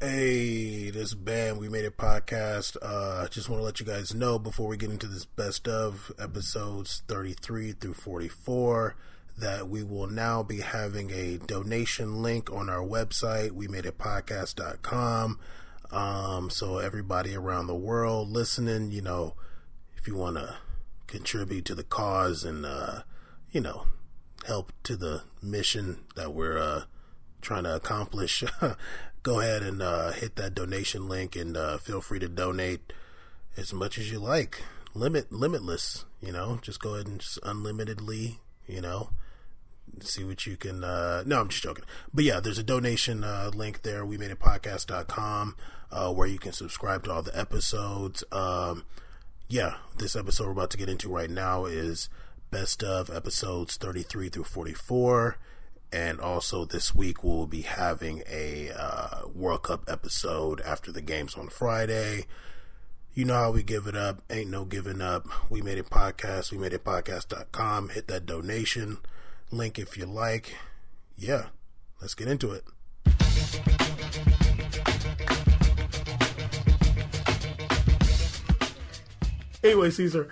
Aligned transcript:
Hey, 0.00 0.90
this 0.90 1.12
band 1.12 1.58
we 1.58 1.68
made 1.68 1.84
a 1.84 1.90
podcast. 1.90 2.76
Uh, 2.80 3.26
just 3.26 3.48
want 3.48 3.58
to 3.58 3.64
let 3.64 3.80
you 3.80 3.86
guys 3.86 4.14
know 4.14 4.38
before 4.38 4.68
we 4.68 4.76
get 4.76 4.90
into 4.90 5.08
this 5.08 5.24
best 5.24 5.66
of 5.66 6.12
episodes 6.20 7.02
33 7.08 7.72
through 7.72 7.94
44 7.94 8.94
that 9.36 9.68
we 9.68 9.82
will 9.82 10.06
now 10.06 10.44
be 10.44 10.60
having 10.60 11.10
a 11.10 11.38
donation 11.38 12.22
link 12.22 12.48
on 12.52 12.70
our 12.70 12.86
website, 12.86 13.50
we 13.50 13.66
made 13.66 13.86
a 13.86 13.90
podcast.com. 13.90 15.40
Um, 15.90 16.48
so 16.48 16.78
everybody 16.78 17.34
around 17.34 17.66
the 17.66 17.74
world 17.74 18.30
listening, 18.30 18.92
you 18.92 19.02
know, 19.02 19.34
if 19.96 20.06
you 20.06 20.14
want 20.14 20.36
to 20.36 20.58
contribute 21.08 21.64
to 21.64 21.74
the 21.74 21.82
cause 21.82 22.44
and, 22.44 22.64
uh, 22.64 23.00
you 23.50 23.60
know, 23.60 23.86
help 24.46 24.72
to 24.84 24.94
the 24.94 25.22
mission 25.42 26.04
that 26.14 26.32
we're, 26.32 26.56
uh, 26.56 26.82
trying 27.40 27.64
to 27.64 27.74
accomplish, 27.74 28.44
go 29.22 29.40
ahead 29.40 29.62
and 29.62 29.82
uh, 29.82 30.12
hit 30.12 30.36
that 30.36 30.54
donation 30.54 31.08
link 31.08 31.36
and 31.36 31.56
uh, 31.56 31.78
feel 31.78 32.00
free 32.00 32.18
to 32.18 32.28
donate 32.28 32.92
as 33.56 33.72
much 33.72 33.98
as 33.98 34.10
you 34.10 34.18
like. 34.18 34.62
Limit 34.94 35.30
limitless, 35.30 36.04
you 36.20 36.32
know. 36.32 36.58
Just 36.62 36.80
go 36.80 36.94
ahead 36.94 37.06
and 37.06 37.20
just 37.20 37.38
unlimitedly, 37.42 38.38
you 38.66 38.80
know. 38.80 39.10
See 40.00 40.24
what 40.24 40.46
you 40.46 40.56
can. 40.56 40.84
Uh, 40.84 41.22
no, 41.26 41.40
I'm 41.40 41.48
just 41.48 41.62
joking. 41.62 41.84
But 42.12 42.24
yeah, 42.24 42.40
there's 42.40 42.58
a 42.58 42.64
donation 42.64 43.24
uh, 43.24 43.50
link 43.54 43.82
there. 43.82 44.04
We 44.04 44.18
made 44.18 44.30
a 44.30 44.36
podcast.com 44.36 45.56
uh, 45.90 46.12
where 46.12 46.28
you 46.28 46.38
can 46.38 46.52
subscribe 46.52 47.04
to 47.04 47.12
all 47.12 47.22
the 47.22 47.38
episodes. 47.38 48.24
Um, 48.32 48.84
yeah, 49.48 49.76
this 49.96 50.14
episode 50.14 50.46
we're 50.46 50.52
about 50.52 50.70
to 50.70 50.76
get 50.76 50.88
into 50.88 51.08
right 51.08 51.30
now 51.30 51.64
is 51.64 52.08
best 52.50 52.82
of 52.82 53.10
episodes 53.10 53.76
33 53.76 54.28
through 54.28 54.44
44 54.44 55.36
and 55.92 56.20
also 56.20 56.64
this 56.64 56.94
week 56.94 57.24
we'll 57.24 57.46
be 57.46 57.62
having 57.62 58.22
a 58.28 58.70
uh, 58.76 59.28
World 59.34 59.62
Cup 59.62 59.84
episode 59.88 60.60
after 60.60 60.92
the 60.92 61.00
games 61.00 61.34
on 61.34 61.48
Friday. 61.48 62.26
You 63.14 63.24
know 63.24 63.34
how 63.34 63.50
we 63.50 63.62
give 63.62 63.86
it 63.86 63.96
up. 63.96 64.22
Ain't 64.30 64.50
no 64.50 64.64
giving 64.64 65.00
up. 65.00 65.26
We 65.50 65.62
made 65.62 65.78
it 65.78 65.90
podcast. 65.90 66.52
We 66.52 66.58
made 66.58 66.72
it 66.72 66.84
podcast.com. 66.84 67.90
Hit 67.90 68.06
that 68.08 68.26
donation 68.26 68.98
link 69.50 69.78
if 69.78 69.96
you 69.96 70.06
like. 70.06 70.54
Yeah, 71.16 71.46
let's 72.00 72.14
get 72.14 72.28
into 72.28 72.52
it. 72.52 72.64
Anyway, 79.64 79.90
Caesar, 79.90 80.28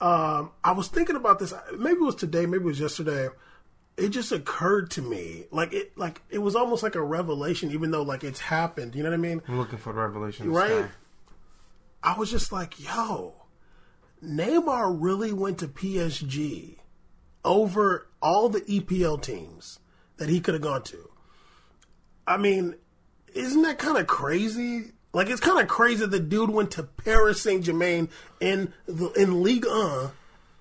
um, 0.00 0.50
I 0.64 0.72
was 0.72 0.88
thinking 0.88 1.16
about 1.16 1.38
this. 1.38 1.52
Maybe 1.76 1.96
it 1.96 2.00
was 2.00 2.14
today, 2.14 2.46
maybe 2.46 2.64
it 2.64 2.68
was 2.68 2.80
yesterday 2.80 3.28
it 3.96 4.08
just 4.08 4.32
occurred 4.32 4.90
to 4.90 5.02
me 5.02 5.44
like 5.50 5.72
it 5.72 5.96
like 5.96 6.20
it 6.30 6.38
was 6.38 6.56
almost 6.56 6.82
like 6.82 6.94
a 6.94 7.02
revelation 7.02 7.70
even 7.70 7.90
though 7.90 8.02
like 8.02 8.24
it's 8.24 8.40
happened 8.40 8.94
you 8.94 9.02
know 9.02 9.10
what 9.10 9.14
i 9.14 9.18
mean? 9.18 9.40
I'm 9.48 9.58
looking 9.58 9.78
for 9.78 9.92
the 9.92 10.00
revelation 10.00 10.50
right? 10.50 10.86
i 12.02 12.18
was 12.18 12.30
just 12.30 12.52
like 12.52 12.82
yo 12.82 13.34
neymar 14.22 14.96
really 14.98 15.32
went 15.32 15.58
to 15.58 15.68
psg 15.68 16.78
over 17.44 18.08
all 18.20 18.48
the 18.48 18.62
epl 18.62 19.20
teams 19.20 19.78
that 20.16 20.28
he 20.28 20.40
could 20.40 20.54
have 20.54 20.62
gone 20.62 20.82
to. 20.82 21.10
I 22.26 22.36
mean 22.36 22.76
isn't 23.34 23.62
that 23.62 23.78
kind 23.78 23.98
of 23.98 24.06
crazy? 24.06 24.92
Like 25.12 25.28
it's 25.28 25.40
kind 25.40 25.60
of 25.60 25.66
crazy 25.66 26.00
that 26.00 26.10
the 26.10 26.20
dude 26.20 26.50
went 26.50 26.70
to 26.72 26.84
paris 26.84 27.42
saint-germain 27.42 28.08
in 28.40 28.72
the 28.86 29.10
in 29.12 29.42
Ligue 29.42 29.66
1 29.66 30.10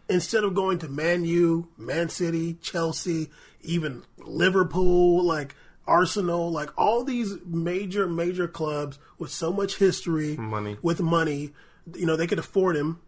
instead 0.09 0.43
of 0.43 0.53
going 0.53 0.79
to 0.79 0.87
Man 0.87 1.25
U, 1.25 1.69
Man 1.77 2.09
City, 2.09 2.55
Chelsea, 2.61 3.29
even 3.61 4.03
Liverpool, 4.17 5.23
like 5.23 5.55
Arsenal, 5.85 6.51
like 6.51 6.69
all 6.77 7.03
these 7.03 7.35
major, 7.45 8.07
major 8.07 8.47
clubs 8.47 8.99
with 9.17 9.31
so 9.31 9.51
much 9.51 9.77
history, 9.77 10.37
money, 10.37 10.77
with 10.81 11.01
money, 11.01 11.51
you 11.95 12.05
know, 12.05 12.15
they 12.15 12.27
could 12.27 12.39
afford 12.39 12.75
him. 12.75 12.99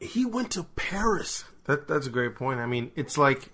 He 0.00 0.24
went 0.24 0.50
to 0.52 0.64
Paris. 0.74 1.44
That 1.64 1.86
that's 1.86 2.06
a 2.06 2.10
great 2.10 2.34
point. 2.34 2.60
I 2.60 2.66
mean, 2.66 2.90
it's 2.96 3.16
like, 3.16 3.50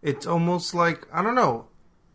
it's 0.00 0.26
almost 0.26 0.74
like 0.74 1.06
I 1.12 1.22
don't 1.22 1.34
know. 1.34 1.66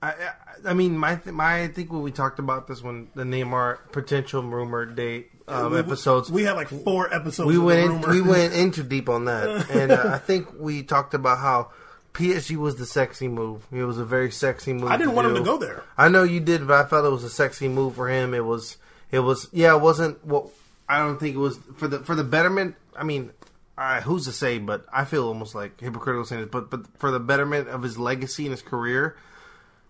I, 0.01 0.09
I, 0.09 0.69
I 0.69 0.73
mean, 0.73 0.97
my 0.97 1.19
my 1.25 1.63
I 1.63 1.67
think 1.67 1.91
when 1.91 2.01
we 2.01 2.12
talked 2.12 2.40
about 2.40 2.67
this 2.67 2.81
when 2.81 3.09
the 3.13 3.23
Neymar 3.23 3.91
potential 3.91 4.41
rumor 4.41 4.85
date 4.85 5.31
um, 5.47 5.72
we, 5.72 5.80
episodes. 5.80 6.31
We 6.31 6.44
had 6.44 6.53
like 6.53 6.68
four 6.68 7.13
episodes. 7.13 7.47
We 7.47 7.58
went 7.58 8.06
in, 8.06 8.09
we 8.09 8.22
went 8.22 8.53
into 8.53 8.84
deep 8.84 9.09
on 9.09 9.25
that, 9.25 9.69
and 9.72 9.91
uh, 9.91 10.12
I 10.13 10.18
think 10.18 10.47
we 10.59 10.84
talked 10.84 11.13
about 11.13 11.40
how 11.40 11.72
PSG 12.13 12.58
was 12.58 12.75
the 12.75 12.85
sexy 12.85 13.28
move. 13.28 13.66
It 13.72 13.84
was 13.84 13.97
a 13.97 14.06
very 14.06 14.31
sexy 14.31 14.74
move. 14.74 14.90
I 14.90 14.97
didn't 14.97 15.13
want 15.13 15.28
do. 15.28 15.35
him 15.35 15.44
to 15.44 15.50
go 15.50 15.58
there. 15.58 15.84
I 15.97 16.09
know 16.09 16.24
you 16.24 16.40
did, 16.40 16.68
but 16.68 16.85
I 16.85 16.90
felt 16.90 17.06
it 17.06 17.09
was 17.09 17.24
a 17.24 17.30
sexy 17.30 17.68
move 17.68 17.96
for 17.96 18.09
him. 18.09 18.34
It 18.34 18.44
was. 18.44 18.78
It 19.12 19.19
was. 19.19 19.47
Yeah, 19.53 19.75
it 19.75 19.81
wasn't. 19.81 20.25
Well, 20.25 20.52
I 20.90 21.00
don't 21.00 21.19
think 21.19 21.35
it 21.35 21.40
was 21.40 21.59
for 21.75 21.88
the 21.88 22.00
for 22.00 22.16
the 22.16 22.24
betterment. 22.24 22.75
I 22.96 23.03
mean, 23.03 23.31
uh, 23.78 24.02
who's 24.02 24.25
to 24.25 24.31
say? 24.31 24.58
But 24.58 24.85
I 24.91 25.06
feel 25.06 25.28
almost 25.28 25.53
like 25.56 25.79
hypocritical 25.79 26.25
saying 26.25 26.41
this. 26.41 26.52
But 26.52 26.69
but 26.69 26.88
for 26.97 27.12
the 27.12 27.19
betterment 27.19 27.69
of 27.69 27.84
his 27.84 27.97
legacy 27.97 28.44
and 28.44 28.52
his 28.52 28.62
career, 28.62 29.16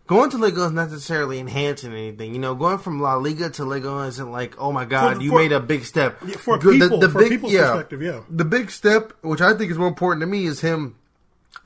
going 0.08 0.30
to 0.32 0.38
Liga 0.38 0.64
is 0.64 0.72
not 0.72 0.90
necessarily 0.90 1.40
enhancing 1.40 1.92
anything. 1.92 2.34
You 2.34 2.40
know, 2.40 2.56
going 2.56 2.80
from 2.80 3.02
La 3.02 3.16
Liga 3.16 3.50
to 3.52 3.66
Liga 3.66 4.00
isn't 4.04 4.32
like, 4.32 4.60
oh 4.60 4.72
my 4.72 4.86
god, 4.86 5.18
for, 5.18 5.22
you 5.22 5.32
for, 5.32 5.38
made 5.38 5.52
a 5.52 5.60
big 5.60 5.84
step. 5.86 6.18
Yeah, 6.26 6.38
for 6.38 6.58
people, 6.58 6.98
the, 7.00 7.08
the 7.08 7.10
for 7.10 7.20
big, 7.20 7.30
people's 7.30 7.54
yeah, 7.54 7.72
perspective, 7.72 8.02
yeah. 8.02 8.22
The 8.30 8.46
big 8.46 8.72
step, 8.72 9.14
which 9.22 9.42
I 9.42 9.54
think 9.54 9.70
is 9.70 9.78
more 9.78 9.88
important 9.88 10.22
to 10.22 10.28
me, 10.28 10.46
is 10.46 10.62
him 10.62 10.96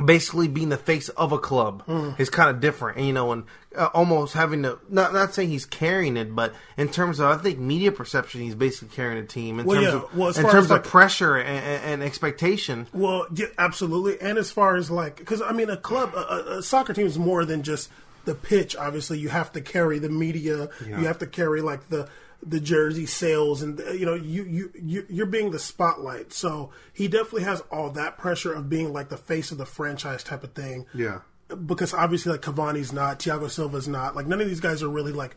basically 0.03 0.47
being 0.47 0.69
the 0.69 0.78
face 0.78 1.09
of 1.09 1.31
a 1.31 1.38
club. 1.38 1.85
Mm. 1.85 2.19
Is 2.19 2.29
kind 2.29 2.50
of 2.50 2.59
different, 2.59 2.97
and 2.97 3.07
you 3.07 3.13
know, 3.13 3.31
and 3.31 3.44
uh, 3.75 3.90
almost 3.94 4.34
having 4.34 4.63
to 4.63 4.79
not 4.90 5.13
not 5.13 5.34
saying 5.34 5.50
he's 5.50 5.66
carrying 5.66 6.18
it, 6.18 6.35
but 6.35 6.53
in 6.78 6.90
terms 6.90 7.19
of 7.19 7.28
I 7.28 7.41
think 7.41 7.59
media 7.59 7.91
perception, 7.91 8.41
he's 8.41 8.56
basically 8.56 8.96
carrying 8.96 9.23
a 9.23 9.28
team 9.28 9.59
in 9.59 9.66
well, 9.66 9.81
terms 9.81 9.94
yeah. 9.94 10.02
of 10.02 10.18
well, 10.18 10.29
in 10.29 10.52
terms 10.52 10.66
of 10.66 10.72
like, 10.72 10.84
pressure 10.84 11.38
and, 11.38 11.84
and, 11.84 12.03
expectation. 12.03 12.88
Well, 12.94 13.28
yeah, 13.34 13.47
absolutely, 13.58 14.19
and 14.19 14.38
as 14.38 14.52
far 14.52 14.75
as 14.75 14.90
like, 14.90 15.18
because 15.18 15.41
I 15.41 15.52
mean, 15.52 15.69
a 15.69 15.78
club, 15.78 16.13
a, 16.16 16.58
a 16.58 16.63
soccer 16.63 16.94
team 16.94 17.06
is 17.06 17.19
more 17.19 17.46
than 17.46 17.63
just 17.63 17.90
the 18.26 18.36
pitch, 18.36 18.76
obviously 18.76 19.20
you 19.20 19.30
have 19.30 19.52
to 19.54 19.62
carry 19.62 20.00
the 20.00 20.09
media. 20.09 20.70
Yeah. 20.86 21.00
You 21.00 21.08
have 21.08 21.20
to 21.20 21.28
carry 21.28 21.62
like 21.62 21.90
the 21.90 22.09
the 22.44 22.59
jersey 22.59 23.06
sales, 23.06 23.62
and 23.62 23.80
you 23.94 24.06
know 24.06 24.16
you 24.16 24.44
you, 24.44 24.72
you 24.82 25.06
you're 25.09 25.26
being 25.26 25.52
the 25.52 25.59
spotlight. 25.59 26.34
So 26.34 26.72
he 26.94 27.08
definitely 27.08 27.44
has 27.44 27.62
all 27.72 27.90
that 27.92 28.18
pressure 28.18 28.54
of 28.54 28.70
being 28.70 28.94
like 28.94 29.09
the 29.09 29.18
face 29.18 29.52
of 29.52 29.58
the 29.58 29.66
franchise 29.66 30.24
type 30.24 30.44
of 30.44 30.54
thing. 30.54 30.86
Yeah. 30.94 31.22
Because 31.66 31.94
obviously, 31.94 32.32
like 32.32 32.42
Cavani's 32.42 32.94
not, 32.94 33.20
Thiago 33.20 33.50
Silva's 33.50 33.88
not. 33.88 34.16
Like 34.16 34.26
none 34.26 34.42
of 34.42 34.48
these 34.48 34.62
guys 34.62 34.82
are 34.82 34.90
really 34.90 35.12
like 35.12 35.36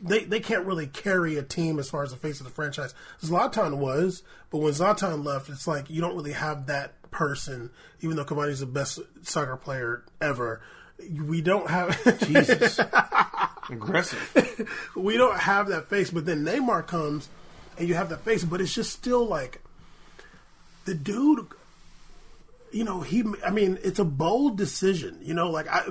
they 0.00 0.24
they 0.24 0.40
can't 0.40 0.66
really 0.66 0.86
carry 0.86 1.36
a 1.36 1.42
team 1.42 1.78
as 1.78 1.90
far 1.90 2.02
as 2.02 2.10
the 2.10 2.16
face 2.16 2.40
of 2.40 2.46
the 2.46 2.52
franchise. 2.52 2.94
Zlatan 3.20 3.78
was, 3.78 4.22
but 4.50 4.58
when 4.58 4.72
Zlatan 4.72 5.24
left, 5.24 5.48
it's 5.48 5.66
like 5.66 5.90
you 5.90 6.00
don't 6.00 6.16
really 6.16 6.32
have 6.32 6.66
that 6.66 7.10
person. 7.10 7.70
Even 8.00 8.16
though 8.16 8.24
Cavani's 8.24 8.60
the 8.60 8.66
best 8.66 9.00
soccer 9.22 9.56
player 9.56 10.04
ever, 10.20 10.62
we 11.10 11.40
don't 11.40 11.68
have 11.68 12.18
Jesus 12.26 12.78
aggressive. 13.70 14.70
we 14.96 15.16
don't 15.16 15.38
have 15.38 15.68
that 15.68 15.88
face, 15.88 16.10
but 16.10 16.26
then 16.26 16.44
Neymar 16.44 16.86
comes 16.86 17.28
and 17.78 17.88
you 17.88 17.94
have 17.94 18.10
that 18.10 18.20
face, 18.20 18.44
but 18.44 18.60
it's 18.60 18.74
just 18.74 18.92
still 18.92 19.26
like 19.26 19.60
the 20.84 20.94
dude. 20.94 21.46
You 22.70 22.84
know, 22.84 23.00
he. 23.02 23.22
I 23.44 23.50
mean, 23.50 23.78
it's 23.82 23.98
a 23.98 24.04
bold 24.04 24.56
decision. 24.56 25.18
You 25.22 25.34
know, 25.34 25.50
like, 25.50 25.66
I, 25.68 25.82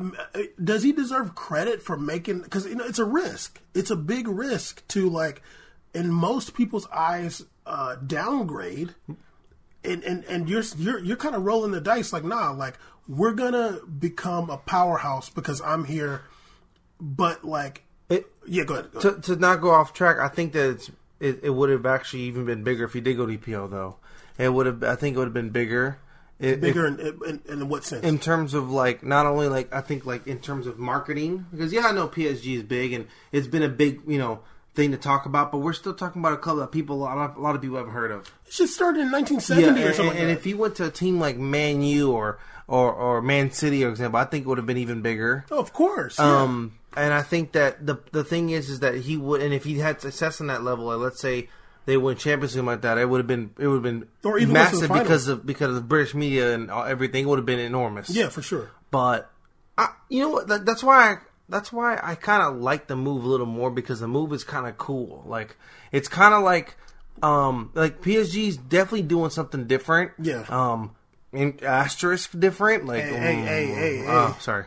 does 0.63 0.81
he 0.81 0.91
deserve 0.91 1.35
credit 1.35 1.81
for 1.83 1.95
making? 1.95 2.41
Because 2.41 2.65
you 2.65 2.75
know, 2.75 2.85
it's 2.85 2.99
a 2.99 3.05
risk. 3.05 3.61
It's 3.75 3.91
a 3.91 3.95
big 3.95 4.27
risk 4.27 4.87
to 4.89 5.07
like, 5.09 5.43
in 5.93 6.09
most 6.09 6.55
people's 6.55 6.87
eyes, 6.87 7.43
uh, 7.67 7.95
downgrade 7.95 8.95
and, 9.83 10.03
and 10.03 10.23
and 10.25 10.49
you're 10.49 10.63
you're 10.77 10.99
you're 10.99 11.17
kind 11.17 11.35
of 11.35 11.43
rolling 11.43 11.71
the 11.71 11.81
dice 11.81 12.13
like 12.13 12.23
nah 12.23 12.51
like 12.51 12.77
we're 13.07 13.33
gonna 13.33 13.79
become 13.99 14.49
a 14.49 14.57
powerhouse 14.57 15.29
because 15.29 15.61
I'm 15.61 15.85
here, 15.85 16.21
but 16.99 17.43
like 17.43 17.83
it, 18.09 18.25
yeah 18.45 18.63
go 18.63 18.75
ahead, 18.75 18.91
go 18.91 18.99
to, 19.01 19.07
ahead. 19.09 19.23
to 19.23 19.35
not 19.35 19.61
go 19.61 19.71
off 19.71 19.93
track 19.93 20.17
I 20.17 20.27
think 20.27 20.53
that 20.53 20.69
it's 20.69 20.91
it, 21.19 21.39
it 21.43 21.49
would 21.49 21.69
have 21.69 21.85
actually 21.85 22.23
even 22.23 22.45
been 22.45 22.63
bigger 22.63 22.85
if 22.85 22.93
he 22.93 23.01
did 23.01 23.17
go 23.17 23.25
to 23.25 23.37
EPL 23.37 23.69
though 23.69 23.97
it 24.37 24.49
would 24.49 24.65
have 24.65 24.83
I 24.83 24.95
think 24.95 25.15
it 25.15 25.19
would 25.19 25.27
have 25.27 25.33
been 25.33 25.49
bigger 25.49 25.97
bigger 26.39 26.87
if, 26.87 27.21
in, 27.21 27.41
in, 27.47 27.59
in, 27.61 27.69
what 27.69 27.83
sense? 27.83 28.03
In 28.03 28.17
terms 28.17 28.55
of 28.55 28.71
like 28.71 29.03
not 29.03 29.25
only 29.25 29.47
like 29.47 29.73
I 29.73 29.81
think 29.81 30.05
like 30.05 30.25
in 30.25 30.39
terms 30.39 30.65
of 30.65 30.79
marketing 30.79 31.45
because 31.51 31.71
yeah 31.71 31.87
I 31.87 31.91
know 31.91 32.07
PSG 32.07 32.57
is 32.57 32.63
big 32.63 32.93
and 32.93 33.07
it's 33.31 33.47
been 33.47 33.63
a 33.63 33.69
big 33.69 34.01
you 34.07 34.17
know 34.17 34.39
thing 34.73 34.91
to 34.91 34.97
talk 34.97 35.25
about, 35.25 35.51
but 35.51 35.59
we're 35.59 35.73
still 35.73 35.93
talking 35.93 36.21
about 36.21 36.33
a 36.33 36.37
club 36.37 36.57
that 36.57 36.71
people 36.71 36.95
a 36.95 37.03
lot 37.03 37.17
of, 37.17 37.37
a 37.37 37.41
lot 37.41 37.55
of 37.55 37.61
people 37.61 37.77
haven't 37.77 37.93
heard 37.93 38.11
of. 38.11 38.31
It 38.47 38.53
should 38.53 38.69
start 38.69 38.95
in 38.95 39.11
1970 39.11 39.79
yeah, 39.79 39.87
or 39.87 39.93
something. 39.93 40.17
And, 40.17 40.29
and 40.29 40.37
if 40.37 40.45
you 40.45 40.57
went 40.57 40.75
to 40.75 40.85
a 40.85 40.91
team 40.91 41.19
like 41.19 41.37
Man 41.37 41.81
U 41.81 42.11
or 42.11 42.39
or, 42.67 42.93
or 42.93 43.21
Man 43.21 43.51
City, 43.51 43.83
for 43.83 43.89
example, 43.89 44.19
I 44.19 44.25
think 44.25 44.45
it 44.45 44.47
would 44.47 44.57
have 44.57 44.67
been 44.67 44.77
even 44.77 45.01
bigger. 45.01 45.45
Oh, 45.51 45.59
of 45.59 45.73
course. 45.73 46.17
Yeah. 46.17 46.43
Um, 46.43 46.77
and 46.95 47.13
I 47.13 47.21
think 47.21 47.53
that 47.53 47.85
the 47.85 47.99
the 48.11 48.23
thing 48.23 48.49
is, 48.49 48.69
is 48.69 48.79
that 48.81 48.95
he 48.95 49.17
would, 49.17 49.41
and 49.41 49.53
if 49.53 49.63
he 49.63 49.79
had 49.79 50.01
success 50.01 50.41
on 50.41 50.47
that 50.47 50.63
level, 50.63 50.85
like 50.85 50.99
let's 50.99 51.21
say 51.21 51.49
they 51.85 51.97
win 51.97 52.17
Champions 52.17 52.55
League 52.55 52.65
like 52.65 52.81
that, 52.81 52.97
it 52.97 53.09
would 53.09 53.19
have 53.19 53.27
been 53.27 53.51
it 53.57 53.67
would 53.67 53.75
have 53.75 53.83
been 53.83 54.07
or 54.23 54.37
even 54.37 54.53
massive 54.53 54.91
because 54.91 55.27
of 55.27 55.45
because 55.45 55.69
of 55.69 55.75
the 55.75 55.81
British 55.81 56.13
media 56.13 56.53
and 56.53 56.69
everything. 56.69 57.23
It 57.23 57.27
would 57.27 57.39
have 57.39 57.45
been 57.45 57.59
enormous. 57.59 58.09
Yeah, 58.09 58.29
for 58.29 58.41
sure. 58.41 58.71
But 58.89 59.31
I, 59.77 59.89
you 60.09 60.21
know 60.21 60.29
what? 60.29 60.47
That, 60.47 60.65
that's 60.65 60.83
why 60.83 61.11
I, 61.11 61.15
that's 61.51 61.71
why 61.71 61.99
I 62.01 62.15
kind 62.15 62.41
of 62.41 62.59
like 62.61 62.87
the 62.87 62.95
move 62.95 63.23
a 63.23 63.27
little 63.27 63.45
more 63.45 63.69
because 63.69 63.99
the 63.99 64.07
move 64.07 64.33
is 64.33 64.43
kind 64.43 64.65
of 64.67 64.77
cool. 64.77 65.23
Like 65.27 65.57
it's 65.91 66.07
kind 66.07 66.33
of 66.33 66.41
like 66.43 66.75
um 67.21 67.69
like 67.75 68.01
PSG's 68.01 68.57
definitely 68.57 69.03
doing 69.03 69.29
something 69.29 69.67
different. 69.67 70.11
Yeah. 70.19 70.45
Um, 70.49 70.95
in 71.33 71.59
asterisk 71.63 72.37
different. 72.39 72.85
Like 72.85 73.03
Hey, 73.03 73.09
hey, 73.17 73.35
hey, 73.35 73.97
hey, 73.99 74.05
oh, 74.07 74.35
sorry. 74.39 74.65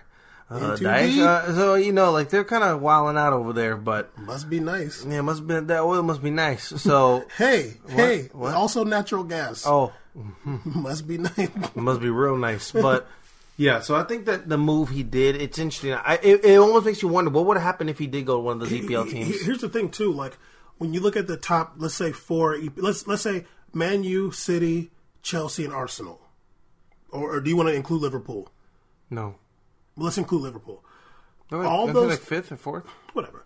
Uh, 0.50 0.76
Daesh, 0.76 1.18
uh, 1.18 1.54
so 1.54 1.74
you 1.74 1.90
know, 1.92 2.12
like 2.12 2.28
they're 2.28 2.44
kind 2.44 2.62
of 2.62 2.80
wilding 2.80 3.18
out 3.18 3.32
over 3.32 3.52
there, 3.54 3.76
but 3.78 4.16
Must 4.18 4.48
be 4.48 4.60
nice. 4.60 5.04
yeah, 5.04 5.22
must 5.22 5.46
be 5.46 5.58
that 5.58 5.80
oil 5.80 6.02
must 6.02 6.22
be 6.22 6.30
nice. 6.30 6.64
So 6.82 7.24
Hey, 7.38 7.78
hey, 7.88 8.28
What? 8.32 8.54
also 8.54 8.84
natural 8.84 9.24
gas. 9.24 9.64
oh, 9.66 9.92
Must 10.64 11.08
be 11.08 11.18
nice. 11.18 11.48
Must 11.74 12.00
be 12.00 12.10
real 12.10 12.36
nice. 12.36 12.70
But 12.70 13.08
yeah, 13.56 13.80
so 13.80 13.94
I 13.94 14.02
think 14.04 14.26
that 14.26 14.48
the 14.48 14.58
move 14.58 14.88
he 14.90 15.02
did, 15.02 15.36
it's 15.36 15.58
interesting. 15.58 15.92
I, 15.92 16.18
it, 16.22 16.44
it 16.44 16.56
almost 16.58 16.86
makes 16.86 17.02
you 17.02 17.08
wonder 17.08 17.30
what 17.30 17.46
would 17.46 17.56
have 17.56 17.64
happened 17.64 17.90
if 17.90 17.98
he 17.98 18.06
did 18.06 18.26
go 18.26 18.34
to 18.36 18.40
one 18.40 18.60
of 18.60 18.68
those 18.68 18.78
EPL 18.80 19.10
teams. 19.10 19.40
Here's 19.44 19.60
the 19.60 19.68
thing 19.68 19.90
too, 19.90 20.12
like 20.12 20.36
when 20.78 20.92
you 20.92 21.00
look 21.00 21.16
at 21.16 21.26
the 21.26 21.36
top, 21.36 21.74
let's 21.76 21.94
say 21.94 22.12
four. 22.12 22.56
Let's 22.76 23.06
let's 23.06 23.22
say 23.22 23.44
Man 23.72 24.02
U, 24.04 24.30
City, 24.32 24.90
Chelsea, 25.22 25.64
and 25.64 25.72
Arsenal, 25.72 26.20
or, 27.10 27.36
or 27.36 27.40
do 27.40 27.48
you 27.50 27.56
want 27.56 27.68
to 27.68 27.74
include 27.74 28.02
Liverpool? 28.02 28.50
No, 29.10 29.36
Let's 29.96 30.18
include 30.18 30.42
Liverpool. 30.42 30.84
no 31.52 31.60
All 31.62 31.66
all 31.66 31.86
those- 31.86 32.10
like 32.10 32.18
fifth 32.20 32.50
or 32.50 32.56
fourth. 32.56 32.84
Whatever. 33.12 33.44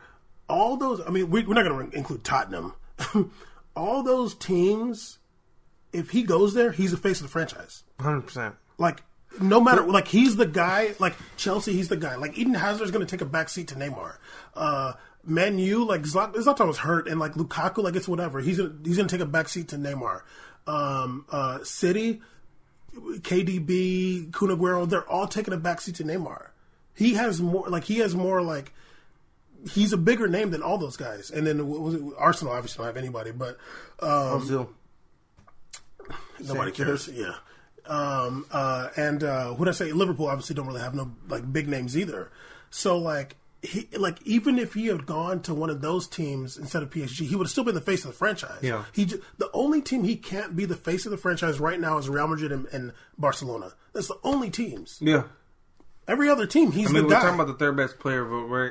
All 0.48 0.78
those. 0.78 1.02
I 1.06 1.10
mean, 1.10 1.28
we, 1.28 1.42
we're 1.44 1.52
not 1.52 1.66
going 1.68 1.90
to 1.90 1.96
include 1.96 2.24
Tottenham. 2.24 2.72
All 3.76 4.02
those 4.02 4.34
teams. 4.34 5.18
If 5.92 6.10
he 6.10 6.22
goes 6.22 6.54
there, 6.54 6.72
he's 6.72 6.90
the 6.90 6.96
face 6.96 7.18
of 7.20 7.24
the 7.24 7.30
franchise. 7.30 7.84
Hundred 8.00 8.22
percent. 8.22 8.54
Like 8.78 9.02
no 9.40 9.60
matter 9.60 9.82
like 9.82 10.08
he's 10.08 10.36
the 10.36 10.46
guy. 10.46 10.94
Like 10.98 11.14
Chelsea, 11.36 11.72
he's 11.72 11.88
the 11.88 11.96
guy. 11.96 12.16
Like 12.16 12.36
Eden 12.38 12.54
Hazard's 12.54 12.90
going 12.90 13.06
to 13.06 13.10
take 13.10 13.26
a 13.26 13.30
backseat 13.30 13.68
to 13.68 13.74
Neymar. 13.74 14.16
Uh, 14.54 14.92
Man 15.24 15.58
U, 15.58 15.84
like 15.84 16.02
Zlatan, 16.02 16.34
Zlatan 16.36 16.66
was 16.66 16.78
hurt, 16.78 17.08
and 17.08 17.20
like 17.20 17.34
Lukaku, 17.34 17.82
like 17.82 17.96
it's 17.96 18.08
whatever. 18.08 18.40
He's 18.40 18.58
gonna 18.58 18.74
he's 18.84 18.96
gonna 18.96 19.08
take 19.08 19.20
a 19.20 19.26
backseat 19.26 19.68
to 19.68 19.76
Neymar. 19.76 20.22
Um, 20.66 21.26
uh, 21.30 21.62
City, 21.64 22.20
KDB, 22.94 24.32
Kun 24.32 24.48
Aguero, 24.48 24.88
they're 24.88 25.08
all 25.08 25.26
taking 25.26 25.52
a 25.54 25.58
backseat 25.58 25.96
to 25.96 26.04
Neymar. 26.04 26.48
He 26.94 27.14
has 27.14 27.40
more 27.40 27.68
like 27.68 27.84
he 27.84 27.98
has 27.98 28.14
more 28.14 28.42
like 28.42 28.72
he's 29.70 29.92
a 29.92 29.96
bigger 29.96 30.28
name 30.28 30.50
than 30.50 30.62
all 30.62 30.78
those 30.78 30.96
guys. 30.96 31.30
And 31.30 31.46
then 31.46 31.68
what 31.68 31.80
was 31.80 31.94
it, 31.94 32.02
Arsenal 32.16 32.54
obviously 32.54 32.78
don't 32.78 32.86
have 32.86 32.96
anybody, 32.96 33.32
but 33.32 33.58
um, 34.00 34.38
Nobody 36.40 36.70
cares. 36.72 37.08
Yeah. 37.08 37.34
Um, 37.88 38.46
uh, 38.50 38.88
and 38.96 39.24
uh, 39.24 39.50
what 39.50 39.68
I 39.68 39.72
say, 39.72 39.92
Liverpool 39.92 40.26
obviously 40.26 40.54
don't 40.54 40.66
really 40.66 40.80
have 40.80 40.94
no 40.94 41.12
like 41.28 41.50
big 41.52 41.68
names 41.68 41.96
either. 41.96 42.30
So 42.70 42.98
like 42.98 43.36
he 43.62 43.88
like 43.96 44.18
even 44.24 44.58
if 44.58 44.74
he 44.74 44.86
had 44.86 45.06
gone 45.06 45.42
to 45.42 45.54
one 45.54 45.70
of 45.70 45.80
those 45.80 46.06
teams 46.06 46.56
instead 46.56 46.82
of 46.82 46.90
PSG, 46.90 47.26
he 47.26 47.34
would 47.34 47.46
have 47.46 47.50
still 47.50 47.64
been 47.64 47.74
the 47.74 47.80
face 47.80 48.04
of 48.04 48.12
the 48.12 48.16
franchise. 48.16 48.58
Yeah. 48.62 48.84
He 48.92 49.04
the 49.04 49.50
only 49.52 49.80
team 49.82 50.04
he 50.04 50.16
can't 50.16 50.54
be 50.54 50.64
the 50.64 50.76
face 50.76 51.06
of 51.06 51.10
the 51.10 51.16
franchise 51.16 51.58
right 51.58 51.80
now 51.80 51.98
is 51.98 52.08
Real 52.08 52.28
Madrid 52.28 52.52
and, 52.52 52.66
and 52.66 52.92
Barcelona. 53.16 53.72
That's 53.92 54.08
the 54.08 54.18
only 54.22 54.50
teams. 54.50 54.98
yeah. 55.00 55.24
Every 56.08 56.28
other 56.30 56.46
team, 56.46 56.72
he's 56.72 56.88
I 56.88 56.92
mean, 56.92 57.02
the 57.02 57.08
we're 57.08 57.14
guy. 57.14 57.20
talking 57.20 57.34
about 57.34 57.46
the 57.48 57.54
third 57.54 57.76
best 57.76 57.98
player 57.98 58.24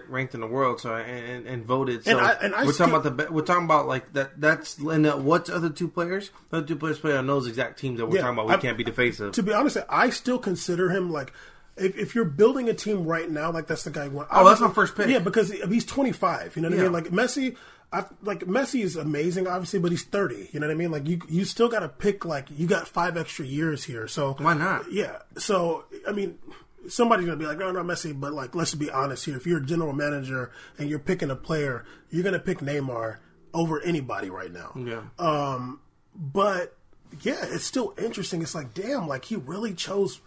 ranked 0.09 0.33
in 0.33 0.41
the 0.41 0.47
world, 0.47 0.81
so 0.81 0.95
and, 0.95 1.25
and, 1.25 1.45
and 1.47 1.63
voted. 1.65 2.03
So 2.03 2.17
And 2.17 2.19
I- 2.19 2.31
and 2.41 2.55
I 2.55 2.65
we're 2.65 2.73
still- 2.73 2.87
talking 2.87 2.99
about 2.99 3.17
the 3.17 3.25
be- 3.25 3.31
we're 3.31 3.43
talking 3.43 3.65
about 3.65 3.87
like 3.87 4.11
that. 4.13 4.41
That's 4.41 4.77
and 4.79 5.05
uh, 5.05 5.17
what's 5.17 5.47
other 5.49 5.69
two 5.69 5.87
players? 5.87 6.31
The 6.49 6.57
other 6.57 6.65
two 6.67 6.75
players 6.75 6.97
play 6.97 7.15
on 7.15 7.27
those 7.27 7.45
exact 7.47 7.77
teams 7.79 7.99
that 7.99 8.07
we're 8.07 8.15
Yeah, 8.15 8.21
talking 8.23 8.33
about. 8.37 8.47
We 8.47 8.53
I- 8.53 8.57
can't 8.57 8.77
be 8.77 8.83
the 8.83 8.91
face 8.91 9.19
of. 9.19 9.33
to 9.33 9.43
be 9.43 9.53
honest, 9.53 9.77
I 9.87 10.09
still 10.09 10.39
consider 10.39 10.89
him 10.89 11.11
like 11.11 11.31
if, 11.77 11.95
if 11.95 12.15
you're 12.15 12.25
building 12.25 12.69
a 12.69 12.73
team 12.73 13.05
right 13.05 13.29
now, 13.29 13.51
like 13.51 13.67
that's 13.67 13.83
the 13.83 13.91
guy. 13.91 14.07
One. 14.07 14.25
Oh, 14.31 14.43
that's 14.49 14.59
my 14.59 14.71
first 14.71 14.95
pick. 14.95 15.07
Yeah, 15.07 15.19
because 15.19 15.51
he's 15.51 15.85
25. 15.85 16.55
You 16.55 16.63
know 16.63 16.69
what 16.69 16.79
I 16.79 16.81
mean? 16.81 16.91
Like 16.91 17.05
Messi, 17.09 17.55
I, 17.93 18.05
like 18.23 18.39
Messi 18.45 18.81
is 18.81 18.95
amazing, 18.95 19.45
obviously, 19.47 19.77
but 19.77 19.91
he's 19.91 20.03
30. 20.03 20.49
You 20.53 20.59
know 20.59 20.65
what 20.65 20.73
I 20.73 20.75
mean? 20.75 20.89
Like 20.89 21.07
you, 21.07 21.19
you 21.29 21.45
still 21.45 21.69
got 21.69 21.81
to 21.81 21.87
pick. 21.89 22.25
Like 22.25 22.47
you 22.49 22.65
got 22.65 22.87
five 22.87 23.15
extra 23.15 23.45
years 23.45 23.83
here, 23.83 24.07
so 24.07 24.33
Why 24.39 24.55
not? 24.55 24.91
Yeah. 24.91 25.17
So 25.37 25.85
I 26.07 26.13
mean. 26.13 26.39
Somebody's 26.87 27.25
gonna 27.25 27.37
be 27.37 27.45
like, 27.45 27.57
no, 27.57 27.71
no, 27.71 27.83
Messi, 27.83 28.17
but 28.17 28.33
like, 28.33 28.55
let's 28.55 28.73
be 28.75 28.89
honest 28.89 29.25
here. 29.25 29.35
If 29.37 29.45
you're 29.45 29.59
a 29.59 29.65
general 29.65 29.93
manager 29.93 30.51
and 30.77 30.89
you're 30.89 30.99
picking 30.99 31.29
a 31.29 31.35
player, 31.35 31.85
you're 32.09 32.23
gonna 32.23 32.39
pick 32.39 32.59
Neymar 32.59 33.17
over 33.53 33.81
anybody 33.81 34.29
right 34.29 34.51
now. 34.51 34.71
Yeah. 34.75 35.01
Um, 35.19 35.81
but 36.15 36.75
yeah, 37.21 37.43
it's 37.43 37.65
still 37.65 37.93
interesting. 37.97 38.41
It's 38.41 38.55
like, 38.55 38.73
damn, 38.73 39.07
like 39.07 39.25
he 39.25 39.35
really 39.35 39.73
chose. 39.73 40.19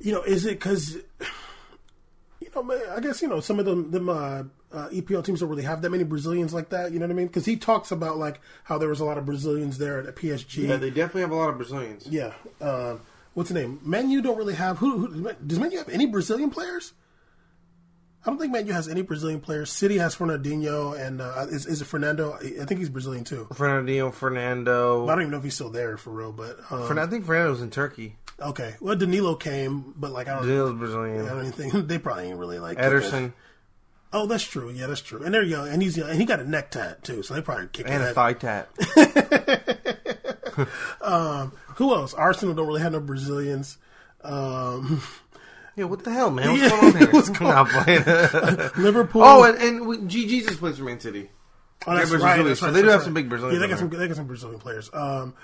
You 0.00 0.12
know, 0.12 0.22
is 0.22 0.46
it 0.46 0.58
because? 0.58 0.98
You 2.38 2.50
know, 2.54 2.62
man, 2.62 2.80
I 2.94 3.00
guess 3.00 3.22
you 3.22 3.28
know 3.28 3.40
some 3.40 3.58
of 3.58 3.64
them 3.64 3.90
them 3.90 4.10
uh, 4.10 4.42
uh, 4.70 4.88
EPL 4.90 5.24
teams 5.24 5.40
don't 5.40 5.48
really 5.48 5.62
have 5.62 5.80
that 5.82 5.90
many 5.90 6.04
Brazilians 6.04 6.52
like 6.52 6.68
that. 6.68 6.92
You 6.92 6.98
know 6.98 7.06
what 7.06 7.12
I 7.12 7.16
mean? 7.16 7.26
Because 7.28 7.46
he 7.46 7.56
talks 7.56 7.90
about 7.90 8.18
like 8.18 8.40
how 8.64 8.76
there 8.76 8.90
was 8.90 9.00
a 9.00 9.04
lot 9.04 9.16
of 9.16 9.24
Brazilians 9.24 9.78
there 9.78 9.98
at 9.98 10.14
PSG. 10.14 10.68
yeah, 10.68 10.76
they 10.76 10.90
definitely 10.90 11.22
have 11.22 11.30
a 11.30 11.34
lot 11.36 11.48
of 11.48 11.56
Brazilians. 11.56 12.06
Yeah. 12.06 12.34
Uh, 12.60 12.96
what's 13.36 13.50
the 13.50 13.54
name? 13.54 13.78
Man 13.84 14.08
U 14.10 14.22
don't 14.22 14.36
really 14.38 14.54
have 14.54 14.78
who, 14.78 15.06
who 15.06 15.32
does 15.46 15.58
Man 15.58 15.70
U 15.70 15.78
have 15.78 15.90
any 15.90 16.06
Brazilian 16.06 16.48
players? 16.50 16.94
I 18.24 18.30
don't 18.30 18.38
think 18.38 18.50
Man 18.50 18.66
U 18.66 18.72
has 18.72 18.88
any 18.88 19.02
Brazilian 19.02 19.40
players. 19.40 19.70
City 19.70 19.98
has 19.98 20.16
Fernandinho 20.16 20.98
and 20.98 21.20
uh, 21.20 21.46
is, 21.50 21.66
is 21.66 21.82
it 21.82 21.84
Fernando? 21.84 22.32
I 22.34 22.64
think 22.64 22.80
he's 22.80 22.88
Brazilian 22.88 23.24
too. 23.24 23.46
Fernandinho, 23.52 24.12
Fernando. 24.12 25.04
I 25.06 25.10
don't 25.10 25.20
even 25.20 25.30
know 25.32 25.38
if 25.38 25.44
he's 25.44 25.54
still 25.54 25.70
there 25.70 25.98
for 25.98 26.10
real, 26.10 26.32
but 26.32 26.58
um, 26.70 26.98
I 26.98 27.06
think 27.06 27.26
Fernando's 27.26 27.60
in 27.60 27.70
Turkey. 27.70 28.16
okay. 28.40 28.74
Well, 28.80 28.96
Danilo 28.96 29.34
came, 29.36 29.92
but 29.96 30.12
like 30.12 30.28
I 30.28 30.36
don't, 30.36 30.48
Danilo's 30.48 30.74
I 30.74 30.78
Brazilian. 30.78 31.26
don't 31.26 31.52
think 31.52 31.72
they 31.88 31.98
probably 31.98 32.28
ain't 32.28 32.38
really 32.38 32.58
like 32.58 32.78
Ederson 32.78 33.32
Oh, 34.12 34.26
that's 34.26 34.44
true. 34.44 34.70
Yeah, 34.70 34.86
that's 34.86 35.02
true. 35.02 35.22
And 35.22 35.34
they're 35.34 35.42
young, 35.42 35.68
and 35.68 35.82
he's 35.82 35.96
young, 35.96 36.08
and 36.08 36.18
he 36.18 36.24
got 36.24 36.40
a 36.40 36.48
neck 36.48 36.70
tat 36.70 37.04
too, 37.04 37.22
so 37.22 37.34
they 37.34 37.42
probably 37.42 37.66
kick 37.68 37.86
that. 37.86 37.92
and 37.92 38.04
a 38.04 38.14
thigh 38.14 38.32
tat. 38.32 38.68
Who 41.76 41.94
else? 41.94 42.14
Arsenal 42.14 42.54
don't 42.54 42.66
really 42.66 42.82
have 42.82 42.92
no 42.92 43.00
Brazilians. 43.00 43.78
Um, 44.22 45.02
yeah, 45.76 45.84
what 45.84 46.04
the 46.04 46.12
hell, 46.12 46.30
man? 46.30 46.52
What's 46.52 46.68
going 46.70 46.84
on 46.94 46.98
here? 46.98 47.10
What's 47.12 47.28
going 47.30 47.52
on? 47.52 47.66
playing. 47.66 48.04
Liverpool. 48.76 49.22
oh, 49.22 49.44
and, 49.44 49.56
and 49.58 49.86
we, 49.86 49.98
G 50.06 50.26
Jesus 50.26 50.56
plays 50.56 50.78
for 50.78 50.84
Man 50.84 51.00
City. 51.00 51.30
Oh, 51.86 51.94
that's 51.94 52.10
right. 52.10 52.20
Brazilian, 52.20 52.46
That's 52.46 52.60
so 52.60 52.66
right. 52.66 52.72
they 52.72 52.82
do 52.82 52.88
have 52.88 53.00
right. 53.00 53.04
some 53.04 53.14
big 53.14 53.28
Brazilians 53.28 53.60
Yeah, 53.60 53.66
they 53.66 53.70
got 53.70 53.78
some. 53.78 53.90
They 53.90 54.08
got 54.08 54.16
some 54.16 54.26
Brazilian 54.26 54.58
players. 54.58 54.90
Um, 54.92 55.34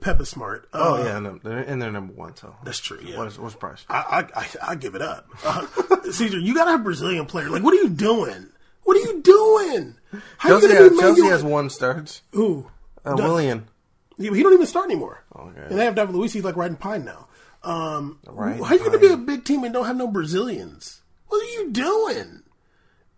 Pep 0.00 0.20
is 0.20 0.28
smart. 0.28 0.68
Oh 0.74 1.00
Uh, 1.00 1.04
yeah, 1.04 1.18
no, 1.18 1.40
they're, 1.42 1.58
and 1.60 1.80
they're 1.80 1.90
number 1.90 2.12
one. 2.12 2.36
So 2.36 2.54
that's 2.62 2.78
true. 2.78 3.00
Yeah, 3.02 3.16
what 3.16 3.26
is 3.26 3.38
what's 3.38 3.54
price? 3.54 3.84
I, 3.88 4.28
I, 4.34 4.40
I, 4.40 4.46
I 4.72 4.74
give 4.74 4.94
it 4.94 5.00
up. 5.02 5.26
Uh, 5.42 5.66
Caesar, 6.10 6.38
you 6.38 6.54
got 6.54 6.66
to 6.66 6.72
have 6.72 6.84
Brazilian 6.84 7.24
player. 7.24 7.48
Like, 7.48 7.62
what 7.62 7.72
are 7.72 7.78
you 7.82 7.88
doing? 7.88 8.48
What 8.84 8.96
are 8.98 9.00
you 9.00 9.22
doing? 9.22 9.94
How 10.36 10.50
Chelsea, 10.50 10.66
you 10.66 10.74
gonna 10.74 10.90
be 10.90 10.98
Chelsea 10.98 11.26
has 11.26 11.42
one 11.42 11.70
starts. 11.70 12.20
Who? 12.32 12.68
Uh, 13.04 13.14
Willian. 13.16 13.66
But 14.28 14.36
he 14.36 14.42
don't 14.42 14.52
even 14.52 14.66
start 14.66 14.86
anymore. 14.90 15.24
Okay. 15.34 15.60
And 15.68 15.78
they 15.78 15.84
have 15.84 15.94
David 15.94 16.14
Luiz. 16.14 16.32
He's 16.32 16.44
like 16.44 16.56
riding 16.56 16.76
pine 16.76 17.04
now. 17.04 17.28
Um, 17.64 18.18
Riding 18.26 18.64
how 18.64 18.74
you 18.74 18.80
going 18.80 18.92
to 18.92 18.98
be 18.98 19.12
a 19.12 19.16
big 19.16 19.44
team 19.44 19.62
and 19.64 19.72
don't 19.72 19.86
have 19.86 19.96
no 19.96 20.08
Brazilians? 20.08 21.02
What 21.28 21.42
are 21.42 21.50
you 21.50 21.70
doing? 21.70 22.42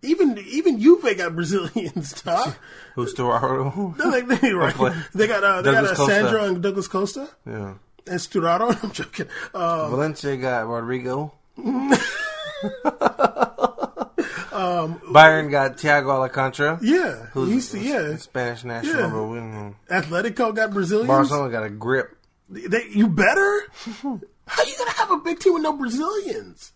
Even 0.03 0.37
even 0.47 0.79
Juve 0.79 1.17
got 1.17 1.33
Brazilians, 1.33 2.13
Todd. 2.21 2.55
Who's 2.93 3.15
Sturaro? 3.15 3.97
They're 3.97 4.07
like, 4.07 4.27
they, 4.39 4.53
right. 4.53 4.75
they 5.15 5.27
got 5.27 5.43
uh, 5.43 5.61
they 5.63 5.71
got 5.71 5.81
Douglas 5.81 5.91
uh, 5.91 5.95
Costa. 5.95 6.43
And 6.43 6.61
Douglas 6.61 6.87
Costa 6.87 7.29
yeah. 7.47 7.73
and 8.05 8.19
Sturaro. 8.19 8.77
I'm 8.83 8.91
joking. 8.91 9.27
Uh, 9.53 9.89
Valencia 9.89 10.37
got 10.37 10.67
Rodrigo. 10.67 11.33
Bayern 15.11 15.49
got 15.51 15.77
Thiago 15.77 16.09
Alcantara. 16.11 16.79
yeah, 16.81 17.27
Who's 17.33 17.71
he's 17.71 17.85
yeah. 17.87 18.15
Spanish 18.17 18.63
national. 18.63 19.01
Yeah. 19.01 19.09
but 19.09 19.23
we 19.23 19.37
don't 19.37 19.51
know. 19.51 19.75
Atletico 19.89 20.55
got 20.55 20.71
Brazilians. 20.71 21.07
Barcelona 21.07 21.51
got 21.51 21.63
a 21.63 21.69
grip. 21.69 22.17
They, 22.49 22.87
you 22.89 23.07
better. 23.07 23.63
How 24.47 24.63
you 24.63 24.75
gonna 24.77 24.91
have 24.91 25.11
a 25.11 25.17
big 25.17 25.39
team 25.39 25.53
with 25.53 25.63
no 25.63 25.73
Brazilians? 25.73 26.71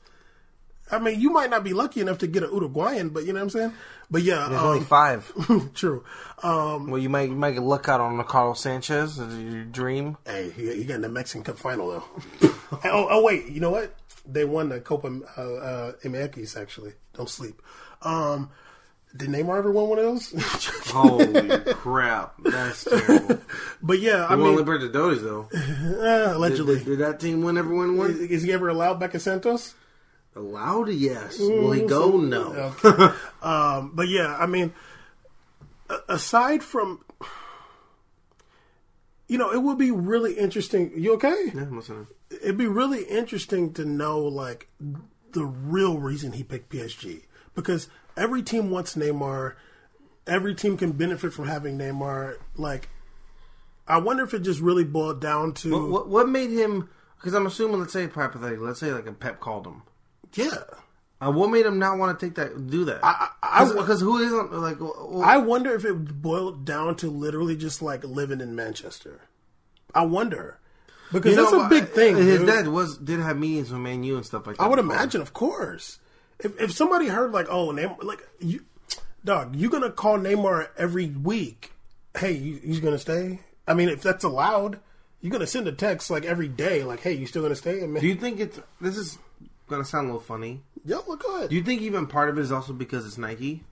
I 0.91 0.97
mean, 0.97 1.21
you 1.21 1.29
might 1.29 1.51
not 1.51 1.63
be 1.63 1.73
lucky 1.73 2.01
enough 2.01 2.17
to 2.19 2.27
get 2.27 2.41
an 2.41 2.49
Uruguayan, 2.51 3.09
but 3.09 3.23
you 3.23 3.33
know 3.33 3.39
what 3.39 3.43
I'm 3.43 3.49
saying. 3.51 3.73
But 4.09 4.23
yeah, 4.23 4.47
There's 4.49 4.61
um, 4.61 4.67
only 4.67 4.83
five. 4.83 5.31
true. 5.75 6.03
Um, 6.41 6.89
well, 6.89 6.99
you 6.99 7.09
might 7.09 7.29
you 7.29 7.35
might 7.35 7.51
get 7.51 7.61
luck 7.61 7.87
out 7.87 8.01
on 8.01 8.17
the 8.17 8.23
Carlos 8.23 8.59
Sanchez. 8.59 9.19
Is 9.19 9.53
your 9.53 9.65
dream? 9.65 10.17
hey, 10.25 10.49
he, 10.49 10.73
he 10.77 10.83
got 10.85 10.95
in 10.95 11.01
the 11.01 11.09
Mexican 11.09 11.43
Cup 11.43 11.59
final 11.59 11.89
though. 11.89 12.03
oh, 12.71 13.07
oh, 13.11 13.23
wait, 13.23 13.49
you 13.49 13.59
know 13.59 13.69
what? 13.69 13.93
They 14.25 14.45
won 14.45 14.69
the 14.69 14.79
Copa 14.79 15.07
uh, 15.37 15.41
uh, 15.41 15.91
MX 16.03 16.59
actually. 16.59 16.93
Don't 17.19 17.29
sleep. 17.29 17.61
Um, 18.01 18.49
did 19.13 19.27
Neymar 19.29 19.57
ever 19.57 19.71
win 19.73 19.89
one 19.89 19.99
of 19.99 20.05
those? 20.05 20.31
Holy 20.93 21.59
crap! 21.73 22.35
That's 22.41 22.85
terrible. 22.85 23.39
but 23.83 23.99
yeah, 23.99 24.25
I 24.25 24.33
I 24.33 24.35
won 24.37 24.55
mean, 24.55 24.65
Libertadores 24.65 25.21
though. 25.21 25.49
uh, 25.53 26.33
allegedly, 26.37 26.77
Did, 26.77 26.85
did 26.85 26.99
that 26.99 27.19
team 27.19 27.41
win 27.43 27.57
every 27.57 27.75
one? 27.75 27.97
one? 27.97 28.11
is 28.29 28.43
he 28.43 28.53
ever 28.53 28.69
allowed 28.69 29.01
back 29.01 29.15
at 29.15 29.21
Santos? 29.21 29.75
Allowed? 30.33 30.87
Yes. 30.91 31.37
Will 31.39 31.71
he 31.73 31.81
go? 31.81 32.15
No. 32.15 32.73
Okay. 32.85 33.13
um, 33.41 33.91
but 33.95 34.07
yeah, 34.07 34.37
I 34.39 34.45
mean, 34.45 34.71
aside 36.07 36.63
from, 36.63 37.03
you 39.27 39.37
know, 39.37 39.51
it 39.51 39.61
would 39.61 39.77
be 39.77 39.91
really 39.91 40.35
interesting. 40.35 40.93
You 40.95 41.15
okay? 41.15 41.51
Yeah, 41.53 41.63
I'm 41.63 41.75
listening. 41.75 42.07
It'd 42.29 42.57
be 42.57 42.67
really 42.67 43.03
interesting 43.03 43.73
to 43.73 43.83
know 43.83 44.19
like 44.21 44.69
the 45.33 45.45
real 45.45 45.97
reason 45.97 46.33
he 46.33 46.43
picked 46.43 46.71
PSG 46.71 47.23
because 47.55 47.87
every 48.17 48.41
team 48.43 48.69
wants 48.71 48.95
Neymar. 48.95 49.55
Every 50.27 50.53
team 50.53 50.77
can 50.77 50.91
benefit 50.91 51.33
from 51.33 51.47
having 51.47 51.77
Neymar. 51.77 52.35
Like, 52.55 52.89
I 53.87 53.97
wonder 53.97 54.23
if 54.23 54.33
it 54.33 54.39
just 54.43 54.61
really 54.61 54.83
boiled 54.83 55.19
down 55.21 55.53
to 55.55 55.71
What, 55.71 55.89
what, 55.89 56.07
what 56.09 56.29
made 56.29 56.51
him? 56.51 56.89
Because 57.17 57.33
I'm 57.33 57.47
assuming, 57.47 57.79
let's 57.79 57.93
say 57.93 58.07
hypothetically, 58.07 58.65
let's 58.65 58.79
say 58.79 58.91
like 58.93 59.07
a 59.07 59.11
Pep 59.13 59.39
called 59.39 59.65
him. 59.67 59.81
yeah. 60.35 60.51
Uh, 61.21 61.29
what 61.29 61.49
made 61.49 61.65
him 61.65 61.77
not 61.79 61.97
want 61.97 62.17
to 62.17 62.25
take 62.25 62.35
that, 62.35 62.67
do 62.69 62.85
that? 62.85 63.03
I- 63.03 63.27
I- 63.43 63.73
Because 63.73 63.99
who 63.99 64.19
isn't 64.19 64.53
like? 64.53 64.79
well, 64.79 65.21
I 65.21 65.35
wonder 65.35 65.73
if 65.75 65.83
it 65.83 66.21
boiled 66.21 66.63
down 66.63 66.95
to 66.97 67.09
literally 67.09 67.57
just 67.57 67.81
like 67.81 68.05
living 68.05 68.39
in 68.39 68.55
Manchester. 68.55 69.19
I 69.93 70.05
wonder 70.05 70.59
because 71.11 71.31
you 71.35 71.41
that's 71.41 71.51
know, 71.51 71.65
a 71.65 71.69
big 71.69 71.89
thing. 71.89 72.15
His 72.17 72.39
dude. 72.39 72.47
dad 72.47 72.67
was 72.67 72.97
did 72.97 73.19
have 73.19 73.37
meetings 73.37 73.71
with 73.71 73.81
Man 73.81 74.03
U 74.03 74.15
and 74.17 74.25
stuff 74.25 74.45
like 74.47 74.57
that. 74.57 74.63
I 74.63 74.67
would 74.67 74.77
before. 74.77 74.93
imagine, 74.93 75.21
of 75.21 75.33
course. 75.33 75.99
If 76.39 76.59
if 76.59 76.71
somebody 76.71 77.07
heard 77.07 77.31
like, 77.31 77.47
oh, 77.49 77.69
Neymar, 77.69 78.03
like 78.03 78.27
you, 78.39 78.63
dog, 79.25 79.55
you 79.55 79.69
gonna 79.69 79.91
call 79.91 80.17
Neymar 80.17 80.69
every 80.77 81.07
week? 81.07 81.71
Hey, 82.17 82.31
you, 82.33 82.55
he's 82.63 82.79
gonna 82.79 82.97
stay. 82.99 83.41
I 83.67 83.73
mean, 83.73 83.89
if 83.89 84.01
that's 84.01 84.23
allowed, 84.23 84.79
you're 85.21 85.31
gonna 85.31 85.45
send 85.47 85.67
a 85.67 85.71
text 85.71 86.09
like 86.09 86.25
every 86.25 86.47
day, 86.47 86.83
like, 86.83 87.01
hey, 87.01 87.13
you 87.13 87.25
still 87.27 87.41
gonna 87.41 87.55
stay? 87.55 87.81
And 87.81 87.99
Do 87.99 88.07
you 88.07 88.15
think 88.15 88.39
it's 88.39 88.59
this 88.79 88.97
is 88.97 89.17
gonna 89.67 89.85
sound 89.85 90.05
a 90.09 90.13
little 90.13 90.21
funny? 90.25 90.63
yeah, 90.85 90.97
look 91.07 91.21
good. 91.21 91.49
Do 91.49 91.55
you 91.55 91.63
think 91.63 91.81
even 91.81 92.07
part 92.07 92.29
of 92.29 92.37
it 92.37 92.41
is 92.41 92.51
also 92.51 92.71
because 92.73 93.05
it's 93.05 93.17
Nike? 93.17 93.63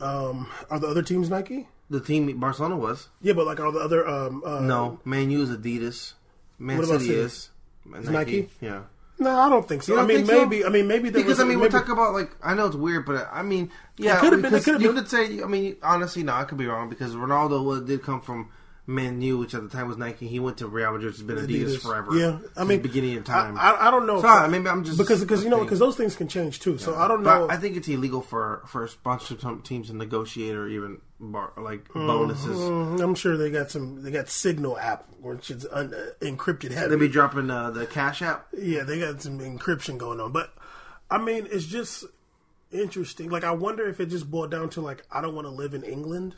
um, 0.00 0.48
are 0.70 0.78
the 0.78 0.86
other 0.86 1.02
teams 1.02 1.28
Nike? 1.30 1.66
The 1.90 2.00
team 2.00 2.38
Barcelona 2.38 2.76
was 2.76 3.08
Yeah, 3.22 3.32
but 3.32 3.46
like 3.46 3.60
all 3.60 3.72
the 3.72 3.80
other 3.80 4.06
um 4.06 4.42
uh, 4.44 4.60
no 4.60 5.00
Man 5.04 5.30
U 5.30 5.42
is 5.42 5.50
Adidas. 5.50 6.12
Man 6.58 6.84
City 6.84 7.06
City? 7.06 7.14
is 7.14 7.50
Nike. 7.86 8.10
Nike? 8.10 8.48
Yeah. 8.60 8.82
No, 9.20 9.30
I 9.36 9.48
don't 9.48 9.66
think 9.66 9.82
so. 9.82 9.94
I 9.94 9.96
don't 9.98 10.06
mean, 10.06 10.16
think 10.18 10.28
so? 10.28 10.46
maybe. 10.46 10.64
I 10.64 10.68
mean, 10.68 10.86
maybe 10.86 11.10
there 11.10 11.22
Because 11.22 11.38
was, 11.38 11.40
I 11.40 11.42
mean, 11.44 11.58
maybe, 11.58 11.62
we're 11.72 11.78
talking 11.80 11.92
about 11.92 12.12
like 12.12 12.30
I 12.42 12.54
know 12.54 12.66
it's 12.66 12.76
weird, 12.76 13.04
but 13.06 13.28
I 13.32 13.42
mean, 13.42 13.70
yeah, 13.96 14.20
been- 14.20 14.44
it 14.44 14.62
could've 14.64 14.80
you 14.80 14.88
been- 14.92 14.96
could 14.96 15.08
say. 15.08 15.42
I 15.42 15.46
mean, 15.46 15.76
honestly, 15.82 16.22
no, 16.22 16.34
I 16.34 16.44
could 16.44 16.58
be 16.58 16.66
wrong 16.66 16.88
because 16.88 17.14
Ronaldo 17.16 17.84
did 17.84 18.02
come 18.04 18.20
from 18.20 18.50
Man 18.86 19.20
U, 19.20 19.38
which 19.38 19.54
at 19.54 19.62
the 19.62 19.68
time 19.68 19.88
was 19.88 19.96
Nike. 19.96 20.28
He 20.28 20.38
went 20.38 20.58
to 20.58 20.68
Real 20.68 20.92
Madrid, 20.92 21.12
has 21.14 21.22
been 21.22 21.36
Adidas, 21.36 21.48
Adidas. 21.76 21.80
forever. 21.80 22.16
Yeah, 22.16 22.38
I 22.56 22.62
mean, 22.64 22.80
the 22.80 22.88
beginning 22.88 23.16
of 23.16 23.24
time. 23.24 23.58
I, 23.58 23.70
I, 23.72 23.88
I 23.88 23.90
don't 23.90 24.06
know. 24.06 24.16
if- 24.16 24.20
Sorry, 24.22 24.48
maybe 24.50 24.68
I'm 24.68 24.84
just 24.84 24.98
because 24.98 25.20
because 25.20 25.42
you 25.42 25.50
know 25.50 25.64
because 25.64 25.80
those 25.80 25.96
things 25.96 26.14
can 26.14 26.28
change 26.28 26.60
too. 26.60 26.78
So 26.78 26.94
I 26.94 27.08
don't 27.08 27.24
know. 27.24 27.48
I 27.50 27.56
think 27.56 27.76
it's 27.76 27.88
illegal 27.88 28.20
for 28.22 28.62
for 28.66 28.86
sponsorship 28.86 29.64
teams 29.64 29.88
to 29.88 29.96
negotiate 29.96 30.54
or 30.54 30.68
even 30.68 31.00
bar, 31.20 31.52
like 31.56 31.92
bonuses. 31.92 32.56
Mm, 32.56 33.00
I'm 33.00 33.14
sure 33.14 33.36
they 33.36 33.50
got 33.50 33.70
some. 33.70 34.02
They 34.02 34.10
got 34.10 34.28
Signal 34.28 34.78
app, 34.78 35.06
which 35.20 35.50
is 35.50 35.66
un, 35.70 35.94
uh, 35.94 36.24
encrypted 36.24 36.72
heavy. 36.72 36.90
They 36.90 36.96
be 36.96 37.08
dropping 37.08 37.50
uh, 37.50 37.70
the 37.70 37.86
Cash 37.86 38.22
App. 38.22 38.48
yeah, 38.56 38.84
they 38.84 38.98
got 39.00 39.20
some 39.22 39.38
encryption 39.38 39.98
going 39.98 40.20
on. 40.20 40.32
But 40.32 40.52
I 41.10 41.18
mean, 41.18 41.46
it's 41.50 41.66
just 41.66 42.04
interesting. 42.70 43.30
Like, 43.30 43.44
I 43.44 43.52
wonder 43.52 43.88
if 43.88 44.00
it 44.00 44.06
just 44.06 44.30
boiled 44.30 44.50
down 44.50 44.70
to 44.70 44.80
like, 44.80 45.04
I 45.10 45.20
don't 45.20 45.34
want 45.34 45.46
to 45.46 45.52
live 45.52 45.74
in 45.74 45.82
England. 45.82 46.36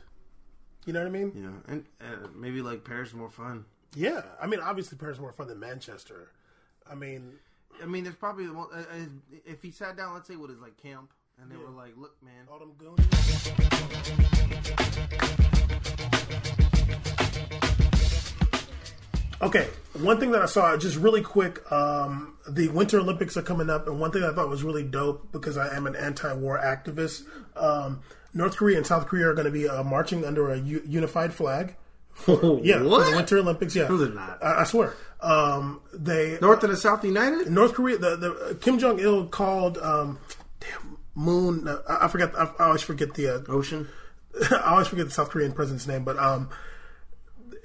You 0.87 0.93
know 0.93 1.01
what 1.01 1.09
I 1.09 1.11
mean? 1.11 1.33
Know, 1.35 1.53
and 1.69 1.85
uh, 2.01 2.29
maybe 2.35 2.63
like 2.63 2.85
Paris 2.85 3.11
is 3.11 3.15
more 3.15 3.31
fun. 3.31 3.67
Yeah. 3.95 4.23
I 4.41 4.47
mean, 4.47 4.61
obviously, 4.61 4.97
Paris 4.97 5.17
is 5.17 5.21
more 5.21 5.33
fun 5.33 5.49
than 5.49 5.61
Manchester. 5.61 6.31
I 6.91 6.95
mean, 6.95 7.35
I 7.83 7.87
mean, 7.87 8.05
there's 8.05 8.17
probably 8.17 8.47
uh, 8.47 8.61
uh, 8.61 8.85
if 9.45 9.63
he 9.63 9.71
sat 9.71 9.97
down, 9.97 10.15
let's 10.15 10.29
say 10.29 10.37
with 10.37 10.51
his 10.51 10.61
like 10.61 10.77
camp, 10.77 11.13
and 11.41 11.51
they 11.51 11.57
were 11.57 11.71
like, 11.71 11.93
"Look, 11.97 12.17
man, 12.23 12.47
all 12.51 12.59
them 12.59 12.73
goonies. 12.79 14.37
Okay, 19.43 19.69
one 19.95 20.21
thing 20.21 20.33
that 20.33 20.43
I 20.43 20.47
saw 20.47 20.77
just 20.77 20.97
really 20.97 21.23
quick, 21.23 21.61
um, 21.73 22.35
the 22.47 22.69
Winter 22.69 23.01
Olympics 23.01 23.39
are 23.39 23.43
coming 23.43 23.71
up, 23.71 23.87
and 23.89 23.99
one 23.99 24.11
thing 24.11 24.23
I 24.23 24.33
thought 24.35 24.51
was 24.51 24.63
really 24.63 24.83
dope 24.83 25.33
because 25.33 25.57
I 25.57 25.75
am 25.75 25.87
an 25.87 25.97
anti-war 25.97 26.59
activist. 26.63 27.23
Um, 27.57 28.01
North 28.35 28.57
Korea 28.57 28.77
and 28.77 28.87
South 28.87 29.07
Korea 29.07 29.29
are 29.29 29.35
going 29.35 29.47
to 29.47 29.51
be 29.51 29.67
uh, 29.67 29.83
marching 29.83 30.27
under 30.27 30.51
a 30.51 30.59
u- 30.59 30.83
unified 30.87 31.33
flag. 31.33 31.75
Yeah, 32.27 32.81
for 32.81 33.03
the 33.05 33.13
Winter 33.17 33.39
Olympics. 33.39 33.75
Yeah, 33.75 33.89
No, 33.89 33.97
they're 33.97 34.11
not. 34.11 34.43
I, 34.45 34.61
I 34.61 34.65
swear. 34.65 34.95
Um, 35.23 35.81
they 35.95 36.39
North 36.43 36.63
and 36.63 36.73
the 36.73 36.77
South 36.77 37.03
united." 37.03 37.51
North 37.51 37.73
Korea, 37.73 37.97
the, 37.97 38.17
the 38.17 38.59
Kim 38.61 38.79
Jong 38.79 38.99
Il 38.99 39.27
called 39.29 39.79
um, 39.79 40.19
damn, 40.59 40.99
Moon. 41.15 41.67
I, 41.89 42.05
I 42.05 42.09
forget. 42.09 42.35
I, 42.39 42.51
I 42.59 42.65
always 42.67 42.83
forget 42.83 43.15
the. 43.15 43.37
Uh, 43.37 43.41
Ocean. 43.49 43.89
I 44.51 44.71
always 44.73 44.89
forget 44.89 45.07
the 45.07 45.13
South 45.13 45.31
Korean 45.31 45.53
president's 45.53 45.87
name, 45.87 46.05
but 46.05 46.19
um, 46.19 46.51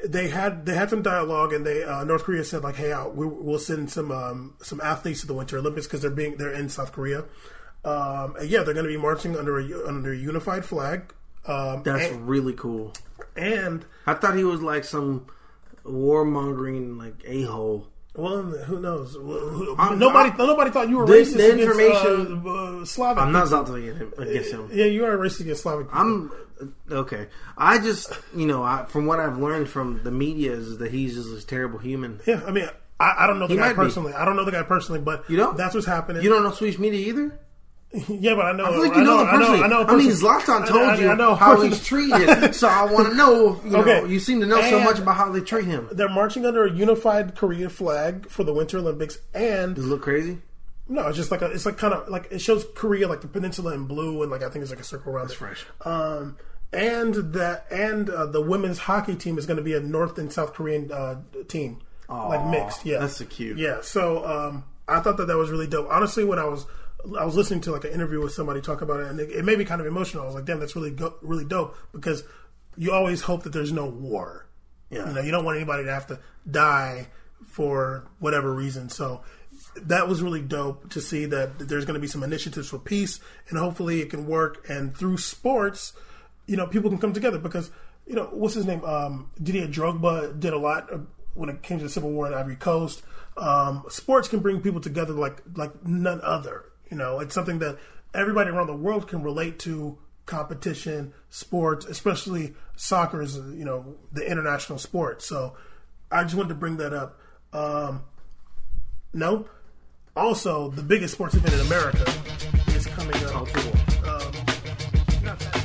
they 0.04 0.28
had 0.30 0.66
they 0.66 0.76
had 0.76 0.90
some 0.90 1.02
dialogue, 1.02 1.54
and 1.54 1.66
they 1.66 1.84
uh, 1.84 2.04
North 2.04 2.24
Korea 2.24 2.44
said 2.44 2.64
like, 2.64 2.76
"Hey, 2.76 2.92
uh, 2.92 3.08
we, 3.08 3.26
we'll 3.26 3.60
send 3.60 3.92
some 3.92 4.12
um, 4.12 4.56
some 4.62 4.82
athletes 4.82 5.22
to 5.22 5.28
the 5.28 5.34
Winter 5.34 5.58
Olympics 5.58 5.88
because 5.88 6.02
they're 6.02 6.12
being 6.12 6.38
they're 6.38 6.54
in 6.54 6.70
South 6.70 6.92
Korea." 6.92 7.26
Um, 7.84 8.36
and 8.38 8.50
yeah, 8.50 8.64
they're 8.64 8.74
going 8.74 8.86
to 8.86 8.92
be 8.92 8.98
marching 8.98 9.36
under 9.38 9.60
a 9.60 9.88
under 9.88 10.12
a 10.12 10.18
unified 10.18 10.66
flag. 10.66 11.14
Um, 11.48 11.84
That's 11.84 12.12
and, 12.12 12.28
really 12.28 12.54
cool. 12.54 12.94
and 13.36 13.86
I 14.08 14.16
thought 14.16 14.36
he 14.36 14.44
was 14.44 14.62
like 14.62 14.84
some 14.84 15.28
warmongering 15.86 16.98
like 16.98 17.22
a 17.26 17.44
hole. 17.44 17.88
Well, 18.18 18.42
who 18.42 18.80
knows? 18.80 19.16
I'm- 19.78 20.00
nobody 20.00 20.32
nobody 20.38 20.72
thought 20.72 20.90
you 20.90 20.98
were 20.98 21.06
The- 21.06 21.14
racist 21.14 21.38
the 21.38 21.52
against 21.54 21.62
information- 21.64 22.42
uh, 22.46 22.82
uh, 22.82 22.86
Slavic. 22.86 23.24
I'm 23.24 23.32
not 23.32 23.50
him 23.96 24.14
against 24.18 24.52
him. 24.52 24.70
Yeah, 24.72 24.86
you 24.86 25.06
are 25.06 25.18
racist 25.18 25.42
against 25.42 25.64
Slavic. 25.64 25.88
people. 25.88 26.00
I'm 26.02 26.32
okay. 26.92 27.28
I 27.58 27.80
just, 27.80 28.12
you 28.36 28.46
know, 28.46 28.64
I, 28.64 28.86
from 28.88 29.06
what 29.06 29.20
I've 29.20 29.38
learned 29.38 29.70
from 29.70 30.02
the 30.04 30.12
media 30.12 30.54
is 30.54 30.78
that 30.78 30.92
he's 30.92 31.16
just 31.16 31.44
a 31.44 31.46
terrible 31.46 31.80
human. 31.80 32.20
Yeah, 32.26 32.42
I 32.48 32.52
mean, 32.52 32.70
I, 33.00 33.14
I 33.20 33.28
don't 33.28 33.40
know 33.40 33.48
the 33.48 33.54
He 33.56 33.60
guy 33.60 33.68
might 33.68 33.74
be. 33.74 33.76
personally. 33.84 34.14
I 34.14 34.24
don't 34.26 34.36
know 34.38 34.46
the 34.46 34.52
guy 34.52 34.64
personally, 34.64 35.02
but 35.02 35.30
You 35.30 35.36
don't? 35.38 35.58
that's 35.58 35.74
what's 35.76 35.86
happening. 35.88 36.24
You 36.24 36.30
don't 36.30 36.44
know 36.44 36.52
Swedish 36.52 36.80
media 36.80 37.08
either. 37.10 37.40
yeah, 38.10 38.36
but 38.36 38.46
I 38.46 38.52
know. 38.52 38.66
I 38.66 38.72
feel 38.72 38.80
like 38.82 38.96
you 38.96 39.04
know, 39.04 39.20
him 39.20 39.28
personally. 39.28 39.64
I 39.64 39.68
know. 39.68 39.84
I 39.84 39.96
mean, 39.96 40.08
person- 40.10 40.28
Zlatan 40.28 40.68
told 40.68 40.82
I, 40.82 40.98
you 41.00 41.10
I 41.10 41.16
know 41.16 41.34
how 41.36 41.62
he's 41.62 41.82
treated, 41.86 42.54
so 42.54 42.68
I 42.68 42.92
want 42.92 43.08
to 43.10 43.14
know. 43.18 43.62
You 43.64 43.70
know, 43.72 43.80
Okay. 43.80 44.08
you 44.12 44.20
seem 44.20 44.42
to 44.42 44.46
know 44.46 44.62
so 44.70 44.80
much 44.82 45.00
about 45.00 45.16
how 45.16 45.32
they 45.32 45.40
treat 45.42 45.66
him. 45.66 45.88
They're 45.92 46.10
marching 46.10 46.46
under 46.46 46.66
a 46.66 46.72
unified 46.72 47.36
Korea 47.36 47.70
flag 47.70 48.30
for 48.30 48.44
the 48.44 48.54
Winter 48.54 48.80
Olympics, 48.80 49.18
and 49.34 49.76
Does 49.76 49.86
it 49.86 49.88
look 49.88 50.02
crazy? 50.02 50.40
no, 50.90 51.08
it's 51.08 51.18
just 51.18 51.32
like 51.32 51.42
a, 51.42 51.46
it's 51.46 51.66
like 51.66 51.78
kind 51.78 51.94
of 51.94 52.10
like 52.10 52.28
it 52.32 52.40
shows 52.40 52.66
Korea 52.76 53.08
like 53.08 53.22
the 53.22 53.28
peninsula 53.30 53.74
in 53.74 53.86
blue, 53.86 54.22
and 54.24 54.30
like 54.32 54.44
I 54.44 54.50
think 54.50 54.64
it's 54.64 54.72
like 54.72 54.82
a 54.82 54.84
circle 54.84 55.14
around. 55.14 55.28
That's 55.30 55.38
fresh. 55.40 55.66
Um, 55.86 56.38
and 56.74 57.14
that 57.34 57.68
and 57.72 58.10
uh, 58.10 58.26
the 58.26 58.42
women's 58.42 58.80
hockey 58.80 59.16
team 59.16 59.38
is 59.38 59.46
going 59.46 59.58
to 59.58 59.64
be 59.64 59.74
a 59.74 59.80
North 59.80 60.18
and 60.18 60.34
South 60.34 60.54
Korean 60.54 60.92
uh, 60.92 61.22
team, 61.48 61.80
like 62.10 62.46
mixed. 62.48 62.86
Yeah, 62.86 63.00
that's 63.00 63.16
so 63.18 63.26
cute. 63.26 63.58
Yeah, 63.58 63.80
so 63.82 64.26
um, 64.26 64.66
I 64.88 65.00
thought 65.00 65.16
that 65.18 65.28
that 65.28 65.38
was 65.38 65.50
really 65.50 65.68
dope. 65.68 65.88
Honestly, 65.90 66.26
when 66.26 66.40
I 66.40 66.44
was 66.46 66.66
I 67.20 67.26
was 67.26 67.36
listening 67.36 67.62
to 67.62 67.72
like 67.72 67.84
an 67.84 67.92
interview 67.92 68.22
with 68.22 68.34
somebody 68.34 68.62
talk 68.62 68.82
about 68.82 69.02
it, 69.02 69.08
and 69.08 69.20
it, 69.20 69.32
it 69.32 69.46
made 69.46 69.58
me 69.58 69.66
kind 69.66 69.82
of 69.82 69.88
emotional. 69.88 70.24
I 70.24 70.26
was 70.26 70.36
like, 70.36 70.46
damn, 70.46 70.60
that's 70.60 70.76
really 70.76 70.92
go- 70.92 71.16
really 71.22 71.46
dope 71.46 71.76
because 71.92 72.24
you 72.78 72.92
always 72.92 73.22
hope 73.22 73.44
that 73.44 73.54
there's 73.54 73.72
no 73.72 73.86
war. 73.86 74.48
Yeah. 74.90 75.08
You 75.08 75.14
know, 75.14 75.22
you 75.22 75.32
don't 75.32 75.46
want 75.46 75.58
anybody 75.58 75.84
to 75.86 75.94
have 75.94 76.08
to 76.08 76.20
die 76.50 77.08
for 77.48 78.08
whatever 78.20 78.54
reason. 78.54 78.90
So 78.90 79.22
that 79.76 80.08
was 80.08 80.22
really 80.22 80.42
dope 80.42 80.90
to 80.92 81.02
see 81.02 81.26
that 81.26 81.60
there's 81.60 81.86
going 81.86 81.96
to 81.96 82.00
be 82.00 82.08
some 82.08 82.24
initiatives 82.24 82.70
for 82.70 82.80
peace, 82.80 83.20
and 83.50 83.58
hopefully 83.58 84.02
it 84.02 84.10
can 84.10 84.26
work. 84.26 84.66
And 84.70 84.96
through 84.96 85.18
sports, 85.18 85.94
you 86.48 86.56
know, 86.56 86.68
people 86.68 86.90
can 86.90 87.00
come 87.00 87.14
together 87.14 87.40
because 87.40 87.72
you 88.06 88.16
know 88.16 88.26
what's 88.26 88.54
his 88.54 88.66
name? 88.66 88.84
Um, 88.84 89.32
Didier 89.42 89.68
Drogba 89.68 90.40
did 90.40 90.54
a 90.54 90.58
lot 90.58 90.90
when 91.34 91.50
it 91.50 91.62
came 91.62 91.78
to 91.80 91.84
the 91.84 91.90
civil 91.90 92.12
war 92.12 92.28
in 92.28 92.34
Ivory 92.34 92.56
Coast. 92.56 93.04
Um, 93.38 93.84
sports 93.90 94.28
can 94.28 94.40
bring 94.40 94.62
people 94.62 94.80
together 94.80 95.14
like 95.14 95.42
like 95.56 95.86
none 95.86 96.22
other. 96.24 96.66
You 96.90 96.98
know, 96.98 97.20
it's 97.20 97.34
something 97.34 97.60
that 97.60 97.78
everybody 98.14 98.50
around 98.50 98.68
the 98.68 98.76
world 98.76 99.08
can 99.08 99.24
relate 99.24 99.60
to. 99.60 99.98
Competition, 100.26 101.14
sports, 101.30 101.86
especially 101.86 102.56
soccer 102.76 103.22
is 103.22 103.36
you 103.36 103.64
know 103.64 103.96
the 104.12 104.28
international 104.28 104.80
sport. 104.80 105.22
So 105.22 105.56
I 106.12 106.24
just 106.24 106.34
wanted 106.34 106.50
to 106.50 106.56
bring 106.56 106.78
that 106.78 106.94
up. 106.94 107.20
Um, 107.54 108.02
no. 109.14 109.46
Also, 110.16 110.72
the 110.72 110.82
biggest 110.82 111.14
sports 111.14 111.36
event 111.36 111.54
in 111.54 111.60
America 111.68 112.12
is 112.70 112.88
coming 112.88 113.24
up. 113.26 113.36
Um, 113.36 114.32
not 115.24 115.38
that. 115.40 115.62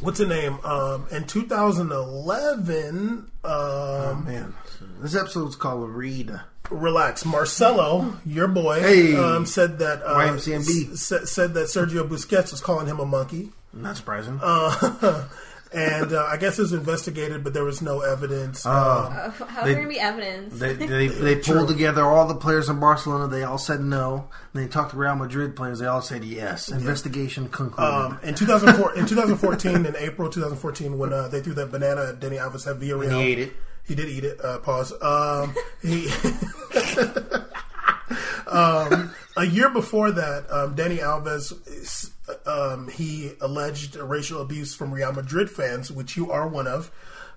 What's 0.00 0.18
the 0.18 0.26
name? 0.26 0.58
Um, 0.62 1.06
in 1.10 1.24
2011, 1.24 3.30
um, 3.44 4.24
Man, 4.24 4.54
this 5.00 5.14
episode's 5.14 5.56
called 5.56 5.88
Read. 5.90 6.32
relax. 6.70 7.24
Marcelo, 7.24 8.16
your 8.24 8.48
boy, 8.48 8.80
Hey. 8.80 9.16
um, 9.16 9.46
said 9.46 9.78
that 9.78 10.02
uh, 10.02 10.14
YMCMB. 10.14 10.92
s- 10.92 11.12
s- 11.12 11.30
said 11.30 11.54
that 11.54 11.66
Sergio 11.66 12.08
Busquets 12.08 12.50
was 12.50 12.60
calling 12.60 12.86
him 12.86 12.98
a 13.00 13.04
monkey. 13.06 13.50
Not 13.72 13.96
surprising. 13.96 14.40
Uh, 14.42 15.28
and 15.72 16.12
uh, 16.12 16.24
I 16.28 16.38
guess 16.38 16.58
it 16.58 16.62
was 16.62 16.72
investigated, 16.72 17.44
but 17.44 17.52
there 17.54 17.64
was 17.64 17.82
no 17.82 18.00
evidence. 18.00 18.64
Um, 18.64 18.72
Uh, 18.74 19.30
How 19.30 19.64
They- 19.64 19.74
can 19.74 19.82
there 19.82 19.88
be 19.88 20.00
evidence? 20.00 20.58
They 20.58 20.72
they, 20.74 21.08
they 21.08 21.36
pulled 21.42 21.68
together 21.68 22.02
all 22.02 22.26
the 22.26 22.34
players 22.34 22.68
in 22.68 22.80
Barcelona. 22.80 23.28
They 23.28 23.42
all 23.44 23.58
said 23.58 23.80
no. 23.80 24.28
And 24.54 24.62
they 24.64 24.68
talked 24.68 24.92
to 24.92 24.96
Real 24.96 25.14
Madrid 25.16 25.54
players. 25.56 25.78
They 25.80 25.86
all 25.86 26.00
said 26.02 26.24
yes. 26.24 26.68
Investigation 26.70 27.48
concluded. 27.48 27.92
Um, 27.94 28.18
in 28.22 28.34
2004, 28.34 28.94
in 28.96 29.06
2014, 29.06 29.86
in 29.86 29.94
April 29.96 30.30
2014, 30.30 30.96
when 30.98 31.12
uh, 31.12 31.28
they 31.28 31.40
threw 31.42 31.54
that 31.54 31.70
banana 31.70 32.06
at 32.10 32.20
Dani 32.20 32.38
Alves 32.40 32.66
at 32.68 32.80
Villarreal, 32.80 33.04
And 33.08 33.12
he 33.16 33.22
ate 33.22 33.38
it. 33.38 33.52
He 33.86 33.94
did 33.94 34.08
eat 34.08 34.24
it. 34.24 34.44
Uh, 34.44 34.58
pause. 34.58 34.92
Um, 35.00 35.54
he, 35.82 36.08
um, 38.48 39.12
a 39.36 39.44
year 39.44 39.70
before 39.70 40.10
that, 40.10 40.46
um, 40.50 40.74
Dani 40.74 40.98
Alves, 40.98 42.10
um, 42.46 42.88
he 42.88 43.32
alleged 43.40 43.96
racial 43.96 44.40
abuse 44.40 44.74
from 44.74 44.92
Real 44.92 45.12
Madrid 45.12 45.50
fans, 45.50 45.92
which 45.92 46.16
you 46.16 46.30
are 46.30 46.48
one 46.48 46.66
of. 46.66 46.90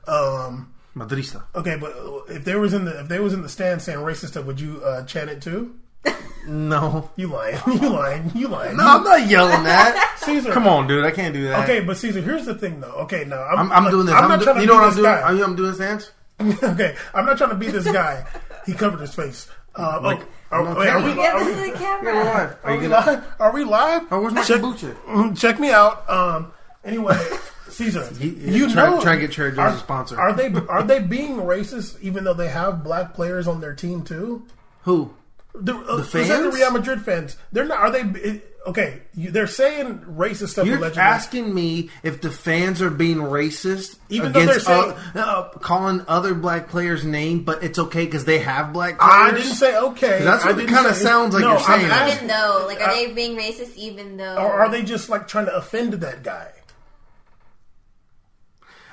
Um, 0.08 0.74
Madrista. 0.96 1.44
okay, 1.56 1.78
but 1.78 1.94
if 2.30 2.44
there 2.46 2.60
was 2.60 2.74
in 2.74 2.86
the 2.86 3.00
if 3.00 3.08
they 3.08 3.20
was 3.20 3.34
in 3.34 3.44
the 3.44 3.50
stand 3.50 3.82
saying 3.82 4.00
racist 4.00 4.30
stuff, 4.30 4.46
would 4.46 4.60
you 4.60 4.82
uh, 4.84 5.04
chant 5.06 5.30
it 5.30 5.42
too? 5.42 5.76
No. 6.48 7.12
You 7.16 7.28
lying? 7.28 7.60
You 7.68 7.90
lying? 7.90 8.32
You 8.34 8.48
lying? 8.48 8.78
No, 8.78 8.84
I'm 8.84 9.04
not 9.04 9.28
yelling 9.28 9.64
that. 9.66 10.16
Caesar. 10.20 10.52
Come 10.52 10.68
on, 10.68 10.88
dude. 10.88 11.06
I 11.06 11.12
can't 11.12 11.34
do 11.34 11.44
that. 11.48 11.64
Okay, 11.64 11.82
but 11.82 11.98
Caesar, 11.98 12.22
here's 12.22 12.46
the 12.46 12.56
thing, 12.56 12.80
though. 12.80 12.92
Okay, 13.02 13.24
now 13.26 13.44
I'm, 13.44 13.60
I'm, 13.60 13.72
I'm 13.72 13.84
like, 13.84 13.92
doing 13.92 14.06
this. 14.08 14.16
I'm, 14.16 14.24
I'm 14.24 14.30
not 14.30 14.40
do- 14.40 14.46
trying 14.46 14.56
to 14.56 14.62
you 14.62 14.68
know 14.68 14.76
what 14.76 14.84
I'm 14.86 14.94
doing? 14.96 15.04
guy. 15.04 15.44
I'm 15.44 15.56
doing 15.56 15.70
this 15.70 15.78
dance. 15.78 16.12
okay, 16.64 16.96
I'm 17.14 17.26
not 17.26 17.38
trying 17.38 17.50
to 17.52 17.56
be 17.56 17.68
this 17.68 17.86
guy. 17.86 18.26
He 18.66 18.74
covered 18.74 19.00
his 19.02 19.14
face. 19.14 19.48
Uh, 19.76 20.00
Like, 20.02 20.22
oh, 20.52 20.66
are, 20.66 20.76
wait, 20.80 20.90
are 20.90 21.04
we, 21.04 21.14
camera. 21.14 21.32
Are 21.32 21.46
we, 21.46 21.54
the 21.54 21.80
You're 22.04 22.24
live. 22.24 22.58
are 22.64 22.72
Are 22.72 22.78
we 22.78 22.88
live? 22.88 23.24
Are 23.40 23.52
we 23.54 23.64
live? 23.64 24.08
Oh, 24.12 24.22
where's 24.22 24.34
my 24.34 24.44
check, 24.44 24.62
kombucha? 24.62 25.38
Check 25.40 25.60
me 25.60 25.70
out. 25.72 26.10
Um, 26.10 26.52
anyway, 26.84 27.18
Caesar, 27.70 28.10
You- 28.20 28.30
you, 28.32 28.54
you 28.68 28.74
try- 28.74 28.90
know, 28.90 29.02
try 29.02 29.16
to 29.16 29.22
get 29.22 29.32
Trader 29.32 29.56
Joe's 29.56 29.60
are, 29.74 29.76
a 29.76 29.78
sponsor. 29.80 30.20
Are 30.20 30.34
they 30.34 30.52
are 30.68 30.84
they 30.84 31.00
being 31.00 31.38
racist 31.38 32.00
even 32.02 32.24
though 32.24 32.34
they 32.34 32.50
have 32.50 32.84
black 32.84 33.14
players 33.14 33.48
on 33.48 33.62
their 33.62 33.74
team 33.76 34.02
too? 34.04 34.46
Who? 34.84 35.14
The, 35.60 35.76
uh, 35.76 35.98
The 35.98 36.04
say 36.06 36.28
the? 36.28 36.50
Real 36.52 36.72
Madrid 36.72 37.02
fans. 37.02 37.38
They're 37.52 37.66
not. 37.66 37.80
Are 37.80 37.92
they? 37.92 38.02
it- 38.20 38.46
Okay, 38.68 39.02
you, 39.16 39.32
they're 39.32 39.48
saying 39.48 40.00
racist 40.00 40.50
stuff. 40.50 40.68
You're 40.68 40.78
allegedly. 40.78 41.02
asking 41.02 41.56
me 41.56 41.90
if 42.04 42.20
the 42.20 42.30
fans 42.30 42.82
are 42.82 42.90
being 42.90 43.18
racist 43.18 43.96
Even 44.10 44.34
though 44.34 44.42
against 44.42 44.68
they're 44.68 44.76
uh, 44.78 44.84
saying- 45.14 45.18
uh, 45.26 45.44
calling 45.60 46.04
other 46.10 46.34
black 46.36 46.68
players 46.68 47.06
name, 47.06 47.44
but 47.46 47.64
it's 47.64 47.80
okay 47.80 48.04
because 48.06 48.26
they 48.26 48.40
have 48.40 48.74
black 48.74 49.00
players. 49.00 49.14
I 49.14 49.32
didn't 49.32 49.56
say 49.56 49.78
okay. 49.78 50.20
That's 50.24 50.44
what 50.44 50.60
it 50.60 50.68
kinda 50.68 50.94
sounds 50.94 51.34
like 51.34 51.42
no, 51.42 51.52
you're 51.52 51.58
I'm 51.58 51.64
saying. 51.80 51.86
asking- 51.90 52.16
Even 52.26 52.28
though, 52.28 52.66
like, 52.68 52.82
are 52.82 52.90
Uh, 52.90 52.94
they 52.96 53.14
being 53.14 53.38
racist? 53.38 53.76
Even 53.78 54.18
though, 54.18 54.36
or 54.36 54.52
are 54.52 54.70
they 54.70 54.84
just 54.84 55.08
like 55.10 55.28
trying 55.30 55.46
to 55.46 55.56
offend 55.56 55.94
that 55.94 56.22
guy? 56.22 56.50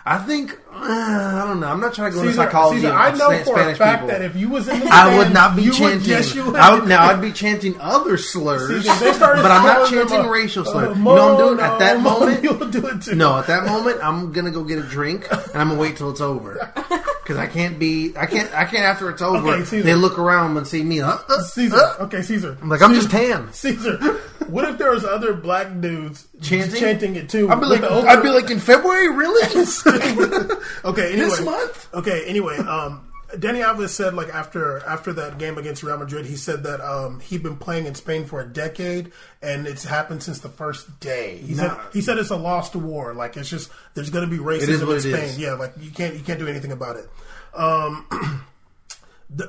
I 0.09 0.19
think 0.19 0.57
uh, 0.73 0.77
I 0.79 1.45
don't 1.49 1.59
know. 1.59 1.67
I'm 1.67 1.81
not 1.81 1.95
trying 1.95 2.13
to 2.13 2.17
go 2.17 2.23
into 2.23 2.35
psychology. 2.35 2.83
Caesar, 2.83 2.93
I 2.93 3.11
know 3.11 3.31
Spa- 3.33 3.39
for 3.39 3.59
Spanish 3.59 3.75
a 3.75 3.79
fact 3.79 4.03
people. 4.03 4.09
that 4.09 4.23
if 4.23 4.37
you 4.37 4.49
was 4.51 4.69
in 4.69 4.79
the 4.79 4.87
I 4.89 5.19
would 5.19 5.33
not 5.33 5.57
be 5.57 5.63
you 5.63 5.73
chanting. 5.73 5.99
Would, 6.01 6.07
yes, 6.07 6.35
you 6.35 6.45
would. 6.47 6.55
I 6.55 6.75
would, 6.79 6.89
now 6.89 7.07
I'd 7.07 7.21
be 7.21 7.33
chanting 7.33 7.75
other 7.81 8.17
slurs, 8.17 8.85
Caesar, 8.85 9.19
but 9.19 9.51
I'm 9.51 9.65
not 9.65 9.91
chanting 9.91 10.21
a- 10.27 10.31
racial 10.31 10.63
a 10.63 10.67
slurs. 10.67 10.97
you 10.97 11.03
know 11.03 11.15
what 11.15 11.21
I'm 11.21 11.39
doing 11.39 11.61
at 11.61 11.79
that 11.81 12.01
mono, 12.01 12.21
moment? 12.21 12.45
You'll 12.45 12.71
do 12.71 12.87
it 12.87 13.03
too. 13.03 13.15
No, 13.17 13.37
at 13.39 13.47
that 13.49 13.65
moment, 13.67 13.99
I'm 14.03 14.31
gonna 14.33 14.51
go 14.53 14.63
get 14.63 14.79
a 14.79 14.83
drink 14.83 15.27
and 15.33 15.41
I'm 15.57 15.69
gonna 15.71 15.81
wait 15.81 15.97
till 15.97 16.11
it's 16.11 16.21
over 16.21 16.73
because 17.27 17.39
I 17.39 17.49
can't 17.49 17.77
be. 17.77 18.17
I 18.17 18.27
can't. 18.27 18.53
I 18.55 18.65
can't 18.65 18.85
after 18.85 19.11
it's 19.11 19.21
over. 19.21 19.49
Okay, 19.49 19.65
Caesar. 19.65 19.83
they 19.83 19.95
look 19.95 20.17
around 20.17 20.57
and 20.57 20.65
see 20.67 20.85
me. 20.85 21.01
Uh, 21.01 21.19
uh, 21.29 21.43
Caesar. 21.43 21.77
uh. 21.77 22.05
Okay, 22.05 22.23
Caesar. 22.23 22.57
I'm 22.63 22.69
like, 22.69 22.81
I'm 22.83 22.95
just 22.95 23.11
tan. 23.11 23.53
Caesar. 23.53 23.97
What 24.47 24.69
if 24.69 24.79
there 24.79 24.93
was 24.93 25.05
other 25.05 25.35
black 25.35 25.81
dudes 25.81 26.29
Chanting? 26.41 26.79
chanting 26.79 27.17
it 27.17 27.29
too? 27.29 27.51
I'd 27.51 27.57
be 27.57 27.63
with 27.63 27.71
like, 27.71 27.81
the 27.81 27.91
I'd 27.91 28.23
be 28.23 28.29
like, 28.29 28.49
in 28.49 28.61
February, 28.61 29.09
really? 29.09 29.43
okay. 30.85 31.13
Anyway, 31.17 31.17
this 31.17 31.41
month? 31.45 31.89
Okay. 31.95 32.25
Anyway, 32.27 32.57
um, 32.59 33.11
Dani 33.33 33.65
Alves 33.65 33.89
said 33.89 34.15
like 34.15 34.29
after 34.29 34.79
after 34.87 35.13
that 35.15 35.39
game 35.39 35.59
against 35.59 35.83
Real 35.83 35.99
Madrid, 35.99 36.27
he 36.27 36.37
said 36.37 36.63
that 36.63 36.81
um, 36.81 37.21
he'd 37.21 37.43
been 37.43 37.57
playing 37.57 37.87
in 37.87 37.95
Spain 37.95 38.25
for 38.25 38.41
a 38.41 38.47
decade 38.47 39.11
and 39.43 39.67
it's 39.67 39.85
happened 39.85 40.23
since 40.23 40.39
the 40.39 40.49
first 40.49 41.01
day. 41.01 41.39
He 41.39 41.55
said 41.55 41.77
he 41.93 42.01
said 42.01 42.19
it's 42.19 42.31
a 42.31 42.37
lost 42.37 42.77
war. 42.77 43.15
Like 43.15 43.37
it's 43.37 43.51
just 43.51 43.71
there's 43.95 44.11
going 44.11 44.29
to 44.29 44.31
be 44.31 44.41
racism 44.41 44.93
in 44.95 45.01
Spain. 45.01 45.35
Yeah, 45.39 45.55
like 45.55 45.73
you 45.81 45.91
can't 45.91 46.15
you 46.15 46.21
can't 46.21 46.39
do 46.39 46.47
anything 46.47 46.71
about 46.73 46.97
it. 46.97 47.09
Um, 47.53 48.07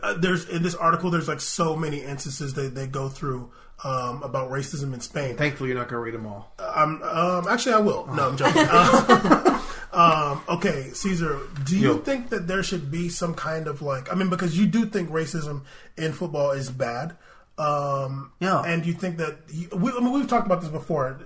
uh, 0.03 0.13
there's 0.15 0.49
in 0.49 0.63
this 0.63 0.75
article 0.75 1.11
there's 1.11 1.27
like 1.27 1.41
so 1.41 1.75
many 1.75 2.01
instances 2.01 2.55
that 2.55 2.73
they 2.73 2.87
go 2.87 3.09
through 3.09 3.51
um, 3.83 4.23
about 4.23 4.49
racism 4.49 4.93
in 4.93 5.01
Spain. 5.01 5.37
Thankfully, 5.37 5.69
you're 5.69 5.77
not 5.77 5.87
gonna 5.87 6.01
read 6.01 6.15
them 6.15 6.25
all. 6.25 6.51
Um, 6.57 7.01
um, 7.03 7.47
actually, 7.47 7.73
I 7.73 7.79
will. 7.79 8.07
No, 8.07 8.29
I'm 8.29 8.37
joking. 8.37 8.63
um, 9.97 10.41
okay, 10.47 10.89
Caesar, 10.93 11.39
do 11.65 11.77
you 11.77 11.93
Yo. 11.93 11.97
think 11.97 12.29
that 12.29 12.47
there 12.47 12.61
should 12.63 12.91
be 12.91 13.09
some 13.09 13.33
kind 13.33 13.67
of 13.67 13.81
like? 13.81 14.11
I 14.11 14.15
mean, 14.15 14.29
because 14.29 14.57
you 14.57 14.65
do 14.67 14.85
think 14.85 15.09
racism 15.09 15.63
in 15.97 16.13
football 16.13 16.51
is 16.51 16.69
bad. 16.69 17.17
Um, 17.57 18.31
Yeah. 18.39 18.61
and 18.61 18.85
you 18.85 18.93
think 18.93 19.17
that 19.17 19.37
you, 19.49 19.67
we, 19.73 19.91
I 19.91 19.99
mean, 19.99 20.11
we've 20.13 20.27
talked 20.27 20.45
about 20.45 20.61
this 20.61 20.69
before. 20.69 21.19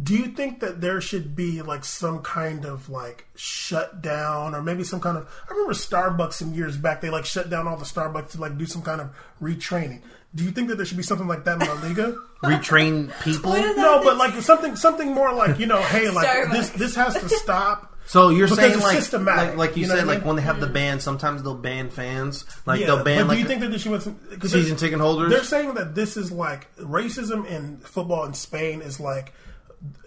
Do 0.00 0.14
you 0.16 0.26
think 0.26 0.60
that 0.60 0.80
there 0.82 1.00
should 1.00 1.34
be 1.34 1.62
like 1.62 1.84
some 1.84 2.20
kind 2.22 2.66
of 2.66 2.90
like 2.90 3.26
shutdown 3.36 4.54
or 4.54 4.62
maybe 4.62 4.84
some 4.84 5.00
kind 5.00 5.16
of? 5.16 5.26
I 5.48 5.52
remember 5.52 5.72
Starbucks 5.72 6.34
some 6.34 6.52
years 6.52 6.76
back. 6.76 7.00
They 7.00 7.10
like 7.10 7.24
shut 7.24 7.48
down 7.48 7.66
all 7.66 7.76
the 7.76 7.84
Starbucks 7.86 8.30
to 8.32 8.40
like 8.40 8.58
do 8.58 8.66
some 8.66 8.82
kind 8.82 9.00
of 9.00 9.10
retraining. 9.40 10.02
Do 10.34 10.44
you 10.44 10.50
think 10.50 10.68
that 10.68 10.76
there 10.76 10.84
should 10.86 10.96
be 10.98 11.02
something 11.02 11.26
like 11.26 11.44
that 11.44 11.60
in 11.60 11.66
La 11.68 11.74
Liga? 11.80 12.14
Retrain 12.42 13.10
people. 13.22 13.50
What 13.52 13.64
is 13.64 13.76
that? 13.76 13.82
No, 13.82 14.02
but 14.04 14.16
like 14.16 14.34
something 14.42 14.76
something 14.76 15.12
more 15.14 15.32
like 15.32 15.58
you 15.58 15.66
know, 15.66 15.80
hey, 15.82 16.10
like 16.10 16.26
Starbucks. 16.28 16.52
this 16.52 16.70
this 16.70 16.94
has 16.96 17.14
to 17.14 17.28
stop. 17.28 17.94
So 18.06 18.30
you're 18.30 18.46
Because 18.46 18.58
saying 18.58 18.72
it's 18.74 18.82
like, 18.82 18.96
systematic, 18.96 19.48
like 19.50 19.56
like 19.70 19.76
you, 19.76 19.82
you 19.82 19.88
know 19.88 19.96
said 19.96 20.06
like 20.06 20.18
mean? 20.20 20.26
when 20.28 20.36
they 20.36 20.42
have 20.42 20.60
the 20.60 20.66
ban, 20.66 20.98
sometimes 21.00 21.42
they'll 21.42 21.54
ban 21.54 21.90
fans. 21.90 22.44
Like 22.64 22.80
yeah, 22.80 22.86
they'll 22.86 23.04
ban 23.04 23.18
but 23.22 23.28
like 23.28 23.36
do 23.36 23.42
you 23.42 23.48
think 23.48 23.60
that 23.60 23.68
there 23.70 23.78
should 23.78 23.92
be 23.92 24.00
some 24.00 24.18
'cause 24.38 24.52
season 24.52 24.76
ticket 24.76 24.98
holders. 25.00 25.30
They're 25.30 25.44
saying 25.44 25.74
that 25.74 25.94
this 25.94 26.16
is 26.16 26.30
like 26.32 26.74
racism 26.78 27.46
in 27.46 27.78
football 27.78 28.24
in 28.24 28.32
Spain 28.34 28.80
is 28.80 28.98
like 29.00 29.32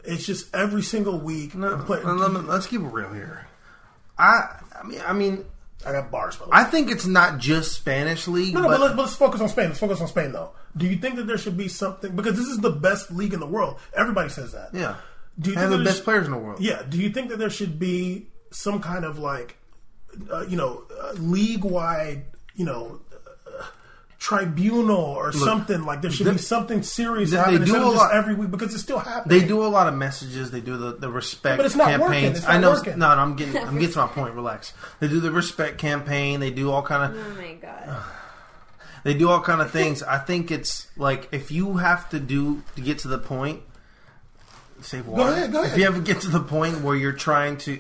it's 0.04 0.26
just 0.26 0.54
every 0.56 0.82
single 0.82 1.20
week. 1.20 1.54
No, 1.56 1.78
play- 1.78 2.02
let 2.04 2.32
me- 2.32 2.40
let's 2.42 2.66
keep 2.68 2.82
it 2.82 2.86
real 2.88 3.14
here. 3.14 3.46
I 4.18 4.60
I 4.80 4.84
mean 4.84 5.02
I 5.06 5.14
mean 5.14 5.46
I 5.86 5.92
got 5.92 6.12
bars, 6.12 6.36
by 6.36 6.46
the 6.46 6.52
way. 6.52 6.58
I 6.58 6.64
think 6.66 6.92
it's 6.92 7.06
not 7.06 7.40
just 7.40 7.74
Spanish 7.74 8.28
league, 8.28 8.54
No, 8.54 8.62
no, 8.62 8.68
but, 8.68 8.78
but, 8.78 8.82
let's, 8.82 8.98
let's 8.98 9.16
focus 9.16 9.42
on 9.42 9.50
Spain. 9.50 9.68
Let's 9.68 9.80
focus 9.80 10.02
on 10.02 10.08
Spain, 10.08 10.32
though. 10.32 10.52
Do 10.78 10.88
you 10.88 10.98
think 10.98 11.16
that 11.16 11.28
there 11.28 11.38
should 11.38 11.58
be 11.58 11.68
something 11.68 12.16
because 12.16 12.38
this 12.38 12.48
is 12.48 12.60
the 12.60 12.70
best 12.70 13.12
league 13.12 13.34
in 13.34 13.40
the 13.40 13.48
world? 13.48 13.80
Everybody 13.96 14.30
says 14.30 14.52
that. 14.54 14.74
yeah, 14.74 14.98
Do 15.40 15.50
you 15.50 15.56
think 15.56 15.70
the 15.70 15.84
best 15.84 16.04
players 16.04 16.26
in 16.26 16.32
the 16.32 16.38
world. 16.38 16.62
Yeah. 16.62 16.84
Do 16.88 16.98
you 16.98 17.10
think 17.10 17.30
that 17.30 17.40
there 17.40 17.50
should 17.50 17.80
be 17.80 18.28
some 18.52 18.82
kind 18.82 19.06
of 19.06 19.18
like, 19.20 19.58
uh, 20.32 20.46
you 20.48 20.58
know, 20.58 20.84
uh, 21.02 21.14
league 21.14 21.64
wide, 21.64 22.26
you 22.56 22.66
know, 22.66 23.02
tribunal 24.22 24.98
or 25.00 25.32
something 25.32 25.84
like 25.84 26.04
there 26.04 26.12
should 26.12 26.28
they- 26.28 26.34
be 26.34 26.38
something 26.38 26.84
serious 26.84 27.32
they- 27.32 27.38
happening 27.38 27.60
they 27.62 27.66
do 27.66 27.76
a 27.76 27.80
just 27.80 27.96
lot- 27.96 28.14
every 28.14 28.36
week 28.36 28.52
because 28.52 28.72
it's 28.72 28.84
still 28.84 29.00
happening. 29.00 29.40
They 29.40 29.46
do 29.48 29.64
a 29.64 29.68
lot 29.68 29.88
of 29.88 29.96
messages. 29.96 30.52
They 30.52 30.62
do 30.62 30.78
the, 30.78 30.94
the 30.94 31.10
respect 31.10 31.58
But 31.58 31.66
it's 31.66 31.76
not 31.76 31.88
working. 31.88 32.02
campaigns. 32.06 32.38
It's 32.38 32.46
not 32.48 32.56
I 32.56 32.60
know. 32.60 32.72
working. 32.72 33.00
No, 33.00 33.16
no, 33.16 33.22
I'm 33.22 33.36
getting. 33.36 33.58
I'm 33.58 33.80
getting 33.80 33.94
to 33.94 34.00
my 34.02 34.08
point. 34.08 34.36
Relax. 34.36 34.74
They 35.00 35.08
do 35.08 35.20
the 35.20 35.32
respect 35.32 35.80
campaign. 35.80 36.40
They 36.40 36.52
do 36.52 36.70
all 36.72 36.84
kind 36.84 37.12
of. 37.16 37.20
Oh 37.20 37.42
my 37.42 37.54
god. 37.56 37.98
They 39.04 39.16
do 39.16 39.32
all 39.32 39.42
kind 39.42 39.62
of 39.62 39.72
things. 39.72 40.04
I 40.04 40.20
think 40.20 40.52
it's 40.52 40.86
like 40.96 41.28
if 41.32 41.50
you 41.50 41.78
have 41.78 42.08
to 42.12 42.20
do 42.20 42.62
to 42.76 42.82
get 42.84 43.00
to 43.00 43.08
the 43.08 43.18
point. 43.18 43.64
Save 44.82 45.08
water. 45.08 45.32
ahead, 45.32 45.52
go 45.52 45.64
If 45.64 45.76
you 45.76 45.86
ever 45.86 46.00
get 46.00 46.22
to 46.22 46.28
the 46.30 46.40
point 46.40 46.82
where 46.82 46.96
you're 46.96 47.12
trying 47.12 47.58
to, 47.66 47.80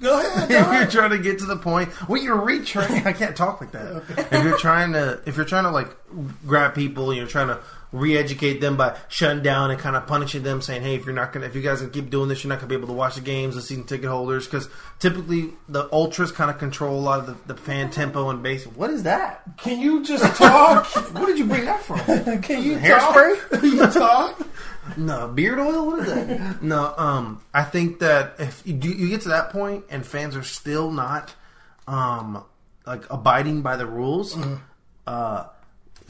Go 0.00 0.18
ahead. 0.18 0.50
If 0.50 0.72
you're 0.72 0.86
trying 0.86 1.10
to 1.10 1.18
get 1.18 1.38
to 1.40 1.46
the 1.46 1.56
point 1.56 1.90
where 2.08 2.20
you're 2.20 2.36
retraining, 2.38 3.06
I 3.06 3.12
can't 3.12 3.36
talk 3.36 3.60
like 3.60 3.72
that. 3.72 4.02
If 4.32 4.44
you're 4.44 4.58
trying 4.58 4.92
to, 4.92 5.20
if 5.26 5.36
you're 5.36 5.44
trying 5.44 5.64
to 5.64 5.70
like 5.70 5.88
grab 6.46 6.74
people 6.74 7.12
you're 7.14 7.26
trying 7.26 7.48
to 7.48 7.58
re-educate 7.92 8.60
them 8.60 8.76
by 8.76 8.96
shutting 9.08 9.42
down 9.42 9.70
and 9.70 9.80
kind 9.80 9.96
of 9.96 10.06
punishing 10.06 10.42
them, 10.42 10.62
saying, 10.62 10.82
"Hey, 10.82 10.94
if 10.94 11.04
you're 11.04 11.14
not 11.14 11.32
gonna, 11.32 11.46
if 11.46 11.54
you 11.56 11.62
guys 11.62 11.80
can 11.80 11.90
keep 11.90 12.08
doing 12.10 12.28
this, 12.28 12.44
you're 12.44 12.48
not 12.48 12.58
gonna 12.58 12.68
be 12.68 12.74
able 12.76 12.86
to 12.88 12.92
watch 12.94 13.16
the 13.16 13.20
games, 13.20 13.54
the 13.56 13.62
season 13.62 13.84
ticket 13.84 14.08
holders." 14.08 14.44
Because 14.46 14.68
typically 14.98 15.50
the 15.68 15.88
ultras 15.92 16.30
kind 16.32 16.50
of 16.50 16.58
control 16.58 16.98
a 16.98 17.00
lot 17.00 17.18
of 17.20 17.26
the, 17.26 17.54
the 17.54 17.60
fan 17.60 17.90
tempo 17.90 18.30
and 18.30 18.42
bass. 18.42 18.64
What 18.64 18.90
is 18.90 19.02
that? 19.04 19.42
Can 19.58 19.80
you 19.80 20.04
just 20.04 20.24
talk? 20.36 20.86
Where 21.14 21.26
did 21.26 21.38
you 21.38 21.46
bring 21.46 21.64
that 21.64 21.82
from? 21.82 21.98
Can 22.42 22.62
you 22.62 22.76
Hairspray? 22.78 23.50
talk? 23.50 23.62
you 23.62 23.86
talk? 23.86 24.46
No, 24.96 25.28
beard 25.28 25.58
oil. 25.58 25.86
What 25.86 26.00
is 26.00 26.06
that? 26.14 26.62
no, 26.62 26.94
um, 26.96 27.42
I 27.54 27.62
think 27.64 27.98
that 28.00 28.34
if 28.38 28.62
you, 28.64 28.74
you 28.74 29.08
get 29.08 29.20
to 29.22 29.28
that 29.28 29.50
point 29.50 29.84
and 29.90 30.04
fans 30.06 30.34
are 30.36 30.42
still 30.42 30.90
not, 30.90 31.34
um, 31.86 32.44
like 32.86 33.04
abiding 33.10 33.62
by 33.62 33.76
the 33.76 33.86
rules, 33.86 34.34
Mm-hmm. 34.34 34.54
uh, 35.06 35.44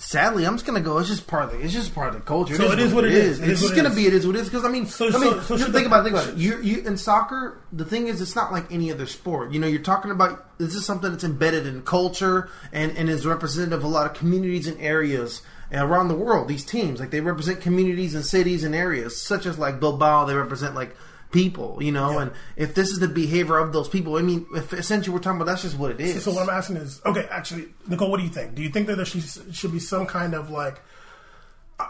sadly, 0.01 0.47
I'm 0.47 0.55
just 0.55 0.67
gonna 0.67 0.81
go. 0.81 0.99
It's 0.99 1.09
just 1.09 1.27
part 1.27 1.45
of 1.45 1.53
the. 1.53 1.61
It's 1.61 1.73
just 1.73 1.95
part 1.95 2.09
of 2.09 2.15
the 2.15 2.21
culture. 2.23 2.55
So 2.57 2.73
it 2.73 2.79
is 2.79 2.93
what 2.93 3.05
it 3.05 3.13
is. 3.13 3.39
It 3.41 3.49
It's 3.51 3.61
is 3.61 3.61
just 3.61 3.73
it 3.75 3.77
gonna 3.77 3.91
is. 3.91 3.95
be. 3.97 4.07
It 4.07 4.15
is 4.15 4.27
what 4.27 4.37
it 4.37 4.41
is. 4.41 4.49
Because 4.49 4.65
I 4.65 4.69
mean, 4.69 4.87
So- 4.87 5.09
I 5.09 5.11
mean, 5.19 5.21
so 5.21 5.57
just 5.57 5.65
should 5.65 5.73
think 5.73 5.73
the- 5.73 5.87
about 5.87 6.01
it, 6.01 6.11
think 6.11 6.17
about 6.17 6.29
it. 6.31 6.37
You, 6.37 6.61
you 6.63 6.83
in 6.87 6.97
soccer, 6.97 7.59
the 7.73 7.85
thing 7.85 8.09
is, 8.09 8.21
it's 8.21 8.35
not 8.35 8.51
like 8.53 8.71
any 8.73 8.91
other 8.91 9.07
sport. 9.07 9.53
You 9.53 9.61
know, 9.61 9.67
you're 9.67 9.81
talking 9.83 10.11
about 10.11 10.59
this 10.59 10.75
is 10.75 10.85
something 10.85 11.11
that's 11.11 11.25
embedded 11.25 11.67
in 11.67 11.83
culture 11.83 12.49
and 12.73 12.97
and 12.97 13.09
is 13.09 13.27
representative 13.27 13.79
of 13.81 13.85
a 13.85 13.89
lot 13.89 14.07
of 14.11 14.15
communities 14.15 14.67
and 14.67 14.81
areas 14.81 15.43
around 15.73 16.09
the 16.09 16.15
world. 16.17 16.49
These 16.49 16.65
teams, 16.65 16.99
like 16.99 17.11
they 17.11 17.21
represent 17.21 17.61
communities 17.61 18.15
and 18.15 18.25
cities 18.25 18.65
and 18.65 18.75
areas, 18.75 19.21
such 19.21 19.47
as 19.47 19.59
like 19.59 19.79
Bilbao, 19.81 20.25
they 20.25 20.35
represent 20.35 20.75
like 20.75 20.97
people. 21.33 21.79
You 21.83 21.93
know, 21.93 22.11
Yeah. 22.13 22.23
and 22.23 22.33
if 22.57 22.75
this 22.75 22.91
is 22.91 22.99
the 22.99 23.09
behavior 23.09 23.59
of 23.59 23.73
those 23.73 23.89
people, 23.89 24.17
I 24.17 24.23
mean, 24.23 24.47
if 24.55 24.73
essentially 24.73 25.13
we're 25.15 25.21
talking 25.23 25.41
about 25.41 25.47
that's 25.51 25.63
just 25.63 25.79
what 25.79 25.91
it 25.93 26.01
is. 26.01 26.25
So 26.25 26.33
what 26.33 26.43
I'm 26.43 26.51
asking 26.51 26.77
is, 26.77 27.01
okay, 27.07 27.27
actually, 27.31 27.69
Nicole, 27.89 28.11
what 28.11 28.19
do 28.19 28.25
you 28.25 28.31
think? 28.31 28.55
Do 28.55 28.63
you 28.63 28.71
think 28.71 28.87
that 28.89 28.97
there 28.97 29.05
should, 29.07 29.55
should 29.55 29.73
be 29.73 29.79
some 29.79 30.07
kind 30.07 30.35
of 30.35 30.51
like? 30.51 30.81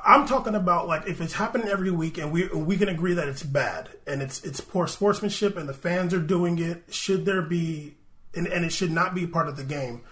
I'm 0.06 0.24
talking 0.26 0.54
about 0.54 0.86
like 0.86 1.08
if 1.08 1.20
it's 1.20 1.32
happening 1.32 1.66
every 1.66 1.90
week 1.90 2.16
and 2.16 2.30
we 2.30 2.46
we 2.48 2.76
can 2.76 2.88
agree 2.88 3.14
that 3.14 3.26
it's 3.26 3.42
bad 3.42 3.88
and 4.06 4.22
it's 4.22 4.44
it's 4.44 4.60
poor 4.60 4.86
sportsmanship 4.86 5.56
and 5.56 5.68
the 5.68 5.74
fans 5.74 6.14
are 6.14 6.20
doing 6.20 6.60
it. 6.60 6.84
Should 6.90 7.24
there 7.24 7.42
be 7.42 7.96
and, 8.34 8.46
and 8.46 8.64
it 8.64 8.70
should 8.72 8.92
not 8.92 9.16
be 9.16 9.26
part 9.26 9.48
of 9.48 9.56
the 9.56 9.64
game? 9.64 10.02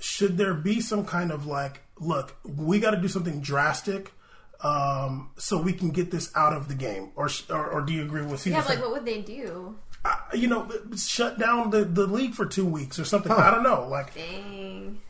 Should 0.00 0.38
there 0.38 0.54
be 0.54 0.80
some 0.80 1.04
kind 1.04 1.30
of 1.30 1.44
like 1.46 1.82
look, 2.00 2.34
we 2.44 2.80
got 2.80 2.92
to 2.92 2.96
do 3.00 3.08
something 3.08 3.40
drastic 3.42 4.12
um, 4.62 5.30
so 5.36 5.60
we 5.60 5.72
can 5.72 5.90
get 5.90 6.10
this 6.10 6.30
out 6.34 6.52
of 6.52 6.68
the 6.68 6.74
game? 6.74 7.10
Or, 7.16 7.28
or, 7.50 7.66
or 7.68 7.80
do 7.82 7.92
you 7.92 8.02
agree 8.02 8.22
with 8.22 8.46
Yeah, 8.46 8.62
like, 8.62 8.80
what 8.80 8.92
would 8.92 9.04
they 9.04 9.20
do? 9.22 9.76
I- 10.04 10.18
you 10.34 10.46
know, 10.48 10.68
shut 10.96 11.38
down 11.38 11.70
the, 11.70 11.84
the 11.84 12.06
league 12.06 12.34
for 12.34 12.46
two 12.46 12.64
weeks 12.66 12.98
or 12.98 13.04
something. 13.04 13.32
I 13.32 13.50
don't 13.50 13.62
know. 13.62 13.86
Like, 13.88 14.14
Dang. 14.14 15.00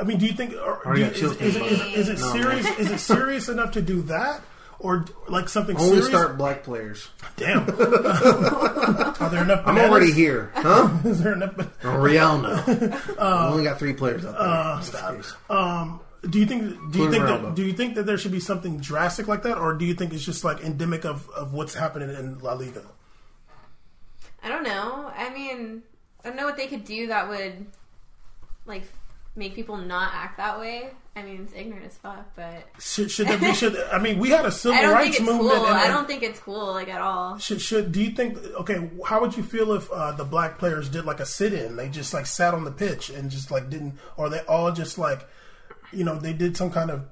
I 0.00 0.04
mean, 0.04 0.18
do 0.18 0.26
you 0.26 0.32
think? 0.32 0.54
Or, 0.54 0.80
Or 0.86 0.94
do 0.94 1.00
you, 1.00 1.06
you 1.06 1.12
is, 1.12 1.20
chill 1.20 1.32
is, 1.32 1.56
it- 1.56 1.62
is, 1.62 1.80
it- 1.80 1.94
is 1.94 2.08
it 2.08 2.18
No, 2.20 2.32
serious? 2.32 2.78
is 2.78 2.90
it 2.90 2.98
serious 3.00 3.48
enough 3.48 3.72
to 3.72 3.82
do 3.82 4.00
that, 4.02 4.40
or 4.78 5.04
like 5.28 5.48
something 5.48 5.76
Only 5.76 5.88
serious? 6.00 6.06
start 6.08 6.38
black 6.38 6.62
players. 6.62 7.08
Damn. 7.36 7.62
Are 7.68 9.28
there 9.30 9.42
enough? 9.42 9.62
I'm 9.66 9.76
already 9.78 10.12
here, 10.12 10.52
huh? 10.54 10.88
Is 11.04 11.20
there 11.22 11.34
enough? 11.34 11.54
Oh, 11.58 11.88
Rihanna. 11.88 13.04
Uh, 13.18 13.46
we 13.48 13.52
only 13.52 13.64
got 13.64 13.78
three 13.80 13.92
players 13.94 14.24
out 14.24 14.32
there. 14.38 14.40
Uh, 14.40 14.80
stop. 14.80 16.02
Do 16.28 16.38
you 16.40 16.46
think? 16.46 16.92
Do 16.92 16.98
you 17.04 17.10
think? 17.10 17.24
That, 17.26 17.54
do 17.54 17.64
you 17.64 17.72
think 17.72 17.94
that 17.94 18.04
there 18.06 18.18
should 18.18 18.32
be 18.32 18.40
something 18.40 18.78
drastic 18.78 19.28
like 19.28 19.42
that, 19.44 19.56
or 19.58 19.74
do 19.74 19.84
you 19.84 19.94
think 19.94 20.12
it's 20.12 20.24
just 20.24 20.42
like 20.44 20.60
endemic 20.60 21.04
of, 21.04 21.28
of 21.30 21.52
what's 21.52 21.74
happening 21.74 22.10
in 22.10 22.38
La 22.40 22.54
Liga? 22.54 22.82
I 24.42 24.48
don't 24.48 24.62
know. 24.64 25.12
I 25.16 25.30
mean, 25.32 25.82
I 26.24 26.28
don't 26.28 26.36
know 26.36 26.44
what 26.44 26.56
they 26.56 26.66
could 26.66 26.84
do 26.84 27.08
that 27.08 27.28
would 27.28 27.66
like 28.66 28.84
make 29.36 29.54
people 29.54 29.76
not 29.76 30.10
act 30.14 30.36
that 30.38 30.58
way. 30.58 30.90
I 31.16 31.22
mean, 31.22 31.42
it's 31.42 31.52
ignorant 31.52 31.84
as 31.84 31.96
fuck, 31.96 32.24
but 32.36 32.64
Should, 32.78 33.10
should 33.10 33.26
there 33.26 33.38
be? 33.38 33.52
Should 33.52 33.76
I 33.92 33.98
mean? 33.98 34.18
We 34.20 34.30
had 34.30 34.44
a 34.46 34.52
civil 34.52 34.78
I 34.78 34.82
don't 34.82 34.92
rights 34.92 35.16
think 35.18 35.28
it's 35.28 35.32
movement. 35.38 35.56
cool. 35.58 35.66
and- 35.66 35.76
I 35.76 35.88
don't 35.88 36.06
think 36.06 36.22
it's 36.22 36.38
cool 36.40 36.72
like 36.72 36.88
at 36.88 37.00
all. 37.00 37.38
Should, 37.38 37.60
should 37.60 37.90
do 37.92 38.02
you 38.02 38.10
think? 38.10 38.38
Okay, 38.54 38.88
how 39.06 39.20
would 39.20 39.36
you 39.36 39.42
feel 39.42 39.72
if 39.72 39.90
uh, 39.90 40.12
the 40.12 40.24
black 40.24 40.58
players 40.58 40.88
did 40.88 41.04
like 41.04 41.18
a 41.20 41.26
sit-in? 41.26 41.74
They 41.76 41.88
just 41.88 42.14
like 42.14 42.26
sat 42.26 42.54
on 42.54 42.64
the 42.64 42.70
pitch 42.70 43.10
and 43.10 43.30
just 43.30 43.50
like 43.50 43.68
didn't, 43.70 43.94
or 44.16 44.28
they 44.28 44.40
all 44.40 44.70
just 44.70 44.96
like, 44.96 45.28
you 45.92 46.04
know, 46.04 46.18
they 46.18 46.32
did 46.32 46.56
some 46.56 46.70
kind 46.70 46.90
of 46.90 47.02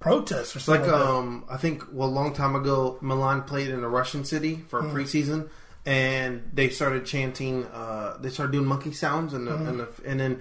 protest 0.00 0.56
or 0.56 0.60
something. 0.60 0.82
Like 0.90 0.92
like 0.92 1.00
um, 1.08 1.44
I 1.50 1.56
think 1.56 1.82
well, 1.92 2.08
a 2.08 2.10
long 2.10 2.34
time 2.34 2.54
ago, 2.56 2.98
Milan 3.00 3.42
played 3.42 3.68
in 3.68 3.82
a 3.84 3.88
Russian 3.88 4.24
city 4.24 4.64
for 4.68 4.80
a 4.80 4.82
Hmm. 4.82 4.96
preseason, 4.96 5.48
and 5.84 6.50
they 6.52 6.68
started 6.70 7.06
chanting. 7.06 7.64
Uh, 7.66 8.16
they 8.20 8.30
started 8.30 8.52
doing 8.52 8.66
monkey 8.66 8.92
sounds, 8.92 9.32
and 9.34 9.46
the, 9.46 9.56
Hmm. 9.56 9.66
and, 9.68 9.80
the, 9.80 9.88
and 10.04 10.20
then 10.20 10.40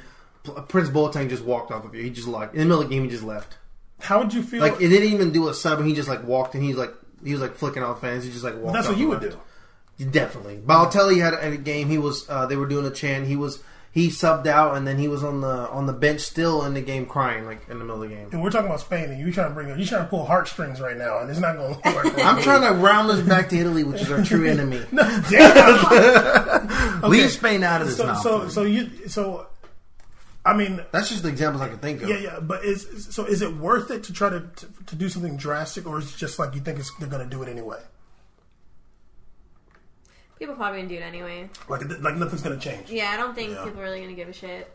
Prince 0.67 0.89
Boateng 0.89 1.29
just 1.29 1.43
walked 1.43 1.71
off 1.71 1.85
of 1.85 1.93
you. 1.95 2.03
He 2.03 2.09
just 2.09 2.27
like 2.27 2.53
in 2.53 2.59
the 2.59 2.65
middle 2.65 2.81
of 2.81 2.89
the 2.89 2.95
game, 2.95 3.03
he 3.03 3.09
just 3.09 3.23
left. 3.23 3.57
How 3.99 4.19
would 4.19 4.33
you 4.33 4.43
feel? 4.43 4.61
Like 4.61 4.81
it 4.81 4.89
didn't 4.89 5.11
even 5.13 5.31
do 5.31 5.47
a 5.47 5.53
sub, 5.53 5.79
and 5.79 5.87
he 5.87 5.93
just 5.95 6.09
like 6.09 6.23
walked, 6.23 6.53
and 6.55 6.63
he's 6.63 6.75
like 6.75 6.93
he 7.23 7.31
was 7.31 7.41
like 7.41 7.55
flicking 7.55 7.81
off 7.83 8.01
fans. 8.01 8.23
He 8.25 8.31
just 8.31 8.43
like 8.43 8.55
walked. 8.57 8.73
that's 8.73 8.87
off 8.87 8.93
what 8.93 8.99
you 8.99 9.07
would 9.09 9.21
left. 9.23 9.37
do. 9.97 10.05
Definitely. 10.05 10.57
Balotelli 10.57 11.21
had 11.21 11.33
a, 11.33 11.53
a 11.53 11.57
game. 11.57 11.89
He 11.89 11.97
was. 11.97 12.25
Uh, 12.29 12.45
they 12.45 12.57
were 12.57 12.67
doing 12.67 12.85
a 12.85 12.91
chant. 12.91 13.27
He 13.27 13.35
was. 13.37 13.59
He 13.95 14.09
subbed 14.09 14.45
out, 14.45 14.75
and 14.75 14.85
then 14.85 14.97
he 14.97 15.07
was 15.07 15.23
on 15.23 15.39
the 15.39 15.69
on 15.69 15.85
the 15.85 15.93
bench 15.93 16.19
still 16.19 16.65
in 16.65 16.73
the 16.73 16.81
game, 16.81 17.05
crying 17.05 17.45
like 17.45 17.61
in 17.69 17.79
the 17.79 17.85
middle 17.85 18.03
of 18.03 18.09
the 18.09 18.13
game. 18.13 18.27
And 18.33 18.43
we're 18.43 18.51
talking 18.51 18.67
about 18.67 18.81
Spain, 18.81 19.09
and 19.09 19.17
you 19.17 19.31
trying 19.31 19.47
to 19.47 19.53
bring, 19.53 19.71
up 19.71 19.77
you 19.77 19.85
trying 19.85 20.03
to 20.03 20.09
pull 20.09 20.25
heartstrings 20.25 20.81
right 20.81 20.97
now, 20.97 21.19
and 21.19 21.29
it's 21.29 21.39
not 21.39 21.55
going 21.55 21.75
to 21.75 21.93
work. 21.95 22.05
I'm 22.19 22.41
trying 22.43 22.63
to 22.63 22.77
round 22.77 23.09
this 23.09 23.21
back 23.21 23.47
to 23.51 23.57
Italy, 23.57 23.85
which 23.85 24.01
is 24.01 24.11
our 24.11 24.21
true 24.21 24.45
enemy. 24.49 24.83
Damn. 24.93 27.01
Leave 27.09 27.31
Spain 27.31 27.63
out 27.63 27.81
of 27.81 27.87
this 27.87 27.97
So, 27.97 28.05
now. 28.05 28.15
so, 28.15 28.47
so 28.49 28.63
you, 28.63 29.07
so, 29.07 29.47
I 30.45 30.53
mean, 30.55 30.81
That's 30.91 31.09
just 31.09 31.23
the 31.23 31.29
examples 31.29 31.61
I 31.61 31.69
can 31.69 31.77
think 31.77 32.01
of. 32.03 32.09
yeah, 32.09 32.17
yeah, 32.17 32.39
but 32.41 32.63
is 32.65 33.07
so 33.09 33.23
is 33.25 33.41
it 33.41 33.55
worth 33.55 33.89
it 33.91 34.03
to 34.03 34.13
try 34.13 34.29
to 34.29 34.41
to, 34.41 34.67
to 34.87 34.95
do 34.95 35.07
something 35.09 35.37
drastic, 35.37 35.87
or 35.87 35.99
is 35.99 36.13
it 36.13 36.17
just 36.17 36.37
like 36.37 36.53
you 36.53 36.59
think 36.61 36.79
it's, 36.79 36.91
they're 36.99 37.07
going 37.07 37.23
to 37.23 37.29
do 37.33 37.41
it 37.43 37.49
anyway? 37.49 37.79
People 40.39 40.55
probably 40.55 40.79
gonna 40.79 40.89
do 40.89 40.95
it 40.95 41.01
anyway. 41.01 41.49
Like, 41.69 41.81
like 42.01 42.15
nothing's 42.15 42.41
going 42.41 42.59
to 42.59 42.69
change. 42.69 42.89
Yeah, 42.89 43.11
I 43.11 43.17
don't 43.17 43.33
think 43.33 43.51
Yeah. 43.51 43.63
people 43.63 43.79
are 43.79 43.83
really 43.83 44.01
gonna 44.01 44.13
give 44.13 44.27
a 44.27 44.33
shit. 44.33 44.69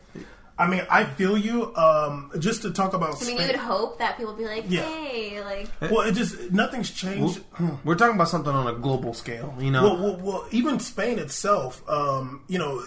I 0.57 0.67
mean, 0.67 0.85
I 0.89 1.05
feel 1.05 1.37
you. 1.37 1.73
Um, 1.75 2.31
just 2.39 2.61
to 2.63 2.71
talk 2.71 2.93
about 2.93 3.09
I 3.09 3.25
mean, 3.25 3.35
Spain, 3.37 3.37
you 3.39 3.47
would 3.47 3.55
hope 3.55 3.97
that 3.99 4.17
people 4.17 4.33
be 4.33 4.45
like, 4.45 4.65
Yeah. 4.67 4.81
"Hey, 4.83 5.41
like, 5.43 5.69
well, 5.91 6.01
it 6.01 6.11
just 6.13 6.51
nothing's 6.51 6.91
changed. 6.91 7.41
We're 7.83 7.95
talking 7.95 8.15
about 8.15 8.29
something 8.29 8.51
on 8.53 8.67
a 8.67 8.73
global 8.77 9.13
scale, 9.13 9.55
you 9.59 9.71
know. 9.71 9.83
Well, 9.83 9.97
well, 9.97 10.17
well, 10.17 10.47
even 10.51 10.79
Spain 10.79 11.17
itself, 11.19 11.81
um, 11.89 12.43
you 12.47 12.59
know, 12.59 12.83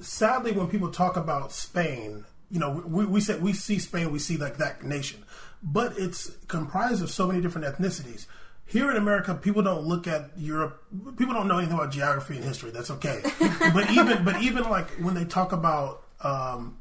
sadly, 0.00 0.52
when 0.52 0.68
people 0.68 0.90
talk 0.90 1.16
about 1.16 1.50
Spain, 1.52 2.24
you 2.50 2.60
know, 2.60 2.82
we, 2.86 3.04
we 3.06 3.20
said 3.20 3.42
we 3.42 3.52
see 3.52 3.78
Spain, 3.78 4.12
we 4.12 4.18
see 4.18 4.36
like 4.36 4.58
that 4.58 4.84
nation, 4.84 5.24
but 5.62 5.98
it's 5.98 6.30
comprised 6.46 7.02
of 7.02 7.10
so 7.10 7.26
many 7.26 7.40
different 7.40 7.66
ethnicities. 7.66 8.26
Here 8.68 8.90
in 8.90 8.98
America, 8.98 9.34
people 9.34 9.62
don't 9.62 9.84
look 9.84 10.06
at 10.06 10.30
Europe. 10.36 10.84
People 11.16 11.32
don't 11.32 11.48
know 11.48 11.56
anything 11.56 11.74
about 11.74 11.90
geography 11.90 12.36
and 12.36 12.44
history. 12.44 12.70
That's 12.70 12.90
okay. 12.90 13.22
but 13.72 13.90
even, 13.90 14.24
but 14.24 14.42
even 14.42 14.64
like 14.64 14.90
when 15.00 15.14
they 15.14 15.24
talk 15.24 15.52
about, 15.52 16.04
um, 16.22 16.76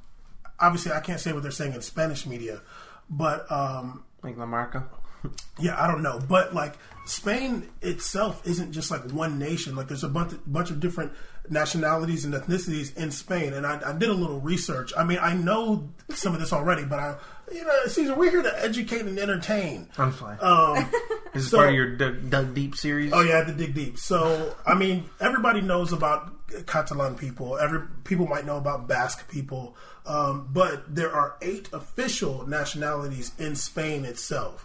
obviously, 0.59 0.91
I 0.91 0.99
can't 0.99 1.19
say 1.19 1.31
what 1.31 1.43
they're 1.43 1.51
saying 1.51 1.73
in 1.73 1.81
Spanish 1.81 2.25
media, 2.25 2.61
but 3.09 3.49
um, 3.49 4.03
like 4.21 4.37
La 4.37 4.45
Marca. 4.45 4.83
yeah, 5.59 5.81
I 5.81 5.87
don't 5.87 6.03
know, 6.03 6.19
but 6.27 6.53
like 6.53 6.73
Spain 7.05 7.69
itself 7.81 8.45
isn't 8.45 8.73
just 8.73 8.91
like 8.91 9.09
one 9.11 9.39
nation. 9.39 9.75
Like 9.75 9.87
there's 9.87 10.03
a 10.03 10.09
bunch, 10.09 10.33
bunch 10.45 10.69
of 10.69 10.81
different 10.81 11.13
nationalities 11.49 12.25
and 12.25 12.33
ethnicities 12.33 12.95
in 12.97 13.11
Spain, 13.11 13.53
and 13.53 13.65
I, 13.65 13.79
I 13.91 13.93
did 13.93 14.09
a 14.09 14.13
little 14.13 14.41
research. 14.41 14.91
I 14.97 15.05
mean, 15.05 15.19
I 15.21 15.33
know 15.33 15.89
some 16.09 16.33
of 16.33 16.41
this 16.41 16.51
already, 16.51 16.83
but 16.83 16.99
I, 16.99 17.15
you 17.51 17.63
know, 17.65 17.85
Caesar, 17.87 18.15
we're 18.15 18.31
here 18.31 18.41
to 18.43 18.63
educate 18.63 19.01
and 19.01 19.17
entertain. 19.17 19.89
I'm 19.97 20.11
fine. 20.11 20.37
Um, 20.41 20.89
this 21.33 21.43
is 21.43 21.49
so- 21.51 21.57
part 21.57 21.69
of 21.69 21.75
your 21.75 21.95
dug, 21.95 22.29
Doug 22.29 22.53
Deep 22.53 22.75
series. 22.75 23.11
Oh 23.13 23.21
yeah, 23.21 23.33
I 23.35 23.37
had 23.37 23.47
to 23.47 23.53
dig 23.53 23.73
deep. 23.73 23.97
So 23.97 24.55
I 24.65 24.75
mean, 24.75 25.05
everybody 25.19 25.61
knows 25.61 25.93
about 25.93 26.33
Catalan 26.65 27.15
people. 27.15 27.57
Every 27.57 27.81
people 28.03 28.27
might 28.27 28.45
know 28.45 28.57
about 28.57 28.87
Basque 28.87 29.27
people, 29.29 29.75
um, 30.05 30.49
but 30.51 30.93
there 30.93 31.11
are 31.11 31.35
eight 31.41 31.69
official 31.73 32.47
nationalities 32.47 33.31
in 33.37 33.55
Spain 33.55 34.05
itself. 34.05 34.63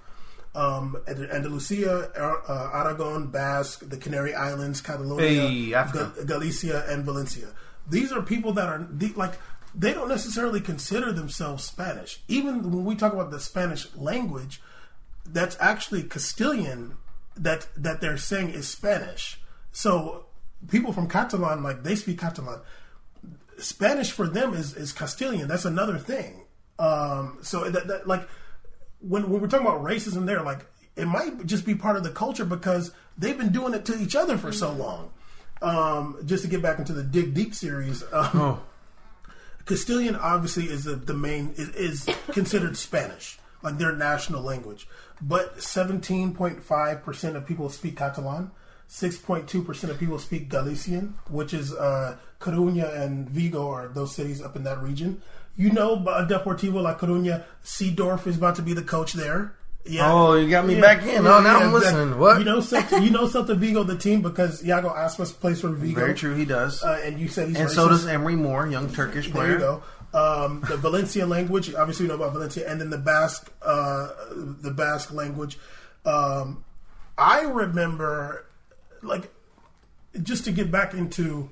Um, 0.54 0.98
Andalusia, 1.08 2.10
uh, 2.14 2.70
Aragon, 2.74 3.28
Basque, 3.28 3.88
the 3.88 3.96
Canary 3.96 4.34
Islands, 4.34 4.82
Catalonia, 4.82 5.26
Hey, 5.48 5.70
Ga- 5.70 6.10
Galicia, 6.26 6.84
and 6.88 7.04
Valencia. 7.06 7.46
These 7.88 8.12
are 8.12 8.20
people 8.20 8.52
that 8.52 8.68
are 8.68 8.86
like 9.16 9.32
they 9.74 9.92
don't 9.92 10.08
necessarily 10.08 10.60
consider 10.60 11.12
themselves 11.12 11.64
Spanish. 11.64 12.20
Even 12.28 12.70
when 12.70 12.84
we 12.84 12.94
talk 12.94 13.12
about 13.12 13.30
the 13.30 13.40
Spanish 13.40 13.94
language, 13.96 14.60
that's 15.26 15.56
actually 15.60 16.02
Castilian 16.02 16.96
that 17.36 17.68
that 17.76 18.00
they're 18.00 18.18
saying 18.18 18.50
is 18.50 18.68
Spanish. 18.68 19.40
So 19.70 20.26
people 20.68 20.92
from 20.92 21.08
Catalan, 21.08 21.62
like 21.62 21.82
they 21.82 21.94
speak 21.94 22.18
Catalan. 22.18 22.60
Spanish 23.58 24.10
for 24.10 24.26
them 24.26 24.54
is 24.54 24.74
is 24.74 24.92
Castilian. 24.92 25.48
That's 25.48 25.64
another 25.64 25.98
thing. 25.98 26.44
Um, 26.78 27.38
so 27.42 27.68
that, 27.70 27.86
that 27.86 28.08
like 28.08 28.28
when 29.00 29.30
when 29.30 29.40
we're 29.40 29.48
talking 29.48 29.66
about 29.66 29.82
racism, 29.82 30.26
there 30.26 30.42
like 30.42 30.66
it 30.96 31.06
might 31.06 31.46
just 31.46 31.64
be 31.64 31.74
part 31.74 31.96
of 31.96 32.02
the 32.02 32.10
culture 32.10 32.44
because 32.44 32.92
they've 33.16 33.38
been 33.38 33.52
doing 33.52 33.72
it 33.72 33.84
to 33.86 33.98
each 33.98 34.14
other 34.16 34.36
for 34.36 34.52
so 34.52 34.72
long. 34.72 35.10
Um, 35.62 36.18
just 36.26 36.42
to 36.42 36.50
get 36.50 36.60
back 36.60 36.80
into 36.80 36.92
the 36.92 37.04
dig 37.04 37.34
deep 37.34 37.54
series, 37.54 38.02
um, 38.12 38.30
Oh, 38.34 38.60
Castilian 39.64 40.16
obviously 40.16 40.64
is 40.64 40.84
the, 40.84 40.96
the 40.96 41.14
main 41.14 41.54
is, 41.56 41.68
is 41.70 42.16
considered 42.32 42.76
Spanish, 42.76 43.38
like 43.62 43.78
their 43.78 43.94
national 43.94 44.42
language. 44.42 44.86
But 45.20 45.62
seventeen 45.62 46.34
point 46.34 46.62
five 46.62 47.02
percent 47.04 47.36
of 47.36 47.46
people 47.46 47.68
speak 47.68 47.96
Catalan. 47.96 48.50
Six 48.88 49.16
point 49.16 49.48
two 49.48 49.62
percent 49.62 49.92
of 49.92 49.98
people 49.98 50.18
speak 50.18 50.48
Galician, 50.48 51.14
which 51.30 51.54
is 51.54 51.72
uh, 51.72 52.16
Coruña 52.40 52.94
and 53.00 53.28
Vigo 53.28 53.70
are 53.70 53.88
those 53.88 54.14
cities 54.14 54.42
up 54.42 54.56
in 54.56 54.64
that 54.64 54.82
region. 54.82 55.22
You 55.56 55.70
know, 55.70 55.96
Deportivo 55.96 56.82
La 56.82 56.96
Coruña, 56.96 57.44
Seedorf 57.62 58.26
is 58.26 58.38
about 58.38 58.56
to 58.56 58.62
be 58.62 58.72
the 58.72 58.82
coach 58.82 59.12
there. 59.12 59.54
Yeah. 59.84 60.12
Oh, 60.12 60.34
you 60.34 60.48
got 60.48 60.64
me 60.64 60.80
back 60.80 61.02
in. 61.02 61.26
Oh, 61.26 61.40
now 61.40 61.58
I'm 61.58 61.72
listening. 61.72 62.18
What? 62.18 62.38
You 62.38 62.44
know, 62.44 62.58
Celta, 62.58 63.02
you 63.02 63.10
know 63.10 63.26
Celta 63.26 63.56
Vigo, 63.56 63.82
the 63.82 63.96
team, 63.96 64.22
because 64.22 64.64
Iago 64.64 64.90
Aspas 64.90 65.38
plays 65.38 65.60
for 65.60 65.70
Vigo. 65.70 65.98
very 65.98 66.14
true. 66.14 66.34
He 66.34 66.44
does. 66.44 66.82
Uh, 66.82 67.00
and 67.04 67.18
you 67.18 67.28
said 67.28 67.48
he's 67.48 67.58
and 67.58 67.68
racist. 67.68 67.74
so 67.74 67.88
does 67.88 68.06
Emre 68.06 68.36
Mor, 68.36 68.66
young 68.68 68.92
Turkish 68.92 69.30
player. 69.30 69.58
There 69.58 69.58
you 69.58 69.58
go. 69.58 69.82
Um, 70.14 70.62
the 70.68 70.76
Valencian 70.76 71.28
language, 71.28 71.74
obviously, 71.74 72.04
you 72.04 72.08
know 72.10 72.16
about 72.16 72.32
Valencia, 72.32 72.70
and 72.70 72.80
then 72.80 72.90
the 72.90 72.98
Basque, 72.98 73.50
uh, 73.62 74.10
the 74.30 74.70
Basque 74.70 75.12
language. 75.12 75.58
Um, 76.04 76.64
I 77.16 77.42
remember, 77.42 78.46
like, 79.02 79.32
just 80.22 80.44
to 80.44 80.52
get 80.52 80.70
back 80.70 80.94
into 80.94 81.50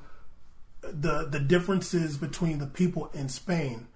the 0.82 1.26
the 1.26 1.40
differences 1.40 2.16
between 2.16 2.58
the 2.58 2.66
people 2.66 3.10
in 3.12 3.28
Spain. 3.28 3.86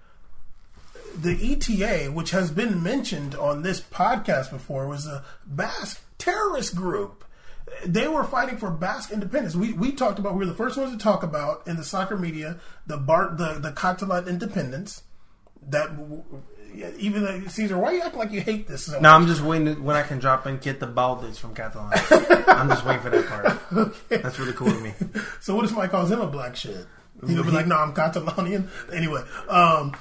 The 1.21 1.53
ETA, 1.53 2.11
which 2.13 2.31
has 2.33 2.51
been 2.51 2.83
mentioned 2.83 3.35
on 3.35 3.63
this 3.63 3.81
podcast 3.81 4.51
before, 4.51 4.89
was 4.89 5.07
a 5.07 5.25
Basque 5.47 6.03
terrorist 6.19 6.75
group. 6.75 7.25
They 7.87 8.09
were 8.09 8.25
fighting 8.25 8.57
for 8.59 8.71
Basque 8.71 9.11
independence. 9.11 9.55
We, 9.55 9.73
we 9.73 9.93
talked 9.93 10.19
about 10.19 10.35
we 10.35 10.41
were 10.41 10.47
the 10.47 10.55
first 10.55 10.77
ones 10.77 10.93
to 10.93 10.99
talk 10.99 11.23
about 11.23 11.67
in 11.67 11.77
the 11.77 11.85
soccer 11.85 12.17
media 12.17 12.59
the 12.87 12.97
Bart 12.97 13.39
the 13.39 13.55
the 13.55 13.73
Catalan 13.73 14.29
independence. 14.29 15.03
That 15.69 15.89
yeah, 16.75 16.91
even 16.99 17.23
though, 17.25 17.41
Caesar, 17.47 17.79
why 17.79 17.93
you 17.93 18.03
act 18.03 18.17
like 18.17 18.33
you 18.33 18.41
hate 18.41 18.67
this? 18.67 18.85
So 18.87 18.99
No, 19.01 19.11
I'm 19.11 19.27
just 19.27 19.41
waiting 19.41 19.77
to- 19.77 19.81
when 19.81 19.95
I 19.97 20.03
can 20.03 20.19
drop 20.19 20.47
in 20.47 20.59
Keita 20.59 20.93
Baldé's 20.93 21.39
from 21.39 21.55
Catalan. 21.55 21.93
I'm 22.49 22.69
just 22.69 22.85
waiting 22.85 23.01
for 23.03 23.11
that 23.11 23.27
part. 23.71 23.95
That's 24.09 24.39
really 24.39 24.53
cool 24.53 24.69
to 24.73 24.81
me. 24.81 24.93
So 25.41 25.55
what 25.55 25.65
if 25.65 25.71
somebody 25.71 25.91
calls 25.91 26.11
him 26.11 26.21
a 26.21 26.27
black 26.27 26.57
shit? 26.57 26.87
Gonna 27.21 27.45
be 27.45 27.51
like, 27.53 27.67
"No, 27.69 27.77
I'm 27.77 27.95
Catalonian." 27.95 28.69
Anyway, 28.93 29.23
um, 29.49 29.95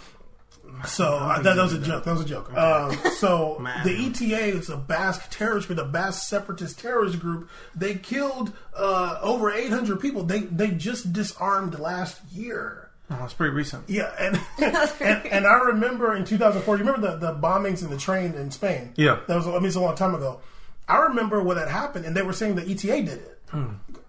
So 0.86 1.16
uh, 1.16 1.42
that, 1.42 1.56
that 1.56 1.64
was 1.64 1.74
a 1.74 1.80
joke. 1.80 2.04
That 2.04 2.12
was 2.12 2.22
a 2.22 2.26
joke. 2.26 2.54
Um, 2.58 2.98
so 3.18 3.58
the 3.84 4.06
ETA 4.06 4.58
is 4.58 4.70
a 4.70 4.78
Basque 4.78 5.30
terrorist 5.30 5.68
group, 5.68 5.78
the 5.78 5.86
Basque 5.86 6.28
separatist 6.28 6.80
terrorist 6.80 7.20
group. 7.20 7.50
They 7.76 7.96
killed 7.96 8.54
uh, 8.76 9.20
over 9.22 9.52
800 9.52 10.00
people. 10.00 10.24
They 10.24 10.42
they 10.42 10.72
just 10.72 11.14
disarmed 11.14 11.80
last 11.80 12.22
year. 12.32 12.90
Oh, 13.10 13.24
it's 13.24 13.34
pretty 13.34 13.54
recent. 13.54 13.90
Yeah, 13.90 14.12
and 14.20 14.40
and, 15.02 15.26
and 15.28 15.48
I 15.48 15.60
remember 15.66 16.16
in 16.16 16.26
2004. 16.26 16.78
You 16.78 16.84
remember 16.84 17.12
the, 17.12 17.32
the 17.32 17.34
bombings 17.34 17.84
in 17.84 17.90
the 17.90 17.98
train 17.98 18.34
in 18.34 18.52
Spain? 18.52 18.94
Yeah. 18.96 19.20
that 19.28 19.36
was 19.36 19.48
I 19.48 19.52
mean 19.54 19.66
it's 19.66 19.76
a 19.76 19.82
long 19.82 19.96
time 19.96 20.16
ago. 20.16 20.42
I 20.88 20.98
remember 21.04 21.42
when 21.42 21.56
that 21.58 21.70
happened, 21.70 22.06
and 22.06 22.16
they 22.16 22.24
were 22.24 22.34
saying 22.34 22.56
the 22.56 22.70
ETA 22.70 23.04
did 23.04 23.20
it. 23.20 23.40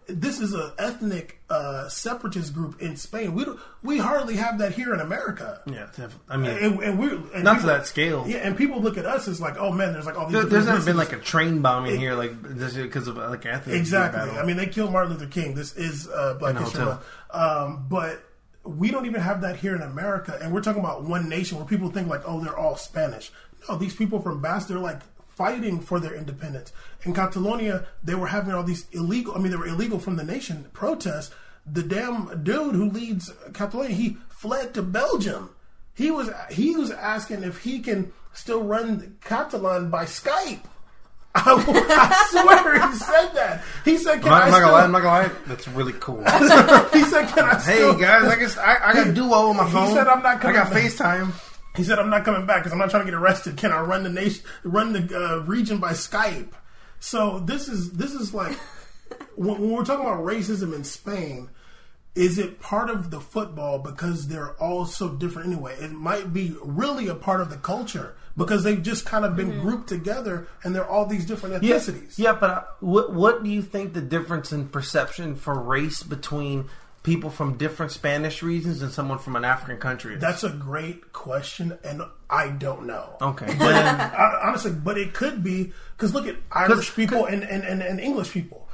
This 0.07 0.41
is 0.41 0.55
a 0.55 0.75
ethnic 0.79 1.41
uh, 1.49 1.89
separatist 1.89 2.53
group 2.53 2.81
in 2.81 2.97
Spain. 2.97 3.35
We 3.35 3.45
don't, 3.45 3.59
we 3.83 3.99
hardly 3.99 4.37
have 4.37 4.59
that 4.59 4.75
here 4.75 4.93
in 4.93 5.01
America. 5.01 5.63
Yeah, 5.67 5.87
definitely. 5.87 6.19
I 6.29 6.37
mean, 6.37 6.51
And, 6.51 6.83
and 6.83 6.99
we 6.99 7.09
and 7.35 7.45
not 7.45 7.61
to 7.61 7.67
that 7.67 7.87
scale. 7.87 8.25
Yeah, 8.27 8.39
and 8.39 8.57
people 8.57 8.81
look 8.83 8.99
at 8.99 9.07
us 9.07 9.29
as 9.29 9.41
like, 9.41 9.57
oh 9.59 9.73
man, 9.73 9.93
there's 9.93 10.07
like 10.07 10.19
all 10.19 10.27
these. 10.27 10.35
There, 10.35 10.45
there's 10.45 10.67
never 10.67 10.85
been 10.85 10.97
like 10.99 11.13
a 11.13 11.19
train 11.19 11.63
bombing 11.63 11.99
here, 11.99 12.15
like 12.15 12.41
because 12.43 13.09
of 13.09 13.17
like 13.17 13.47
ethnic 13.47 13.77
Exactly. 13.77 14.21
I 14.39 14.45
mean, 14.45 14.57
they 14.57 14.67
killed 14.67 14.93
Martin 14.93 15.13
Luther 15.13 15.27
King. 15.27 15.55
This 15.55 15.75
is 15.77 16.09
uh, 16.09 16.35
Black 16.35 16.57
History 16.59 16.85
Month. 16.85 17.05
Um, 17.31 17.87
but 17.89 18.23
we 18.65 18.91
don't 18.91 19.07
even 19.07 19.21
have 19.21 19.43
that 19.43 19.57
here 19.57 19.75
in 19.75 19.83
America. 19.83 20.39
And 20.41 20.53
we're 20.53 20.63
talking 20.63 20.81
about 20.81 21.05
one 21.05 21.29
nation 21.29 21.59
where 21.59 21.67
people 21.67 21.91
think 21.91 22.09
like, 22.09 22.23
oh, 22.27 22.41
they're 22.41 22.57
all 22.57 22.77
Spanish. 22.77 23.31
No, 23.69 23.77
these 23.77 23.95
people 23.95 24.21
from 24.21 24.41
Basque, 24.43 24.69
they're 24.69 24.79
like 24.79 25.01
fighting 25.37 25.81
for 25.81 26.01
their 26.01 26.15
independence. 26.15 26.73
In 27.03 27.13
Catalonia, 27.13 27.87
they 28.03 28.15
were 28.15 28.29
having 28.29 28.55
all 28.55 28.63
these 28.63 28.87
illegal, 28.93 29.35
I 29.35 29.39
mean, 29.39 29.51
they 29.51 29.57
were 29.57 29.67
illegal 29.67 29.99
from 29.99 30.17
the 30.17 30.25
nation 30.25 30.67
protests. 30.73 31.35
The 31.67 31.83
damn 31.83 32.43
dude 32.43 32.75
who 32.75 32.91
leads 32.91 33.33
Catalonia, 33.53 33.95
he 33.95 34.17
fled 34.29 34.75
to 34.75 34.83
Belgium. 34.83 35.51
He 35.95 36.11
was 36.11 36.29
he 36.51 36.75
was 36.77 36.91
asking 36.91 37.45
if 37.45 37.63
he 37.63 37.79
can 37.79 38.13
still 38.33 38.63
run 38.63 39.17
Catalan 39.23 39.91
by 39.91 40.05
Skype. 40.05 40.61
I, 41.37 41.43
I 41.47 42.27
swear 42.31 42.89
he 42.89 42.97
said 42.97 43.29
that. 43.35 43.63
He 43.85 43.97
said, 43.97 44.23
"Can 44.23 44.33
I'm 44.33 44.51
not, 44.51 44.61
I 44.61 44.61
gonna 44.61 44.73
lie. 44.73 44.85
I'm 44.85 44.93
not 44.93 45.03
gonna 45.03 45.29
lie. 45.29 45.35
That's 45.47 45.67
really 45.69 45.95
cool. 45.95 46.19
he 46.93 47.03
said, 47.05 47.29
"Can 47.29 47.45
I 47.45 47.59
Still... 47.59 47.95
hey 47.95 48.01
guys, 48.01 48.25
I 48.25 48.37
guess 48.37 48.59
I, 48.59 48.91
I 48.91 48.93
got 48.93 49.15
Duo 49.15 49.49
on 49.49 49.57
my 49.57 49.71
phone. 49.71 49.89
He 49.89 49.95
said, 49.95 50.07
"I'm 50.07 50.23
not 50.23 50.41
coming." 50.41 50.57
I 50.57 50.65
got 50.65 50.73
back." 50.73 50.83
FaceTime. 50.83 51.54
He 51.77 51.85
said, 51.85 51.99
"I'm 51.99 52.11
not 52.11 52.25
coming 52.25 52.47
back 52.47 52.59
because 52.59 52.73
I'm 52.73 52.79
not 52.79 52.91
trying 52.91 53.05
to 53.05 53.11
get 53.11 53.19
arrested. 53.19 53.57
Can 53.57 53.73
I 53.73 53.81
run 53.81 54.05
the 54.05 54.11
nation, 54.11 54.45
run 54.63 54.93
the 54.93 55.17
uh, 55.17 55.39
region 55.45 55.79
by 55.79 55.93
Skype?" 55.93 56.53
So 57.01 57.41
this 57.41 57.69
is 57.69 57.93
this 57.93 58.15
is 58.15 58.33
like 58.33 58.57
when, 59.37 59.61
when 59.61 59.71
we're 59.71 59.85
talking 59.85 60.07
about 60.07 60.25
racism 60.25 60.75
in 60.75 60.85
Spain. 60.85 61.51
Is 62.15 62.39
it 62.39 62.61
part 62.61 62.91
of 62.91 63.11
the 63.11 63.21
football 63.21 63.81
because 63.81 64.29
they're 64.29 64.53
all 64.63 64.87
so 64.87 65.09
different 65.09 65.49
anyway? 65.49 65.75
It 65.81 65.91
might 65.91 66.33
be 66.33 66.55
really 66.63 67.09
a 67.09 67.15
part 67.17 67.41
of 67.41 67.51
the 67.51 67.57
culture 67.57 68.15
because 68.37 68.63
they've 68.63 68.83
just 68.83 69.05
kind 69.05 69.25
of 69.25 69.35
been 69.35 69.61
grouped 69.61 69.89
together 69.89 70.47
and 70.63 70.75
they're 70.75 70.89
all 70.89 71.07
these 71.07 71.27
different 71.27 71.57
ethnicities. 71.57 72.17
Yeah, 72.17 72.33
but 72.35 72.51
uh, 72.51 72.63
what 72.81 73.13
what 73.13 73.43
do 73.43 73.51
you 73.51 73.63
think 73.63 73.95
the 73.95 74.01
difference 74.01 74.53
in 74.53 74.69
perception 74.69 75.35
for 75.35 75.61
race 75.61 76.03
between 76.03 76.69
people 77.05 77.31
from 77.31 77.57
different 77.59 77.93
Spanish 77.93 78.43
regions 78.43 78.83
and 78.83 78.91
someone 78.91 79.19
from 79.19 79.37
an 79.37 79.45
African 79.45 79.79
country? 79.79 80.17
That's 80.17 80.43
a 80.43 80.51
great 80.51 81.13
question, 81.13 81.79
and 81.85 82.03
I 82.29 82.49
don't 82.49 82.87
know. 82.87 83.17
okay. 83.21 83.55
But 83.59 83.75
I, 83.75 84.41
honestly, 84.49 84.73
but 84.73 84.99
it 84.99 85.13
could 85.15 85.45
be 85.45 85.73
because 85.97 86.13
look 86.13 86.27
at 86.27 86.37
Irish 86.51 86.93
people 86.97 87.27
and, 87.27 87.45
and, 87.45 87.63
and, 87.63 87.81
and 87.81 88.01
English 88.01 88.33
people. 88.33 88.69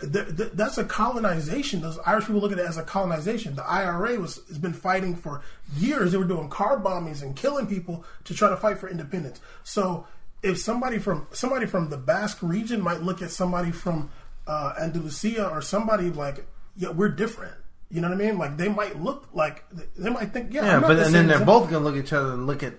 Th- 0.00 0.36
th- 0.36 0.52
that's 0.54 0.78
a 0.78 0.84
colonization. 0.84 1.80
Those 1.80 1.98
Irish 2.06 2.26
people 2.26 2.40
look 2.40 2.52
at 2.52 2.60
it 2.60 2.66
as 2.66 2.78
a 2.78 2.84
colonization. 2.84 3.56
The 3.56 3.68
IRA 3.68 4.20
was 4.20 4.40
has 4.46 4.56
been 4.56 4.72
fighting 4.72 5.16
for 5.16 5.42
years. 5.76 6.12
They 6.12 6.18
were 6.18 6.24
doing 6.24 6.48
car 6.48 6.78
bombings 6.80 7.22
and 7.22 7.34
killing 7.34 7.66
people 7.66 8.04
to 8.22 8.34
try 8.34 8.48
to 8.48 8.56
fight 8.56 8.78
for 8.78 8.88
independence. 8.88 9.40
So 9.64 10.06
if 10.44 10.58
somebody 10.60 11.00
from 11.00 11.26
somebody 11.32 11.66
from 11.66 11.90
the 11.90 11.96
Basque 11.96 12.38
region 12.40 12.80
might 12.80 13.02
look 13.02 13.20
at 13.20 13.32
somebody 13.32 13.72
from 13.72 14.10
uh, 14.46 14.74
Andalusia 14.80 15.48
or 15.48 15.60
somebody 15.60 16.10
like, 16.10 16.46
yeah, 16.76 16.90
we're 16.90 17.08
different. 17.08 17.56
You 17.90 18.00
know 18.00 18.08
what 18.08 18.20
I 18.20 18.24
mean? 18.24 18.38
Like 18.38 18.56
they 18.56 18.68
might 18.68 19.00
look 19.00 19.28
like 19.32 19.64
they 19.96 20.10
might 20.10 20.32
think, 20.32 20.52
yeah, 20.52 20.64
yeah, 20.64 20.74
I'm 20.76 20.80
not 20.82 20.88
but 20.88 20.94
the 20.96 21.04
and 21.06 21.14
then 21.14 21.26
they're 21.28 21.44
both 21.44 21.70
gonna 21.70 21.84
look 21.84 21.94
at 21.96 22.04
each 22.04 22.12
other 22.12 22.32
and 22.32 22.46
look 22.46 22.62
at 22.62 22.74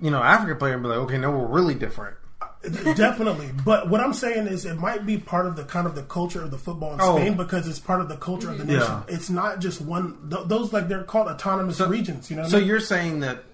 you 0.00 0.10
know 0.10 0.22
African 0.22 0.56
player 0.56 0.74
and 0.74 0.82
be 0.82 0.88
like, 0.88 0.98
okay, 0.98 1.18
no, 1.18 1.30
we're 1.30 1.46
really 1.46 1.74
different. 1.74 2.16
Uh, 2.40 2.92
definitely, 2.94 3.50
but 3.64 3.88
what 3.88 4.00
I'm 4.00 4.12
saying 4.14 4.46
is 4.48 4.64
it 4.64 4.76
might 4.78 5.04
be 5.06 5.18
part 5.18 5.46
of 5.46 5.54
the 5.56 5.64
kind 5.64 5.86
of 5.86 5.94
the 5.94 6.02
culture 6.02 6.42
of 6.42 6.50
the 6.50 6.58
football 6.58 6.94
in 6.94 7.00
Oh. 7.00 7.16
Spain 7.16 7.36
because 7.36 7.68
it's 7.68 7.78
part 7.78 8.00
of 8.00 8.08
the 8.08 8.16
culture 8.16 8.50
of 8.50 8.58
the 8.58 8.64
nation. 8.64 8.80
Yeah. 8.80 9.02
It's 9.08 9.30
not 9.30 9.60
just 9.60 9.80
one; 9.80 10.28
th- 10.30 10.46
those 10.46 10.72
like 10.72 10.88
they're 10.88 11.04
called 11.04 11.28
autonomous 11.28 11.80
regions. 11.80 12.30
You 12.30 12.36
know, 12.36 12.42
what 12.42 12.50
So 12.50 12.56
I 12.56 12.60
mean? 12.60 12.68
you're 12.68 12.80
saying 12.80 13.20
that 13.20 13.44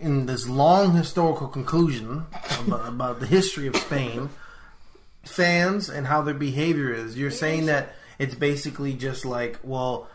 in 0.00 0.26
this 0.26 0.48
long 0.48 0.94
historical 0.94 1.48
conclusion 1.48 2.26
about, 2.60 2.88
about 2.94 3.20
the 3.20 3.26
history 3.26 3.66
of 3.66 3.74
Spain, 3.76 4.28
fans 5.24 5.88
and 5.88 6.06
how 6.06 6.22
their 6.22 6.34
behavior 6.34 6.92
is, 6.92 7.16
you're 7.18 7.30
saying 7.30 7.66
that 7.66 7.94
it's 8.18 8.34
basically 8.34 8.94
just 8.94 9.24
like, 9.24 9.58
well, 9.62 10.08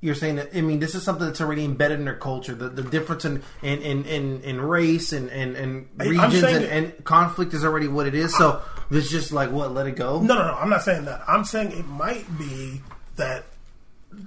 you're 0.00 0.16
saying 0.16 0.36
that 0.36 0.50
I 0.54 0.60
mean 0.60 0.80
this 0.80 0.94
is 0.94 1.04
something 1.04 1.26
that's 1.26 1.40
already 1.40 1.64
embedded 1.64 2.00
in 2.00 2.04
their 2.04 2.16
culture. 2.16 2.54
The, 2.54 2.68
the 2.68 2.82
difference 2.82 3.24
in 3.24 3.42
in, 3.62 3.80
in, 3.82 4.04
in, 4.04 4.42
in 4.42 4.60
race 4.60 5.12
and, 5.12 5.30
and, 5.30 5.56
and 5.56 5.88
regions 5.96 6.42
and, 6.42 6.64
and 6.64 7.04
conflict 7.04 7.54
is 7.54 7.64
already 7.64 7.88
what 7.88 8.06
it 8.06 8.14
is. 8.14 8.36
So 8.36 8.60
it's 8.90 9.10
just 9.10 9.32
like 9.32 9.50
what, 9.50 9.72
let 9.72 9.86
it 9.86 9.96
go. 9.96 10.20
no, 10.20 10.34
no, 10.34 10.46
no. 10.48 10.54
I'm 10.54 10.68
not 10.68 10.82
saying 10.82 11.04
that. 11.04 11.22
I'm 11.28 11.44
saying 11.44 11.72
it 11.72 11.86
might 11.86 12.26
be 12.36 12.82
that 13.16 13.44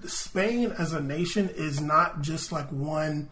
Spain 0.06 0.74
as 0.78 0.94
a 0.94 1.02
nation 1.02 1.50
is 1.50 1.82
not 1.82 2.22
just 2.22 2.52
like 2.52 2.68
one 2.70 3.30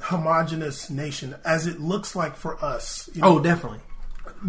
homogenous 0.00 0.90
nation 0.90 1.34
as 1.44 1.66
it 1.66 1.80
looks 1.80 2.14
like 2.14 2.36
for 2.36 2.62
us. 2.62 3.08
You 3.14 3.22
oh, 3.24 3.32
know? 3.32 3.38
Oh, 3.38 3.42
definitely. 3.42 3.80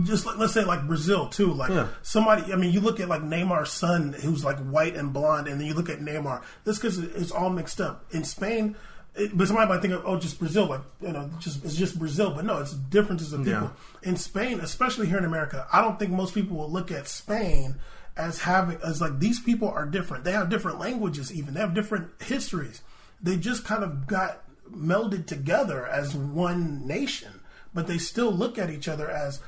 Just 0.03 0.25
like, 0.25 0.37
let's 0.37 0.53
say 0.53 0.63
like 0.63 0.85
Brazil 0.87 1.27
too. 1.27 1.53
Like 1.53 1.69
Yeah. 1.71 1.87
somebody, 2.01 2.51
I 2.53 2.55
mean, 2.55 2.71
you 2.71 2.79
look 2.81 2.99
at 2.99 3.07
like 3.09 3.21
Neymar's 3.21 3.71
son, 3.71 4.13
who's 4.13 4.43
like 4.43 4.57
white 4.59 4.95
and 4.95 5.13
blonde, 5.13 5.47
and 5.47 5.59
then 5.59 5.67
you 5.67 5.73
look 5.73 5.89
at 5.89 5.99
Neymar. 5.99 6.41
This 6.63 6.77
because 6.77 6.99
it's 6.99 7.31
all 7.31 7.49
mixed 7.49 7.79
up 7.81 8.05
in 8.11 8.23
Spain. 8.23 8.75
It, 9.15 9.35
but 9.35 9.47
somebody 9.47 9.67
might 9.67 9.81
think 9.81 9.93
of 9.95 10.03
oh, 10.05 10.19
just 10.19 10.37
Brazil, 10.39 10.67
like 10.67 10.81
you 11.01 11.11
know, 11.11 11.29
just 11.39 11.63
it's 11.65 11.75
just 11.75 11.97
Brazil. 11.97 12.31
But 12.31 12.45
no, 12.45 12.59
it's 12.59 12.73
differences 12.73 13.33
of 13.33 13.43
people 13.45 13.71
Yeah. 14.03 14.09
in 14.09 14.15
Spain, 14.15 14.59
especially 14.59 15.07
here 15.07 15.17
in 15.17 15.25
America. 15.25 15.65
I 15.73 15.81
don't 15.81 15.97
think 15.97 16.11
most 16.11 16.33
people 16.35 16.57
will 16.57 16.69
look 16.71 16.91
at 16.91 17.07
Spain 17.07 17.75
as 18.15 18.41
having 18.41 18.77
as 18.83 19.01
like 19.01 19.19
these 19.19 19.39
people 19.39 19.69
are 19.69 19.85
different. 19.85 20.23
They 20.23 20.33
have 20.33 20.49
different 20.49 20.79
languages, 20.79 21.33
even 21.33 21.53
they 21.55 21.59
have 21.61 21.73
different 21.73 22.09
histories. 22.21 22.81
They 23.21 23.37
just 23.37 23.65
kind 23.65 23.83
of 23.83 24.05
got 24.05 24.43
melded 24.71 25.25
together 25.25 25.87
as 25.87 26.13
one 26.15 26.85
nation, 26.85 27.39
but 27.73 27.87
they 27.87 27.97
still 27.97 28.31
look 28.31 28.59
at 28.59 28.69
each 28.69 28.87
other 28.87 29.09
as 29.09 29.39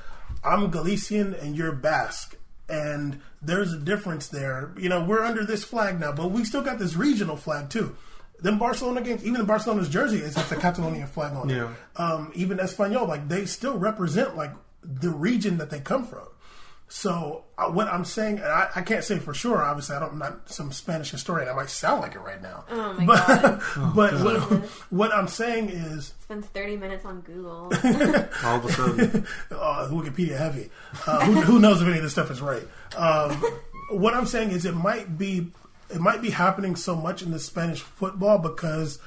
I'm 0.44 0.70
Galician 0.70 1.34
and 1.34 1.56
you're 1.56 1.72
Basque. 1.72 2.36
And 2.68 3.20
there's 3.42 3.72
a 3.72 3.78
difference 3.78 4.28
there. 4.28 4.72
You 4.78 4.88
know, 4.88 5.02
we're 5.04 5.24
under 5.24 5.44
this 5.44 5.64
flag 5.64 5.98
now, 5.98 6.12
but 6.12 6.30
we 6.30 6.44
still 6.44 6.62
got 6.62 6.78
this 6.78 6.94
regional 6.94 7.36
flag 7.36 7.68
too. 7.68 7.96
Then 8.40 8.58
Barcelona 8.58 9.02
games, 9.02 9.24
even 9.24 9.44
Barcelona's 9.44 9.88
jersey, 9.88 10.18
is 10.18 10.36
it's 10.36 10.52
a 10.52 10.56
Catalonian 10.56 11.08
flag 11.08 11.34
on 11.34 11.48
Yeah. 11.48 11.70
it. 11.70 12.00
Um, 12.00 12.32
even 12.34 12.58
Espanol, 12.60 13.06
like 13.06 13.28
they 13.28 13.44
still 13.44 13.76
represent 13.76 14.36
like 14.36 14.52
the 14.82 15.10
region 15.10 15.58
that 15.58 15.68
they 15.70 15.80
come 15.80 16.06
from. 16.06 16.26
So 16.92 17.44
uh, 17.56 17.70
what 17.70 17.86
I'm 17.86 18.04
saying, 18.04 18.38
and 18.38 18.48
I, 18.48 18.68
I 18.74 18.82
can't 18.82 19.04
say 19.04 19.20
for 19.20 19.32
sure. 19.32 19.62
Obviously, 19.62 19.94
I 19.94 20.00
don't, 20.00 20.12
I'm 20.12 20.18
not 20.18 20.50
some 20.50 20.72
Spanish 20.72 21.12
historian. 21.12 21.48
I 21.48 21.52
might 21.52 21.70
sound 21.70 22.00
like 22.00 22.16
it 22.16 22.18
right 22.18 22.42
now. 22.42 22.64
Oh 22.68 22.94
my 22.94 23.06
but 23.06 23.26
God. 23.26 23.62
but 23.94 24.24
what, 24.24 24.50
Jesus. 24.50 24.70
what 24.90 25.14
I'm 25.14 25.28
saying 25.28 25.68
is, 25.68 26.14
Spends 26.22 26.48
30 26.48 26.76
minutes 26.78 27.04
on 27.04 27.20
Google. 27.20 27.72
All 28.44 28.56
of 28.56 28.64
a 28.64 28.72
sudden, 28.72 29.26
uh, 29.52 29.88
Wikipedia 29.88 30.36
heavy. 30.36 30.68
Uh, 31.06 31.24
who, 31.26 31.40
who 31.40 31.60
knows 31.60 31.80
if 31.80 31.86
any 31.86 31.98
of 31.98 32.02
this 32.02 32.12
stuff 32.12 32.28
is 32.28 32.40
right? 32.40 32.66
Um, 32.96 33.36
what 33.90 34.12
I'm 34.14 34.26
saying 34.26 34.50
is, 34.50 34.64
it 34.64 34.74
might 34.74 35.16
be 35.16 35.52
it 35.90 36.00
might 36.00 36.22
be 36.22 36.30
happening 36.30 36.74
so 36.74 36.96
much 36.96 37.22
in 37.22 37.30
the 37.30 37.38
Spanish 37.38 37.82
football 37.82 38.38
because 38.38 38.98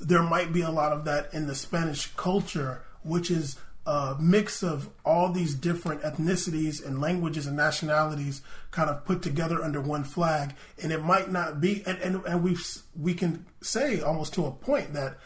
there 0.00 0.22
might 0.22 0.52
be 0.52 0.62
a 0.62 0.70
lot 0.70 0.92
of 0.92 1.04
that 1.06 1.34
in 1.34 1.48
the 1.48 1.56
Spanish 1.56 2.06
culture, 2.14 2.82
which 3.02 3.32
is 3.32 3.58
a 3.84 4.16
mix 4.20 4.62
of 4.62 4.90
all 5.04 5.32
these 5.32 5.54
different 5.54 6.02
ethnicities 6.02 6.84
and 6.84 7.00
languages 7.00 7.46
and 7.46 7.56
nationalities 7.56 8.42
kind 8.70 8.88
of 8.88 9.04
put 9.04 9.22
together 9.22 9.62
under 9.62 9.80
one 9.80 10.04
flag, 10.04 10.54
and 10.80 10.92
it 10.92 11.02
might 11.02 11.30
not 11.30 11.60
be. 11.60 11.82
And 11.84 11.98
and, 11.98 12.24
and 12.24 12.42
we 12.42 12.56
we 12.98 13.14
can 13.14 13.46
say 13.60 14.00
almost 14.00 14.34
to 14.34 14.46
a 14.46 14.52
point 14.52 14.92
that 14.94 15.18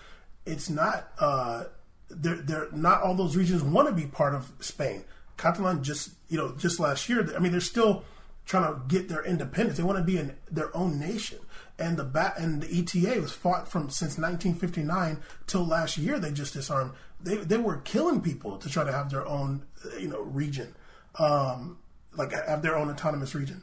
it's 0.44 0.70
not. 0.70 1.08
Uh, 1.18 1.64
they're, 2.08 2.36
they're 2.36 2.68
not 2.72 3.02
all 3.02 3.14
those 3.14 3.36
regions 3.36 3.62
want 3.62 3.88
to 3.88 3.94
be 3.94 4.06
part 4.06 4.34
of 4.34 4.52
Spain. 4.60 5.04
Catalan 5.36 5.82
just 5.82 6.10
you 6.28 6.38
know 6.38 6.54
just 6.56 6.80
last 6.80 7.08
year. 7.08 7.34
I 7.34 7.40
mean, 7.40 7.52
they're 7.52 7.60
still 7.60 8.04
trying 8.46 8.72
to 8.72 8.80
get 8.88 9.08
their 9.08 9.24
independence. 9.24 9.76
They 9.76 9.84
want 9.84 9.98
to 9.98 10.04
be 10.04 10.18
in 10.18 10.34
their 10.50 10.74
own 10.74 10.98
nation. 10.98 11.38
And 11.78 11.98
the 11.98 12.04
bat 12.04 12.38
and 12.38 12.62
the 12.62 12.78
ETA 12.78 13.20
was 13.20 13.32
fought 13.32 13.68
from 13.68 13.90
since 13.90 14.16
1959 14.16 15.18
till 15.46 15.66
last 15.66 15.98
year. 15.98 16.18
They 16.18 16.30
just 16.30 16.54
disarmed. 16.54 16.92
They 17.20 17.36
they 17.36 17.56
were 17.56 17.78
killing 17.78 18.20
people 18.20 18.58
to 18.58 18.68
try 18.68 18.84
to 18.84 18.92
have 18.92 19.10
their 19.10 19.26
own 19.26 19.66
you 19.98 20.08
know 20.08 20.20
region, 20.20 20.74
um, 21.18 21.78
like 22.16 22.32
have 22.32 22.62
their 22.62 22.76
own 22.76 22.90
autonomous 22.90 23.34
region 23.34 23.62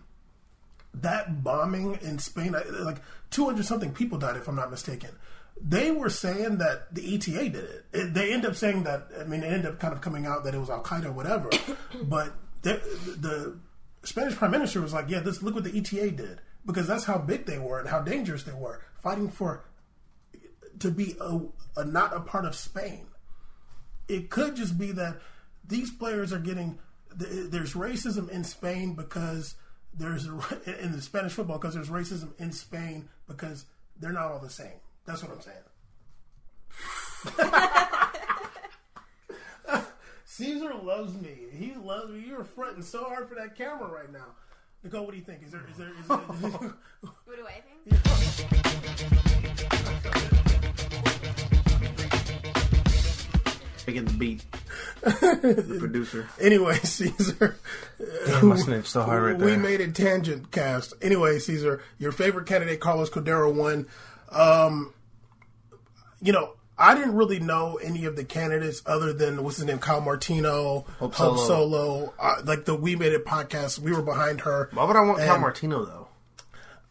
that 0.93 1.43
bombing 1.43 1.97
in 2.01 2.19
Spain, 2.19 2.55
like 2.81 2.97
200 3.31 3.65
something 3.65 3.91
people 3.91 4.17
died, 4.17 4.37
if 4.37 4.47
I'm 4.47 4.55
not 4.55 4.71
mistaken. 4.71 5.09
they 5.61 5.91
were 5.91 6.09
saying 6.09 6.57
that 6.57 6.93
the 6.93 7.15
ETA 7.15 7.49
did 7.49 7.55
it. 7.55 7.85
it. 7.93 8.13
They 8.13 8.33
end 8.33 8.45
up 8.45 8.55
saying 8.55 8.83
that. 8.83 9.07
I 9.19 9.23
mean, 9.23 9.43
it 9.43 9.47
ended 9.47 9.65
up 9.67 9.79
kind 9.79 9.93
of 9.93 10.01
coming 10.01 10.25
out 10.25 10.43
that 10.43 10.53
it 10.53 10.59
was 10.59 10.69
Al 10.69 10.83
Qaeda 10.83 11.05
or 11.05 11.11
whatever. 11.11 11.49
but 12.03 12.33
the, 12.61 12.81
the 13.19 13.57
Spanish 14.03 14.35
Prime 14.35 14.51
Minister 14.51 14.81
was 14.81 14.93
like, 14.93 15.09
"Yeah, 15.09 15.19
this 15.19 15.41
look 15.41 15.55
what 15.55 15.63
the 15.63 15.77
ETA 15.77 16.11
did 16.11 16.41
because 16.65 16.87
that's 16.87 17.05
how 17.05 17.17
big 17.17 17.45
they 17.45 17.59
were 17.59 17.79
and 17.79 17.89
how 17.89 18.01
dangerous 18.01 18.43
they 18.43 18.53
were, 18.53 18.81
fighting 19.01 19.29
for 19.29 19.65
to 20.79 20.89
be 20.89 21.15
a, 21.19 21.39
a 21.77 21.85
not 21.85 22.15
a 22.15 22.19
part 22.19 22.45
of 22.45 22.55
Spain." 22.55 23.07
It 24.07 24.29
could 24.29 24.55
just 24.55 24.77
be 24.77 24.91
that 24.91 25.17
these 25.65 25.91
players 25.91 26.33
are 26.33 26.39
getting 26.39 26.79
there's 27.15 27.73
racism 27.73 28.29
in 28.29 28.43
Spain 28.43 28.95
because 28.95 29.55
there's 29.93 30.25
in 30.25 30.91
the 30.91 31.01
Spanish 31.01 31.31
football 31.33 31.57
because 31.57 31.75
there's 31.75 31.89
racism 31.89 32.37
in 32.39 32.51
Spain 32.51 33.07
because 33.27 33.65
they're 33.99 34.11
not 34.11 34.31
all 34.31 34.39
the 34.39 34.49
same. 34.49 34.73
That's 35.05 35.23
what 35.23 35.31
I'm 35.31 35.41
saying. 35.41 35.57
Caesar 40.25 40.73
loves 40.73 41.13
me. 41.13 41.35
He 41.51 41.75
loves 41.75 42.09
me. 42.09 42.25
You're 42.27 42.43
fronting 42.43 42.81
so 42.81 43.03
hard 43.03 43.29
for 43.29 43.35
that 43.35 43.55
camera 43.55 43.87
right 43.87 44.11
now. 44.11 44.25
Nicole, 44.83 45.05
what 45.05 45.11
do 45.11 45.17
you 45.17 45.23
think? 45.23 45.43
Is 45.43 45.51
there 45.51 45.61
is 45.69 45.77
there 45.77 45.91
is 45.99 46.07
there, 46.07 46.17
what 47.01 47.37
do 47.37 47.45
I 47.45 47.61
think? 47.61 48.72
Making 53.87 54.05
the 54.05 54.13
beat. 54.13 54.43
the 55.01 55.77
producer. 55.79 56.27
Anyway, 56.39 56.75
Caesar. 56.77 57.57
Damn, 58.25 58.51
I 58.51 58.55
snitched 58.57 58.87
so 58.87 59.03
hard 59.03 59.23
right 59.23 59.37
there. 59.37 59.47
we 59.47 59.57
made 59.57 59.81
a 59.81 59.91
tangent 59.91 60.51
cast. 60.51 60.93
Anyway, 61.01 61.39
Caesar, 61.39 61.81
your 61.99 62.11
favorite 62.11 62.45
candidate, 62.45 62.79
Carlos 62.79 63.09
Cordeiro, 63.09 63.53
won. 63.53 63.87
Um, 64.31 64.93
you 66.21 66.31
know, 66.33 66.53
I 66.77 66.95
didn't 66.95 67.15
really 67.15 67.39
know 67.39 67.75
any 67.83 68.05
of 68.05 68.15
the 68.15 68.23
candidates 68.23 68.81
other 68.85 69.13
than 69.13 69.43
what's 69.43 69.57
his 69.57 69.65
name, 69.65 69.79
Kyle 69.79 70.01
Martino, 70.01 70.85
Hope 70.99 71.13
Hope 71.15 71.37
Solo. 71.37 71.47
Solo. 71.47 72.13
Uh, 72.19 72.35
like 72.45 72.65
the 72.65 72.75
We 72.75 72.95
Made 72.95 73.13
It 73.13 73.25
podcast, 73.25 73.79
we 73.79 73.91
were 73.91 74.01
behind 74.01 74.41
her. 74.41 74.69
Why 74.73 74.85
would 74.85 74.95
I 74.95 75.01
want 75.01 75.19
Cal 75.19 75.33
And- 75.33 75.41
Martino 75.41 75.85
though? 75.85 76.07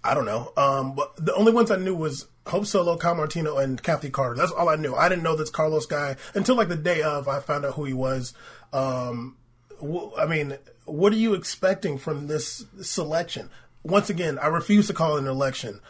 I 0.05 0.15
don't 0.15 0.25
know. 0.27 0.53
Um, 0.57 0.95
but 0.97 1.15
the 1.17 1.33
only 1.35 1.53
ones 1.53 1.71
I 1.71 1.77
knew 1.77 1.95
was 1.95 2.27
Hope 2.47 2.67
Solo, 2.67 2.97
Kyle 2.97 3.15
Martino, 3.15 3.57
and 3.59 3.81
Kathy 3.83 4.11
Carter. 4.11 4.35
That's 4.35 4.53
all 4.53 4.69
I 4.69 4.77
knew. 4.77 4.95
I 4.95 5.09
didn't 5.09 5.23
know 5.23 5.37
this 5.37 5.51
Carlos 5.51 5.87
guy 5.87 6.17
until 6.35 6.57
like 6.57 6.69
the 6.69 6.77
day 6.77 7.03
of. 7.03 7.29
I 7.29 7.41
found 7.41 7.65
out 7.65 7.75
who 7.75 7.85
he 7.85 7.93
was. 7.93 8.35
Um, 8.73 9.37
wh- 9.81 10.11
I 10.19 10.27
mean, 10.27 10.59
what 10.85 11.13
are 11.13 11.17
you 11.17 11.35
expecting 11.35 11.99
from 11.99 12.27
this 12.27 12.65
selection? 12.81 13.49
Once 13.85 14.11
again, 14.11 14.39
I 14.39 14.47
refuse 14.49 14.89
to 14.89 14.93
call 14.93 15.17
it 15.17 15.21
an 15.21 15.29
election. 15.29 15.81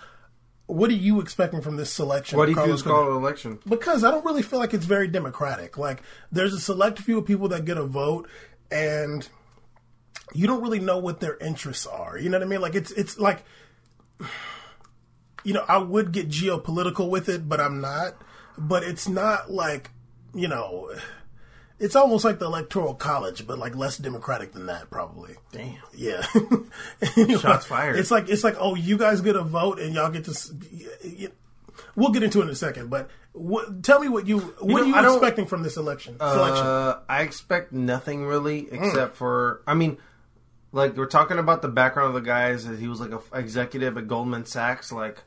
What 0.66 0.90
are 0.90 0.94
you 0.94 1.20
expecting 1.20 1.60
from 1.60 1.76
this 1.76 1.90
selection? 1.92 2.38
Why 2.38 2.44
do 2.46 2.50
you 2.52 2.56
Carlos 2.56 2.80
it's 2.80 2.82
called 2.82 3.08
an 3.08 3.16
election? 3.16 3.58
because 3.68 4.04
I 4.04 4.10
don't 4.10 4.24
really 4.24 4.42
feel 4.42 4.58
like 4.58 4.72
it's 4.74 4.86
very 4.86 5.08
democratic. 5.08 5.76
Like 5.76 6.02
there's 6.30 6.54
a 6.54 6.60
select 6.60 6.98
few 6.98 7.18
of 7.18 7.26
people 7.26 7.48
that 7.48 7.64
get 7.64 7.76
a 7.76 7.84
vote, 7.84 8.28
and 8.70 9.26
you 10.34 10.46
don't 10.46 10.62
really 10.62 10.80
know 10.80 10.98
what 10.98 11.20
their 11.20 11.36
interests 11.38 11.86
are. 11.86 12.16
You 12.18 12.30
know 12.30 12.38
what 12.38 12.46
I 12.46 12.48
mean? 12.48 12.60
Like 12.60 12.74
it's 12.74 12.90
it's 12.92 13.18
like 13.18 13.42
you 15.44 15.52
know 15.54 15.64
I 15.68 15.78
would 15.78 16.12
get 16.12 16.28
geopolitical 16.28 17.08
with 17.08 17.28
it, 17.28 17.48
but 17.48 17.60
I'm 17.60 17.80
not. 17.80 18.14
But 18.58 18.82
it's 18.82 19.08
not 19.08 19.50
like 19.50 19.90
you 20.34 20.48
know. 20.48 20.90
It's 21.78 21.96
almost 21.96 22.24
like 22.24 22.38
the 22.38 22.44
electoral 22.46 22.94
college, 22.94 23.44
but 23.44 23.58
like 23.58 23.74
less 23.74 23.98
democratic 23.98 24.52
than 24.52 24.66
that, 24.66 24.88
probably. 24.88 25.34
Damn. 25.50 25.78
Yeah. 25.92 26.22
Shots 27.40 27.66
fired. 27.66 27.96
It's 27.98 28.10
like 28.10 28.28
it's 28.28 28.44
like 28.44 28.54
oh, 28.60 28.76
you 28.76 28.96
guys 28.96 29.20
get 29.20 29.34
a 29.36 29.42
vote 29.42 29.80
and 29.80 29.92
y'all 29.94 30.10
get 30.10 30.24
to. 30.26 30.30
s- 30.30 30.52
y- 30.72 30.86
y- 31.04 31.28
We'll 31.96 32.10
get 32.12 32.22
into 32.22 32.40
it 32.40 32.44
in 32.44 32.50
a 32.50 32.54
second, 32.54 32.88
but 32.90 33.10
what, 33.32 33.82
tell 33.82 33.98
me 33.98 34.08
what 34.08 34.26
you 34.28 34.38
what 34.38 34.68
know, 34.68 34.76
are 34.82 34.86
you 34.86 34.94
I 34.94 35.12
expecting 35.12 35.46
from 35.46 35.62
this 35.62 35.76
election 35.76 36.16
selection? 36.18 36.66
Uh, 36.66 37.00
I 37.08 37.22
expect 37.22 37.72
nothing 37.72 38.24
really 38.26 38.62
Hmm. 38.64 38.74
except 38.84 39.16
for 39.16 39.62
I 39.66 39.74
mean, 39.74 39.98
like 40.70 40.96
we're 40.96 41.06
talking 41.06 41.38
about 41.38 41.62
the 41.62 41.68
background 41.68 42.08
of 42.08 42.14
the 42.22 42.26
guys 42.26 42.66
that 42.66 42.78
he 42.78 42.86
was 42.88 43.00
like 43.00 43.10
a 43.10 43.16
f- 43.16 43.30
executive 43.34 43.98
at 43.98 44.06
Goldman 44.06 44.44
Sachs. 44.46 44.92
Like, 44.92 45.22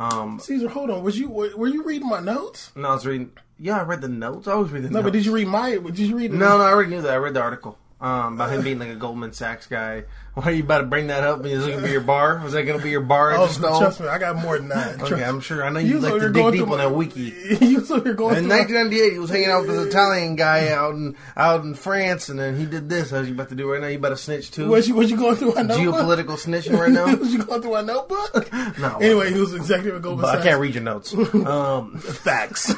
um, 0.00 0.38
Caesar, 0.40 0.68
hold 0.68 0.90
on. 0.90 1.02
Was 1.02 1.18
you 1.18 1.28
were, 1.28 1.50
were 1.56 1.68
you 1.68 1.82
reading 1.84 2.08
my 2.08 2.20
notes? 2.20 2.72
No, 2.74 2.88
I 2.88 2.94
was 2.94 3.06
reading. 3.06 3.30
Yeah, 3.58 3.78
I 3.78 3.82
read 3.82 4.00
the 4.00 4.08
notes. 4.08 4.48
I 4.48 4.52
always 4.52 4.72
read 4.72 4.84
the 4.84 4.88
No, 4.90 4.94
notes. 4.94 5.04
but 5.04 5.12
did 5.12 5.26
you 5.26 5.32
read 5.32 5.46
my? 5.46 5.76
Did 5.76 5.98
you 5.98 6.16
read? 6.16 6.32
No, 6.32 6.56
no, 6.58 6.64
I 6.64 6.70
already 6.70 6.90
knew 6.90 7.02
that. 7.02 7.12
I 7.12 7.16
read 7.16 7.34
the 7.34 7.42
article 7.42 7.78
um, 8.00 8.34
about 8.34 8.50
him 8.52 8.62
being 8.62 8.78
like 8.78 8.88
a 8.88 8.94
Goldman 8.96 9.32
Sachs 9.32 9.66
guy. 9.66 10.04
Why 10.34 10.44
are 10.44 10.50
you 10.52 10.62
about 10.62 10.78
to 10.78 10.86
bring 10.86 11.08
that 11.08 11.24
up? 11.24 11.44
Is 11.44 11.66
it 11.66 11.70
gonna 11.72 11.82
be 11.84 11.90
your 11.90 12.00
bar? 12.00 12.40
Was 12.42 12.52
that 12.52 12.62
gonna 12.62 12.82
be 12.82 12.90
your 12.90 13.00
bar? 13.02 13.32
Oh, 13.34 13.46
trust 13.48 14.00
me, 14.00 14.06
I 14.06 14.18
got 14.18 14.36
more 14.36 14.56
than 14.56 14.68
that. 14.68 15.02
Okay, 15.02 15.22
I'm 15.24 15.40
sure. 15.40 15.64
I 15.64 15.70
know 15.70 15.80
you, 15.80 15.94
You 15.94 15.98
like 16.00 16.20
to 16.20 16.30
dig 16.32 16.52
deep 16.52 16.68
on 16.68 16.78
that 16.78 16.94
wiki. 16.94 17.20
you 17.60 17.84
so 17.84 17.96
you're 18.02 18.14
going 18.14 18.36
In 18.36 18.42
through 18.44 18.48
my- 18.48 18.58
1998, 18.60 19.12
he 19.12 19.18
was 19.18 19.28
hanging 19.28 19.50
out 19.50 19.66
with 19.66 19.76
this 19.76 19.86
Italian 19.92 20.36
guy 20.36 20.68
out 20.68 20.94
in 20.94 21.16
out 21.36 21.64
in 21.64 21.74
France, 21.74 22.28
and 22.28 22.38
then 22.38 22.56
he 22.56 22.64
did 22.64 22.88
this. 22.88 23.10
How's 23.10 23.26
you 23.28 23.34
about 23.34 23.48
to 23.50 23.54
do 23.56 23.70
right 23.70 23.80
now? 23.80 23.88
You 23.88 23.98
about 23.98 24.10
to 24.10 24.16
snitch 24.16 24.50
too? 24.52 24.68
Was 24.68 24.88
you 24.88 24.98
you 25.02 25.16
going 25.16 25.36
through 25.36 25.54
my 25.54 25.62
notebook? 25.62 25.94
Geopolitical 25.96 26.38
snitching 26.38 26.78
right 26.78 26.90
now? 26.92 27.14
was 27.16 27.32
you 27.34 27.42
going 27.44 27.60
through 27.60 27.72
my 27.72 27.82
notebook? 27.82 28.50
No. 28.78 28.98
Anyway, 28.98 29.32
he 29.32 29.40
was 29.40 29.52
executive 29.52 29.96
at 29.96 30.02
Goldman 30.02 30.26
sachs 30.26 30.36
But 30.38 30.40
I 30.46 30.48
can't 30.48 30.60
read 30.60 30.74
your 30.74 30.84
notes. 30.84 31.12
Um, 31.12 31.98
Facts. 31.98 32.72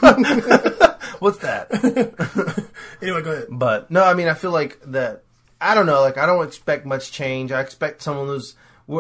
What's 1.23 1.39
that? 1.39 1.73
anyway, 3.03 3.23
go 3.23 3.33
ahead. 3.33 3.47
But 3.49 3.91
no, 3.91 4.05
I 4.05 4.15
mean, 4.15 4.29
I 4.29 4.35
feel 4.35 4.51
like 4.51 4.81
that. 4.87 5.23
I 5.61 5.75
don't 5.75 5.87
know. 5.87 6.01
Like, 6.01 6.19
I 6.19 6.27
don't 6.27 6.45
expect 6.45 6.85
much 6.85 7.13
change. 7.13 7.53
I 7.53 7.61
expect 7.61 8.03
someone 8.03 8.27
who's. 8.27 8.57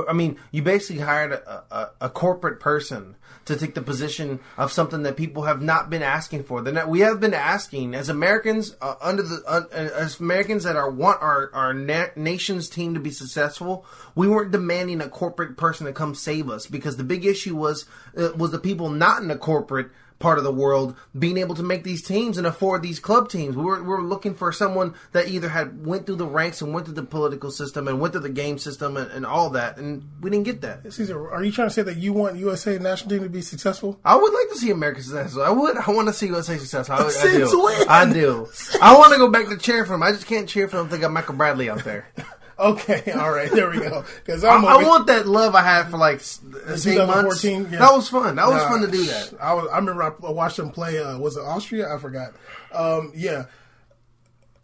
I 0.09 0.13
mean, 0.13 0.39
you 0.53 0.63
basically 0.63 1.03
hired 1.03 1.33
a, 1.33 1.65
a, 1.71 1.91
a 2.03 2.09
corporate 2.09 2.61
person 2.61 3.17
to 3.45 3.57
take 3.57 3.75
the 3.75 3.83
position 3.83 4.39
of 4.57 4.71
something 4.71 5.03
that 5.03 5.17
people 5.17 5.43
have 5.43 5.61
not 5.61 5.91
been 5.91 6.05
asking 6.05 6.45
for. 6.45 6.63
Not, 6.63 6.89
we 6.89 7.01
have 7.01 7.19
been 7.19 7.35
asking 7.35 7.93
as 7.95 8.09
Americans 8.09 8.77
uh, 8.81 8.95
under 9.03 9.25
the 9.25 9.43
uh, 9.45 9.65
as 9.73 10.21
Americans 10.21 10.63
that 10.63 10.77
are 10.77 10.89
want 10.89 11.21
our 11.21 11.51
our 11.53 11.75
na- 11.75 12.07
nation's 12.15 12.69
team 12.69 12.95
to 12.95 13.01
be 13.01 13.11
successful. 13.11 13.85
We 14.15 14.29
weren't 14.29 14.53
demanding 14.53 15.01
a 15.01 15.09
corporate 15.09 15.57
person 15.57 15.87
to 15.87 15.93
come 15.93 16.15
save 16.15 16.49
us 16.49 16.67
because 16.67 16.97
the 16.97 17.05
big 17.05 17.27
issue 17.27 17.57
was 17.57 17.85
uh, 18.17 18.31
was 18.37 18.53
the 18.53 18.61
people 18.61 18.89
not 18.89 19.21
in 19.21 19.27
the 19.27 19.37
corporate 19.37 19.91
part 20.23 20.39
of 20.39 20.45
the 20.45 20.53
world 20.53 20.97
being 21.19 21.37
able 21.37 21.55
to 21.57 21.63
make 21.63 21.83
these 21.85 22.01
teams 22.03 22.39
and 22.39 22.47
afford 22.47 22.81
these 22.81 23.01
club 23.01 23.29
teams. 23.29 23.57
We 23.57 23.65
were, 23.65 23.83
we 23.83 23.89
were 23.89 24.03
looking 24.03 24.35
for 24.35 24.53
someone 24.53 24.95
that 25.11 25.29
either 25.29 25.49
had 25.49 25.85
went 25.85 26.07
through 26.07 26.17
the 26.17 26.27
ranks 26.27 26.63
and 26.63 26.73
went 26.73 26.87
through 26.87 26.95
the 26.95 27.03
political 27.03 27.51
system 27.51 27.89
and 27.89 28.01
went 28.01 28.15
through 28.15 28.23
the 28.23 28.31
game 28.31 28.57
system 28.57 28.97
and, 28.97 29.11
and 29.11 29.27
all 29.27 29.51
that, 29.51 29.77
and 29.77 30.09
we 30.21 30.31
didn't 30.31 30.45
get 30.45 30.61
that. 30.63 30.91
Caesar, 30.93 31.31
are 31.31 31.43
you 31.45 31.53
trying 31.53 31.69
to 31.69 31.75
say 31.75 31.83
that 31.83 31.97
you 31.97 32.13
want 32.13 32.37
USA 32.37 32.79
national 32.79 33.11
team 33.11 33.23
to 33.25 33.29
be 33.29 33.43
successful? 33.43 33.99
I 34.05 34.17
would 34.17 34.33
like 34.33 34.49
to 34.51 34.57
see 34.57 34.71
America 34.71 35.03
successful. 35.03 35.43
I 35.43 35.51
would. 35.51 35.77
I 35.77 35.91
want 35.91 36.09
to 36.09 36.15
see 36.15 36.29
USA 36.29 36.57
successful. 36.57 36.95
I, 36.95 36.99
I 37.01 37.33
do. 37.37 37.63
when? 37.63 37.89
I 37.89 38.13
do. 38.13 38.49
I 38.81 38.97
want 38.97 39.13
to 39.13 39.19
go 39.19 39.29
back 39.29 39.49
to 39.49 39.57
cheering 39.57 39.85
for 39.85 39.93
them. 39.93 40.03
I 40.03 40.13
just 40.13 40.27
can't 40.27 40.49
cheer 40.49 40.69
for 40.69 40.77
them 40.77 40.87
if 40.87 40.93
they 40.93 40.99
got 40.99 41.11
Michael 41.11 41.35
Bradley 41.35 41.69
out 41.69 41.85
there. 41.85 42.07
Okay, 42.59 43.11
all 43.13 43.31
right, 43.33 43.51
there 43.51 43.71
we 43.71 43.79
go. 43.81 44.05
Because 44.25 44.45
I, 44.45 44.55
I 44.55 44.83
want 44.87 45.07
that 45.09 45.27
love 45.27 45.55
I 45.55 45.63
had 45.63 45.91
for 45.91 45.97
like 45.97 46.17
eight 46.21 46.43
months. 46.45 46.85
2014, 46.85 47.69
yeah. 47.73 47.79
That 47.81 47.93
was 47.93 48.09
fun. 48.09 48.37
That 48.37 48.47
was 48.49 48.63
Nah, 48.63 48.69
fun 48.69 48.81
to 48.83 48.91
do 48.91 49.05
that. 49.07 49.33
I 49.41 49.55
was. 49.55 49.69
I 49.73 49.79
remember 49.79 50.03
I 50.03 50.31
watched 50.31 50.59
them 50.59 50.71
play. 50.71 50.99
Uh, 51.01 51.19
was 51.19 51.37
it 51.37 51.41
Austria? 51.43 51.93
I 51.93 51.99
forgot. 51.99 52.35
Um, 52.73 53.13
yeah. 53.17 53.47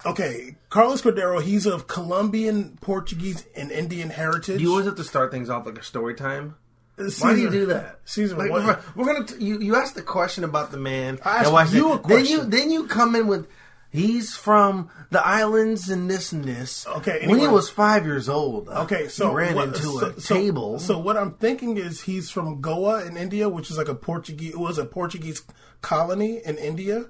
Okay, 0.06 0.56
Carlos 0.70 1.02
Cordeiro. 1.02 1.42
He's 1.42 1.66
of 1.66 1.88
Colombian, 1.88 2.78
Portuguese, 2.80 3.44
and 3.56 3.72
Indian 3.72 4.10
heritage. 4.10 4.60
You 4.60 4.70
always 4.70 4.86
have 4.86 4.94
to 4.96 5.04
start 5.04 5.32
things 5.32 5.50
off 5.50 5.66
like 5.66 5.78
a 5.78 5.82
story 5.82 6.14
time. 6.14 6.54
Caesar, 6.98 7.24
Why 7.26 7.34
do 7.34 7.40
you 7.40 7.50
do 7.50 7.66
that? 7.66 8.00
Caesar, 8.04 8.36
Like, 8.36 8.50
we're, 8.50 9.04
gonna. 9.04 9.24
T- 9.24 9.44
you 9.44 9.60
you 9.60 9.76
asked 9.76 9.94
the 9.94 10.02
question 10.02 10.44
about 10.44 10.70
the 10.72 10.78
man. 10.78 11.18
I 11.24 11.38
asked 11.44 11.72
you 11.74 11.92
a 11.92 12.00
Then 12.00 12.24
you 12.26 12.36
question. 12.36 12.50
then 12.50 12.70
you 12.70 12.86
come 12.86 13.14
in 13.16 13.26
with. 13.26 13.46
He's 13.90 14.36
from 14.36 14.90
the 15.10 15.26
islands 15.26 15.88
and 15.88 16.10
this 16.10 16.30
and 16.32 16.44
this. 16.44 16.86
Okay, 16.86 17.26
when 17.26 17.38
he 17.38 17.46
was 17.48 17.70
five 17.70 18.04
years 18.04 18.28
old. 18.28 18.68
uh, 18.68 18.82
Okay, 18.82 19.08
so 19.08 19.30
he 19.30 19.34
ran 19.36 19.54
what- 19.54 19.68
into 19.68 19.82
so, 19.82 20.06
a 20.06 20.20
so- 20.20 20.34
table. 20.34 20.78
So 20.78 20.98
what 20.98 21.16
I'm 21.16 21.32
thinking 21.32 21.78
is 21.78 22.02
he's 22.02 22.28
from 22.30 22.60
Goa 22.60 23.04
in 23.06 23.16
India, 23.16 23.48
which 23.48 23.70
is 23.70 23.78
like 23.78 23.88
a 23.88 23.94
Portuguese. 23.94 24.50
It 24.52 24.58
was 24.60 24.76
a 24.78 24.84
Portuguese 24.84 25.42
colony 25.80 26.40
in 26.44 26.58
India. 26.58 27.06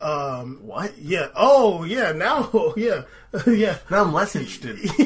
Um, 0.00 0.58
What? 0.62 0.98
Yeah. 0.98 1.28
Oh, 1.36 1.84
yeah. 1.84 2.10
Now, 2.12 2.50
yeah, 2.76 3.02
yeah. 3.46 3.76
now 3.90 4.02
I'm 4.02 4.12
less 4.12 4.34
interested. 4.34 4.78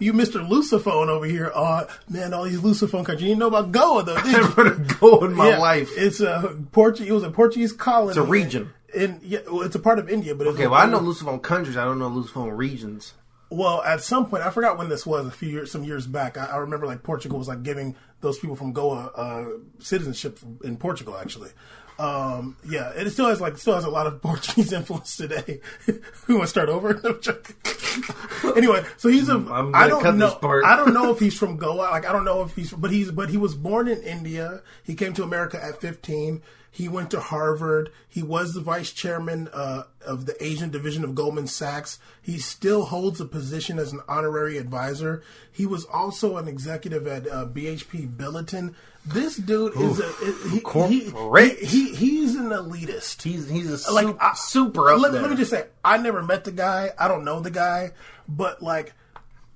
you, 0.00 0.12
Mr. 0.12 0.46
Lusophone 0.48 1.08
over 1.08 1.26
here. 1.26 1.52
Uh, 1.54 1.84
man, 2.08 2.34
all 2.34 2.44
these 2.44 2.60
Lusophone 2.60 3.04
countries. 3.04 3.22
You 3.22 3.28
didn't 3.28 3.38
know 3.40 3.48
about 3.48 3.70
Goa 3.72 4.02
though, 4.02 4.16
did 4.16 4.24
I 4.34 4.38
you? 4.38 4.40
never 4.42 4.70
go 5.00 5.24
in 5.26 5.34
my 5.34 5.50
Yeah, 5.50 5.58
life. 5.58 5.90
It's 5.96 6.20
a 6.20 6.56
Portuguese. 6.72 7.10
It 7.10 7.14
was 7.14 7.22
a 7.24 7.30
Portuguese 7.30 7.72
colony. 7.72 8.10
It's 8.10 8.16
a 8.18 8.22
region. 8.22 8.72
In 8.94 9.20
yeah, 9.22 9.40
well, 9.46 9.62
it's 9.62 9.74
a 9.74 9.80
part 9.80 9.98
of 9.98 10.08
India, 10.08 10.34
but 10.34 10.46
Okay, 10.48 10.66
well 10.66 10.80
I 10.80 10.86
know 10.86 11.00
Lusophone 11.00 11.42
countries. 11.42 11.76
I 11.76 11.84
don't 11.84 11.98
know 11.98 12.10
Lusophone 12.10 12.56
regions. 12.56 13.14
Well, 13.50 13.82
at 13.82 14.00
some 14.02 14.26
point, 14.26 14.42
I 14.42 14.50
forgot 14.50 14.78
when 14.78 14.88
this 14.88 15.06
was. 15.06 15.26
A 15.26 15.30
few 15.30 15.48
years, 15.48 15.70
some 15.70 15.84
years 15.84 16.06
back, 16.06 16.36
I, 16.36 16.46
I 16.46 16.56
remember 16.56 16.86
like 16.86 17.02
Portugal 17.02 17.38
was 17.38 17.48
like 17.48 17.62
giving 17.62 17.94
those 18.20 18.38
people 18.38 18.56
from 18.56 18.72
Goa 18.72 19.10
uh, 19.14 19.44
citizenship 19.78 20.38
in 20.64 20.76
Portugal. 20.76 21.16
Actually, 21.16 21.50
um, 21.98 22.56
yeah, 22.68 22.90
it 22.90 23.08
still 23.10 23.28
has 23.28 23.40
like 23.40 23.56
still 23.56 23.74
has 23.74 23.84
a 23.84 23.90
lot 23.90 24.06
of 24.06 24.20
Portuguese 24.22 24.72
influence 24.72 25.16
today. 25.16 25.60
we 26.26 26.34
want 26.34 26.44
to 26.44 26.48
start 26.48 26.68
over. 26.68 26.94
No, 27.04 27.10
I'm 27.10 27.20
joking. 27.20 27.56
anyway, 28.56 28.84
so 28.96 29.08
he's 29.08 29.28
a. 29.28 29.34
I 29.74 29.88
don't 29.88 30.02
cut 30.02 30.16
know. 30.16 30.38
I 30.64 30.76
don't 30.76 30.94
know 30.94 31.10
if 31.10 31.20
he's 31.20 31.38
from 31.38 31.56
Goa. 31.56 31.74
Like 31.74 32.06
I 32.06 32.12
don't 32.12 32.24
know 32.24 32.42
if 32.42 32.56
he's, 32.56 32.72
but 32.72 32.90
he's, 32.90 33.10
but 33.10 33.30
he 33.30 33.36
was 33.36 33.54
born 33.54 33.88
in 33.88 34.02
India. 34.02 34.62
He 34.82 34.94
came 34.94 35.12
to 35.14 35.22
America 35.22 35.62
at 35.62 35.80
15. 35.80 36.42
He 36.74 36.88
went 36.88 37.12
to 37.12 37.20
Harvard. 37.20 37.92
He 38.08 38.20
was 38.24 38.52
the 38.52 38.60
vice 38.60 38.90
chairman 38.90 39.48
uh, 39.52 39.84
of 40.04 40.26
the 40.26 40.34
Asian 40.44 40.70
division 40.70 41.04
of 41.04 41.14
Goldman 41.14 41.46
Sachs. 41.46 42.00
He 42.20 42.38
still 42.38 42.86
holds 42.86 43.20
a 43.20 43.24
position 43.26 43.78
as 43.78 43.92
an 43.92 44.00
honorary 44.08 44.58
advisor. 44.58 45.22
He 45.52 45.66
was 45.66 45.84
also 45.84 46.36
an 46.36 46.48
executive 46.48 47.06
at 47.06 47.28
uh, 47.28 47.46
BHP 47.46 48.16
Billiton. 48.16 48.74
This 49.06 49.36
dude 49.36 49.76
is 49.76 50.00
a 50.00 50.12
he, 50.48 50.54
he, 50.56 50.60
corporate. 50.62 51.60
he, 51.60 51.94
he 51.94 51.94
he's 51.94 52.34
an 52.34 52.48
elitist. 52.48 53.22
He's 53.22 53.48
he's 53.48 53.86
a 53.86 53.92
like 53.92 54.08
sup- 54.08 54.18
I- 54.20 54.34
super 54.34 54.90
up 54.90 55.00
let, 55.00 55.12
let 55.12 55.30
me 55.30 55.36
just 55.36 55.52
say, 55.52 55.66
I 55.84 55.98
never 55.98 56.24
met 56.24 56.42
the 56.42 56.50
guy. 56.52 56.90
I 56.98 57.06
don't 57.06 57.24
know 57.24 57.38
the 57.38 57.52
guy, 57.52 57.92
but 58.26 58.62
like 58.64 58.94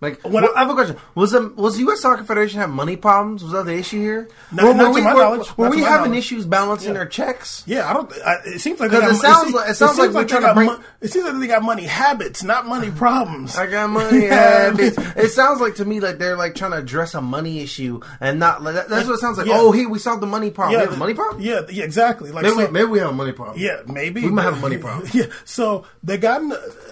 Like, 0.01 0.23
When 0.23 0.33
well, 0.35 0.49
I- 0.55 0.59
I, 0.59 0.61
have 0.61 0.71
a 0.71 0.75
question. 0.75 0.97
Was 1.17 1.33
the 1.33 1.49
was 1.57 1.75
the 1.75 1.81
U.S. 1.83 2.01
Soccer 2.03 2.23
Federation 2.23 2.61
have 2.61 2.71
money 2.71 2.97
problems? 2.97 3.43
Was 3.43 3.51
that 3.53 3.65
the 3.67 3.75
issue 3.75 3.99
here? 3.99 4.29
No- 4.53 4.67
were, 4.69 4.75
not 4.75 4.85
to 4.85 4.95
we, 4.95 5.01
my 5.03 5.13
were- 5.15 5.21
knowledge. 5.21 5.57
were 5.59 5.65
Not 5.65 5.75
we 5.75 5.83
having 5.83 6.11
knowledge. 6.13 6.19
issues 6.25 6.47
balancing 6.47 6.89
Yeah. 6.91 6.95
their 6.95 7.07
checks? 7.07 7.65
Yeah, 7.67 7.91
I 7.91 7.95
don't. 7.95 8.13
I, 8.25 8.37
it 8.47 8.61
seems 8.61 8.79
like 8.79 8.93
they 8.93 9.01
'Cause 9.01 9.21
got, 9.21 9.31
it 9.31 9.35
sounds 9.35 9.55
like- 9.55 9.71
it 9.71 9.75
sounds 9.75 9.97
seems 9.97 10.15
like 10.15 10.29
they 10.29 10.33
got 10.41 10.49
to 10.49 10.55
bring- 10.55 10.67
mon- 10.69 10.85
it 11.01 11.09
seems 11.13 11.25
like 11.25 11.41
they 11.41 11.47
got 11.49 11.63
money 11.65 11.83
habits, 11.85 12.45
not 12.45 12.67
money 12.67 12.91
problems. 12.97 13.57
I 13.57 13.67
got 13.67 13.91
money 13.91 14.27
habits. 14.27 14.97
it 15.17 15.31
sounds 15.33 15.61
like 15.61 15.75
to 15.77 15.85
me 15.85 15.99
like 15.99 16.19
they're 16.19 16.37
like 16.37 16.55
trying 16.55 16.71
to 16.71 16.79
address 16.79 17.15
a 17.15 17.21
money 17.21 17.59
issue 17.61 17.99
and 18.21 18.39
not 18.39 18.63
like 18.63 18.75
that, 18.77 18.89
that's 18.89 19.09
what 19.09 19.15
it 19.15 19.21
sounds 19.21 19.37
like. 19.39 19.49
Yeah. 19.49 19.55
Oh, 19.57 19.73
hey, 19.73 19.87
we 19.87 19.99
solved 19.99 20.23
the 20.23 20.27
money 20.29 20.53
problem. 20.53 20.75
yeah, 20.75 20.85
we 20.85 20.91
have 20.91 20.95
a 20.95 20.99
money 20.99 21.15
problem. 21.15 21.43
Yeah, 21.43 21.63
yeah, 21.71 21.83
exactly. 21.83 22.31
Like 22.31 22.45
Maybe, 22.45 22.55
so- 22.55 22.67
we, 22.67 22.71
maybe 22.73 22.87
we 22.87 22.99
have 23.01 23.09
a 23.11 23.13
money 23.13 23.33
problem. 23.33 23.59
Yeah, 23.59 23.81
maybe 23.87 24.23
We 24.23 24.31
might 24.31 24.43
have 24.43 24.59
a 24.59 24.61
money 24.61 24.79
problem. 24.79 25.09
Yeah, 25.13 25.25
so 25.45 25.87
they 26.05 26.19
got. 26.19 26.41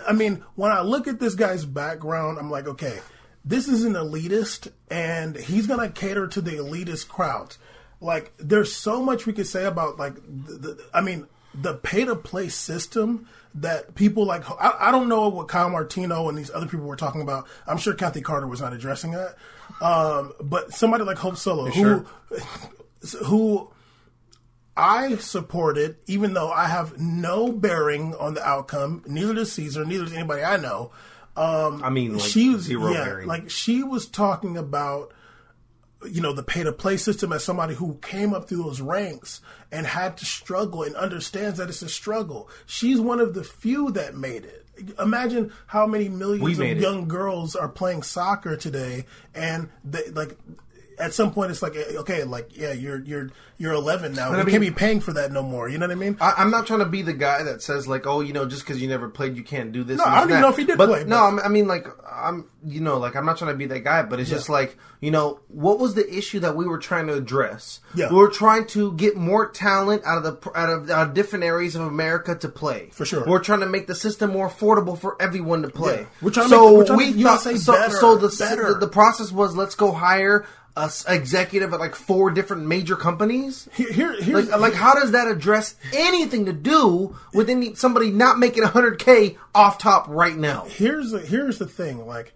I 0.08 0.12
mean, 0.12 0.42
when 0.56 0.72
I 0.72 0.82
look 0.82 1.06
at 1.06 1.20
this 1.20 1.34
guy's 1.36 1.64
background, 1.64 2.38
I'm 2.38 2.50
like, 2.50 2.66
okay, 2.66 2.95
this 3.46 3.68
is 3.68 3.84
an 3.84 3.94
elitist, 3.94 4.72
and 4.90 5.36
he's 5.36 5.66
gonna 5.68 5.88
cater 5.88 6.26
to 6.26 6.40
the 6.40 6.52
elitist 6.52 7.08
crowds. 7.08 7.58
Like, 8.00 8.32
there's 8.38 8.74
so 8.74 9.02
much 9.02 9.24
we 9.24 9.32
could 9.32 9.46
say 9.46 9.64
about 9.64 9.96
like, 9.98 10.14
the, 10.16 10.58
the, 10.58 10.84
I 10.92 11.00
mean, 11.00 11.28
the 11.54 11.74
pay 11.74 12.04
to 12.04 12.16
play 12.16 12.48
system 12.48 13.28
that 13.54 13.94
people 13.94 14.26
like. 14.26 14.48
I, 14.50 14.88
I 14.88 14.90
don't 14.90 15.08
know 15.08 15.28
what 15.28 15.48
Kyle 15.48 15.70
Martino 15.70 16.28
and 16.28 16.36
these 16.36 16.50
other 16.50 16.66
people 16.66 16.86
were 16.86 16.96
talking 16.96 17.22
about. 17.22 17.46
I'm 17.66 17.78
sure 17.78 17.94
Kathy 17.94 18.20
Carter 18.20 18.46
was 18.46 18.60
not 18.60 18.72
addressing 18.72 19.12
that, 19.12 19.36
um, 19.80 20.32
but 20.42 20.72
somebody 20.72 21.04
like 21.04 21.16
Hope 21.18 21.36
Solo, 21.36 21.66
who, 21.70 22.04
who 23.24 23.70
I 24.76 25.16
support 25.16 25.78
it, 25.78 26.02
even 26.06 26.34
though 26.34 26.50
I 26.50 26.66
have 26.66 26.98
no 26.98 27.50
bearing 27.50 28.14
on 28.16 28.34
the 28.34 28.46
outcome. 28.46 29.02
Neither 29.06 29.34
does 29.34 29.52
Caesar. 29.52 29.84
Neither 29.84 30.04
does 30.04 30.12
anybody 30.12 30.42
I 30.42 30.58
know. 30.58 30.90
Um, 31.36 31.82
I 31.84 31.90
mean, 31.90 32.14
like, 32.14 32.22
she 32.22 32.50
was 32.50 32.62
zero 32.62 32.90
yeah, 32.92 33.22
like 33.26 33.50
she 33.50 33.82
was 33.82 34.06
talking 34.06 34.56
about, 34.56 35.12
you 36.08 36.22
know, 36.22 36.32
the 36.32 36.42
pay 36.42 36.62
to 36.62 36.72
play 36.72 36.96
system 36.96 37.32
as 37.32 37.44
somebody 37.44 37.74
who 37.74 37.98
came 38.00 38.32
up 38.32 38.48
through 38.48 38.62
those 38.62 38.80
ranks 38.80 39.42
and 39.70 39.86
had 39.86 40.16
to 40.18 40.24
struggle 40.24 40.82
and 40.82 40.96
understands 40.96 41.58
that 41.58 41.68
it's 41.68 41.82
a 41.82 41.88
struggle. 41.88 42.48
She's 42.64 43.00
one 43.00 43.20
of 43.20 43.34
the 43.34 43.44
few 43.44 43.90
that 43.92 44.16
made 44.16 44.44
it. 44.44 44.66
Imagine 44.98 45.52
how 45.66 45.86
many 45.86 46.08
millions 46.08 46.58
of 46.58 46.64
it. 46.64 46.78
young 46.78 47.08
girls 47.08 47.54
are 47.56 47.68
playing 47.68 48.02
soccer 48.02 48.56
today, 48.56 49.06
and 49.34 49.68
they 49.84 50.08
like. 50.10 50.36
At 50.98 51.12
some 51.14 51.32
point, 51.32 51.50
it's 51.50 51.62
like 51.62 51.76
eh, 51.76 51.96
okay, 51.98 52.24
like 52.24 52.56
yeah, 52.56 52.72
you're 52.72 53.02
you're 53.04 53.30
you're 53.58 53.72
11 53.72 54.14
now. 54.14 54.30
We 54.30 54.36
mean- 54.38 54.46
can't 54.46 54.60
be 54.60 54.70
paying 54.70 55.00
for 55.00 55.14
that 55.14 55.32
no 55.32 55.42
more. 55.42 55.68
You 55.68 55.78
know 55.78 55.86
what 55.86 55.92
I 55.92 55.98
mean? 55.98 56.16
I, 56.20 56.34
I'm 56.38 56.50
not 56.50 56.66
trying 56.66 56.80
to 56.80 56.86
be 56.86 57.02
the 57.02 57.12
guy 57.14 57.42
that 57.42 57.62
says 57.62 57.88
like, 57.88 58.06
oh, 58.06 58.20
you 58.20 58.32
know, 58.32 58.44
just 58.46 58.62
because 58.66 58.82
you 58.82 58.88
never 58.88 59.08
played, 59.08 59.36
you 59.36 59.42
can't 59.42 59.72
do 59.72 59.82
this. 59.82 59.98
No, 59.98 60.04
I 60.04 60.20
don't 60.20 60.30
even 60.30 60.42
know 60.42 60.50
if 60.50 60.56
he 60.56 60.64
did 60.64 60.76
but, 60.76 60.88
play, 60.88 61.04
No, 61.04 61.32
but- 61.34 61.44
I 61.44 61.48
mean, 61.48 61.66
like, 61.66 61.86
I'm, 62.10 62.48
you 62.64 62.80
know, 62.80 62.98
like 62.98 63.16
I'm 63.16 63.24
not 63.24 63.38
trying 63.38 63.52
to 63.52 63.56
be 63.56 63.66
that 63.66 63.80
guy, 63.80 64.02
but 64.02 64.20
it's 64.20 64.28
just 64.28 64.48
like, 64.48 64.76
you 65.00 65.10
know, 65.10 65.40
what 65.48 65.78
was 65.78 65.94
the 65.94 66.06
issue 66.12 66.40
that 66.40 66.54
we 66.56 66.66
were 66.66 66.78
trying 66.78 67.06
to 67.06 67.14
address? 67.14 67.80
Yeah. 67.94 68.10
we 68.10 68.16
were 68.16 68.28
trying 68.30 68.66
to 68.68 68.92
get 68.92 69.16
more 69.16 69.48
talent 69.48 70.02
out 70.04 70.18
of 70.18 70.24
the 70.24 70.50
out 70.58 70.68
of, 70.68 70.90
out 70.90 71.08
of 71.08 71.14
different 71.14 71.44
areas 71.44 71.76
of 71.76 71.82
America 71.82 72.34
to 72.34 72.48
play. 72.48 72.90
For 72.92 73.06
sure. 73.06 73.24
we're 73.26 73.42
trying 73.42 73.60
to 73.60 73.66
make 73.66 73.86
the 73.86 73.94
system 73.94 74.30
more 74.32 74.48
affordable 74.50 74.98
for 74.98 75.20
everyone 75.20 75.62
to 75.62 75.70
play. 75.70 76.00
Yeah. 76.00 76.06
We're 76.20 76.30
trying 76.30 76.46
to 76.46 76.50
so 76.50 76.66
make- 76.68 76.76
we're 76.76 76.86
trying 76.86 76.98
we 76.98 77.12
make 77.14 77.24
thought 77.24 77.40
so. 77.40 77.72
better, 77.72 77.96
so 77.96 78.16
the, 78.16 78.28
the 78.28 78.76
the 78.80 78.88
process 78.88 79.32
was 79.32 79.56
let's 79.56 79.74
go 79.74 79.92
hire 79.92 80.46
a 80.76 80.82
s- 80.84 81.04
executive 81.08 81.72
at 81.72 81.80
like 81.80 81.94
four 81.94 82.30
different 82.30 82.66
major 82.66 82.96
companies. 82.96 83.68
Here, 83.72 83.90
here 83.92 84.12
here's 84.22 84.48
Like, 84.50 84.60
like, 84.60 84.74
how 84.74 84.94
does 84.94 85.12
that 85.12 85.26
address 85.26 85.74
anything 85.94 86.44
to 86.46 86.52
do 86.52 87.16
with 87.32 87.48
any, 87.48 87.74
somebody 87.74 88.10
not 88.10 88.38
making 88.38 88.62
100k 88.62 89.36
off 89.54 89.78
top 89.78 90.06
right 90.08 90.36
now? 90.36 90.66
here's 90.68 91.10
the, 91.12 91.20
here's 91.20 91.58
the 91.58 91.66
thing. 91.66 92.06
Like, 92.06 92.34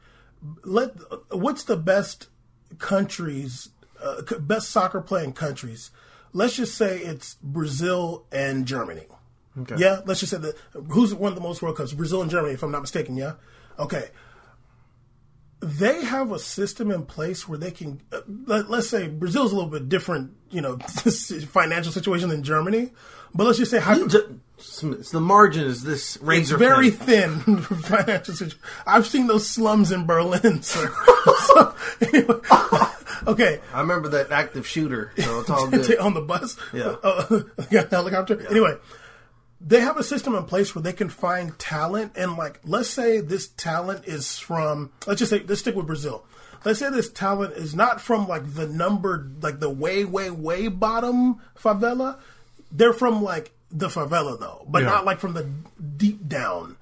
let 0.64 0.92
what's 1.30 1.64
the 1.64 1.76
best 1.76 2.28
countries, 2.78 3.68
uh, 4.02 4.22
best 4.40 4.70
soccer 4.70 5.00
playing 5.00 5.32
countries? 5.34 5.90
Let's 6.32 6.54
just 6.56 6.76
say 6.76 6.98
it's 7.00 7.34
Brazil 7.42 8.24
and 8.32 8.64
Germany. 8.66 9.06
Okay. 9.60 9.74
Yeah, 9.78 10.00
let's 10.06 10.20
just 10.20 10.30
say 10.30 10.38
that 10.38 10.56
who's 10.90 11.12
one 11.14 11.32
of 11.32 11.34
the 11.36 11.42
most 11.42 11.60
World 11.60 11.76
Cups? 11.76 11.92
Brazil 11.92 12.22
and 12.22 12.30
Germany, 12.30 12.54
if 12.54 12.62
I'm 12.62 12.70
not 12.70 12.80
mistaken. 12.82 13.16
Yeah, 13.16 13.34
okay. 13.78 14.10
They 15.60 16.04
have 16.04 16.32
a 16.32 16.38
system 16.38 16.90
in 16.90 17.04
place 17.04 17.46
where 17.46 17.58
they 17.58 17.70
can. 17.70 18.00
Uh, 18.10 18.20
let, 18.46 18.70
let's 18.70 18.88
say 18.88 19.08
Brazil's 19.08 19.52
a 19.52 19.54
little 19.56 19.70
bit 19.70 19.88
different, 19.90 20.32
you 20.50 20.60
know, 20.62 20.78
financial 20.78 21.92
situation 21.92 22.30
than 22.30 22.42
Germany. 22.42 22.90
But 23.34 23.44
let's 23.46 23.58
just 23.58 23.70
say 23.70 23.78
how, 23.78 23.94
It's 24.02 25.10
the 25.10 25.20
margin 25.20 25.64
is 25.66 25.82
this 25.84 26.16
it's 26.16 26.24
razor 26.24 26.56
very 26.56 26.90
thin. 26.90 27.38
financial 27.62 28.34
situation. 28.34 28.58
I've 28.86 29.06
seen 29.06 29.26
those 29.28 29.46
slums 29.46 29.92
in 29.92 30.06
Berlin, 30.06 30.62
sir. 30.64 30.92
so, 31.46 31.74
anyway, 32.00 32.34
okay, 33.28 33.60
I 33.72 33.80
remember 33.82 34.08
that 34.08 34.32
active 34.32 34.66
shooter, 34.66 35.12
so 35.16 35.40
it's 35.40 35.50
all 35.50 35.68
good. 35.68 35.96
on 35.98 36.14
the 36.14 36.22
bus, 36.22 36.56
Yeah. 36.72 36.96
uh, 37.04 37.42
helicopter. 37.90 38.44
Anyway, 38.50 38.74
they 39.60 39.80
have 39.80 39.96
a 39.98 40.02
system 40.02 40.34
in 40.34 40.44
place 40.44 40.74
where 40.74 40.82
they 40.82 40.92
can 40.92 41.08
find 41.10 41.58
talent, 41.58 42.12
and 42.16 42.36
like, 42.36 42.60
let's 42.64 42.88
say 42.88 43.20
this 43.20 43.48
talent 43.48 44.06
is 44.06 44.38
from, 44.38 44.90
let's 45.06 45.18
just 45.18 45.30
say, 45.30 45.42
let's 45.46 45.60
stick 45.60 45.74
with 45.76 45.86
Brazil. 45.86 46.24
Let's 46.64 46.78
say 46.78 46.90
this 46.90 47.10
talent 47.10 47.54
is 47.54 47.74
not 47.74 48.00
from 48.00 48.26
like 48.28 48.54
the 48.54 48.66
number, 48.66 49.30
like 49.40 49.60
the 49.60 49.70
way, 49.70 50.04
way, 50.04 50.30
way 50.30 50.68
bottom 50.68 51.40
favela. 51.58 52.18
They're 52.72 52.92
from 52.92 53.22
like 53.22 53.52
the 53.70 53.88
favela 53.88 54.38
though, 54.38 54.64
but 54.68 54.82
Yeah. 54.82 54.90
not 54.90 55.04
like 55.06 55.20
from 55.20 55.32
the 55.34 55.48
deep 55.96 56.28
down. 56.28 56.76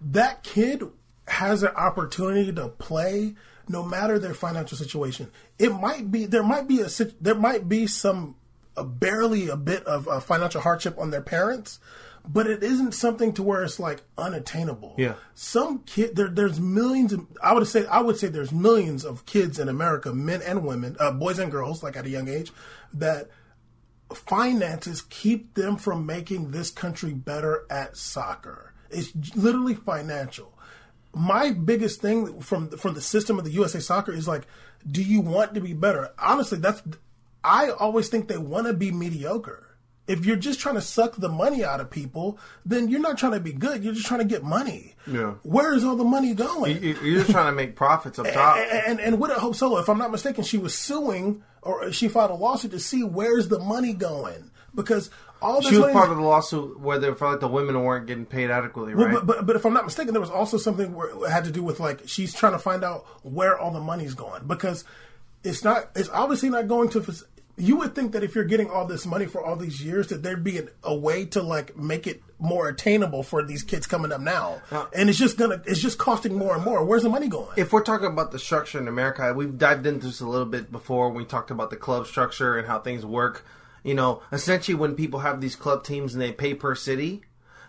That 0.00 0.42
kid 0.42 0.82
has 1.26 1.62
an 1.62 1.70
opportunity 1.74 2.52
to 2.52 2.68
play 2.68 3.34
no 3.66 3.82
matter 3.82 4.18
their 4.18 4.34
financial 4.34 4.76
situation. 4.76 5.30
It 5.58 5.70
might 5.70 6.10
be 6.10 6.26
there 6.26 6.42
might 6.42 6.68
be 6.68 6.80
a 6.80 6.90
sit- 6.90 7.22
there 7.22 7.34
might 7.34 7.66
be 7.66 7.86
some 7.86 8.36
uh, 8.76 8.82
barely 8.82 9.48
a 9.48 9.56
bit 9.56 9.84
of 9.86 10.06
uh, 10.06 10.20
financial 10.20 10.60
hardship 10.60 10.98
on 10.98 11.10
their 11.10 11.22
parents, 11.22 11.78
but 12.26 12.46
it 12.46 12.62
isn't 12.62 12.92
something 12.92 13.32
to 13.34 13.42
where 13.42 13.62
it's 13.62 13.78
like 13.78 14.02
unattainable. 14.16 14.94
Yeah. 14.96 15.14
some 15.34 15.80
kid 15.80 16.16
there 16.16 16.28
there's 16.28 16.60
millions. 16.60 17.12
Of, 17.12 17.26
I 17.42 17.52
would 17.52 17.66
say 17.66 17.86
I 17.86 18.00
would 18.00 18.16
say 18.16 18.28
there's 18.28 18.52
millions 18.52 19.04
of 19.04 19.26
kids 19.26 19.58
in 19.58 19.68
America, 19.68 20.12
men 20.12 20.42
and 20.42 20.64
women, 20.64 20.96
uh, 20.98 21.10
boys 21.12 21.38
and 21.38 21.50
girls, 21.50 21.82
like 21.82 21.96
at 21.96 22.06
a 22.06 22.10
young 22.10 22.28
age, 22.28 22.52
that 22.94 23.28
finances 24.12 25.02
keep 25.02 25.54
them 25.54 25.76
from 25.76 26.06
making 26.06 26.50
this 26.50 26.70
country 26.70 27.12
better 27.12 27.66
at 27.70 27.96
soccer. 27.96 28.72
It's 28.90 29.12
literally 29.36 29.74
financial. 29.74 30.52
My 31.14 31.50
biggest 31.50 32.00
thing 32.00 32.40
from 32.40 32.70
from 32.70 32.94
the 32.94 33.00
system 33.00 33.38
of 33.38 33.44
the 33.44 33.52
USA 33.52 33.80
Soccer 33.80 34.12
is 34.12 34.26
like, 34.26 34.46
do 34.90 35.02
you 35.02 35.20
want 35.20 35.54
to 35.54 35.60
be 35.60 35.72
better? 35.72 36.10
Honestly, 36.18 36.58
that's 36.58 36.82
I 37.42 37.70
always 37.70 38.08
think 38.08 38.28
they 38.28 38.38
want 38.38 38.66
to 38.66 38.72
be 38.72 38.90
mediocre. 38.90 39.63
If 40.06 40.26
you're 40.26 40.36
just 40.36 40.60
trying 40.60 40.74
to 40.74 40.80
suck 40.82 41.16
the 41.16 41.30
money 41.30 41.64
out 41.64 41.80
of 41.80 41.88
people, 41.90 42.38
then 42.66 42.88
you're 42.88 43.00
not 43.00 43.16
trying 43.16 43.32
to 43.32 43.40
be 43.40 43.52
good. 43.52 43.82
You're 43.82 43.94
just 43.94 44.06
trying 44.06 44.20
to 44.20 44.26
get 44.26 44.42
money. 44.44 44.94
Yeah. 45.06 45.34
Where 45.42 45.72
is 45.72 45.82
all 45.82 45.96
the 45.96 46.04
money 46.04 46.34
going? 46.34 46.82
You- 46.82 46.98
You're 47.02 47.20
just 47.20 47.30
trying 47.30 47.46
to 47.46 47.52
make 47.52 47.74
profits 47.74 48.18
up 48.18 48.26
top. 48.30 48.58
And, 48.58 48.70
and, 48.86 49.00
and 49.00 49.20
with 49.20 49.30
Hope 49.32 49.54
Solo, 49.56 49.78
if 49.78 49.88
I'm 49.88 49.96
not 49.98 50.10
mistaken, 50.10 50.44
she 50.44 50.58
was 50.58 50.74
suing 50.76 51.42
or 51.62 51.90
she 51.90 52.08
filed 52.08 52.30
a 52.30 52.34
lawsuit 52.34 52.72
to 52.72 52.80
see 52.80 53.02
where's 53.02 53.48
the 53.48 53.58
money 53.58 53.94
going 53.94 54.50
because 54.74 55.08
all 55.40 55.60
this 55.62 55.68
She 55.70 55.76
was 55.76 55.80
money 55.82 55.92
part 55.94 56.10
of 56.10 56.16
the 56.18 56.22
lawsuit 56.22 56.78
where 56.80 56.98
they 56.98 57.06
felt 57.14 57.32
like 57.32 57.40
the 57.40 57.48
women 57.48 57.82
weren't 57.82 58.06
getting 58.06 58.26
paid 58.26 58.50
adequately, 58.50 58.92
right? 58.94 59.12
but, 59.12 59.26
but 59.26 59.46
but 59.46 59.56
if 59.56 59.64
I'm 59.64 59.72
not 59.72 59.84
mistaken, 59.84 60.12
there 60.12 60.20
was 60.20 60.30
also 60.30 60.58
something 60.58 60.94
where 60.94 61.08
it 61.10 61.30
had 61.30 61.44
to 61.44 61.50
do 61.50 61.62
with 61.62 61.80
like 61.80 62.02
she's 62.06 62.34
trying 62.34 62.52
to 62.52 62.58
find 62.58 62.84
out 62.84 63.06
where 63.22 63.58
all 63.58 63.70
the 63.70 63.80
money's 63.80 64.14
going 64.14 64.46
because 64.46 64.84
it's 65.42 65.62
not 65.64 65.90
it's 65.94 66.08
obviously 66.10 66.48
not 66.50 66.68
going 66.68 66.88
to. 66.90 67.00
You 67.56 67.76
would 67.76 67.94
think 67.94 68.12
that 68.12 68.24
if 68.24 68.34
you're 68.34 68.44
getting 68.44 68.68
all 68.68 68.84
this 68.86 69.06
money 69.06 69.26
for 69.26 69.44
all 69.44 69.54
these 69.56 69.82
years, 69.82 70.08
that 70.08 70.22
there'd 70.22 70.42
be 70.42 70.60
a 70.82 70.94
way 70.94 71.24
to 71.26 71.42
like 71.42 71.76
make 71.76 72.06
it 72.06 72.20
more 72.38 72.68
attainable 72.68 73.22
for 73.22 73.42
these 73.44 73.62
kids 73.62 73.86
coming 73.86 74.10
up 74.12 74.20
now, 74.20 74.60
and 74.92 75.08
it's 75.08 75.18
just 75.18 75.38
gonna 75.38 75.62
it's 75.64 75.80
just 75.80 75.96
costing 75.96 76.34
more 76.36 76.54
and 76.56 76.64
more. 76.64 76.84
Where's 76.84 77.04
the 77.04 77.08
money 77.08 77.28
going? 77.28 77.52
if 77.56 77.72
we're 77.72 77.82
talking 77.82 78.08
about 78.08 78.32
the 78.32 78.38
structure 78.38 78.78
in 78.78 78.88
America, 78.88 79.32
we've 79.34 79.56
dived 79.56 79.86
into 79.86 80.06
this 80.06 80.20
a 80.20 80.26
little 80.26 80.46
bit 80.46 80.72
before. 80.72 81.08
when 81.08 81.18
We 81.18 81.24
talked 81.24 81.50
about 81.52 81.70
the 81.70 81.76
club 81.76 82.06
structure 82.06 82.58
and 82.58 82.66
how 82.66 82.80
things 82.80 83.06
work. 83.06 83.44
You 83.84 83.94
know, 83.94 84.22
essentially, 84.32 84.74
when 84.74 84.94
people 84.94 85.20
have 85.20 85.40
these 85.40 85.54
club 85.56 85.84
teams 85.84 86.12
and 86.14 86.20
they 86.22 86.32
pay 86.32 86.54
per 86.54 86.74
city, 86.74 87.22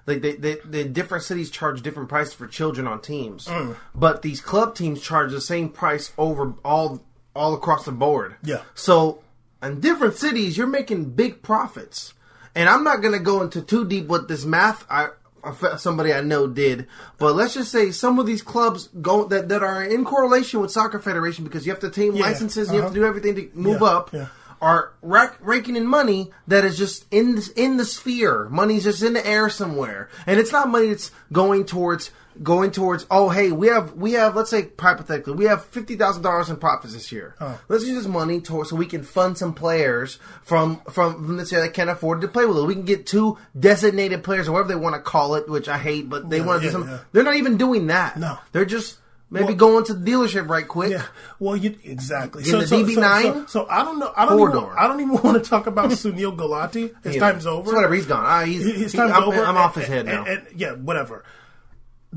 like 0.07 0.21
they, 0.21 0.33
they, 0.36 0.55
the 0.65 0.83
different 0.86 1.25
cities 1.25 1.49
charge 1.51 1.81
different 1.81 2.09
prices 2.09 2.33
for 2.33 2.47
children 2.47 2.88
on 2.88 3.01
teams, 3.01 3.45
Mm. 3.45 3.75
but 3.93 4.21
these 4.23 4.39
club 4.41 4.73
teams 4.75 5.01
charge 5.01 5.31
the 5.31 5.41
same 5.41 5.69
price 5.69 6.11
over 6.17 6.55
all 6.65 7.03
all 7.36 7.53
across 7.53 7.83
the 7.86 7.91
board. 7.91 8.36
Yeah. 8.43 8.61
So 8.75 9.19
in 9.63 9.79
different 9.79 10.15
cities, 10.15 10.57
you're 10.57 10.67
making 10.67 11.11
big 11.11 11.41
profits. 11.41 12.13
and 12.55 12.69
I'm 12.69 12.83
not 12.83 13.01
gonna 13.01 13.19
go 13.19 13.41
into 13.41 13.61
too 13.61 13.85
deep 13.85 14.07
what 14.07 14.27
this 14.27 14.45
math 14.45 14.85
I 14.89 15.09
somebody 15.77 16.11
I 16.13 16.21
know 16.21 16.47
did, 16.47 16.87
but 17.19 17.35
let's 17.35 17.53
just 17.53 17.71
say 17.71 17.91
some 17.91 18.17
of 18.17 18.25
these 18.25 18.41
clubs 18.41 18.89
go 19.01 19.25
that, 19.25 19.49
that 19.49 19.61
are 19.61 19.83
in 19.83 20.03
correlation 20.03 20.59
with 20.59 20.71
soccer 20.71 20.97
federation 20.99 21.43
because 21.43 21.65
you 21.67 21.71
have 21.71 21.79
to 21.81 21.87
obtain 21.87 22.15
Yeah, 22.15 22.23
licenses, 22.23 22.69
you 22.69 22.75
have 22.75 22.85
uh-huh. 22.85 22.93
to 22.95 22.99
do 22.99 23.05
everything 23.05 23.35
to 23.35 23.49
move 23.53 23.81
Yeah, 23.81 23.87
up. 23.87 24.13
yeah. 24.13 24.27
Are 24.61 24.93
rack, 25.03 25.37
raking 25.41 25.75
in 25.75 25.85
money 25.85 26.31
that 26.47 26.63
is 26.65 26.77
just 26.77 27.05
in 27.11 27.35
the, 27.35 27.51
in 27.57 27.77
the 27.77 27.85
sphere. 27.85 28.47
Money's 28.49 28.85
just 28.85 29.03
in 29.03 29.13
the 29.13 29.27
air 29.27 29.49
somewhere, 29.49 30.09
and 30.25 30.39
it's 30.39 30.51
not 30.51 30.69
money 30.69 30.87
that's 30.87 31.11
going 31.31 31.65
towards 31.65 32.09
going 32.43 32.71
towards. 32.71 33.05
Oh, 33.09 33.29
hey, 33.29 33.51
we 33.51 33.67
have 33.67 33.93
we 33.93 34.13
have 34.13 34.36
let's 34.36 34.49
say 34.49 34.69
hypothetically 34.79 35.33
we 35.33 35.45
have 35.45 35.65
fifty 35.65 35.95
thousand 35.95 36.23
dollars 36.23 36.49
in 36.49 36.57
profits 36.57 36.93
this 36.93 37.11
year. 37.11 37.36
Oh. 37.39 37.59
Let's 37.67 37.86
use 37.86 37.95
this 37.97 38.07
money 38.07 38.41
to, 38.41 38.63
so 38.65 38.75
we 38.75 38.86
can 38.86 39.03
fund 39.03 39.38
some 39.38 39.53
players 39.53 40.19
from 40.43 40.81
from 40.91 41.15
from 41.23 41.38
let's 41.38 41.49
say 41.49 41.57
that 41.61 41.73
can't 41.73 41.89
afford 41.89 42.21
to 42.21 42.27
play 42.27 42.45
with 42.45 42.57
it. 42.57 42.63
We 42.65 42.73
can 42.75 42.86
get 42.86 43.05
two 43.05 43.38
designated 43.59 44.23
players 44.23 44.47
or 44.47 44.51
whatever 44.53 44.69
they 44.69 44.75
want 44.75 44.95
to 44.95 45.01
call 45.01 45.36
it, 45.36 45.47
which 45.49 45.67
I 45.69 45.77
hate, 45.77 46.09
but 46.09 46.29
they 46.29 46.38
Yeah, 46.39 46.45
want 46.45 46.61
to 46.61 46.65
yeah, 46.67 46.71
do 46.73 46.79
some. 46.79 46.88
yeah. 46.89 46.99
They're 47.11 47.23
not 47.23 47.36
even 47.36 47.57
doing 47.57 47.88
that. 47.88 48.17
No. 48.17 48.38
they're 48.51 48.65
just 48.65 48.97
maybe 49.29 49.45
Well- 49.47 49.55
going 49.55 49.83
to 49.86 49.93
the 49.95 50.11
dealership 50.11 50.47
right 50.47 50.67
quick. 50.67 50.91
Yeah, 50.91 51.05
well, 51.39 51.55
you 51.57 51.75
exactly. 51.83 52.43
In 52.43 52.59
the 52.59 52.65
DB9? 52.65 53.23
So, 53.33 53.45
so, 53.47 53.67
I 53.69 53.83
don't 53.83 53.97
know. 53.99 54.13
I 54.15 54.25
don't. 54.25 54.39
Even, 54.39 54.51
door. 54.53 54.79
I 54.79 54.88
don't 54.88 54.99
even 55.01 55.13
want 55.23 55.43
to 55.43 55.49
talk 55.49 55.65
about 55.67 55.89
Sunil 55.91 56.36
Gulati. 56.38 56.93
His 57.03 57.15
know, 57.15 57.19
time's 57.31 57.45
over. 57.47 57.69
It's 57.69 57.75
whatever. 57.75 57.95
He's 57.95 58.05
gone. 58.05 58.23
Ah, 58.25 58.43
he's, 58.45 58.63
His 58.63 58.91
he- 58.93 58.99
I'm, 58.99 59.23
over. 59.23 59.43
I'm 59.43 59.57
off 59.57 59.75
his 59.75 59.88
head 59.88 60.05
now. 60.05 60.25
and- 60.25 60.47
and- 60.47 60.59
yeah, 60.59 60.73
whatever. 60.73 61.23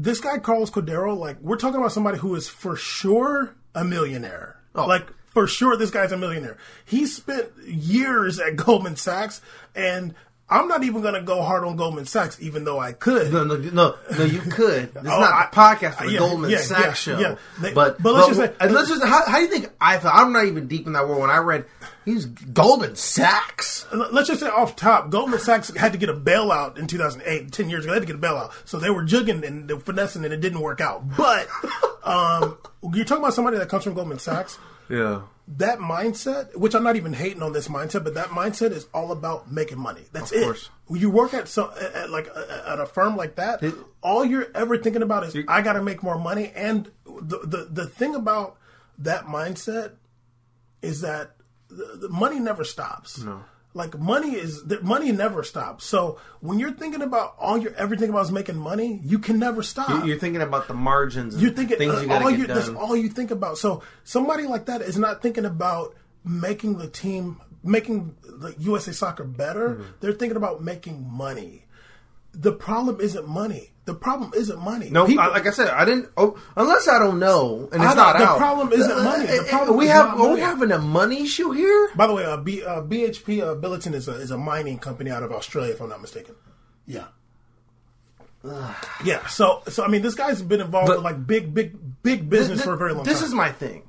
This 0.01 0.21
guy 0.21 0.39
Carlos 0.39 0.71
Cordeiro, 0.71 1.19
like 1.19 1.41
we're 1.41 1.57
talking 1.57 1.79
about 1.79 1.91
somebody 1.91 2.19
who 2.19 2.35
is 2.37 2.49
for 2.49 2.77
sure 2.77 3.57
a 3.75 3.85
millionaire. 3.85 4.61
Oh. 4.77 4.87
Like 4.87 5.09
for 5.27 5.49
sure, 5.49 5.77
this 5.77 5.91
guy's 5.91 6.13
a 6.13 6.17
millionaire. 6.17 6.57
He 6.85 7.05
spent 7.05 7.49
years 7.67 8.39
at 8.39 8.55
Goldman 8.65 8.95
Sachs, 8.95 9.41
and 9.75 10.15
I'm 10.51 10.67
not 10.67 10.83
even 10.83 11.03
going 11.03 11.15
to 11.15 11.21
go 11.23 11.43
hard 11.43 11.65
on 11.65 11.77
Goldman 11.77 12.07
Sachs, 12.07 12.41
even 12.41 12.65
though 12.65 12.79
I 12.79 12.93
could. 12.93 13.31
No, 13.33 13.45
no, 13.45 13.57
no, 13.57 13.97
no. 14.17 14.25
You 14.25 14.41
could. 14.41 14.85
It's 14.95 14.97
Oh, 14.97 15.03
not 15.03 15.23
I- 15.33 15.49
the 15.51 15.57
podcast 15.57 15.95
for 15.97 16.07
the 16.07 16.13
yeah, 16.13 16.19
Goldman 16.21 16.51
yeah, 16.51 16.59
Sachs 16.59 16.85
yeah, 16.85 16.93
show. 16.95 17.19
yeah. 17.19 17.35
They- 17.61 17.75
but, 17.75 18.03
but 18.03 18.15
let's 18.15 18.29
just 18.29 18.41
say- 18.41 18.69
let's 18.71 18.89
just. 18.89 19.05
How, 19.05 19.27
how 19.27 19.37
do 19.37 19.43
you 19.43 19.49
think 19.49 19.71
I 19.81 19.99
felt? 19.99 20.15
I'm 20.15 20.33
not 20.33 20.47
even 20.47 20.67
deep 20.67 20.87
in 20.87 20.95
that 20.95 21.07
world. 21.07 21.21
When 21.21 21.31
I 21.31 21.37
read, 21.39 21.67
he's 22.07 22.25
Goldman 22.25 22.97
Sachs. 22.97 23.87
Let's 23.93 24.29
just 24.29 24.41
say 24.41 24.49
off 24.49 24.75
top, 24.75 25.11
Goldman 25.11 25.39
Sachs 25.41 25.69
had 25.77 25.93
to 25.93 25.99
get 25.99 26.09
a 26.09 26.15
bailout 26.15 26.79
in 26.79 26.87
2008, 26.87 27.53
10 27.53 27.69
years 27.69 27.85
ago. 27.85 27.93
They 27.93 28.01
had 28.01 28.07
to 28.07 28.13
get 28.15 28.17
a 28.17 28.27
bailout. 28.27 28.53
So 28.65 28.79
they 28.79 28.89
were 28.91 29.03
jugging 29.05 29.47
and 29.47 29.69
they 29.69 29.75
were 29.75 29.81
finessing 29.81 30.25
and 30.25 30.33
it 30.33 30.41
didn't 30.41 30.61
work 30.61 30.81
out. 30.81 31.03
But 31.17 31.47
um, 32.05 32.57
you're 32.95 33.05
talking 33.05 33.23
about 33.23 33.35
somebody 33.35 33.59
that 33.59 33.69
comes 33.69 33.85
from 33.85 33.93
Goldman 33.95 34.19
Sachs. 34.19 34.59
Yeah. 34.89 35.23
That 35.57 35.79
mindset, 35.79 36.55
which 36.57 36.75
I'm 36.75 36.83
not 36.83 36.97
even 36.97 37.15
hating 37.15 37.43
on 37.43 37.53
this 37.55 37.69
mindset, 37.69 38.05
but 38.05 38.15
that 38.15 38.29
mindset 38.29 38.71
is 38.71 38.87
all 38.93 39.13
about 39.13 39.51
making 39.51 39.79
money. 39.79 40.03
That's 40.13 40.31
Of 40.31 40.39
it. 40.39 40.45
course. 40.45 40.69
When 40.87 41.01
you 41.01 41.09
work 41.09 41.33
at, 41.33 41.49
so, 41.49 41.73
at, 41.95 42.11
like 42.11 42.27
a, 42.27 42.65
at 42.69 42.81
a 42.81 42.85
firm 42.87 43.17
like 43.17 43.37
that, 43.37 43.65
all 44.03 44.25
you're 44.27 44.49
ever 44.55 44.77
thinking 44.77 45.03
about 45.03 45.25
is 45.25 45.35
I 45.49 45.63
got 45.63 45.73
to 45.73 45.83
make 45.83 46.03
more 46.03 46.19
money. 46.19 46.53
And 46.55 46.91
the, 47.07 47.39
the 47.45 47.69
the 47.71 47.87
thing 47.87 48.15
about 48.15 48.59
that 48.99 49.25
mindset 49.25 49.93
is 50.83 51.01
that 51.01 51.37
the, 51.69 51.97
the 51.99 52.09
money 52.11 52.41
never 52.41 52.63
stops. 52.65 53.19
No. 53.19 53.43
Like 53.79 53.97
money 53.97 54.35
is 54.35 54.65
the 54.65 54.83
money 54.83 55.13
never 55.13 55.45
stops. 55.45 55.85
So 55.85 56.19
when 56.41 56.59
you're 56.59 56.73
thinking 56.73 57.01
about 57.01 57.37
all 57.39 57.57
you're 57.57 57.77
ever 57.77 57.95
thinking 57.95 58.11
about 58.11 58.25
is 58.25 58.33
making 58.33 58.57
money, 58.57 59.01
you 59.05 59.21
can 59.21 59.39
never 59.39 59.63
stop. 59.63 60.05
You're 60.05 60.19
thinking 60.19 60.43
about 60.43 60.67
the 60.67 60.75
margins. 60.75 61.35
And 61.35 61.43
You're 61.45 61.53
thinking 61.53 61.79
things 61.79 61.95
uh, 61.95 62.01
you 62.01 62.13
all 62.13 62.31
you 62.31 62.47
that's 62.49 62.69
all 62.71 62.97
you 62.97 63.09
think 63.09 63.31
about. 63.31 63.57
So 63.57 63.85
somebody 64.03 64.49
like 64.49 64.67
that 64.67 64.83
is 64.83 64.99
not 64.99 65.23
thinking 65.23 65.45
about 65.45 65.95
making 66.25 66.79
the 66.79 66.89
team 66.89 67.41
making 67.63 68.17
the 68.25 68.53
USA 68.59 68.91
soccer 68.91 69.23
better. 69.23 69.77
Mm-hmm. 69.77 69.83
They're 70.01 70.13
thinking 70.13 70.37
about 70.37 70.61
making 70.61 71.09
money. 71.09 71.67
The 72.33 72.53
problem 72.53 73.01
isn't 73.01 73.29
money. 73.29 73.71
The 73.89 73.95
problem 73.95 74.33
isn't 74.37 74.61
money. 74.63 74.91
No, 74.91 75.07
People- 75.07 75.25
I- 75.25 75.29
like 75.29 75.47
I 75.47 75.51
said, 75.51 75.69
I 75.69 75.87
didn't. 75.87 76.11
Oh, 76.15 76.37
unless 76.57 76.87
I 76.89 76.99
don't 76.99 77.19
know, 77.19 77.71
and 77.73 77.83
it's 77.83 77.95
don't- 77.95 78.19
the 78.19 78.23
out. 78.23 78.37
problem 78.37 78.71
isn't 78.71 79.03
money. 79.03 79.25
The 79.27 79.39
Uh, 79.39 79.43
uh, 79.43 79.45
problem 79.49 79.77
we 79.79 79.87
is 79.87 79.93
have. 79.93 80.07
not 80.09 80.21
Are 80.21 80.35
we 80.35 80.41
having 80.41 80.73
a 80.73 80.79
money 80.79 81.23
issue 81.23 81.53
here? 81.53 81.89
By 81.97 82.07
the 82.07 82.13
way, 82.13 82.27
uh, 82.27 82.37
B, 82.37 82.63
uh, 82.63 82.83
BHP 82.83 83.41
uh, 83.41 83.55
Billiton 83.55 83.95
is 83.95 84.07
a 84.07 84.13
is 84.17 84.31
a 84.31 84.37
mining 84.37 84.79
company 84.79 85.11
out 85.11 85.23
of 85.23 85.33
Australia, 85.33 85.73
if 85.73 85.81
I'm 85.81 85.89
not 85.89 86.03
mistaken. 86.03 86.35
Yeah. 86.87 87.05
yeah. 89.05 89.27
So 89.27 89.63
so 89.69 89.85
I 89.85 89.89
mean, 89.89 90.03
this 90.03 90.15
guy's 90.15 90.43
been 90.43 90.61
involved 90.61 90.89
But- 90.89 90.97
with 90.99 91.05
like 91.05 91.27
big 91.27 91.55
big 91.55 91.77
big 92.03 92.29
business 92.29 92.59
Th- 92.59 92.65
for 92.67 92.75
a 92.75 92.77
very 92.77 92.93
long 92.93 93.05
time. 93.05 93.11
this 93.13 93.21
time. 93.21 93.29
is 93.29 93.35
my 93.35 93.51
thing. 93.53 93.83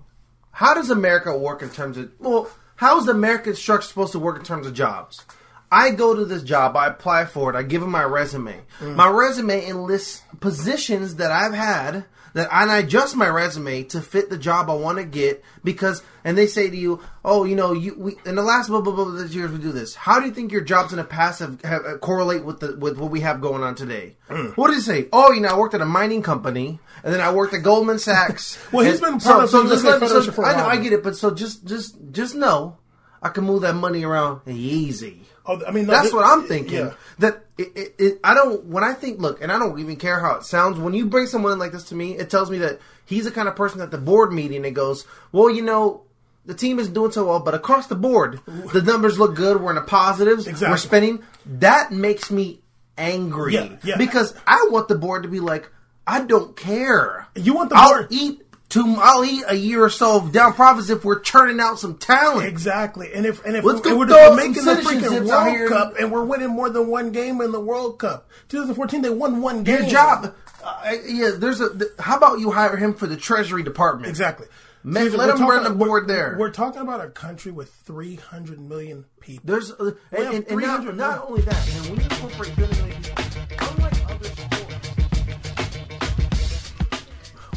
How 0.52 0.74
does 0.74 0.90
America 0.90 1.38
work 1.38 1.62
in 1.62 1.70
terms 1.70 1.98
of 1.98 2.10
well? 2.20 2.48
How 2.78 2.98
is 3.00 3.06
the 3.06 3.12
American 3.12 3.54
structure 3.56 3.88
supposed 3.88 4.14
to 4.14 4.20
work 4.20 4.38
in 4.38 4.44
terms 4.46 4.66
of 4.66 4.74
jobs? 4.74 5.26
I 5.72 5.92
go 5.92 6.16
to 6.16 6.26
this 6.26 6.44
job, 6.44 6.76
I 6.76 6.88
apply 6.88 7.26
for 7.26 7.50
it, 7.50 7.56
I 7.56 7.64
give 7.64 7.82
them 7.82 7.92
my 7.92 8.04
resume. 8.04 8.62
Mm. 8.80 8.96
My 8.96 9.10
resume 9.10 9.66
enlists 9.66 10.24
positions 10.40 11.16
that 11.18 11.32
I've 11.32 11.54
had 11.54 12.06
that 12.34 12.50
and 12.52 12.72
I 12.72 12.80
adjust 12.80 13.16
my 13.16 13.28
resume 13.28 13.84
to 13.86 14.02
fit 14.02 14.30
the 14.30 14.38
job 14.38 14.70
I 14.70 14.74
want 14.74 14.98
to 14.98 15.04
get 15.04 15.44
because 15.64 16.04
and 16.24 16.38
they 16.38 16.48
say 16.48 16.70
to 16.70 16.76
you, 16.76 17.02
oh, 17.26 17.44
you 17.44 17.56
know, 17.56 17.74
you 17.74 17.96
we 17.98 18.16
in 18.26 18.36
the 18.36 18.44
last 18.44 18.70
blah 18.70 18.82
blah 18.82 18.94
blah, 18.94 19.06
blah 19.06 19.24
years 19.24 19.52
we 19.52 19.58
do 19.58 19.72
this. 19.72 19.96
How 19.96 20.20
do 20.20 20.26
you 20.28 20.32
think 20.32 20.52
your 20.52 20.62
jobs 20.62 20.94
in 20.94 20.98
the 20.98 21.04
past 21.04 21.40
have, 21.40 21.62
have 21.62 21.86
uh, 21.86 21.98
correlate 21.98 22.44
with 22.44 22.60
the 22.60 22.78
with 22.78 22.98
what 22.98 23.12
we 23.12 23.22
have 23.22 23.42
going 23.42 23.64
on 23.64 23.76
today? 23.76 24.16
Mm. 24.30 24.56
What 24.58 24.70
did 24.70 24.78
it 24.78 24.84
say? 24.84 25.08
Oh, 25.12 25.32
you 25.32 25.42
know, 25.42 25.50
I 25.50 25.58
worked 25.58 25.74
at 25.74 25.82
a 25.82 25.86
mining 25.86 26.22
company 26.22 26.80
and 27.04 27.14
then 27.14 27.22
I 27.22 27.34
worked 27.34 27.54
at 27.54 27.64
Goldman 27.64 28.00
Sachs. 28.00 28.58
Well, 28.72 28.86
he's 28.86 29.02
been 29.02 29.20
part 29.20 29.46
of 29.46 29.52
the 29.52 29.64
just 29.64 29.84
USA 29.84 29.90
let 29.90 30.02
me- 30.02 30.08
Federation 30.08 30.34
for 30.34 30.46
a 30.46 30.48
I 30.50 30.58
know. 30.58 30.66
I 30.68 30.78
get 30.78 30.94
it, 30.94 31.04
but 31.04 31.16
so 31.16 31.32
just 31.32 31.66
just 31.66 31.98
just 32.12 32.36
know 32.36 32.78
I 33.22 33.30
can 33.30 33.44
move 33.44 33.62
that 33.62 33.74
money 33.74 34.04
around 34.04 34.42
easy. 34.48 35.24
Oh, 35.50 35.62
I 35.68 35.72
mean, 35.72 35.88
no, 35.88 35.94
That's 35.94 36.14
what 36.14 36.24
I'm 36.26 36.44
thinking. 36.48 36.78
yeah. 36.78 36.94
That 37.18 37.44
it, 37.58 37.72
it, 37.76 37.96
it, 37.98 38.20
I 38.24 38.34
don't. 38.36 38.66
When 38.66 38.84
I 38.84 38.94
think, 38.94 39.20
look, 39.20 39.42
and 39.42 39.52
I 39.52 39.58
don't 39.60 39.80
even 39.80 39.96
care 39.96 40.20
how 40.20 40.36
it 40.36 40.44
sounds. 40.44 40.78
When 40.80 40.94
you 40.94 41.08
bring 41.08 41.26
someone 41.26 41.52
in 41.54 41.60
like 41.60 41.72
this 41.72 41.86
to 41.86 41.96
me, 41.96 42.16
it 42.16 42.30
tells 42.30 42.52
me 42.52 42.60
that 42.60 42.80
he's 43.06 43.26
the 43.26 43.32
kind 43.32 43.48
of 43.48 43.56
person 43.56 43.82
at 43.82 43.90
the 43.92 43.98
board 43.98 44.32
meeting 44.32 44.62
that 44.62 44.72
goes, 44.76 45.06
"Well, 45.32 45.50
you 45.50 45.62
know." 45.62 46.04
The 46.46 46.56
team 46.56 46.80
isn't 46.80 46.94
doing 46.94 47.12
so 47.12 47.28
well, 47.28 47.42
but 47.42 47.54
across 47.54 47.86
the 47.88 47.96
board, 47.96 48.40
the 48.74 48.82
numbers 48.82 49.20
look 49.20 49.36
good. 49.36 49.62
We're 49.62 49.70
in 49.70 49.76
the 49.76 49.82
positives. 49.82 50.48
Exactly. 50.48 50.72
We're 50.74 50.78
spending. 50.78 51.24
That 51.46 51.92
makes 51.92 52.32
me 52.32 52.62
angry 52.98 53.54
Yeah, 53.54 53.76
yeah. 53.84 53.98
because 53.98 54.34
I 54.48 54.68
want 54.72 54.88
the 54.88 54.96
board 54.96 55.24
to 55.24 55.30
be 55.30 55.42
like, 55.42 55.70
I 56.08 56.22
don't 56.24 56.56
care. 56.56 57.28
You 57.36 57.54
want 57.54 57.70
the 57.70 57.76
board? 57.76 58.08
I'll 58.10 58.18
eat 58.18 58.42
I'll 58.76 59.26
eat 59.26 59.44
a 59.48 59.56
year 59.56 59.84
or 59.84 59.90
so 59.90 60.18
of 60.18 60.32
down 60.32 60.54
profits 60.54 60.90
if 60.90 61.04
we're 61.04 61.20
churning 61.20 61.60
out 61.60 61.80
some 61.80 61.98
talent. 61.98 62.48
Exactly, 62.48 63.12
and 63.14 63.26
if 63.26 63.44
and 63.46 63.56
if 63.56 63.64
Let's 63.64 63.82
go 63.82 63.98
we're 63.98 64.08
throw 64.08 64.16
just 64.18 64.28
some 64.28 64.36
making 64.36 64.66
the 64.66 65.08
freaking 65.08 65.28
World. 65.28 65.70
Cup, 65.70 65.96
and 66.00 66.12
we're 66.12 66.24
winning 66.24 66.50
more 66.50 66.70
than 66.70 66.88
one 66.88 67.12
game 67.12 67.42
in 67.42 67.52
the 67.52 67.60
World 67.60 68.00
Cup. 68.00 68.30
2014, 68.50 69.02
they 69.02 69.10
won 69.10 69.42
one 69.42 69.64
game. 69.64 69.82
Your 69.82 69.90
job. 69.90 70.36
Uh, 70.64 70.96
yeah, 71.06 71.32
there's 71.38 71.62
a. 71.62 71.76
th- 71.76 71.92
how 72.00 72.18
about 72.18 72.40
you 72.40 72.52
hire 72.52 72.76
him 72.76 72.94
for 72.94 73.08
the 73.08 73.18
Treasury 73.18 73.64
Department? 73.64 74.10
exactly. 74.10 74.48
Man, 74.82 75.04
Caesar, 75.04 75.18
let 75.18 75.38
him 75.38 75.46
run 75.46 75.64
the 75.64 75.72
board 75.72 76.08
there. 76.08 76.38
We're 76.40 76.52
talking 76.52 76.82
about 76.82 77.04
a 77.04 77.10
country 77.10 77.52
with 77.52 77.70
300 77.70 78.60
million 78.62 79.04
people. 79.20 79.44
There's 79.46 79.72
uh, 79.72 79.92
We 80.12 80.24
have 80.24 80.34
and, 80.34 80.48
and 80.48 80.62
not, 80.62 80.84
300 80.84 80.98
not 80.98 81.26
only 81.28 81.42
that, 81.42 81.76
and 81.76 81.86
when 81.88 82.00
you 82.00 82.06
incorporate 82.06 83.19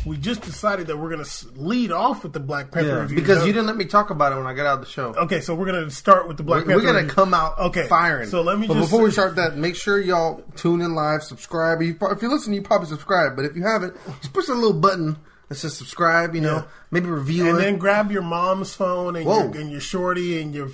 We 0.04 0.16
just 0.16 0.42
decided 0.42 0.88
that 0.88 0.96
we're 0.96 1.10
going 1.10 1.24
to 1.24 1.48
lead 1.54 1.92
off 1.92 2.24
with 2.24 2.32
the 2.32 2.40
Black 2.40 2.72
Panther 2.72 3.02
review 3.02 3.16
because 3.16 3.38
No- 3.38 3.44
you 3.44 3.52
didn't 3.52 3.66
let 3.68 3.76
me 3.76 3.84
talk 3.84 4.10
about 4.10 4.32
it 4.32 4.36
when 4.36 4.46
I 4.46 4.52
got 4.54 4.66
out 4.66 4.78
of 4.80 4.84
the 4.84 4.90
show. 4.90 5.14
Okay, 5.14 5.40
so 5.40 5.54
we're 5.54 5.66
going 5.66 5.84
to 5.84 5.90
start 5.90 6.26
with 6.26 6.36
the 6.38 6.42
Black 6.42 6.62
pepper. 6.62 6.70
We're 6.76 6.80
Panther. 6.82 6.86
gonna 6.92 6.98
review. 7.04 7.14
come 7.14 7.34
out 7.34 7.58
okay 7.58 7.86
firing. 7.86 8.28
So 8.28 8.42
let 8.42 8.58
me 8.58 8.66
But 8.66 8.74
just 8.74 8.90
before 8.90 9.04
we 9.04 9.12
start 9.12 9.36
that, 9.36 9.56
make 9.56 9.76
sure 9.76 10.00
y'all 10.00 10.42
tune 10.56 10.80
in 10.80 10.94
live, 10.96 11.22
subscribe. 11.22 11.82
You, 11.82 11.96
if 12.00 12.20
you're 12.20 12.30
listening, 12.32 12.56
you 12.56 12.62
probably 12.62 12.88
subscribe. 12.88 13.36
But 13.36 13.44
if 13.44 13.54
you 13.54 13.62
haven't, 13.62 13.94
just 14.20 14.32
push 14.32 14.46
that 14.46 14.54
little 14.54 14.72
button 14.72 15.18
that 15.52 15.58
says 15.58 15.76
subscribe. 15.76 16.34
You 16.34 16.40
know, 16.40 16.56
Yeah. 16.56 16.62
maybe 16.90 17.06
review 17.08 17.48
and 17.48 17.58
it. 17.58 17.60
then 17.60 17.76
grab 17.78 18.10
your 18.10 18.22
mom's 18.22 18.74
phone 18.74 19.16
and 19.16 19.26
Whoa. 19.26 19.44
your, 19.52 19.60
and 19.60 19.70
your 19.70 19.80
shorty 19.80 20.40
and 20.40 20.54
your 20.54 20.70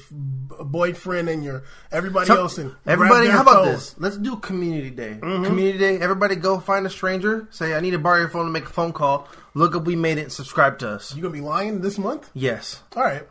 boyfriend 0.60 1.28
and 1.28 1.44
your 1.44 1.64
everybody 1.92 2.30
else 2.30 2.58
and 2.58 2.74
everybody, 2.86 3.28
how 3.28 3.42
about 3.42 3.64
phone. 3.64 3.72
this? 3.72 3.94
Let's 3.98 4.16
do 4.16 4.36
community 4.36 4.90
day. 4.90 5.18
Mm-hmm. 5.20 5.44
Community 5.44 5.78
day. 5.78 5.98
Everybody 5.98 6.36
go 6.36 6.58
find 6.60 6.86
a 6.86 6.90
stranger. 6.90 7.46
Say, 7.50 7.74
I 7.74 7.80
need 7.80 7.92
to 7.92 7.98
borrow 7.98 8.18
your 8.20 8.28
phone 8.28 8.46
to 8.46 8.50
make 8.52 8.64
a 8.66 8.70
phone 8.70 8.92
call. 8.92 9.28
Look 9.54 9.74
up, 9.74 9.84
we 9.84 9.96
made 9.96 10.18
it. 10.18 10.22
and 10.22 10.32
Subscribe 10.32 10.78
to 10.80 10.88
us. 10.90 11.14
You 11.14 11.22
gonna 11.22 11.34
be 11.34 11.40
lying 11.40 11.80
this 11.80 11.98
month? 11.98 12.30
Yes, 12.34 12.82
All 12.96 13.02
right, 13.02 13.22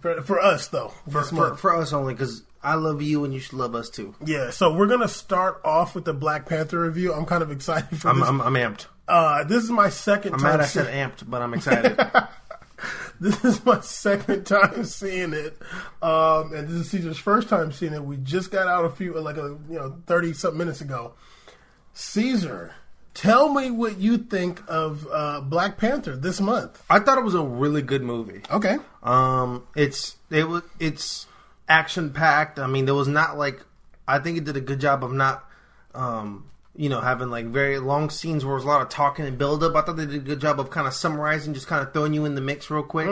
for 0.00 0.22
for 0.22 0.40
us 0.40 0.68
though. 0.68 0.92
for, 1.10 1.22
for, 1.22 1.56
for 1.56 1.74
us 1.76 1.92
only 1.92 2.14
because 2.14 2.42
I 2.62 2.74
love 2.76 3.02
you 3.02 3.24
and 3.24 3.34
you 3.34 3.40
should 3.40 3.54
love 3.58 3.74
us 3.74 3.90
too. 3.90 4.14
yeah, 4.24 4.50
so 4.50 4.74
we're 4.74 4.86
gonna 4.86 5.08
start 5.08 5.60
off 5.64 5.94
with 5.94 6.04
the 6.06 6.14
Black 6.14 6.46
Panther 6.46 6.80
review. 6.80 7.12
I'm 7.12 7.26
kind 7.26 7.42
of 7.42 7.50
excited 7.58 8.00
for 8.00 8.08
I'm, 8.08 8.20
this. 8.20 8.28
I'm, 8.28 8.40
I'm 8.40 8.54
amped. 8.54 8.86
Uh, 9.08 9.44
this 9.44 9.62
is 9.64 9.70
my 9.70 9.88
2nd 9.88 10.26
I'm 10.26 10.38
time. 10.38 10.42
mad 10.42 10.60
I 10.60 10.64
said 10.66 10.86
amped, 10.92 11.28
but 11.28 11.42
I'm 11.42 11.54
excited. 11.58 11.98
this 13.20 13.44
is 13.44 13.64
my 13.64 13.80
second 13.80 14.44
time 14.44 14.84
seeing 14.84 15.32
it, 15.32 15.56
um, 16.02 16.52
and 16.52 16.68
this 16.68 16.74
is 16.76 16.90
Caesar's 16.90 17.18
first 17.18 17.48
time 17.48 17.72
seeing 17.72 17.92
it. 17.92 18.02
We 18.04 18.16
just 18.18 18.50
got 18.50 18.66
out 18.66 18.84
a 18.84 18.90
few, 18.90 19.14
like 19.20 19.36
a 19.36 19.56
you 19.68 19.76
know, 19.76 19.96
thirty 20.06 20.32
something 20.32 20.58
minutes 20.58 20.80
ago. 20.80 21.14
Caesar, 21.92 22.74
tell 23.14 23.52
me 23.52 23.70
what 23.70 23.98
you 23.98 24.18
think 24.18 24.62
of 24.68 25.06
uh, 25.12 25.40
Black 25.40 25.78
Panther 25.78 26.16
this 26.16 26.40
month. 26.40 26.82
I 26.90 26.98
thought 26.98 27.18
it 27.18 27.24
was 27.24 27.34
a 27.34 27.42
really 27.42 27.82
good 27.82 28.02
movie. 28.02 28.42
Okay, 28.50 28.78
Um, 29.02 29.66
it's 29.76 30.16
it 30.30 30.48
was 30.48 30.62
it's 30.80 31.26
action 31.68 32.10
packed. 32.12 32.58
I 32.58 32.66
mean, 32.66 32.84
there 32.84 32.94
was 32.94 33.08
not 33.08 33.38
like 33.38 33.60
I 34.08 34.18
think 34.18 34.38
it 34.38 34.44
did 34.44 34.56
a 34.56 34.60
good 34.60 34.80
job 34.80 35.04
of 35.04 35.12
not, 35.12 35.48
um, 35.94 36.46
you 36.76 36.88
know, 36.88 37.00
having 37.00 37.30
like 37.30 37.46
very 37.46 37.78
long 37.78 38.10
scenes 38.10 38.44
where 38.44 38.54
there's 38.54 38.64
a 38.64 38.68
lot 38.68 38.82
of 38.82 38.88
talking 38.88 39.24
and 39.26 39.38
build 39.38 39.62
up. 39.62 39.74
I 39.76 39.82
thought 39.82 39.96
they 39.96 40.06
did 40.06 40.14
a 40.16 40.18
good 40.18 40.40
job 40.40 40.58
of 40.58 40.70
kind 40.70 40.86
of 40.86 40.94
summarizing, 40.94 41.54
just 41.54 41.66
kind 41.68 41.86
of 41.86 41.92
throwing 41.92 42.14
you 42.14 42.24
in 42.24 42.34
the 42.34 42.40
mix 42.40 42.70
real 42.70 42.82
quick, 42.82 43.08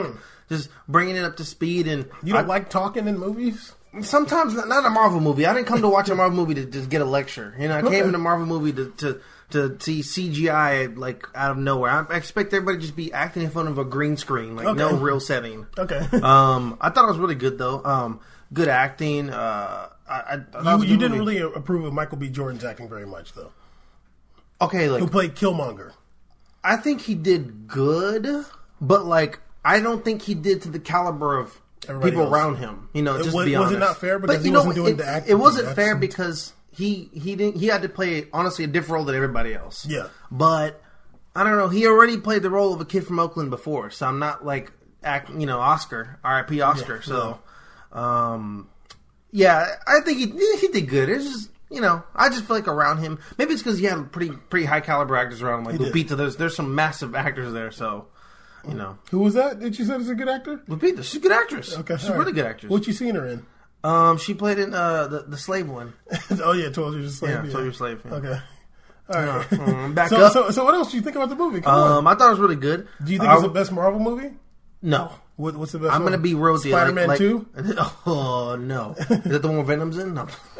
just 0.49 0.69
bringing 0.89 1.17
it 1.17 1.25
up 1.25 1.37
to 1.37 1.45
speed. 1.45 1.87
And 1.87 2.09
You 2.23 2.33
don't 2.33 2.45
I- 2.45 2.49
like 2.49 2.71
talking 2.71 3.07
in 3.09 3.19
movies? 3.19 3.73
sometimes 4.01 4.55
not, 4.55 4.69
not 4.69 4.87
a 4.87 4.91
Marvel 4.91 5.21
movie. 5.21 5.45
I 5.47 5.53
didn't 5.53 5.67
come 5.67 5.83
to 5.83 5.89
watch 5.89 6.09
a 6.09 6.15
Marvel 6.15 6.37
movie 6.37 6.55
to 6.55 6.65
just 6.65 6.89
get 6.89 7.03
a 7.03 7.05
lecture. 7.05 7.55
You 7.59 7.69
know, 7.69 7.77
I 7.77 7.81
Okay. 7.83 8.01
came 8.01 8.09
in 8.09 8.15
a 8.15 8.19
Marvel 8.19 8.47
movie 8.47 8.73
to, 8.73 8.91
to 8.99 9.21
to 9.51 9.77
see 9.81 10.01
CGI 10.01 10.97
like 10.97 11.29
out 11.35 11.51
of 11.51 11.59
nowhere. 11.59 12.07
I 12.11 12.17
expect 12.17 12.55
everybody 12.55 12.79
to 12.79 12.81
just 12.83 12.97
be 12.97 13.13
acting 13.13 13.43
in 13.43 13.51
front 13.51 13.69
of 13.69 13.77
a 13.77 13.85
green 13.85 14.17
screen, 14.17 14.57
like 14.57 14.75
no 14.77 14.97
real 14.97 15.21
setting. 15.21 15.67
Okay. 15.77 15.99
Um, 16.23 16.79
I 16.81 16.89
thought 16.89 17.05
it 17.05 17.09
was 17.09 17.19
really 17.19 17.35
good 17.35 17.59
though. 17.59 17.85
Um, 17.85 18.21
good 18.55 18.69
acting. 18.69 19.29
Uh, 19.29 19.89
I, 20.13 20.35
I, 20.35 20.35
I 20.35 20.63
thought 20.63 20.81
it 20.83 20.87
you 20.87 20.93
you 20.93 20.97
didn't 20.99 21.19
really 21.19 21.39
approve 21.39 21.85
of 21.85 21.93
Michael 21.93 22.19
B. 22.19 22.29
Jordan's 22.29 22.65
acting 22.65 22.89
very 22.89 23.07
much, 23.07 23.33
though. 23.33 23.53
okay. 24.61 24.89
Like 24.89 25.01
Who 25.01 25.09
played 25.09 25.35
Killmonger? 25.35 25.93
I 26.65 26.77
think 26.77 27.01
he 27.01 27.15
did 27.15 27.67
good, 27.67 28.45
but 28.81 29.05
like 29.07 29.41
I 29.65 29.81
don't 29.81 30.05
think 30.05 30.23
he 30.23 30.35
did 30.35 30.63
to 30.63 30.69
the 30.71 30.79
caliber 30.81 31.39
of 31.39 31.61
Everybody 31.89 32.11
people 32.13 32.25
else. 32.25 32.33
around 32.33 32.57
him. 32.57 32.89
You 32.93 33.03
know, 33.03 33.17
It 33.17 33.25
just 33.25 33.35
was- 33.35 33.47
be 33.47 33.57
was 33.57 33.73
it 33.73 33.79
not 33.79 33.97
fair 33.99 34.19
because 34.21 34.37
But 34.37 34.43
he 34.43 34.47
you 34.49 34.53
know, 34.53 34.61
wasn't 34.61 34.75
doing 34.77 34.95
it, 34.95 34.97
the 34.99 35.07
acting 35.07 35.33
It 35.33 35.35
wasn't 35.35 35.67
that's- 35.67 35.77
fair 35.87 35.97
because 35.97 36.53
he 36.71 37.11
he 37.13 37.35
didn't 37.37 37.57
he 37.57 37.67
had 37.67 37.83
to 37.83 37.89
play 37.89 38.27
honestly 38.33 38.65
a 38.65 38.69
different 38.69 38.93
role 38.95 39.05
than 39.05 39.17
everybody 39.17 39.55
else. 39.55 39.85
Yeah. 39.87 40.09
but 40.31 40.81
I 41.35 41.45
don't 41.45 41.57
know. 41.57 41.69
He 41.69 41.87
already 41.87 42.19
played 42.19 42.43
the 42.43 42.51
role 42.51 42.75
of 42.75 42.81
a 42.81 42.85
kid 42.85 43.07
from 43.07 43.19
Oakland 43.19 43.49
before, 43.51 43.91
so 43.91 44.07
I'm 44.07 44.19
not 44.19 44.45
like 44.45 44.71
act. 45.03 45.31
You 45.31 45.47
know, 45.47 45.61
Oscar, 45.61 46.19
R.I.P. 46.23 46.61
Oscar. 46.61 46.97
Yeah, 46.97 47.01
so, 47.03 47.39
um, 47.99 48.69
yeah, 49.33 49.67
I 49.87 50.01
think 50.01 50.19
he 50.19 50.27
he 50.61 50.69
did 50.69 50.89
good. 50.89 51.09
It's 51.09 51.25
just. 51.25 51.49
You 51.71 51.81
know, 51.81 52.03
I 52.15 52.29
just 52.29 52.45
feel 52.45 52.57
like 52.57 52.69
around 52.69 52.99
him. 52.99 53.19
Maybe 53.39 53.55
it's 53.55 53.63
because 53.63 53.79
he 53.79 53.87
had 53.87 54.13
pretty 54.13 54.31
pretty 54.51 54.67
high 54.67 54.81
caliber 54.83 55.17
actors 55.17 55.41
around 55.41 55.61
him, 55.61 55.65
like. 55.65 55.77
Lupita. 55.77 56.15
There's 56.19 56.37
there's 56.37 56.55
some 56.55 56.75
massive 56.75 57.15
actors 57.15 57.51
there, 57.55 57.71
so 57.71 58.09
you 58.69 58.75
know, 58.75 58.99
Who 59.11 59.21
was 59.21 59.33
that? 59.35 59.59
Did 59.59 59.79
you 59.79 59.87
say 59.87 59.97
is 59.97 60.11
a 60.11 60.15
good 60.15 60.29
actor? 60.29 60.59
Lupita. 60.69 61.03
She's 61.03 61.17
a 61.17 61.21
good 61.21 61.33
actress. 61.33 61.77
Okay, 61.79 61.97
she's 61.97 62.11
a 62.11 62.13
all 62.13 62.19
really 62.19 62.33
good 62.33 62.45
actress. 62.45 62.71
What 62.71 62.87
you 62.87 62.93
seen 62.93 63.15
her 63.15 63.27
in? 63.27 63.47
Um, 63.85 64.19
she 64.19 64.35
played 64.35 64.59
in 64.59 64.75
uh 64.75 65.09
the, 65.09 65.21
the 65.23 65.39
slave 65.39 65.69
one. 65.69 65.95
oh 66.43 66.53
yeah, 66.53 66.69
Twelve 66.69 66.95
Years 66.95 67.15
a 67.15 67.17
Slave. 67.17 67.31
Yeah, 67.47 67.51
12 67.51 67.65
Years 67.65 67.75
a 67.75 67.79
Slave, 67.79 68.03
yeah. 68.05 68.13
Okay. 68.13 68.41
All 69.09 69.25
right. 69.25 69.49
Mm, 69.49 69.95
back 69.97 70.09
so, 70.11 70.17
up. 70.19 70.33
so, 70.33 70.51
so 70.51 70.65
what 70.65 70.75
else 70.75 70.91
do 70.91 70.97
you 70.99 71.03
think 71.03 71.17
about 71.17 71.31
the 71.31 71.37
movie? 71.37 71.63
Come 71.63 71.75
on. 71.75 71.93
um, 71.99 72.07
I 72.07 72.15
thought 72.15 72.29
it 72.29 72.31
was 72.33 72.39
really 72.39 72.57
good. 72.57 72.87
Do 73.03 73.13
you 73.13 73.19
think 73.19 73.31
I- 73.31 73.35
it's 73.35 73.43
the 73.43 73.49
best 73.49 73.73
Marvel 73.73 73.99
movie? 73.99 74.31
No, 74.83 75.11
What, 75.43 75.57
what's 75.57 75.73
the 75.73 75.79
best? 75.81 75.93
I'm 75.93 76.03
one? 76.03 76.13
gonna 76.13 76.23
be 76.23 76.35
real 76.35 76.53
with. 76.55 76.63
Spider-Man 76.63 77.09
like- 77.09 77.19
Two. 77.19 77.47
Oh 78.07 78.57
no, 78.59 78.95
is 78.99 79.09
that 79.25 79.43
the 79.43 79.49
one 79.49 79.59
with 79.59 79.67
Venom's 79.67 79.99
in? 79.99 80.15
No. 80.15 80.27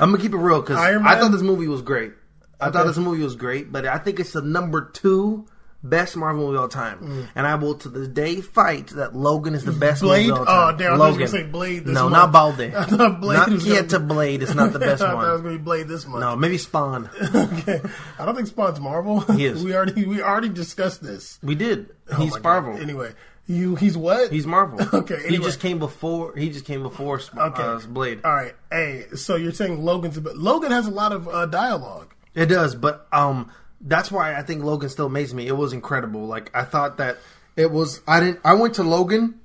I'm 0.00 0.10
gonna 0.12 0.18
keep 0.18 0.32
it 0.32 0.36
real 0.38 0.60
because 0.60 0.78
I 0.78 1.18
thought 1.18 1.32
this 1.32 1.42
movie 1.42 1.68
was 1.68 1.82
great. 1.82 2.12
I 2.60 2.70
thought 2.70 2.86
this 2.86 2.96
movie 2.96 3.22
was 3.22 3.36
great, 3.36 3.70
but 3.70 3.86
I 3.86 3.98
think 3.98 4.18
it's 4.20 4.32
the 4.32 4.42
number 4.42 4.90
two 4.90 5.46
best 5.80 6.16
Marvel 6.16 6.44
movie 6.46 6.56
of 6.56 6.62
all 6.62 6.68
time, 6.68 6.98
Mm. 6.98 7.28
and 7.36 7.46
I 7.46 7.54
will 7.54 7.74
to 7.76 7.88
this 7.88 8.08
day 8.08 8.40
fight 8.40 8.88
that 8.88 9.14
Logan 9.14 9.54
is 9.54 9.64
the 9.64 9.70
best 9.70 10.02
Blade? 10.02 10.28
movie 10.28 10.40
of 10.40 10.48
all 10.48 10.54
Oh, 10.68 10.70
time. 10.70 10.76
damn, 10.78 10.94
I 10.94 10.96
thought 10.96 11.04
you 11.04 11.10
Logan. 11.12 11.18
gonna 11.18 11.28
say 11.28 11.42
Blade 11.44 11.84
this 11.84 11.94
no, 11.94 12.08
month. 12.08 12.32
not. 12.32 12.34
I 12.74 12.84
thought 12.84 13.20
Blade 13.20 13.36
not 13.36 13.50
was 13.50 13.64
gonna 13.64 13.98
be- 14.00 14.06
Blade. 14.14 14.42
It's 14.42 14.54
not 14.54 14.72
the 14.72 14.80
best 14.80 15.02
one. 15.02 15.10
I 15.10 15.14
thought 15.14 15.28
it 15.28 15.32
was 15.34 15.42
gonna 15.42 15.56
be 15.58 15.62
Blade 15.62 15.86
this 15.88 16.04
month. 16.06 16.20
No, 16.20 16.34
maybe 16.34 16.58
Spawn. 16.58 17.08
okay. 17.32 17.80
I 18.18 18.24
don't 18.24 18.34
think 18.34 18.48
Spawn's 18.48 18.80
Marvel. 18.80 19.20
He 19.20 19.46
is. 19.46 19.62
we 19.62 19.72
already 19.76 20.04
we 20.04 20.20
already 20.20 20.48
discussed 20.48 21.00
this. 21.00 21.38
We 21.44 21.54
did. 21.54 21.90
Oh 22.10 22.16
He's 22.16 22.32
my 22.32 22.38
God. 22.40 22.44
Marvel. 22.64 22.82
Anyway, 22.82 23.12
you 23.48 23.74
he's 23.74 23.96
what? 23.96 24.30
He's 24.30 24.46
Marvel. 24.46 24.78
Okay, 25.00 25.20
He 25.28 25.38
just 25.38 25.58
came 25.58 25.78
before. 25.80 26.36
He 26.36 26.50
just 26.50 26.64
came 26.66 26.82
before 26.82 27.18
Sp- 27.18 27.38
Okay. 27.38 27.62
uh, 27.62 27.80
Blade. 27.88 28.20
All 28.24 28.32
right. 28.34 28.54
Hey, 28.70 29.06
so 29.16 29.34
you're 29.36 29.52
saying 29.52 29.82
Logan's 29.84 30.16
a 30.16 30.20
bit, 30.20 30.36
Logan 30.36 30.70
has 30.70 30.86
a 30.86 30.90
lot 30.90 31.12
of 31.12 31.26
uh, 31.26 31.46
dialogue. 31.46 32.14
It 32.34 32.46
does, 32.46 32.74
but 32.76 33.08
um, 33.10 33.50
that's 33.80 34.12
why 34.12 34.36
I 34.36 34.42
think 34.42 34.62
Logan 34.62 34.88
still 34.90 35.06
amazed 35.06 35.34
me. 35.34 35.46
It 35.48 35.56
was 35.56 35.72
incredible. 35.72 36.26
Like 36.26 36.54
I 36.54 36.62
thought 36.64 36.98
that 36.98 37.16
it 37.56 37.72
was. 37.72 38.00
I 38.06 38.20
didn't. 38.20 38.40
I 38.44 38.52
went 38.54 38.74
to 38.74 38.84
Logan. 38.84 39.40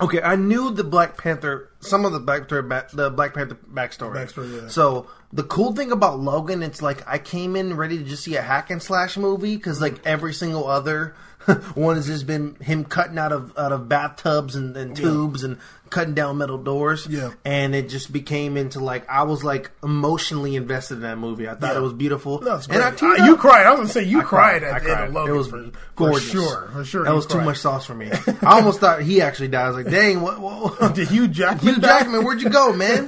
Okay, 0.00 0.20
I 0.22 0.36
knew 0.36 0.70
the 0.70 0.84
Black 0.84 1.16
Panther, 1.16 1.70
some 1.80 2.04
of 2.04 2.12
the 2.12 2.20
Black 2.20 2.42
Panther, 2.42 2.62
back, 2.62 2.90
the 2.92 3.10
Black 3.10 3.34
Panther 3.34 3.56
backstory. 3.72 4.14
Backstory, 4.14 4.62
yeah. 4.62 4.68
So 4.68 5.08
the 5.32 5.42
cool 5.42 5.74
thing 5.74 5.90
about 5.90 6.20
Logan, 6.20 6.62
it's 6.62 6.80
like 6.82 7.02
I 7.08 7.18
came 7.18 7.56
in 7.56 7.76
ready 7.76 7.98
to 7.98 8.04
just 8.04 8.22
see 8.22 8.36
a 8.36 8.42
hack 8.42 8.70
and 8.70 8.80
slash 8.82 9.16
movie 9.16 9.56
because 9.56 9.80
like 9.80 10.04
every 10.06 10.34
single 10.34 10.68
other 10.68 11.16
one 11.74 11.96
has 11.96 12.06
just 12.06 12.26
been 12.26 12.54
him 12.56 12.84
cutting 12.84 13.18
out 13.18 13.32
of 13.32 13.56
out 13.58 13.72
of 13.72 13.88
bathtubs 13.88 14.54
and, 14.54 14.76
and 14.76 14.94
tubes 14.96 15.44
and 15.44 15.58
cutting 15.90 16.12
down 16.12 16.36
metal 16.36 16.58
doors. 16.58 17.06
Yeah. 17.08 17.30
and 17.46 17.74
it 17.74 17.88
just 17.88 18.12
became 18.12 18.58
into 18.58 18.78
like 18.80 19.08
I 19.08 19.22
was 19.22 19.42
like 19.42 19.70
emotionally 19.82 20.54
invested 20.54 20.96
in 20.96 21.00
that 21.02 21.16
movie. 21.18 21.48
I 21.48 21.54
thought 21.54 21.72
Yeah. 21.72 21.78
it 21.78 21.82
was 21.82 21.94
beautiful. 21.94 22.40
No, 22.42 22.56
it's 22.56 22.66
And 22.68 22.82
I 22.82 22.90
Uh, 22.90 23.24
you 23.26 23.36
cried. 23.38 23.64
I 23.66 23.70
was 23.70 23.78
gonna 23.80 23.88
say 23.88 24.02
you 24.04 24.20
I 24.20 24.24
cried, 24.24 24.62
at 24.62 24.74
I 24.74 24.78
the 24.80 24.90
end 24.90 25.00
of 25.08 25.14
Logan. 25.14 25.34
It 25.34 25.38
was 25.38 25.48
for, 25.48 25.70
gorgeous. 25.96 26.24
For 26.24 26.30
sure. 26.30 26.70
For 26.74 26.84
sure. 26.84 27.04
That 27.04 27.14
was 27.14 27.26
too 27.26 27.40
much 27.40 27.56
sauce 27.58 27.86
for 27.86 27.94
me. 27.94 28.10
I 28.42 28.56
almost 28.58 28.80
thought 28.80 29.00
he 29.00 29.22
actually 29.22 29.48
died. 29.48 29.64
I 29.64 29.68
was 29.70 29.76
like, 29.84 29.90
dang, 29.92 30.20
what? 30.20 30.38
what 30.40 30.94
Did 30.94 31.08
Hugh 31.08 31.26
Jackman? 31.28 31.74
Hugh? 31.76 31.80
Jackman, 31.80 32.22
where'd 32.24 32.42
you 32.42 32.50
go, 32.50 32.74
man? 32.74 33.06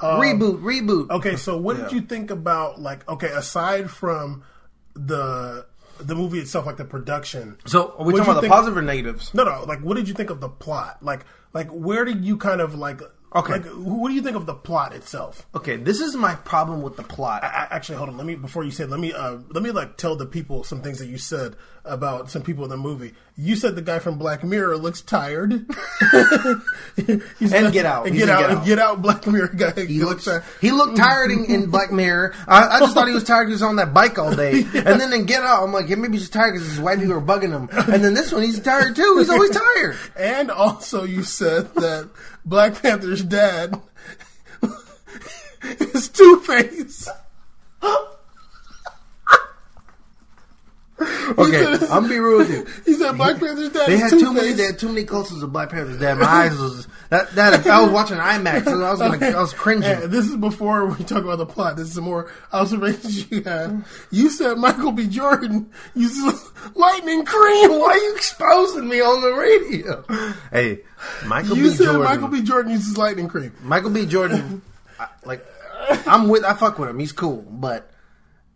Um, 0.00 0.20
reboot, 0.20 0.62
reboot. 0.62 1.10
Okay, 1.10 1.36
so 1.36 1.58
what 1.58 1.76
did 1.76 1.92
you 1.92 2.00
think 2.00 2.30
about 2.30 2.80
like 2.80 3.06
okay, 3.08 3.28
aside 3.28 3.90
from 3.90 4.42
the 4.94 5.66
the 6.00 6.14
movie 6.14 6.38
itself, 6.38 6.66
like 6.66 6.76
the 6.76 6.84
production? 6.84 7.58
So 7.66 7.94
are 7.98 8.04
we 8.04 8.12
talking 8.12 8.30
about 8.30 8.42
the 8.42 8.48
think- 8.48 8.76
or 8.76 8.82
negatives? 8.82 9.32
No, 9.34 9.44
no. 9.44 9.64
Like, 9.64 9.80
what 9.80 9.96
did 9.96 10.08
you 10.08 10.14
think 10.14 10.30
of 10.30 10.40
the 10.40 10.48
plot? 10.48 10.98
Like, 11.02 11.24
like 11.52 11.68
where 11.68 12.04
did 12.04 12.24
you 12.24 12.36
kind 12.36 12.60
of 12.60 12.74
like? 12.74 13.00
Okay. 13.34 13.54
Like, 13.54 13.66
what 13.66 14.08
do 14.08 14.14
you 14.14 14.22
think 14.22 14.36
of 14.36 14.46
the 14.46 14.54
plot 14.54 14.94
itself? 14.94 15.46
Okay, 15.54 15.76
this 15.76 16.00
is 16.00 16.16
my 16.16 16.34
problem 16.34 16.80
with 16.80 16.96
the 16.96 17.02
plot. 17.02 17.44
I, 17.44 17.68
actually, 17.70 17.98
hold 17.98 18.08
on. 18.08 18.16
Let 18.16 18.26
me 18.26 18.34
before 18.36 18.64
you 18.64 18.70
say. 18.70 18.84
Let 18.84 19.00
me 19.00 19.12
uh, 19.12 19.38
let 19.50 19.62
me 19.62 19.70
like 19.70 19.98
tell 19.98 20.16
the 20.16 20.24
people 20.24 20.64
some 20.64 20.80
things 20.80 20.98
that 20.98 21.08
you 21.08 21.18
said 21.18 21.54
about 21.84 22.30
some 22.30 22.42
people 22.42 22.64
in 22.64 22.70
the 22.70 22.76
movie. 22.76 23.14
You 23.36 23.56
said 23.56 23.76
the 23.76 23.82
guy 23.82 23.98
from 23.98 24.18
Black 24.18 24.44
Mirror 24.44 24.78
looks 24.78 25.00
tired. 25.00 25.66
And 27.40 27.72
Get 27.72 27.86
Out. 27.86 28.06
And 28.06 28.16
get 28.16 28.28
out. 28.28 28.40
Get 28.40 28.50
Out. 28.50 28.66
Get 28.66 28.78
out. 28.78 29.02
Black 29.02 29.26
Mirror 29.26 29.48
guy. 29.48 29.86
He 29.86 30.02
looks 30.02 30.28
he 30.60 30.70
looked 30.72 30.96
tired 30.96 31.30
in, 31.30 31.44
in 31.44 31.70
Black 31.70 31.92
Mirror. 31.92 32.34
I, 32.46 32.68
I 32.68 32.78
just 32.80 32.94
thought 32.94 33.08
he 33.08 33.14
was 33.14 33.24
tired 33.24 33.46
because 33.46 33.60
he 33.60 33.64
was 33.64 33.70
on 33.70 33.76
that 33.76 33.94
bike 33.94 34.18
all 34.18 34.34
day. 34.34 34.64
And 34.88 35.00
then 35.00 35.12
in 35.12 35.26
Get 35.26 35.42
Out, 35.42 35.62
I'm 35.62 35.72
like, 35.72 35.88
yeah, 35.88 35.96
maybe 35.96 36.18
he's 36.18 36.30
tired 36.30 36.54
because 36.54 36.68
his 36.68 36.80
white 36.80 36.98
people 36.98 37.14
are 37.14 37.20
bugging 37.20 37.50
him. 37.50 37.68
And 37.92 38.02
then 38.02 38.14
this 38.14 38.32
one, 38.32 38.42
he's 38.42 38.60
tired 38.60 38.96
too. 38.96 39.16
He's 39.18 39.30
always 39.30 39.50
tired. 39.50 39.96
And 40.16 40.50
also, 40.50 41.04
you 41.04 41.22
said 41.22 41.74
that 41.74 42.10
Black 42.48 42.80
Panther's 42.80 43.22
dad 43.22 43.80
is 45.62 46.08
Two 46.08 46.40
Face. 46.40 47.08
Okay, 51.38 51.86
I'm 51.90 52.08
be 52.08 52.18
real 52.18 52.38
with 52.38 52.50
you. 52.50 52.66
He 52.84 52.94
said 52.94 53.16
Black 53.16 53.38
Panther's 53.38 53.68
dad 53.68 53.86
They 53.86 53.94
is 53.94 54.00
had 54.00 54.10
too 54.10 54.32
many. 54.32 54.52
They 54.52 54.64
had 54.64 54.80
too 54.80 54.88
many 54.88 55.04
closes 55.04 55.44
of 55.44 55.52
Black 55.52 55.70
Panther's 55.70 56.00
dad. 56.00 56.18
My 56.18 56.26
eyes 56.26 56.58
was 56.58 56.88
that 57.10 57.30
that 57.36 57.66
I 57.66 57.80
was 57.82 57.90
watching 57.90 58.18
IMAX. 58.18 58.64
So 58.64 58.82
I 58.82 58.90
was 58.90 59.00
gonna, 59.00 59.26
I 59.26 59.40
was 59.40 59.52
cringing. 59.54 59.84
And 59.84 60.12
this 60.12 60.26
is 60.26 60.36
before 60.36 60.86
we 60.86 61.04
talk 61.04 61.24
about 61.24 61.38
the 61.38 61.46
plot. 61.46 61.76
This 61.76 61.88
is 61.88 61.94
some 61.94 62.04
more 62.04 62.30
observations 62.52 63.30
you 63.30 63.42
had. 63.42 63.84
You 64.10 64.28
said 64.30 64.58
Michael 64.58 64.92
B. 64.92 65.06
Jordan 65.06 65.70
uses 65.94 66.50
lightning 66.74 67.24
cream. 67.24 67.70
Why 67.70 67.92
are 67.92 67.96
you 67.98 68.14
exposing 68.14 68.88
me 68.88 69.00
on 69.00 69.20
the 69.22 69.32
radio? 69.32 70.04
Hey, 70.52 70.80
Michael 71.26 71.56
You 71.56 71.64
B. 71.64 71.70
said 71.70 71.84
Jordan. 71.84 72.04
Michael 72.04 72.28
B. 72.28 72.42
Jordan 72.42 72.72
uses 72.72 72.98
lightning 72.98 73.28
cream. 73.28 73.52
Michael 73.62 73.90
B. 73.90 74.04
Jordan, 74.04 74.60
I, 75.00 75.08
like 75.24 75.44
I'm 76.06 76.28
with. 76.28 76.44
I 76.44 76.54
fuck 76.54 76.78
with 76.78 76.90
him. 76.90 76.98
He's 76.98 77.12
cool, 77.12 77.42
but 77.48 77.90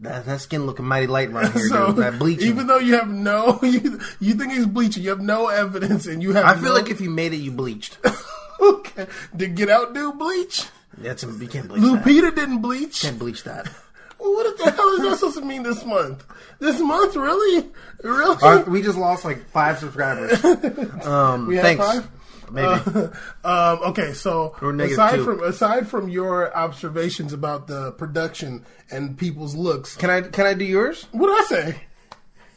that, 0.01 0.27
that 0.27 0.41
skin 0.41 0.67
looking 0.67 0.85
mighty 0.85 1.07
light 1.07 1.31
right 1.33 1.51
here. 1.53 1.69
So 1.69 1.87
dude. 1.89 1.97
That 1.97 2.19
bleaching. 2.19 2.49
even 2.49 2.67
though 2.67 2.79
you 2.79 2.95
have 2.97 3.09
no, 3.09 3.61
you, 3.63 4.01
you 4.21 4.35
think 4.35 4.53
he's 4.53 4.67
bleaching, 4.67 5.03
you 5.05 5.11
have 5.11 5.21
no 5.21 5.47
evidence, 5.47 6.07
and 6.07 6.23
you 6.23 6.33
have. 6.35 6.45
I 6.45 6.55
feel 6.55 6.65
no- 6.71 6.75
like 6.75 6.91
if 6.91 7.01
you 7.01 7.09
made 7.09 7.33
it, 7.33 7.37
you 7.39 7.53
bleached. 7.53 7.97
okay, 8.63 9.07
did 9.37 9.55
Get 9.57 9.69
Out 9.69 9.95
do 9.95 10.13
bleach? 10.13 10.67
That's 10.99 11.23
you 11.23 11.49
can't 11.49 11.69
bleach 11.69 11.83
that. 11.83 12.05
Lupita 12.05 12.35
didn't 12.35 12.61
bleach. 12.63 13.03
Can't 13.03 13.19
bleach 13.19 13.45
that. 13.45 13.67
What 14.19 14.57
the 14.57 14.71
hell 14.71 14.89
is 14.91 15.01
that 15.03 15.17
supposed 15.19 15.39
to 15.39 15.45
mean 15.45 15.65
this 15.65 15.85
month? 15.85 16.25
This 16.61 16.79
month, 16.81 17.17
really, 17.17 17.69
really? 18.05 18.37
All 18.43 18.57
right, 18.57 18.69
we 18.69 18.81
just 18.83 18.97
lost 18.97 19.25
like 19.25 19.49
five 19.51 19.79
subscribers. 19.79 20.43
Um, 21.05 21.49
We 21.49 21.57
had 21.57 21.65
thanks. 21.65 21.85
five? 21.85 22.09
Maybe. 22.53 23.09
Um, 23.45 23.79
okay, 23.87 24.13
so 24.13 24.55
aside 24.61 25.17
two. 25.17 25.25
from 25.25 25.43
aside 25.43 25.89
from 25.89 26.09
your 26.09 26.55
observations 26.57 27.33
about 27.33 27.67
the 27.67 27.91
production 27.93 28.65
and 28.91 29.19
people's 29.19 29.57
looks, 29.57 29.97
can 29.97 30.11
I 30.11 30.21
can 30.21 30.47
I 30.47 30.55
do 30.55 30.65
yours? 30.65 31.07
what 31.11 31.27
did 31.27 31.41
I 31.59 31.63
say? 31.63 31.81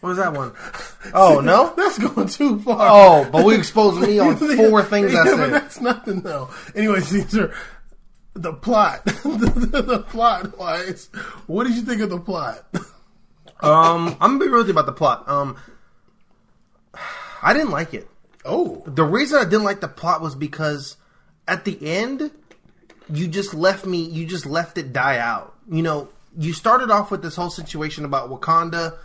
What 0.06 0.10
was 0.10 0.18
that 0.20 0.34
one? 0.34 0.52
Oh 1.14 1.40
no. 1.40 1.74
That's 1.78 1.98
going 2.00 2.28
too 2.28 2.60
far. 2.60 2.78
Oh, 2.82 3.30
but 3.32 3.46
we 3.46 3.56
exposed 3.56 4.00
me 4.02 4.18
on 4.20 4.38
four 4.58 4.84
things 4.84 5.14
yeah, 5.14 5.22
I 5.22 5.26
said. 5.26 5.50
that's 5.52 5.80
nothing 5.80 6.22
though. 6.22 6.50
Anyway, 6.76 7.00
Caesar, 7.02 7.54
the 8.34 8.54
plot, 8.54 9.06
the, 9.06 9.82
the 9.86 10.00
plot 10.00 10.58
wise, 10.58 11.10
what 11.46 11.66
did 11.66 11.76
you 11.76 11.84
think 11.84 12.02
of 12.02 12.10
the 12.10 12.20
plot? 12.20 12.66
Um, 13.62 14.18
I'm 14.20 14.38
gonna 14.38 14.40
be 14.40 14.48
real 14.48 14.58
with 14.58 14.68
you 14.68 14.74
about 14.74 14.88
the 14.88 14.94
plot. 14.94 15.30
Um, 15.30 15.58
I 17.44 17.54
didn't 17.54 17.70
like 17.72 17.94
it. 17.94 18.08
Oh, 18.44 18.84
The 18.88 19.04
reason 19.04 19.40
I 19.40 19.44
didn't 19.44 19.64
like 19.64 19.80
the 19.80 19.88
plot 19.88 20.22
was 20.22 20.34
because 20.36 20.98
at 21.48 21.66
the 21.66 21.78
end, 21.88 22.32
you 23.14 23.28
just 23.28 23.54
left 23.54 23.86
me. 23.86 24.02
You 24.04 24.26
just 24.26 24.48
left 24.48 24.80
it 24.80 24.92
die 24.92 25.20
out. 25.20 25.54
You 25.72 25.84
know, 25.84 26.10
you 26.36 26.52
started 26.54 26.90
off 26.90 27.12
with 27.12 27.22
this 27.22 27.36
whole 27.36 27.52
situation 27.52 28.06
about 28.06 28.30
Wakanda. 28.32 28.98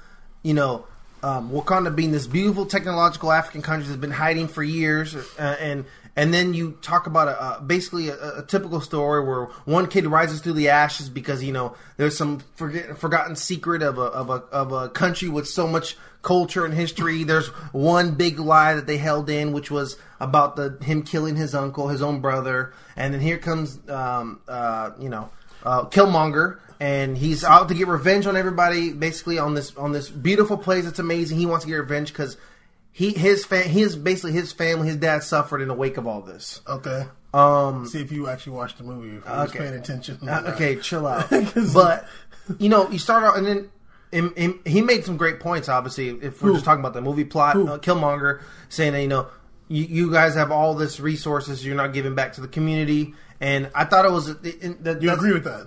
You 0.42 0.54
know, 0.54 0.86
um, 1.22 1.50
Wakanda 1.50 1.94
being 1.94 2.12
this 2.12 2.26
beautiful 2.26 2.66
technological 2.66 3.30
African 3.32 3.62
country 3.62 3.88
that's 3.88 4.00
been 4.00 4.10
hiding 4.10 4.48
for 4.48 4.62
years, 4.62 5.14
uh, 5.14 5.56
and 5.60 5.84
and 6.16 6.34
then 6.34 6.54
you 6.54 6.76
talk 6.82 7.06
about 7.06 7.28
a, 7.28 7.42
uh, 7.42 7.60
basically 7.60 8.08
a, 8.08 8.38
a, 8.38 8.42
typical 8.42 8.80
story 8.80 9.24
where 9.24 9.44
one 9.64 9.86
kid 9.86 10.06
rises 10.06 10.40
through 10.40 10.54
the 10.54 10.68
ashes 10.68 11.08
because 11.08 11.42
you 11.42 11.52
know 11.52 11.76
there's 11.96 12.16
some 12.16 12.40
forget, 12.56 12.98
forgotten 12.98 13.36
secret 13.36 13.82
of 13.82 13.98
a, 13.98 14.02
of 14.02 14.30
a 14.30 14.42
of 14.50 14.72
a 14.72 14.88
country 14.88 15.28
with 15.28 15.46
so 15.46 15.66
much 15.66 15.96
culture 16.22 16.64
and 16.64 16.74
history. 16.74 17.24
There's 17.24 17.48
one 17.72 18.14
big 18.14 18.38
lie 18.38 18.74
that 18.74 18.86
they 18.86 18.96
held 18.96 19.30
in, 19.30 19.52
which 19.52 19.70
was 19.70 19.96
about 20.20 20.56
the 20.56 20.78
him 20.82 21.02
killing 21.02 21.36
his 21.36 21.54
uncle, 21.54 21.88
his 21.88 22.02
own 22.02 22.20
brother, 22.20 22.72
and 22.96 23.14
then 23.14 23.20
here 23.20 23.38
comes 23.38 23.78
um, 23.88 24.40
uh, 24.48 24.90
you 24.98 25.08
know 25.08 25.30
uh, 25.64 25.84
Killmonger, 25.86 26.58
and 26.80 27.16
he's 27.18 27.44
out 27.44 27.68
to 27.68 27.74
get 27.74 27.88
revenge 27.88 28.26
on 28.26 28.36
everybody. 28.36 28.92
Basically 28.92 29.38
on 29.38 29.54
this 29.54 29.74
on 29.76 29.92
this 29.92 30.08
beautiful 30.10 30.56
place. 30.58 30.86
It's 30.86 30.98
amazing. 30.98 31.38
He 31.38 31.46
wants 31.46 31.64
to 31.64 31.70
get 31.70 31.76
revenge 31.76 32.12
because 32.12 32.36
he 32.92 33.10
his 33.12 33.44
fa- 33.44 33.60
his 33.62 33.96
basically 33.96 34.32
his 34.32 34.52
family, 34.52 34.88
his 34.88 34.96
dad 34.96 35.22
suffered 35.22 35.60
in 35.60 35.68
the 35.68 35.74
wake 35.74 35.96
of 35.96 36.06
all 36.06 36.20
this. 36.22 36.60
Okay. 36.66 37.06
Um, 37.32 37.86
See 37.86 38.00
if 38.00 38.10
you 38.10 38.28
actually 38.28 38.54
watched 38.56 38.78
the 38.78 38.84
movie. 38.84 39.16
If 39.16 39.24
you 39.24 39.30
was 39.30 39.50
Okay. 39.50 39.58
paying 39.60 39.74
attention. 39.74 40.18
Uh, 40.28 40.42
okay, 40.54 40.76
chill 40.76 41.06
out. 41.06 41.30
but 41.74 42.06
you 42.58 42.68
know, 42.68 42.88
you 42.90 42.98
start 42.98 43.22
out 43.22 43.36
and 43.38 43.46
then. 43.46 43.58
and- 44.12 44.32
and 44.36 44.54
he 44.66 44.82
made 44.82 45.04
some 45.04 45.16
great 45.16 45.38
points. 45.38 45.68
Obviously, 45.68 46.08
if 46.08 46.42
we're 46.42 46.48
Who? 46.48 46.54
just 46.54 46.64
talking 46.64 46.80
about 46.80 46.94
the 46.94 47.00
movie 47.00 47.22
plot, 47.24 47.54
uh, 47.54 47.78
Killmonger 47.78 48.40
saying 48.68 48.92
that 48.94 49.02
you 49.02 49.06
know 49.06 49.28
you, 49.68 49.84
you 49.84 50.10
guys 50.10 50.34
have 50.34 50.50
all 50.50 50.74
this 50.74 50.98
resources 50.98 51.64
you're 51.64 51.76
not 51.76 51.92
giving 51.92 52.16
back 52.16 52.32
to 52.32 52.40
the 52.40 52.48
community, 52.48 53.14
and 53.40 53.70
I 53.74 53.84
thought 53.84 54.04
it 54.04 54.12
was 54.12 54.28
it, 54.28 54.84
that, 54.84 55.02
You 55.02 55.12
agree 55.12 55.32
with 55.32 55.44
that? 55.44 55.66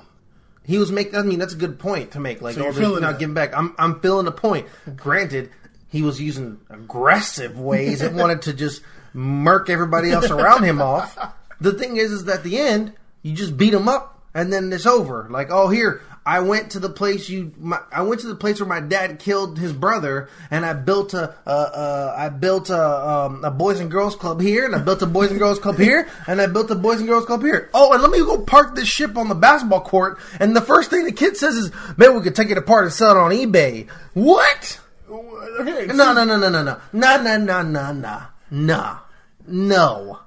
he 0.65 0.77
was 0.77 0.91
making. 0.91 1.15
I 1.15 1.23
mean, 1.23 1.39
that's 1.39 1.53
a 1.53 1.57
good 1.57 1.79
point 1.79 2.11
to 2.11 2.19
make. 2.19 2.41
Like, 2.41 2.55
So 2.55 2.63
you're 2.63 2.73
feeling 2.73 3.01
not 3.01 3.19
giving 3.19 3.33
back. 3.33 3.55
I'm 3.55 3.75
I'm 3.77 3.99
feeling 3.99 4.25
the 4.25 4.31
point. 4.31 4.67
Granted, 4.95 5.51
he 5.89 6.01
was 6.01 6.21
using 6.21 6.59
aggressive 6.69 7.59
ways 7.59 8.01
and 8.01 8.17
wanted 8.17 8.43
to 8.43 8.53
just 8.53 8.81
murk 9.13 9.69
everybody 9.69 10.11
else 10.11 10.29
around 10.29 10.63
him 10.63 10.81
off. 10.81 11.17
The 11.59 11.73
thing 11.73 11.97
is, 11.97 12.11
is 12.11 12.25
that 12.25 12.39
at 12.39 12.43
the 12.43 12.57
end, 12.57 12.93
you 13.21 13.33
just 13.33 13.57
beat 13.57 13.73
him 13.73 13.87
up, 13.87 14.21
and 14.33 14.51
then 14.51 14.73
it's 14.73 14.85
over. 14.85 15.27
Like, 15.29 15.49
oh, 15.49 15.69
here. 15.69 16.01
I 16.25 16.39
went 16.39 16.71
to 16.71 16.79
the 16.79 16.89
place 16.89 17.27
you. 17.27 17.51
My, 17.59 17.79
I 17.91 18.01
went 18.03 18.21
to 18.21 18.27
the 18.27 18.35
place 18.35 18.59
where 18.59 18.69
my 18.69 18.79
dad 18.79 19.19
killed 19.19 19.59
his 19.59 19.73
brother, 19.73 20.29
and 20.49 20.65
I 20.65 20.73
built 20.73 21.13
a. 21.13 21.35
Uh, 21.45 21.49
uh, 21.49 22.15
I 22.17 22.29
built 22.29 22.69
a, 22.69 23.09
um, 23.09 23.43
a 23.43 23.51
boys 23.51 23.81
and 23.81 23.91
girls 23.91 24.15
club 24.15 24.39
here, 24.39 24.65
and 24.65 24.73
I 24.73 24.79
built 24.79 25.01
a 25.01 25.05
boys 25.05 25.31
and 25.31 25.39
girls 25.39 25.59
club 25.59 25.77
here, 25.77 26.07
and 26.27 26.41
I 26.41 26.47
built 26.47 26.71
a 26.71 26.75
boys 26.75 26.99
and 26.99 27.09
girls 27.09 27.25
club 27.25 27.41
here. 27.41 27.69
Oh, 27.73 27.91
and 27.91 28.01
let 28.01 28.11
me 28.11 28.19
go 28.19 28.39
park 28.39 28.75
this 28.75 28.87
ship 28.87 29.17
on 29.17 29.27
the 29.27 29.35
basketball 29.35 29.81
court. 29.81 30.17
And 30.39 30.55
the 30.55 30.61
first 30.61 30.89
thing 30.89 31.03
the 31.03 31.11
kid 31.11 31.35
says 31.35 31.55
is, 31.55 31.71
"Man, 31.97 32.15
we 32.15 32.21
could 32.21 32.35
take 32.35 32.49
it 32.49 32.57
apart 32.57 32.85
and 32.85 32.93
sell 32.93 33.11
it 33.11 33.17
on 33.17 33.31
eBay." 33.31 33.89
What? 34.13 34.79
Okay. 35.09 35.87
No, 35.87 36.13
no, 36.13 36.23
no, 36.23 36.37
no, 36.37 36.49
no, 36.49 36.63
no, 36.63 36.79
no, 36.93 37.17
no, 37.17 37.37
no, 37.37 37.61
no, 37.61 37.91
no, 37.91 38.21
no, 38.49 38.99
no. 39.45 40.19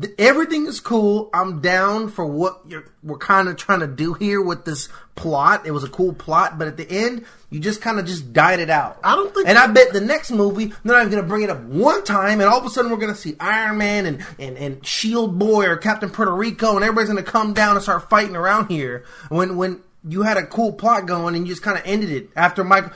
Th- 0.00 0.12
Everything 0.18 0.66
is 0.66 0.80
cool. 0.80 1.30
I'm 1.32 1.60
down 1.60 2.08
for 2.08 2.26
what 2.26 2.60
you're, 2.66 2.84
we're 3.02 3.18
kind 3.18 3.48
of 3.48 3.56
trying 3.56 3.80
to 3.80 3.86
do 3.86 4.12
here 4.14 4.42
with 4.42 4.64
this 4.64 4.88
plot. 5.14 5.66
It 5.66 5.70
was 5.70 5.84
a 5.84 5.88
cool 5.88 6.12
plot, 6.12 6.58
but 6.58 6.66
at 6.66 6.76
the 6.76 6.90
end, 6.90 7.24
you 7.50 7.60
just 7.60 7.80
kind 7.80 7.98
of 8.00 8.06
just 8.06 8.32
died 8.32 8.58
it 8.60 8.70
out. 8.70 8.98
I 9.04 9.14
don't 9.14 9.32
think- 9.32 9.46
And 9.48 9.56
I 9.56 9.68
bet 9.68 9.92
the 9.92 10.00
next 10.00 10.30
movie, 10.32 10.66
they're 10.84 10.96
not 11.02 11.10
going 11.10 11.22
to 11.22 11.28
bring 11.28 11.42
it 11.42 11.50
up 11.50 11.60
one 11.62 12.02
time, 12.04 12.40
and 12.40 12.48
all 12.50 12.58
of 12.58 12.66
a 12.66 12.70
sudden 12.70 12.90
we're 12.90 12.96
going 12.98 13.14
to 13.14 13.20
see 13.20 13.36
Iron 13.38 13.78
Man 13.78 14.06
and, 14.06 14.26
and, 14.38 14.56
and 14.58 14.84
Shield 14.86 15.38
Boy 15.38 15.66
or 15.66 15.76
Captain 15.76 16.10
Puerto 16.10 16.34
Rico, 16.34 16.74
and 16.74 16.82
everybody's 16.84 17.10
going 17.10 17.24
to 17.24 17.30
come 17.30 17.54
down 17.54 17.76
and 17.76 17.82
start 17.82 18.10
fighting 18.10 18.34
around 18.36 18.68
here. 18.68 19.04
When 19.28 19.56
when 19.56 19.82
you 20.08 20.22
had 20.22 20.36
a 20.38 20.46
cool 20.46 20.72
plot 20.72 21.06
going 21.06 21.34
and 21.34 21.46
you 21.46 21.52
just 21.52 21.62
kind 21.62 21.76
of 21.78 21.84
ended 21.86 22.10
it 22.10 22.30
after 22.36 22.64
Michael. 22.64 22.90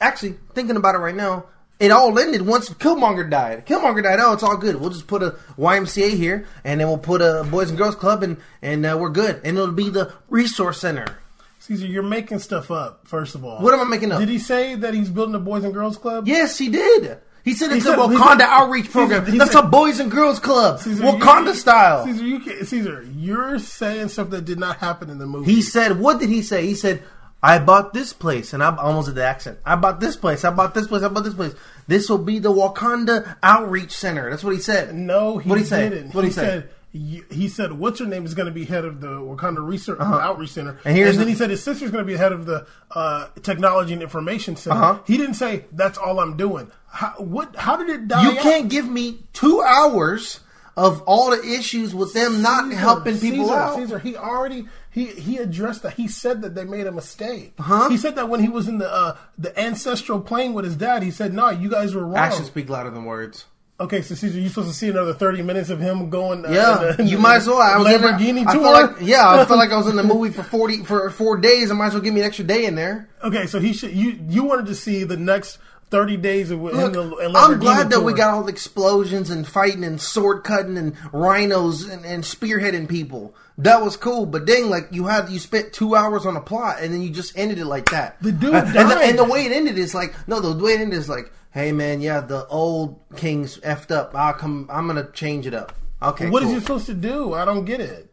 Actually, 0.00 0.36
thinking 0.54 0.76
about 0.76 0.94
it 0.94 0.98
right 0.98 1.14
now, 1.14 1.44
it 1.80 1.90
all 1.90 2.16
ended 2.18 2.42
once 2.42 2.68
Killmonger 2.68 3.28
died. 3.28 3.66
Killmonger 3.66 4.02
died. 4.02 4.18
Oh, 4.20 4.32
it's 4.34 4.42
all 4.42 4.56
good. 4.56 4.76
We'll 4.76 4.90
just 4.90 5.06
put 5.08 5.22
a 5.22 5.30
YMCA 5.58 6.10
here, 6.10 6.46
and 6.62 6.80
then 6.80 6.86
we'll 6.88 6.98
put 6.98 7.20
a 7.22 7.44
Boys 7.50 7.70
and 7.70 7.78
Girls 7.78 7.94
Club, 7.96 8.22
and 8.22 8.36
and 8.62 8.84
uh, 8.86 8.96
we're 9.00 9.08
good. 9.10 9.40
And 9.44 9.56
it'll 9.58 9.72
be 9.72 9.88
the 9.90 10.12
resource 10.28 10.78
center. 10.80 11.18
Caesar, 11.60 11.86
you're 11.86 12.02
making 12.02 12.38
stuff 12.38 12.70
up. 12.70 13.06
First 13.06 13.34
of 13.34 13.44
all, 13.44 13.60
What 13.62 13.74
am 13.74 13.80
I 13.80 13.84
making 13.84 14.12
up? 14.12 14.20
Did 14.20 14.28
he 14.28 14.38
say 14.38 14.74
that 14.76 14.94
he's 14.94 15.08
building 15.10 15.34
a 15.34 15.38
boys 15.38 15.62
and 15.64 15.74
girls 15.74 15.96
club? 15.98 16.26
Yes, 16.26 16.56
he 16.58 16.68
did. 16.68 17.18
He 17.44 17.54
said 17.54 17.72
it's 17.72 17.84
said- 17.86 17.98
a 17.98 18.02
Wakanda 18.02 18.40
said- 18.40 18.48
outreach 18.48 18.90
program. 18.90 19.24
he 19.26 19.38
That's 19.38 19.52
said- 19.52 19.64
a 19.64 19.68
Boys 19.68 19.98
and 20.00 20.10
Girls 20.10 20.38
Club, 20.38 20.78
Caesar, 20.80 21.02
Wakanda 21.02 21.46
you- 21.48 21.54
style. 21.54 22.04
Caesar, 22.04 22.24
you 22.24 22.40
can, 22.40 22.66
Caesar, 22.66 23.06
you're 23.16 23.58
saying 23.58 24.08
stuff 24.08 24.28
that 24.30 24.44
did 24.44 24.58
not 24.58 24.76
happen 24.76 25.08
in 25.10 25.18
the 25.18 25.26
movie. 25.26 25.50
He 25.52 25.62
said, 25.62 25.98
"What 26.00 26.18
did 26.20 26.28
he 26.28 26.42
say?" 26.42 26.66
He 26.66 26.74
said, 26.74 27.02
"I 27.42 27.58
bought 27.58 27.92
this 27.94 28.12
place," 28.12 28.52
and 28.52 28.62
I'm 28.62 28.78
almost 28.78 29.06
did 29.08 29.14
the 29.16 29.24
accent. 29.24 29.58
I 29.64 29.76
bought 29.76 30.00
this 30.00 30.16
place. 30.16 30.44
I 30.44 30.50
bought 30.50 30.74
this 30.74 30.86
place. 30.86 31.02
I 31.02 31.08
bought 31.08 31.24
this 31.24 31.34
place. 31.34 31.54
This 31.86 32.08
will 32.08 32.18
be 32.18 32.38
the 32.38 32.52
Wakanda 32.52 33.36
Outreach 33.42 33.92
Center. 33.92 34.30
That's 34.30 34.44
what 34.44 34.54
he 34.54 34.60
said. 34.60 34.94
no, 34.94 35.38
he 35.38 35.48
what 35.48 35.58
he 35.58 35.64
didn't. 35.90 36.14
What 36.14 36.24
he 36.24 36.30
he 36.30 36.34
say? 36.34 36.42
said. 36.42 36.70
He 36.92 37.46
said, 37.48 37.72
"What's 37.74 38.00
your 38.00 38.08
name 38.08 38.24
is 38.26 38.34
going 38.34 38.46
to 38.46 38.52
be 38.52 38.64
head 38.64 38.84
of 38.84 39.00
the 39.00 39.06
Wakanda 39.08 39.64
Research 39.64 40.00
Outreach 40.00 40.50
Center," 40.50 40.70
Uh-huh. 40.70 40.80
And 40.86 40.96
here's 40.96 41.16
then 41.16 41.26
the- 41.26 41.30
he 41.30 41.36
said 41.36 41.50
his 41.50 41.62
sister's 41.62 41.92
going 41.92 42.04
to 42.04 42.12
be 42.12 42.16
head 42.16 42.32
of 42.32 42.46
the 42.46 42.66
uh, 42.90 43.28
Technology 43.44 43.92
and 43.92 44.02
Information 44.02 44.56
Center. 44.56 44.76
Uh-huh. 44.76 44.98
He 45.06 45.16
didn't 45.16 45.34
say 45.34 45.66
that's 45.72 45.96
all 45.98 46.18
I'm 46.18 46.36
doing. 46.36 46.72
How, 46.88 47.14
what? 47.18 47.54
How 47.54 47.76
did 47.76 47.90
it 47.90 48.08
die? 48.08 48.22
You 48.24 48.30
out? 48.30 48.38
can't 48.38 48.68
give 48.68 48.88
me 48.88 49.20
two 49.32 49.62
hours 49.62 50.40
of 50.76 51.02
all 51.02 51.30
the 51.30 51.40
issues 51.44 51.94
with 51.94 52.12
them 52.12 52.42
not 52.42 52.72
helping 52.72 53.18
people 53.20 53.44
Caesar, 53.46 53.54
out. 53.56 53.76
Caesar, 53.76 53.98
he 54.00 54.16
already 54.16 54.66
he 54.90 55.06
he 55.06 55.36
addressed 55.38 55.82
that. 55.84 55.94
He 55.94 56.08
said 56.08 56.42
that 56.42 56.54
they 56.54 56.64
made 56.64 56.86
a 56.86 56.92
mistake. 56.92 57.54
Huh? 57.58 57.88
He 57.88 57.96
said 57.96 58.16
that 58.16 58.28
when 58.28 58.40
he 58.40 58.48
was 58.48 58.66
in 58.68 58.78
the 58.78 58.92
uh, 58.92 59.16
the 59.38 59.58
ancestral 59.58 60.20
plane 60.20 60.52
with 60.52 60.64
his 60.64 60.76
dad, 60.76 61.02
he 61.02 61.10
said, 61.10 61.32
"No, 61.32 61.50
you 61.50 61.68
guys 61.70 61.94
were 61.94 62.04
wrong." 62.04 62.16
Actions 62.16 62.48
speak 62.48 62.68
louder 62.68 62.90
than 62.90 63.04
words. 63.04 63.46
Okay, 63.78 64.02
so 64.02 64.14
Caesar, 64.14 64.38
you're 64.38 64.50
supposed 64.50 64.68
to 64.68 64.74
see 64.74 64.88
another 64.90 65.14
thirty 65.14 65.40
minutes 65.42 65.70
of 65.70 65.80
him 65.80 66.10
going. 66.10 66.44
Uh, 66.44 66.50
Yeah, 66.50 66.90
in 66.90 66.96
the- 66.98 67.04
you 67.04 67.18
might 67.18 67.36
as 67.36 67.46
well. 67.46 67.62
I 67.62 67.78
was 67.78 67.86
Lamborghini 67.86 68.40
there, 68.44 68.48
I 68.48 68.52
tour. 68.52 68.62
like, 68.72 68.96
yeah, 69.00 69.26
I 69.26 69.44
felt 69.46 69.58
like 69.58 69.70
I 69.72 69.76
was 69.78 69.86
in 69.86 69.96
the 69.96 70.02
movie 70.14 70.30
for 70.30 70.42
forty 70.42 70.84
for 70.84 71.08
four 71.08 71.38
days. 71.38 71.70
I 71.70 71.74
might 71.74 71.86
as 71.86 71.94
well 71.94 72.02
give 72.02 72.12
me 72.12 72.20
an 72.20 72.26
extra 72.26 72.44
day 72.44 72.66
in 72.66 72.74
there. 72.74 73.08
okay, 73.24 73.46
so 73.46 73.58
he 73.58 73.72
should 73.72 73.92
you 73.92 74.18
you 74.28 74.44
wanted 74.44 74.66
to 74.66 74.74
see 74.74 75.04
the 75.04 75.16
next 75.16 75.58
thirty 75.90 76.16
days 76.16 76.50
of 76.50 76.60
Look, 76.60 76.72
in 76.74 76.92
the 76.92 77.32
I'm 77.36 77.58
glad 77.58 77.90
that 77.90 77.96
tour. 77.96 78.04
we 78.04 78.12
got 78.14 78.30
all 78.34 78.42
the 78.44 78.52
explosions 78.52 79.30
and 79.30 79.46
fighting 79.46 79.84
and 79.84 80.00
sword 80.00 80.44
cutting 80.44 80.76
and 80.78 80.96
rhinos 81.12 81.88
and, 81.88 82.04
and 82.04 82.22
spearheading 82.24 82.88
people. 82.88 83.34
That 83.58 83.82
was 83.82 83.96
cool, 83.96 84.24
but 84.26 84.46
dang, 84.46 84.70
like 84.70 84.88
you 84.90 85.06
had 85.06 85.28
you 85.28 85.38
spent 85.38 85.72
two 85.72 85.94
hours 85.94 86.24
on 86.26 86.36
a 86.36 86.40
plot 86.40 86.78
and 86.80 86.94
then 86.94 87.02
you 87.02 87.10
just 87.10 87.36
ended 87.36 87.58
it 87.58 87.66
like 87.66 87.90
that. 87.90 88.22
The 88.22 88.32
dude 88.32 88.54
Uh, 88.54 88.64
and, 88.64 88.90
the, 88.90 88.98
and 89.00 89.18
the 89.18 89.24
way 89.24 89.44
it 89.44 89.52
ended 89.52 89.76
is 89.78 89.94
like 89.94 90.14
no, 90.26 90.40
the 90.40 90.64
way 90.64 90.72
it 90.72 90.80
ended 90.80 90.98
is 90.98 91.08
like, 91.08 91.30
hey 91.52 91.72
man, 91.72 92.00
yeah, 92.00 92.20
the 92.20 92.46
old 92.46 93.00
king's 93.16 93.58
effed 93.58 93.90
up. 93.90 94.14
I'll 94.14 94.32
come. 94.34 94.68
I'm 94.72 94.86
gonna 94.86 95.10
change 95.12 95.46
it 95.46 95.54
up. 95.54 95.74
Okay, 96.02 96.30
What 96.30 96.42
is 96.42 96.46
cool. 96.46 96.54
he 96.54 96.60
supposed 96.60 96.86
to 96.86 96.94
do? 96.94 97.34
I 97.34 97.44
don't 97.44 97.66
get 97.66 97.80
it. 97.80 98.06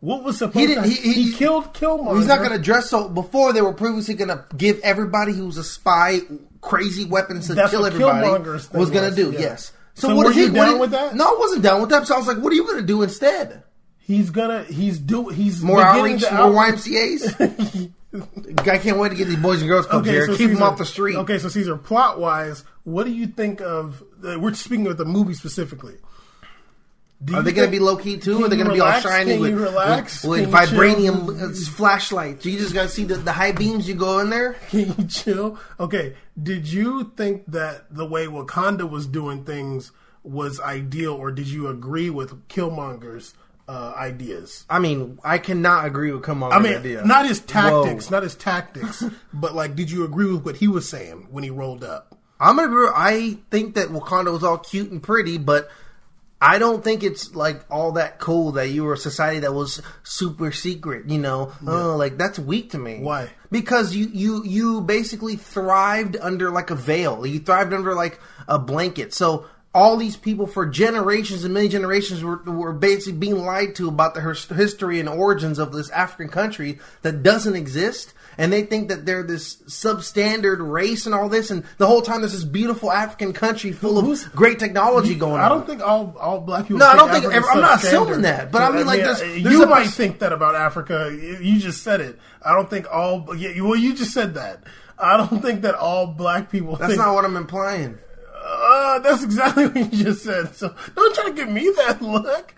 What 0.00 0.22
was 0.24 0.38
supposed 0.38 0.58
He 0.58 0.66
didn't. 0.66 0.84
to? 0.84 0.88
He, 0.90 1.12
he, 1.24 1.32
killed 1.32 1.74
Killmonger. 1.74 2.16
He's 2.18 2.26
not 2.26 2.38
going 2.38 2.52
to 2.52 2.58
dress 2.58 2.88
so. 2.90 3.08
Before 3.08 3.52
they 3.54 3.60
were 3.62 3.72
previously 3.72 4.14
going 4.14 4.28
to 4.28 4.44
give 4.56 4.78
everybody 4.80 5.32
who 5.32 5.46
was 5.46 5.56
a 5.56 5.64
spy 5.64 6.20
crazy 6.60 7.04
weapons 7.04 7.46
to 7.48 7.54
That's 7.54 7.70
kill 7.70 7.82
what 7.82 7.92
everybody. 7.92 8.28
Was 8.72 8.90
going 8.90 9.10
to 9.10 9.14
do 9.16 9.32
yeah. 9.32 9.40
yes. 9.40 9.72
So 9.94 10.14
what 10.14 10.26
were 10.26 10.30
is 10.32 10.36
you 10.36 10.48
he 10.48 10.52
down 10.54 10.66
what 10.66 10.70
did- 10.72 10.80
with 10.80 10.90
that? 10.92 11.14
No, 11.16 11.24
I 11.24 11.36
wasn't 11.38 11.62
down 11.62 11.80
with 11.80 11.90
that. 11.90 12.06
So 12.06 12.14
I 12.14 12.18
was 12.18 12.26
like, 12.26 12.38
what 12.38 12.52
are 12.52 12.56
you 12.56 12.64
going 12.64 12.78
to 12.80 12.86
do 12.86 13.02
instead? 13.02 13.62
He's 13.98 14.30
gonna. 14.30 14.62
He's 14.62 14.98
do. 15.00 15.30
He's 15.30 15.60
More 15.62 15.82
outreach, 15.82 16.22
more 16.30 16.50
YMCA's. 16.52 17.34
I 18.60 18.78
can't 18.78 18.98
wait 18.98 19.08
to 19.08 19.14
get 19.16 19.26
these 19.26 19.36
boys 19.36 19.60
and 19.62 19.68
girls 19.68 19.86
clubs 19.86 20.08
here. 20.08 20.28
Keep 20.28 20.52
them 20.52 20.62
off 20.62 20.78
the 20.78 20.84
street. 20.84 21.16
Okay, 21.16 21.38
so 21.38 21.48
Caesar, 21.48 21.76
plot 21.76 22.20
wise, 22.20 22.62
what 22.84 23.04
do 23.04 23.10
you 23.12 23.26
think 23.26 23.60
of? 23.60 24.02
Uh, 24.24 24.38
we're 24.38 24.54
speaking 24.54 24.86
of 24.86 24.96
the 24.96 25.04
movie 25.04 25.34
specifically. 25.34 25.96
Do 27.24 27.34
Are 27.34 27.42
they 27.42 27.52
going 27.52 27.66
to 27.66 27.72
be 27.72 27.78
low 27.78 27.96
key 27.96 28.18
too? 28.18 28.42
Or 28.42 28.44
are 28.44 28.48
they 28.48 28.56
going 28.56 28.68
to 28.68 28.74
be 28.74 28.80
all 28.80 29.00
Can 29.00 29.40
with, 29.40 29.54
with, 29.54 30.24
with 30.24 30.50
vibranium 30.50 31.40
uh, 31.40 31.70
flashlights? 31.72 32.44
You 32.44 32.58
just 32.58 32.74
got 32.74 32.82
to 32.82 32.88
see 32.90 33.04
the, 33.04 33.14
the 33.14 33.32
high 33.32 33.52
beams. 33.52 33.88
You 33.88 33.94
go 33.94 34.18
in 34.18 34.28
there. 34.28 34.52
Can 34.68 34.94
you 34.98 35.06
chill? 35.06 35.58
Okay, 35.80 36.14
did 36.40 36.70
you 36.70 37.12
think 37.16 37.44
that 37.46 37.86
the 37.90 38.04
way 38.04 38.26
Wakanda 38.26 38.88
was 38.88 39.06
doing 39.06 39.44
things 39.44 39.92
was 40.22 40.60
ideal, 40.60 41.14
or 41.14 41.30
did 41.30 41.48
you 41.48 41.68
agree 41.68 42.10
with 42.10 42.48
Killmonger's 42.48 43.32
uh, 43.66 43.94
ideas? 43.96 44.66
I 44.68 44.78
mean, 44.78 45.18
I 45.24 45.38
cannot 45.38 45.86
agree 45.86 46.12
with 46.12 46.28
on. 46.28 46.52
I 46.52 46.58
mean, 46.58 46.74
idea. 46.74 47.04
not 47.06 47.26
his 47.26 47.40
tactics, 47.40 48.10
Whoa. 48.10 48.16
not 48.16 48.24
his 48.24 48.34
tactics, 48.34 49.02
but 49.32 49.54
like, 49.54 49.74
did 49.74 49.90
you 49.90 50.04
agree 50.04 50.30
with 50.30 50.44
what 50.44 50.56
he 50.56 50.68
was 50.68 50.86
saying 50.86 51.28
when 51.30 51.44
he 51.44 51.50
rolled 51.50 51.82
up? 51.82 52.18
I'm 52.38 52.56
gonna. 52.56 52.92
I 52.94 53.38
think 53.50 53.74
that 53.76 53.88
Wakanda 53.88 54.32
was 54.32 54.44
all 54.44 54.58
cute 54.58 54.90
and 54.90 55.02
pretty, 55.02 55.38
but 55.38 55.70
I 56.40 56.58
don't 56.58 56.84
think 56.84 57.02
it's 57.02 57.34
like 57.34 57.64
all 57.70 57.92
that 57.92 58.18
cool 58.18 58.52
that 58.52 58.68
you 58.68 58.84
were 58.84 58.92
a 58.92 58.98
society 58.98 59.40
that 59.40 59.54
was 59.54 59.80
super 60.02 60.52
secret. 60.52 61.08
You 61.08 61.18
know, 61.18 61.52
oh, 61.66 61.96
like 61.96 62.18
that's 62.18 62.38
weak 62.38 62.72
to 62.72 62.78
me. 62.78 62.98
Why? 63.00 63.30
Because 63.50 63.94
you 63.94 64.08
you 64.12 64.44
you 64.44 64.80
basically 64.82 65.36
thrived 65.36 66.16
under 66.20 66.50
like 66.50 66.70
a 66.70 66.74
veil. 66.74 67.26
You 67.26 67.40
thrived 67.40 67.72
under 67.72 67.94
like 67.94 68.20
a 68.48 68.58
blanket. 68.58 69.14
So 69.14 69.46
all 69.76 69.98
these 69.98 70.16
people 70.16 70.46
for 70.46 70.64
generations 70.64 71.44
and 71.44 71.52
many 71.52 71.68
generations 71.68 72.24
were, 72.24 72.38
were 72.46 72.72
basically 72.72 73.18
being 73.18 73.44
lied 73.44 73.74
to 73.74 73.88
about 73.88 74.14
the 74.14 74.22
history 74.54 74.98
and 75.00 75.08
origins 75.08 75.58
of 75.58 75.70
this 75.72 75.90
African 75.90 76.28
country 76.28 76.78
that 77.02 77.22
doesn't 77.22 77.54
exist. 77.54 78.14
And 78.38 78.52
they 78.52 78.62
think 78.62 78.88
that 78.88 79.04
they're 79.06 79.22
this 79.22 79.56
substandard 79.66 80.58
race 80.60 81.04
and 81.06 81.14
all 81.14 81.28
this, 81.28 81.50
and 81.50 81.62
the 81.78 81.86
whole 81.86 82.02
time 82.02 82.20
there's 82.20 82.32
this 82.32 82.44
beautiful 82.44 82.90
African 82.90 83.32
country 83.32 83.72
full 83.72 84.00
Who's- 84.00 84.26
of 84.26 84.32
great 84.34 84.58
technology 84.58 85.14
going 85.14 85.34
on. 85.34 85.40
I 85.40 85.48
don't 85.48 85.66
think 85.66 85.82
all 85.82 86.14
all 86.18 86.40
black 86.40 86.64
people. 86.64 86.78
No, 86.78 86.86
I 86.86 86.96
don't 86.96 87.10
think- 87.10 87.24
Africa's 87.26 87.50
I'm 87.50 87.60
not 87.60 87.84
assuming 87.84 88.22
that, 88.22 88.50
but 88.52 88.62
I 88.62 88.70
mean, 88.70 88.86
like, 88.86 89.00
there's- 89.00 89.20
there's 89.20 89.42
you 89.42 89.66
might 89.66 89.84
pers- 89.84 89.94
think 89.94 90.18
that 90.20 90.32
about 90.32 90.54
Africa. 90.54 91.10
You 91.12 91.38
you 91.40 91.58
just 91.60 91.82
said 91.82 92.00
it. 92.00 92.18
I 92.42 92.52
don't 92.54 92.68
think 92.68 92.86
all. 92.92 93.20
Well, 93.26 93.36
you 93.36 93.94
just 93.94 94.12
said 94.12 94.34
that. 94.34 94.64
I 94.98 95.16
don't 95.18 95.40
think 95.42 95.62
that 95.62 95.74
all 95.74 96.06
black 96.06 96.50
people. 96.50 96.76
That's 96.76 96.92
think, 96.92 96.98
not 97.04 97.14
what 97.14 97.24
I'm 97.24 97.36
implying. 97.36 97.98
Uh, 98.48 98.98
that's 99.00 99.24
exactly 99.24 99.66
what 99.68 99.92
you 99.92 100.04
just 100.04 100.22
said. 100.22 100.54
So 100.54 100.74
don't 100.94 101.14
try 101.14 101.24
to 101.24 101.32
give 101.32 101.48
me 101.48 101.70
that 101.78 102.00
look. 102.02 102.54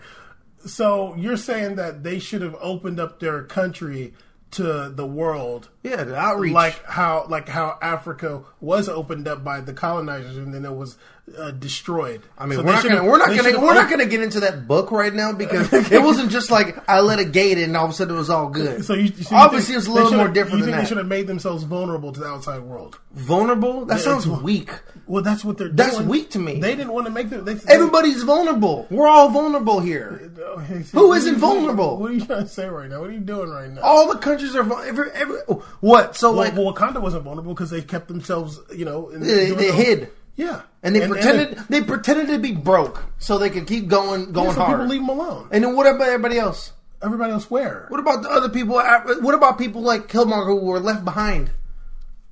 So 0.65 1.15
you're 1.15 1.37
saying 1.37 1.75
that 1.77 2.03
they 2.03 2.19
should 2.19 2.41
have 2.41 2.55
opened 2.59 2.99
up 2.99 3.19
their 3.19 3.43
country 3.43 4.13
to 4.51 4.89
the 4.89 5.05
world, 5.05 5.69
Yeah, 5.83 6.03
the 6.03 6.15
outreach. 6.15 6.53
like 6.53 6.83
how 6.83 7.27
like 7.29 7.47
how 7.47 7.77
Africa 7.83 8.43
was 8.59 8.89
opened 8.89 9.27
up 9.27 9.43
by 9.43 9.61
the 9.61 9.73
colonizers 9.73 10.37
and 10.37 10.51
then 10.51 10.65
it 10.65 10.73
was 10.73 10.97
uh, 11.37 11.51
destroyed. 11.51 12.23
I 12.35 12.47
mean, 12.47 12.57
So 12.57 12.65
we're 12.65 12.71
not 12.73 12.83
gonna 12.83 13.03
we're 13.03 13.17
not 13.19 13.27
gonna 13.27 13.59
we're 13.59 13.73
not 13.75 13.89
gonna 13.91 14.07
get 14.07 14.21
into 14.23 14.39
that 14.39 14.67
book 14.67 14.91
right 14.91 15.13
now 15.13 15.33
because 15.33 15.71
it 15.91 16.01
wasn't 16.01 16.31
just 16.31 16.49
like 16.49 16.77
I 16.89 17.01
let 17.01 17.19
a 17.19 17.25
gate 17.25 17.59
in 17.59 17.65
and 17.65 17.77
all 17.77 17.85
of 17.85 17.91
a 17.91 17.93
sudden 17.93 18.15
it 18.15 18.17
was 18.17 18.31
all 18.31 18.49
good. 18.49 18.83
So 18.83 18.95
you, 18.95 19.09
so 19.09 19.35
obviously 19.35 19.75
it's 19.75 19.85
a 19.85 19.91
little 19.91 20.13
more 20.13 20.27
different 20.27 20.59
You 20.59 20.65
think 20.65 20.77
they 20.77 20.85
should 20.85 20.97
have 20.97 21.07
made 21.07 21.27
themselves 21.27 21.63
vulnerable 21.63 22.11
to 22.11 22.19
the 22.19 22.25
outside 22.25 22.61
world? 22.63 22.99
Vulnerable? 23.13 23.85
That 23.85 23.99
sounds 23.99 24.27
weak. 24.27 24.71
Well, 25.09 25.23
that's 25.23 25.43
what 25.43 25.57
they're. 25.57 25.67
Doing. 25.67 25.75
That's 25.75 25.97
doing. 25.97 26.07
weak 26.07 26.29
to 26.31 26.39
me. 26.39 26.59
They 26.59 26.75
didn't 26.75 26.93
want 26.93 27.07
to 27.07 27.11
make 27.11 27.31
them. 27.31 27.43
They, 27.43 27.55
Everybody's 27.67 28.21
vulnerable. 28.21 28.85
We're 28.91 29.07
all 29.07 29.29
vulnerable 29.29 29.79
here. 29.79 30.31
They, 30.35 30.83
Who 30.93 31.13
isn't 31.13 31.37
vulnerable? 31.37 31.97
What 31.97 32.11
are 32.11 32.13
you 32.13 32.23
trying 32.25 32.43
to 32.43 32.47
say 32.47 32.67
right 32.67 32.87
now? 32.87 33.01
What 33.01 33.09
are 33.09 33.13
you 33.13 33.19
doing 33.19 33.49
right 33.49 33.71
now? 33.71 33.81
All 33.81 34.13
the 34.13 34.19
countries 34.19 34.55
are 34.55 34.61
every, 34.83 35.09
every 35.11 35.39
what? 35.79 36.15
So 36.15 36.29
Well, 36.29 36.37
like 36.37 36.55
well, 36.55 36.71
Wakanda 36.71 37.01
wasn't 37.01 37.23
vulnerable 37.23 37.55
because 37.55 37.71
they 37.71 37.81
kept 37.81 38.07
themselves, 38.07 38.59
you 38.75 38.85
know, 38.85 39.09
in, 39.09 39.21
they, 39.21 39.49
they 39.49 39.55
their- 39.55 39.73
hid 39.73 40.11
Yeah, 40.35 40.61
and 40.83 40.95
they 40.95 41.07
pretended 41.07 41.57
they 41.69 41.81
pretended 41.81 42.27
to 42.27 42.37
be 42.37 42.51
broke 42.51 43.03
so 43.17 43.39
they 43.39 43.49
could 43.49 43.65
keep 43.65 43.87
going 43.87 44.31
going 44.31 44.49
yeah, 44.49 44.53
so 44.53 44.61
hard. 44.61 44.77
people 44.77 44.87
leave 44.87 45.01
them 45.01 45.09
alone. 45.09 45.49
and 45.51 45.63
then 45.63 45.75
what 45.75 45.87
about 45.87 46.07
everybody 46.07 46.37
else? 46.37 46.71
Everybody 47.01 47.31
else, 47.31 47.49
where? 47.49 47.85
What 47.87 47.99
about 47.99 48.21
the 48.23 48.29
other 48.29 48.49
people? 48.49 48.75
What 48.75 49.33
about 49.33 49.57
people 49.57 49.81
like 49.81 50.07
Killmonger 50.07 50.45
who 50.45 50.57
were 50.65 50.79
left 50.79 51.03
behind? 51.03 51.49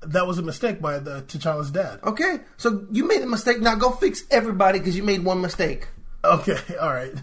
That 0.02 0.28
was 0.28 0.38
a 0.38 0.44
mistake 0.44 0.80
by 0.82 1.00
the 1.00 1.24
T'Challa's 1.24 1.72
dad. 1.72 2.00
Okay, 2.04 2.40
so 2.58 2.86
you 2.92 3.08
made 3.08 3.22
a 3.22 3.28
mistake. 3.28 3.60
Now 3.60 3.76
go 3.76 3.92
fix 3.92 4.24
everybody 4.30 4.80
because 4.80 4.96
you 4.96 5.04
made 5.04 5.24
one 5.24 5.42
mistake. 5.42 5.88
Okay, 6.24 6.58
all 6.82 6.94
right. 6.94 7.14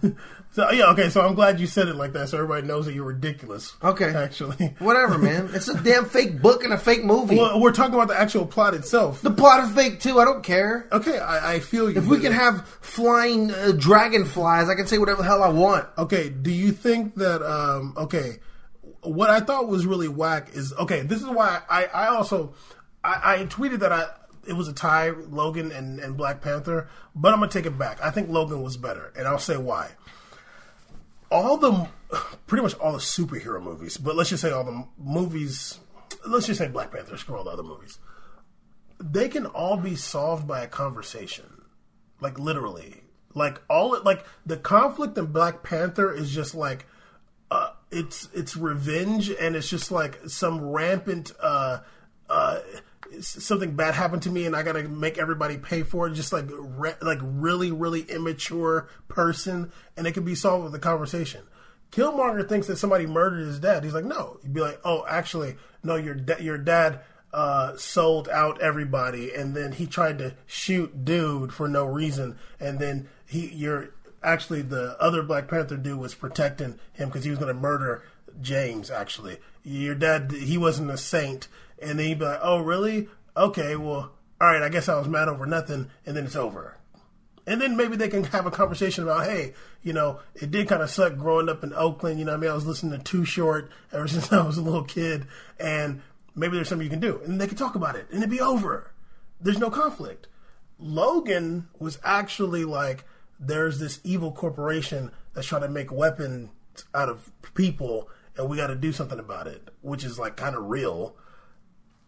So 0.54 0.70
yeah, 0.70 0.90
okay. 0.92 1.10
So 1.10 1.20
I'm 1.20 1.34
glad 1.34 1.58
you 1.58 1.66
said 1.66 1.88
it 1.88 1.96
like 1.96 2.12
that, 2.12 2.28
so 2.28 2.38
everybody 2.38 2.64
knows 2.64 2.86
that 2.86 2.94
you're 2.94 3.04
ridiculous. 3.04 3.74
Okay. 3.82 4.14
actually. 4.14 4.74
Whatever, 4.78 5.18
man. 5.18 5.50
It's 5.52 5.66
a 5.66 5.80
damn 5.82 6.04
fake 6.04 6.40
book 6.40 6.62
and 6.62 6.72
a 6.72 6.78
fake 6.78 7.04
movie. 7.04 7.36
Well, 7.36 7.60
we're 7.60 7.72
talking 7.72 7.94
about 7.94 8.06
the 8.06 8.16
actual 8.16 8.46
plot 8.46 8.72
itself. 8.72 9.20
the 9.20 9.32
plot 9.32 9.64
is 9.64 9.74
fake 9.74 9.98
too. 9.98 10.20
I 10.20 10.24
don't 10.24 10.44
care. 10.44 10.86
Okay, 10.92 11.18
I, 11.18 11.54
I 11.54 11.58
feel 11.58 11.90
you. 11.90 11.98
If 11.98 12.06
we 12.06 12.20
can 12.20 12.32
have 12.32 12.68
flying 12.80 13.50
uh, 13.50 13.72
dragonflies, 13.76 14.68
I 14.68 14.76
can 14.76 14.86
say 14.86 14.98
whatever 14.98 15.22
the 15.22 15.28
hell 15.28 15.42
I 15.42 15.48
want. 15.48 15.88
Okay, 15.98 16.28
do 16.28 16.52
you 16.52 16.70
think 16.70 17.16
that 17.16 17.42
um 17.42 17.94
okay 17.96 18.38
what 19.04 19.30
I 19.30 19.40
thought 19.40 19.68
was 19.68 19.86
really 19.86 20.08
whack 20.08 20.50
is 20.54 20.72
okay, 20.74 21.02
this 21.02 21.20
is 21.20 21.28
why 21.28 21.62
I, 21.68 21.86
I 21.86 22.06
also 22.08 22.54
I, 23.02 23.34
I 23.34 23.38
tweeted 23.44 23.80
that 23.80 23.92
I 23.92 24.06
it 24.46 24.52
was 24.54 24.68
a 24.68 24.72
tie, 24.72 25.10
Logan 25.10 25.72
and, 25.72 25.98
and 26.00 26.16
Black 26.16 26.42
Panther, 26.42 26.88
but 27.14 27.32
I'm 27.32 27.40
gonna 27.40 27.50
take 27.50 27.66
it 27.66 27.78
back. 27.78 27.98
I 28.02 28.10
think 28.10 28.28
Logan 28.28 28.62
was 28.62 28.76
better, 28.76 29.12
and 29.16 29.26
I'll 29.26 29.38
say 29.38 29.56
why. 29.56 29.92
All 31.30 31.56
the 31.56 31.88
pretty 32.46 32.62
much 32.62 32.74
all 32.74 32.92
the 32.92 32.98
superhero 32.98 33.62
movies, 33.62 33.96
but 33.96 34.16
let's 34.16 34.30
just 34.30 34.42
say 34.42 34.50
all 34.50 34.64
the 34.64 34.86
movies 34.98 35.80
let's 36.26 36.46
just 36.46 36.58
say 36.58 36.68
Black 36.68 36.90
Panther, 36.92 37.16
screw 37.16 37.36
all 37.36 37.44
the 37.44 37.50
other 37.50 37.62
movies. 37.62 37.98
They 39.00 39.28
can 39.28 39.46
all 39.46 39.76
be 39.76 39.96
solved 39.96 40.46
by 40.46 40.62
a 40.62 40.68
conversation 40.68 41.54
like 42.20 42.38
literally 42.38 43.02
like 43.34 43.60
all 43.68 44.00
like 44.02 44.24
the 44.46 44.56
conflict 44.56 45.18
in 45.18 45.26
black 45.26 45.62
panther 45.62 46.12
is 46.12 46.32
just 46.32 46.54
like 46.54 46.86
it's 47.94 48.28
it's 48.34 48.56
revenge 48.56 49.30
and 49.30 49.56
it's 49.56 49.68
just 49.68 49.90
like 49.90 50.18
some 50.26 50.60
rampant 50.60 51.32
uh 51.40 51.78
uh 52.28 52.58
something 53.20 53.76
bad 53.76 53.94
happened 53.94 54.22
to 54.22 54.30
me 54.30 54.44
and 54.44 54.56
i 54.56 54.62
gotta 54.62 54.82
make 54.88 55.18
everybody 55.18 55.56
pay 55.56 55.82
for 55.82 56.08
it. 56.08 56.14
Just 56.14 56.32
like 56.32 56.46
re- 56.50 56.96
like 57.00 57.20
really 57.22 57.70
really 57.70 58.02
immature 58.02 58.88
person 59.08 59.70
and 59.96 60.06
it 60.06 60.12
can 60.12 60.24
be 60.24 60.34
solved 60.34 60.64
with 60.64 60.74
a 60.74 60.78
conversation. 60.78 61.42
Killmonger 61.92 62.48
thinks 62.48 62.66
that 62.66 62.76
somebody 62.76 63.06
murdered 63.06 63.46
his 63.46 63.60
dad. 63.60 63.84
He's 63.84 63.94
like 63.94 64.04
no. 64.04 64.38
You'd 64.42 64.54
be 64.54 64.60
like 64.60 64.80
oh 64.84 65.04
actually 65.08 65.56
no 65.82 65.94
your 65.94 66.14
da- 66.14 66.40
your 66.40 66.58
dad 66.58 67.00
uh, 67.34 67.76
sold 67.76 68.28
out 68.28 68.60
everybody, 68.60 69.34
and 69.34 69.56
then 69.56 69.72
he 69.72 69.86
tried 69.86 70.18
to 70.18 70.34
shoot 70.46 71.04
dude 71.04 71.52
for 71.52 71.66
no 71.66 71.84
reason, 71.84 72.38
and 72.60 72.78
then 72.78 73.08
he 73.26 73.48
you're 73.48 73.90
actually 74.24 74.62
the 74.62 74.96
other 75.00 75.22
Black 75.22 75.48
Panther 75.48 75.76
dude 75.76 75.98
was 75.98 76.14
protecting 76.14 76.78
him 76.92 77.08
because 77.08 77.24
he 77.24 77.30
was 77.30 77.38
going 77.38 77.54
to 77.54 77.60
murder 77.60 78.04
James. 78.40 78.90
Actually, 78.90 79.38
your 79.62 79.94
dad 79.94 80.32
he 80.32 80.58
wasn't 80.58 80.90
a 80.90 80.96
saint, 80.96 81.48
and 81.80 81.98
then 81.98 82.06
he'd 82.06 82.18
be 82.18 82.24
like, 82.24 82.40
"Oh, 82.42 82.60
really? 82.60 83.08
Okay, 83.36 83.76
well, 83.76 84.12
all 84.40 84.48
right. 84.48 84.62
I 84.62 84.68
guess 84.68 84.88
I 84.88 84.98
was 84.98 85.08
mad 85.08 85.28
over 85.28 85.46
nothing," 85.46 85.90
and 86.06 86.16
then 86.16 86.24
it's 86.24 86.36
over. 86.36 86.78
And 87.46 87.60
then 87.60 87.76
maybe 87.76 87.96
they 87.96 88.08
can 88.08 88.24
have 88.24 88.46
a 88.46 88.50
conversation 88.50 89.04
about, 89.04 89.26
hey, 89.26 89.52
you 89.82 89.92
know, 89.92 90.20
it 90.34 90.50
did 90.50 90.66
kind 90.66 90.82
of 90.82 90.88
suck 90.88 91.16
growing 91.16 91.50
up 91.50 91.62
in 91.62 91.74
Oakland. 91.74 92.18
You 92.18 92.24
know, 92.24 92.32
I 92.32 92.36
mean, 92.38 92.50
I 92.50 92.54
was 92.54 92.66
listening 92.66 92.98
to 92.98 93.04
Too 93.04 93.24
Short 93.26 93.70
ever 93.92 94.08
since 94.08 94.32
I 94.32 94.42
was 94.42 94.56
a 94.56 94.62
little 94.62 94.84
kid, 94.84 95.26
and 95.60 96.00
maybe 96.34 96.56
there's 96.56 96.68
something 96.68 96.84
you 96.86 96.90
can 96.90 97.00
do, 97.00 97.20
and 97.24 97.40
they 97.40 97.46
can 97.46 97.56
talk 97.56 97.74
about 97.74 97.96
it, 97.96 98.06
and 98.10 98.18
it'd 98.18 98.30
be 98.30 98.40
over. 98.40 98.92
There's 99.40 99.58
no 99.58 99.70
conflict. 99.70 100.26
Logan 100.78 101.68
was 101.78 101.98
actually 102.02 102.64
like, 102.64 103.04
there's 103.46 103.78
this 103.78 104.00
evil 104.04 104.32
corporation 104.32 105.10
that's 105.34 105.46
trying 105.46 105.62
to 105.62 105.68
make 105.68 105.92
weapons 105.92 106.50
out 106.94 107.08
of 107.08 107.30
people, 107.54 108.08
and 108.36 108.48
we 108.48 108.56
got 108.56 108.68
to 108.68 108.74
do 108.74 108.92
something 108.92 109.18
about 109.18 109.46
it, 109.46 109.70
which 109.80 110.04
is 110.04 110.18
like 110.18 110.36
kind 110.36 110.56
of 110.56 110.64
real 110.66 111.16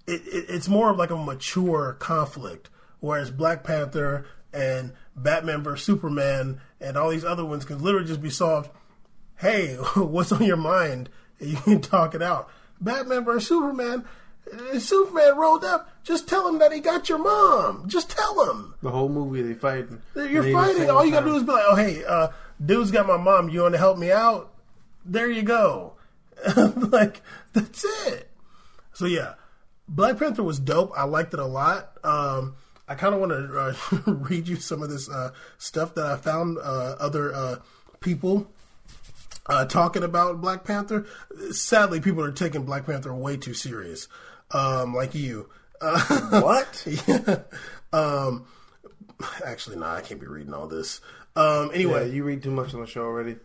it, 0.06 0.22
it, 0.26 0.46
it's 0.48 0.68
more 0.68 0.90
of 0.90 0.96
like 0.96 1.10
a 1.10 1.16
mature 1.16 1.94
conflict, 1.98 2.70
whereas 3.00 3.30
Black 3.30 3.64
Panther 3.64 4.26
and 4.52 4.92
Batman 5.14 5.62
vs 5.62 5.84
Superman 5.84 6.60
and 6.80 6.96
all 6.96 7.10
these 7.10 7.24
other 7.24 7.44
ones 7.44 7.64
can 7.64 7.82
literally 7.82 8.06
just 8.06 8.22
be 8.22 8.30
solved. 8.30 8.70
Hey, 9.36 9.74
what's 9.96 10.32
on 10.32 10.44
your 10.44 10.56
mind? 10.56 11.08
You 11.38 11.56
can 11.56 11.80
talk 11.80 12.14
it 12.14 12.22
out. 12.22 12.48
Batman 12.80 13.24
vs 13.24 13.48
Superman. 13.48 14.04
Superman 14.78 15.36
rolled 15.36 15.64
up. 15.64 15.90
Just 16.04 16.28
tell 16.28 16.46
him 16.48 16.58
that 16.58 16.72
he 16.72 16.80
got 16.80 17.08
your 17.08 17.18
mom. 17.18 17.88
Just 17.88 18.10
tell 18.10 18.48
him. 18.50 18.74
The 18.82 18.90
whole 18.90 19.08
movie 19.08 19.42
they 19.42 19.54
fighting. 19.54 20.00
You're 20.14 20.52
fighting. 20.52 20.88
All 20.90 21.04
you 21.04 21.10
gotta 21.10 21.26
do 21.26 21.36
is 21.36 21.42
be 21.42 21.52
like, 21.52 21.64
"Oh, 21.66 21.74
hey, 21.74 22.04
uh, 22.04 22.28
dude's 22.64 22.90
got 22.90 23.06
my 23.06 23.16
mom. 23.16 23.48
You 23.48 23.62
want 23.62 23.74
to 23.74 23.78
help 23.78 23.98
me 23.98 24.12
out? 24.12 24.52
There 25.04 25.30
you 25.30 25.42
go." 25.42 25.94
like 26.56 27.22
that's 27.52 27.84
it. 28.06 28.30
So 28.92 29.06
yeah, 29.06 29.34
Black 29.88 30.18
Panther 30.18 30.42
was 30.42 30.58
dope. 30.58 30.92
I 30.96 31.04
liked 31.04 31.34
it 31.34 31.40
a 31.40 31.46
lot. 31.46 31.92
Um, 32.04 32.56
I 32.88 32.94
kind 32.94 33.14
of 33.14 33.20
want 33.20 33.32
to 33.32 33.58
uh, 33.58 34.12
read 34.12 34.46
you 34.48 34.56
some 34.56 34.82
of 34.82 34.90
this 34.90 35.08
uh, 35.10 35.32
stuff 35.58 35.94
that 35.94 36.06
I 36.06 36.16
found 36.16 36.58
uh, 36.58 36.96
other 36.98 37.34
uh, 37.34 37.56
people 38.00 38.50
uh, 39.46 39.64
talking 39.64 40.02
about 40.02 40.40
Black 40.40 40.64
Panther. 40.64 41.06
Sadly, 41.50 42.00
people 42.00 42.22
are 42.22 42.32
taking 42.32 42.64
Black 42.64 42.86
Panther 42.86 43.14
way 43.14 43.36
too 43.36 43.54
serious, 43.54 44.08
um, 44.50 44.94
like 44.94 45.14
you. 45.14 45.48
Uh, 45.80 46.40
What? 46.42 46.86
yeah. 47.06 47.40
Um, 47.92 48.46
actually, 49.44 49.76
no, 49.76 49.86
I 49.86 50.00
can't 50.00 50.20
be 50.20 50.26
reading 50.26 50.54
all 50.54 50.66
this. 50.66 51.00
Um, 51.34 51.68
Yeah, 51.68 51.74
anyway, 51.74 52.10
you 52.10 52.24
read 52.24 52.42
too 52.42 52.50
much 52.50 52.72
on 52.74 52.80
the 52.80 52.86
show 52.86 53.02
already. 53.02 53.36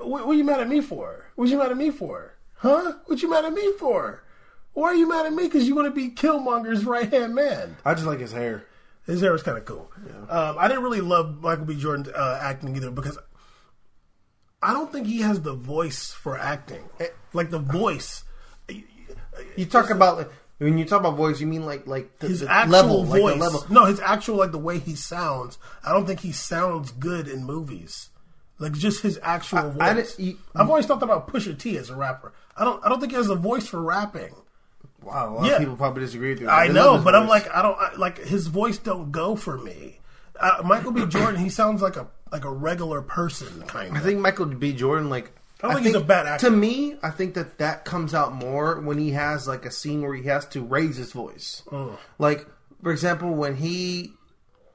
what, 0.00 0.26
what 0.26 0.36
you 0.36 0.44
mad 0.44 0.60
at 0.60 0.68
me 0.68 0.80
for? 0.80 1.26
What 1.36 1.48
are 1.48 1.50
you 1.50 1.58
mad 1.58 1.70
at 1.70 1.76
me 1.76 1.90
for? 1.90 2.34
Huh? 2.54 2.94
What 3.06 3.18
are 3.18 3.22
you 3.22 3.30
mad 3.30 3.44
at 3.44 3.52
me 3.52 3.72
for? 3.78 4.22
Why 4.72 4.88
are 4.88 4.94
you 4.94 5.08
mad 5.08 5.26
at 5.26 5.32
me? 5.32 5.44
Because 5.44 5.66
you 5.66 5.74
want 5.74 5.86
to 5.86 5.90
be 5.94 6.10
Killmonger's 6.10 6.84
right 6.84 7.10
hand 7.12 7.34
man. 7.34 7.76
I 7.84 7.94
just 7.94 8.06
like 8.06 8.20
his 8.20 8.32
hair. 8.32 8.66
His 9.06 9.20
hair 9.20 9.32
was 9.32 9.42
kind 9.42 9.56
of 9.58 9.64
cool. 9.64 9.90
Um, 10.28 10.56
I 10.58 10.68
didn't 10.68 10.82
really 10.84 11.00
love 11.00 11.40
Michael 11.40 11.64
B. 11.64 11.74
Jordan 11.74 12.12
uh, 12.14 12.38
acting 12.40 12.76
either 12.76 12.90
because 12.90 13.18
I 14.62 14.72
don't 14.72 14.92
think 14.92 15.06
he 15.06 15.22
has 15.22 15.40
the 15.40 15.54
voice 15.54 16.12
for 16.12 16.38
acting. 16.38 16.82
Like 17.32 17.50
the 17.50 17.58
voice, 17.58 18.24
You 19.56 19.66
talk 19.66 19.90
about 19.90 20.16
like, 20.18 20.30
when 20.58 20.76
you 20.78 20.84
talk 20.84 21.00
about 21.00 21.16
voice, 21.16 21.40
you 21.40 21.46
mean 21.46 21.64
like 21.66 21.86
like 21.86 22.18
the, 22.18 22.28
his 22.28 22.40
the 22.40 22.50
actual 22.50 22.72
level, 22.72 23.04
voice. 23.04 23.22
like 23.22 23.34
the 23.34 23.40
level. 23.40 23.66
No, 23.70 23.84
his 23.86 24.00
actual 24.00 24.36
like 24.36 24.52
the 24.52 24.58
way 24.58 24.78
he 24.78 24.94
sounds. 24.94 25.58
I 25.84 25.92
don't 25.92 26.06
think 26.06 26.20
he 26.20 26.32
sounds 26.32 26.90
good 26.92 27.28
in 27.28 27.44
movies. 27.44 28.10
Like 28.58 28.72
just 28.72 29.02
his 29.02 29.18
actual 29.22 29.70
voice. 29.70 29.80
I 29.80 29.94
didn't- 29.94 30.18
you- 30.18 30.36
I've 30.54 30.68
always 30.68 30.84
thought 30.86 31.02
about 31.02 31.28
Pusha 31.28 31.58
T 31.58 31.78
as 31.78 31.88
a 31.90 31.96
rapper. 31.96 32.32
I 32.56 32.64
don't. 32.64 32.84
I 32.84 32.88
don't 32.90 33.00
think 33.00 33.12
he 33.12 33.16
has 33.16 33.30
a 33.30 33.34
voice 33.34 33.66
for 33.66 33.80
rapping. 33.80 34.34
Wow, 35.02 35.30
a 35.30 35.34
lot 35.36 35.46
Yeah. 35.46 35.52
of 35.54 35.58
people 35.60 35.76
probably 35.76 36.02
disagree 36.02 36.30
with 36.34 36.42
you. 36.42 36.50
I 36.50 36.66
They 36.68 36.74
know, 36.74 36.98
but 37.02 37.14
I'm 37.14 37.26
like, 37.26 37.48
I 37.54 37.62
don't 37.62 37.78
I, 37.78 37.94
like 37.96 38.18
his 38.18 38.48
voice. 38.48 38.76
Don't 38.76 39.10
go 39.10 39.34
for 39.34 39.56
me. 39.56 40.00
uh, 40.38 40.60
Michael 40.64 40.92
B. 40.92 41.06
Jordan. 41.06 41.40
He 41.40 41.48
sounds 41.48 41.80
like 41.80 41.96
a 41.96 42.06
like 42.32 42.44
a 42.44 42.50
regular 42.50 43.00
person, 43.00 43.62
kind 43.66 43.96
of. 43.96 44.02
I 44.02 44.04
think 44.04 44.20
Michael 44.20 44.44
B. 44.46 44.72
Jordan, 44.74 45.08
like, 45.10 45.32
I 45.62 45.66
don't 45.68 45.74
think 45.74 45.86
he's 45.86 45.94
a 45.94 46.00
bad 46.00 46.26
actor. 46.26 46.46
To 46.48 46.52
me, 46.56 46.96
I 47.02 47.10
think 47.10 47.34
that 47.34 47.58
that 47.58 47.84
comes 47.84 48.14
out 48.14 48.34
more 48.34 48.80
when 48.80 48.98
he 48.98 49.10
has 49.12 49.46
like 49.46 49.64
a 49.66 49.70
scene 49.70 50.02
where 50.02 50.14
he 50.14 50.24
has 50.24 50.46
to 50.48 50.62
raise 50.62 50.96
his 50.96 51.12
voice. 51.12 51.62
Oh. 51.70 51.98
Like, 52.18 52.46
for 52.82 52.90
example, 52.92 53.30
when 53.34 53.56
he 53.56 54.12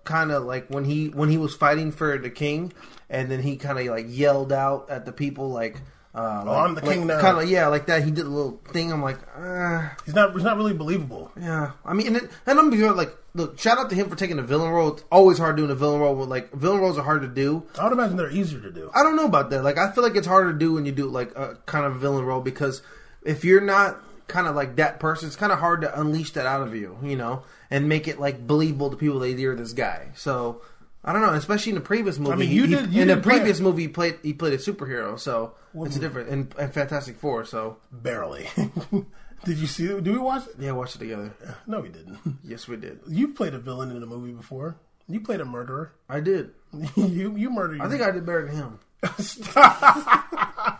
kind 0.03 0.31
of 0.31 0.43
like 0.43 0.67
when 0.69 0.85
he 0.85 1.07
when 1.09 1.29
he 1.29 1.37
was 1.37 1.55
fighting 1.55 1.91
for 1.91 2.17
the 2.17 2.29
king, 2.29 2.73
and 3.09 3.29
then 3.31 3.41
he 3.41 3.57
kind 3.57 3.79
of 3.79 3.85
like 3.87 4.05
yelled 4.09 4.53
out 4.53 4.89
at 4.89 5.05
the 5.05 5.11
people 5.11 5.49
like. 5.49 5.77
Uh, 6.13 6.43
Oh, 6.45 6.51
I'm 6.53 6.75
the 6.75 6.81
king 6.81 7.07
now. 7.07 7.19
Kind 7.19 7.37
of, 7.39 7.49
yeah, 7.49 7.67
like 7.67 7.87
that. 7.87 8.03
He 8.05 8.09
did 8.09 8.25
a 8.25 8.29
little 8.29 8.61
thing. 8.71 8.93
I'm 8.93 9.01
like, 9.03 9.19
uh, 9.37 9.89
He's 10.05 10.15
not. 10.15 10.31
He's 10.33 10.43
not 10.43 10.55
really 10.55 10.71
believable. 10.71 11.29
yeah. 11.37 11.71
I 11.83 11.93
mean, 11.93 12.07
and, 12.07 12.15
it, 12.15 12.29
and 12.45 12.57
I'm 12.57 12.71
like, 12.95 13.13
look, 13.35 13.59
shout 13.59 13.77
out 13.77 13.89
to 13.91 13.95
him 13.95 14.09
for 14.09 14.15
taking 14.15 14.37
the 14.37 14.43
villain 14.43 14.71
role. 14.71 14.93
It's 14.93 15.03
always 15.11 15.37
hard 15.37 15.57
doing 15.57 15.69
a 15.69 15.75
villain 15.75 15.99
role. 16.01 16.15
But, 16.15 16.29
like, 16.29 16.51
villain 16.53 16.79
roles 16.81 16.97
are 16.97 17.03
hard 17.03 17.21
to 17.21 17.27
do. 17.27 17.63
I 17.79 17.83
would 17.83 17.93
imagine 17.93 18.17
they're 18.17 18.31
easier 18.31 18.59
to 18.61 18.71
do. 18.71 18.89
I 18.95 19.03
don't 19.03 19.15
know 19.15 19.25
about 19.25 19.51
that. 19.51 19.63
Like, 19.63 19.77
I 19.77 19.91
feel 19.91 20.03
like 20.03 20.15
it's 20.15 20.25
harder 20.27 20.51
to 20.53 20.57
do 20.57 20.73
when 20.73 20.85
you 20.85 20.91
do 20.91 21.05
like 21.07 21.35
a 21.35 21.57
kind 21.67 21.85
of 21.85 21.97
villain 21.97 22.25
role 22.25 22.41
because 22.41 22.81
if 23.23 23.45
you're 23.45 23.61
not 23.61 24.01
kind 24.27 24.47
of 24.47 24.55
like 24.55 24.77
that 24.77 24.99
person, 24.99 25.27
it's 25.27 25.35
kind 25.35 25.51
of 25.51 25.59
hard 25.59 25.81
to 25.81 25.99
unleash 25.99 26.31
that 26.31 26.47
out 26.47 26.61
of 26.63 26.73
you, 26.75 26.97
you 27.03 27.15
know, 27.15 27.43
and 27.69 27.87
make 27.87 28.07
it 28.07 28.19
like 28.19 28.47
believable 28.47 28.89
to 28.89 28.97
people 28.97 29.19
that 29.19 29.29
you're 29.31 29.55
this 29.55 29.73
guy. 29.73 30.07
So 30.15 30.61
I 31.03 31.13
don't 31.13 31.21
know, 31.21 31.33
especially 31.33 31.71
in 31.71 31.75
the 31.75 31.81
previous 31.81 32.17
movie. 32.17 32.33
I 32.33 32.35
mean, 32.37 32.49
you 32.51 32.63
he- 32.65 32.75
did- 32.75 32.91
you 32.93 33.01
in 33.03 33.07
the 33.09 33.15
did 33.15 33.23
previous 33.23 33.59
it. 33.59 33.63
movie, 33.63 33.83
he 33.83 33.87
played 33.87 34.15
he 34.23 34.33
played 34.33 34.53
a 34.53 34.57
superhero, 34.57 35.19
so 35.19 35.53
it's 35.75 35.97
different. 35.99 36.29
And, 36.29 36.55
and 36.57 36.73
Fantastic 36.73 37.17
Four, 37.17 37.45
so 37.45 37.77
Barely. 37.91 38.47
did 39.43 39.57
you 39.57 39.67
see 39.67 39.85
it? 39.85 40.03
Did 40.03 40.13
we 40.13 40.19
watch 40.19 40.47
it? 40.47 40.55
yeah, 40.59 40.71
watch 40.71 40.95
it 40.95 40.99
together. 40.99 41.33
No, 41.67 41.81
we 41.81 41.89
didn't. 41.89 42.17
Yes, 42.43 42.67
we 42.67 42.77
did. 42.77 42.99
You've 43.07 43.35
played 43.35 43.53
a 43.53 43.59
villain 43.59 43.91
in 43.91 44.01
a 44.03 44.05
movie 44.05 44.31
before. 44.33 44.77
You 45.07 45.19
played 45.19 45.41
a 45.41 45.45
murderer. 45.45 45.93
I 46.09 46.19
did. 46.19 46.51
you 46.95 47.35
you 47.35 47.49
murdered. 47.49 47.81
I 47.81 47.89
think 47.89 48.01
I 48.01 48.11
did 48.11 48.25
better 48.25 48.45
than 48.45 48.55
him. 48.55 48.79
I 49.03 50.77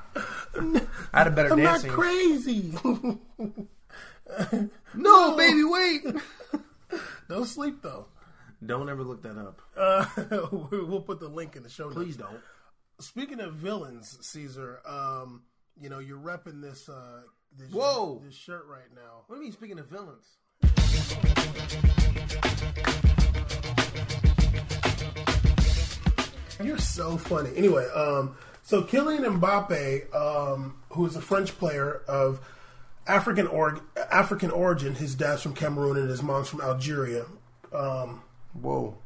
had 1.13 1.27
a 1.27 1.31
better 1.31 1.53
I'm 1.53 1.61
not 1.61 1.83
crazy. 1.87 2.73
no, 4.95 5.35
baby, 5.37 5.63
wait. 5.63 6.05
Don't 7.29 7.45
sleep 7.45 7.81
though. 7.81 8.07
Don't 8.65 8.89
ever 8.89 9.03
look 9.03 9.21
that 9.23 9.37
up. 9.37 9.61
Uh, 9.77 10.05
we'll 10.51 11.01
put 11.01 11.19
the 11.19 11.27
link 11.27 11.55
in 11.55 11.63
the 11.63 11.69
show 11.69 11.85
notes. 11.85 11.95
Please 11.95 12.17
don't. 12.17 12.39
Speaking 12.99 13.39
of 13.39 13.53
villains, 13.55 14.17
Caesar, 14.21 14.79
um, 14.85 15.43
you 15.79 15.89
know 15.89 15.99
you're 15.99 16.17
repping 16.19 16.61
this 16.61 16.87
uh, 16.89 17.21
this, 17.57 17.71
Whoa. 17.71 18.21
this 18.25 18.35
shirt 18.35 18.65
right 18.69 18.93
now. 18.95 19.23
What 19.27 19.35
do 19.35 19.41
you 19.41 19.43
mean? 19.43 19.51
Speaking 19.53 19.79
of 19.79 19.87
villains, 19.87 20.25
You're 26.63 26.77
so 26.77 27.17
funny. 27.17 27.51
Anyway, 27.55 27.85
um, 27.93 28.37
so 28.63 28.81
Kylian 28.83 29.39
Mbappe, 29.39 30.15
um, 30.15 30.77
who 30.89 31.05
is 31.05 31.15
a 31.15 31.21
French 31.21 31.55
player 31.57 32.01
of 32.07 32.39
African 33.05 33.45
or- 33.47 33.81
African 34.09 34.51
origin, 34.51 34.95
his 34.95 35.15
dad's 35.15 35.41
from 35.41 35.53
Cameroon 35.53 35.97
and 35.97 36.09
his 36.09 36.23
mom's 36.23 36.47
from 36.47 36.61
Algeria. 36.61 37.25
Um, 37.73 38.23
whoa. 38.53 38.97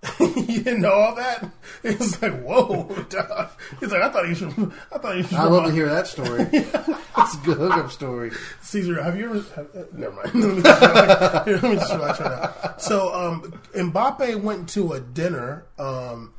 you 0.20 0.62
didn't 0.62 0.82
know 0.82 0.92
all 0.92 1.14
that? 1.16 1.50
It's 1.82 2.20
like 2.22 2.40
whoa, 2.42 2.84
dog. 3.08 3.50
He's 3.80 3.90
like 3.90 4.02
I 4.02 4.08
thought 4.08 4.24
he 4.24 4.30
was 4.30 4.38
from. 4.38 4.72
I 4.92 4.98
thought 4.98 5.14
he 5.14 5.22
was 5.22 5.28
from. 5.28 5.38
I 5.38 5.44
love 5.44 5.66
to 5.66 5.72
hear 5.72 5.88
that 5.88 6.06
story. 6.06 6.44
That's 7.16 7.34
a 7.34 7.38
good 7.44 7.58
hookup 7.58 7.90
story. 7.90 8.30
Caesar, 8.62 9.02
have 9.02 9.18
you 9.18 9.24
ever? 9.30 9.42
Have, 9.56 9.76
uh, 9.76 9.84
never 9.92 10.14
mind. 10.14 10.34
let, 10.34 10.54
me 10.54 10.62
just 10.62 10.80
relax. 10.80 11.44
Here, 11.44 11.54
let 11.56 11.62
me 11.64 11.76
just 11.76 11.92
relax 11.92 12.20
right 12.20 12.30
now. 12.30 12.74
So, 12.78 13.12
um, 13.12 13.60
Mbappe 13.74 14.40
went 14.40 14.68
to 14.70 14.92
a 14.92 15.00
dinner 15.00 15.66
um, 15.80 16.32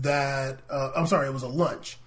that 0.00 0.60
uh, 0.68 0.90
I'm 0.94 1.06
sorry, 1.06 1.26
it 1.28 1.32
was 1.32 1.42
a 1.42 1.48
lunch, 1.48 1.98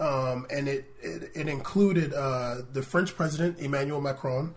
um, 0.00 0.46
and 0.50 0.66
it 0.66 0.92
it, 1.00 1.30
it 1.34 1.48
included 1.48 2.12
uh, 2.12 2.62
the 2.72 2.82
French 2.82 3.14
president 3.16 3.60
Emmanuel 3.60 4.00
Macron 4.00 4.54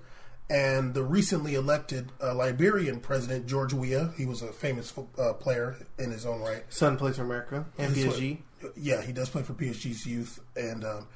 and 0.50 0.93
the 0.93 1.04
recently 1.04 1.54
elected 1.56 2.12
uh, 2.24 2.34
Liberian 2.34 3.00
president 3.00 3.45
George 3.47 3.74
Weah. 3.74 4.12
He 4.18 4.26
was 4.26 4.41
a 4.41 4.52
famous 4.52 4.89
fo- 4.91 5.08
uh, 5.18 5.34
player 5.34 5.78
in 5.97 6.12
his 6.12 6.26
own 6.26 6.41
right. 6.41 6.64
Son 6.70 6.97
plays 6.97 7.18
for 7.18 7.24
America 7.24 7.66
and 7.78 7.93
This 7.93 8.06
PSG. 8.18 8.39
one- 8.62 8.72
Yeah, 8.76 9.02
he 9.02 9.12
does 9.12 9.30
play 9.30 9.43
for 9.43 9.54
PSG's 9.54 10.06
youth, 10.06 10.39
and 10.56 10.84
um, 10.84 11.08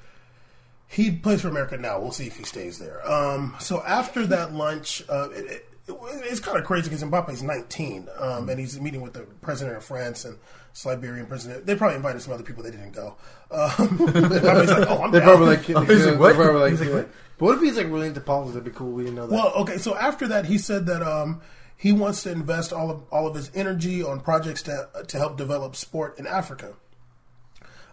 he 0.87 1.11
plays 1.11 1.41
for 1.41 1.47
America 1.47 1.77
now. 1.77 1.99
We'll 1.99 2.11
see 2.11 2.27
if 2.27 2.37
he 2.37 2.43
stays 2.43 2.77
there. 2.79 3.05
Um, 3.09 3.55
so 3.59 3.81
after 3.83 4.25
that 4.27 4.53
lunch, 4.53 5.03
uh, 5.09 5.29
it, 5.31 5.45
it, 5.45 5.69
it, 5.87 5.95
it's 6.25 6.39
kind 6.39 6.57
of 6.57 6.63
crazy 6.63 6.89
because 6.89 7.03
Mbappe's 7.03 7.41
19, 7.43 8.07
um, 8.19 8.47
and 8.49 8.59
he's 8.59 8.79
meeting 8.79 9.01
with 9.01 9.13
the 9.13 9.21
president 9.41 9.75
of 9.77 9.83
France 9.83 10.23
and 10.25 10.37
this 10.71 10.85
Liberian 10.85 11.25
president. 11.25 11.65
They 11.65 11.75
probably 11.75 11.97
invited 11.97 12.21
some 12.21 12.33
other 12.33 12.43
people. 12.43 12.63
They 12.63 12.71
didn't 12.71 12.91
go. 12.93 13.15
Um, 13.51 13.69
Mbappe's 13.97 14.69
like, 14.71 14.89
oh, 14.89 15.03
I'm 15.03 15.11
They're 15.11 15.21
down. 15.21 15.29
probably 15.29 15.47
like, 15.47 15.69
Oh, 15.71 15.81
he's 15.85 16.05
like, 16.05 16.19
what? 16.19 16.35
they're 16.35 16.45
probably 16.45 16.61
like, 16.61 16.71
He's 16.71 16.81
like, 16.81 16.91
what? 16.93 17.09
But 17.43 17.47
what 17.49 17.55
if 17.57 17.61
he's 17.63 17.75
like 17.75 17.87
really 17.87 18.07
into 18.07 18.21
politics? 18.21 18.53
That'd 18.53 18.71
be 18.71 18.77
cool. 18.77 18.93
We 18.93 19.03
didn't 19.03 19.17
know 19.17 19.27
that. 19.27 19.35
Well, 19.35 19.51
okay. 19.63 19.77
So 19.77 19.97
after 19.97 20.29
that, 20.29 20.45
he 20.45 20.57
said 20.57 20.85
that 20.85 21.03
um, 21.03 21.41
he 21.75 21.91
wants 21.91 22.23
to 22.23 22.31
invest 22.31 22.71
all 22.71 22.89
of 22.89 23.03
all 23.11 23.27
of 23.27 23.35
his 23.35 23.51
energy 23.53 24.01
on 24.01 24.21
projects 24.21 24.61
to 24.61 24.87
to 25.05 25.17
help 25.17 25.35
develop 25.35 25.75
sport 25.75 26.17
in 26.17 26.25
Africa. 26.25 26.75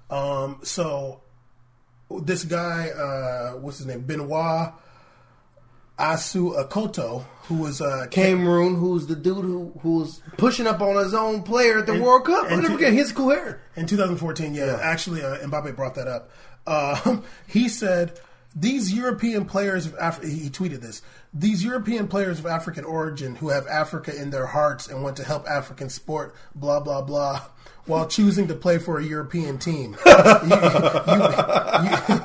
Um, 0.08 0.60
so 0.62 1.22
this 2.22 2.44
guy, 2.44 2.90
uh, 2.90 3.58
what's 3.58 3.78
his 3.78 3.88
name, 3.88 4.02
Benoit 4.02 4.72
Assou-Ekotto, 5.98 7.24
who 7.48 7.56
was 7.56 7.80
uh, 7.80 8.06
Cameroon, 8.08 8.76
who's 8.76 9.08
the 9.08 9.16
dude 9.16 9.44
who 9.44 9.72
who's 9.82 10.22
pushing 10.36 10.68
up 10.68 10.80
on 10.80 10.94
his 11.02 11.12
own 11.12 11.42
player 11.42 11.78
at 11.78 11.86
the 11.86 11.94
And- 11.94 12.02
World 12.04 12.24
Cup? 12.24 12.46
and 12.48 12.62
never 12.62 12.74
forget. 12.74 12.92
He 12.92 12.98
has 13.00 13.10
cool 13.10 13.30
hair. 13.30 13.62
In 13.74 13.86
2014, 13.86 14.54
yeah, 14.54 14.78
actually, 14.80 15.24
uh, 15.24 15.38
Mbappe 15.38 15.74
brought 15.74 15.96
that 15.96 16.06
up. 16.06 16.30
Uh, 16.68 17.18
he 17.48 17.68
said 17.68 18.16
these 18.54 18.92
European 18.92 19.44
players 19.44 19.86
of 19.86 19.94
Af- 19.98 20.22
he 20.22 20.50
tweeted 20.50 20.80
this. 20.80 21.02
These 21.32 21.64
European 21.64 22.08
players 22.08 22.38
of 22.40 22.46
African 22.46 22.84
origin 22.84 23.36
who 23.36 23.50
have 23.50 23.66
Africa 23.68 24.14
in 24.14 24.30
their 24.30 24.46
hearts 24.46 24.88
and 24.88 25.02
want 25.02 25.16
to 25.18 25.24
help 25.24 25.46
African 25.48 25.88
sport, 25.88 26.34
blah 26.54 26.80
blah 26.80 27.02
blah, 27.02 27.42
while 27.86 28.06
choosing 28.08 28.48
to 28.48 28.54
play 28.54 28.78
for 28.78 28.98
a 28.98 29.04
European 29.04 29.58
team. 29.58 29.96
you, 30.06 30.12
you- 30.12 30.26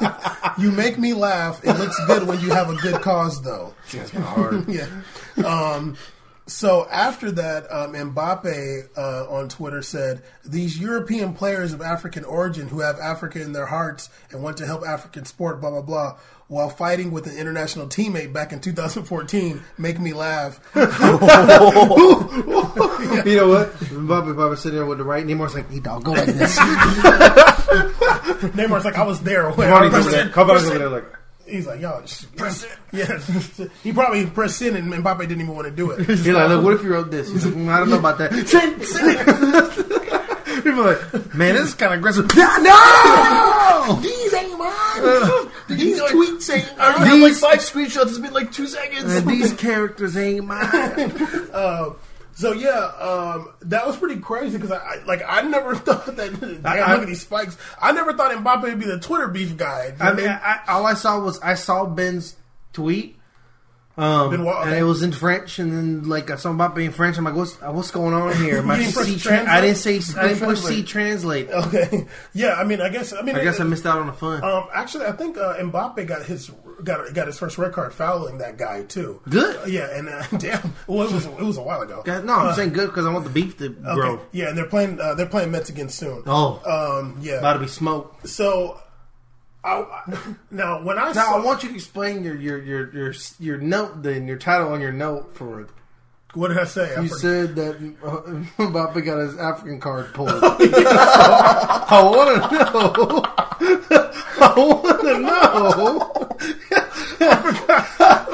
you- 0.02 0.12
you 0.58 0.72
make 0.72 0.98
me 0.98 1.14
laugh. 1.14 1.64
It 1.64 1.74
looks 1.74 2.00
good 2.08 2.28
when 2.28 2.40
you 2.40 2.50
have 2.52 2.70
a 2.70 2.76
good 2.76 3.02
cause, 3.02 3.42
though. 3.44 3.74
That's 3.92 4.12
kind 4.12 4.24
hard. 4.24 4.70
yeah. 4.74 4.88
Um, 5.46 5.98
so 6.48 6.88
after 6.92 7.32
that, 7.32 7.72
um, 7.72 7.94
Mbappe 7.94 8.90
uh, 8.98 9.26
on 9.30 9.50
Twitter 9.50 9.82
said, 9.82 10.22
"These 10.46 10.80
European 10.80 11.34
players 11.34 11.74
of 11.74 11.82
African 11.82 12.24
origin 12.24 12.68
who 12.68 12.82
have 12.82 13.00
Africa 13.00 13.42
in 13.42 13.52
their 13.54 13.66
hearts 13.66 14.10
and 14.32 14.44
want 14.44 14.58
to 14.58 14.66
help 14.66 14.86
African 14.88 15.26
sport, 15.26 15.60
blah 15.60 15.72
blah 15.72 15.82
blah, 15.82 16.18
while 16.48 16.70
fighting 16.70 17.12
with 17.12 17.26
an 17.28 17.36
international 17.38 17.88
teammate 17.88 18.32
back 18.32 18.54
in 18.54 18.60
2014, 18.60 19.62
make 19.78 20.00
me 20.00 20.14
laugh." 20.14 20.60
you 20.76 20.82
know 23.36 23.48
what? 23.50 23.72
Mbappe 23.80 24.36
probably 24.36 24.58
sitting 24.58 24.78
there 24.78 24.86
with 24.86 25.00
the 25.00 25.04
right. 25.04 25.26
Neymar's 25.26 25.56
like, 25.56 25.70
he 25.72 25.80
dog, 25.80 26.04
go 26.04 26.12
like 26.12 26.26
this. 26.28 26.56
Neymar's 28.56 28.86
like, 28.86 28.98
"I 28.98 29.04
was 29.04 29.22
there." 29.22 29.50
When 29.52 29.68
I 29.72 29.86
over 29.86 30.00
there. 30.00 30.30
pressed- 30.30 30.36
Cavani's 30.36 30.66
over 30.68 30.78
there 30.80 30.90
like, 30.90 31.06
He's 31.48 31.68
like, 31.68 31.80
"Yo, 31.82 32.02
just 32.02 32.36
press 32.36 32.64
it." 32.66 32.72
Yeah, 32.92 33.68
he 33.84 33.94
probably 33.94 34.26
pressed 34.26 34.62
in, 34.62 34.76
and 34.76 34.92
Mbappe 34.92 35.20
didn't 35.20 35.42
even 35.42 35.56
want 35.56 35.68
to 35.68 35.72
do 35.72 35.92
it. 35.92 36.06
he's 36.06 36.28
like, 36.28 36.50
look, 36.50 36.64
what 36.64 36.74
if 36.74 36.84
you 36.84 36.92
wrote 36.92 37.12
this? 37.12 37.30
He's 37.32 37.46
like, 37.46 37.54
"Mm, 37.56 37.70
I 37.70 37.80
don't 37.80 37.90
know 37.90 38.00
about 38.00 38.18
that. 38.18 38.34
Send, 38.48 38.82
send 38.86 39.18
it. 39.20 40.64
People 40.64 40.88
are 40.88 40.94
like, 41.14 41.36
man, 41.36 41.54
this 41.56 41.68
is 41.68 41.74
kind 41.76 41.94
of 41.94 42.00
aggressive. 42.00 42.26
No! 42.36 44.00
These 44.02 44.34
ain't 44.34 44.58
mine. 44.58 45.52
These 45.68 46.02
tweets 46.02 46.50
ain't 46.56 46.72
I 46.80 46.98
mine. 46.98 47.08
have 47.08 47.20
like 47.20 47.34
five 47.34 47.60
screenshots. 47.60 48.08
It's 48.08 48.18
been 48.18 48.34
like 48.34 48.52
two 48.52 48.66
seconds. 48.66 49.14
And 49.16 49.28
these 49.30 49.54
characters 49.54 50.18
ain't 50.18 50.46
mine. 50.46 50.70
So 52.36 52.52
yeah, 52.52 52.70
um, 53.00 53.54
that 53.62 53.88
was 53.88 53.96
pretty 53.98 54.20
crazy 54.20 54.58
because 54.58 54.72
I, 54.72 54.78
I 54.78 55.04
like 55.06 55.22
I 55.26 55.42
never 55.42 55.74
thought 55.76 56.06
that. 56.18 56.40
Damn, 56.40 56.66
I- 56.66 56.94
look 56.94 57.04
at 57.04 57.08
these 57.08 57.22
spikes. 57.22 57.58
I 57.82 57.92
never 57.94 58.14
thought 58.14 58.32
Mbappe 58.32 58.62
would 58.64 58.80
be 58.80 58.86
the 58.86 59.00
Twitter 59.00 59.28
beef 59.30 59.56
guy. 59.58 59.96
I 60.00 60.14
mean, 60.14 60.28
I, 60.28 60.60
all 60.68 60.86
I 60.86 60.94
saw 60.96 61.20
was 61.20 61.40
I 61.40 61.56
saw 61.56 61.86
Ben's 61.86 62.36
tweet. 62.74 63.18
Um, 63.98 64.34
and 64.34 64.74
it 64.76 64.84
was 64.84 65.04
in 65.04 65.14
French, 65.14 65.58
and 65.58 65.72
then 65.72 66.10
like 66.10 66.30
I 66.30 66.36
saw 66.36 66.52
Mbappe 66.52 66.84
in 66.84 66.92
French. 66.92 67.18
I'm 67.18 67.24
like, 67.24 67.36
what's 67.36 67.56
uh, 67.62 67.72
what's 67.72 67.92
going 67.92 68.14
on 68.14 68.36
here? 68.36 68.62
My 68.62 68.76
didn't 68.80 68.92
C 68.92 69.18
translate? 69.18 69.48
I 69.48 69.62
didn't 69.62 69.78
say 69.78 70.02
I 70.20 70.28
didn't 70.30 70.44
push 70.44 70.60
C 70.60 70.84
translate. 70.84 71.50
okay, 71.50 72.06
yeah. 72.34 72.56
I 72.56 72.66
mean, 72.66 72.82
I 72.82 72.90
guess 72.90 73.14
I 73.14 73.22
mean, 73.22 73.36
I 73.38 73.44
guess 73.44 73.58
it- 73.60 73.62
I 73.62 73.66
missed 73.66 73.86
out 73.86 74.00
on 74.00 74.08
the 74.08 74.14
fun. 74.14 74.44
Um, 74.44 74.66
actually, 74.74 75.06
I 75.06 75.14
think 75.14 75.38
uh, 75.38 75.56
Mbappe 75.60 76.06
got 76.08 76.24
his 76.26 76.52
got 76.84 77.14
got 77.14 77.28
his 77.28 77.40
first 77.40 77.58
red 77.58 77.72
card 77.72 77.94
fouling 77.94 78.40
that 78.40 78.58
guy 78.58 78.84
too. 78.84 79.22
Good. 79.30 79.56
Uh, 79.56 79.66
yeah, 79.66 79.98
and 79.98 80.10
uh, 80.10 80.24
damn, 80.40 80.74
well, 80.88 81.08
it 81.08 81.14
was 81.14 81.26
it 81.26 81.40
was 81.40 81.56
a 81.58 81.62
while 81.62 81.82
ago. 81.82 82.02
God, 82.04 82.26
no, 82.26 82.34
I'm 82.34 82.54
saying 82.54 82.74
good 82.74 82.88
because 82.88 83.06
I 83.06 83.14
want 83.14 83.24
the 83.24 83.32
beef 83.32 83.58
to 83.60 83.68
Okay. 83.68 83.94
grow. 83.94 84.20
Yeah, 84.34 84.50
and 84.50 84.58
they're 84.58 84.66
playing 84.68 85.00
uh, 85.00 85.14
they're 85.16 85.26
playing 85.26 85.52
Metz 85.52 85.70
again 85.70 85.88
soon. 85.88 86.24
Oh, 86.28 86.60
Um, 86.66 87.18
yeah. 87.22 87.36
about 87.40 87.54
to 87.54 87.60
be 87.60 87.68
smoked. 87.68 88.28
so, 88.28 88.82
I, 89.66 90.36
now 90.52 90.82
when 90.84 90.98
I 91.00 91.06
Now 91.08 91.14
saw, 91.14 91.38
I 91.42 91.44
want 91.44 91.64
you 91.64 91.70
to 91.70 91.76
explain 91.76 92.24
your 92.24 92.36
your 92.36 92.62
your 92.64 92.94
your 92.94 93.14
your 93.40 93.58
note, 93.58 94.04
then 94.04 94.28
your 94.28 94.38
title 94.38 94.72
on 94.74 94.80
your 94.82 94.92
note 94.92 95.36
for 95.36 95.68
What 96.36 96.50
did 96.50 96.58
I 96.60 96.66
say? 96.66 96.94
I 96.96 97.02
You 97.02 97.08
said 97.08 97.56
that 97.56 97.76
uh, 98.04 98.22
Mbappe 98.64 99.04
got 99.06 99.18
his 99.20 99.38
African 99.38 99.80
card 99.80 100.14
pulled. 100.14 100.30
I 100.44 102.02
want 102.04 102.44
to 102.44 102.50
know. 102.58 103.24
I 104.38 104.54
want 104.58 105.02
to 105.02 105.20
know. 105.20 106.30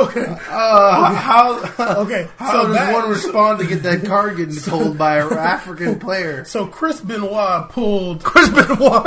okay. 0.06 0.36
Uh, 0.50 1.14
how 1.14 1.60
Okay. 2.02 2.28
how 2.38 2.52
so 2.52 2.68
does 2.68 2.76
that- 2.76 2.94
one 2.94 3.10
respond 3.10 3.60
to 3.60 3.66
get 3.68 3.84
that 3.84 4.04
card 4.06 4.38
getting 4.38 4.56
pulled 4.60 4.98
by 4.98 5.20
an 5.20 5.34
African 5.34 6.00
player? 6.00 6.44
So 6.46 6.68
Chris 6.68 7.00
Benoit 7.00 7.70
pulled 7.70 8.24
Chris 8.24 8.50
Benoit. 8.50 9.06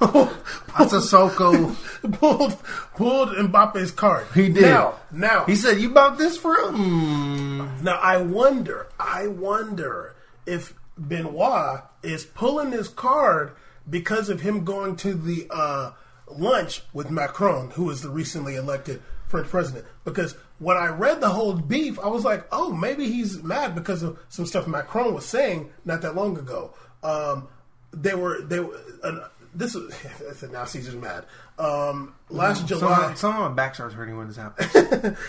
That's 0.00 0.92
a 0.92 1.00
Soko. 1.00 1.72
pulled 2.12 2.58
pulled 2.94 3.30
Mbappe's 3.30 3.90
card. 3.90 4.26
He 4.34 4.48
did. 4.48 4.62
Now, 4.62 4.94
now 5.10 5.44
He 5.44 5.56
said, 5.56 5.80
"You 5.80 5.90
bought 5.90 6.18
this 6.18 6.36
for 6.36 6.54
him." 6.54 7.82
Now 7.82 7.98
I 8.02 8.18
wonder, 8.18 8.88
I 8.98 9.26
wonder 9.26 10.14
if 10.44 10.74
Benoit 10.98 11.82
is 12.02 12.24
pulling 12.24 12.72
his 12.72 12.88
card 12.88 13.52
because 13.88 14.28
of 14.28 14.40
him 14.40 14.64
going 14.64 14.96
to 14.96 15.14
the 15.14 15.46
uh, 15.50 15.92
lunch 16.28 16.82
with 16.92 17.10
Macron, 17.10 17.70
who 17.70 17.90
is 17.90 18.02
the 18.02 18.10
recently 18.10 18.56
elected 18.56 19.02
French 19.26 19.48
president. 19.48 19.84
Because 20.04 20.34
when 20.58 20.76
I 20.76 20.88
read 20.88 21.20
the 21.20 21.30
whole 21.30 21.54
beef, 21.54 21.98
I 21.98 22.08
was 22.08 22.24
like, 22.24 22.46
oh, 22.50 22.72
maybe 22.72 23.10
he's 23.10 23.42
mad 23.42 23.74
because 23.74 24.02
of 24.02 24.18
some 24.28 24.46
stuff 24.46 24.66
Macron 24.66 25.14
was 25.14 25.26
saying 25.26 25.70
not 25.84 26.02
that 26.02 26.14
long 26.14 26.38
ago. 26.38 26.74
Um, 27.02 27.48
they 27.92 28.14
were 28.14 28.42
they 28.42 28.60
were. 28.60 28.80
Uh, 29.02 29.28
this 29.56 29.74
is 29.74 30.42
now 30.50 30.64
Caesar's 30.64 30.94
mad. 30.94 31.24
Um, 31.58 32.14
last 32.28 32.66
July, 32.66 33.08
Some, 33.08 33.16
some 33.16 33.34
of 33.36 33.50
my 33.50 33.54
back 33.56 33.74
starts 33.74 33.94
hurting 33.94 34.16
when 34.16 34.28
this 34.28 34.36
happens. 34.36 35.16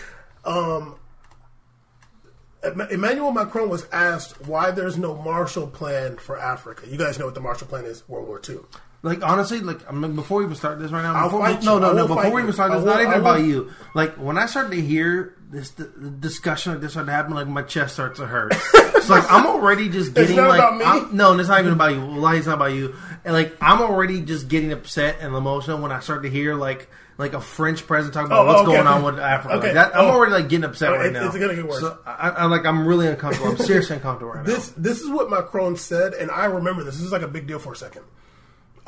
Em- 2.62 2.80
Emmanuel 2.90 3.30
Macron 3.32 3.68
was 3.68 3.86
asked 3.92 4.46
why 4.46 4.70
there's 4.70 4.98
no 4.98 5.14
Marshall 5.14 5.68
Plan 5.68 6.16
for 6.16 6.38
Africa. 6.38 6.88
You 6.88 6.98
guys 6.98 7.18
know 7.18 7.24
what 7.26 7.34
the 7.34 7.40
Marshall 7.40 7.68
Plan 7.68 7.84
is? 7.84 8.08
World 8.08 8.26
War 8.26 8.40
II. 8.48 8.58
Like 9.02 9.22
honestly, 9.22 9.60
like 9.60 9.88
I 9.88 9.92
mean, 9.92 10.16
before 10.16 10.38
we 10.38 10.44
even 10.44 10.56
start 10.56 10.80
this 10.80 10.90
right 10.90 11.02
now, 11.02 11.24
before, 11.24 11.48
no, 11.62 11.78
no, 11.78 11.92
no, 11.92 12.08
before 12.08 12.32
we 12.32 12.42
even 12.42 12.52
start 12.52 12.72
this, 12.72 12.80
will- 12.80 12.86
not 12.86 13.00
even 13.00 13.14
about 13.20 13.42
you. 13.42 13.70
Like 13.94 14.14
when 14.16 14.36
I 14.36 14.46
start 14.46 14.70
to 14.72 14.80
hear 14.80 15.36
this 15.50 15.70
the, 15.70 15.84
the 15.84 16.10
discussion 16.10 16.72
like 16.72 16.80
this 16.80 16.92
start 16.92 17.06
to 17.06 17.12
happen, 17.12 17.32
like 17.32 17.46
my 17.46 17.62
chest 17.62 17.94
starts 17.94 18.18
to 18.18 18.26
hurt. 18.26 18.52
it's 18.74 19.08
like 19.08 19.22
I'm 19.30 19.46
already 19.46 19.88
just 19.88 20.14
getting 20.14 20.36
like 20.36 20.58
about 20.58 20.76
me? 20.78 20.84
I'm- 20.84 21.10
no, 21.12 21.38
it's 21.38 21.48
not 21.48 21.60
even 21.60 21.74
about 21.74 21.92
you. 21.92 22.00
Well, 22.04 22.26
it's 22.34 22.46
not 22.48 22.54
about 22.54 22.72
you. 22.72 22.96
And 23.24 23.32
like 23.34 23.56
I'm 23.60 23.80
already 23.82 24.20
just 24.20 24.48
getting 24.48 24.72
upset 24.72 25.18
and 25.20 25.32
emotional 25.32 25.80
when 25.80 25.92
I 25.92 26.00
start 26.00 26.22
to 26.24 26.30
hear 26.30 26.54
like. 26.54 26.88
Like 27.20 27.32
a 27.34 27.40
French 27.40 27.84
president 27.84 28.14
talking 28.14 28.28
about 28.28 28.42
Oh, 28.42 28.46
what's 28.46 28.60
okay. 28.68 28.76
going 28.76 28.86
on 28.86 29.02
with 29.02 29.18
Africa. 29.18 29.56
Okay. 29.56 29.66
Like 29.66 29.74
that, 29.74 29.96
I'm 29.96 30.04
Oh. 30.04 30.10
already 30.10 30.30
like 30.34 30.48
getting 30.48 30.62
upset 30.62 30.90
Oh, 30.90 30.98
right 30.98 31.12
now. 31.12 31.26
it's 31.26 31.36
gonna 31.36 31.56
get 31.56 31.66
worse. 31.66 31.80
So 31.80 31.98
I, 32.06 32.28
I 32.30 32.44
like 32.44 32.64
I'm 32.64 32.86
really 32.86 33.08
uncomfortable. 33.08 33.50
I'm 33.50 33.56
seriously 33.56 33.96
uncomfortable 33.96 34.34
right 34.34 34.46
now. 34.46 34.54
This 34.54 34.68
this 34.76 35.00
is 35.00 35.10
what 35.10 35.28
Macron 35.28 35.74
said, 35.74 36.14
and 36.14 36.30
I 36.30 36.44
remember 36.44 36.84
this. 36.84 36.94
This 36.94 37.02
is 37.04 37.10
like 37.10 37.22
a 37.22 37.26
big 37.26 37.48
deal 37.48 37.58
for 37.58 37.72
a 37.72 37.76
second. 37.76 38.02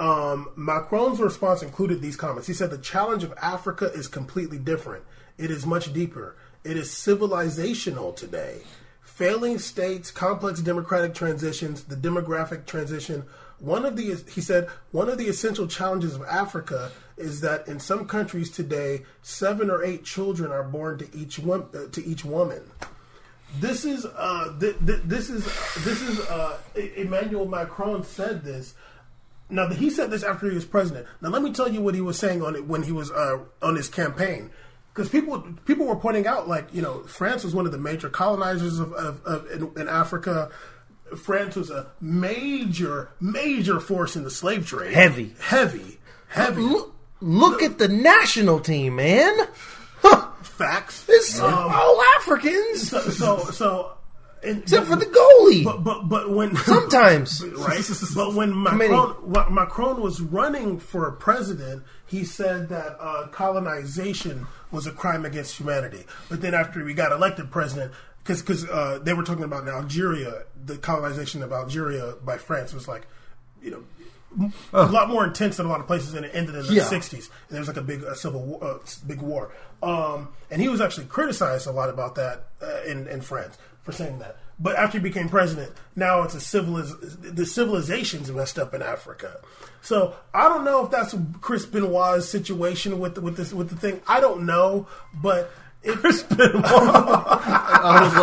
Um, 0.00 0.48
Macron's 0.56 1.20
response 1.20 1.62
included 1.62 2.00
these 2.00 2.16
comments. 2.16 2.48
He 2.48 2.54
said, 2.54 2.70
"The 2.70 2.78
challenge 2.78 3.22
of 3.22 3.34
Africa 3.36 3.92
is 3.92 4.08
completely 4.08 4.56
different. 4.56 5.04
It 5.36 5.50
is 5.50 5.66
much 5.66 5.92
deeper. 5.92 6.36
It 6.64 6.78
is 6.78 6.88
civilizational 6.88 8.16
today. 8.16 8.62
Failing 9.02 9.58
states, 9.58 10.10
complex 10.10 10.60
democratic 10.60 11.12
transitions, 11.12 11.84
the 11.84 11.96
demographic 11.96 12.64
transition. 12.64 13.24
One 13.58 13.84
of 13.84 13.96
the 13.96 14.14
he 14.32 14.40
said 14.40 14.70
one 14.90 15.10
of 15.10 15.18
the 15.18 15.28
essential 15.28 15.66
challenges 15.66 16.14
of 16.14 16.22
Africa 16.22 16.92
is 17.18 17.42
that 17.42 17.68
in 17.68 17.78
some 17.78 18.06
countries 18.06 18.50
today, 18.50 19.04
seven 19.20 19.70
or 19.70 19.84
eight 19.84 20.04
children 20.04 20.50
are 20.50 20.64
born 20.64 20.96
to 20.96 21.14
each 21.14 21.38
one, 21.38 21.64
uh, 21.74 21.90
to 21.92 22.02
each 22.02 22.24
woman." 22.24 22.62
this 23.58 23.84
is 23.84 24.06
uh 24.06 24.54
th- 24.60 24.76
th- 24.86 25.00
this 25.04 25.28
is 25.28 25.44
this 25.84 26.02
is 26.02 26.20
uh 26.20 26.56
Emmanuel 26.96 27.46
Macron 27.46 28.04
said 28.04 28.44
this. 28.44 28.74
Now 29.50 29.68
he 29.68 29.90
said 29.90 30.10
this 30.10 30.22
after 30.22 30.48
he 30.48 30.54
was 30.54 30.64
president. 30.64 31.06
Now 31.20 31.28
let 31.30 31.42
me 31.42 31.52
tell 31.52 31.68
you 31.68 31.80
what 31.80 31.94
he 31.94 32.00
was 32.00 32.18
saying 32.18 32.42
on 32.42 32.54
it 32.56 32.66
when 32.66 32.82
he 32.82 32.92
was 32.92 33.10
uh, 33.10 33.38
on 33.62 33.76
his 33.76 33.88
campaign, 33.88 34.50
because 34.92 35.08
people 35.08 35.42
people 35.64 35.86
were 35.86 35.96
pointing 35.96 36.26
out 36.26 36.48
like 36.48 36.72
you 36.72 36.82
know 36.82 37.02
France 37.04 37.44
was 37.44 37.54
one 37.54 37.66
of 37.66 37.72
the 37.72 37.78
major 37.78 38.08
colonizers 38.08 38.78
of, 38.78 38.92
of, 38.94 39.22
of 39.24 39.50
in, 39.50 39.70
in 39.80 39.88
Africa. 39.88 40.50
France 41.16 41.56
was 41.56 41.70
a 41.70 41.90
major 42.00 43.10
major 43.20 43.80
force 43.80 44.14
in 44.16 44.22
the 44.24 44.30
slave 44.30 44.66
trade. 44.66 44.92
Heavy. 44.94 45.34
heavy, 45.40 45.98
heavy. 46.28 46.62
Look, 46.62 46.94
look 47.20 47.62
at 47.62 47.78
the 47.78 47.88
national 47.88 48.60
team, 48.60 48.96
man. 48.96 49.36
Facts. 50.42 51.06
It's 51.08 51.40
Um, 51.40 51.54
all 51.54 52.02
Africans, 52.18 52.90
so 52.90 53.00
so 53.00 53.38
so. 53.50 53.92
And- 54.42 54.62
except 54.62 54.86
for 54.86 54.96
the 54.96 55.06
goalie. 55.06 55.64
But 55.64 55.84
but 55.84 56.08
but 56.08 56.30
when 56.30 56.56
Sometimes. 56.74 57.44
right? 57.58 57.84
But 58.14 58.34
when? 58.34 58.62
Macron, 58.62 59.10
when 59.30 59.54
Macron 59.54 60.00
was 60.00 60.20
running 60.20 60.78
for 60.78 61.10
president, 61.12 61.82
he 62.06 62.24
said 62.24 62.68
that 62.70 62.96
uh, 63.00 63.28
colonization 63.28 64.46
was 64.70 64.86
a 64.86 64.92
crime 64.92 65.24
against 65.24 65.56
humanity. 65.56 66.04
But 66.28 66.40
then 66.40 66.54
after 66.54 66.84
we 66.84 66.94
got 66.94 67.12
elected 67.12 67.50
president, 67.50 67.92
because 68.22 68.40
because 68.42 68.64
uh, 68.68 68.98
they 69.02 69.12
were 69.14 69.22
talking 69.22 69.44
about 69.44 69.62
in 69.62 69.68
Algeria, 69.68 70.42
the 70.64 70.76
colonization 70.78 71.42
of 71.42 71.52
Algeria 71.52 72.14
by 72.24 72.38
France 72.38 72.72
was 72.72 72.88
like, 72.88 73.06
you 73.62 73.70
know. 73.70 73.82
A 74.72 74.86
lot 74.86 75.08
more 75.08 75.24
intense 75.24 75.56
than 75.56 75.66
a 75.66 75.68
lot 75.68 75.80
of 75.80 75.88
places, 75.88 76.14
and 76.14 76.24
it 76.24 76.30
ended 76.32 76.54
in 76.54 76.64
the 76.64 76.74
Yeah. 76.74 76.84
'60s. 76.84 77.14
And 77.14 77.28
there 77.48 77.58
was 77.58 77.66
like 77.66 77.76
a 77.76 77.82
big, 77.82 78.04
a 78.04 78.14
civil, 78.14 78.40
war, 78.44 78.62
uh, 78.64 78.78
big 79.04 79.20
war. 79.20 79.50
Um, 79.82 80.28
and 80.52 80.62
he 80.62 80.68
was 80.68 80.80
actually 80.80 81.06
criticized 81.06 81.66
a 81.66 81.72
lot 81.72 81.88
about 81.88 82.14
that 82.14 82.44
uh, 82.62 82.82
in 82.86 83.08
in 83.08 83.22
France 83.22 83.58
for 83.82 83.92
saying 83.92 84.18
that. 84.20 84.36
But 84.58 84.76
after 84.76 84.98
he 84.98 85.02
became 85.02 85.28
president, 85.30 85.72
now 85.96 86.22
it's 86.22 86.34
a 86.34 86.38
civiliz- 86.38 87.34
the 87.34 87.46
civilization's 87.46 88.30
messed 88.30 88.58
up 88.58 88.74
in 88.74 88.82
Africa. 88.82 89.40
So 89.80 90.14
I 90.34 90.48
don't 90.50 90.64
know 90.64 90.84
if 90.84 90.90
that's 90.90 91.14
Chris 91.40 91.64
Benoit's 91.64 92.28
situation 92.28 92.98
with 93.00 93.14
the, 93.14 93.22
with 93.22 93.36
this 93.38 93.52
with 93.54 93.70
the 93.70 93.76
thing. 93.76 94.02
I 94.06 94.20
don't 94.20 94.44
know, 94.44 94.86
but 95.14 95.50
it, 95.82 95.96
Chris 95.96 96.22
Benoit. 96.22 96.62
I 96.64 98.00
was 98.02 98.16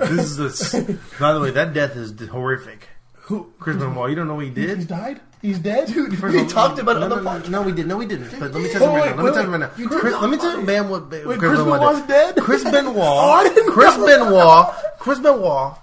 like, 0.00 0.10
"This 0.10 0.26
is 0.26 0.36
the." 0.36 0.98
By 1.18 1.32
the 1.32 1.40
way, 1.40 1.50
that 1.52 1.72
death 1.72 1.96
is 1.96 2.12
horrific. 2.28 2.88
Who? 3.22 3.50
Chris 3.58 3.76
Benoit, 3.76 4.10
you 4.10 4.16
don't 4.16 4.28
know 4.28 4.34
what 4.34 4.44
he 4.44 4.50
He's 4.50 4.66
did. 4.80 4.88
died. 4.88 5.20
He's 5.42 5.58
dead. 5.58 5.88
Dude, 5.88 6.18
First 6.18 6.36
we 6.36 6.46
talked 6.46 6.78
about 6.78 6.96
it 6.96 7.00
no, 7.00 7.04
on 7.06 7.10
no, 7.10 7.16
no, 7.20 7.30
podcast. 7.40 7.48
no, 7.48 7.62
we 7.62 7.72
did. 7.72 7.86
No, 7.86 7.96
we 7.96 8.06
didn't. 8.06 8.30
But 8.38 8.52
let 8.52 8.62
me 8.62 8.68
tell 8.70 8.82
you 8.82 8.88
right 8.98 9.16
now. 9.16 9.22
Let 9.22 9.24
me 9.24 9.32
tell 9.32 9.44
you 9.44 9.50
right 9.50 9.60
now. 9.60 9.98
Chris, 9.98 10.14
let 10.20 10.30
me 10.30 10.36
tell 10.36 10.58
you, 10.60 10.66
man, 10.66 10.88
what 10.88 11.10
Wait, 11.10 11.24
Chris 11.24 11.38
Chris 11.38 11.58
Benoit 11.60 11.80
Benoit's 11.80 12.00
did. 12.00 12.08
dead? 12.08 12.36
Chris 12.36 12.64
Benoit. 12.70 12.94
Oh, 12.96 13.64
Chris 13.70 13.96
Benoit. 13.96 14.74
Chris 14.98 15.18
Benoit 15.18 15.74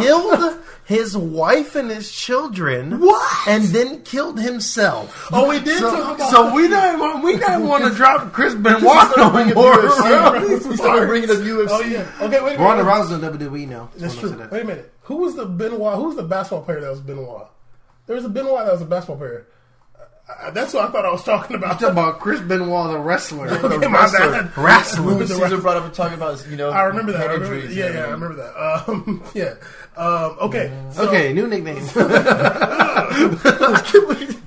killed 0.00 0.60
his 0.84 1.16
wife 1.16 1.74
and 1.74 1.90
his 1.90 2.10
children. 2.12 3.00
What? 3.00 3.48
And 3.48 3.64
then 3.64 4.02
killed 4.02 4.38
himself. 4.40 5.28
Oh, 5.32 5.48
we 5.48 5.60
did 5.60 5.78
So, 5.78 5.90
talk 5.90 6.16
about 6.16 6.30
so 6.30 6.54
we 6.54 6.68
don't 6.68 7.22
we 7.22 7.36
don't 7.38 7.66
want 7.66 7.84
to 7.84 7.90
drop 7.94 8.32
Chris 8.32 8.54
Benoit 8.54 8.82
no 9.16 9.30
more. 9.30 9.74
UFC. 9.74 10.66
We 10.68 10.76
started 10.76 11.06
bringing 11.06 11.30
up 11.30 11.36
UFC. 11.38 11.68
Oh 11.70 11.80
yeah. 11.80 12.10
Okay, 12.20 12.42
wait 12.42 12.56
a 12.56 12.58
minute. 12.58 12.58
Ronda 12.60 12.84
Rousey's 12.84 13.12
on 13.12 13.20
WWE 13.20 13.68
now. 13.68 13.90
That's 13.96 14.14
true. 14.16 14.30
wanna 14.30 14.38
say 14.38 14.44
that. 14.44 14.52
Wait 14.52 14.62
a 14.62 14.66
minute. 14.66 14.92
Who 15.02 15.16
was 15.16 15.34
the 15.34 15.46
Benoit? 15.46 15.96
Who 15.96 16.04
was 16.04 16.16
the 16.16 16.22
basketball 16.22 16.62
player 16.62 16.80
that 16.80 16.90
was 16.90 17.00
Benoit? 17.00 17.48
There 18.08 18.16
was 18.16 18.24
a 18.24 18.28
Benoit 18.28 18.64
that 18.64 18.72
was 18.72 18.82
a 18.82 18.86
basketball 18.86 19.18
player. 19.18 19.46
Uh, 20.28 20.50
that's 20.50 20.74
what 20.74 20.86
I 20.88 20.92
thought 20.92 21.06
I 21.06 21.10
was 21.10 21.22
talking 21.24 21.56
about. 21.56 21.78
Talk 21.80 21.92
about 21.92 22.18
Chris 22.20 22.40
Benoit, 22.40 22.90
the 22.90 22.98
wrestler. 22.98 23.48
Okay, 23.64 23.86
my 23.88 24.10
bad. 24.10 24.56
Wrestler. 24.58 25.14
What 25.16 25.28
Caesar 25.28 25.56
brought 25.58 25.76
up 25.78 25.84
and 25.84 25.94
talking 25.94 26.16
about, 26.18 26.44
you 26.50 26.56
know, 26.56 26.70
I 26.70 26.82
remember 26.84 27.12
that. 27.12 27.20
I 27.30 27.32
remember 27.34 27.54
injuries, 27.54 27.76
yeah, 27.76 27.92
yeah, 27.92 27.98
I 28.06 28.10
remember 28.10 28.36
that. 28.36 28.88
Um, 28.88 29.22
yeah. 29.34 29.54
Um, 29.96 30.36
okay. 30.40 30.72
So, 30.90 31.06
Okay, 31.08 31.32
new 31.32 31.46
nickname. 31.46 31.82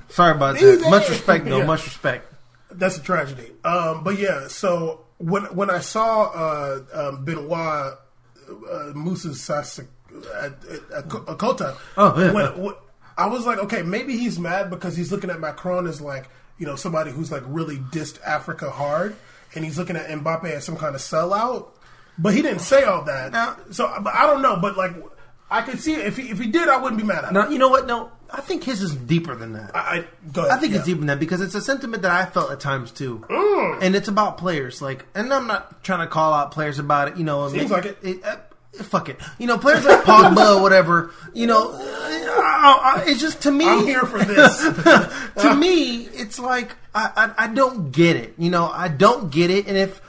Sorry 0.08 0.32
about 0.36 0.56
New 0.56 0.76
that. 0.76 0.86
Much 0.90 1.08
respect, 1.08 1.44
though. 1.46 1.58
Yeah. 1.58 1.64
Much 1.66 1.84
respect. 1.84 2.32
That's 2.70 2.96
a 2.98 3.02
tragedy. 3.02 3.50
Um, 3.64 4.04
but 4.04 4.18
yeah, 4.18 4.48
so 4.48 5.04
when 5.18 5.44
when 5.54 5.70
I 5.70 5.80
saw 5.80 6.24
uh, 6.32 6.80
um, 6.94 7.24
Benoit 7.24 7.50
uh, 7.50 8.92
Moussa 8.94 9.28
Sasek 9.28 9.86
at, 10.40 10.52
at, 10.92 10.92
at 10.94 11.38
Kota, 11.38 11.76
Oh, 11.96 12.18
yeah. 12.20 12.32
when, 12.32 12.62
when- 12.62 12.74
I 13.16 13.26
was 13.26 13.46
like, 13.46 13.58
okay, 13.58 13.82
maybe 13.82 14.16
he's 14.16 14.38
mad 14.38 14.70
because 14.70 14.96
he's 14.96 15.12
looking 15.12 15.30
at 15.30 15.40
Macron 15.40 15.86
as 15.86 16.00
like 16.00 16.28
you 16.58 16.66
know 16.66 16.76
somebody 16.76 17.10
who's 17.10 17.30
like 17.32 17.42
really 17.46 17.76
dissed 17.78 18.20
Africa 18.22 18.70
hard, 18.70 19.16
and 19.54 19.64
he's 19.64 19.78
looking 19.78 19.96
at 19.96 20.08
Mbappe 20.08 20.44
as 20.44 20.64
some 20.64 20.76
kind 20.76 20.94
of 20.94 21.00
sellout. 21.00 21.68
But 22.18 22.34
he 22.34 22.42
didn't 22.42 22.60
say 22.60 22.84
all 22.84 23.02
that. 23.04 23.32
Now- 23.32 23.56
so 23.70 23.92
but 24.02 24.14
I 24.14 24.26
don't 24.26 24.42
know. 24.42 24.56
But 24.56 24.76
like, 24.76 24.92
I 25.50 25.62
could 25.62 25.80
see 25.80 25.94
it. 25.94 26.06
if 26.06 26.16
he 26.16 26.30
if 26.30 26.38
he 26.38 26.46
did, 26.48 26.68
I 26.68 26.76
wouldn't 26.76 27.00
be 27.00 27.06
mad 27.06 27.24
at 27.24 27.32
him. 27.34 27.52
You 27.52 27.58
know 27.58 27.68
what? 27.68 27.86
No, 27.86 28.10
I 28.30 28.40
think 28.42 28.64
his 28.64 28.82
is 28.82 28.94
deeper 28.94 29.34
than 29.34 29.52
that. 29.54 29.74
I, 29.74 29.80
I 29.80 30.04
go 30.32 30.42
ahead. 30.42 30.52
I 30.56 30.60
think 30.60 30.72
yeah. 30.72 30.78
it's 30.78 30.86
deeper 30.86 30.98
than 31.00 31.06
that 31.08 31.20
because 31.20 31.40
it's 31.40 31.54
a 31.54 31.60
sentiment 31.60 32.02
that 32.02 32.10
I 32.12 32.26
felt 32.26 32.50
at 32.50 32.60
times 32.60 32.90
too, 32.92 33.24
Mm. 33.28 33.78
and 33.82 33.96
it's 33.96 34.08
about 34.08 34.38
players. 34.38 34.80
Like, 34.82 35.06
and 35.14 35.32
I'm 35.32 35.46
not 35.46 35.82
trying 35.82 36.00
to 36.00 36.06
call 36.06 36.32
out 36.34 36.50
players 36.52 36.78
about 36.78 37.08
it. 37.08 37.16
You 37.16 37.24
know, 37.24 37.48
Seems 37.48 37.70
like 37.70 37.96
it. 38.02 38.24
uh, 38.24 38.36
fuck 38.74 39.08
it. 39.08 39.18
You 39.38 39.46
know, 39.46 39.58
players 39.58 39.84
like 39.84 40.02
Pogba 40.02 40.56
or 40.56 40.62
whatever. 40.62 41.10
You 41.34 41.46
know, 41.46 41.76
it's 43.06 43.20
just 43.20 43.42
to 43.42 43.50
me. 43.50 43.66
I'm 43.68 43.84
here 43.86 44.02
for 44.04 44.18
this. 44.18 44.58
to 45.42 45.54
me, 45.54 46.02
it's 46.06 46.38
like 46.38 46.76
I, 46.94 47.10
I 47.38 47.44
I 47.44 47.46
don't 47.48 47.92
get 47.92 48.16
it. 48.16 48.34
You 48.38 48.50
know, 48.50 48.66
I 48.68 48.88
don't 48.88 49.30
get 49.30 49.50
it. 49.50 49.66
And 49.66 49.76
if 49.76 50.00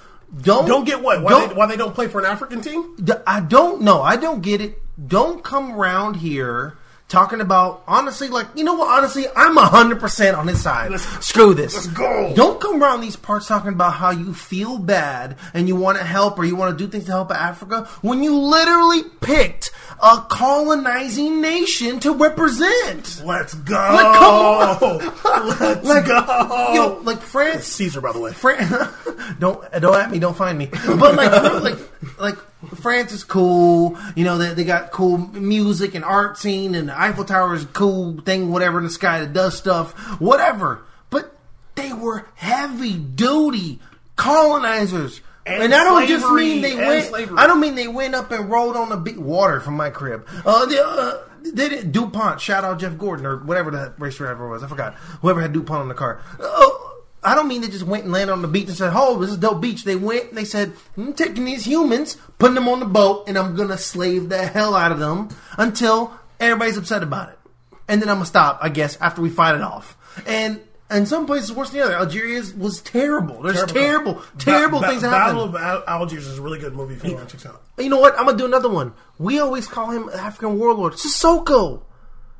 don't 0.42 0.66
Don't 0.68 0.84
get 0.86 1.02
what? 1.02 1.22
Why, 1.22 1.30
don't- 1.30 1.50
they, 1.50 1.56
why 1.56 1.66
they 1.68 1.78
don't 1.78 1.94
play 1.94 2.08
for 2.08 2.20
an 2.20 2.26
African 2.26 2.62
team? 2.62 2.96
I 3.28 3.40
don't 3.40 3.82
know. 3.82 4.02
I 4.02 4.16
don't 4.16 4.42
get 4.42 4.62
it. 4.62 4.82
Don't 5.08 5.44
come 5.44 5.74
around 5.74 6.16
here 6.16 6.78
talking 7.08 7.42
about 7.42 7.84
honestly, 7.88 8.28
like 8.28 8.48
you 8.56 8.64
know 8.64 8.74
what? 8.74 8.90
Honestly, 8.98 9.26
I'm 9.36 9.56
hundred 9.58 10.00
percent 10.00 10.36
on 10.36 10.48
his 10.48 10.62
side. 10.62 10.92
Let's- 10.92 11.04
Screw 11.26 11.54
this. 11.54 11.74
let's 11.74 11.88
go. 11.88 12.34
Don't 12.36 12.60
come 12.60 12.82
around 12.82 13.02
these 13.02 13.16
parts 13.16 13.48
talking 13.48 13.70
about 13.74 13.94
how 13.94 14.10
you 14.12 14.34
feel 14.34 14.78
bad 14.80 15.38
and 15.54 15.68
you 15.68 15.76
want 15.76 15.98
to 15.98 16.04
help 16.04 16.38
or 16.40 16.46
you 16.46 16.56
want 16.56 16.78
to 16.78 16.84
do 16.86 16.90
things 16.90 17.06
to 17.06 17.12
help 17.12 17.32
Africa 17.32 17.88
when 18.02 18.24
you 18.24 18.38
literally 18.38 19.04
picked 19.22 19.72
a 20.02 20.26
colonizing 20.30 21.40
nation 21.42 22.00
to 22.02 22.14
represent. 22.14 23.22
Let's 23.24 23.54
go. 23.54 23.74
Like, 23.76 24.18
come 24.20 25.48
Let's 25.60 25.86
Like, 25.86 26.06
go. 26.06 26.72
yo, 26.74 27.00
like 27.04 27.22
France. 27.22 27.66
Caesar, 27.68 28.02
by 28.02 28.12
the 28.12 28.20
way. 28.20 28.34
Fran- 28.34 28.70
don't 29.40 29.64
don't 29.80 29.96
at 29.96 30.12
me, 30.12 30.20
don't 30.20 30.36
find 30.36 30.58
me. 30.58 30.68
But 30.68 31.16
like 31.16 31.32
like 31.64 31.78
like 32.20 32.38
France 32.76 33.12
is 33.12 33.24
cool. 33.24 33.98
You 34.16 34.24
know 34.24 34.38
they 34.38 34.54
they 34.54 34.64
got 34.64 34.92
cool 34.92 35.18
music 35.18 35.96
and 35.96 36.04
art 36.06 36.38
scene, 36.38 36.76
and 36.76 36.90
the 36.90 37.00
Eiffel 37.00 37.26
Tower 37.26 37.54
is 37.56 37.64
a 37.64 37.68
cool 37.68 38.20
thing, 38.22 38.52
whatever 38.52 38.78
in 38.78 38.84
the 38.84 38.90
sky 38.90 39.20
that 39.20 39.34
does 39.34 39.58
stuff, 39.58 39.94
whatever. 40.20 40.82
But 41.10 41.36
they 41.76 41.94
were 41.94 42.26
heavy 42.36 42.94
duty 42.98 43.80
colonizers. 44.16 45.22
And 45.46 45.62
And, 45.62 45.74
I 45.74 45.84
don't 45.84 46.08
just 46.08 46.26
mean 46.32 46.62
they 46.62 46.76
went. 46.76 47.06
slavery. 47.06 47.38
I 47.38 47.48
don't 47.48 47.60
mean 47.60 47.76
they 47.76 47.88
went 47.90 48.16
up 48.16 48.32
and 48.32 48.50
rolled 48.50 48.78
on 48.78 48.88
the 48.90 48.96
beach. 48.98 49.18
Water 49.18 49.60
from 49.60 49.76
my 49.76 49.90
crib. 49.90 50.26
Uh, 50.46 50.66
they, 50.66 50.80
uh, 50.80 51.18
they 51.44 51.68
did 51.68 51.92
Dupont. 51.92 52.40
Shout 52.40 52.64
out 52.64 52.80
Jeff 52.80 52.98
Gordon 52.98 53.26
or 53.26 53.38
whatever 53.44 53.70
that 53.72 54.00
race 54.00 54.16
driver 54.16 54.48
was. 54.48 54.64
I 54.64 54.68
forgot. 54.68 54.94
Whoever 55.22 55.42
had 55.42 55.52
Dupont 55.52 55.82
on 55.82 55.88
the 55.90 55.94
car. 55.96 56.22
Oh, 56.40 56.83
I 57.24 57.36
don't 57.36 57.48
mean 57.48 57.62
they 57.62 57.68
just 57.70 57.86
went 57.86 58.04
and 58.04 58.12
landed 58.14 58.34
on 58.34 58.42
the 58.42 58.48
beach 58.48 58.68
and 58.68 58.78
said, 58.78 58.92
"Oh, 58.96 59.20
this 59.20 59.30
is 59.32 59.38
dope 59.38 59.62
beach." 59.62 59.84
They 59.84 59.96
went 59.96 60.30
and 60.30 60.38
they 60.38 60.46
said, 60.46 60.74
"I'm 60.98 61.14
taking 61.14 61.46
these 61.46 61.66
humans, 61.66 62.18
putting 62.40 62.56
them 62.56 62.68
on 62.68 62.80
the 62.80 62.86
boat, 62.86 63.26
and 63.28 63.38
I'm 63.38 63.56
gonna 63.56 63.78
slave 63.78 64.30
the 64.30 64.46
hell 64.46 64.76
out 64.76 64.92
of 64.92 65.00
them 65.00 65.30
until 65.58 66.12
everybody's 66.40 66.78
upset 66.78 67.04
about 67.04 67.30
it, 67.30 67.40
and 67.88 68.02
then 68.02 68.10
I'm 68.10 68.16
gonna 68.18 68.26
stop, 68.26 68.60
I 68.62 68.70
guess, 68.70 68.98
after 69.02 69.22
we 69.22 69.30
fight 69.30 69.56
it 69.56 69.62
off." 69.62 69.98
And 70.26 70.60
and 70.90 71.08
some 71.08 71.26
places 71.26 71.52
worse 71.52 71.70
than 71.72 71.80
the 71.80 71.86
other. 71.86 71.96
Algeria 71.96 72.44
was 72.58 72.82
terrible. 72.82 73.42
There's 73.42 73.64
terrible, 73.72 74.22
terrible, 74.38 74.80
Ba- 74.80 74.86
ba- 74.86 74.92
things 74.92 75.02
happen. 75.02 75.20
Battle 75.36 75.44
of 75.46 75.56
Al- 75.56 75.84
Algiers 75.88 76.28
is 76.28 76.38
a 76.38 76.42
really 76.42 76.60
good 76.60 76.76
movie 76.76 76.94
if 76.96 77.04
you 77.04 77.16
want 77.16 77.30
to 77.30 77.38
check 77.38 77.46
it 77.46 77.50
out. 77.52 77.62
You 77.80 77.90
know 77.90 78.00
what? 78.00 78.18
I'm 78.20 78.26
gonna 78.26 78.38
do 78.38 78.46
another 78.46 78.70
one. 78.70 78.94
We 79.18 79.40
always 79.40 79.66
call 79.68 79.90
him 79.90 80.10
African 80.14 80.60
warlord. 80.60 80.94
Sissoko. 80.94 81.82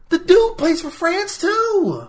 The 0.10 0.20
dude 0.20 0.58
plays 0.58 0.82
for 0.82 0.92
France 0.92 1.38
too. 1.40 2.08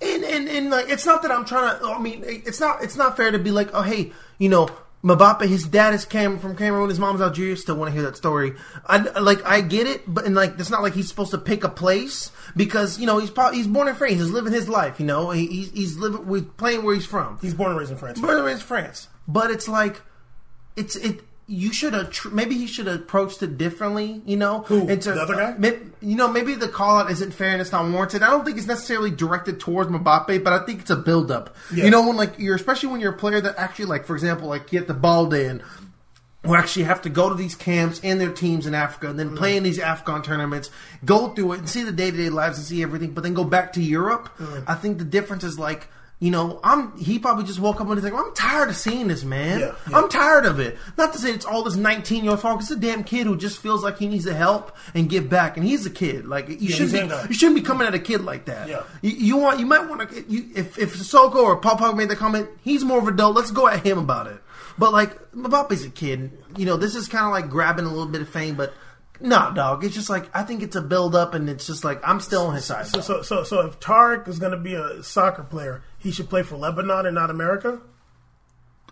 And 0.00 0.24
and 0.24 0.48
and 0.48 0.70
like 0.70 0.88
it's 0.88 1.06
not 1.06 1.22
that 1.22 1.30
I'm 1.30 1.44
trying 1.44 1.78
to. 1.78 1.84
Oh, 1.84 1.94
I 1.94 1.98
mean, 2.00 2.22
it's 2.24 2.60
not 2.60 2.82
it's 2.82 2.96
not 2.96 3.16
fair 3.16 3.30
to 3.30 3.38
be 3.38 3.50
like, 3.50 3.70
oh 3.72 3.82
hey, 3.82 4.12
you 4.38 4.48
know, 4.48 4.68
Mbappe, 5.04 5.46
his 5.46 5.66
dad 5.66 5.92
is 5.92 6.06
Cam 6.06 6.38
from 6.38 6.56
Cameroon, 6.56 6.88
his 6.88 6.98
mom's 6.98 7.20
Algeria. 7.20 7.56
Still 7.58 7.76
want 7.76 7.88
to 7.88 7.92
hear 7.92 8.02
that 8.02 8.16
story. 8.16 8.54
I 8.86 8.98
like 9.20 9.44
I 9.44 9.60
get 9.60 9.86
it, 9.86 10.02
but 10.06 10.24
and 10.24 10.34
like 10.34 10.58
it's 10.58 10.70
not 10.70 10.82
like 10.82 10.94
he's 10.94 11.08
supposed 11.08 11.30
to 11.32 11.38
pick 11.38 11.62
a 11.62 11.68
place 11.68 12.32
because 12.56 12.98
you 12.98 13.04
know 13.04 13.18
he's 13.18 13.30
probably 13.30 13.58
he's 13.58 13.66
born 13.66 13.86
in 13.86 13.94
France. 13.96 14.14
He's 14.14 14.30
living 14.30 14.54
his 14.54 14.66
life. 14.66 14.98
You 14.98 15.04
know, 15.04 15.30
he, 15.30 15.46
he's 15.46 15.70
he's 15.72 15.96
living, 15.98 16.26
he's 16.26 16.50
playing 16.56 16.84
where 16.84 16.94
he's 16.94 17.04
from. 17.04 17.38
He's 17.42 17.52
born 17.52 17.70
and 17.70 17.78
raised 17.78 17.92
in 17.92 17.98
France. 17.98 18.18
Born 18.18 18.36
and 18.36 18.46
raised 18.46 18.62
in 18.62 18.66
France. 18.66 19.08
But 19.28 19.50
it's 19.50 19.68
like, 19.68 20.00
it's 20.74 20.96
it. 20.96 21.20
You 21.46 21.72
should 21.72 21.92
have 21.92 22.10
tr- 22.10 22.30
maybe 22.30 22.56
he 22.56 22.66
should 22.66 22.86
have 22.86 23.00
approached 23.00 23.42
it 23.42 23.58
differently. 23.58 24.22
You 24.24 24.36
know, 24.36 24.60
Who? 24.62 24.86
The 24.86 25.20
other 25.20 25.34
guy? 25.34 25.54
may- 25.58 25.78
you 26.00 26.16
know, 26.16 26.28
maybe 26.28 26.54
the 26.54 26.68
call 26.68 26.98
out 26.98 27.10
isn't 27.10 27.32
fair 27.32 27.52
and 27.52 27.60
it's 27.60 27.72
not 27.72 27.90
warranted. 27.90 28.22
I 28.22 28.30
don't 28.30 28.44
think 28.44 28.56
it's 28.56 28.66
necessarily 28.66 29.10
directed 29.10 29.60
towards 29.60 29.90
Mbappe, 29.90 30.42
but 30.42 30.52
I 30.52 30.64
think 30.64 30.80
it's 30.80 30.90
a 30.90 30.96
build 30.96 31.30
up. 31.30 31.54
Yeah. 31.72 31.84
You 31.84 31.90
know, 31.90 32.06
when 32.06 32.16
like 32.16 32.38
you're 32.38 32.56
especially 32.56 32.90
when 32.90 33.00
you're 33.00 33.12
a 33.12 33.16
player 33.16 33.40
that 33.40 33.56
actually 33.58 33.86
like, 33.86 34.06
for 34.06 34.14
example, 34.14 34.48
like 34.48 34.68
get 34.68 34.86
the 34.86 34.94
ball 34.94 35.32
in. 35.34 35.62
Who 36.44 36.54
actually 36.54 36.82
have 36.82 37.00
to 37.02 37.08
go 37.08 37.30
to 37.30 37.34
these 37.34 37.54
camps 37.54 38.02
and 38.04 38.20
their 38.20 38.30
teams 38.30 38.66
in 38.66 38.74
Africa 38.74 39.08
and 39.08 39.18
then 39.18 39.30
mm. 39.30 39.36
play 39.36 39.56
in 39.56 39.62
these 39.62 39.78
AFCON 39.78 40.22
tournaments, 40.22 40.70
go 41.02 41.28
through 41.30 41.52
it 41.52 41.60
and 41.60 41.70
see 41.70 41.82
the 41.82 41.90
day 41.90 42.10
to 42.10 42.16
day 42.18 42.28
lives 42.28 42.58
and 42.58 42.66
see 42.66 42.82
everything, 42.82 43.12
but 43.12 43.24
then 43.24 43.32
go 43.32 43.44
back 43.44 43.72
to 43.72 43.82
Europe. 43.82 44.28
Mm. 44.36 44.64
I 44.66 44.74
think 44.74 44.98
the 44.98 45.06
difference 45.06 45.42
is 45.42 45.58
like, 45.58 45.88
you 46.20 46.30
know, 46.30 46.60
I'm 46.62 46.96
he 46.96 47.18
probably 47.18 47.44
just 47.44 47.58
woke 47.58 47.80
up 47.80 47.88
and 47.88 47.96
he's 47.96 48.04
like, 48.04 48.14
I'm 48.14 48.32
tired 48.34 48.68
of 48.68 48.76
seeing 48.76 49.08
this, 49.08 49.24
man. 49.24 49.60
Yeah, 49.60 49.74
yeah. 49.90 49.98
I'm 49.98 50.08
tired 50.08 50.46
of 50.46 50.60
it. 50.60 50.78
Not 50.96 51.12
to 51.12 51.18
say 51.18 51.32
it's 51.32 51.44
all 51.44 51.64
this 51.64 51.76
19 51.76 52.22
year 52.22 52.30
old 52.30 52.40
fault. 52.40 52.60
It's 52.60 52.70
a 52.70 52.76
damn 52.76 53.02
kid 53.04 53.26
who 53.26 53.36
just 53.36 53.58
feels 53.58 53.82
like 53.82 53.98
he 53.98 54.06
needs 54.06 54.24
to 54.24 54.34
help 54.34 54.76
and 54.94 55.10
give 55.10 55.28
back, 55.28 55.56
and 55.56 55.66
he's 55.66 55.84
a 55.86 55.90
kid. 55.90 56.26
Like 56.26 56.48
you 56.48 56.56
he's 56.56 56.76
shouldn't 56.76 57.10
be, 57.10 57.28
you 57.28 57.34
shouldn't 57.34 57.56
be 57.56 57.62
coming 57.62 57.86
at 57.86 57.94
a 57.94 57.98
kid 57.98 58.22
like 58.24 58.44
that. 58.46 58.68
Yeah. 58.68 58.84
You, 59.02 59.10
you 59.10 59.36
want, 59.36 59.58
you 59.58 59.66
might 59.66 59.88
want 59.88 60.08
to. 60.08 60.24
You, 60.28 60.48
if 60.54 60.78
if 60.78 60.96
Sissoko 60.96 61.36
or 61.36 61.56
Papa 61.56 61.94
made 61.94 62.08
the 62.08 62.16
comment, 62.16 62.48
he's 62.62 62.84
more 62.84 62.98
of 62.98 63.06
a 63.06 63.10
adult. 63.10 63.34
Let's 63.34 63.50
go 63.50 63.66
at 63.66 63.84
him 63.84 63.98
about 63.98 64.28
it. 64.28 64.40
But 64.78 64.92
like 64.92 65.32
Mbappe's 65.32 65.84
a 65.84 65.90
kid. 65.90 66.30
You 66.56 66.64
know, 66.64 66.76
this 66.76 66.94
is 66.94 67.08
kind 67.08 67.26
of 67.26 67.32
like 67.32 67.50
grabbing 67.50 67.86
a 67.86 67.88
little 67.88 68.06
bit 68.06 68.22
of 68.22 68.28
fame, 68.28 68.54
but. 68.54 68.72
No, 69.20 69.52
dog. 69.54 69.84
It's 69.84 69.94
just 69.94 70.10
like 70.10 70.28
I 70.34 70.42
think 70.42 70.62
it's 70.62 70.76
a 70.76 70.82
build 70.82 71.14
up, 71.14 71.34
and 71.34 71.48
it's 71.48 71.66
just 71.66 71.84
like 71.84 72.00
I'm 72.06 72.20
still 72.20 72.46
on 72.48 72.54
his 72.54 72.64
side. 72.64 72.86
So, 72.86 73.00
so, 73.00 73.22
so, 73.22 73.44
so 73.44 73.60
if 73.66 73.78
Tarek 73.80 74.26
is 74.28 74.38
going 74.38 74.52
to 74.52 74.58
be 74.58 74.74
a 74.74 75.02
soccer 75.02 75.44
player, 75.44 75.82
he 75.98 76.10
should 76.10 76.28
play 76.28 76.42
for 76.42 76.56
Lebanon 76.56 77.06
and 77.06 77.14
not 77.14 77.30
America. 77.30 77.80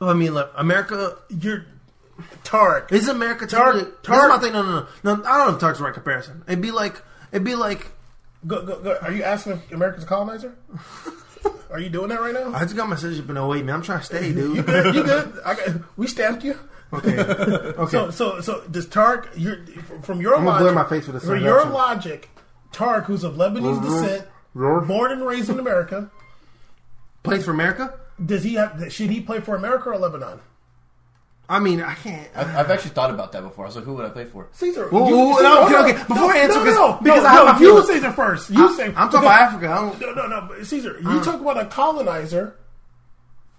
Oh, 0.00 0.08
I 0.08 0.14
mean, 0.14 0.32
look, 0.34 0.52
America 0.56 1.16
You're 1.28 1.66
Tarek. 2.44 2.92
Is 2.92 3.08
America 3.08 3.46
Tarek? 3.46 3.72
Tarek. 3.74 4.02
Tar- 4.02 4.18
Tar- 4.20 4.28
my 4.28 4.38
thing. 4.38 4.52
No, 4.52 4.62
no, 4.62 4.86
no, 5.02 5.16
no. 5.16 5.24
I 5.24 5.38
don't 5.38 5.48
know 5.48 5.54
if 5.54 5.60
Tark's 5.60 5.78
the 5.78 5.84
right 5.84 5.94
comparison. 5.94 6.44
It'd 6.46 6.60
be 6.62 6.70
like, 6.70 7.02
it'd 7.32 7.44
be 7.44 7.54
like. 7.54 7.90
Go, 8.46 8.64
go, 8.64 8.80
go. 8.80 8.96
Are 9.02 9.12
you 9.12 9.22
asking 9.24 9.52
if 9.52 9.72
America's 9.72 10.04
a 10.04 10.06
colonizer? 10.06 10.56
Are 11.70 11.80
you 11.80 11.88
doing 11.88 12.10
that 12.10 12.20
right 12.20 12.34
now? 12.34 12.52
I 12.52 12.60
just 12.60 12.76
got 12.76 12.88
my 12.88 12.96
citizenship 12.96 13.30
in 13.30 13.36
08, 13.38 13.64
man. 13.64 13.76
I'm 13.76 13.82
trying 13.82 14.00
to 14.00 14.04
stay, 14.04 14.32
dude. 14.34 14.56
You 14.56 14.62
good? 14.62 14.94
You 14.94 15.02
good? 15.04 15.38
I 15.44 15.54
got, 15.54 15.68
we 15.96 16.06
stamped 16.06 16.44
you. 16.44 16.58
Okay, 16.92 17.18
okay. 17.20 17.90
So, 17.90 18.10
so, 18.10 18.40
so 18.40 18.62
does 18.70 18.86
Tark? 18.88 19.30
You're, 19.36 19.64
from 20.02 20.20
your 20.20 20.34
I'm 20.36 20.44
gonna 20.44 20.50
logic, 20.50 20.64
blur 20.64 20.72
my 20.82 20.88
face 20.88 21.06
with 21.06 21.14
this 21.16 21.24
from 21.24 21.42
your 21.42 21.58
action. 21.60 21.72
logic, 21.72 22.30
Tarek, 22.72 23.04
who's 23.04 23.24
of 23.24 23.34
Lebanese 23.34 23.78
Mhm. 23.80 23.82
descent, 23.84 24.26
Yeah. 24.54 24.80
born 24.86 25.12
and 25.12 25.26
raised 25.26 25.48
in 25.50 25.58
America, 25.58 26.10
Plays 27.22 27.44
for 27.44 27.50
America? 27.52 27.94
does 28.24 28.42
he 28.44 28.54
have? 28.54 28.92
Should 28.92 29.10
he 29.10 29.20
play 29.20 29.40
for 29.40 29.54
America 29.56 29.90
or 29.90 29.96
Lebanon? 29.98 30.40
I 31.48 31.58
mean, 31.58 31.82
I 31.82 31.94
can't. 31.94 32.28
I've, 32.34 32.56
I've 32.56 32.70
actually 32.70 32.90
thought 32.92 33.10
about 33.10 33.32
that 33.32 33.42
before. 33.42 33.64
I 33.64 33.68
was 33.68 33.76
like, 33.76 33.84
who 33.84 33.94
would 33.94 34.06
I 34.06 34.10
play 34.10 34.24
for? 34.24 34.48
Caesar. 34.52 34.88
Whoa, 34.88 35.08
you- 35.08 35.16
whoa, 35.16 35.32
Caesar, 35.34 35.42
no, 35.42 35.64
okay, 35.66 35.74
on. 35.74 35.84
okay. 35.90 35.92
Before 36.08 36.32
I 36.32 36.38
answer, 36.38 36.58
no, 36.58 36.64
because- 36.64 36.76
no, 36.76 36.98
because 37.02 37.22
no, 37.22 37.28
I 37.28 37.32
have 37.32 37.44
no, 37.46 37.52
my 37.52 37.58
you 37.58 37.82
feelings. 37.84 38.02
say 38.04 38.12
first. 38.12 38.50
You 38.50 38.68
I- 38.68 38.72
say. 38.76 38.86
I'm 38.86 38.94
talking 38.94 39.18
about 39.20 39.40
Africa. 39.42 39.68
I 39.70 39.74
don't. 39.74 40.00
No, 40.00 40.12
no, 40.14 40.26
no. 40.28 40.46
but 40.48 40.66
Caesar, 40.66 40.98
you 41.00 41.20
talk 41.22 41.40
about 41.40 41.60
a 41.60 41.66
colonizer. 41.66 42.56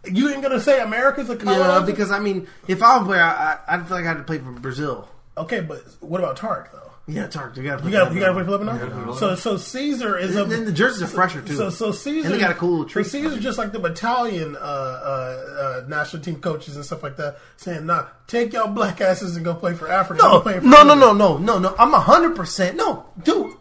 You 0.06 0.30
ain't 0.30 0.42
gonna 0.42 0.60
say 0.60 0.82
America's 0.82 1.30
a 1.30 1.36
colonizer. 1.38 1.80
Yeah, 1.80 1.86
because 1.86 2.12
I 2.12 2.20
mean, 2.20 2.48
if 2.68 2.84
I 2.84 2.98
was 2.98 3.04
a 3.04 3.06
player, 3.06 3.22
I, 3.22 3.58
I, 3.68 3.76
I'd 3.76 3.88
feel 3.88 3.98
like 3.98 4.06
I 4.06 4.10
had 4.10 4.18
to 4.18 4.24
play 4.24 4.38
for 4.40 4.52
Brazil. 4.52 5.08
okay, 5.38 5.62
but 5.62 5.82
what 6.02 6.20
about 6.20 6.36
Tark 6.38 6.72
though? 6.72 6.80
Yeah, 7.06 7.28
Tark, 7.28 7.58
you 7.58 7.64
got 7.64 7.84
You 7.84 7.92
got 7.92 8.14
you 8.14 8.20
got 8.22 8.28
to 8.28 8.34
play 8.34 8.44
for 8.46 8.52
Lebanon. 8.52 9.14
So 9.16 9.36
so 9.36 9.58
Caesar 9.58 10.18
is 10.18 10.38
a 10.38 10.46
Then 10.46 10.64
the 10.64 10.72
jerseys 10.72 11.04
are 11.04 11.08
fresher 11.08 11.42
too. 11.42 11.56
So, 11.56 11.70
so 11.70 11.92
Caesar, 11.92 12.28
And 12.28 12.36
they 12.36 12.40
got 12.40 12.52
a 12.52 12.54
cool 12.54 12.70
little 12.72 12.86
So 12.86 12.94
tree. 12.94 13.04
Caesar's 13.04 13.44
just 13.44 13.58
like 13.58 13.74
the 13.74 13.84
Italian 13.84 14.56
uh, 14.56 14.60
uh, 14.60 15.82
uh, 15.84 15.88
national 15.90 16.24
team 16.24 16.40
coaches 16.40 16.78
and 16.78 16.86
stuff 16.86 17.04
like 17.04 17.18
that, 17.18 17.40
saying, 17.58 17.86
"Nah, 17.86 18.06
take 18.28 18.54
y'all 18.54 18.70
black 18.70 19.02
asses 19.02 19.36
and 19.36 19.44
go 19.44 19.54
play 19.54 19.74
for 19.74 19.90
Africa." 19.92 20.24
No, 20.24 20.32
Go 20.32 20.42
play 20.42 20.60
for 20.60 20.66
no, 20.66 20.84
no, 20.84 20.96
no, 20.96 21.12
no, 21.12 21.38
no, 21.38 21.60
no. 21.60 21.76
I'm 21.78 21.92
hundred 21.92 22.38
percent. 22.38 22.78
No, 22.78 23.06
dude. 23.22 23.54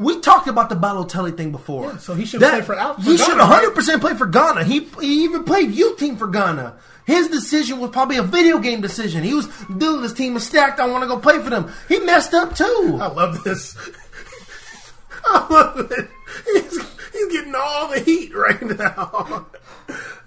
We 0.00 0.20
talked 0.20 0.48
about 0.48 0.68
the 0.70 0.74
Balotelli 0.76 1.36
thing 1.36 1.52
before. 1.52 1.92
Yeah, 1.92 1.98
so 1.98 2.14
he 2.14 2.24
should 2.24 2.40
play 2.40 2.62
for 2.62 2.74
Al- 2.74 2.94
for 2.94 3.00
He 3.02 3.16
Ghana, 3.16 3.24
should 3.30 3.38
hundred 3.38 3.74
percent 3.74 4.00
play 4.00 4.14
for 4.14 4.26
Ghana. 4.26 4.64
He 4.64 4.80
he 5.00 5.24
even 5.24 5.44
played 5.44 5.70
youth 5.70 5.98
team 5.98 6.16
for 6.16 6.26
Ghana. 6.26 6.76
His 7.06 7.28
decision 7.28 7.80
was 7.80 7.90
probably 7.90 8.16
a 8.16 8.22
video 8.22 8.58
game 8.60 8.80
decision. 8.80 9.22
He 9.24 9.34
was, 9.34 9.46
dude, 9.76 10.02
this 10.04 10.12
team 10.12 10.36
is 10.36 10.46
stacked. 10.46 10.78
I 10.80 10.86
want 10.86 11.02
to 11.02 11.08
go 11.08 11.18
play 11.18 11.38
for 11.40 11.50
them. 11.50 11.72
He 11.88 11.98
messed 12.00 12.34
up 12.34 12.54
too. 12.54 12.98
I 13.00 13.08
love 13.08 13.42
this. 13.44 13.76
I 15.24 15.46
love 15.50 15.90
it. 15.90 16.08
He's, 16.52 16.78
he's 17.12 17.32
getting 17.32 17.54
all 17.54 17.88
the 17.92 18.00
heat 18.00 18.34
right 18.34 18.62
now. 18.62 19.46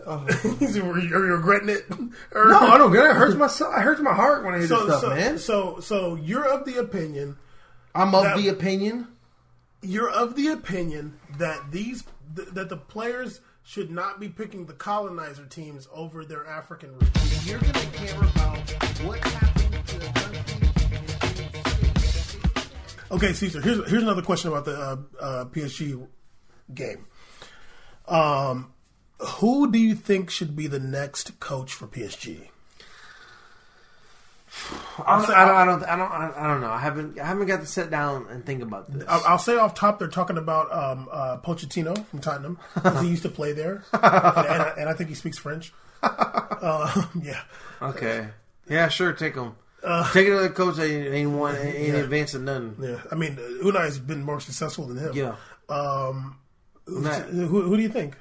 Oh. 0.05 0.25
he's 0.59 0.77
are 0.77 0.99
you 0.99 1.17
regretting 1.17 1.69
it? 1.69 1.85
Or- 2.33 2.47
No, 2.49 2.59
I 2.59 2.77
don't 2.77 2.91
get 2.91 3.05
it. 3.05 3.11
It 3.11 3.15
hurts 3.15 3.35
my 3.35 3.47
soul- 3.47 3.71
it 3.73 3.79
hurts 3.81 4.01
my 4.01 4.13
heart 4.13 4.43
when 4.43 4.53
I 4.53 4.57
hear 4.59 4.67
So, 4.67 4.85
this 4.85 4.97
stuff, 4.97 5.01
so, 5.01 5.09
man. 5.15 5.37
so, 5.39 5.79
so 5.79 6.15
you're 6.15 6.45
of 6.45 6.65
the 6.65 6.77
opinion 6.79 7.37
I'm 7.95 8.13
of 8.13 8.23
that- 8.23 8.37
the 8.37 8.49
opinion. 8.49 9.07
You're 9.83 10.09
of 10.09 10.35
the 10.35 10.47
opinion 10.47 11.19
that 11.37 11.71
these 11.71 12.03
th- 12.35 12.49
that 12.49 12.69
the 12.69 12.77
players 12.77 13.41
should 13.63 13.91
not 13.91 14.19
be 14.19 14.29
picking 14.29 14.65
the 14.65 14.73
colonizer 14.73 15.45
teams 15.45 15.87
over 15.93 16.25
their 16.25 16.47
African 16.47 16.93
roots. 16.93 17.47
You're 17.47 17.59
gonna 17.59 17.73
care 17.93 18.19
about 18.19 18.57
what's 19.03 19.31
happening 19.31 19.83
to 19.83 19.99
the 19.99 20.05
country. 20.05 20.33
Okay, 23.11 23.33
Caesar. 23.33 23.61
Here's 23.61 23.89
here's 23.89 24.03
another 24.03 24.21
question 24.21 24.49
about 24.49 24.65
the 24.65 24.75
uh, 24.75 24.97
uh, 25.19 25.45
PSG 25.45 26.07
game. 26.73 27.05
Um, 28.07 28.73
who 29.19 29.71
do 29.71 29.79
you 29.79 29.95
think 29.95 30.29
should 30.29 30.55
be 30.55 30.67
the 30.67 30.79
next 30.79 31.39
coach 31.39 31.73
for 31.73 31.87
PSG? 31.87 32.49
I 35.05 35.21
don't, 35.25 35.29
I 35.31 35.45
don't, 35.45 35.55
I 35.55 35.65
don't, 35.65 35.83
I 36.11 36.21
don't, 36.21 36.37
I 36.37 36.47
don't 36.47 36.61
know. 36.61 36.69
I 36.71 36.77
haven't, 36.79 37.19
I 37.19 37.25
haven't 37.25 37.47
got 37.47 37.61
to 37.61 37.65
sit 37.65 37.89
down 37.89 38.27
and 38.29 38.45
think 38.45 38.61
about 38.61 38.91
this. 38.91 39.03
I'll, 39.07 39.23
I'll 39.25 39.37
say 39.39 39.55
off 39.57 39.73
top, 39.73 39.99
they're 39.99 40.07
talking 40.07 40.37
about 40.37 40.71
um, 40.71 41.09
uh, 41.11 41.37
Pochettino 41.37 42.05
from 42.07 42.19
Tottenham 42.19 42.57
'cause 42.75 43.01
he 43.01 43.07
used 43.09 43.23
to 43.23 43.29
play 43.29 43.51
there, 43.53 43.83
and, 43.93 44.03
and, 44.03 44.61
I, 44.61 44.73
and 44.77 44.89
I 44.89 44.93
think 44.93 45.09
he 45.09 45.15
speaks 45.15 45.37
French. 45.37 45.73
Uh, 46.63 47.03
yeah. 47.21 47.41
Okay. 47.81 48.27
Yeah, 48.69 48.87
sure, 48.87 49.11
take 49.11 49.35
him. 49.35 49.53
take 50.13 50.27
another 50.29 50.49
coach 50.49 50.75
that 50.77 50.85
ain't, 50.85 51.13
ain't 51.13 51.29
won, 51.31 51.55
ain't 51.57 51.89
Yeah. 51.89 51.93
advancing 51.95 52.45
nothing. 52.45 52.75
Yeah, 52.81 53.01
I 53.11 53.15
mean, 53.15 53.37
Unai's 53.61 53.99
been 53.99 54.23
more 54.23 54.39
successful 54.39 54.85
than 54.87 54.97
him. 54.97 55.11
Yeah. 55.13 55.35
Um, 55.67 56.37
Not- 56.87 57.23
who, 57.23 57.63
who 57.63 57.75
do 57.75 57.81
you 57.83 57.89
think? 57.89 58.15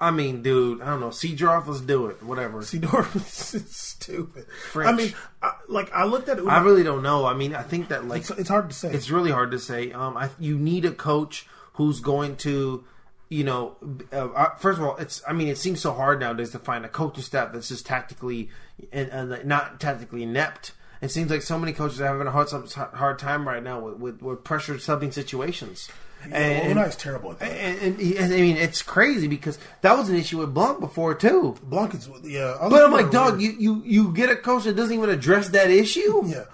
I 0.00 0.12
mean, 0.12 0.42
dude, 0.42 0.80
I 0.80 0.86
don't 0.86 1.00
know. 1.00 1.08
Seedorf, 1.08 1.66
let's 1.66 1.80
do 1.80 2.06
it. 2.06 2.22
Whatever. 2.22 2.60
Sidor 2.60 3.14
is 3.54 3.70
stupid. 3.70 4.46
French. 4.70 4.88
I 4.88 4.92
mean, 4.96 5.14
I, 5.42 5.54
like 5.68 5.92
I 5.92 6.04
looked 6.04 6.28
at 6.28 6.38
Unai. 6.38 6.50
I 6.50 6.62
really 6.62 6.84
don't 6.84 7.02
know. 7.02 7.26
I 7.26 7.34
mean, 7.34 7.54
I 7.54 7.62
think 7.62 7.88
that 7.88 8.06
like 8.06 8.20
it's, 8.20 8.30
it's 8.30 8.48
hard 8.48 8.70
to 8.70 8.76
say. 8.76 8.92
it's 8.92 9.10
really 9.10 9.32
hard 9.32 9.50
to 9.50 9.58
say. 9.58 9.90
Um, 9.92 10.16
I, 10.16 10.30
you 10.38 10.56
need 10.56 10.84
a 10.84 10.92
coach 10.92 11.46
who's 11.74 11.98
going 11.98 12.36
to, 12.36 12.84
you 13.28 13.42
know, 13.42 13.76
uh, 14.12 14.28
uh, 14.28 14.54
first 14.56 14.78
of 14.78 14.84
all, 14.84 14.96
it's. 14.98 15.20
I 15.26 15.32
mean, 15.32 15.48
it 15.48 15.58
seems 15.58 15.80
so 15.80 15.92
hard 15.92 16.20
nowadays 16.20 16.50
to 16.50 16.60
find 16.60 16.84
a 16.84 16.88
coaching 16.88 17.24
staff 17.24 17.52
that's 17.52 17.68
just 17.68 17.84
tactically 17.84 18.50
and, 18.92 19.08
and 19.08 19.44
not 19.46 19.80
tactically 19.80 20.22
inept. 20.22 20.72
It 21.00 21.10
seems 21.10 21.30
like 21.30 21.42
so 21.42 21.58
many 21.58 21.72
coaches 21.72 22.00
are 22.00 22.06
having 22.06 22.26
a 22.26 22.30
hard 22.30 22.50
hard 22.50 23.18
time 23.18 23.48
right 23.48 23.62
now 23.62 23.80
with 23.80 23.96
with, 23.96 24.22
with 24.22 24.44
pressure 24.44 24.74
subbing 24.74 25.12
situations. 25.12 25.88
And, 26.24 26.68
Unai's 26.68 26.96
terrible 26.96 27.32
at 27.32 27.38
that. 27.38 27.50
and, 27.50 28.00
and, 28.00 28.16
and 28.16 28.34
I 28.34 28.36
mean, 28.36 28.56
it's 28.56 28.82
crazy 28.82 29.28
because 29.28 29.58
that 29.82 29.96
was 29.96 30.08
an 30.08 30.16
issue 30.16 30.38
with 30.38 30.52
Blanc 30.52 30.80
before 30.80 31.14
too. 31.14 31.56
Blanc 31.62 31.94
is 31.94 32.08
yeah. 32.24 32.56
other 32.60 32.70
But 32.70 32.84
I'm 32.84 32.92
like, 32.92 33.10
dog, 33.10 33.40
you, 33.40 33.52
you 33.52 33.82
you 33.84 34.12
get 34.12 34.30
a 34.30 34.36
coach 34.36 34.64
that 34.64 34.76
doesn't 34.76 34.94
even 34.94 35.10
address 35.10 35.48
that 35.50 35.70
issue. 35.70 36.22
Yeah. 36.26 36.44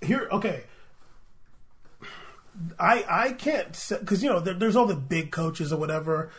Here, 0.00 0.28
okay. 0.32 0.64
I 2.78 3.04
I 3.08 3.32
can't 3.32 3.68
because 4.00 4.22
you 4.22 4.28
know 4.28 4.40
there, 4.40 4.54
there's 4.54 4.76
all 4.76 4.86
the 4.86 4.96
big 4.96 5.30
coaches 5.30 5.72
or 5.72 5.78
whatever, 5.78 6.30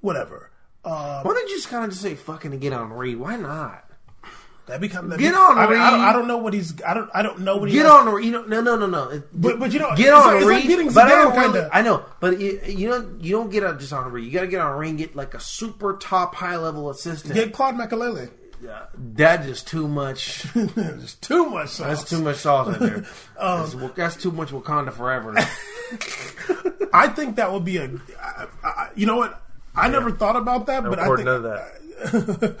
whatever. 0.00 0.50
Uh, 0.84 1.22
Why 1.22 1.32
don't 1.32 1.48
you 1.48 1.56
just 1.56 1.68
kind 1.68 1.84
of 1.84 1.90
just 1.90 2.02
say 2.02 2.14
fucking 2.14 2.58
get 2.58 2.72
Henry? 2.72 3.14
Why 3.14 3.36
not? 3.36 3.84
That 4.66 4.80
become 4.80 5.08
that 5.08 5.18
Get 5.18 5.32
be- 5.32 5.36
on, 5.36 5.58
I, 5.58 5.66
mean, 5.68 5.80
I, 5.80 5.90
don't, 5.90 6.00
I 6.00 6.12
don't 6.12 6.28
know 6.28 6.36
what 6.38 6.54
he's. 6.54 6.80
I 6.82 6.94
don't. 6.94 7.10
I 7.12 7.22
don't 7.22 7.40
know 7.40 7.56
what 7.56 7.68
he 7.68 7.74
Get 7.74 7.82
has- 7.84 7.92
on, 8.06 8.22
you 8.22 8.30
know, 8.30 8.42
no, 8.44 8.60
no, 8.60 8.76
no, 8.76 8.86
no. 8.86 9.08
It- 9.10 9.28
But- 9.32 9.58
but 9.58 9.72
you 9.72 9.80
know, 9.80 9.90
get 9.96 10.06
it's 10.06 10.12
on 10.12 10.26
like- 10.26 10.36
it's 10.36 10.44
like 10.46 10.62
getting 10.64 10.92
but 10.92 11.06
I 11.06 11.08
don't 11.10 11.32
Zidane 11.32 11.36
really- 11.36 11.52
kinda. 11.60 11.70
I 11.72 11.82
know, 11.82 12.04
but 12.20 12.38
you, 12.40 12.60
you 12.66 12.88
don't, 12.88 13.20
you 13.24 13.32
don't 13.32 13.50
get 13.50 13.64
on 13.64 13.78
just 13.80 13.92
Henry. 13.92 14.24
You 14.24 14.30
got 14.30 14.42
to 14.42 14.46
get 14.46 14.60
Henry 14.62 14.88
and 14.88 14.96
get 14.98 15.16
like 15.16 15.34
a 15.34 15.40
super 15.40 15.96
top 15.96 16.36
high 16.36 16.56
level 16.56 16.90
assistant. 16.90 17.34
Get 17.34 17.52
Claude 17.52 17.74
Makélélé. 17.74 18.30
Yeah, 18.62 18.82
that's 18.96 19.44
just 19.48 19.66
too 19.66 19.88
much. 19.88 20.44
There's 20.54 21.14
too 21.16 21.46
much 21.50 21.70
sauce. 21.70 21.86
That's 21.98 22.08
too 22.10 22.22
much 22.22 22.36
sauce 22.36 22.76
in 22.76 22.86
there. 22.86 23.04
Um, 23.40 23.68
that's, 23.80 23.94
that's 23.96 24.16
too 24.16 24.30
much 24.30 24.50
Wakanda 24.50 24.92
forever. 24.92 25.34
I 26.94 27.08
think 27.08 27.34
that 27.36 27.50
would 27.52 27.64
be 27.64 27.78
a. 27.78 27.90
I, 28.22 28.46
I, 28.62 28.88
you 28.94 29.06
know 29.06 29.16
what? 29.16 29.42
I 29.74 29.88
never 29.88 30.12
thought 30.12 30.36
about 30.36 30.66
that, 30.66 30.84
but 30.84 31.00
I 31.00 31.06
think 31.06 31.24
none 31.24 31.36
of 31.36 31.42
that. 31.42 32.56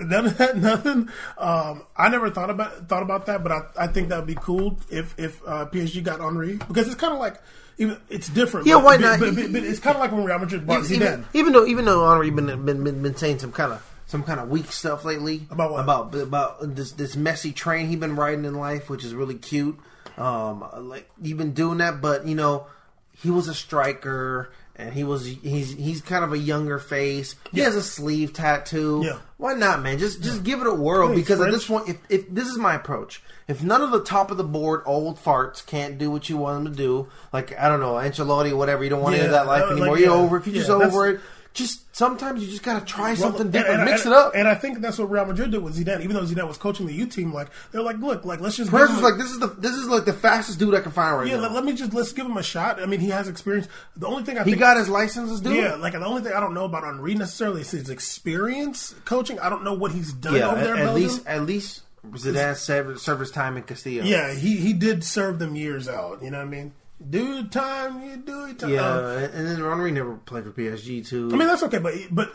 None 0.00 0.26
of 0.26 0.38
that, 0.38 0.56
nothing. 0.70 1.08
Um, 1.38 1.84
I 1.96 2.08
never 2.08 2.30
thought 2.30 2.50
about 2.50 2.88
thought 2.88 3.02
about 3.02 3.26
that, 3.26 3.42
but 3.42 3.52
I, 3.52 3.60
I 3.78 3.86
think 3.86 4.08
that 4.08 4.18
would 4.18 4.26
be 4.26 4.34
cool 4.34 4.78
if 4.90 5.18
if 5.18 5.40
uh, 5.46 5.66
PSG 5.66 6.02
got 6.02 6.20
Henry 6.20 6.56
because 6.56 6.86
it's 6.86 6.96
kind 6.96 7.12
of 7.12 7.20
like 7.20 7.40
even 7.78 7.98
it's 8.08 8.28
different. 8.28 8.66
Yeah, 8.66 8.76
but, 8.76 8.84
why 8.84 8.96
not? 8.96 9.20
But, 9.20 9.34
but, 9.34 9.52
but 9.52 9.62
it's 9.64 9.80
kind 9.80 9.96
of 9.96 10.00
like 10.00 10.12
when 10.12 10.24
Real 10.24 10.38
Madrid 10.38 10.66
bought 10.66 10.82
Zidane. 10.82 10.92
even, 10.92 11.26
even 11.34 11.52
though 11.52 11.66
even 11.66 11.84
though 11.84 12.08
Henry 12.08 12.30
been 12.30 12.46
been, 12.64 12.84
been 12.84 13.02
been 13.02 13.16
saying 13.16 13.38
some 13.40 13.52
kind 13.52 13.72
of 13.72 13.90
some 14.06 14.22
kind 14.22 14.38
of 14.38 14.48
weak 14.48 14.70
stuff 14.70 15.04
lately 15.04 15.46
About 15.50 15.72
what? 15.72 15.82
about 15.82 16.14
about 16.14 16.74
this 16.74 16.92
this 16.92 17.16
Messi 17.16 17.54
train 17.54 17.88
he 17.88 17.96
been 17.96 18.16
riding 18.16 18.44
in 18.44 18.54
life, 18.54 18.90
which 18.90 19.04
is 19.04 19.14
really 19.14 19.34
cute. 19.34 19.78
Um, 20.16 20.64
like 20.88 21.10
you've 21.20 21.38
been 21.38 21.52
doing 21.52 21.78
that, 21.78 22.00
but 22.00 22.26
you 22.26 22.34
know 22.34 22.66
he 23.12 23.30
was 23.30 23.48
a 23.48 23.54
striker. 23.54 24.52
And 24.76 24.92
he 24.92 25.04
was 25.04 25.24
he's 25.24 25.72
he's 25.72 26.00
kind 26.00 26.24
of 26.24 26.32
a 26.32 26.38
younger 26.38 26.80
face. 26.80 27.36
He 27.52 27.60
has 27.60 27.76
a 27.76 27.82
sleeve 27.82 28.32
tattoo. 28.32 29.02
Yeah. 29.04 29.18
Why 29.36 29.54
not, 29.54 29.82
man? 29.82 29.98
Just 29.98 30.20
just 30.22 30.42
give 30.42 30.60
it 30.60 30.66
a 30.66 30.74
whirl 30.74 31.10
Yeah, 31.10 31.14
because 31.14 31.40
at 31.40 31.52
this 31.52 31.66
point, 31.66 31.88
if, 31.88 31.98
if 32.08 32.28
this 32.28 32.48
is 32.48 32.58
my 32.58 32.74
approach, 32.74 33.22
if 33.46 33.62
none 33.62 33.82
of 33.82 33.92
the 33.92 34.02
top 34.02 34.32
of 34.32 34.36
the 34.36 34.44
board 34.44 34.82
old 34.84 35.18
farts 35.18 35.64
can't 35.64 35.96
do 35.96 36.10
what 36.10 36.28
you 36.28 36.38
want 36.38 36.64
them 36.64 36.72
to 36.72 36.76
do, 36.76 37.08
like 37.32 37.56
I 37.56 37.68
don't 37.68 37.78
know, 37.80 37.94
Ancelotti 37.94 38.50
or 38.50 38.56
whatever, 38.56 38.82
you 38.82 38.90
don't 38.90 39.00
want 39.00 39.14
any 39.14 39.24
of 39.24 39.30
Yeah, 39.30 39.38
that 39.38 39.46
life 39.46 39.62
uh, 39.62 39.66
like, 39.66 39.76
anymore. 39.76 39.98
You're 39.98 40.08
yeah. 40.08 40.14
over. 40.14 40.36
If 40.38 40.46
you're 40.48 40.56
just 40.56 40.70
over 40.70 41.08
it, 41.08 41.20
just 41.54 41.96
sometimes 41.96 42.42
you 42.42 42.50
just 42.50 42.62
gotta 42.64 42.84
try 42.84 43.10
Well, 43.12 43.16
something 43.16 43.50
different, 43.50 43.80
and- 43.80 43.90
mix 43.90 44.04
and- 44.04 44.12
it 44.12 44.18
up. 44.18 44.32
And 44.34 44.46
I 44.48 44.54
think 44.56 44.80
that's 44.80 44.98
what 44.98 45.08
Real 45.10 45.24
Madrid 45.24 45.52
did 45.52 45.62
with 45.62 45.76
Zidane. 45.76 46.02
Even 46.02 46.16
though 46.16 46.24
Zidane 46.24 46.48
was 46.48 46.58
coaching 46.58 46.86
the 46.86 46.92
U 46.92 47.06
team, 47.06 47.32
like 47.32 47.48
they're 47.70 47.80
like, 47.80 47.98
look, 47.98 48.24
like 48.24 48.40
let's 48.40 48.56
just. 48.56 48.70
Perez 48.72 48.90
was 48.90 49.02
like, 49.02 49.16
"This 49.16 49.30
is 49.30 49.38
the 49.38 49.46
this 49.46 49.72
is 49.72 49.86
like 49.88 50.04
the 50.04 50.12
fastest 50.12 50.58
dude 50.58 50.74
I 50.74 50.80
can 50.80 50.90
find 50.92 51.16
right 51.16 51.26
yeah, 51.28 51.36
now." 51.36 51.42
let, 51.42 51.52
let 51.52 51.64
me 51.64 51.72
just 51.72 51.94
let's 51.94 52.12
give 52.12 52.26
him 52.26 52.36
a 52.36 52.42
shot. 52.42 52.82
I 52.82 52.86
mean, 52.86 53.00
he 53.00 53.08
has 53.10 53.28
experience. 53.28 53.68
The 53.96 54.06
only 54.06 54.24
thing 54.24 54.36
I 54.36 54.42
he 54.44 54.50
think 54.50 54.60
got 54.60 54.76
his 54.76 54.88
licenses, 54.88 55.40
dude. 55.40 55.56
Yeah, 55.56 55.76
like 55.76 55.92
the 55.92 56.04
only 56.04 56.22
thing 56.22 56.32
I 56.32 56.40
don't 56.40 56.54
know 56.54 56.64
about 56.64 56.82
Henry 56.84 57.14
necessarily 57.14 57.60
is 57.60 57.70
his 57.70 57.88
experience 57.88 58.94
coaching. 59.04 59.38
I 59.38 59.48
don't 59.48 59.62
know 59.64 59.74
what 59.74 59.92
he's 59.92 60.12
done 60.12 60.34
yeah. 60.34 60.48
over 60.50 60.58
At, 60.58 60.64
there. 60.64 60.76
at 60.76 60.94
least, 60.94 61.26
at 61.26 61.42
least 61.42 61.82
Zidane 62.10 62.56
served, 62.56 63.00
served 63.00 63.20
his 63.20 63.30
time 63.30 63.56
in 63.56 63.62
Castilla. 63.62 64.04
yeah, 64.04 64.34
he 64.34 64.56
he 64.56 64.72
did 64.72 65.04
serve 65.04 65.38
them 65.38 65.54
years 65.56 65.88
out. 65.88 66.20
You 66.22 66.30
know 66.30 66.38
what 66.38 66.48
I 66.48 66.50
mean? 66.50 66.72
Do 67.10 67.44
time, 67.48 68.02
you 68.02 68.16
do 68.18 68.46
it 68.46 68.58
time. 68.58 68.70
yeah. 68.70 68.88
Um, 68.88 69.06
and 69.34 69.46
then 69.48 69.56
Henry 69.56 69.90
never 69.90 70.14
played 70.16 70.44
for 70.44 70.50
PSG 70.52 71.06
too. 71.06 71.28
I 71.32 71.36
mean 71.36 71.48
that's 71.48 71.62
okay, 71.64 71.78
but 71.78 71.94
but 72.10 72.32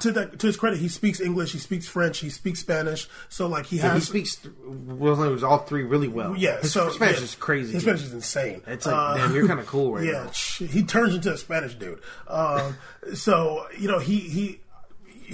to 0.00 0.10
that 0.12 0.38
to 0.40 0.46
his 0.46 0.56
credit, 0.56 0.78
he 0.80 0.88
speaks 0.88 1.20
English, 1.20 1.52
he 1.52 1.58
speaks 1.58 1.86
French, 1.86 2.18
he 2.18 2.28
speaks 2.30 2.60
Spanish. 2.60 3.08
So 3.28 3.46
like 3.46 3.66
he 3.66 3.78
has, 3.78 3.94
he 3.94 4.00
speaks 4.00 4.36
th- 4.36 4.54
languages 4.66 5.44
all 5.44 5.58
three 5.58 5.84
really 5.84 6.08
well. 6.08 6.34
Yeah, 6.36 6.60
his 6.60 6.72
so 6.72 6.88
Spanish 6.90 7.18
yeah, 7.18 7.24
is 7.24 7.34
crazy. 7.36 7.72
His. 7.74 7.82
Spanish 7.82 8.02
is 8.02 8.12
insane. 8.14 8.62
It's 8.66 8.86
like, 8.86 8.94
Uh, 8.94 9.14
damn, 9.18 9.34
you're 9.34 9.46
kind 9.46 9.60
of 9.60 9.66
cool 9.66 9.92
right 9.94 10.04
yeah, 10.06 10.24
now. 10.24 10.30
sh- 10.32 10.62
he 10.62 10.82
turns 10.82 11.14
into 11.14 11.32
a 11.32 11.36
Spanish 11.36 11.74
dude. 11.76 12.00
Um, 12.26 12.76
so 13.14 13.66
you 13.78 13.86
know 13.88 13.98
he 13.98 14.18
he. 14.20 14.60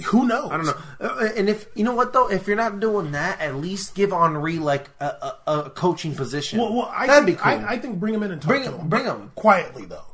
Who 0.07 0.27
knows? 0.27 0.51
I 0.51 0.57
don't 0.57 0.65
know. 0.65 0.77
Uh, 0.99 1.29
And 1.37 1.49
if 1.49 1.67
you 1.75 1.83
know 1.83 1.93
what 1.95 2.13
though, 2.13 2.29
if 2.29 2.47
you're 2.47 2.55
not 2.55 2.79
doing 2.79 3.11
that, 3.11 3.39
at 3.41 3.55
least 3.55 3.95
give 3.95 4.11
Henry 4.11 4.57
like 4.59 4.89
a, 4.99 5.05
a, 5.05 5.37
a 5.65 5.69
coaching 5.69 6.15
position. 6.15 6.59
Well, 6.59 6.73
well 6.73 6.91
I 6.93 7.07
That'd 7.07 7.25
think, 7.25 7.37
be 7.37 7.41
cool. 7.43 7.51
I, 7.51 7.73
I 7.73 7.77
think 7.79 7.99
bring 7.99 8.13
him 8.13 8.23
in 8.23 8.31
and 8.31 8.41
talk 8.41 8.49
Bring 8.49 8.63
to 8.63 8.71
him- 8.71 8.79
him. 8.81 8.89
bring 8.89 9.05
him. 9.05 9.31
quietly 9.35 9.85
though. 9.85 10.05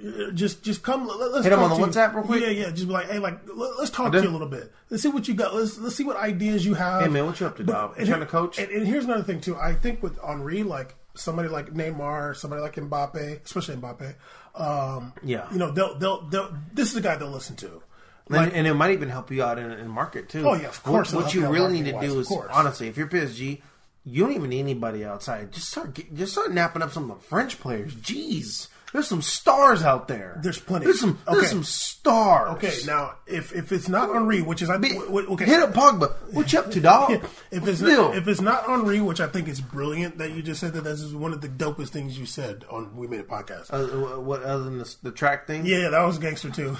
Uh, 0.00 0.30
Just 0.30 0.62
just 0.62 0.82
come. 0.84 1.08
Let, 1.08 1.32
us 1.32 1.42
Hit 1.44 1.52
him 1.52 1.58
on 1.58 1.70
the 1.70 1.76
you. 1.76 1.84
WhatsApp 1.86 2.14
real 2.14 2.22
quick? 2.22 2.40
Yeah, 2.42 2.50
yeah. 2.50 2.70
Just 2.70 2.86
be 2.86 2.92
like, 2.92 3.10
hey, 3.10 3.18
like 3.18 3.40
let, 3.52 3.72
us 3.80 3.90
talk 3.90 4.12
to 4.12 4.22
you 4.22 4.28
a 4.28 4.30
little 4.30 4.46
bit. 4.46 4.72
Let's 4.90 5.02
see 5.02 5.08
what 5.08 5.26
you 5.26 5.34
got. 5.34 5.54
Let's 5.54 5.76
let's 5.78 5.96
see 5.96 6.04
what 6.04 6.16
ideas 6.16 6.64
you 6.64 6.74
have. 6.74 7.02
Hey, 7.02 7.08
man, 7.08 7.26
what 7.26 7.40
you 7.40 7.46
up 7.46 7.56
to, 7.56 7.64
dog? 7.64 7.90
You 7.96 8.00
and 8.02 8.08
trying 8.08 8.20
to 8.20 8.26
coach? 8.26 8.58
And, 8.60 8.70
and 8.70 8.86
here's 8.86 9.04
another 9.06 9.24
thing 9.24 9.40
too. 9.40 9.56
I 9.56 9.72
think 9.74 10.00
with 10.02 10.16
Henry, 10.24 10.62
like 10.62 10.94
somebody 11.14 11.48
like 11.48 11.74
Neymar, 11.74 12.36
somebody 12.36 12.62
like 12.62 12.76
Mbappe, 12.76 13.44
especially 13.44 13.74
Mbappe. 13.74 14.14
Um, 14.54 15.12
Yeah. 15.24 15.46
you 15.52 15.58
know 15.58 15.72
they'll 15.72 15.98
they'll 15.98 16.22
they'll. 16.28 16.54
This 16.72 16.90
is 16.92 16.96
a 16.96 17.00
guy 17.00 17.16
they'll 17.16 17.28
listen 17.30 17.56
to. 17.56 17.82
And, 18.30 18.52
and 18.52 18.66
it 18.66 18.74
might 18.74 18.92
even 18.92 19.08
help 19.08 19.30
you 19.30 19.42
out 19.42 19.58
in, 19.58 19.70
in 19.70 19.88
market 19.88 20.28
too. 20.28 20.46
Oh, 20.46 20.54
yeah, 20.54 20.68
of 20.68 20.82
course 20.82 21.12
What, 21.12 21.24
what 21.24 21.34
you 21.34 21.42
you 21.42 21.48
really 21.48 21.80
need 21.80 21.92
to 21.92 22.00
do 22.00 22.20
is 22.20 22.32
honestly, 22.50 22.88
if 22.88 22.96
you're 22.96 23.08
PSG, 23.08 23.60
you 24.04 24.22
don't 24.24 24.34
even 24.34 24.50
need 24.50 24.60
anybody 24.60 25.04
outside. 25.04 25.52
Just 25.52 25.70
start, 25.70 25.94
get, 25.94 26.14
just 26.14 26.32
start 26.32 26.52
napping 26.52 26.82
up 26.82 26.92
some 26.92 27.10
of 27.10 27.18
the 27.20 27.24
French 27.24 27.60
players. 27.60 27.94
Jeez, 27.94 28.68
there's 28.92 29.06
some 29.06 29.20
stars 29.20 29.82
out 29.82 30.08
there. 30.08 30.38
There's 30.42 30.58
plenty. 30.58 30.86
There's 30.86 31.00
some. 31.00 31.18
Okay. 31.28 31.38
There's 31.38 31.50
some 31.50 31.64
stars. 31.64 32.56
Okay, 32.56 32.74
now 32.86 33.16
if 33.26 33.54
if 33.54 33.70
it's 33.70 33.88
not 33.88 34.12
Henry, 34.12 34.40
which 34.40 34.62
is 34.62 34.70
I 34.70 34.78
w- 34.78 35.30
okay, 35.32 35.44
hit 35.44 35.60
up 35.60 35.74
Pogba. 35.74 36.14
What 36.32 36.50
you 36.52 36.58
up 36.58 36.70
to, 36.70 36.80
dog? 36.80 37.10
if 37.50 37.66
it's 37.68 37.78
Still. 37.80 38.08
not, 38.08 38.16
if 38.16 38.26
it's 38.26 38.40
not 38.40 38.64
Henry, 38.64 39.00
which 39.00 39.20
I 39.20 39.26
think 39.26 39.46
is 39.48 39.60
brilliant 39.60 40.18
that 40.18 40.30
you 40.30 40.42
just 40.42 40.60
said 40.60 40.72
that 40.72 40.84
this 40.84 41.02
is 41.02 41.14
one 41.14 41.34
of 41.34 41.42
the 41.42 41.48
dopest 41.48 41.88
things 41.88 42.18
you 42.18 42.24
said 42.24 42.64
on 42.70 42.96
We 42.96 43.06
Made 43.06 43.20
It 43.20 43.28
Podcast. 43.28 43.72
Uh, 43.72 44.20
what 44.20 44.42
other 44.42 44.64
than 44.64 44.78
the, 44.78 44.94
the 45.02 45.12
track 45.12 45.46
thing? 45.46 45.66
yeah, 45.66 45.90
that 45.90 46.02
was 46.04 46.18
gangster 46.18 46.50
too. 46.50 46.74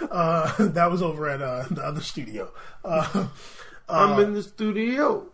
uh, 0.10 0.52
that 0.58 0.90
was 0.90 1.02
over 1.02 1.28
at 1.28 1.40
uh, 1.40 1.66
the 1.70 1.82
other 1.82 2.00
studio. 2.00 2.50
Uh, 2.84 3.28
I'm 3.88 4.18
in 4.20 4.34
the 4.34 4.42
studio. 4.42 5.26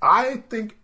I 0.00 0.44
think 0.48 0.76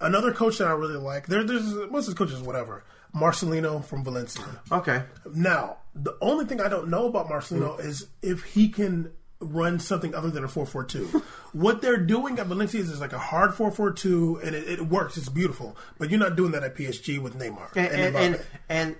another 0.00 0.32
coach 0.32 0.58
that 0.58 0.68
I 0.68 0.72
really 0.72 0.96
like. 0.96 1.26
There, 1.26 1.42
there's 1.42 1.72
most 1.90 2.02
of 2.02 2.06
his 2.06 2.14
coaches, 2.14 2.40
whatever. 2.42 2.84
Marcelino 3.14 3.84
from 3.84 4.04
Valencia. 4.04 4.44
Okay. 4.72 5.04
Now, 5.32 5.78
the 5.94 6.16
only 6.20 6.44
thing 6.44 6.60
I 6.60 6.68
don't 6.68 6.88
know 6.88 7.06
about 7.06 7.28
Marcelino 7.28 7.78
mm. 7.78 7.84
is 7.84 8.08
if 8.22 8.42
he 8.42 8.68
can 8.68 9.12
run 9.40 9.78
something 9.78 10.14
other 10.14 10.30
than 10.30 10.44
a 10.44 10.48
4-4-2. 10.48 11.22
what 11.52 11.82
they're 11.82 11.98
doing 11.98 12.38
at 12.38 12.46
Valencia 12.46 12.80
is, 12.80 12.90
is 12.90 13.00
like 13.00 13.12
a 13.12 13.18
hard 13.18 13.50
4-4-2, 13.50 14.42
and 14.42 14.54
it, 14.54 14.68
it 14.68 14.80
works. 14.82 15.16
It's 15.16 15.28
beautiful. 15.28 15.76
But 15.98 16.10
you're 16.10 16.18
not 16.18 16.36
doing 16.36 16.52
that 16.52 16.62
at 16.62 16.76
PSG 16.76 17.20
with 17.20 17.38
Neymar. 17.38 17.74
And 17.76 17.86
and, 17.88 18.16
and, 18.16 18.34
Mbappe. 18.34 18.44
and 18.68 18.96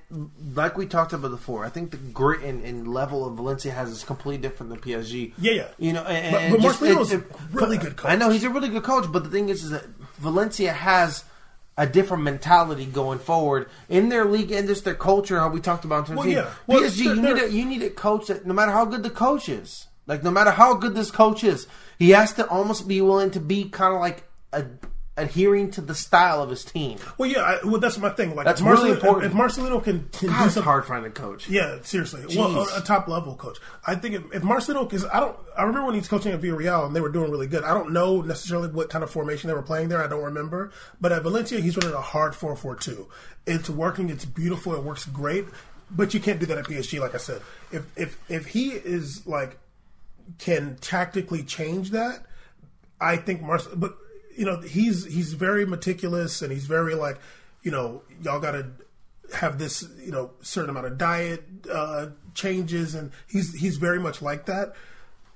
like 0.54 0.76
we 0.76 0.86
talked 0.86 1.12
about 1.12 1.30
before, 1.30 1.64
I 1.64 1.68
think 1.68 1.90
the 1.90 1.96
grit 1.96 2.42
and, 2.42 2.62
and 2.64 2.88
level 2.88 3.26
of 3.26 3.34
Valencia 3.36 3.72
has 3.72 3.90
is 3.90 4.04
completely 4.04 4.42
different 4.42 4.70
than 4.70 4.80
PSG. 4.80 5.32
Yeah, 5.38 5.52
yeah. 5.52 5.68
You 5.78 5.92
know, 5.92 6.04
and, 6.04 6.52
But- 6.52 6.60
but 6.60 6.72
Marcelino's 6.72 7.12
a 7.12 7.24
really 7.52 7.78
good 7.78 7.96
coach. 7.96 8.10
I 8.10 8.16
know 8.16 8.30
he's 8.30 8.44
a 8.44 8.50
really 8.50 8.68
good 8.68 8.84
coach, 8.84 9.10
but 9.10 9.24
the 9.24 9.30
thing 9.30 9.48
is, 9.48 9.64
is 9.64 9.70
that 9.70 9.86
Valencia 10.18 10.72
has 10.72 11.24
a 11.76 11.86
different 11.86 12.22
mentality 12.22 12.86
going 12.86 13.18
forward 13.18 13.68
in 13.88 14.08
their 14.08 14.24
league 14.24 14.52
and 14.52 14.68
just 14.68 14.84
their 14.84 14.94
culture. 14.94 15.40
How 15.40 15.48
we 15.48 15.60
talked 15.60 15.84
about 15.84 16.00
in 16.00 16.04
terms 16.16 16.18
Well, 16.18 16.26
of 16.28 16.32
yeah. 16.32 16.50
Well, 16.66 16.80
PSG, 16.80 16.98
you 17.04 17.14
they're- 17.20 17.34
need 17.34 17.42
a 17.42 17.50
you 17.50 17.64
need 17.64 17.82
a 17.82 17.90
coach 17.90 18.28
that 18.28 18.46
no 18.46 18.54
matter 18.54 18.72
how 18.72 18.84
good 18.84 19.02
the 19.02 19.10
coach 19.10 19.48
is, 19.48 19.88
like 20.06 20.22
no 20.22 20.30
matter 20.30 20.50
how 20.52 20.74
good 20.74 20.94
this 20.94 21.10
coach 21.10 21.42
is, 21.42 21.66
he 21.98 22.10
has 22.10 22.32
to 22.34 22.46
almost 22.48 22.86
be 22.86 23.00
willing 23.00 23.30
to 23.32 23.40
be 23.40 23.64
kind 23.68 23.92
of 23.94 24.00
like 24.00 24.24
a 24.52 24.64
adhering 25.16 25.70
to 25.70 25.80
the 25.80 25.94
style 25.94 26.42
of 26.42 26.50
his 26.50 26.64
team. 26.64 26.98
Well, 27.18 27.30
yeah, 27.30 27.40
I, 27.40 27.58
well, 27.64 27.78
that's 27.78 27.98
my 27.98 28.10
thing. 28.10 28.34
Like, 28.34 28.46
That's 28.46 28.60
if 28.60 28.66
really 28.66 28.90
important. 28.90 29.26
If 29.26 29.32
Marcelino 29.32 29.82
can, 29.82 30.08
can 30.12 30.28
God, 30.28 30.44
do 30.44 30.50
something, 30.50 30.62
hard 30.62 30.86
finding 30.86 31.12
coach. 31.12 31.48
Yeah, 31.48 31.78
seriously. 31.82 32.24
Well, 32.36 32.66
a, 32.68 32.78
a 32.78 32.80
top 32.80 33.06
level 33.06 33.36
coach. 33.36 33.58
I 33.86 33.94
think 33.94 34.16
if, 34.16 34.34
if 34.34 34.42
Marcelo, 34.42 34.84
because 34.84 35.04
I 35.04 35.20
don't, 35.20 35.36
I 35.56 35.62
remember 35.62 35.86
when 35.86 35.94
he 35.94 36.00
was 36.00 36.08
coaching 36.08 36.32
at 36.32 36.40
Villarreal 36.40 36.86
and 36.86 36.96
they 36.96 37.00
were 37.00 37.10
doing 37.10 37.30
really 37.30 37.46
good. 37.46 37.62
I 37.62 37.74
don't 37.74 37.92
know 37.92 38.22
necessarily 38.22 38.68
what 38.68 38.90
kind 38.90 39.04
of 39.04 39.10
formation 39.10 39.48
they 39.48 39.54
were 39.54 39.62
playing 39.62 39.88
there. 39.88 40.02
I 40.02 40.08
don't 40.08 40.24
remember. 40.24 40.72
But 41.00 41.12
at 41.12 41.22
Valencia, 41.22 41.60
he's 41.60 41.76
running 41.76 41.94
a 41.94 42.00
hard 42.00 42.34
four 42.34 42.56
four 42.56 42.74
two. 42.74 43.08
It's 43.46 43.70
working. 43.70 44.10
It's 44.10 44.24
beautiful. 44.24 44.74
It 44.74 44.82
works 44.82 45.04
great. 45.06 45.46
But 45.90 46.12
you 46.12 46.18
can't 46.18 46.40
do 46.40 46.46
that 46.46 46.58
at 46.58 46.64
PSG. 46.64 46.98
Like 46.98 47.14
I 47.14 47.18
said, 47.18 47.40
if 47.70 47.84
if 47.96 48.18
if 48.28 48.46
he 48.46 48.70
is 48.70 49.26
like 49.26 49.58
can 50.38 50.76
tactically 50.80 51.44
change 51.44 51.90
that, 51.90 52.24
I 53.00 53.16
think 53.16 53.42
Marcel, 53.42 53.76
but 53.76 53.96
you 54.36 54.44
know, 54.44 54.60
he's 54.60 55.04
he's 55.04 55.32
very 55.32 55.64
meticulous 55.66 56.42
and 56.42 56.52
he's 56.52 56.66
very 56.66 56.94
like, 56.94 57.18
you 57.62 57.70
know, 57.70 58.02
y'all 58.22 58.40
got 58.40 58.52
to 58.52 58.66
have 59.36 59.58
this, 59.58 59.84
you 59.98 60.12
know, 60.12 60.30
certain 60.42 60.70
amount 60.70 60.86
of 60.86 60.98
diet 60.98 61.44
uh, 61.72 62.06
changes, 62.34 62.94
and 62.94 63.10
he's 63.26 63.54
he's 63.54 63.76
very 63.76 63.98
much 63.98 64.22
like 64.22 64.46
that. 64.46 64.74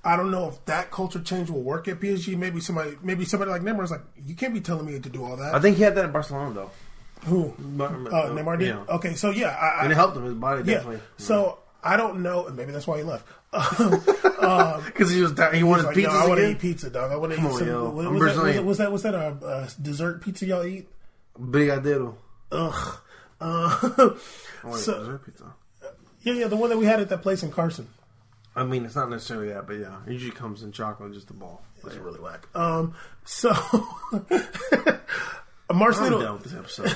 I 0.05 0.16
don't 0.16 0.31
know 0.31 0.49
if 0.49 0.65
that 0.66 0.91
culture 0.91 1.20
change 1.20 1.51
will 1.51 1.62
work 1.62 1.89
at 1.89 2.01
PSG. 2.01 2.37
Maybe 2.37 2.61
somebody, 2.61 2.97
maybe 3.03 3.25
somebody 3.25 3.51
like 3.51 3.62
Neymar 3.62 3.85
is 3.85 3.91
like, 3.91 4.03
you 4.27 4.35
can't 4.35 4.55
be 4.55 4.61
telling 4.61 4.87
me 4.87 4.99
to 4.99 5.09
do 5.09 5.25
all 5.25 5.37
that. 5.37 5.55
I 5.55 5.61
think 5.61 5.77
he 5.77 5.83
had 5.83 5.97
that 5.97 6.05
in 6.05 6.12
Barcelona 6.12 6.55
though. 6.55 6.70
Who? 7.25 7.49
Uh, 7.49 8.31
Neymar 8.31 8.59
did. 8.59 8.69
Yeah. 8.69 8.85
Okay, 8.89 9.15
so 9.15 9.31
yeah, 9.31 9.49
I, 9.49 9.81
I, 9.81 9.83
And 9.83 9.93
it 9.93 9.97
helped 9.97 10.16
him. 10.16 10.25
His 10.25 10.35
body 10.35 10.62
yeah. 10.65 10.77
definitely. 10.77 11.01
So 11.16 11.59
I 11.83 11.97
don't 11.97 12.23
know, 12.23 12.47
and 12.47 12.57
maybe 12.57 12.73
that's 12.73 12.87
why 12.87 12.99
he 12.99 13.05
left. 13.05 13.27
Because 14.89 15.11
he 15.11 15.20
was 15.23 15.33
down, 15.33 15.55
he 15.55 15.62
wanted 15.62 15.87
Like, 15.87 15.95
pizza 15.97 16.11
I 16.11 16.27
want 16.27 16.41
to 16.41 16.51
eat 16.51 16.59
pizza, 16.59 16.91
dog. 16.91 17.12
I 17.12 17.16
want 17.16 17.33
to 17.33 17.39
eat 17.41 17.45
on, 17.45 17.59
some. 17.59 17.66
yo. 17.66 17.91
what- 17.91 18.07
I'm 18.07 18.15
was, 18.19 18.35
that, 18.37 18.65
was, 18.65 18.79
that, 18.79 18.93
was 18.93 19.03
that 19.03 19.12
that 19.12 19.43
a, 19.43 19.47
uh 19.47 19.69
dessert 19.81 20.23
pizza 20.23 20.47
y'all 20.47 20.65
eat? 20.65 20.89
Brigadeiro. 21.39 22.15
Ugh. 22.53 22.99
Uh, 23.41 23.79
Oh, 24.65 24.73
wait, 24.73 24.75
So- 24.81 24.99
dessert 24.99 25.25
pizza. 25.25 25.45
yeah, 26.23 26.33
yeah, 26.35 26.47
the 26.49 26.57
one 26.57 26.70
that 26.70 26.79
we 26.79 26.85
had 26.87 27.01
at 27.01 27.09
that 27.11 27.23
place 27.23 27.43
in 27.43 27.51
Carson. 27.53 27.89
I 28.57 28.65
mean, 28.65 28.85
it's 28.85 28.97
not 28.97 29.09
necessarily 29.09 29.49
that, 29.53 29.66
but 29.69 29.75
yeah, 29.75 29.99
it 30.07 30.12
usually 30.12 30.33
comes 30.33 30.62
in 30.65 30.73
chocolate, 30.73 31.12
just 31.12 31.31
a 31.31 31.33
ball. 31.35 31.62
It's 31.87 31.95
really 31.97 32.19
whack. 32.20 32.49
Um, 32.57 32.95
so 33.25 33.51
I'm 35.70 35.77
Marcelino, 35.79 36.20
done 36.20 36.33
with 36.35 36.45
this 36.45 36.55
episode. 36.55 36.87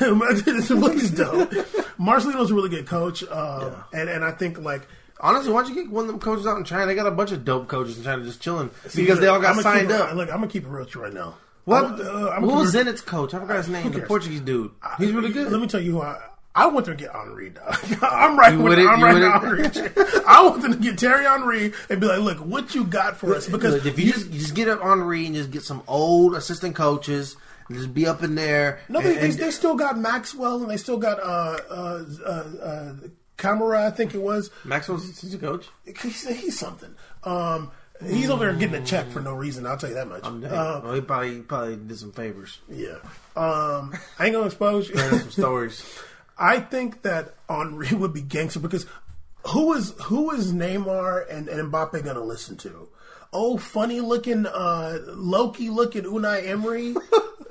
this 0.50 1.02
is 1.04 1.10
dope. 1.12 1.50
Marcelino's 1.98 2.50
a 2.50 2.54
really 2.54 2.68
good 2.70 2.86
coach, 2.86 3.22
um, 3.28 3.74
and 3.92 4.08
and 4.08 4.24
I 4.24 4.32
think 4.32 4.58
like 4.58 4.82
Honestly, 5.22 5.52
why 5.52 5.62
don't 5.62 5.74
you 5.74 5.84
get 5.84 5.92
one 5.92 6.04
of 6.04 6.10
them 6.10 6.18
coaches 6.18 6.46
out 6.46 6.58
in 6.58 6.64
China? 6.64 6.84
They 6.86 6.94
got 6.96 7.06
a 7.06 7.10
bunch 7.12 7.30
of 7.32 7.44
dope 7.44 7.68
coaches 7.68 7.96
in 7.96 8.04
China 8.04 8.24
just 8.24 8.40
chilling 8.42 8.70
because 8.94 9.20
they 9.20 9.28
all 9.28 9.40
got 9.40 9.52
I'ma 9.52 9.62
signed 9.62 9.88
keep 9.88 9.90
it- 9.96 10.00
up. 10.00 10.14
Look, 10.16 10.28
I'm 10.30 10.36
gonna 10.40 10.48
keep 10.48 10.64
it 10.64 10.68
real 10.68 10.86
you 10.92 11.00
right 11.02 11.12
now. 11.14 11.36
What? 11.64 11.84
I'm, 11.84 11.92
uh, 12.00 12.28
I'm 12.30 12.42
Who 12.42 12.48
gonna 12.48 12.60
was 12.62 12.74
Zenit's 12.74 13.00
coach? 13.00 13.32
I 13.34 13.38
forgot 13.38 13.56
his 13.58 13.68
name. 13.68 13.90
The 13.92 13.98
cares? 13.98 14.08
Portuguese 14.08 14.40
dude. 14.40 14.72
He's 14.98 15.12
really 15.12 15.30
good. 15.32 15.52
Let 15.52 15.60
me 15.60 15.68
tell 15.68 15.80
you 15.80 15.92
who 15.92 16.02
I. 16.02 16.18
I 16.54 16.66
want 16.66 16.84
them 16.84 16.96
to 16.98 17.02
get 17.04 17.14
Henry. 17.14 17.48
Dog. 17.50 17.64
I'm 18.02 18.36
right 18.38 18.52
You 18.52 18.58
with 18.58 18.70
with 18.76 18.78
it? 18.80 18.86
I'm 18.86 18.98
You 18.98 19.04
right 19.06 19.14
with 19.14 19.74
with 19.74 19.94
Henry. 19.96 20.22
I 20.26 20.42
want 20.42 20.60
them 20.60 20.72
to 20.72 20.78
get 20.78 20.98
Thierry 21.00 21.24
Henry 21.24 21.72
and 21.88 21.98
be 22.00 22.06
like, 22.06 22.18
"Look, 22.18 22.38
what 22.38 22.74
you 22.74 22.84
got 22.84 23.16
for 23.16 23.34
us?" 23.34 23.48
Because 23.48 23.74
Look, 23.74 23.86
if 23.86 23.98
you 23.98 24.12
just 24.12 24.26
you 24.30 24.38
just 24.40 24.54
get 24.54 24.68
up 24.68 24.82
Henry 24.82 25.24
and 25.24 25.34
just 25.34 25.50
get 25.50 25.62
some 25.62 25.82
old 25.88 26.34
assistant 26.34 26.74
coaches 26.74 27.36
and 27.68 27.76
just 27.78 27.94
be 27.94 28.06
up 28.06 28.22
in 28.22 28.34
there. 28.34 28.80
No, 28.90 29.00
they, 29.00 29.16
and- 29.18 29.32
they, 29.32 29.36
they 29.44 29.50
still 29.50 29.76
got 29.76 29.96
Maxwell 29.98 30.60
and 30.60 30.70
they 30.70 30.76
still 30.76 30.98
got 30.98 31.20
uh, 31.20 31.58
uh, 31.70 32.04
uh, 32.26 32.44
uh, 32.62 32.92
Camera, 33.36 33.86
I 33.86 33.90
think 33.90 34.14
it 34.14 34.20
was. 34.20 34.50
Maxwell's 34.64 35.34
a 35.34 35.38
coach. 35.38 35.68
He's, 35.84 36.26
he's 36.28 36.58
something. 36.58 36.94
Um, 37.24 37.70
he's 38.06 38.30
over 38.30 38.44
there 38.44 38.54
getting 38.54 38.80
a 38.80 38.84
check 38.84 39.10
for 39.10 39.20
no 39.20 39.34
reason. 39.34 39.66
I'll 39.66 39.76
tell 39.76 39.88
you 39.88 39.94
that 39.96 40.08
much. 40.08 40.22
Dang. 40.22 40.44
Uh, 40.44 40.80
well, 40.82 40.94
he 40.94 41.00
probably 41.00 41.34
he 41.36 41.40
probably 41.40 41.76
did 41.76 41.98
some 41.98 42.12
favors, 42.12 42.58
yeah. 42.68 42.96
Um, 43.36 43.94
I 44.18 44.26
ain't 44.26 44.34
gonna 44.34 44.46
expose 44.46 44.88
you. 44.88 44.96
some 44.96 45.30
stories. 45.30 45.84
I 46.38 46.60
think 46.60 47.02
that 47.02 47.34
Henry 47.48 47.94
would 47.94 48.12
be 48.12 48.22
gangster 48.22 48.60
because 48.60 48.86
who 49.48 49.72
is 49.74 49.92
who 50.04 50.30
is 50.32 50.52
Neymar 50.52 51.30
and, 51.30 51.48
and 51.48 51.72
Mbappe 51.72 52.04
gonna 52.04 52.24
listen 52.24 52.56
to? 52.58 52.88
Oh, 53.32 53.56
funny 53.56 54.00
looking, 54.00 54.44
uh, 54.46 54.98
Loki 55.06 55.70
looking 55.70 56.02
Unai 56.04 56.46
Emery. 56.46 56.94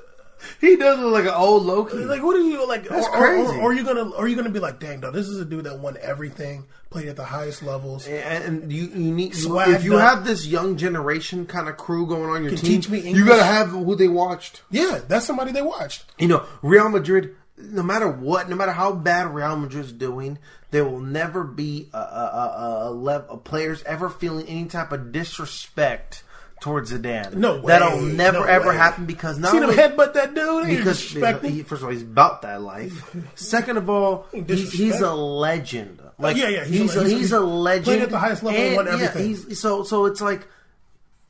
He 0.60 0.76
does 0.76 0.98
look 0.98 1.12
like 1.12 1.24
an 1.24 1.34
old 1.34 1.64
Loki. 1.64 1.96
Like, 1.98 2.22
what 2.22 2.36
are 2.36 2.40
you 2.40 2.66
like? 2.66 2.88
That's 2.88 3.06
or, 3.06 3.10
or- 3.10 3.16
crazy. 3.18 3.58
Or, 3.58 3.62
or 3.62 3.70
are 3.70 3.74
you 3.74 3.84
gonna? 3.84 4.10
Or 4.10 4.24
are 4.24 4.28
you 4.28 4.36
gonna 4.36 4.50
be 4.50 4.60
like, 4.60 4.78
dang, 4.80 5.00
dog, 5.00 5.14
this 5.14 5.28
is 5.28 5.40
a 5.40 5.44
dude 5.44 5.64
that 5.64 5.78
won 5.78 5.96
everything, 6.00 6.64
played 6.90 7.08
at 7.08 7.16
the 7.16 7.24
highest 7.24 7.62
levels. 7.62 8.06
And, 8.06 8.44
and 8.62 8.72
you, 8.72 8.84
you 8.84 9.12
need 9.12 9.34
you, 9.34 9.48
Swagged 9.48 9.74
if 9.74 9.84
you 9.84 9.96
up. 9.96 10.16
have 10.16 10.24
this 10.24 10.46
young 10.46 10.76
generation 10.76 11.46
kind 11.46 11.68
of 11.68 11.76
crew 11.76 12.06
going 12.06 12.30
on 12.30 12.42
your 12.42 12.50
Can 12.52 12.58
team, 12.60 12.80
teach 12.80 12.88
me 12.90 13.00
you 13.10 13.24
got 13.26 13.38
to 13.38 13.44
have 13.44 13.68
who 13.68 13.94
they 13.94 14.08
watched. 14.08 14.62
Yeah, 14.70 15.00
that's 15.08 15.26
somebody 15.26 15.52
they 15.52 15.62
watched. 15.62 16.04
You 16.18 16.28
know, 16.28 16.46
Real 16.62 16.88
Madrid. 16.88 17.36
No 17.58 17.82
matter 17.82 18.08
what, 18.08 18.48
no 18.48 18.56
matter 18.56 18.72
how 18.72 18.92
bad 18.92 19.32
Real 19.32 19.56
Madrid's 19.56 19.92
doing, 19.92 20.38
there 20.72 20.84
will 20.84 21.00
never 21.00 21.44
be 21.44 21.90
a, 21.92 21.98
a, 21.98 22.00
a, 22.00 22.92
a, 22.92 23.24
a 23.30 23.36
players 23.36 23.82
ever 23.84 24.08
feeling 24.08 24.46
any 24.48 24.64
type 24.64 24.90
of 24.90 25.12
disrespect 25.12 26.24
towards 26.62 26.92
Zidane. 26.92 27.34
No 27.34 27.56
way. 27.60 27.66
that'll 27.66 28.00
never 28.00 28.38
No 28.40 28.44
ever 28.44 28.68
way. 28.70 28.76
happen 28.76 29.04
because 29.04 29.38
not 29.38 29.50
Seen 29.50 29.62
him 29.62 29.70
only 29.70 29.82
headbutt 29.82 30.14
that 30.14 30.32
dude? 30.34 30.68
Because 30.68 31.00
he, 31.00 31.62
first 31.64 31.82
of 31.82 31.84
all, 31.84 31.90
he's 31.90 32.02
about 32.02 32.42
that 32.42 32.62
life. 32.62 33.14
Second 33.34 33.76
of 33.78 33.90
all, 33.90 34.26
He 34.32 34.40
he, 34.42 34.64
he's 34.64 35.00
a 35.00 35.12
legend. 35.12 36.00
Like 36.18 36.36
yeah, 36.36 36.48
yeah, 36.48 36.64
he's 36.64 36.80
he's 36.80 36.96
a- 36.96 37.02
he's 37.02 37.12
he's 37.12 37.32
a 37.32 37.40
legend. 37.40 37.84
played 37.84 38.02
at 38.02 38.10
the 38.10 38.18
highest 38.18 38.42
level 38.42 38.60
and 38.60 38.76
won 38.76 38.88
everything. 38.88 39.26
he's, 39.28 39.58
so 39.60 39.82
so 39.82 40.06
it's 40.06 40.20
like 40.20 40.46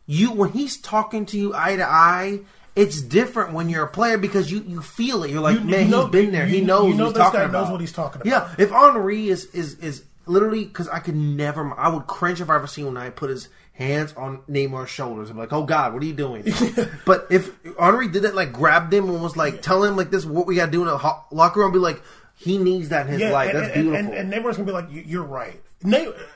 you 0.06 0.32
when 0.32 0.50
he's 0.52 0.76
talking 0.76 1.24
to 1.26 1.36
you 1.38 1.54
eye 1.54 1.76
to 1.76 1.84
eye. 1.88 2.40
It's 2.74 3.02
different 3.02 3.52
when 3.52 3.68
you're 3.68 3.84
a 3.84 3.88
player 3.90 4.16
because 4.16 4.50
you, 4.50 4.64
you 4.66 4.80
feel 4.80 5.24
it. 5.24 5.30
You're 5.30 5.42
like, 5.42 5.58
You- 5.58 5.64
man, 5.64 5.84
you 5.84 5.90
know- 5.90 6.02
he's 6.04 6.10
been 6.10 6.32
there. 6.32 6.46
he 6.46 6.62
knows 6.62 6.88
you 6.88 6.94
know 6.94 7.06
what 7.08 7.16
he's 7.16 7.22
talking 7.22 7.40
about. 7.40 7.52
knows 7.52 7.70
what 7.70 7.80
he's 7.82 7.92
talking 7.92 8.22
about. 8.22 8.30
Yeah, 8.30 8.54
if 8.64 8.70
Henry 8.70 9.28
is 9.28 9.44
is 9.46 9.74
is 9.80 10.04
literally 10.24 10.64
because 10.64 10.88
I 10.88 10.98
could 11.00 11.14
never, 11.16 11.78
I 11.78 11.88
would 11.88 12.06
cringe 12.06 12.40
if 12.40 12.48
I 12.48 12.54
ever 12.56 12.66
seen 12.66 12.86
when 12.86 12.96
I 12.96 13.10
put 13.10 13.28
his 13.28 13.48
hands 13.72 14.12
on 14.16 14.38
Neymar's 14.48 14.90
shoulders. 14.90 15.30
I'm 15.30 15.38
like, 15.38 15.52
oh 15.52 15.64
God, 15.64 15.94
what 15.94 16.02
are 16.02 16.06
you 16.06 16.12
doing? 16.12 16.44
but 17.06 17.26
if 17.30 17.50
Henry 17.78 18.08
did 18.08 18.22
that, 18.22 18.34
like 18.34 18.52
grabbed 18.52 18.92
him 18.92 19.08
and 19.08 19.22
was 19.22 19.36
like 19.36 19.62
tell 19.62 19.82
him 19.82 19.96
like 19.96 20.10
this, 20.10 20.24
what 20.24 20.46
we 20.46 20.56
got 20.56 20.66
to 20.66 20.72
do 20.72 20.82
in 20.82 20.88
a 20.88 20.96
ho- 20.96 21.24
locker 21.30 21.60
room, 21.60 21.72
be 21.72 21.78
like, 21.78 22.02
he 22.36 22.58
needs 22.58 22.90
that 22.90 23.06
in 23.06 23.12
his 23.12 23.20
yeah, 23.20 23.30
life. 23.32 23.50
and, 23.54 23.58
That's 23.58 23.74
and, 23.74 23.84
beautiful. 23.84 24.12
and, 24.12 24.32
and 24.32 24.32
Neymar's 24.32 24.56
gonna 24.56 24.66
be 24.66 24.72
like, 24.72 24.90
"You- 24.90 25.04
"You're 25.06 25.22
right." 25.22 25.60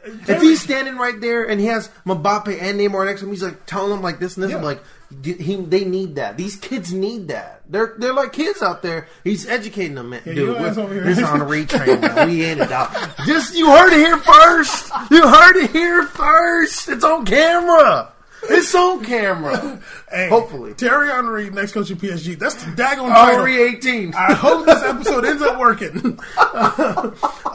If 0.04 0.40
he's 0.42 0.60
standing 0.60 0.96
right 0.96 1.20
there 1.20 1.48
and 1.48 1.60
he 1.60 1.66
has 1.66 1.88
Mbappe 2.04 2.60
and 2.60 2.80
Neymar 2.80 3.06
next 3.06 3.20
to 3.20 3.26
him, 3.26 3.32
he's 3.32 3.42
like 3.42 3.64
telling 3.66 3.92
him 3.92 4.02
like 4.02 4.18
this 4.18 4.36
and 4.36 4.44
this. 4.44 4.52
I'm 4.52 4.62
like, 4.62 4.82
he, 5.22 5.56
they 5.56 5.84
need 5.84 6.16
that. 6.16 6.36
These 6.36 6.56
kids 6.56 6.92
need 6.92 7.28
that. 7.28 7.62
They're 7.68 7.94
they're 7.98 8.12
like 8.12 8.32
kids 8.32 8.62
out 8.62 8.82
there. 8.82 9.08
He's 9.24 9.46
educating 9.48 9.94
them, 9.96 10.10
man. 10.10 10.22
Yeah, 10.24 10.34
Dude, 10.34 10.56
this 10.58 11.18
is 11.18 11.24
on 11.24 11.40
a 11.42 11.44
retrain. 11.44 12.00
man. 12.00 12.28
We 12.28 12.44
in 12.44 12.60
it 12.60 12.70
out. 12.72 12.92
Just 13.26 13.56
you 13.56 13.68
heard 13.70 13.92
it 13.92 13.98
here 13.98 14.18
first. 14.18 14.90
You 15.10 15.26
heard 15.28 15.56
it 15.56 15.70
here 15.70 16.04
first. 16.06 16.88
It's 16.88 17.04
on 17.04 17.24
camera. 17.24 18.12
It's 18.48 18.74
on 18.74 19.04
camera. 19.04 19.80
Hey, 20.08 20.28
Hopefully. 20.28 20.72
Thierry 20.74 21.08
Henry, 21.08 21.50
next 21.50 21.72
coach 21.72 21.90
of 21.90 21.98
PSG. 21.98 22.38
That's 22.38 22.54
the 22.54 22.70
daggone 22.70 23.08
title. 23.08 23.44
Henry 23.44 23.60
18. 23.60 24.14
I 24.14 24.34
hope 24.34 24.64
this 24.64 24.80
episode 24.84 25.24
ends 25.24 25.42
up 25.42 25.58
working. 25.58 26.20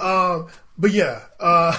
um, 0.01 0.47
but 0.77 0.91
yeah, 0.91 1.21
uh, 1.39 1.77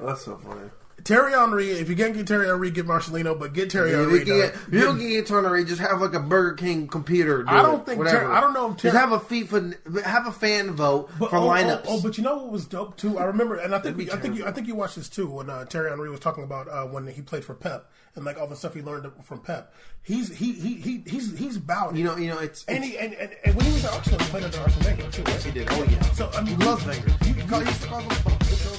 That's 0.00 0.24
so 0.24 0.36
funny. 0.38 0.68
Thierry 1.08 1.32
Henry. 1.32 1.70
If 1.70 1.88
you 1.88 1.96
can't 1.96 2.12
get 2.12 2.28
Thierry 2.28 2.48
Henry, 2.48 2.70
get 2.70 2.86
Marcelino, 2.86 3.36
but 3.38 3.54
get 3.54 3.70
Terry 3.70 3.92
If 3.92 3.96
Henry. 3.98 4.24
get, 4.24 4.54
you 4.70 4.80
don't 4.82 4.98
get 4.98 5.26
Turner, 5.26 5.64
just 5.64 5.80
have 5.80 6.02
like 6.02 6.12
a 6.12 6.20
Burger 6.20 6.54
King 6.54 6.86
computer. 6.86 7.44
Do 7.44 7.48
I 7.48 7.62
don't 7.62 7.80
it, 7.80 7.86
think. 7.86 8.06
Ter- 8.06 8.30
I 8.30 8.42
don't 8.42 8.52
know 8.52 8.72
if 8.72 8.76
Ter- 8.76 8.90
just 8.90 8.96
have 8.98 9.12
a 9.12 9.18
FIFA, 9.18 10.02
have 10.02 10.26
a 10.26 10.32
fan 10.32 10.72
vote 10.72 11.08
But- 11.18 11.30
for 11.30 11.36
oh, 11.36 11.44
oh, 11.44 11.48
lineups. 11.48 11.86
Oh, 11.88 12.02
but 12.02 12.18
you 12.18 12.24
know 12.24 12.36
what 12.36 12.50
was 12.52 12.66
dope 12.66 12.98
too? 12.98 13.18
I 13.18 13.24
remember, 13.24 13.56
and 13.56 13.74
I 13.74 13.78
think 13.78 13.96
That'd 13.96 14.10
I 14.12 14.20
think 14.20 14.36
you, 14.36 14.44
I 14.46 14.52
think 14.52 14.66
you 14.66 14.74
watched 14.74 14.96
this 14.96 15.08
too 15.08 15.30
when 15.30 15.48
uh, 15.48 15.64
Thierry 15.64 15.88
Henry 15.88 16.10
was 16.10 16.20
talking 16.20 16.44
about 16.44 16.68
uh, 16.68 16.84
when 16.84 17.06
he 17.06 17.22
played 17.22 17.42
for 17.42 17.54
Pep 17.54 17.90
and 18.14 18.26
like 18.26 18.38
all 18.38 18.46
the 18.46 18.56
stuff 18.56 18.74
he 18.74 18.82
learned 18.82 19.10
from 19.24 19.40
Pep. 19.40 19.72
He's 20.02 20.36
he 20.36 20.52
he, 20.52 20.74
he 20.74 21.02
he's 21.06 21.38
he's 21.38 21.56
about 21.56 21.96
you 21.96 22.04
know, 22.04 22.18
you 22.18 22.28
know, 22.28 22.38
it's, 22.38 22.66
and, 22.66 22.84
it's 22.84 22.92
he, 22.92 22.98
and, 22.98 23.14
and, 23.14 23.34
and 23.46 23.54
when 23.56 23.64
he 23.64 23.72
was 23.72 23.84
at 23.86 23.94
Arsenal, 23.94 24.18
he 24.20 24.26
played 24.26 24.44
under 24.44 24.60
Arsene 24.60 24.84
Wenger 24.84 25.10
too. 25.10 25.22
Right? 25.22 25.42
he 25.42 25.50
did. 25.52 25.68
Oh 25.70 25.82
yeah. 25.84 26.02
So 26.12 26.30
I 26.34 26.42
mean, 26.42 26.58
he 26.60 26.66
loves 26.66 26.84
Wenger. 26.84 27.10
He 27.24 27.32
he 27.32 27.40
used 27.40 27.80
to 27.80 27.88
call 27.88 28.00
them 28.02 28.08
boxers. 28.24 28.77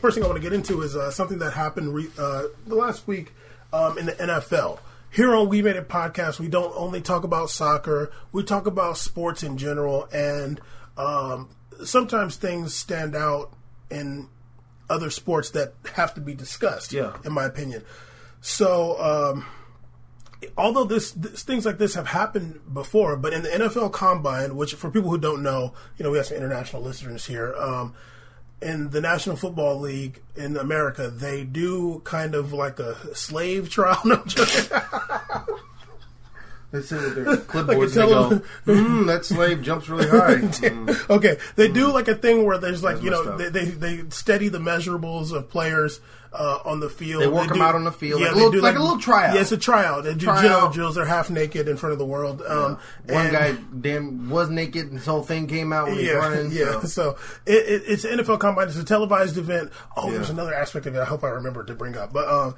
First 0.00 0.14
thing 0.14 0.24
I 0.24 0.28
want 0.28 0.36
to 0.36 0.42
get 0.42 0.52
into 0.52 0.82
is 0.82 0.94
uh, 0.94 1.10
something 1.10 1.38
that 1.38 1.52
happened 1.52 1.92
re- 1.92 2.10
uh, 2.18 2.44
the 2.66 2.76
last 2.76 3.06
week 3.08 3.32
um, 3.72 3.98
in 3.98 4.06
the 4.06 4.12
NFL. 4.12 4.78
Here 5.10 5.34
on 5.34 5.48
We 5.48 5.62
Made 5.62 5.76
It 5.76 5.88
podcast, 5.88 6.38
we 6.38 6.48
don't 6.48 6.72
only 6.76 7.00
talk 7.00 7.24
about 7.24 7.50
soccer; 7.50 8.12
we 8.30 8.44
talk 8.44 8.66
about 8.66 8.98
sports 8.98 9.42
in 9.42 9.56
general, 9.56 10.06
and 10.12 10.60
um, 10.96 11.48
sometimes 11.84 12.36
things 12.36 12.74
stand 12.74 13.16
out 13.16 13.52
in 13.90 14.28
other 14.90 15.10
sports 15.10 15.50
that 15.50 15.74
have 15.94 16.14
to 16.14 16.20
be 16.20 16.34
discussed. 16.34 16.92
Yeah. 16.92 17.16
in 17.24 17.32
my 17.32 17.44
opinion. 17.44 17.82
So, 18.40 19.00
um, 19.02 19.46
although 20.56 20.84
this, 20.84 21.10
this 21.12 21.42
things 21.42 21.66
like 21.66 21.78
this 21.78 21.94
have 21.94 22.06
happened 22.06 22.60
before, 22.72 23.16
but 23.16 23.32
in 23.32 23.42
the 23.42 23.48
NFL 23.48 23.92
Combine, 23.92 24.56
which 24.56 24.74
for 24.74 24.90
people 24.90 25.10
who 25.10 25.18
don't 25.18 25.42
know, 25.42 25.74
you 25.96 26.04
know, 26.04 26.10
we 26.10 26.18
have 26.18 26.26
some 26.26 26.36
international 26.36 26.82
listeners 26.82 27.26
here. 27.26 27.54
In 28.60 28.90
the 28.90 29.00
National 29.00 29.36
Football 29.36 29.78
League 29.80 30.20
in 30.34 30.56
America, 30.56 31.08
they 31.08 31.44
do 31.44 32.00
kind 32.04 32.34
of 32.34 32.52
like 32.52 32.78
a 32.80 33.14
slave 33.14 33.70
trial. 33.70 34.00
No. 34.04 34.24
They 36.70 36.82
sit 36.82 37.00
with 37.00 37.14
their 37.14 37.36
clipboards 37.36 37.96
and 37.96 38.08
they 38.08 38.12
go, 38.12 38.42
mm, 38.66 39.06
"That 39.06 39.24
slave 39.24 39.62
jumps 39.62 39.88
really 39.88 40.06
high." 40.10 40.34
Mm. 40.68 41.10
okay, 41.10 41.38
they 41.56 41.68
do 41.68 41.90
like 41.92 42.08
a 42.08 42.14
thing 42.14 42.44
where 42.44 42.58
there's 42.58 42.82
like 42.82 42.96
That's 42.96 43.04
you 43.04 43.10
know 43.10 43.36
they, 43.38 43.48
they 43.48 43.64
they 43.66 44.02
study 44.10 44.48
the 44.50 44.58
measurables 44.58 45.32
of 45.32 45.48
players 45.48 46.00
uh, 46.30 46.58
on 46.66 46.80
the 46.80 46.90
field. 46.90 47.22
They 47.22 47.26
work 47.28 47.50
'em 47.50 47.56
do- 47.56 47.62
out 47.62 47.74
on 47.74 47.84
the 47.84 47.90
field, 47.92 48.20
like 48.20 48.32
a 48.32 48.34
they 48.34 48.36
little- 48.40 48.52
do 48.52 48.60
like 48.60 48.76
a 48.76 48.80
little 48.80 48.98
tryout. 48.98 49.34
Yeah, 49.34 49.40
it's 49.40 49.52
a 49.52 49.56
tryout. 49.56 50.04
They 50.04 50.12
do 50.12 50.26
Tryout. 50.26 50.74
Drills. 50.74 50.94
They're 50.96 51.06
half 51.06 51.30
naked 51.30 51.68
in 51.68 51.78
front 51.78 51.94
of 51.94 51.98
the 51.98 52.04
world. 52.04 52.42
Um, 52.46 52.78
One 53.08 53.26
and- 53.26 53.32
guy 53.32 53.52
damn 53.80 54.28
was 54.28 54.50
naked, 54.50 54.88
and 54.88 54.98
his 54.98 55.06
whole 55.06 55.22
thing 55.22 55.46
came 55.46 55.72
out 55.72 55.86
when 55.86 55.94
he's 55.96 56.08
yeah, 56.08 56.12
running. 56.16 56.52
yeah. 56.52 56.80
so- 56.80 56.86
So 56.86 57.16
it, 57.46 57.52
it, 57.66 57.82
it's 57.86 58.04
an 58.04 58.18
NFL 58.18 58.40
combine. 58.40 58.68
It's 58.68 58.76
a 58.76 58.84
televised 58.84 59.38
event. 59.38 59.72
Oh, 59.96 60.10
there's 60.10 60.28
another 60.28 60.52
aspect 60.52 60.84
of 60.84 60.94
it. 60.94 60.98
I 61.00 61.06
hope 61.06 61.24
I 61.24 61.28
remember 61.28 61.64
to 61.64 61.74
bring 61.74 61.96
up, 61.96 62.12
but 62.12 62.28
um, 62.28 62.54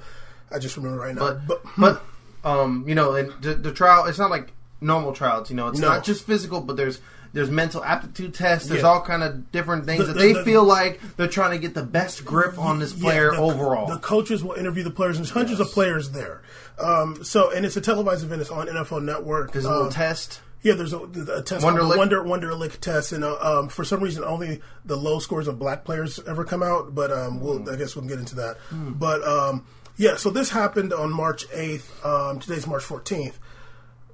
I 0.53 0.59
just 0.59 0.75
remember 0.75 0.97
right 0.99 1.15
now. 1.15 1.21
but 1.21 1.47
but, 1.47 1.61
but 1.77 2.03
um, 2.43 2.83
you 2.87 2.95
know, 2.95 3.15
and 3.15 3.31
the, 3.41 3.53
the 3.55 3.71
trial 3.71 4.05
it's 4.05 4.19
not 4.19 4.29
like 4.29 4.51
normal 4.81 5.13
trials. 5.13 5.49
You 5.49 5.55
know, 5.55 5.67
it's 5.67 5.79
No. 5.79 5.89
not 5.89 6.03
just 6.03 6.25
physical, 6.25 6.61
but 6.61 6.75
there's 6.77 6.99
there's 7.33 7.49
mental 7.49 7.81
aptitude 7.83 8.33
tests. 8.33 8.67
There's 8.67 8.81
Yeah. 8.81 8.89
all 8.89 9.01
kind 9.01 9.23
of 9.23 9.51
different 9.53 9.85
things 9.85 9.99
The- 10.05 10.13
that 10.13 10.19
they 10.19 10.33
the- 10.33 10.43
feel 10.43 10.65
like 10.65 10.99
they're 11.15 11.27
trying 11.29 11.51
to 11.51 11.57
get 11.59 11.73
the 11.73 11.83
best 11.83 12.25
grip 12.25 12.59
on 12.59 12.79
this 12.79 12.93
Yeah, 12.93 13.03
player 13.03 13.31
the- 13.31 13.37
overall. 13.37 13.87
The 13.87 13.99
coaches 13.99 14.43
will 14.43 14.53
interview 14.53 14.83
the 14.83 14.91
players, 14.91 15.15
and 15.15 15.25
there's 15.25 15.31
hundreds 15.33 15.61
of 15.61 15.71
players 15.71 16.09
there. 16.09 16.41
Um, 16.77 17.23
so, 17.23 17.49
and 17.51 17.65
it's 17.65 17.77
a 17.77 17.81
televised 17.81 18.25
event. 18.25 18.41
It's 18.41 18.49
on 18.51 18.67
NFL 18.67 18.99
Network. 18.99 19.53
there's 19.53 19.63
a 19.63 19.69
little 19.69 19.85
Um, 19.85 19.91
test. 19.91 20.41
Yeah, 20.63 20.73
there's 20.73 20.93
a, 20.93 20.99
a 20.99 21.41
test 21.41 21.61
the 21.65 21.93
Wonder 21.97 22.21
Wonderlic 22.21 22.79
test, 22.81 23.13
and 23.13 23.23
uh, 23.23 23.35
um, 23.41 23.69
for 23.69 23.83
some 23.85 24.01
reason, 24.01 24.23
only 24.25 24.61
the 24.85 24.95
low 24.97 25.17
scores 25.19 25.47
of 25.47 25.57
black 25.57 25.85
players 25.85 26.19
ever 26.27 26.43
come 26.43 26.61
out. 26.61 26.93
But 26.93 27.11
um, 27.13 27.39
we'll, 27.39 27.59
Hmm. 27.59 27.69
I 27.69 27.77
guess 27.77 27.95
we'll 27.95 28.05
get 28.05 28.19
into 28.19 28.35
that. 28.35 28.57
But 28.71 29.23
um, 29.25 29.63
yeah, 30.01 30.15
so 30.15 30.31
this 30.31 30.49
happened 30.49 30.93
on 30.93 31.13
March 31.13 31.47
8th. 31.49 32.03
Um, 32.03 32.39
today's 32.39 32.65
March 32.65 32.83
14th. 32.83 33.35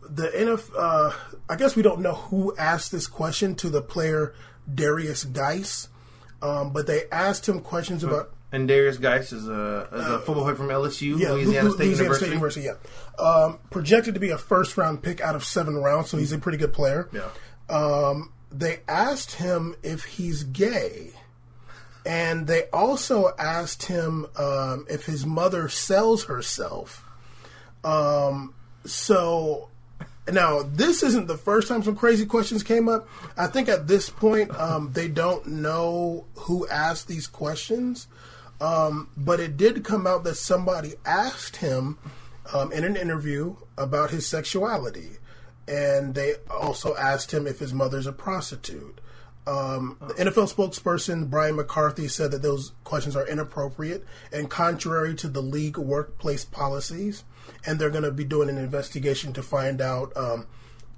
The 0.10 0.28
NF, 0.28 0.70
uh, 0.78 1.14
I 1.50 1.56
guess 1.56 1.78
we 1.78 1.82
don't 1.82 2.02
know 2.02 2.14
who 2.14 2.54
asked 2.58 2.92
this 2.92 3.08
question 3.08 3.56
to 3.56 3.70
the 3.70 3.82
player 3.82 4.34
Derrius 4.70 5.32
Guice, 5.32 5.88
um, 6.42 6.74
but 6.74 6.88
they 6.88 7.04
asked 7.10 7.48
him 7.48 7.62
questions 7.62 8.04
about 8.04 8.34
And 8.52 8.70
Derrius 8.70 9.00
Guice 9.00 9.32
is 9.32 9.48
a 9.48 9.88
is 9.94 10.06
a 10.08 10.20
football 10.20 10.44
player 10.44 10.56
from 10.56 10.68
LSU, 10.68 11.16
Uh, 11.16 11.18
yeah, 11.18 11.32
Louisiana 11.32 11.72
State 11.72 11.80
Louisiana 11.80 12.04
University. 12.04 12.16
State 12.26 12.34
University. 12.34 12.66
Yeah, 12.68 13.26
um, 13.26 13.60
projected 13.70 14.14
to 14.14 14.20
be 14.20 14.30
a 14.30 14.38
first 14.38 14.78
round 14.78 15.02
pick 15.04 15.22
out 15.22 15.36
of 15.36 15.44
seven 15.46 15.78
rounds, 15.78 16.10
so 16.10 16.18
he's 16.18 16.34
a 16.34 16.38
pretty 16.38 16.58
good 16.58 16.74
player. 16.74 17.10
Yeah. 17.14 17.30
Um, 17.74 18.34
they 18.52 18.80
asked 18.90 19.34
him 19.36 19.76
if 19.84 20.04
he's 20.04 20.44
gay, 20.44 21.12
and 22.08 22.48
they 22.48 22.64
also 22.72 23.34
asked 23.38 23.84
him 23.84 24.28
um, 24.38 24.88
if 24.90 25.06
his 25.06 25.26
mother 25.26 25.68
sells 25.68 26.24
herself. 26.24 27.04
Um, 27.84 28.54
so 28.86 29.68
now 30.32 30.64
this 30.64 31.04
isn't 31.04 31.28
the 31.28 31.38
first 31.38 31.68
time 31.68 31.84
some 31.84 31.98
crazy 31.98 32.26
questions 32.26 32.64
came 32.64 32.88
up. 32.88 33.10
I 33.38 33.48
think 33.48 33.68
at 33.68 33.88
this 33.88 34.10
point 34.10 34.58
um, 34.58 34.94
they 34.94 35.10
don't 35.10 35.46
know 35.48 36.26
who 36.36 36.66
asked 36.70 37.10
these 37.10 37.28
questions, 37.28 38.08
um, 38.62 39.10
but 39.18 39.42
it 39.42 39.58
did 39.58 39.84
come 39.84 40.08
out 40.08 40.24
that 40.24 40.36
somebody 40.36 40.94
asked 41.06 41.58
him 41.58 41.98
um, 42.54 42.72
in 42.72 42.86
an 42.86 42.96
interview 42.96 43.58
about 43.78 44.12
his 44.12 44.26
sexuality, 44.26 45.18
and 45.68 46.16
they 46.16 46.36
also 46.50 46.96
asked 46.96 47.34
him 47.34 47.46
if 47.46 47.60
his 47.60 47.74
mother's 47.74 48.08
a 48.08 48.14
prostitute. 48.14 49.02
Um, 49.48 49.98
the 50.02 50.14
NFL 50.15 50.53
spokesperson 50.53 51.30
Brian 51.30 51.56
McCarthy 51.56 52.10
said 52.10 52.32
that 52.32 52.41
those 52.41 52.74
questions 52.84 53.15
are 53.15 53.26
inappropriate 53.26 54.06
and 54.32 54.49
contrary 54.49 55.15
to 55.15 55.30
the 55.30 55.41
league 55.41 55.78
workplace 55.78 56.44
policies, 56.44 57.24
and 57.65 57.80
they're 57.80 57.90
going 57.90 58.03
to 58.03 58.11
be 58.11 58.26
doing 58.26 58.49
an 58.49 58.57
investigation 58.57 59.32
to 59.34 59.41
find 59.41 59.80
out 59.80 60.11
um, 60.18 60.48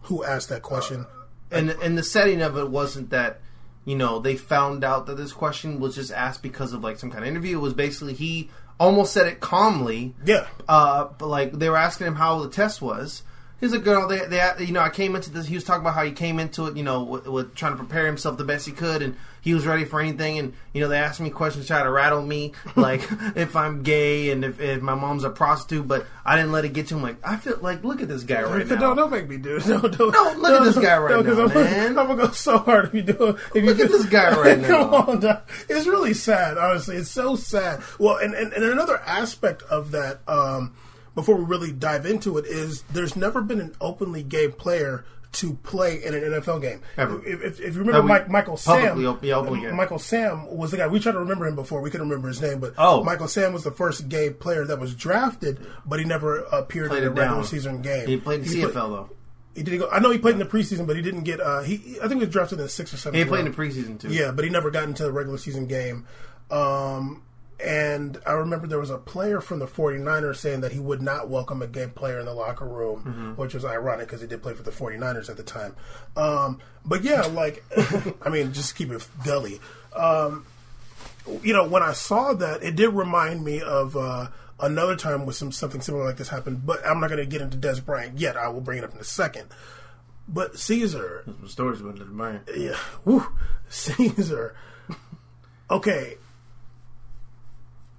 who 0.03 0.23
asked 0.23 0.49
that 0.49 0.63
question. 0.63 1.05
and 1.51 1.69
and 1.69 1.97
the 1.97 2.03
setting 2.03 2.41
of 2.41 2.57
it 2.57 2.69
wasn't 2.69 3.11
that 3.11 3.39
you 3.85 3.95
know 3.95 4.19
they 4.19 4.35
found 4.35 4.83
out 4.83 5.05
that 5.05 5.17
this 5.17 5.31
question 5.31 5.79
was 5.79 5.95
just 5.95 6.11
asked 6.11 6.41
because 6.41 6.73
of 6.73 6.83
like 6.83 6.97
some 6.97 7.11
kind 7.11 7.23
of 7.23 7.29
interview. 7.29 7.57
It 7.57 7.61
was 7.61 7.73
basically 7.75 8.15
he 8.15 8.49
almost 8.79 9.13
said 9.13 9.27
it 9.27 9.39
calmly. 9.39 10.15
Yeah. 10.25 10.47
Uh, 10.67 11.05
but 11.17 11.27
like 11.27 11.51
they 11.53 11.69
were 11.69 11.77
asking 11.77 12.07
him 12.07 12.15
how 12.15 12.39
the 12.39 12.49
test 12.49 12.81
was. 12.81 13.21
He's 13.59 13.73
a 13.73 13.79
girl, 13.79 14.07
they, 14.07 14.25
they, 14.25 14.65
you 14.65 14.71
know, 14.71 14.79
I 14.79 14.89
came 14.89 15.15
into 15.15 15.29
this. 15.29 15.47
He 15.47 15.55
was 15.55 15.63
talking 15.63 15.81
about 15.81 15.93
how 15.93 16.03
he 16.05 16.11
came 16.11 16.39
into 16.39 16.67
it, 16.67 16.77
you 16.77 16.83
know, 16.83 17.03
with, 17.03 17.27
with 17.27 17.55
trying 17.55 17.73
to 17.73 17.77
prepare 17.77 18.05
himself 18.05 18.37
the 18.37 18.45
best 18.45 18.65
he 18.65 18.71
could, 18.71 19.01
and 19.01 19.15
he 19.41 19.53
was 19.53 19.65
ready 19.65 19.85
for 19.85 19.99
anything. 19.99 20.37
And 20.39 20.53
you 20.73 20.81
know, 20.81 20.87
they 20.87 20.97
asked 20.97 21.19
me 21.19 21.29
questions, 21.29 21.67
try 21.67 21.83
to 21.83 21.89
rattle 21.89 22.21
me, 22.21 22.53
like 22.75 23.01
if 23.35 23.55
I'm 23.55 23.83
gay 23.83 24.31
and 24.31 24.45
if, 24.45 24.59
if 24.59 24.81
my 24.81 24.95
mom's 24.95 25.23
a 25.23 25.29
prostitute. 25.29 25.87
But 25.87 26.05
I 26.25 26.35
didn't 26.35 26.51
let 26.51 26.65
it 26.65 26.73
get 26.73 26.87
to 26.87 26.95
him. 26.95 27.01
Like 27.01 27.17
I 27.23 27.35
feel 27.35 27.57
like, 27.61 27.83
look 27.83 28.01
at 28.01 28.07
this 28.07 28.23
guy 28.23 28.43
right 28.43 28.65
now. 28.67 28.75
Don't, 28.77 28.95
don't 28.95 29.11
make 29.11 29.27
me 29.27 29.37
do 29.37 29.57
it. 29.57 29.67
No, 29.67 29.81
don't, 29.81 30.13
No, 30.13 30.33
look 30.37 30.61
at 30.61 30.63
this 30.63 30.77
guy 30.77 30.97
right 30.97 31.25
no, 31.25 31.33
now, 31.33 31.43
I'm, 31.43 31.53
man. 31.53 31.99
I'm 31.99 32.07
gonna 32.07 32.27
go 32.27 32.31
so 32.31 32.59
hard 32.59 32.85
if 32.85 32.93
you 32.93 33.01
do 33.01 33.27
it. 33.27 33.35
If 33.55 33.63
you 33.63 33.69
Look 33.69 33.79
at 33.79 33.89
this 33.89 34.05
guy 34.05 34.29
right 34.41 34.63
Come 34.63 34.91
now. 34.91 34.95
on, 34.95 35.19
Doc. 35.19 35.49
it's 35.67 35.85
really 35.85 36.13
sad. 36.13 36.57
Honestly, 36.57 36.95
it's 36.95 37.09
so 37.11 37.35
sad. 37.35 37.81
Well, 37.99 38.17
and, 38.17 38.33
and, 38.33 38.53
and 38.53 38.63
another 38.63 38.97
aspect 38.99 39.63
of 39.63 39.91
that, 39.91 40.21
um, 40.27 40.75
before 41.19 41.35
we 41.35 41.43
really 41.45 41.71
dive 41.71 42.05
into 42.05 42.37
it, 42.37 42.45
is 42.45 42.81
there's 42.93 43.15
never 43.15 43.41
been 43.41 43.59
an 43.61 43.75
openly 43.81 44.23
gay 44.23 44.47
player 44.47 45.05
to 45.31 45.53
play 45.61 46.03
in 46.03 46.15
an 46.15 46.21
NFL 46.23 46.59
game. 46.59 46.81
Ever. 46.97 47.23
If, 47.23 47.41
if, 47.43 47.59
if 47.59 47.73
you 47.75 47.81
remember 47.81 48.01
Mike, 48.01 48.29
Michael 48.29 48.57
Sam, 48.57 48.95
publicly 48.95 49.31
openly 49.31 49.61
gay. 49.61 49.71
Michael 49.71 49.99
Sam 49.99 50.47
was 50.57 50.71
the 50.71 50.77
guy. 50.77 50.87
We 50.87 50.99
tried 50.99 51.11
to 51.11 51.19
remember 51.19 51.45
him 51.45 51.53
before. 51.55 51.81
We 51.81 51.91
couldn't 51.91 52.09
remember 52.09 52.29
his 52.29 52.41
name, 52.41 52.59
but 52.59 52.73
Oh. 52.79 53.03
Michael 53.03 53.27
Sam 53.27 53.53
was 53.53 53.63
the 53.63 53.69
first 53.71 54.09
gay 54.09 54.31
player 54.31 54.65
that 54.65 54.79
was 54.79 54.95
drafted, 54.95 55.59
but 55.85 55.99
he 55.99 56.05
never 56.05 56.39
appeared 56.51 56.89
Played 56.89 57.03
in 57.03 57.09
a 57.09 57.11
regular 57.11 57.43
season 57.43 57.83
game. 57.83 58.07
He 58.07 58.17
played 58.17 58.39
in 58.39 58.45
He 58.47 58.61
CFL 58.63 58.71
play- 58.71 58.71
though. 58.81 59.09
he 59.55 59.61
did 59.61 59.77
go. 59.79 59.87
I 59.91 59.99
know 59.99 60.09
he 60.09 60.17
played 60.17 60.33
in 60.33 60.39
the 60.39 60.45
preseason, 60.45 60.87
but 60.87 60.95
he 60.95 61.03
didn't 61.03 61.25
get. 61.25 61.39
Uh, 61.39 61.61
he 61.61 61.97
I 62.01 62.07
think 62.07 62.13
he 62.21 62.25
was 62.25 62.29
drafted 62.29 62.57
in 62.57 62.63
the 62.65 62.69
sixth 62.69 62.95
or 62.95 62.97
seventh. 62.97 63.21
He 63.23 63.29
played 63.29 63.45
in 63.45 63.51
the 63.51 63.55
preseason 63.55 63.99
too. 63.99 64.09
Yeah, 64.09 64.31
but 64.31 64.45
he 64.45 64.49
never 64.49 64.71
got 64.71 64.85
into 64.85 65.03
the 65.03 65.11
regular 65.11 65.37
season 65.37 65.67
game. 65.67 66.07
Um, 66.49 67.21
and 67.63 68.19
I 68.25 68.31
remember 68.33 68.67
there 68.67 68.79
was 68.79 68.89
a 68.89 68.97
player 68.97 69.41
from 69.41 69.59
the 69.59 69.67
49ers 69.67 70.37
saying 70.37 70.61
that 70.61 70.71
he 70.71 70.79
would 70.79 71.01
not 71.01 71.27
welcome 71.29 71.61
a 71.61 71.67
gay 71.67 71.87
player 71.87 72.19
in 72.19 72.25
the 72.25 72.33
locker 72.33 72.65
room, 72.65 73.03
Mm-hmm. 73.03 73.31
which 73.41 73.53
was 73.53 73.65
ironic 73.65 74.07
because 74.07 74.21
he 74.21 74.27
did 74.27 74.41
play 74.41 74.53
for 74.53 74.63
the 74.63 74.71
49ers 74.71 75.29
at 75.29 75.37
the 75.37 75.43
time. 75.43 75.75
Um, 76.15 76.59
but 76.85 77.03
yeah, 77.03 77.21
like, 77.27 77.63
I 78.25 78.29
mean, 78.29 78.53
just 78.53 78.75
keep 78.75 78.89
it 78.91 79.05
gully. 79.25 79.59
Um, 79.95 80.45
you 81.43 81.53
know, 81.53 81.67
when 81.67 81.83
I 81.83 81.93
saw 81.93 82.33
that, 82.33 82.63
it 82.63 82.75
did 82.75 82.89
remind 82.89 83.43
me 83.43 83.61
of 83.61 83.95
uh, 83.97 84.27
another 84.59 84.95
time 84.95 85.25
with 85.25 85.35
some 85.35 85.51
something 85.51 85.81
similar 85.81 86.05
like 86.05 86.17
this 86.17 86.29
happened. 86.29 86.65
But 86.65 86.85
I'm 86.85 86.99
not 86.99 87.09
going 87.09 87.19
to 87.19 87.25
get 87.25 87.41
into 87.41 87.57
Dez 87.57 87.83
Bryant 87.85 88.17
yet. 88.19 88.37
I 88.37 88.47
will 88.47 88.61
bring 88.61 88.77
it 88.79 88.83
up 88.83 88.93
in 88.93 88.99
a 88.99 89.03
second. 89.03 89.47
But 90.27 90.57
Caesar, 90.59 91.23
Some 91.25 91.47
stories 91.47 91.81
about 91.81 91.97
that 91.99 92.09
man. 92.11 92.41
yeah, 92.55 92.77
woo, 93.05 93.25
Caesar. 93.69 94.55
Okay, 95.71 96.17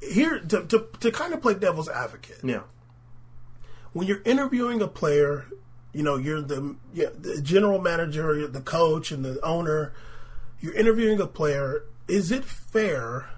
here 0.00 0.40
to, 0.40 0.64
to 0.66 0.86
to 1.00 1.10
kind 1.10 1.34
of 1.34 1.42
play 1.42 1.54
devil's 1.54 1.88
advocate. 1.88 2.40
Yeah. 2.42 2.62
When 3.92 4.06
you're 4.06 4.22
interviewing 4.24 4.80
a 4.82 4.88
player, 4.88 5.46
you 5.92 6.02
know 6.02 6.16
you're 6.16 6.40
the 6.40 6.76
yeah, 6.92 7.08
the 7.18 7.40
general 7.42 7.80
manager, 7.80 8.46
the 8.46 8.60
coach, 8.60 9.10
and 9.10 9.24
the 9.24 9.40
owner. 9.44 9.92
You're 10.60 10.74
interviewing 10.74 11.20
a 11.20 11.26
player. 11.26 11.84
Is 12.06 12.30
it 12.30 12.44
fair 12.44 13.30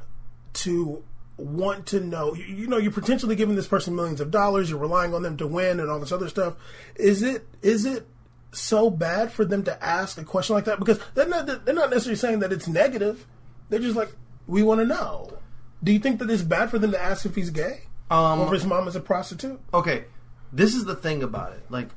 to 0.54 1.04
want 1.36 1.86
to 1.86 2.00
know? 2.00 2.34
You, 2.34 2.44
you 2.44 2.66
know, 2.66 2.78
you're 2.78 2.92
potentially 2.92 3.36
giving 3.36 3.54
this 3.54 3.68
person 3.68 3.94
millions 3.94 4.20
of 4.20 4.30
dollars. 4.30 4.70
You're 4.70 4.78
relying 4.78 5.14
on 5.14 5.22
them 5.22 5.36
to 5.38 5.46
win 5.46 5.80
and 5.80 5.90
all 5.90 6.00
this 6.00 6.12
other 6.12 6.28
stuff. 6.28 6.54
Is 6.96 7.22
it 7.22 7.46
is 7.62 7.84
it 7.84 8.06
so 8.52 8.90
bad 8.90 9.32
for 9.32 9.44
them 9.44 9.62
to 9.64 9.84
ask 9.84 10.18
a 10.18 10.24
question 10.24 10.54
like 10.54 10.66
that? 10.66 10.78
Because 10.78 11.00
they're 11.14 11.28
not 11.28 11.46
they're 11.64 11.74
not 11.74 11.90
necessarily 11.90 12.16
saying 12.16 12.40
that 12.40 12.52
it's 12.52 12.68
negative. 12.68 13.26
They're 13.68 13.80
just 13.80 13.96
like, 13.96 14.12
we 14.46 14.62
want 14.62 14.80
to 14.80 14.86
know. 14.86 15.38
Do 15.84 15.92
you 15.92 15.98
think 15.98 16.18
that 16.20 16.30
it's 16.30 16.42
bad 16.42 16.70
for 16.70 16.78
them 16.78 16.92
to 16.92 17.02
ask 17.02 17.26
if 17.26 17.34
he's 17.34 17.50
gay 17.50 17.82
Um, 18.10 18.40
or 18.40 18.46
if 18.46 18.52
his 18.52 18.66
mom 18.66 18.86
is 18.88 18.96
a 18.96 19.00
prostitute? 19.00 19.60
okay, 19.74 20.04
this 20.52 20.74
is 20.74 20.84
the 20.84 20.94
thing 20.94 21.22
about 21.22 21.52
it. 21.52 21.64
Like, 21.70 21.88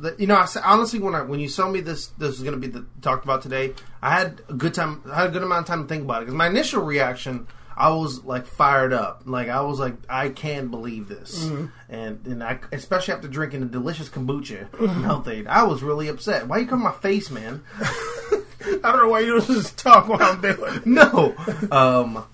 the, 0.00 0.14
you 0.18 0.26
know, 0.28 0.36
I, 0.36 0.46
honestly, 0.64 1.00
when 1.00 1.14
I 1.16 1.22
when 1.22 1.40
you 1.40 1.48
told 1.48 1.72
me 1.72 1.80
this, 1.80 2.06
this 2.18 2.28
was 2.30 2.42
going 2.42 2.54
to 2.54 2.60
be 2.60 2.68
the, 2.68 2.86
talked 3.02 3.24
about 3.24 3.42
today, 3.42 3.74
I 4.00 4.10
had 4.18 4.40
a 4.48 4.52
good 4.54 4.72
time. 4.74 5.02
I 5.10 5.16
had 5.22 5.30
a 5.30 5.32
good 5.32 5.42
amount 5.42 5.62
of 5.62 5.66
time 5.66 5.82
to 5.82 5.88
think 5.88 6.04
about 6.04 6.22
it 6.22 6.26
because 6.26 6.36
my 6.36 6.46
initial 6.46 6.82
reaction, 6.84 7.48
I 7.76 7.90
was 7.90 8.22
like 8.24 8.46
fired 8.46 8.92
up. 8.92 9.22
Like 9.26 9.48
I 9.48 9.60
was 9.62 9.80
like, 9.80 9.94
I 10.08 10.28
can't 10.28 10.70
believe 10.70 11.08
this, 11.08 11.50
and 11.88 12.24
and 12.26 12.44
I 12.44 12.60
especially 12.70 13.14
after 13.14 13.26
drinking 13.26 13.62
a 13.64 13.66
delicious 13.66 14.08
kombucha 14.08 14.68
melted, 15.02 15.48
I 15.48 15.64
was 15.64 15.82
really 15.82 16.06
upset. 16.06 16.46
Why 16.46 16.58
you 16.58 16.66
come 16.68 16.80
my 16.82 16.92
face, 16.92 17.28
man? 17.30 17.64
I 17.80 18.92
don't 18.92 18.98
know 18.98 19.08
why 19.08 19.20
you 19.20 19.32
don't 19.38 19.46
just 19.46 19.76
talk 19.76 20.06
while 20.08 20.22
I'm 20.22 20.40
doing 20.40 20.82
no. 20.84 21.34
Um, 21.72 22.24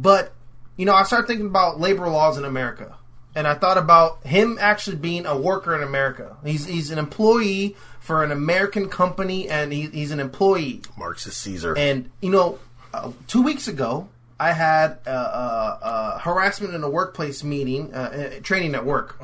but 0.00 0.32
you 0.76 0.86
know, 0.86 0.94
I 0.94 1.02
started 1.02 1.26
thinking 1.26 1.46
about 1.46 1.78
labor 1.78 2.08
laws 2.08 2.38
in 2.38 2.44
America, 2.44 2.96
and 3.34 3.46
I 3.46 3.54
thought 3.54 3.76
about 3.76 4.26
him 4.26 4.56
actually 4.60 4.96
being 4.96 5.26
a 5.26 5.36
worker 5.36 5.74
in 5.76 5.82
America. 5.82 6.36
He's 6.44 6.64
he's 6.64 6.90
an 6.90 6.98
employee 6.98 7.76
for 8.00 8.24
an 8.24 8.32
American 8.32 8.88
company, 8.88 9.48
and 9.48 9.72
he, 9.72 9.82
he's 9.88 10.10
an 10.10 10.20
employee. 10.20 10.80
Marxist 10.96 11.40
Caesar. 11.42 11.76
And 11.76 12.10
you 12.22 12.30
know, 12.30 12.58
uh, 12.94 13.12
two 13.26 13.42
weeks 13.42 13.68
ago, 13.68 14.08
I 14.38 14.52
had 14.52 14.98
uh, 15.06 15.10
uh, 15.10 15.78
uh, 15.82 16.18
harassment 16.18 16.74
in 16.74 16.82
a 16.82 16.88
workplace 16.88 17.44
meeting, 17.44 17.92
uh, 17.94 17.98
uh, 18.38 18.40
training 18.42 18.74
at 18.74 18.86
work, 18.86 19.20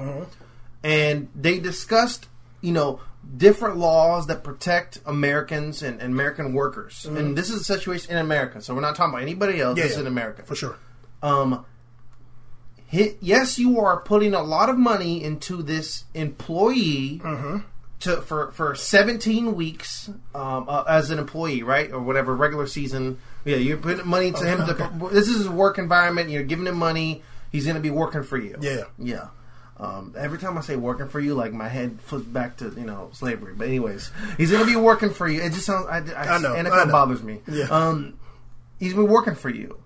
and 0.85 1.29
they 1.35 1.59
discussed 1.59 2.29
you 2.61 2.73
know 2.73 3.01
different 3.37 3.77
laws 3.77 4.27
that 4.27 4.45
protect 4.45 4.99
Americans 5.07 5.83
and, 5.83 6.01
and 6.01 6.13
American 6.13 6.53
workers. 6.53 7.07
And 7.07 7.37
this 7.37 7.51
is 7.51 7.61
a 7.61 7.65
situation 7.65 8.13
in 8.13 8.19
America, 8.19 8.61
so 8.61 8.75
we're 8.75 8.81
not 8.81 8.95
talking 8.97 9.15
about 9.15 9.23
anybody 9.23 9.61
else. 9.61 9.73
Mm-hmm. 9.73 9.79
Yeah, 9.79 9.83
this 9.85 9.93
is 9.93 9.97
yeah, 9.99 10.03
in 10.03 10.07
America 10.07 10.43
for 10.45 10.55
sure. 10.55 10.77
um, 11.23 11.65
yes, 12.91 13.59
you 13.59 13.81
are 13.81 14.01
putting 14.01 14.35
a 14.35 14.43
lot 14.43 14.69
of 14.69 14.79
money 14.79 15.23
into 15.23 15.63
this 15.63 16.05
employee 16.15 17.21
Mm-hmm. 17.25 17.59
to 18.01 18.21
for 18.23 18.53
for 18.53 18.75
17 18.75 19.55
weeks 19.55 20.09
um, 20.35 20.67
uh, 20.69 20.85
as 20.89 21.11
an 21.11 21.19
employee, 21.19 21.63
right, 21.63 21.91
or 21.93 22.01
whatever 22.01 22.35
regular 22.35 22.67
season. 22.67 23.19
Yeah, 23.45 23.57
you're 23.57 23.77
putting 23.77 24.07
money 24.07 24.33
to 24.33 24.45
him. 24.45 24.59
To, 24.67 25.09
this 25.13 25.29
is 25.29 25.39
his 25.39 25.49
work 25.49 25.79
environment. 25.79 26.31
You're 26.31 26.43
giving 26.43 26.67
him 26.67 26.77
money. 26.77 27.23
He's 27.53 27.65
going 27.65 27.77
to 27.77 27.83
be 27.83 27.91
working 27.91 28.23
for 28.23 28.37
you. 28.37 28.57
Yeah. 28.61 28.85
yeah. 28.99 29.29
Um, 29.79 30.15
every 30.17 30.39
time 30.39 30.57
I 30.57 30.63
say 30.63 30.77
working 30.77 31.09
for 31.09 31.21
you, 31.21 31.35
like 31.35 31.53
my 31.53 31.69
head 31.69 32.01
flips 32.01 32.25
back 32.25 32.57
to 32.59 32.71
you 32.77 32.85
know 32.87 33.11
slavery. 33.13 33.55
But 33.55 33.67
anyways, 33.69 34.11
he's 34.39 34.51
going 34.51 34.65
to 34.65 34.71
be 34.71 34.77
working 34.77 35.11
for 35.11 35.29
you. 35.29 35.43
It 35.43 35.53
just 35.53 35.67
sounds. 35.67 35.87
I, 35.87 35.99
I, 35.99 36.37
I 36.37 36.39
know, 36.39 36.55
NFL 36.55 36.73
I 36.73 36.85
know. 36.85 36.93
bothers 36.93 37.23
me. 37.23 37.41
Yeah. 37.47 37.65
Um, 37.67 38.19
he's 38.79 38.95
been 38.95 39.07
working 39.09 39.35
for 39.35 39.51
you 39.51 39.79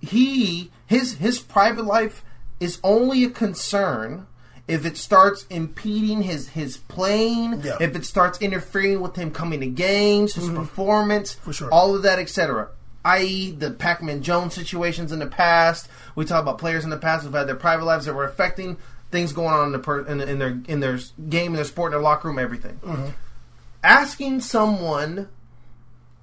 he 0.00 0.70
his 0.86 1.14
his 1.14 1.38
private 1.40 1.84
life 1.84 2.24
is 2.60 2.78
only 2.84 3.24
a 3.24 3.30
concern 3.30 4.26
if 4.68 4.84
it 4.84 4.96
starts 4.96 5.46
impeding 5.50 6.22
his 6.22 6.50
his 6.50 6.76
playing, 6.76 7.62
Yeah. 7.62 7.78
if 7.80 7.96
it 7.96 8.04
starts 8.04 8.38
interfering 8.40 9.00
with 9.00 9.16
him 9.16 9.30
coming 9.30 9.60
to 9.60 9.66
games, 9.66 10.34
his 10.34 10.48
performance, 10.50 11.32
For 11.32 11.52
sure. 11.52 11.72
all 11.72 11.96
of 11.96 12.02
that, 12.02 12.18
etc. 12.18 12.68
I.e., 13.04 13.52
the 13.52 13.70
Pac-Man 13.70 14.22
Jones 14.22 14.54
situations 14.54 15.12
in 15.12 15.18
the 15.18 15.26
past. 15.26 15.88
We 16.14 16.24
talk 16.24 16.42
about 16.42 16.58
players 16.58 16.84
in 16.84 16.90
the 16.90 16.96
past 16.96 17.24
who've 17.24 17.32
had 17.32 17.46
their 17.46 17.54
private 17.54 17.84
lives 17.84 18.06
that 18.06 18.14
were 18.14 18.24
affecting 18.24 18.76
things 19.10 19.32
going 19.32 19.54
on 19.54 19.66
in, 19.66 19.72
the 19.72 19.78
per, 19.78 20.00
in, 20.06 20.20
in 20.20 20.38
their 20.38 20.60
in 20.68 20.80
their 20.80 20.98
game, 21.28 21.52
in 21.52 21.54
their 21.54 21.64
sport, 21.64 21.90
in 21.90 21.92
their 21.92 22.02
locker 22.02 22.28
room, 22.28 22.38
everything. 22.38 22.78
Mm-hmm. 22.84 23.08
Asking 23.82 24.40
someone 24.40 25.28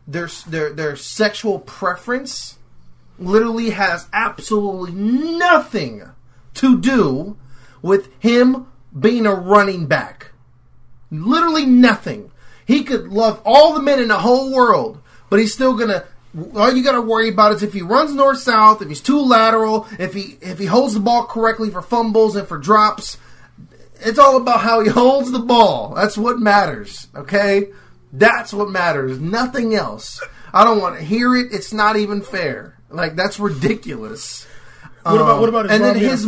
their 0.07 0.29
their 0.47 0.73
their 0.73 0.95
sexual 0.95 1.59
preference 1.59 2.57
literally 3.17 3.71
has 3.71 4.07
absolutely 4.13 4.91
nothing 4.91 6.03
to 6.55 6.79
do 6.79 7.37
with 7.81 8.09
him 8.19 8.67
being 8.97 9.25
a 9.25 9.33
running 9.33 9.87
back. 9.87 10.31
Literally 11.11 11.65
nothing. 11.65 12.31
He 12.65 12.83
could 12.83 13.07
love 13.07 13.41
all 13.45 13.73
the 13.73 13.81
men 13.81 13.99
in 13.99 14.07
the 14.07 14.19
whole 14.19 14.51
world, 14.51 15.01
but 15.29 15.39
he's 15.39 15.53
still 15.53 15.75
gonna. 15.75 16.03
All 16.55 16.73
you 16.73 16.83
gotta 16.83 17.01
worry 17.01 17.29
about 17.29 17.53
is 17.53 17.63
if 17.63 17.73
he 17.73 17.81
runs 17.81 18.13
north 18.13 18.39
south, 18.39 18.81
if 18.81 18.89
he's 18.89 19.01
too 19.01 19.21
lateral, 19.21 19.87
if 19.97 20.13
he 20.13 20.37
if 20.41 20.59
he 20.59 20.65
holds 20.65 20.93
the 20.93 20.99
ball 20.99 21.25
correctly 21.25 21.69
for 21.69 21.81
fumbles 21.81 22.35
and 22.35 22.47
for 22.47 22.57
drops. 22.57 23.17
It's 24.01 24.19
all 24.19 24.35
about 24.37 24.59
how 24.59 24.81
he 24.81 24.89
holds 25.01 25.31
the 25.31 25.39
ball. 25.39 25.93
That's 25.95 26.17
what 26.17 26.39
matters. 26.39 27.07
Okay, 27.15 27.69
that's 28.11 28.53
what 28.53 28.69
matters. 28.69 29.19
Nothing 29.19 29.73
else. 29.73 30.21
I 30.53 30.63
don't 30.63 30.81
want 30.81 30.97
to 30.97 31.03
hear 31.03 31.35
it. 31.35 31.53
It's 31.53 31.73
not 31.73 31.95
even 31.95 32.21
fair. 32.21 32.77
Like 32.89 33.15
that's 33.15 33.39
ridiculous. 33.39 34.45
What 35.03 35.21
about 35.21 35.39
what 35.39 35.49
about 35.49 35.69
his 35.69 35.79
um, 35.79 35.85
and 35.85 35.95
mom 35.95 35.99
then 35.99 36.09
his 36.09 36.25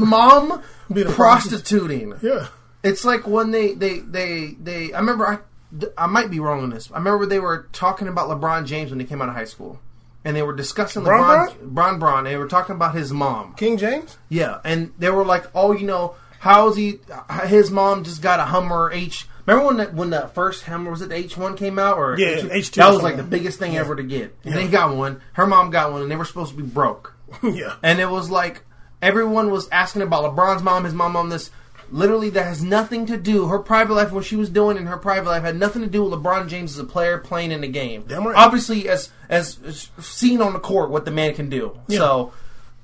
mom 1.12 1.16
prostituting. 1.16 2.14
Yeah. 2.22 2.48
It's 2.84 3.04
like 3.04 3.28
when 3.28 3.52
they 3.52 3.74
they 3.74 4.00
they 4.00 4.56
they. 4.60 4.94
I 4.94 5.00
remember 5.00 5.28
I 5.28 5.40
I 5.98 6.08
might 6.08 6.30
be 6.30 6.40
wrong 6.40 6.64
on 6.64 6.70
this. 6.70 6.92
I 6.92 6.98
remember 6.98 7.26
they 7.26 7.40
were 7.40 7.68
talking 7.74 8.08
about 8.08 8.30
LeBron 8.30 8.66
James 8.66 8.92
when 8.92 9.00
he 9.00 9.06
came 9.06 9.22
out 9.22 9.30
of 9.30 9.36
high 9.36 9.46
school, 9.46 9.80
and 10.28 10.36
they 10.36 10.41
were 10.44 10.54
discussing 10.56 11.04
Bron 11.04 11.48
LeBron 11.49 11.62
Bron 11.62 11.99
Bron. 11.99 12.24
They 12.26 12.36
were 12.36 12.48
talking 12.48 12.76
about 12.76 12.94
his 12.94 13.12
mom. 13.14 13.54
King 13.56 13.78
James? 13.78 14.18
Yeah, 14.30 14.60
and 14.66 14.91
they 14.99 15.10
were 15.10 15.24
like, 15.26 15.45
"Oh, 15.56 15.72
you 15.72 15.88
know, 15.88 16.16
how's 16.40 16.76
he? 16.76 16.99
His 17.45 17.72
mom 17.72 18.04
just 18.04 18.22
got 18.22 18.40
a 18.40 18.44
Hummer 18.45 18.91
H." 18.94 19.28
Remember 19.45 19.68
when 19.68 19.78
that 19.78 19.94
when 19.94 20.10
the 20.10 20.30
first 20.34 20.66
Hummer 20.66 20.91
was 20.91 21.02
it 21.02 21.08
the 21.10 21.16
H 21.16 21.38
one 21.38 21.56
came 21.56 21.80
out 21.80 21.98
or 21.98 22.18
Yeah, 22.20 22.36
H2? 22.36 22.49
H2 22.52 22.72
That 22.76 22.90
was 22.94 23.02
like 23.04 23.16
the 23.16 23.24
biggest 23.24 23.58
thing 23.60 23.78
ever 23.78 23.95
to 23.95 24.04
get. 24.04 24.36
And 24.44 24.54
Yeah. 24.54 24.62
they 24.62 24.68
got 24.68 24.95
one. 24.95 25.22
Her 25.34 25.48
mom 25.48 25.70
got 25.70 25.94
one, 25.94 26.02
and 26.02 26.12
they 26.12 26.18
were 26.18 26.26
supposed 26.26 26.52
to 26.52 26.58
be 26.58 26.64
broke. 26.68 27.14
yeah. 27.44 27.76
And 27.82 27.99
it 28.02 28.10
was 28.10 28.30
like 28.30 28.64
everyone 29.02 29.49
was 29.52 29.70
asking 29.72 30.02
about 30.02 30.36
LeBron's 30.36 30.64
mom, 30.64 30.84
his 30.84 30.94
mom 30.94 31.16
on 31.16 31.30
this. 31.30 31.49
Literally, 31.91 32.30
that 32.31 32.45
has 32.45 32.64
nothing 32.64 33.05
to 33.05 33.18
do. 33.18 33.47
Her 33.47 33.59
private 33.59 33.93
life, 33.93 34.11
what 34.11 34.26
she 34.26 34.35
was 34.35 34.49
doing 34.49 34.77
in 34.77 34.88
her 34.88 34.97
private 34.97 35.30
life, 35.30 35.43
had 35.43 35.55
nothing 35.55 35.81
to 35.81 35.88
do 35.88 36.03
with 36.03 36.19
LeBron 36.19 36.47
James 36.47 36.73
as 36.73 36.80
a 36.80 36.84
player 36.84 37.18
playing 37.18 37.51
in 37.51 37.61
the 37.61 37.68
game. 37.68 38.05
Right. 38.07 38.35
Obviously, 38.35 38.89
as, 38.89 39.09
as 39.30 39.89
seen 39.99 40.41
on 40.41 40.53
the 40.53 40.59
court, 40.59 40.89
what 40.89 41.05
the 41.05 41.11
man 41.11 41.34
can 41.34 41.49
do. 41.49 41.77
Yeah. 41.88 41.99
So, 41.99 42.34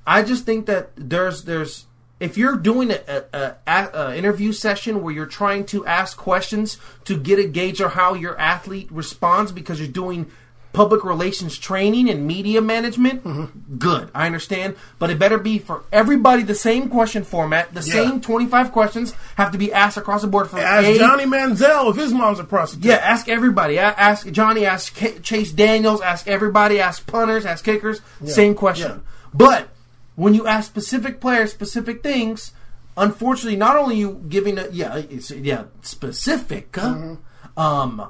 I 0.06 0.22
just 0.22 0.44
think 0.44 0.66
that 0.66 0.90
there's 0.96 1.44
there's 1.44 1.86
if 2.20 2.38
you're 2.38 2.56
doing 2.56 2.90
a, 2.90 3.24
a, 3.32 3.54
a, 3.66 3.90
a 3.92 4.16
interview 4.16 4.52
session 4.52 5.02
where 5.02 5.12
you're 5.12 5.26
trying 5.26 5.66
to 5.66 5.84
ask 5.86 6.16
questions 6.16 6.78
to 7.04 7.18
get 7.18 7.38
a 7.38 7.44
gauge 7.44 7.80
of 7.80 7.92
how 7.92 8.14
your 8.14 8.38
athlete 8.38 8.90
responds 8.90 9.52
because 9.52 9.80
you're 9.80 9.88
doing 9.88 10.30
public 10.74 11.04
relations 11.04 11.56
training 11.56 12.10
and 12.10 12.26
media 12.26 12.60
management, 12.60 13.24
Mm-hmm. 13.24 13.76
good. 13.78 14.10
I 14.14 14.26
understand, 14.26 14.76
but 14.98 15.08
it 15.08 15.18
better 15.18 15.38
be 15.38 15.58
for 15.58 15.84
everybody 15.92 16.42
the 16.42 16.54
same 16.54 16.90
question 16.90 17.24
format. 17.24 17.72
The 17.72 17.80
Yeah. 17.80 17.92
same 18.10 18.20
25 18.20 18.72
questions 18.72 19.14
have 19.36 19.52
to 19.52 19.58
be 19.58 19.72
asked 19.72 19.96
across 19.96 20.20
the 20.22 20.26
board 20.28 20.50
for 20.50 20.58
Ask 20.58 20.86
A- 20.86 20.98
Johnny 20.98 21.24
Manziel 21.24 21.88
if 21.90 21.96
his 21.96 22.12
mom's 22.12 22.40
a 22.40 22.44
prostitute. 22.44 22.84
yeah, 22.84 22.96
ask 22.96 23.28
everybody. 23.28 23.78
Ask 23.78 24.30
Johnny. 24.30 24.66
Ask 24.66 24.94
K- 24.94 25.18
Chase 25.20 25.52
Daniels. 25.52 26.00
Ask 26.02 26.28
everybody. 26.28 26.80
Ask 26.80 27.06
punters. 27.06 27.46
Ask 27.46 27.64
kickers. 27.64 28.00
Same 28.26 28.54
question. 28.54 28.90
yeah. 28.90 28.98
But 29.32 29.68
when 30.16 30.34
you 30.34 30.46
ask 30.46 30.66
specific 30.66 31.20
players 31.20 31.50
specific 31.52 32.02
things, 32.02 32.52
unfortunately, 32.96 33.56
not 33.56 33.76
only 33.76 33.96
you 33.96 34.24
giving 34.28 34.58
a 34.58 34.66
yeah, 34.70 34.96
it's 34.96 35.30
yeah 35.30 35.64
specific. 35.82 36.72
Mm-hmm. 36.72 37.58
Um, 37.60 38.08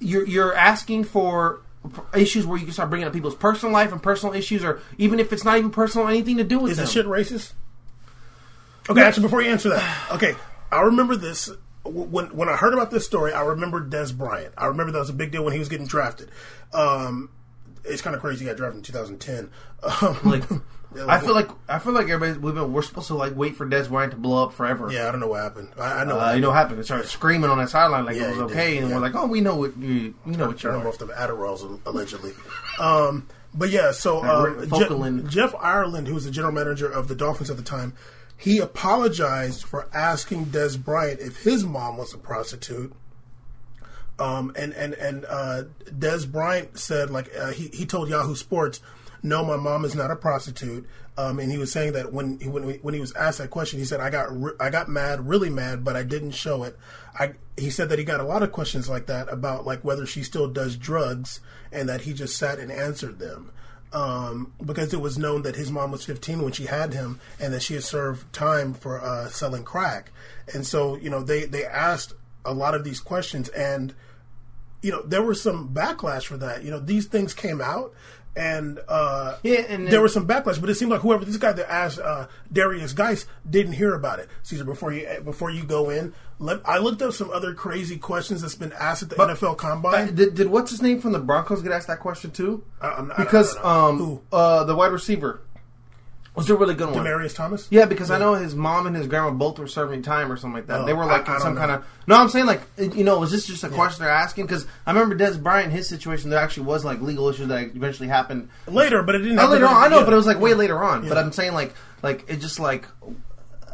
you're 0.00 0.26
you're 0.26 0.54
asking 0.54 1.04
for 1.04 1.60
issues 2.14 2.46
where 2.46 2.58
you 2.58 2.64
can 2.64 2.72
start 2.72 2.90
bringing 2.90 3.06
up 3.06 3.12
people's 3.12 3.34
personal 3.34 3.72
life 3.72 3.92
and 3.92 4.02
personal 4.02 4.34
issues, 4.34 4.64
or 4.64 4.80
even 4.98 5.20
if 5.20 5.32
it's 5.32 5.44
not 5.44 5.58
even 5.58 5.70
personal, 5.70 6.08
anything 6.08 6.36
to 6.38 6.44
do 6.44 6.58
with 6.58 6.72
Is 6.72 6.76
them. 6.78 6.86
the 6.86 6.92
shit 6.92 7.06
racist? 7.06 7.52
Okay, 8.88 9.02
actually, 9.02 9.22
before 9.22 9.42
you 9.42 9.50
answer 9.50 9.70
that, 9.70 10.10
okay, 10.12 10.34
I 10.70 10.82
remember 10.82 11.16
this 11.16 11.50
when 11.84 12.26
when 12.36 12.48
I 12.48 12.56
heard 12.56 12.74
about 12.74 12.90
this 12.90 13.04
story. 13.06 13.32
I 13.32 13.42
remember 13.42 13.80
Dez 13.84 14.16
Bryant. 14.16 14.52
I 14.58 14.66
remember 14.66 14.92
that 14.92 14.98
was 14.98 15.10
a 15.10 15.14
big 15.14 15.30
deal 15.32 15.44
when 15.44 15.52
he 15.52 15.58
was 15.58 15.68
getting 15.68 15.86
drafted. 15.86 16.30
Um, 16.72 17.30
it's 17.84 18.02
kind 18.02 18.14
of 18.16 18.20
crazy. 18.22 18.44
He 18.44 18.50
got 18.50 18.56
drafted 18.56 18.78
in 18.78 18.82
2010. 18.82 19.50
Um, 20.02 20.18
Like, 20.24 20.42
yeah, 20.96 21.06
I 21.08 21.18
feel 21.20 21.34
like 21.34 21.48
I 21.68 21.78
feel 21.78 21.92
like 21.92 22.08
everybody 22.08 22.38
we've 22.40 22.54
been 22.54 22.72
we're 22.72 22.82
supposed 22.82 23.08
to 23.08 23.14
like 23.14 23.34
wait 23.36 23.56
for 23.56 23.66
Dez 23.66 23.88
Bryant 23.88 24.12
to 24.12 24.18
blow 24.18 24.44
up 24.44 24.52
forever. 24.52 24.90
yeah, 24.92 25.08
I 25.08 25.10
don't 25.12 25.20
know 25.20 25.28
what 25.28 25.42
happened. 25.42 25.68
I, 25.78 26.00
I 26.00 26.04
know. 26.04 26.18
Uh, 26.20 26.32
you 26.34 26.40
know 26.40 26.48
what 26.48 26.56
happened? 26.56 26.78
They 26.78 26.82
started 26.84 27.08
screaming 27.08 27.50
on 27.50 27.58
that 27.58 27.70
sideline 27.70 28.04
like 28.04 28.16
Yeah, 28.16 28.28
it 28.28 28.36
was 28.36 28.52
okay, 28.52 28.78
and 28.78 28.88
we're 28.90 29.00
like, 29.00 29.14
"Oh, 29.14 29.26
we 29.26 29.40
know 29.40 29.56
what 29.56 29.76
you, 29.76 30.14
we 30.24 30.36
know 30.36 30.48
what 30.48 30.62
you 30.62 30.70
are." 30.70 30.86
off 30.86 30.98
the 30.98 31.06
Adderalls 31.06 31.80
allegedly. 31.86 32.32
Um, 32.78 33.26
but 33.54 33.70
yeah, 33.70 33.92
so 33.92 34.22
um, 34.24 34.68
Je- 34.68 35.28
Jeff 35.28 35.54
Ireland, 35.60 36.08
who 36.08 36.14
was 36.14 36.24
the 36.24 36.30
general 36.30 36.52
manager 36.52 36.90
of 36.90 37.08
the 37.08 37.14
Dolphins 37.14 37.50
at 37.50 37.56
the 37.56 37.62
time, 37.62 37.94
he 38.36 38.58
apologized 38.58 39.62
for 39.64 39.88
asking 39.94 40.46
Dez 40.46 40.82
Bryant 40.82 41.20
if 41.20 41.42
his 41.42 41.64
mom 41.64 41.96
was 41.96 42.12
a 42.12 42.18
prostitute. 42.18 42.92
Um, 44.18 44.52
and 44.56 44.72
and 44.74 44.94
and 44.94 45.24
uh, 45.28 45.62
Dez 45.86 46.30
Bryant 46.30 46.78
said 46.78 47.10
like 47.10 47.30
uh, 47.36 47.50
he 47.50 47.68
he 47.68 47.84
told 47.84 48.08
Yahoo 48.08 48.36
Sports, 48.36 48.80
"No, 49.24 49.44
my 49.44 49.56
mom 49.56 49.84
is 49.84 49.94
not 49.94 50.12
a 50.12 50.16
prostitute." 50.16 50.86
Um, 51.16 51.38
and 51.38 51.50
he 51.50 51.58
was 51.58 51.72
saying 51.72 51.92
that 51.92 52.12
when 52.12 52.38
he, 52.40 52.48
when 52.48 52.64
when 52.64 52.94
he 52.94 53.00
was 53.00 53.14
asked 53.14 53.38
that 53.38 53.50
question, 53.50 53.78
he 53.78 53.84
said, 53.84 54.00
"I 54.00 54.10
got 54.10 54.30
re- 54.30 54.54
I 54.60 54.70
got 54.70 54.88
mad, 54.88 55.28
really 55.28 55.50
mad, 55.50 55.84
but 55.84 55.96
I 55.96 56.02
didn't 56.02 56.32
show 56.32 56.62
it." 56.64 56.78
I 57.18 57.34
he 57.56 57.70
said 57.70 57.88
that 57.88 57.98
he 57.98 58.04
got 58.04 58.20
a 58.20 58.24
lot 58.24 58.42
of 58.42 58.52
questions 58.52 58.88
like 58.88 59.06
that 59.06 59.32
about 59.32 59.64
like 59.64 59.84
whether 59.84 60.06
she 60.06 60.22
still 60.22 60.48
does 60.48 60.76
drugs, 60.76 61.40
and 61.72 61.88
that 61.88 62.02
he 62.02 62.12
just 62.12 62.36
sat 62.36 62.58
and 62.58 62.70
answered 62.70 63.18
them. 63.18 63.50
Um, 63.92 64.52
because 64.64 64.92
it 64.92 65.00
was 65.00 65.16
known 65.16 65.42
that 65.42 65.54
his 65.54 65.70
mom 65.70 65.92
was 65.92 66.04
15 66.04 66.42
when 66.42 66.52
she 66.52 66.66
had 66.66 66.92
him, 66.92 67.20
and 67.38 67.54
that 67.54 67.62
she 67.62 67.74
had 67.74 67.84
served 67.84 68.32
time 68.32 68.74
for 68.74 69.00
uh, 69.00 69.28
selling 69.28 69.62
crack, 69.62 70.10
and 70.52 70.66
so 70.66 70.96
you 70.96 71.10
know 71.10 71.22
they 71.22 71.44
they 71.44 71.64
asked 71.64 72.12
a 72.44 72.52
lot 72.52 72.74
of 72.74 72.82
these 72.82 73.00
questions, 73.00 73.48
and 73.50 73.94
you 74.82 74.90
know 74.90 75.02
there 75.02 75.22
was 75.22 75.40
some 75.40 75.72
backlash 75.72 76.24
for 76.24 76.36
that. 76.36 76.64
You 76.64 76.72
know 76.72 76.80
these 76.80 77.06
things 77.06 77.34
came 77.34 77.60
out, 77.60 77.94
and 78.36 78.80
uh, 78.88 79.36
Yeah, 79.42 79.60
and 79.68 79.84
then- 79.84 79.90
there 79.90 80.00
was 80.02 80.12
some 80.12 80.26
backlash, 80.26 80.60
but 80.60 80.68
it 80.70 80.74
seemed 80.74 80.90
like 80.90 81.00
whoever 81.02 81.24
this 81.24 81.36
guy 81.36 81.52
that 81.52 81.70
asked 81.70 81.98
uh, 82.00 82.26
Derrius 82.52 82.94
Guice 82.94 83.26
didn't 83.48 83.74
hear 83.74 83.94
about 83.94 84.18
it. 84.18 84.28
Caesar, 84.42 84.64
before 84.64 84.92
you 84.92 85.06
before 85.24 85.50
you 85.50 85.62
go 85.64 85.90
in, 85.90 86.12
let, 86.38 86.60
I 86.68 86.78
looked 86.78 87.00
up 87.02 87.12
some 87.12 87.30
other 87.30 87.54
crazy 87.54 87.96
questions 87.96 88.42
that's 88.42 88.56
been 88.56 88.72
asked 88.72 89.04
at 89.04 89.10
the 89.10 89.16
NFL 89.16 89.52
Uh, 89.52 89.54
Combine. 89.54 90.14
did, 90.14 90.34
did 90.34 90.48
what's 90.48 90.70
his 90.70 90.82
name 90.82 91.00
from 91.00 91.12
the 91.12 91.20
Broncos 91.20 91.62
get 91.62 91.70
asked 91.72 91.86
that 91.86 92.00
question 92.00 92.30
too? 92.32 92.64
I- 92.80 92.88
I'm 92.92 93.08
not- 93.08 93.20
I 93.20 93.24
because 93.24 93.54
don't 93.54 93.64
um, 93.66 93.98
Who? 93.98 94.22
uh, 94.32 94.64
the 94.64 94.74
wide 94.74 94.90
receiver 94.92 95.40
was 96.34 96.50
a 96.50 96.56
really 96.56 96.74
good 96.74 96.90
one. 96.90 97.04
Demaryius 97.04 97.34
Thomas. 97.34 97.68
Yeah, 97.70 97.84
because 97.86 98.10
I 98.10 98.18
know 98.18 98.34
his 98.34 98.54
mom 98.56 98.86
and 98.88 98.96
his 98.96 99.06
grandma 99.06 99.30
both 99.30 99.58
were 99.58 99.68
serving 99.68 100.02
time 100.02 100.32
or 100.32 100.36
something 100.36 100.54
like 100.56 100.66
that. 100.66 100.80
Oh, 100.80 100.84
they 100.84 100.92
were 100.92 101.04
like 101.04 101.28
I- 101.28 101.36
I 101.36 101.38
some 101.38 101.54
kind 101.56 101.70
of. 101.70 101.84
No, 102.06 102.16
I'm 102.16 102.28
saying 102.28 102.46
like 102.46 102.62
you 102.76 103.04
know, 103.04 103.18
was 103.20 103.30
this 103.30 103.46
just 103.46 103.62
a 103.62 103.68
question 103.68 104.04
they're 104.04 104.12
asking? 104.12 104.46
Because 104.46 104.66
I 104.86 104.92
remember 104.92 105.16
Dez 105.16 105.40
Bryant, 105.40 105.72
his 105.72 105.88
situation, 105.88 106.30
there 106.30 106.40
actually 106.40 106.66
was 106.66 106.84
like 106.84 107.00
legal 107.00 107.28
issues 107.28 107.48
that 107.48 107.74
eventually 107.76 108.08
happened 108.08 108.48
later, 108.66 109.02
but 109.02 109.14
it 109.14 109.18
didn't. 109.18 109.38
Happen 109.38 109.52
later 109.52 109.66
on, 109.66 109.76
I 109.84 109.88
know, 109.88 109.98
yeah. 110.00 110.04
but 110.04 110.12
it 110.12 110.16
was 110.16 110.26
like 110.26 110.40
way 110.40 110.54
later 110.54 110.82
on. 110.82 111.08
But 111.08 111.18
I'm 111.18 111.30
saying 111.32 111.54
like 111.54 111.74
like 112.02 112.24
it 112.28 112.36
just 112.40 112.58
like 112.58 112.86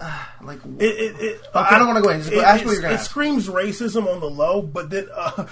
like 0.42 0.60
It, 0.78 0.84
it, 0.84 1.20
it, 1.20 1.40
I 1.54 1.78
don't 1.78 1.88
wanna 1.88 2.02
go 2.02 2.10
in. 2.10 2.20
Just 2.20 2.30
go- 2.30 2.40
ask 2.40 2.64
what 2.64 2.72
you're 2.72 2.82
gonna 2.82 2.94
it 2.94 2.98
ask. 2.98 3.10
screams 3.10 3.48
racism 3.48 4.06
on 4.06 4.20
the 4.20 4.30
low, 4.30 4.62
but 4.62 4.90
then 4.90 5.08
uh, 5.14 5.46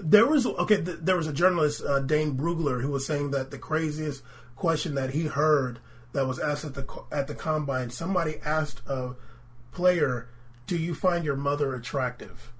there 0.00 0.26
was 0.26 0.46
okay. 0.46 0.82
Th- 0.82 0.98
there 1.00 1.16
was 1.16 1.26
a 1.26 1.32
journalist, 1.32 1.82
uh, 1.82 2.00
Dane 2.00 2.36
Brugler, 2.36 2.82
who 2.82 2.90
was 2.90 3.06
saying 3.06 3.30
that 3.32 3.50
the 3.50 3.58
craziest 3.58 4.22
question 4.56 4.94
that 4.94 5.10
he 5.10 5.24
heard 5.26 5.78
that 6.12 6.26
was 6.26 6.38
asked 6.38 6.64
at 6.64 6.74
the 6.74 6.86
at 7.10 7.26
the 7.26 7.34
combine. 7.34 7.90
Somebody 7.90 8.36
asked 8.44 8.80
a 8.86 9.14
player, 9.72 10.28
"Do 10.66 10.76
you 10.76 10.94
find 10.94 11.24
your 11.24 11.36
mother 11.36 11.74
attractive?" 11.74 12.52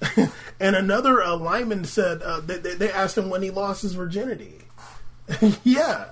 and 0.60 0.76
another 0.76 1.22
uh, 1.22 1.36
lineman 1.36 1.84
said 1.84 2.22
uh, 2.22 2.40
they, 2.40 2.58
they, 2.58 2.74
they 2.74 2.90
asked 2.90 3.16
him 3.16 3.30
when 3.30 3.42
he 3.42 3.50
lost 3.50 3.82
his 3.82 3.94
virginity. 3.94 4.62
yeah, 5.64 6.06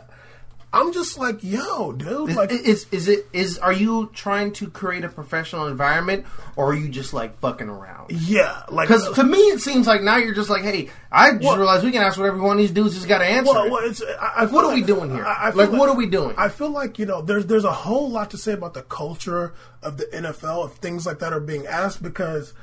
I'm 0.72 0.92
just 0.92 1.18
like, 1.18 1.42
yo, 1.42 1.90
dude, 1.92 2.36
like. 2.36 2.52
is 2.52 2.86
is 2.92 3.08
it 3.08 3.26
is 3.32 3.58
are 3.58 3.72
you 3.72 4.08
trying 4.14 4.52
to 4.52 4.70
create 4.70 5.04
a 5.04 5.08
professional 5.08 5.66
environment 5.66 6.26
or 6.54 6.70
are 6.70 6.74
you 6.76 6.88
just 6.88 7.12
like 7.12 7.40
fucking 7.40 7.68
around? 7.68 8.12
yeah, 8.12 8.62
like 8.70 8.86
Because 8.86 9.10
to 9.16 9.24
me, 9.24 9.38
it 9.38 9.60
seems 9.60 9.88
like 9.88 10.00
now 10.02 10.16
you're 10.18 10.34
just 10.34 10.48
like, 10.48 10.62
hey, 10.62 10.88
I 11.10 11.32
just 11.32 11.42
Well- 11.44 11.56
realized 11.56 11.84
we 11.84 11.90
can 11.90 12.02
ask 12.02 12.16
whatever 12.18 12.38
one 12.38 12.52
of 12.52 12.58
these 12.58 12.70
dudes 12.70 12.94
just 12.94 13.08
got 13.08 13.18
to 13.18 13.24
answer. 13.24 13.52
Well, 13.52 13.68
well, 13.70 13.84
it's, 13.90 14.00
I, 14.20 14.32
I 14.36 14.44
What 14.46 14.64
are 14.64 14.68
like- 14.68 14.76
we 14.76 14.82
doing 14.82 15.10
here? 15.10 15.24
I, 15.26 15.48
I 15.48 15.50
feel 15.50 15.58
Like, 15.60 15.72
what 15.72 15.88
are 15.88 15.96
we 15.96 16.06
doing? 16.06 16.34
I 16.38 16.48
feel 16.48 16.70
like 16.70 17.00
you 17.00 17.06
know, 17.06 17.20
there's 17.20 17.46
there's 17.46 17.64
a 17.64 17.72
whole 17.72 18.08
lot 18.08 18.30
to 18.30 18.38
say 18.38 18.52
about 18.52 18.74
the 18.74 18.82
culture 18.82 19.52
of 19.82 19.96
the 19.96 20.04
NFL 20.06 20.66
if 20.70 20.76
things 20.76 21.04
like 21.04 21.18
that 21.18 21.32
are 21.32 21.40
being 21.40 21.66
asked 21.66 22.00
because 22.00 22.54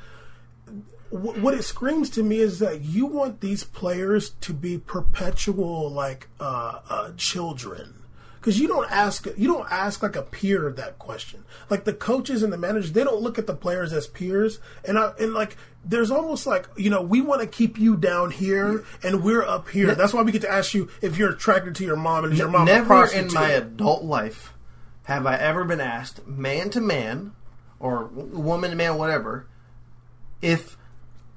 what 1.10 1.54
it 1.54 1.62
screams 1.62 2.10
to 2.10 2.22
me 2.22 2.38
is 2.38 2.58
that 2.58 2.82
you 2.82 3.06
want 3.06 3.40
these 3.40 3.64
players 3.64 4.30
to 4.42 4.52
be 4.52 4.76
perpetual 4.78 5.90
like 5.90 6.28
uh, 6.40 6.80
uh, 6.88 7.10
children. 7.16 7.94
Because 8.48 8.60
you 8.60 8.68
don't 8.68 8.90
ask, 8.90 9.26
you 9.36 9.46
don't 9.46 9.70
ask 9.70 10.02
like 10.02 10.16
a 10.16 10.22
peer 10.22 10.72
that 10.72 10.98
question. 10.98 11.44
Like 11.68 11.84
the 11.84 11.92
coaches 11.92 12.42
and 12.42 12.50
the 12.50 12.56
managers, 12.56 12.92
they 12.92 13.04
don't 13.04 13.20
look 13.20 13.38
at 13.38 13.46
the 13.46 13.54
players 13.54 13.92
as 13.92 14.06
peers. 14.06 14.58
And 14.86 14.98
I, 14.98 15.12
and 15.20 15.34
like, 15.34 15.58
there's 15.84 16.10
almost 16.10 16.46
like 16.46 16.66
you 16.74 16.88
know, 16.88 17.02
we 17.02 17.20
want 17.20 17.42
to 17.42 17.46
keep 17.46 17.78
you 17.78 17.94
down 17.94 18.30
here, 18.30 18.86
and 19.02 19.22
we're 19.22 19.42
up 19.42 19.68
here. 19.68 19.94
That's 19.94 20.14
why 20.14 20.22
we 20.22 20.32
get 20.32 20.40
to 20.40 20.50
ask 20.50 20.72
you 20.72 20.88
if 21.02 21.18
you're 21.18 21.32
attracted 21.32 21.74
to 21.74 21.84
your 21.84 21.96
mom 21.96 22.24
and 22.24 22.32
is 22.32 22.38
your 22.38 22.48
mom 22.48 22.64
Never 22.64 23.04
in 23.08 23.30
my 23.34 23.50
adult 23.50 24.02
life 24.02 24.54
have 25.02 25.26
I 25.26 25.36
ever 25.36 25.64
been 25.64 25.82
asked, 25.82 26.26
man 26.26 26.70
to 26.70 26.80
man, 26.80 27.32
or 27.78 28.06
woman 28.06 28.70
to 28.70 28.76
man, 28.76 28.96
whatever, 28.96 29.46
if 30.40 30.77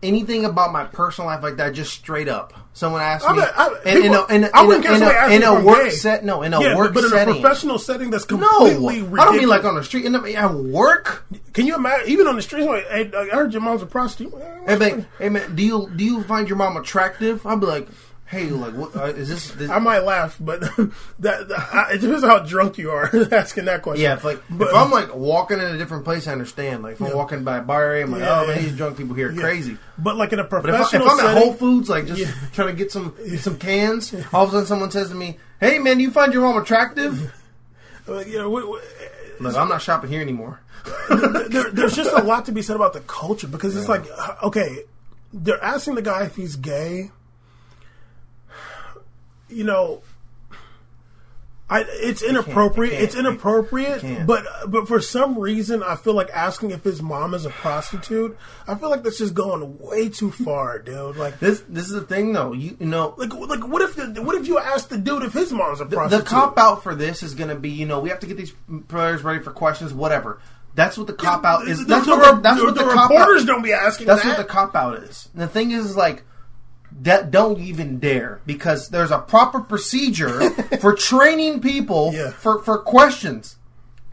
anything 0.04 0.46
about 0.46 0.72
my 0.72 0.86
personal 0.86 1.28
life 1.30 1.44
like 1.44 1.58
that, 1.58 1.74
just 1.74 1.94
straight 1.94 2.28
up. 2.28 2.54
Someone 2.74 3.02
asked 3.02 3.28
I 3.28 3.34
me, 3.34 3.40
mean, 3.40 3.48
I- 3.56 3.68
in, 3.86 4.02
people- 4.02 4.26
in 4.28 4.44
a, 4.46 4.50
I 4.54 4.62
in 4.62 4.68
wouldn't 4.68 4.86
a, 4.86 4.96
in 4.96 5.02
a, 5.04 5.36
in 5.36 5.44
a 5.44 5.64
work 5.66 5.92
set, 5.92 6.24
no, 6.24 6.42
in 6.42 6.54
a 6.54 6.62
yeah, 6.62 6.76
work 6.76 6.94
but 6.94 7.04
in 7.04 7.10
setting. 7.10 7.36
a 7.38 7.40
professional 7.42 7.78
setting 7.78 8.10
that's 8.10 8.30
no, 8.30 8.38
completely 8.38 9.02
ridiculous. 9.02 9.22
I 9.22 9.26
don't 9.26 9.38
mean 9.38 9.50
like 9.50 9.64
on 9.66 9.76
the 9.76 9.84
street. 9.84 10.06
In 10.06 10.14
the, 10.14 10.36
at 10.36 10.54
work, 10.54 11.26
Can 11.54 11.68
you 11.68 11.76
imagine? 11.76 12.08
Even 12.10 12.28
on 12.28 12.36
the 12.38 12.42
street, 12.42 12.66
like, 12.66 12.88
hey, 12.88 13.12
I 13.14 13.26
heard 13.36 13.52
your 13.54 13.62
mom's 13.62 13.82
a 13.82 13.86
prostitute. 13.86 14.34
Hey 14.66 14.78
man, 14.78 15.06
hey 15.20 15.30
man, 15.30 15.56
do 15.56 15.64
you 15.64 15.92
do 15.96 16.04
you 16.04 16.24
find 16.24 16.48
your 16.48 16.58
mom 16.58 16.78
attractive? 16.78 17.46
I'd 17.46 17.60
be 17.60 17.66
like, 17.66 17.88
hey, 18.32 18.46
like, 18.50 18.74
what 18.74 18.96
uh, 18.96 19.04
is 19.08 19.28
this? 19.28 19.52
this 19.52 19.70
I 19.70 19.78
might 19.80 20.00
laugh, 20.00 20.38
but 20.40 20.62
that, 21.20 21.48
that 21.50 21.70
I, 21.74 21.92
it 21.94 22.02
depends 22.02 22.24
how 22.24 22.40
drunk 22.40 22.78
you 22.78 22.90
are 22.92 23.10
asking 23.34 23.66
that 23.66 23.82
question. 23.82 24.04
yeah, 24.04 24.14
if 24.14 24.24
like 24.24 24.42
But- 24.50 24.70
if 24.70 24.74
I'm 24.76 24.90
like 24.90 25.14
walking 25.14 25.60
in 25.60 25.66
a 25.66 25.78
different 25.78 26.06
place, 26.06 26.28
I 26.28 26.32
understand. 26.32 26.82
Like 26.82 26.94
if 26.94 27.02
I'm 27.02 27.16
walking 27.16 27.44
by 27.44 27.58
a 27.58 27.62
bar 27.62 27.84
area, 27.84 28.06
I'm 28.06 28.12
like, 28.12 28.22
Yeah, 28.22 28.42
oh 28.42 28.48
man, 28.48 28.58
these 28.64 28.76
drunk 28.76 28.98
people 28.98 29.14
here 29.16 29.32
are 29.32 29.36
crazy. 29.36 29.78
But 29.98 30.16
like 30.16 30.32
in 30.34 30.40
a 30.40 30.46
But 30.46 30.66
if, 30.70 30.76
I, 30.76 30.82
if 30.82 30.90
professional 30.90 31.10
I'm 31.10 31.38
at 31.38 31.44
Whole 31.44 31.54
Foods, 31.54 31.90
like 31.90 32.06
just 32.08 32.34
trying 32.54 32.70
to 32.70 32.74
get 32.74 32.92
some 32.92 33.14
some 33.38 33.58
cans, 33.60 34.16
all 34.34 34.44
of 34.46 34.50
a 34.50 34.52
sudden 34.54 34.66
someone 34.66 34.92
says 34.92 35.10
to 35.10 35.16
me, 35.16 35.38
"Hey 35.60 35.78
man, 35.78 35.98
do 35.98 36.04
you 36.04 36.12
find 36.12 36.34
your 36.34 36.44
mom 36.44 36.58
attractive?" 36.62 37.34
uh, 38.08 38.20
you 38.20 38.38
know, 38.38 38.50
Look, 39.42 39.56
I'm 39.58 39.70
not 39.70 39.82
shopping 39.82 40.10
here 40.10 40.22
anymore. 40.22 40.60
there, 41.10 41.72
there's 41.72 41.96
just 41.96 42.14
a 42.14 42.22
lot 42.24 42.46
to 42.46 42.52
be 42.52 42.62
said 42.62 42.76
about 42.76 42.94
the 42.94 43.00
culture 43.02 43.48
because 43.48 43.76
it's 43.76 43.90
like, 43.90 44.06
uh, 44.18 44.36
okay, 44.44 44.84
they're 45.34 45.64
asking 45.64 45.96
the 45.96 46.02
guy 46.02 46.26
if 46.26 46.36
he's 46.36 46.56
gay. 46.56 47.12
You 49.52 49.64
know, 49.64 50.02
I, 51.72 51.86
it's 51.88 52.22
inappropriate. 52.22 53.02
it's 53.02 53.16
inappropriate, 53.16 54.28
but 54.28 54.46
but 54.68 54.90
for 54.90 55.00
some 55.00 55.40
reason, 55.40 55.82
I 55.82 55.96
feel 55.96 56.14
like 56.14 56.30
asking 56.32 56.72
if 56.72 56.84
his 56.84 57.02
mom 57.02 57.34
is 57.34 57.46
a 57.46 57.50
prostitute. 57.50 58.38
I 58.68 58.76
feel 58.76 58.90
like 58.90 59.04
that's 59.04 59.20
just 59.20 59.34
going 59.34 59.80
way 59.80 60.10
too 60.10 60.32
far, 60.44 60.80
dude. 60.80 61.16
Like, 61.16 61.40
This 61.40 61.64
this 61.70 61.86
is 61.86 61.94
the 61.94 62.02
thing 62.02 62.34
though. 62.34 62.52
You, 62.52 62.76
you 62.78 62.88
know, 62.88 63.16
like, 63.18 63.34
like, 63.34 63.66
what 63.66 63.82
if 63.82 63.96
the, 63.96 64.22
what 64.22 64.36
if 64.36 64.48
you 64.48 64.60
asked 64.60 64.90
the 64.90 64.98
dude 64.98 65.24
if 65.24 65.32
his 65.32 65.54
mom's 65.54 65.80
a 65.80 65.86
prostitute? 65.86 66.26
the 66.26 66.26
prostitute? 66.26 66.28
cop 66.28 66.58
out 66.58 66.84
for 66.84 66.94
this 66.94 67.24
is 67.24 67.36
going 67.36 67.50
to 67.50 67.56
be, 67.56 67.70
you 67.70 67.86
know, 67.86 68.02
we 68.02 68.10
have 68.10 68.20
to 68.20 68.28
get 68.28 68.36
these 68.36 68.54
players 68.90 69.24
ready 69.24 69.40
for 69.40 69.52
questions, 69.52 69.94
whatever. 69.94 70.42
That's 70.76 70.98
what 70.98 71.08
the 71.08 71.14
cop 71.14 71.46
out 71.46 71.70
is. 71.70 71.86
That's 71.86 72.06
what 72.06 72.36
the, 72.36 72.42
that's 72.42 72.62
what 72.62 72.76
the, 72.76 72.84
the 72.84 72.94
cop 72.94 73.10
reporters 73.10 73.44
out. 73.44 73.48
don't 73.48 73.62
be 73.62 73.72
asking. 73.72 74.08
That's 74.08 74.24
that. 74.24 74.28
what 74.28 74.38
the 74.38 74.44
cop 74.44 74.76
out 74.76 74.98
is. 75.04 75.30
And 75.34 75.42
the 75.42 75.48
thing 75.48 75.72
is, 75.72 75.96
like, 75.96 76.24
that 77.02 77.32
don't 77.32 77.60
even 77.60 78.00
dare 78.00 78.42
because 78.46 78.90
there's 78.90 79.12
a 79.12 79.20
proper 79.20 79.60
procedure 79.60 80.50
for 80.82 80.94
training 80.94 81.60
people 81.62 82.12
Yeah. 82.14 82.32
for 82.32 82.62
for 82.62 82.78
questions 82.80 83.58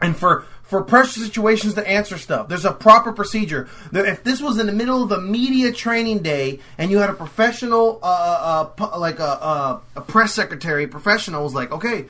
and 0.01 0.15
for 0.17 0.45
for 0.63 0.83
pressure 0.83 1.19
situations 1.19 1.73
to 1.73 1.87
answer 1.87 2.17
stuff. 2.17 2.47
There's 2.47 2.63
a 2.65 2.71
proper 2.71 3.11
procedure. 3.11 3.67
That 3.91 4.05
if 4.05 4.23
this 4.23 4.39
was 4.39 4.59
in 4.59 4.67
the 4.67 4.71
middle 4.71 5.01
of 5.01 5.11
a 5.11 5.19
media 5.19 5.71
training 5.71 6.19
day 6.21 6.59
and 6.77 6.91
you 6.91 6.99
had 6.99 7.09
a 7.09 7.13
professional, 7.13 7.99
uh, 8.03 8.05
uh, 8.05 8.63
pu- 8.65 8.99
like 8.99 9.19
a, 9.19 9.23
a 9.23 9.81
a 9.95 10.01
press 10.01 10.33
secretary, 10.33 10.85
professional 10.87 11.43
was 11.43 11.55
like, 11.55 11.71
okay, 11.71 12.05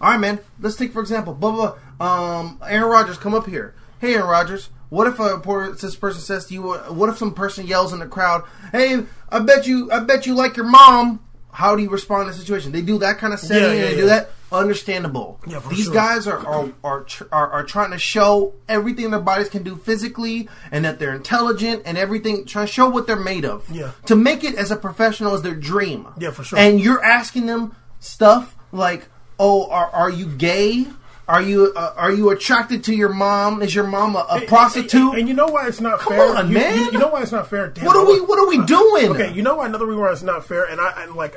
all 0.00 0.10
right, 0.10 0.18
man. 0.20 0.40
Let's 0.60 0.76
take 0.76 0.92
for 0.92 1.00
example, 1.00 1.34
blah 1.34 1.74
blah. 1.98 2.38
Um, 2.38 2.58
Aaron 2.66 2.90
Rodgers, 2.90 3.18
come 3.18 3.34
up 3.34 3.46
here. 3.46 3.74
Hey, 4.00 4.14
Aaron 4.14 4.28
Rodgers. 4.28 4.70
What 4.90 5.06
if 5.06 5.20
a 5.20 5.76
this 5.78 5.96
person 5.96 6.22
says 6.22 6.46
to 6.46 6.54
you? 6.54 6.70
uh, 6.70 6.84
What 6.90 7.10
if 7.10 7.18
some 7.18 7.34
person 7.34 7.66
yells 7.66 7.92
in 7.92 7.98
the 7.98 8.06
crowd? 8.06 8.44
Hey, 8.72 9.02
I 9.30 9.40
bet 9.40 9.66
you, 9.66 9.90
I 9.92 10.00
bet 10.00 10.26
you 10.26 10.34
like 10.34 10.56
your 10.56 10.66
mom. 10.66 11.20
How 11.52 11.74
do 11.74 11.82
you 11.82 11.90
respond 11.90 12.26
to 12.26 12.30
a 12.30 12.34
situation? 12.34 12.72
They 12.72 12.82
do 12.82 12.98
that 12.98 13.18
kind 13.18 13.32
of 13.32 13.40
setting. 13.40 13.62
Yeah, 13.62 13.70
and 13.70 13.78
they 13.84 13.90
yeah. 13.94 14.00
do 14.00 14.06
that. 14.06 14.30
Understandable. 14.50 15.40
Yeah, 15.46 15.60
for 15.60 15.70
These 15.70 15.86
sure. 15.86 15.94
guys 15.94 16.26
are 16.26 16.38
are 16.46 16.72
are, 16.82 17.02
tr- 17.02 17.24
are 17.30 17.50
are 17.50 17.64
trying 17.64 17.90
to 17.90 17.98
show 17.98 18.54
everything 18.68 19.10
their 19.10 19.20
bodies 19.20 19.48
can 19.48 19.62
do 19.62 19.76
physically, 19.76 20.48
and 20.72 20.84
that 20.84 20.98
they're 20.98 21.14
intelligent 21.14 21.82
and 21.84 21.98
everything. 21.98 22.46
Trying 22.46 22.66
to 22.66 22.72
show 22.72 22.88
what 22.88 23.06
they're 23.06 23.16
made 23.16 23.44
of. 23.44 23.68
Yeah. 23.70 23.92
To 24.06 24.16
make 24.16 24.44
it 24.44 24.54
as 24.54 24.70
a 24.70 24.76
professional 24.76 25.34
is 25.34 25.42
their 25.42 25.54
dream. 25.54 26.08
Yeah, 26.18 26.30
for 26.30 26.44
sure. 26.44 26.58
And 26.58 26.80
you're 26.80 27.04
asking 27.04 27.46
them 27.46 27.76
stuff 28.00 28.56
like, 28.72 29.08
"Oh, 29.38 29.68
are 29.70 29.90
are 29.90 30.10
you 30.10 30.26
gay? 30.26 30.86
Are 31.28 31.42
you 31.42 31.72
uh, 31.76 31.92
are 31.96 32.10
you 32.10 32.30
attracted 32.30 32.84
to 32.84 32.94
your 32.94 33.10
mom? 33.12 33.60
Is 33.60 33.74
your 33.74 33.86
mom 33.86 34.16
a, 34.16 34.26
a 34.30 34.40
prostitute? 34.46 35.10
And, 35.10 35.18
and 35.20 35.28
you 35.28 35.34
know 35.34 35.46
why 35.48 35.68
it's 35.68 35.80
not 35.80 35.98
Come 36.00 36.14
fair? 36.14 36.36
on, 36.36 36.48
You- 36.48 36.54
man. 36.54 36.78
You, 36.78 36.92
you 36.92 36.98
know 36.98 37.08
why 37.08 37.20
it's 37.22 37.32
not 37.32 37.48
fair? 37.50 37.68
Damn, 37.68 37.84
what 37.84 37.96
are 37.96 38.06
we 38.06 38.18
What 38.22 38.38
are 38.38 38.48
we 38.48 38.64
doing? 38.64 39.10
Okay, 39.10 39.32
you 39.34 39.42
know 39.42 39.56
why 39.56 39.66
another 39.66 39.84
reason 39.86 40.00
why 40.00 40.12
it's 40.12 40.22
not 40.22 40.46
fair, 40.46 40.64
and 40.64 40.80
I 40.80 41.02
and 41.02 41.14
like, 41.14 41.36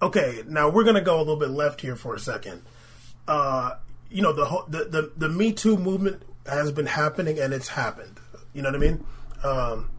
okay, 0.00 0.44
now 0.46 0.68
we're 0.68 0.84
gonna 0.84 1.00
go 1.00 1.16
a 1.16 1.18
little 1.18 1.36
bit 1.36 1.50
left 1.50 1.80
here 1.80 1.96
for 1.96 2.14
a 2.14 2.20
second. 2.20 2.62
Uh, 3.26 3.74
you 4.10 4.22
know 4.22 4.32
the 4.32 4.44
whole 4.44 4.64
the, 4.68 4.84
the 4.84 5.12
the 5.16 5.28
Me 5.28 5.52
Too 5.52 5.76
movement 5.76 6.22
has 6.46 6.70
been 6.72 6.86
happening, 6.86 7.38
and 7.38 7.52
it's 7.52 7.68
happened. 7.68 8.20
You 8.52 8.62
know 8.62 8.68
what 8.70 8.76
I 8.76 8.78
mean? 8.78 9.04
Um, 9.42 9.90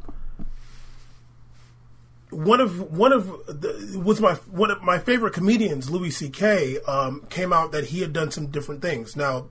one 2.34 2.60
of 2.60 2.92
one 2.92 3.14
of 3.14 3.28
the, 3.48 4.02
was 4.04 4.20
my 4.20 4.34
one 4.52 4.72
of 4.72 4.82
my 4.82 4.98
favorite 5.00 5.34
comedians, 5.34 5.90
Louis 5.90 6.12
C.K. 6.12 6.80
Um, 6.88 7.26
came 7.30 7.54
out 7.54 7.72
that 7.72 7.86
he 7.86 8.02
had 8.02 8.14
done 8.14 8.32
some 8.32 8.48
different 8.48 8.82
things. 8.82 9.16
Now, 9.16 9.48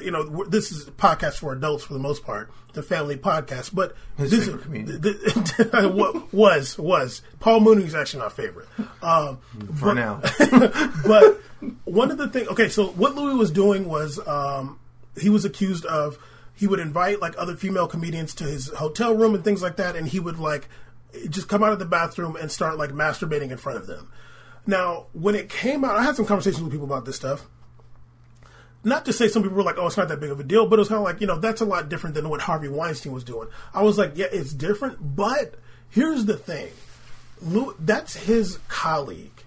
you 0.00 0.10
know, 0.10 0.44
this 0.44 0.70
is 0.70 0.88
a 0.88 0.92
podcast 0.92 1.38
for 1.38 1.52
adults 1.52 1.84
for 1.84 1.94
the 1.94 1.98
most 1.98 2.24
part, 2.24 2.50
the 2.74 2.82
family 2.82 3.16
podcast. 3.16 3.74
But 3.74 3.96
His 4.16 4.30
this 4.30 4.44
favorite 4.46 4.62
comedian. 4.62 5.02
what 5.96 6.32
was 6.32 6.78
was 6.78 7.22
Paul 7.40 7.60
Mooney's 7.60 7.94
actually 7.94 8.22
my 8.24 8.28
favorite. 8.28 8.68
Um, 9.02 9.38
For 9.76 9.86
but- 9.86 9.94
now. 9.94 10.20
but 11.06 11.40
one 11.84 12.10
of 12.10 12.18
the 12.18 12.28
things, 12.28 12.48
okay, 12.48 12.68
so 12.68 12.86
what 12.88 13.14
Louis 13.14 13.34
was 13.34 13.50
doing 13.50 13.86
was 13.88 14.18
um, 14.26 14.78
he 15.18 15.28
was 15.28 15.44
accused 15.44 15.84
of 15.86 16.18
he 16.54 16.66
would 16.66 16.80
invite 16.80 17.20
like 17.20 17.34
other 17.38 17.56
female 17.56 17.86
comedians 17.86 18.34
to 18.34 18.44
his 18.44 18.68
hotel 18.68 19.14
room 19.14 19.34
and 19.34 19.42
things 19.44 19.62
like 19.62 19.76
that, 19.76 19.96
and 19.96 20.08
he 20.08 20.20
would 20.20 20.38
like 20.38 20.68
just 21.28 21.48
come 21.48 21.62
out 21.62 21.72
of 21.72 21.78
the 21.78 21.84
bathroom 21.84 22.36
and 22.36 22.50
start 22.50 22.78
like 22.78 22.90
masturbating 22.90 23.50
in 23.50 23.56
front 23.56 23.78
of 23.78 23.86
them. 23.86 24.10
Now, 24.66 25.06
when 25.12 25.34
it 25.34 25.48
came 25.48 25.84
out, 25.84 25.96
I 25.96 26.02
had 26.02 26.16
some 26.16 26.26
conversations 26.26 26.62
with 26.62 26.72
people 26.72 26.86
about 26.86 27.04
this 27.04 27.16
stuff. 27.16 27.46
Not 28.82 29.04
to 29.04 29.12
say 29.12 29.28
some 29.28 29.42
people 29.42 29.58
were 29.58 29.62
like, 29.62 29.76
"Oh, 29.78 29.86
it's 29.86 29.96
not 29.96 30.08
that 30.08 30.20
big 30.20 30.30
of 30.30 30.40
a 30.40 30.44
deal," 30.44 30.66
but 30.66 30.78
it 30.78 30.80
was 30.80 30.88
kind 30.88 30.98
of 30.98 31.04
like, 31.04 31.20
you 31.20 31.26
know, 31.26 31.38
that's 31.38 31.60
a 31.60 31.66
lot 31.66 31.88
different 31.88 32.14
than 32.14 32.28
what 32.28 32.40
Harvey 32.40 32.68
Weinstein 32.68 33.12
was 33.12 33.24
doing. 33.24 33.48
I 33.74 33.82
was 33.82 33.98
like, 33.98 34.12
"Yeah, 34.14 34.28
it's 34.32 34.54
different," 34.54 35.16
but 35.16 35.56
here's 35.90 36.24
the 36.24 36.36
thing: 36.36 36.70
Lou, 37.42 37.74
that's 37.78 38.16
his 38.16 38.58
colleague. 38.68 39.39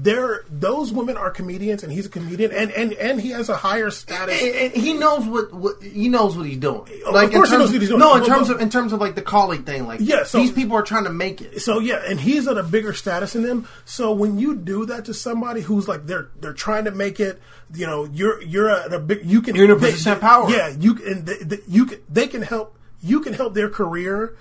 They're 0.00 0.44
those 0.50 0.92
women 0.92 1.16
are 1.16 1.30
comedians, 1.30 1.82
and 1.82 1.92
he's 1.92 2.06
a 2.06 2.08
comedian, 2.08 2.52
and 2.52 2.70
and 2.72 2.92
and 2.94 3.20
he 3.20 3.30
has 3.30 3.48
a 3.48 3.56
higher 3.56 3.90
status. 3.90 4.40
And, 4.42 4.54
and 4.54 4.72
he 4.72 4.92
knows 4.94 5.24
what, 5.26 5.52
what 5.52 5.82
he 5.82 6.08
knows 6.08 6.36
what 6.36 6.46
he's 6.46 6.58
doing. 6.58 6.82
Of 7.06 7.14
Like 7.14 7.32
course 7.32 7.50
he 7.50 7.56
knows 7.56 7.72
what 7.72 7.80
he's 7.80 7.88
doing. 7.88 8.00
No, 8.00 8.14
in 8.14 8.20
Well, 8.20 8.28
terms 8.28 8.50
of 8.50 8.60
in 8.60 8.70
terms 8.70 8.92
of 8.92 9.00
like 9.00 9.14
the 9.14 9.22
colleague 9.22 9.66
thing. 9.66 9.86
Like 9.86 10.00
Yeah, 10.00 10.24
so- 10.24 10.38
these 10.38 10.52
people 10.52 10.76
are 10.76 10.82
trying 10.82 11.04
to 11.04 11.10
make 11.12 11.40
it. 11.40 11.60
So 11.60 11.78
yeah, 11.80 12.02
and 12.06 12.20
he's 12.20 12.46
at 12.48 12.56
a 12.58 12.62
bigger 12.62 12.92
status 12.92 13.32
than 13.32 13.42
them. 13.42 13.68
So 13.84 14.12
when 14.12 14.38
you 14.38 14.54
do 14.54 14.86
that 14.86 15.04
to 15.06 15.14
somebody 15.14 15.60
who's 15.62 15.88
like 15.88 16.06
they're 16.06 16.28
they're 16.40 16.52
trying 16.52 16.84
to 16.84 16.90
make 16.92 17.18
it, 17.20 17.40
you 17.74 17.86
know, 17.86 18.04
you're 18.04 18.42
you're 18.42 18.70
at 18.70 18.92
a 18.92 18.98
big 18.98 19.24
you 19.24 19.42
can 19.42 19.54
You're 19.56 19.64
in 19.66 19.70
a 19.72 19.76
position 19.76 20.12
of 20.12 20.20
power. 20.20 20.50
Yeah, 20.50 20.68
you 20.68 20.94
can 20.94 21.24
they, 21.24 21.38
they, 21.38 21.58
you 21.66 21.86
can 21.86 21.98
they 22.08 22.26
can 22.28 22.42
help 22.42 22.76
you 23.02 23.20
can 23.20 23.32
help 23.32 23.54
their 23.54 23.68
career. 23.68 24.36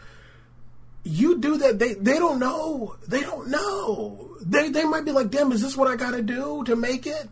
You 1.07 1.39
do 1.39 1.57
that, 1.57 1.79
they 1.79 1.93
they 1.95 2.17
don't 2.19 2.39
know. 2.39 2.95
They 3.07 3.21
don't 3.21 3.47
know. 3.49 4.29
They 4.41 4.69
they 4.69 4.83
might 4.83 5.05
be 5.05 5.11
like, 5.11 5.29
"Damn, 5.31 5.51
is 5.51 5.61
this 5.61 5.75
what 5.77 5.87
I 5.87 5.95
got 5.95 6.11
to 6.11 6.21
do 6.21 6.63
to 6.65 6.75
make 6.75 7.07
it 7.07 7.29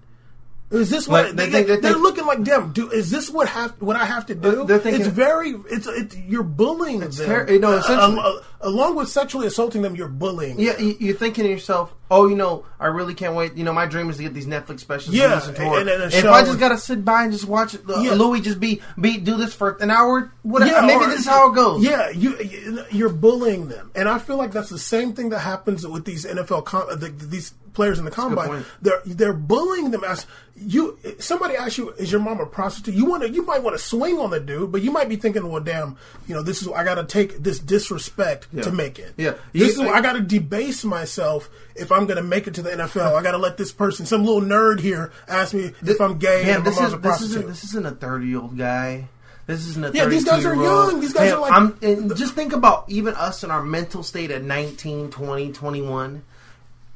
is 0.72 0.90
this 0.90 1.08
what 1.08 1.26
Like, 1.28 1.36
they 1.36 1.50
they, 1.50 1.64
think- 1.64 1.82
they 1.84 1.90
are 1.90 1.98
looking 1.98 2.26
like? 2.26 2.44
Damn, 2.44 2.74
do 2.74 2.90
is 2.90 3.12
this 3.12 3.30
what 3.30 3.48
have 3.50 3.80
what 3.82 3.96
I 3.96 4.06
have 4.06 4.26
to 4.28 4.36
do? 4.36 4.66
Thinking- 4.68 4.96
it's 5.02 5.08
very 5.08 5.52
it's 5.70 5.86
it's 5.88 6.18
you're 6.18 6.42
bullying 6.44 7.02
them. 7.02 7.12
ter- 7.12 7.48
you 7.52 7.60
know, 7.60 7.74
Uh, 7.74 7.82
uh, 8.20 8.40
along 8.62 8.96
with 8.96 9.10
sexually 9.10 9.48
assaulting 9.48 9.82
them, 9.82 9.96
you're 9.96 10.08
bullying. 10.08 10.60
Yeah, 10.60 10.78
you- 10.80 10.98
you're 11.00 11.16
thinking 11.16 11.44
to 11.46 11.50
yourself, 11.50 11.94
"Oh, 12.10 12.28
you 12.28 12.36
know, 12.36 12.66
I 12.80 12.88
really 12.88 13.14
can't 13.14 13.36
wait. 13.36 13.56
You 13.56 13.64
know, 13.64 13.74
my 13.74 13.86
dream 13.86 14.10
is 14.10 14.18
to 14.18 14.24
get 14.24 14.34
these 14.34 14.46
Netflix 14.48 14.80
specials. 14.82 15.16
Yeah, 15.16 15.42
and 15.48 15.56
it. 15.58 15.60
and- 15.60 15.90
and 15.90 16.14
if 16.14 16.26
I 16.26 16.44
just 16.44 16.60
gotta 16.60 16.78
sit 16.78 17.04
by 17.06 17.24
and 17.24 17.32
just 17.32 17.46
watch 17.46 17.76
uh, 17.76 18.00
Yeah. 18.02 18.14
Louis 18.14 18.42
just 18.42 18.60
be 18.60 18.82
be 19.00 19.18
do 19.18 19.38
this 19.38 19.54
for 19.54 19.78
an 19.82 19.92
hour, 19.92 20.32
whatever. 20.44 20.72
Yeah, 20.72 20.82
maybe 20.82 21.06
or- 21.06 21.10
this 21.10 21.22
is 21.22 21.26
how 21.28 21.52
it 21.52 21.56
goes. 21.56 21.84
Yeah, 21.84 22.10
you 22.10 22.38
you- 22.38 22.84
you're 22.92 23.10
bullying 23.10 23.68
them, 23.70 23.92
and 23.96 24.08
I 24.10 24.20
feel 24.20 24.38
like 24.38 24.52
that's 24.52 24.70
the 24.70 24.80
same 24.80 25.14
thing 25.14 25.30
that 25.30 25.40
happens 25.40 25.86
with 25.88 26.06
these 26.06 26.26
NFL 26.26 26.62
com- 26.64 26.88
the, 27.00 27.10
these 27.10 27.54
players 27.74 28.00
in 28.00 28.06
the 28.06 28.12
combine. 28.12 28.64
They're 28.82 29.02
they're 29.06 29.34
bullying 29.34 29.92
them 29.92 30.04
as 30.06 30.26
you. 30.56 30.98
Somebody 31.20 31.56
asks 31.58 31.78
you, 31.78 31.90
"Is 31.98 32.10
your 32.10 32.22
mom 32.22 32.40
a 32.40 32.46
prostitute?" 32.46 32.94
You 32.96 33.04
want 33.06 33.24
to 33.24 33.30
you 33.30 33.46
might 33.46 33.62
want 33.64 33.76
to 33.78 33.84
swing 33.84 34.18
on 34.20 34.30
the 34.30 34.40
dude, 34.40 34.72
but 34.72 34.82
you 34.82 34.92
might 34.92 35.10
be 35.10 35.18
thinking, 35.18 35.50
"Well, 35.52 35.62
damn, 35.62 35.98
you 36.28 36.34
know, 36.36 36.42
this 36.42 36.62
is 36.62 36.70
I 36.70 36.86
got 36.86 36.96
to 36.96 37.04
take 37.04 37.44
this 37.44 37.60
disrespect 37.60 38.48
to 38.64 38.72
make 38.72 39.00
it. 39.00 39.14
Yeah. 39.18 39.32
this 39.54 39.78
You- 39.78 39.84
is 39.84 39.92
I 39.92 40.02
got 40.02 40.14
to 40.14 40.22
debase 40.22 40.84
myself." 40.84 41.50
If 41.76 41.92
I'm 41.92 42.06
going 42.06 42.18
to 42.18 42.24
make 42.24 42.48
it 42.48 42.54
to 42.56 42.62
the 42.62 42.70
NFL, 42.72 43.16
I 43.16 43.22
got 43.22 43.32
to 43.32 43.38
let 43.38 43.58
this 43.58 43.72
person, 43.74 44.06
some 44.06 44.24
little 44.24 44.42
nerd 44.42 44.80
here, 44.80 45.12
ask 45.28 45.54
me 45.54 45.74
if 45.86 46.00
I'm 46.00 46.18
gay 46.20 46.44
Man, 46.46 46.58
and 46.58 46.66
this 46.66 46.80
is 46.80 46.94
a 46.94 46.98
this 46.98 47.22
isn't 47.22 47.48
this 47.48 47.64
isn't 47.66 47.86
a 47.86 47.92
thirty 47.92 48.28
year 48.28 48.40
old 48.40 48.58
guy. 48.58 49.10
This 49.48 49.68
isn't 49.68 49.86
a 49.86 49.92
Yeah, 49.92 50.06
these 50.06 50.24
guys 50.24 50.44
are 50.46 50.56
32-year-old. 50.56 50.92
young. 50.94 51.02
These 51.02 51.14
guys 51.14 51.30
Man, 51.30 51.34
are 51.38 51.42
like- 51.42 51.54
I'm, 51.54 51.78
and 51.84 52.16
just 52.16 52.34
think 52.34 52.54
about 52.54 52.86
even 52.88 53.14
us 53.14 53.44
in 53.44 53.52
our 53.52 53.62
mental 53.62 54.02
state 54.02 54.32
at 54.32 54.42
19, 54.42 55.12
20, 55.12 55.52
21. 55.52 56.24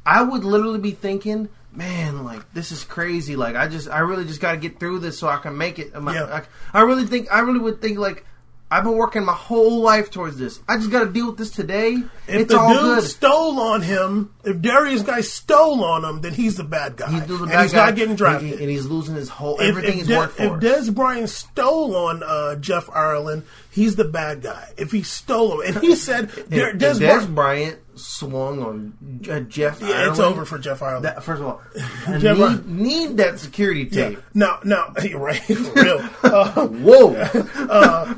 I 0.06 0.23
would 0.23 0.44
literally 0.44 0.80
be 0.80 0.91
thinking, 0.91 1.49
man, 1.72 2.23
like 2.26 2.52
this 2.53 2.72
is 2.72 2.84
crazy. 2.84 3.36
Like 3.36 3.56
I 3.56 3.68
just, 3.68 3.88
I 3.90 3.99
really 3.99 4.26
just 4.26 4.41
got 4.41 4.52
to 4.53 4.57
get 4.57 4.80
through 4.80 4.99
this 4.99 5.19
so 5.19 5.27
I 5.27 5.38
can 5.38 5.57
make 5.57 5.77
it. 5.77 5.91
Yeah. 5.94 6.41
I, 6.73 6.80
I 6.80 6.81
really 6.84 7.06
think, 7.06 7.31
I 7.31 7.41
really 7.41 7.60
would 7.60 7.81
think 7.81 7.98
like. 7.99 8.26
I've 8.71 8.83
been 8.83 8.97
working 8.97 9.25
my 9.25 9.33
whole 9.33 9.81
life 9.81 10.11
towards 10.11 10.37
this. 10.37 10.59
I 10.67 10.77
just 10.77 10.91
got 10.91 11.03
to 11.05 11.11
deal 11.11 11.27
with 11.27 11.37
this 11.37 11.49
today. 11.49 11.93
If 12.27 12.41
it's 12.41 12.53
the 12.53 12.59
all 12.59 12.69
dude 12.71 12.81
good. 12.99 13.03
stole 13.03 13.59
on 13.59 13.81
him, 13.81 14.31
if 14.43 14.57
Derrius 14.57 15.03
Guice 15.03 15.31
stole 15.31 15.83
on 15.83 16.05
him, 16.05 16.21
then 16.21 16.33
he's 16.35 16.55
the 16.57 16.63
bad 16.63 16.95
guy. 16.95 17.09
He's 17.09 17.25
the 17.25 17.35
and 17.37 17.47
bad 17.49 17.63
he's 17.63 17.71
guy, 17.73 17.85
not 17.87 17.95
getting 17.95 18.15
drafted. 18.15 18.51
and, 18.51 18.61
and 18.61 18.69
he's 18.69 18.85
losing 18.85 19.15
his 19.15 19.27
whole 19.27 19.55
if, 19.59 19.61
everything 19.69 19.89
if, 19.91 19.95
he's 19.95 20.07
De- 20.07 20.17
worked 20.17 20.33
for. 20.37 20.43
if 20.43 20.51
Dez 20.63 20.93
Bryant 20.93 21.29
stole 21.29 21.95
on 21.95 22.21
uh, 22.21 22.55
Jeff 22.57 22.87
Ireland, 22.91 23.43
he's 23.71 23.95
the 23.95 24.05
bad 24.05 24.41
guy. 24.41 24.71
If 24.77 24.91
he 24.91 25.03
stole 25.03 25.61
him, 25.61 25.75
and 25.75 25.83
he 25.83 25.95
said 26.07 26.29
De- 26.49 26.69
If- 26.69 26.75
Dez 26.77 26.99
Dez 26.99 27.33
Bryant, 27.33 27.79
swung 27.95 28.61
on 28.63 29.21
uh, 29.29 29.41
Jeff. 29.41 29.81
yeah, 29.81 30.09
it's 30.09 30.19
over 30.19 30.45
for 30.45 30.57
Jeff 30.57 30.81
Ireland. 30.81 31.03
That, 31.05 31.21
first 31.23 31.41
of 31.41 31.47
all, 31.47 31.61
Jeff 32.19 32.21
need, 32.21 32.27
Ireland- 32.27 32.67
need 32.67 33.17
that 33.17 33.39
security 33.39 33.83
yeah. 33.91 34.09
tape. 34.09 34.19
No, 34.33 34.57
no, 34.63 34.93
you're 35.03 35.19
right, 35.19 35.47
real. 35.49 36.09
Uh, 36.23 36.67
Whoa, 36.67 37.13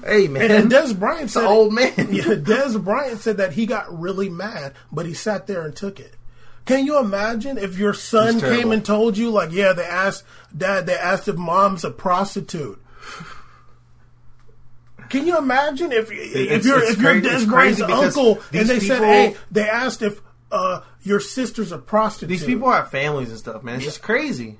hey 0.06 0.28
man, 0.28 0.52
and, 0.52 0.72
Dez 0.72 0.98
Bryant 0.98 1.32
said, 1.32 1.44
an 1.44 1.48
old 1.50 1.74
man. 1.74 1.94
yeah, 1.98 2.24
Dez 2.36 2.82
Bryant 2.84 3.20
said 3.22 3.38
that 3.38 3.54
he 3.54 3.66
got 3.66 3.98
really 3.98 4.30
mad, 4.30 4.74
but 4.92 5.06
he 5.06 5.14
sat 5.14 5.48
there 5.48 5.64
and 5.64 5.76
took 5.76 6.00
it. 6.00 6.16
Can 6.66 6.86
you 6.86 7.00
imagine 7.00 7.58
if 7.58 7.80
your 7.80 7.94
son 7.96 8.40
came 8.40 8.72
and 8.72 8.86
told 8.86 9.18
you, 9.18 9.32
like, 9.32 9.52
yeah, 9.52 9.74
they 9.74 9.84
asked 9.84 10.24
dad, 10.56 10.86
they 10.86 10.94
asked 10.96 11.28
if 11.28 11.36
mom's 11.36 11.84
a 11.84 11.90
prostitute. 11.90 12.80
Can 15.12 15.28
you 15.28 15.38
imagine 15.38 15.92
if 15.92 16.10
if 16.12 16.66
you're 16.66 16.84
if 16.84 17.00
you're 17.00 17.22
Dez 17.22 17.48
Bryant's 17.48 17.82
uncle 17.82 18.40
and 18.52 18.68
they 18.68 18.80
said, 18.80 19.00
hey, 19.04 19.36
they 19.52 19.70
asked 19.70 20.02
if 20.02 20.22
uh, 20.52 20.82
your 21.04 21.20
sister's 21.20 21.72
a 21.72 21.78
prostitute. 21.78 22.30
These 22.30 22.46
people 22.46 22.72
have 22.72 22.90
families 22.90 23.30
and 23.30 23.38
stuff, 23.38 23.64
man. 23.64 23.76
It's 23.76 23.86
just 23.86 24.02
crazy. 24.02 24.58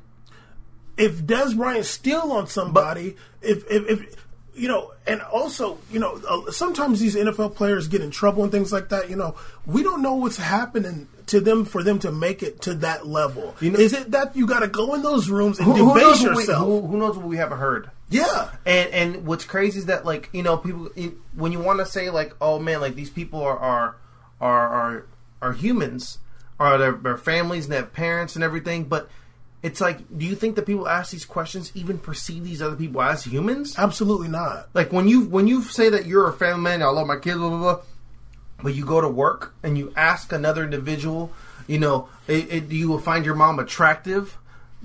if 0.98 1.24
Dez 1.24 1.56
Bryant 1.56 1.86
steal 1.86 2.32
on 2.32 2.48
somebody, 2.48 3.16
if, 3.42 3.64
if 3.70 3.90
if 3.90 4.16
you 4.54 4.68
know, 4.68 4.92
and 5.08 5.22
also 5.22 5.78
you 5.92 6.00
know, 6.00 6.22
uh, 6.28 6.52
sometimes 6.52 7.00
these 7.00 7.16
NFL 7.16 7.56
players 7.56 7.88
get 7.88 8.02
in 8.02 8.12
trouble 8.12 8.44
and 8.44 8.52
things 8.52 8.72
like 8.72 8.90
that. 8.90 9.10
You 9.10 9.16
know, 9.16 9.36
we 9.66 9.84
don't 9.84 10.02
know 10.02 10.16
what's 10.16 10.38
happening 10.38 11.08
to 11.32 11.42
them 11.42 11.66
for 11.66 11.84
them 11.84 12.00
to 12.00 12.12
make 12.12 12.42
it 12.44 12.62
to 12.62 12.74
that 12.76 13.08
level. 13.08 13.56
You 13.60 13.72
know- 13.72 13.80
Is 13.80 13.92
it 13.94 14.12
that 14.12 14.36
you 14.36 14.46
got 14.48 14.60
to 14.62 14.68
go 14.68 14.94
in 14.94 15.02
those 15.02 15.30
rooms 15.30 15.58
and 15.60 15.66
Who, 15.68 15.74
who 15.74 15.94
debase 15.96 16.04
knows 16.04 16.22
what 16.24 16.36
we, 16.36 16.42
yourself? 16.44 16.66
who, 16.68 16.88
who 16.88 16.98
knows 16.98 17.18
what 17.18 17.26
we 17.26 17.38
haven't 17.38 17.58
heard? 17.58 17.90
yeah, 18.10 18.52
And 18.66 18.90
and 18.92 19.26
what's 19.26 19.46
crazy 19.46 19.80
is 19.80 19.86
that 19.88 20.06
like 20.06 20.30
you 20.34 20.44
know 20.44 20.58
people 20.58 20.90
when 21.36 21.52
you 21.52 21.60
want 21.60 21.80
to 21.80 21.86
say 21.86 22.10
like 22.10 22.36
oh 22.42 22.60
man 22.60 22.82
like 22.82 22.96
these 22.96 23.10
people 23.10 23.42
are 23.42 23.58
are 23.58 23.96
are 24.42 24.68
are, 24.68 25.06
are 25.42 25.54
humans 25.54 26.18
are 26.60 26.78
their, 26.78 26.92
their 26.92 27.18
families 27.18 27.66
and 27.66 27.72
they 27.74 27.78
have 27.78 27.94
parents 27.94 28.36
and 28.36 28.44
everything 28.44 28.84
but 28.84 29.10
it's 29.64 29.80
like 29.80 30.00
do 30.18 30.26
you 30.26 30.36
think 30.36 30.56
that 30.58 30.66
people 30.66 30.88
ask 30.90 31.12
these 31.12 31.24
questions 31.26 31.72
even 31.74 31.98
perceive 31.98 32.44
these 32.44 32.62
other 32.62 32.76
people 32.76 33.02
as 33.02 33.24
humans 33.24 33.76
absolutely 33.78 34.28
not. 34.28 34.68
like 34.74 34.92
when 34.92 35.08
you 35.08 35.22
when 35.26 35.48
you 35.48 35.62
say 35.62 35.88
that 35.90 36.06
you're 36.06 36.28
a 36.28 36.34
family 36.34 36.62
man 36.64 36.84
I 36.84 36.88
love 36.88 37.08
my 37.08 37.16
kids 37.18 37.38
blah 37.38 37.48
blah 37.50 37.60
blah 37.60 37.80
but 38.64 38.74
you 38.74 38.86
go 38.86 39.02
to 39.02 39.08
work 39.08 39.54
and 39.64 39.78
you 39.78 39.94
ask 39.96 40.32
another 40.32 40.64
individual 40.64 41.32
you 41.68 41.80
know 41.80 42.10
it, 42.28 42.52
it, 42.52 42.70
do 42.70 42.76
you 42.76 42.98
find 43.00 43.26
your 43.26 43.36
mom 43.36 43.60
attractive. 43.60 44.38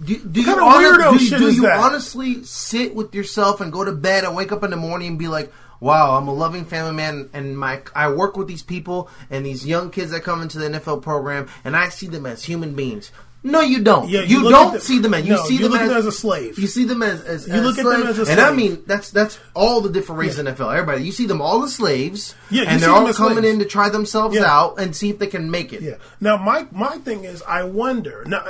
Do, 0.03 0.19
do 0.19 0.41
you, 0.41 0.47
kind 0.47 0.59
of 0.59 0.65
honest- 0.65 1.01
weirdo 1.01 1.39
do, 1.39 1.39
do 1.39 1.55
you 1.55 1.69
honestly 1.69 2.45
sit 2.45 2.95
with 2.95 3.15
yourself 3.15 3.61
and 3.63 3.73
go 3.73 3.83
to 3.83 3.93
bed 3.93 4.25
and 4.25 4.37
wake 4.37 4.53
up 4.53 4.63
in 4.63 4.71
the 4.71 4.77
morning 4.77 5.09
and 5.09 5.19
be 5.19 5.27
like 5.27 5.51
wow 5.81 6.17
i'm 6.17 6.29
a 6.29 6.35
loving 6.35 6.65
family 6.67 6.93
man 6.93 7.31
and 7.33 7.59
my 7.59 7.81
i 7.95 8.11
work 8.11 8.37
with 8.37 8.47
these 8.47 8.63
people 8.63 9.09
and 9.31 9.47
these 9.47 9.67
young 9.67 9.91
kids 9.91 10.11
that 10.11 10.23
come 10.23 10.43
into 10.43 10.59
the 10.59 10.69
nfl 10.69 11.01
program 11.01 11.49
and 11.65 11.75
i 11.77 11.89
see 11.89 12.07
them 12.07 12.27
as 12.27 12.45
human 12.45 12.75
beings 12.75 13.11
no, 13.47 13.61
you 13.61 13.83
don't. 13.83 14.09
Yeah, 14.09 14.21
you 14.23 14.43
you, 14.43 14.51
don't 14.51 14.73
them- 14.73 14.81
see 14.81 14.99
them 14.99 15.15
as 15.15 15.25
you 15.27 15.35
no, 15.35 15.45
see 15.45 15.55
you 15.57 15.63
them 15.69 15.75
at 15.75 15.83
as, 15.83 15.89
them 15.89 15.97
as 15.99 16.07
a 16.07 16.13
slave. 16.13 16.59
You 16.59 16.67
see 16.67 16.85
them 16.85 17.03
as, 17.03 17.21
as 17.23 17.47
You 17.47 17.55
as 17.55 17.63
look 17.63 17.79
at 17.79 17.85
them 17.85 18.07
as 18.07 18.19
a 18.19 18.25
slave. 18.27 18.39
and 18.39 18.47
I 18.47 18.53
mean 18.53 18.83
that's 18.87 19.11
that's 19.11 19.39
all 19.55 19.81
the 19.81 19.89
different 19.91 20.19
races 20.21 20.39
in 20.41 20.47
NFL. 20.47 20.73
Everybody, 20.75 21.05
you 21.05 21.13
see 21.13 21.27
them 21.27 21.41
all 21.41 21.63
as 21.65 21.75
slaves, 21.75 22.35
Yeah, 22.51 22.65
and 22.67 22.81
they're 22.83 22.91
all 22.91 23.11
coming 23.13 23.39
slaves. 23.39 23.49
in 23.49 23.59
to 23.61 23.65
try 23.65 23.89
themselves 23.89 24.37
Yeah. 24.37 24.45
out 24.45 24.79
and 24.81 24.95
see 24.95 25.11
if 25.11 25.19
they 25.19 25.27
can 25.29 25.51
make 25.51 25.73
it. 25.73 25.83
Yeah. 25.83 25.97
Now 26.21 26.37
my 26.37 26.67
my 26.73 26.99
thing 26.99 27.25
is, 27.25 27.43
I 27.43 27.65
wonder. 27.65 28.25
Now, 28.27 28.45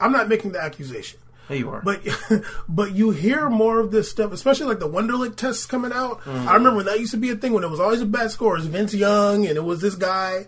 I'm 0.00 0.12
not 0.12 0.28
making 0.28 0.52
the 0.52 0.62
accusation. 0.62 1.18
There 1.48 1.56
you 1.56 1.70
are. 1.70 1.80
But 1.82 2.00
but 2.68 2.92
you 2.94 3.10
hear 3.10 3.48
more 3.48 3.80
of 3.80 3.90
this 3.90 4.10
stuff, 4.10 4.32
especially 4.32 4.66
like 4.66 4.80
the 4.80 4.88
Wonderlic 4.88 5.36
tests 5.36 5.64
coming 5.66 5.92
out. 5.92 6.20
Mm-hmm. 6.20 6.48
I 6.48 6.54
remember 6.54 6.76
when 6.76 6.86
that 6.86 7.00
used 7.00 7.12
to 7.12 7.16
be 7.16 7.30
a 7.30 7.36
thing 7.36 7.52
when 7.54 7.64
it 7.64 7.70
was 7.70 7.80
always 7.80 8.02
a 8.02 8.06
bad 8.06 8.30
score. 8.30 8.54
It 8.54 8.58
was 8.58 8.66
Vince 8.66 8.92
Young 8.94 9.46
and 9.46 9.56
it 9.56 9.64
was 9.64 9.80
this 9.80 9.94
guy. 9.94 10.46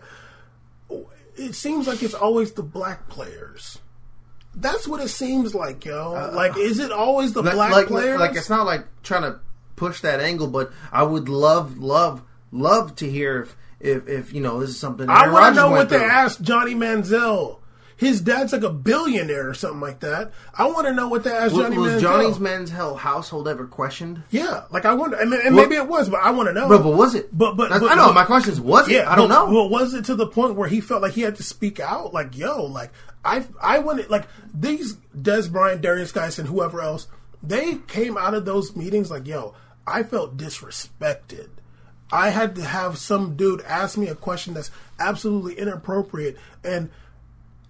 It 1.40 1.54
seems 1.54 1.88
like 1.88 2.02
it's 2.02 2.14
always 2.14 2.52
the 2.52 2.62
black 2.62 3.08
players. 3.08 3.78
That's 4.54 4.86
what 4.86 5.00
it 5.00 5.08
seems 5.08 5.54
like, 5.54 5.84
yo. 5.84 6.14
Uh, 6.14 6.32
like, 6.34 6.56
is 6.56 6.78
it 6.78 6.92
always 6.92 7.32
the 7.32 7.42
like, 7.42 7.54
black 7.54 7.72
like, 7.72 7.86
players? 7.86 8.20
like 8.20 8.36
it's 8.36 8.50
not 8.50 8.66
like 8.66 8.86
trying 9.02 9.22
to 9.22 9.40
push 9.76 10.00
that 10.02 10.20
angle, 10.20 10.48
but 10.48 10.72
I 10.92 11.02
would 11.02 11.28
love, 11.28 11.78
love, 11.78 12.22
love 12.52 12.94
to 12.96 13.10
hear 13.10 13.42
if 13.42 13.56
if, 13.80 14.08
if 14.08 14.32
you 14.34 14.42
know 14.42 14.60
this 14.60 14.70
is 14.70 14.78
something. 14.78 15.08
I 15.08 15.32
want 15.32 15.54
to 15.54 15.60
know 15.60 15.70
what 15.70 15.88
they 15.88 16.04
asked 16.04 16.42
Johnny 16.42 16.74
Manziel. 16.74 17.59
His 18.00 18.22
dad's 18.22 18.54
like 18.54 18.62
a 18.62 18.70
billionaire 18.70 19.46
or 19.50 19.52
something 19.52 19.80
like 19.80 20.00
that. 20.00 20.32
I 20.54 20.66
want 20.68 20.86
to 20.86 20.94
know 20.94 21.08
what 21.08 21.22
they 21.22 21.30
asked 21.30 21.52
Was, 21.54 21.64
Johnny 21.64 21.76
was 21.76 21.92
Manziel. 21.92 22.00
Johnny's 22.00 22.38
Manziel 22.38 22.96
household 22.98 23.46
ever 23.46 23.66
questioned? 23.66 24.22
yeah, 24.30 24.64
like 24.70 24.86
I 24.86 24.94
wonder, 24.94 25.18
and, 25.18 25.30
and 25.34 25.54
maybe 25.54 25.74
it 25.74 25.86
was, 25.86 26.08
but 26.08 26.18
I 26.22 26.30
want 26.30 26.48
to 26.48 26.54
know. 26.54 26.66
But, 26.66 26.82
but 26.82 26.96
was 26.96 27.14
it? 27.14 27.28
But- 27.36 27.58
but- 27.58 27.68
but- 27.68 27.82
I 27.90 27.94
know. 27.96 28.06
but- 28.06 28.14
my 28.14 28.24
question 28.24 28.52
is, 28.54 28.60
was 28.60 28.88
it? 28.88 29.06
I 29.06 29.16
don't 29.16 29.28
know. 29.28 29.44
Well, 29.52 29.68
was 29.68 29.92
it 29.92 30.06
to 30.06 30.14
the 30.14 30.26
point 30.26 30.54
where 30.54 30.66
he 30.66 30.80
felt 30.80 31.02
like 31.02 31.12
he 31.12 31.20
had 31.20 31.36
to 31.36 31.42
speak 31.42 31.78
out? 31.78 32.14
Like, 32.14 32.38
yo, 32.38 32.64
like 32.64 32.90
I, 33.22 33.44
I 33.62 33.80
wanted 33.80 34.08
like 34.08 34.26
these 34.54 34.94
Dez 35.14 35.52
Bryant, 35.52 35.82
Derrius 35.82 36.14
Guice, 36.14 36.38
and 36.38 36.48
whoever 36.48 36.80
else. 36.80 37.06
They 37.42 37.76
came 37.86 38.16
out 38.16 38.32
of 38.32 38.46
those 38.46 38.74
meetings 38.76 39.10
like, 39.10 39.26
yo, 39.26 39.54
I 39.86 40.04
felt 40.04 40.38
disrespected. 40.38 41.48
I 42.12 42.30
had 42.30 42.56
to 42.56 42.64
have 42.64 42.96
some 42.98 43.36
dude 43.36 43.60
ask 43.62 43.96
me 43.98 44.08
a 44.08 44.14
question 44.14 44.54
that's 44.54 44.70
absolutely 44.98 45.54
inappropriate, 45.58 46.38
and 46.64 46.90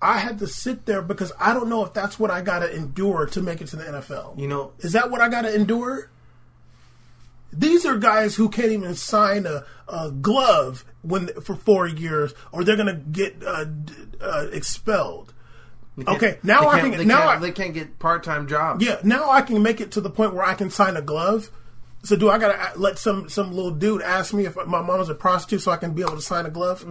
I 0.03 0.19
had 0.19 0.39
to 0.39 0.47
sit 0.47 0.87
there 0.87 1.03
because 1.03 1.33
I 1.39 1.53
don't 1.53 1.69
know 1.69 1.85
if 1.85 1.93
that's 1.93 2.19
what 2.19 2.31
I 2.31 2.41
got 2.41 2.61
to 2.61 2.75
endure 2.75 3.27
to 3.27 3.43
make 3.43 3.61
it 3.61 3.69
to 3.69 3.77
the 3.77 3.85
NFL. 3.85 4.39
You 4.39 4.49
know- 4.49 4.73
is 4.79 4.93
that 4.93 5.11
what 5.11 5.21
I 5.21 5.29
got 5.29 5.43
to 5.43 5.55
endure? 5.55 6.11
These 7.53 7.85
are 7.85 7.99
guys 7.99 8.37
who 8.37 8.49
can't 8.49 8.71
even 8.71 8.95
sign 8.95 9.45
a, 9.45 9.65
a 9.89 10.11
glove 10.13 10.85
when 11.03 11.29
for 11.43 11.57
four 11.57 11.89
years, 11.89 12.33
or 12.53 12.63
they're 12.63 12.77
going 12.77 12.87
to 12.87 12.95
get 12.95 13.43
uh, 13.45 13.65
uh, 14.21 14.47
expelled. 14.53 15.35
Okay, 16.07 16.39
now 16.43 16.69
I 16.69 16.89
they 16.89 17.05
now 17.05 17.29
I, 17.29 17.39
they 17.39 17.51
can't 17.51 17.75
get 17.75 17.99
part 17.99 18.23
time 18.25 18.47
jobs. 18.47 18.83
yeah 18.83 19.01
now 19.03 19.29
I 19.31 19.43
can 19.43 19.63
make 19.63 19.81
it 19.83 19.91
to 19.93 20.01
the 20.01 20.09
point 20.09 20.33
where 20.33 20.45
I 20.45 20.55
can 20.55 20.71
sign 20.71 20.97
a 20.97 21.03
glove. 21.03 21.51
So 22.05 22.17
do 22.17 22.31
I 22.31 22.39
gotta 22.39 22.79
let 22.79 22.99
some 22.99 23.29
some 23.29 23.53
little 23.53 23.73
dude 23.73 24.01
ask 24.01 24.33
me 24.33 24.47
if 24.47 24.57
my 24.57 24.81
mom 24.81 25.01
is 25.01 25.11
a 25.11 25.15
prostitute 25.15 25.61
so 25.61 25.73
I 25.73 25.77
can 25.77 25.93
be 25.93 26.01
able 26.03 26.15
to 26.17 26.23
sign 26.23 26.47
a 26.47 26.51
glove? 26.51 26.87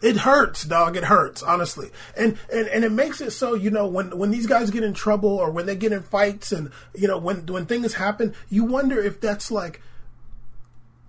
It 0.00 0.16
hurts, 0.18 0.64
dog. 0.64 0.96
It 0.96 1.04
hurts, 1.04 1.42
honestly, 1.42 1.90
and, 2.16 2.38
and 2.52 2.68
and 2.68 2.84
it 2.84 2.92
makes 2.92 3.20
it 3.20 3.32
so 3.32 3.54
you 3.54 3.70
know 3.70 3.88
when 3.88 4.16
when 4.16 4.30
these 4.30 4.46
guys 4.46 4.70
get 4.70 4.84
in 4.84 4.94
trouble 4.94 5.30
or 5.30 5.50
when 5.50 5.66
they 5.66 5.74
get 5.74 5.92
in 5.92 6.02
fights 6.02 6.52
and 6.52 6.70
you 6.94 7.08
know 7.08 7.18
when 7.18 7.46
when 7.46 7.66
things 7.66 7.94
happen, 7.94 8.34
you 8.48 8.64
wonder 8.64 9.00
if 9.00 9.20
that's 9.20 9.50
like 9.50 9.82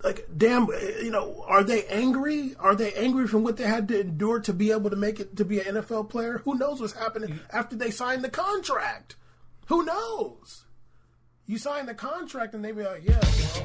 like 0.02 0.26
damn 0.36 0.64
eh, 0.64 1.02
you 1.02 1.10
know 1.10 1.44
are 1.46 1.62
they 1.62 1.84
angry? 1.86 2.56
Are 2.58 2.74
they 2.74 2.92
angry 2.94 3.28
from 3.28 3.44
what 3.44 3.56
they 3.56 3.64
had 3.64 3.86
to 3.88 4.00
endure 4.00 4.40
to 4.40 4.52
be 4.52 4.72
able 4.72 4.90
to 4.90 4.96
make 4.96 5.20
it 5.20 5.36
to 5.36 5.44
be 5.44 5.60
an 5.60 5.76
nfl 5.76 6.08
player? 6.08 6.38
Who 6.44 6.56
knows 6.58 6.80
what's 6.80 6.94
happening 6.94 7.40
after 7.52 7.76
they 7.76 7.90
sign 7.90 8.22
the 8.22 8.30
contract? 8.30 9.16
Who 9.66 9.84
knows? 9.84 10.64
You 11.46 11.58
sign 11.58 11.86
the 11.86 11.94
contract 11.94 12.54
and 12.54 12.64
they 12.64 12.72
be 12.72 12.82
like 12.82 13.04
yeah 13.04 13.20
well, 13.20 13.64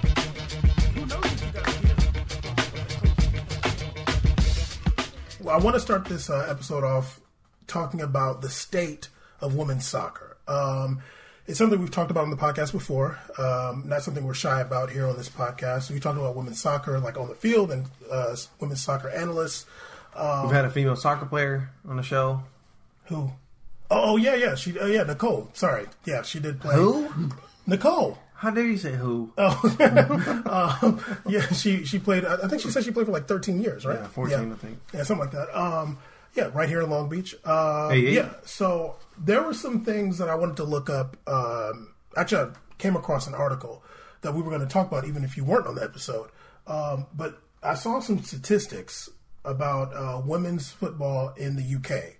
who 0.93 1.05
knows 1.05 1.94
well 5.45 5.55
i 5.55 5.63
want 5.63 5.75
to 5.75 5.79
start 5.79 6.05
this 6.05 6.29
uh, 6.29 6.45
episode 6.49 6.83
off 6.83 7.21
talking 7.67 8.01
about 8.01 8.41
the 8.41 8.49
state 8.49 9.09
of 9.39 9.55
women's 9.55 9.87
soccer 9.87 10.37
um, 10.47 11.01
it's 11.47 11.59
something 11.59 11.79
we've 11.79 11.91
talked 11.91 12.09
about 12.09 12.23
on 12.23 12.31
the 12.31 12.37
podcast 12.37 12.71
before. 12.71 13.19
Um, 13.37 13.83
not 13.87 14.01
something 14.01 14.23
we're 14.23 14.33
shy 14.33 14.61
about 14.61 14.89
here 14.89 15.05
on 15.07 15.15
this 15.15 15.29
podcast. 15.29 15.91
We 15.91 15.99
talked 15.99 16.17
about 16.17 16.35
women's 16.35 16.59
soccer, 16.59 16.99
like 16.99 17.17
on 17.17 17.29
the 17.29 17.35
field, 17.35 17.71
and 17.71 17.85
uh, 18.11 18.35
women's 18.59 18.81
soccer 18.81 19.09
analysts. 19.09 19.65
We've 20.15 20.51
had 20.51 20.65
a 20.65 20.69
female 20.69 20.95
soccer 20.95 21.25
player 21.25 21.69
on 21.87 21.97
the 21.97 22.03
show. 22.03 22.41
Who? 23.05 23.31
Oh, 23.91 24.13
oh 24.13 24.17
yeah, 24.17 24.35
yeah. 24.35 24.55
She, 24.55 24.79
uh, 24.79 24.87
yeah, 24.87 25.03
Nicole. 25.03 25.49
Sorry, 25.53 25.85
yeah, 26.05 26.23
she 26.23 26.39
did 26.39 26.59
play. 26.59 26.75
Who? 26.75 27.11
Nicole. 27.67 28.17
How 28.35 28.51
dare 28.51 28.65
you 28.65 28.77
say 28.77 28.93
who? 28.93 29.31
um, 29.37 31.01
yeah, 31.27 31.47
she 31.53 31.85
she 31.85 31.99
played. 31.99 32.25
I 32.25 32.47
think 32.47 32.61
she 32.61 32.69
said 32.69 32.83
she 32.83 32.91
played 32.91 33.05
for 33.05 33.11
like 33.13 33.27
13 33.27 33.61
years, 33.61 33.85
right? 33.85 33.99
Yeah, 33.99 34.07
14, 34.07 34.51
I 34.51 34.55
think. 34.55 34.79
Yeah, 34.93 35.03
something 35.03 35.25
like 35.25 35.31
that. 35.31 35.57
Um, 35.57 35.97
yeah, 36.35 36.49
right 36.53 36.67
here 36.67 36.81
in 36.81 36.89
Long 36.89 37.07
Beach. 37.09 37.33
Uh, 37.45 37.89
Hey, 37.89 38.01
hey. 38.05 38.15
Yeah, 38.15 38.29
so 38.43 38.97
there 39.17 39.41
were 39.41 39.53
some 39.53 39.85
things 39.85 40.17
that 40.17 40.27
I 40.29 40.35
wanted 40.35 40.57
to 40.57 40.65
look 40.65 40.89
up. 40.89 41.15
Um, 41.27 41.93
actually, 42.17 42.51
I 42.51 42.53
came 42.77 42.95
across 42.97 43.25
an 43.25 43.33
article 43.33 43.83
that 44.21 44.33
we 44.33 44.41
were 44.41 44.49
going 44.49 44.61
to 44.61 44.67
talk 44.67 44.87
about, 44.87 45.05
even 45.07 45.23
if 45.23 45.37
you 45.37 45.45
weren't 45.45 45.67
on 45.67 45.75
the 45.75 45.83
episode. 45.83 46.29
Um, 46.67 47.07
but 47.13 47.41
I 47.63 47.75
saw 47.75 47.99
some 48.01 48.21
statistics 48.21 49.09
about 49.45 49.95
uh, 49.95 50.21
women's 50.25 50.71
football 50.71 51.33
in 51.37 51.55
the 51.55 51.75
UK. 51.75 52.15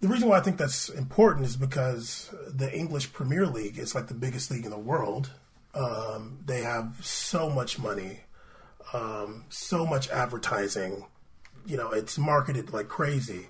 The 0.00 0.08
reason 0.08 0.28
why 0.28 0.38
I 0.38 0.40
think 0.40 0.58
that's 0.58 0.88
important 0.88 1.46
is 1.46 1.56
because 1.56 2.34
the 2.48 2.72
English 2.72 3.12
Premier 3.12 3.46
League 3.46 3.78
is 3.78 3.94
like 3.94 4.08
the 4.08 4.14
biggest 4.14 4.50
league 4.50 4.64
in 4.64 4.70
the 4.70 4.78
world. 4.78 5.30
Um, 5.74 6.38
they 6.44 6.62
have 6.62 6.98
so 7.02 7.50
much 7.50 7.78
money, 7.78 8.20
um, 8.92 9.44
so 9.48 9.86
much 9.86 10.08
advertising. 10.10 11.06
You 11.66 11.76
know, 11.76 11.90
it's 11.90 12.18
marketed 12.18 12.72
like 12.72 12.88
crazy. 12.88 13.48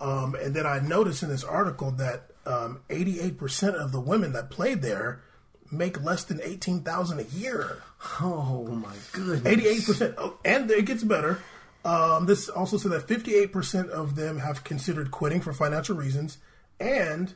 Um, 0.00 0.34
and 0.34 0.54
then 0.54 0.66
I 0.66 0.80
noticed 0.80 1.22
in 1.22 1.28
this 1.28 1.44
article 1.44 1.90
that 1.92 2.30
um, 2.46 2.82
88% 2.88 3.74
of 3.74 3.92
the 3.92 4.00
women 4.00 4.32
that 4.32 4.50
played 4.50 4.82
there 4.82 5.22
make 5.70 6.02
less 6.02 6.24
than 6.24 6.40
18000 6.42 7.20
a 7.20 7.22
year. 7.24 7.82
Oh 8.20 8.64
my 8.66 8.94
goodness. 9.12 9.46
Eighty-eight 9.46 9.86
percent, 9.86 10.14
oh, 10.18 10.38
and 10.44 10.70
it 10.70 10.84
gets 10.84 11.02
better. 11.02 11.40
Um, 11.84 12.24
this 12.26 12.48
also 12.48 12.78
said 12.78 12.92
that 12.92 13.06
fifty-eight 13.08 13.52
percent 13.52 13.90
of 13.90 14.16
them 14.16 14.38
have 14.38 14.64
considered 14.64 15.10
quitting 15.10 15.40
for 15.40 15.52
financial 15.52 15.94
reasons, 15.96 16.38
and 16.80 17.34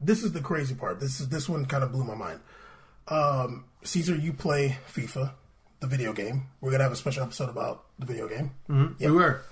this 0.00 0.22
is 0.22 0.32
the 0.32 0.40
crazy 0.40 0.74
part. 0.74 1.00
This 1.00 1.20
is 1.20 1.28
this 1.28 1.48
one 1.48 1.66
kind 1.66 1.84
of 1.84 1.92
blew 1.92 2.04
my 2.04 2.14
mind. 2.14 2.40
Um, 3.08 3.64
Caesar, 3.82 4.14
you 4.14 4.32
play 4.32 4.78
FIFA, 4.90 5.32
the 5.80 5.86
video 5.86 6.12
game. 6.14 6.44
We're 6.60 6.70
gonna 6.70 6.84
have 6.84 6.92
a 6.92 6.96
special 6.96 7.22
episode 7.24 7.50
about 7.50 7.84
the 7.98 8.06
video 8.06 8.26
game. 8.28 8.52
We 9.10 9.10
were. 9.10 9.42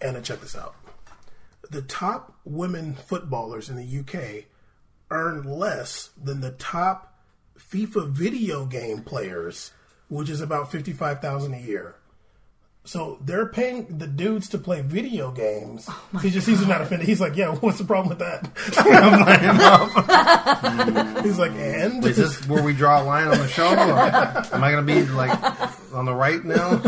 And 0.00 0.24
check 0.24 0.40
this 0.40 0.56
out: 0.56 0.74
the 1.70 1.82
top 1.82 2.34
women 2.44 2.94
footballers 2.94 3.68
in 3.70 3.76
the 3.76 3.98
UK 4.00 4.46
earn 5.10 5.44
less 5.44 6.10
than 6.22 6.40
the 6.40 6.50
top 6.52 7.20
FIFA 7.58 8.10
video 8.10 8.64
game 8.66 9.02
players, 9.02 9.72
which 10.08 10.28
is 10.28 10.40
about 10.40 10.72
fifty-five 10.72 11.20
thousand 11.20 11.54
a 11.54 11.60
year. 11.60 11.94
So 12.88 13.18
they're 13.20 13.44
paying 13.44 13.98
the 13.98 14.06
dudes 14.06 14.48
to 14.48 14.58
play 14.58 14.80
video 14.80 15.30
games. 15.30 15.86
he 16.22 16.30
just 16.30 16.46
he's 16.46 16.66
not 16.66 16.80
offended. 16.80 17.06
He's 17.06 17.20
like, 17.20 17.36
yeah, 17.36 17.54
what's 17.56 17.76
the 17.76 17.84
problem 17.84 18.08
with 18.08 18.20
that? 18.20 18.50
he's 21.22 21.38
like, 21.38 21.52
and 21.52 22.02
Is 22.06 22.16
this 22.16 22.48
where 22.48 22.62
we 22.62 22.72
draw 22.72 23.02
a 23.02 23.04
line 23.04 23.28
on 23.28 23.36
the 23.36 23.46
show? 23.46 23.68
Or 23.68 23.74
am 23.74 24.64
I 24.64 24.70
going 24.70 24.86
to 24.86 24.94
be 24.94 25.04
like 25.04 25.38
on 25.92 26.06
the 26.06 26.14
right 26.14 26.42
now? 26.42 26.80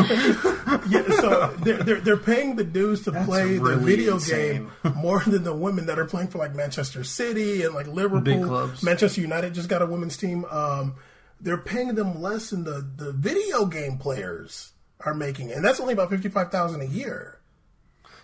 yeah, 0.88 1.02
so 1.20 1.54
they're, 1.58 1.82
they're 1.82 2.00
they're 2.00 2.16
paying 2.16 2.56
the 2.56 2.64
dudes 2.64 3.02
to 3.02 3.12
play 3.12 3.58
the 3.58 3.60
really 3.60 3.84
video 3.84 4.14
insane. 4.14 4.70
game 4.82 4.94
more 4.96 5.22
than 5.26 5.44
the 5.44 5.54
women 5.54 5.84
that 5.84 5.98
are 5.98 6.06
playing 6.06 6.28
for 6.28 6.38
like 6.38 6.54
Manchester 6.54 7.04
City 7.04 7.62
and 7.62 7.74
like 7.74 7.86
Liverpool. 7.86 8.22
Big 8.22 8.42
clubs. 8.42 8.82
Manchester 8.82 9.20
United 9.20 9.52
just 9.52 9.68
got 9.68 9.82
a 9.82 9.86
women's 9.86 10.16
team. 10.16 10.46
Um, 10.46 10.94
they're 11.42 11.58
paying 11.58 11.94
them 11.94 12.22
less 12.22 12.48
than 12.48 12.64
the 12.64 12.88
the 12.96 13.12
video 13.12 13.66
game 13.66 13.98
players 13.98 14.72
are 15.04 15.14
making, 15.14 15.52
and 15.52 15.64
that's 15.64 15.80
only 15.80 15.92
about 15.94 16.10
fifty 16.10 16.28
five 16.28 16.50
thousand 16.50 16.80
a 16.82 16.86
year. 16.86 17.38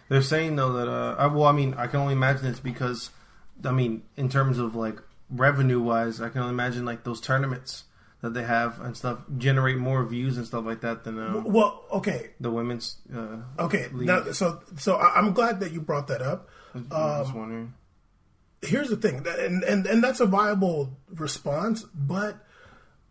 They're 0.09 0.23
saying 0.23 0.57
though 0.57 0.73
that 0.75 0.89
uh, 0.89 1.17
I, 1.19 1.27
well, 1.27 1.45
I 1.47 1.53
mean, 1.53 1.75
I 1.77 1.87
can 1.89 2.01
only 2.01 2.13
imagine 2.15 2.47
it's 2.47 2.61
because, 2.61 3.11
I 3.65 3.73
mean, 3.73 4.03
in 4.17 4.29
terms 4.29 4.59
of 4.59 4.75
like 4.77 5.01
revenue 5.31 5.81
wise, 5.81 6.21
I 6.21 6.29
can 6.29 6.41
only 6.43 6.53
imagine 6.55 6.85
like 6.85 7.03
those 7.05 7.21
tournaments 7.21 7.85
that 8.23 8.33
they 8.33 8.45
have 8.45 8.81
and 8.81 8.97
stuff 8.97 9.19
generate 9.37 9.77
more 9.79 10.05
views 10.05 10.37
and 10.39 10.47
stuff 10.47 10.65
like 10.65 10.81
that 10.83 11.05
than 11.05 11.19
uh, 11.19 11.43
Well, 11.45 11.85
okay, 11.93 12.31
the 12.41 12.51
women's. 12.51 12.97
Uh, 13.15 13.39
okay. 13.59 13.89
Now, 13.93 14.31
so 14.33 14.63
so 14.79 14.97
I'm 14.97 15.33
glad 15.33 15.61
that 15.61 15.73
you 15.73 15.81
brought 15.81 16.07
that 16.09 16.23
up. 16.23 16.49
I 16.75 16.79
Um, 16.79 16.87
was 16.91 17.27
just 17.27 17.37
wondering. 17.37 17.75
here's 18.63 18.89
the 18.91 18.97
thing, 18.97 19.27
and, 19.27 19.65
and 19.65 19.87
and 19.87 20.03
that's 20.05 20.21
a 20.21 20.27
viable 20.27 20.97
response, 21.15 21.83
but 21.95 22.39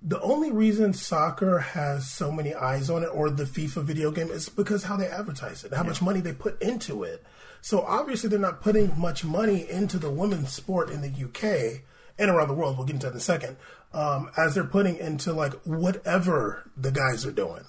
the 0.07 0.22
only 0.22 0.52
reason 0.52 0.94
soccer 0.94 1.57
has 1.57 2.07
so 2.07 2.32
many 2.32 2.53
eyes 2.53 2.91
on 2.91 3.02
it, 3.02 3.07
or 3.07 3.32
the 3.32 3.44
FIFA 3.44 3.84
video 3.84 4.11
game, 4.11 4.30
is 4.30 4.49
because 4.49 4.84
how 4.84 4.95
they 4.95 5.07
advertise 5.07 5.64
it, 5.64 5.73
how 5.73 5.82
much 5.82 5.99
money 5.99 6.22
they 6.22 6.32
put 6.32 6.61
into 6.61 7.03
it. 7.03 7.23
So 7.61 7.82
obviously, 7.82 8.30
they're 8.30 8.38
not 8.38 8.61
putting 8.61 8.98
much 8.99 9.26
money 9.26 9.68
into 9.68 9.98
the 9.98 10.11
women's 10.11 10.52
sport 10.52 10.91
in 10.91 11.02
the 11.02 11.10
UK 11.10 11.82
and 12.19 12.30
around 12.30 12.49
the 12.49 12.53
world. 12.53 12.77
We'll 12.77 12.86
get 12.86 12.94
into 12.94 13.07
that 13.07 13.14
in 13.14 13.18
a 13.18 13.22
second. 13.22 13.57
Um, 13.94 14.30
as 14.38 14.53
they're 14.53 14.64
putting 14.64 14.98
into 14.98 15.34
like 15.34 15.53
whatever 15.64 16.69
the 16.77 16.91
guys 16.91 17.26
are 17.26 17.32
doing, 17.32 17.64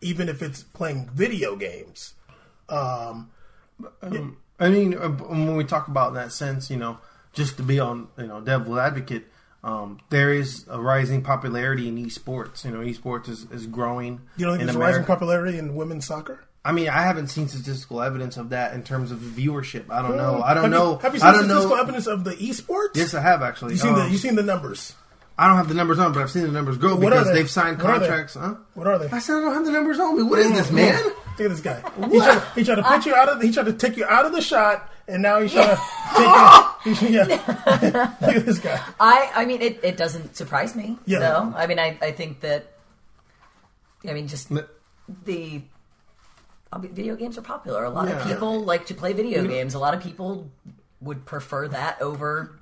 even 0.00 0.30
if 0.30 0.40
it's 0.40 0.62
playing 0.62 1.10
video 1.12 1.54
games. 1.54 2.14
Um, 2.70 3.30
I 4.58 4.70
mean, 4.70 4.94
uh, 4.94 5.08
when 5.08 5.56
we 5.56 5.64
talk 5.64 5.88
about 5.88 6.14
that 6.14 6.32
sense, 6.32 6.70
you 6.70 6.78
know, 6.78 6.98
just 7.34 7.58
to 7.58 7.62
be 7.62 7.78
on, 7.78 8.08
you 8.16 8.26
know, 8.26 8.40
devil 8.40 8.80
advocate, 8.80 9.26
um, 9.64 9.98
there 10.10 10.32
is 10.32 10.66
a 10.68 10.80
rising 10.80 11.22
popularity 11.22 11.88
in 11.88 11.96
esports. 11.96 12.64
You 12.64 12.70
know, 12.70 12.80
esports 12.80 13.28
is, 13.28 13.50
is 13.50 13.66
growing. 13.66 14.20
you 14.36 14.44
don't 14.44 14.58
think 14.58 14.60
in 14.60 14.66
there's 14.66 14.76
a 14.76 14.78
rising 14.78 15.04
popularity 15.04 15.58
in 15.58 15.74
women's 15.74 16.06
soccer? 16.06 16.44
I 16.66 16.72
mean, 16.72 16.88
I 16.88 17.02
haven't 17.02 17.28
seen 17.28 17.48
statistical 17.48 18.02
evidence 18.02 18.36
of 18.36 18.50
that 18.50 18.74
in 18.74 18.82
terms 18.82 19.10
of 19.10 19.18
viewership. 19.18 19.90
I 19.90 20.02
don't 20.02 20.16
know. 20.16 20.42
I 20.42 20.54
don't 20.54 20.64
have 20.64 20.70
know. 20.70 20.92
You, 20.92 20.98
have 20.98 21.14
you 21.14 21.20
seen 21.20 21.34
statistical 21.34 21.76
know. 21.76 21.82
evidence 21.82 22.06
of 22.06 22.24
the 22.24 22.32
esports? 22.32 22.96
Yes, 22.96 23.14
I 23.14 23.20
have 23.20 23.42
actually. 23.42 23.72
You 23.72 23.78
seen 23.78 23.94
the 23.94 24.02
Um, 24.02 24.12
you 24.12 24.18
seen 24.18 24.34
the 24.34 24.42
numbers? 24.42 24.94
I 25.36 25.48
don't 25.48 25.56
have 25.56 25.68
the 25.68 25.74
numbers 25.74 25.98
on, 25.98 26.12
but 26.12 26.22
I've 26.22 26.30
seen 26.30 26.42
the 26.44 26.52
numbers 26.52 26.76
go 26.78 26.94
What 26.94 27.10
because 27.10 27.26
they? 27.26 27.34
they've 27.34 27.50
signed 27.50 27.78
What 27.82 27.90
are 27.90 27.98
contracts. 27.98 28.34
Huh? 28.34 28.54
What 28.74 28.86
are 28.86 28.98
they? 28.98 29.08
I 29.10 29.18
said 29.18 29.36
I 29.38 29.40
don't 29.40 29.54
have 29.54 29.64
the 29.64 29.72
numbers 29.72 29.98
on 29.98 30.16
me. 30.16 30.22
What 30.22 30.38
is 30.38 30.52
this, 30.52 30.70
man? 30.70 31.02
Look 31.04 31.16
at 31.40 31.48
this 31.50 31.60
guy. 31.60 31.82
He 32.08 32.18
tried, 32.18 32.34
to, 32.34 32.46
he 32.54 32.64
tried 32.64 32.74
to 32.76 32.82
put 32.84 33.06
you 33.06 33.14
out 33.16 33.28
of. 33.28 33.42
He 33.42 33.50
tried 33.50 33.66
to 33.66 33.72
take 33.72 33.96
you 33.96 34.04
out 34.04 34.24
of 34.26 34.32
the 34.32 34.40
shot, 34.40 34.88
and 35.08 35.22
now 35.22 35.40
he's 35.40 35.52
trying 35.52 35.76
to 35.76 35.82
take 36.94 37.00
you. 37.02 37.08
Yeah. 37.18 37.24
Look 38.20 38.36
at 38.36 38.46
this 38.46 38.58
guy. 38.60 38.78
I, 39.00 39.30
I 39.34 39.44
mean, 39.46 39.60
it, 39.62 39.80
it 39.82 39.96
doesn't 39.96 40.36
surprise 40.36 40.76
me. 40.76 40.98
Yeah. 41.06 41.18
No, 41.20 41.54
I 41.56 41.66
mean, 41.66 41.78
I, 41.80 41.98
I 42.02 42.12
think 42.12 42.40
that, 42.40 42.72
I 44.06 44.12
mean, 44.12 44.28
just 44.28 44.50
the 45.24 45.62
video 46.82 47.16
games 47.16 47.38
are 47.38 47.42
popular. 47.42 47.84
A 47.84 47.90
lot 47.90 48.06
Yeah. 48.08 48.20
of 48.20 48.26
people 48.28 48.60
like 48.62 48.86
to 48.86 48.94
play 48.94 49.12
video 49.14 49.44
games. 49.46 49.74
A 49.74 49.78
lot 49.78 49.94
of 49.94 50.02
people 50.02 50.50
would 51.00 51.24
prefer 51.26 51.68
that 51.68 52.00
over 52.02 52.58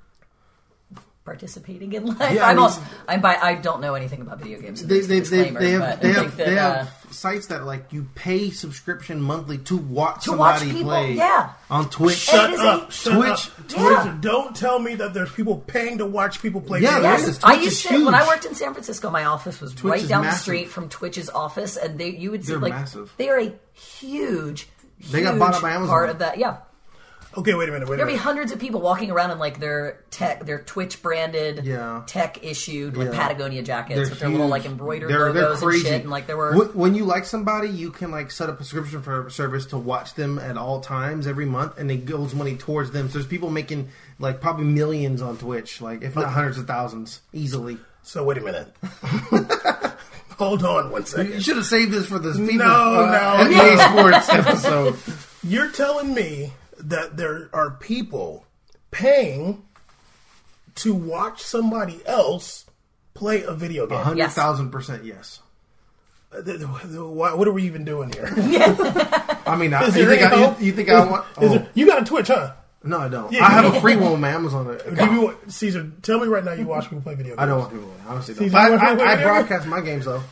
participating 1.25 1.93
in 1.93 2.05
life. 2.05 2.33
Yeah, 2.33 2.45
I 2.45 2.49
I'm 2.51 2.55
mean- 2.57 2.63
also, 2.63 2.81
I'm 3.07 3.21
by, 3.21 3.35
I 3.35 3.55
don't 3.55 3.81
know 3.81 3.93
anything 3.95 4.21
about 4.21 4.39
video 4.39 4.59
games. 4.59 4.85
They, 4.85 4.99
they, 5.01 5.19
they, 5.21 5.49
they 5.51 5.71
have 5.71 6.01
they 6.01 6.11
have 6.13 6.37
that, 6.37 6.45
they 6.45 6.55
have 6.55 6.87
uh, 6.87 7.11
sites 7.11 7.47
that 7.47 7.63
like 7.65 7.93
you 7.93 8.07
pay 8.15 8.49
subscription 8.49 9.21
monthly 9.21 9.57
to 9.59 9.77
watch 9.77 10.25
To 10.25 10.33
watch 10.33 10.59
somebody 10.59 10.77
people, 10.79 10.91
play. 10.91 11.13
yeah. 11.13 11.53
on 11.69 11.89
Twitch. 11.89 12.17
Shut 12.17 12.53
up. 12.59 12.89
a- 12.89 12.91
Shut 12.91 13.13
Twitch- 13.13 13.77
up. 13.77 14.05
Yeah. 14.05 14.17
Don't 14.19 14.55
tell 14.55 14.79
me 14.79 14.95
that 14.95 15.13
there's 15.13 15.31
people 15.31 15.57
paying 15.65 15.97
to 15.99 16.05
watch 16.05 16.41
people 16.41 16.59
play. 16.61 16.81
Yeah, 16.81 16.95
video 16.95 17.01
there 17.03 17.17
games. 17.17 17.29
is. 17.29 17.43
I 17.43 17.53
used 17.53 17.67
is 17.67 17.83
to 17.83 18.05
when 18.05 18.15
I 18.15 18.27
worked 18.27 18.45
in 18.45 18.55
San 18.55 18.73
Francisco. 18.73 19.09
My 19.09 19.25
office 19.25 19.61
was 19.61 19.73
Twitch 19.73 20.01
right 20.01 20.07
down 20.09 20.23
massive. 20.23 20.39
the 20.39 20.43
street 20.43 20.69
from 20.69 20.89
Twitch's 20.89 21.29
office, 21.29 21.77
and 21.77 21.97
they 21.99 22.09
you 22.09 22.31
would 22.31 22.43
see 22.45 22.51
They're 22.51 22.61
like 22.61 22.73
massive. 22.73 23.13
they 23.17 23.29
are 23.29 23.39
a 23.39 23.53
huge. 23.73 24.67
They 25.11 25.21
got 25.21 25.37
bought 25.39 25.55
up 25.55 25.61
by 25.61 25.71
Amazon. 25.71 25.87
Part 25.89 26.09
of 26.09 26.19
that, 26.19 26.37
yeah. 26.37 26.57
Okay, 27.35 27.53
wait 27.55 27.67
a 27.67 27.71
minute. 27.71 27.89
Wait 27.89 27.97
There'll 27.97 28.07
be 28.11 28.13
minute. 28.13 28.23
hundreds 28.23 28.51
of 28.51 28.59
people 28.59 28.79
walking 28.79 29.09
around 29.09 29.31
in 29.31 29.39
like 29.39 29.59
their 29.59 29.99
tech, 30.11 30.45
their 30.45 30.59
Twitch 30.59 31.01
branded, 31.01 31.65
Yeah. 31.65 32.03
tech 32.05 32.43
issued 32.43 32.95
like 32.95 33.07
Yeah. 33.11 33.15
Patagonia 33.17 33.63
jackets 33.63 33.95
They're 34.01 34.09
with 34.09 34.19
their 34.19 34.29
little 34.29 34.47
like 34.47 34.65
embroidered 34.65 35.09
They're- 35.09 35.33
they're 35.33 35.43
logos 35.43 35.61
and 35.61 35.69
crazy. 35.71 35.83
shit. 35.85 36.01
And 36.01 36.11
like 36.11 36.27
there 36.27 36.37
were 36.37 36.53
Wh- 36.53 36.75
when 36.75 36.93
you 36.95 37.05
like 37.05 37.25
somebody, 37.25 37.69
you 37.69 37.89
can 37.89 38.11
like 38.11 38.29
set 38.29 38.49
up 38.49 38.59
a 38.59 38.63
subscription 38.63 39.01
for 39.01 39.29
service 39.29 39.65
to 39.67 39.77
watch 39.77 40.13
them 40.13 40.37
at 40.37 40.57
all 40.57 40.79
times 40.79 41.25
every 41.25 41.45
month, 41.45 41.77
and 41.79 41.89
it 41.89 42.05
goes 42.05 42.35
money 42.35 42.55
towards 42.55 42.91
them. 42.91 43.07
So 43.09 43.13
there's 43.13 43.25
people 43.25 43.49
making 43.49 43.89
like 44.19 44.39
probably 44.39 44.65
millions 44.65 45.21
on 45.21 45.37
Twitch, 45.37 45.81
like 45.81 46.03
if 46.03 46.15
not 46.15 46.25
hundreds 46.29 46.57
of 46.59 46.67
thousands, 46.67 47.21
easily. 47.33 47.77
So 48.03 48.23
wait 48.23 48.37
a 48.37 48.41
minute. 48.41 48.67
Hold 50.37 50.63
on 50.65 50.89
one 50.91 51.03
You 51.17 51.39
should 51.39 51.57
have 51.57 51.65
saved 51.65 51.91
this 51.91 52.07
for 52.07 52.19
this 52.19 52.35
people. 52.37 52.55
No, 52.57 52.65
uh, 52.65 53.05
no, 53.05 53.49
NBA 53.49 53.77
no. 53.77 54.11
Sports 54.17 54.29
episode. 54.29 54.95
You're 55.43 55.69
telling 55.69 56.13
me 56.13 56.53
that 56.89 57.17
there 57.17 57.49
are 57.53 57.71
people 57.71 58.45
paying 58.91 59.63
to 60.75 60.93
watch 60.93 61.41
somebody 61.41 62.01
else 62.05 62.65
play 63.13 63.43
a 63.43 63.53
video 63.53 63.87
game. 63.87 63.99
Hundred 63.99 64.29
thousand 64.31 64.71
percent 64.71 65.03
yes. 65.05 65.39
Uh, 66.35 66.41
th- 66.41 66.57
th- 66.57 66.69
What 66.99 67.37
what 67.37 67.47
are 67.47 67.51
we 67.51 67.63
even 67.63 67.85
doing 67.85 68.11
here? 68.11 68.25
I 69.45 69.55
mean, 69.57 69.73
I, 69.73 69.83
Is 69.87 69.95
you 69.95 70.05
there 70.05 70.17
think, 70.17 70.31
any 70.31 70.41
I, 70.41 70.45
hope? 70.47 70.59
you, 70.59 70.65
you 70.67 70.71
think 70.73 70.89
I 70.89 71.05
want? 71.05 71.25
Is 71.41 71.51
Oh, 71.51 71.57
there- 71.57 71.69
you 71.75 71.85
got 71.85 72.01
a 72.01 72.05
Twitch, 72.05 72.27
huh? 72.29 72.53
no, 72.83 72.97
I 72.99 73.07
don't. 73.07 73.31
Yeah. 73.31 73.45
I 73.45 73.49
have 73.51 73.75
a 73.75 73.79
free 73.81 73.95
one 73.95 74.13
on 74.13 74.25
Amazon. 74.25 74.65
Give 74.95 75.11
me 75.11 75.19
what, 75.19 75.51
Caesar. 75.51 75.91
Tell 76.01 76.19
me 76.19 76.27
right 76.27 76.43
now. 76.43 76.53
You 76.53 76.65
watch 76.65 76.85
people 76.85 77.01
play 77.01 77.15
video 77.15 77.33
games. 77.35 77.39
I 77.39 77.45
don't 77.45 77.59
want 77.59 77.71
people. 77.71 77.87
to- 77.87 78.09
Honestly, 78.11 78.33
don't. 78.35 78.51
But 78.51 78.51
you 78.51 78.57
I, 78.67 78.69
want 78.71 78.81
I, 78.81 78.89
people 78.91 79.05
to 79.05 79.11
I 79.11 79.15
play 79.15 79.23
broadcast 79.23 79.67
my 79.67 79.81
games 79.81 80.05
though. 80.05 80.23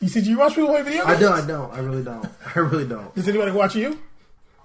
You 0.00 0.08
see, 0.08 0.20
you 0.20 0.38
watch 0.38 0.54
people 0.54 0.70
play 0.70 0.82
video 0.82 1.04
games. 1.06 1.16
I 1.16 1.20
don't. 1.20 1.32
I 1.32 1.46
don't. 1.46 1.72
I 1.74 1.78
really 1.80 2.02
don't. 2.02 2.26
I 2.56 2.58
really 2.58 2.86
don't. 2.88 3.14
Does 3.14 3.28
anybody 3.28 3.52
watch 3.52 3.76
you? 3.76 3.98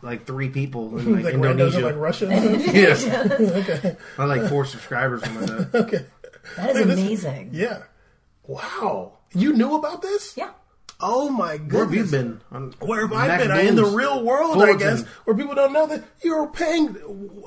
Like 0.02 0.26
three 0.26 0.49
people 0.49 0.98
in 0.99 1.14
like, 1.24 1.24
Like 1.24 1.34
Indonesia. 1.36 1.80
like 1.80 1.95
Russia. 1.98 2.30
and 2.30 2.61
stuff? 2.99 3.40
Yeah. 3.84 3.95
I 4.18 4.26
like 4.26 4.48
four 4.49 4.65
subscribers 4.65 5.24
on 5.24 5.36
that. 5.45 5.69
okay. 5.76 6.06
that 6.57 6.69
is 6.72 6.78
Hey, 6.78 6.84
this- 6.84 6.99
amazing. 6.99 7.49
Yeah. 7.53 7.84
Wow. 8.48 9.14
You 9.34 9.53
knew 9.53 9.76
about 9.76 10.02
this? 10.02 10.38
Yeah. 10.38 10.52
Oh 10.99 11.30
my 11.30 11.57
goodness. 11.57 11.74
Where 11.74 11.86
have 11.86 11.94
you 11.94 12.03
been? 12.06 12.41
On 12.52 12.74
Where 12.80 13.02
have 13.02 13.14
I 13.14 13.28
Mac 13.28 13.40
been? 13.41 13.52
I, 13.52 13.61
in 13.61 13.76
the 13.76 13.86
real 13.86 14.24
world, 14.24 14.64
I 14.64 14.74
guess, 14.76 15.03
where 15.26 15.36
people 15.38 15.53
don't 15.53 15.72
know 15.72 15.86
that 15.86 16.03
you're 16.24 16.48
paying. 16.48 16.98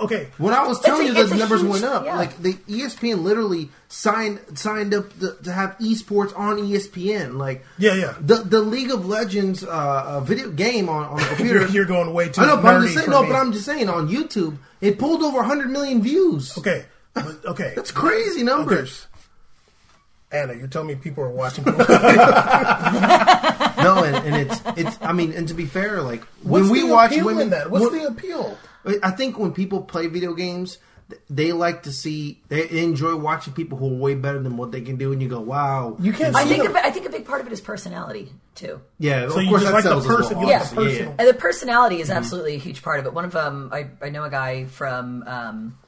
Okay, 0.01 0.28
When 0.39 0.55
I 0.55 0.64
was 0.68 0.78
telling 0.81 1.06
a- 1.06 1.09
you 1.09 1.14
that 1.14 1.31
the 1.31 1.35
numbers 1.36 1.60
huge- 1.62 1.72
went 1.72 1.85
up, 1.85 2.05
yeah. 2.05 2.16
like 2.16 2.40
the 2.40 2.52
ESPN 2.68 3.24
literally 3.24 3.70
signed 3.89 4.39
signed 4.55 4.94
up 4.94 5.12
the, 5.18 5.35
to 5.43 5.52
have 5.52 5.77
esports 5.78 6.32
on 6.39 6.59
ESPN. 6.59 7.39
Like 7.39 7.64
Yeah, 7.77 7.94
yeah. 7.94 8.14
the 8.20 8.36
the 8.36 8.60
League 8.60 8.93
of 8.93 9.06
Legends 9.06 9.64
uh, 9.64 9.68
uh, 9.68 10.20
video 10.20 10.51
game 10.52 10.89
on, 10.89 11.06
on 11.06 11.16
the 11.16 11.24
computer. 11.35 11.59
you're, 11.62 11.68
you're 11.70 11.85
going 11.86 12.12
way 12.14 12.28
too. 12.28 12.43
I 12.43 12.47
know, 12.47 12.56
but 12.59 12.77
I'm 12.77 12.82
just 12.82 12.94
saying. 12.94 13.10
No, 13.10 13.22
me. 13.22 13.28
but 13.31 13.35
I'm 13.35 13.51
just 13.52 13.64
saying 13.64 13.89
on 13.89 14.09
YouTube 14.09 14.59
it 14.81 14.97
pulled 14.98 15.22
over 15.22 15.39
100 15.39 15.70
million 15.70 16.01
views. 16.02 16.56
okay. 16.56 16.85
But, 17.12 17.44
okay, 17.44 17.72
That's 17.77 17.90
crazy 17.90 18.44
numbers. 18.44 19.09
Anna, 20.32 20.55
you're 20.55 20.69
telling 20.69 20.89
me 20.89 20.94
people 20.94 21.24
are 21.24 21.31
watching. 21.31 21.65
no, 21.65 21.73
and, 24.05 24.16
and 24.27 24.36
it's 24.36 24.61
it's. 24.77 24.98
I 25.02 25.12
mean, 25.12 25.32
and 25.32 25.48
to 25.48 25.55
be 25.55 25.66
fair, 25.66 26.01
like 26.02 26.23
What's 26.43 26.62
when 26.65 26.70
we 26.73 26.81
the 26.86 26.93
watch 26.94 27.11
women, 27.16 27.40
in 27.44 27.51
that? 27.51 27.70
What's 27.70 27.90
when- 27.90 27.98
the 28.02 28.07
appeal? 28.09 28.57
I 29.02 29.11
think 29.11 29.39
when 29.39 29.52
people 29.52 29.82
play 29.82 30.07
video 30.07 30.32
games, 30.32 30.78
they 31.28 31.52
like 31.52 31.82
to 31.82 31.93
see 31.93 32.40
they 32.48 32.69
enjoy 32.82 33.15
watching 33.16 33.52
people 33.52 33.77
who 33.77 33.93
are 33.93 33.97
way 33.98 34.15
better 34.15 34.43
than 34.43 34.57
what 34.57 34.73
they 34.73 34.81
can 34.81 34.97
do, 34.97 35.12
and 35.12 35.20
you 35.20 35.28
go, 35.28 35.40
"Wow, 35.40 35.97
You 36.01 36.12
can't 36.12 36.35
I 36.35 36.44
think 36.44 36.62
them. 36.62 36.74
a, 36.77 36.78
I 36.78 36.90
think 36.90 37.07
a 37.07 37.11
big 37.11 37.27
part 37.27 37.40
of 37.40 37.47
it 37.47 37.52
is 37.52 37.61
personality 37.61 38.32
too. 38.55 38.81
yeah." 38.98 39.28
So 39.28 39.36
of 39.39 39.43
you 39.43 39.48
course, 39.51 39.62
just 39.62 39.73
that 39.73 39.74
like 39.74 39.85
the 39.85 39.90
sells 40.01 40.07
as 40.07 40.16
person- 40.16 40.39
well. 40.39 40.47
you 40.48 40.52
like 40.55 40.70
the 40.70 40.93
Yeah. 41.05 41.12
And 41.19 41.28
the 41.28 41.35
personality 41.35 41.97
Mm-hmm. 41.97 42.02
is 42.02 42.11
absolutely 42.11 42.55
a 42.55 42.59
huge 42.59 42.82
part 42.82 43.01
of 43.01 43.07
it. 43.07 43.12
One 43.12 43.24
of 43.27 43.36
um, 43.36 43.69
I, 43.73 43.89
I 44.01 44.09
know 44.11 44.24
a 44.24 44.31
guy 44.31 44.65
from 44.65 45.24
um, 45.27 45.78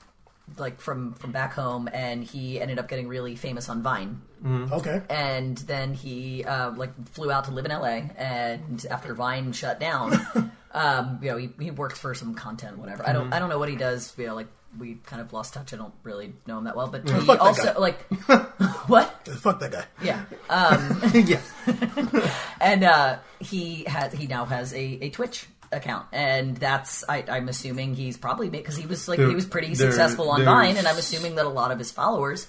like 0.58 0.80
from 0.80 1.14
from 1.14 1.32
back 1.32 1.52
home, 1.54 1.88
and 1.92 2.22
he 2.24 2.60
ended 2.60 2.78
up 2.78 2.88
getting 2.88 3.08
really 3.08 3.36
famous 3.36 3.68
on 3.68 3.82
Vine. 3.82 4.20
Okay. 4.44 5.00
and 5.08 5.56
then 5.58 5.94
he 5.94 6.42
uh, 6.44 6.72
like 6.72 6.90
flew 7.10 7.30
out 7.30 7.44
to 7.44 7.52
live 7.52 7.64
in 7.64 7.70
LA. 7.70 8.02
And 8.16 8.84
after 8.90 9.14
Vine 9.14 9.52
shut 9.52 9.78
down, 9.78 10.14
um, 10.72 11.20
you 11.22 11.30
know, 11.30 11.36
he, 11.36 11.50
he 11.60 11.70
worked 11.70 11.96
for 11.96 12.12
some 12.14 12.34
content, 12.34 12.78
whatever. 12.78 13.08
I 13.08 13.12
don't 13.12 13.32
I 13.32 13.38
don't 13.38 13.50
know 13.50 13.58
what 13.60 13.68
he 13.68 13.76
does. 13.76 14.12
You 14.18 14.26
know, 14.26 14.34
like 14.34 14.48
we 14.78 14.94
kind 15.06 15.20
of 15.22 15.32
lost 15.32 15.54
touch. 15.54 15.72
I 15.72 15.76
don't 15.76 15.94
really 16.02 16.32
know 16.46 16.58
him 16.58 16.64
that 16.64 16.74
well, 16.74 16.88
but 16.88 17.08
he 17.08 17.14
Fuck 17.20 17.26
that 17.26 17.40
also 17.40 17.72
guy. 17.74 17.78
like 17.78 18.00
what? 18.88 19.28
Fuck 19.28 19.60
that 19.60 19.70
guy. 19.72 19.84
Yeah. 20.02 20.22
Um, 20.50 21.00
yeah, 21.14 21.40
and 22.60 22.84
uh, 22.84 23.18
he 23.40 23.84
has 23.84 24.12
he 24.12 24.26
now 24.26 24.44
has 24.44 24.74
a, 24.74 24.98
a 25.00 25.08
Twitch 25.10 25.46
account, 25.72 26.06
and 26.12 26.56
that's 26.56 27.04
I, 27.08 27.24
I'm 27.28 27.48
assuming 27.48 27.94
he's 27.94 28.16
probably 28.16 28.48
because 28.50 28.76
he 28.76 28.86
was 28.86 29.08
like 29.08 29.18
There- 29.18 29.28
he 29.28 29.34
was 29.34 29.46
pretty 29.46 29.68
there- 29.74 29.90
successful 29.90 30.30
on 30.30 30.44
Vine, 30.44 30.76
and 30.76 30.86
I'm 30.86 30.98
assuming 30.98 31.34
that 31.36 31.46
a 31.46 31.48
lot 31.50 31.70
of 31.72 31.78
his 31.78 31.90
followers 31.90 32.46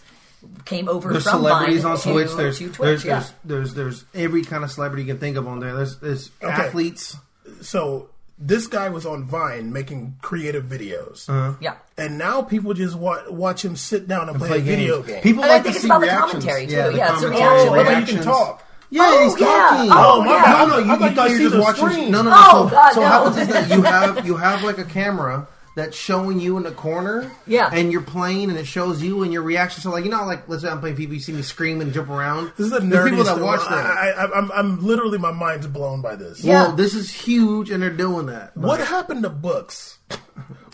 came 0.65 0.89
over 0.89 1.11
there's 1.11 1.23
from 1.23 1.39
celebrities 1.39 1.83
Vine 1.83 1.91
on 1.93 1.97
to, 1.99 2.11
Twitch. 2.11 2.31
There's 2.35 2.57
to 2.59 2.69
Twitch. 2.69 2.77
there's, 3.03 3.05
yeah. 3.05 3.23
there's 3.45 3.73
there's 3.73 3.73
there's 3.73 4.05
every 4.13 4.43
kind 4.43 4.63
of 4.63 4.71
celebrity 4.71 5.03
you 5.03 5.07
can 5.13 5.19
think 5.19 5.37
of 5.37 5.47
on 5.47 5.59
there. 5.59 5.73
There's 5.75 5.97
there's 5.99 6.31
Okay. 6.43 6.51
athletes. 6.51 7.15
So 7.61 8.09
this 8.39 8.67
guy 8.67 8.89
was 8.89 9.05
on 9.05 9.23
Vine 9.25 9.71
making 9.71 10.17
creative 10.21 10.65
videos, 10.65 11.29
Uh-huh. 11.29 11.53
yeah. 11.61 11.75
and 11.97 12.17
now 12.17 12.41
people 12.41 12.73
just 12.73 12.95
wa- 12.95 13.21
watch 13.29 13.63
him 13.63 13.75
sit 13.77 14.07
down 14.07 14.27
and, 14.27 14.37
play, 14.37 14.47
Play 14.49 14.57
a 14.57 14.61
video 14.61 14.97
games. 14.97 15.07
game. 15.07 15.21
People 15.23 15.43
And 15.43 15.51
I 15.51 15.55
like 15.55 15.63
think 15.63 15.73
to 15.75 15.77
it's 15.77 15.81
see 15.83 15.87
about 15.87 16.01
the 16.01 16.07
commentary, 16.07 16.67
too. 16.67 16.75
the 16.75 16.93
Yeah, 16.97 17.13
it's 17.13 17.23
a 17.23 17.29
commentary, 17.29 17.69
reaction. 17.69 17.69
oh, 17.69 17.83
but 17.85 17.99
you 18.09 18.15
can 18.15 18.23
talk. 18.23 18.63
Yeah, 18.93 19.01
Oh, 19.09 19.23
he's 19.23 19.39
yeah. 19.41 19.47
talking. 19.47 19.89
Oh, 19.91 19.95
oh 19.95 20.23
my 20.23 20.31
yeah. 20.33 20.43
bad. 20.43 20.67
No, 20.67 20.67
no, 20.67 20.77
you, 20.77 20.91
you 20.91 20.97
thought 20.99 21.15
thought 21.15 21.29
you 21.31 21.35
you 21.37 21.43
were 21.45 21.49
just 21.49 21.61
watching. 21.63 21.89
screen. 21.89 22.11
No, 22.11 22.21
no, 22.21 22.29
no. 22.29 22.35
Oh, 22.37 22.67
so, 22.69 22.75
God, 22.75 22.93
so 22.93 23.01
no. 23.01 23.05
what 23.07 23.11
happens 23.35 23.37
is 23.37 23.47
that 23.53 23.75
you 23.75 23.81
have 23.83 24.25
you 24.27 24.37
have 24.37 24.63
like 24.63 24.77
a 24.77 24.85
camera 24.85 25.47
that's 25.75 25.97
showing 25.97 26.39
you 26.39 26.55
in 26.57 26.63
the 26.63 26.71
corner. 26.71 27.31
Yeah. 27.47 27.67
And 27.73 27.91
you're 27.91 28.03
playing, 28.03 28.51
and 28.51 28.59
it 28.59 28.67
shows 28.67 29.01
you 29.01 29.23
and 29.23 29.33
your 29.33 29.41
reaction. 29.41 29.81
So, 29.81 29.89
like 29.89 30.03
you 30.05 30.11
know, 30.11 30.23
like 30.25 30.47
let's 30.47 30.61
say 30.61 30.69
I'm 30.69 30.79
playing 30.79 30.97
FIFA, 30.97 31.13
you 31.13 31.19
see 31.19 31.31
me 31.33 31.41
scream 31.41 31.81
and 31.81 31.91
jump 31.91 32.09
around. 32.09 32.51
This 32.57 32.67
is 32.67 32.71
the 32.71 32.79
There's 32.81 33.09
nerdiest 33.09 33.09
people 33.09 33.23
that 33.23 33.35
thing. 33.35 33.43
watch 33.43 33.61
I, 33.67 33.75
that. 33.75 33.85
I, 33.85 34.09
I, 34.11 34.37
I'm, 34.37 34.51
I'm 34.51 34.85
literally 34.85 35.17
my 35.17 35.31
mind's 35.31 35.65
blown 35.65 36.01
by 36.03 36.15
this. 36.15 36.43
Yeah. 36.43 36.67
Well, 36.67 36.75
this 36.75 36.93
is 36.93 37.09
huge, 37.11 37.71
and 37.71 37.81
they're 37.81 37.89
doing 37.89 38.27
that. 38.27 38.55
What 38.55 38.77
But 38.77 38.87
happened 38.87 39.23
to 39.23 39.29
books? 39.29 39.97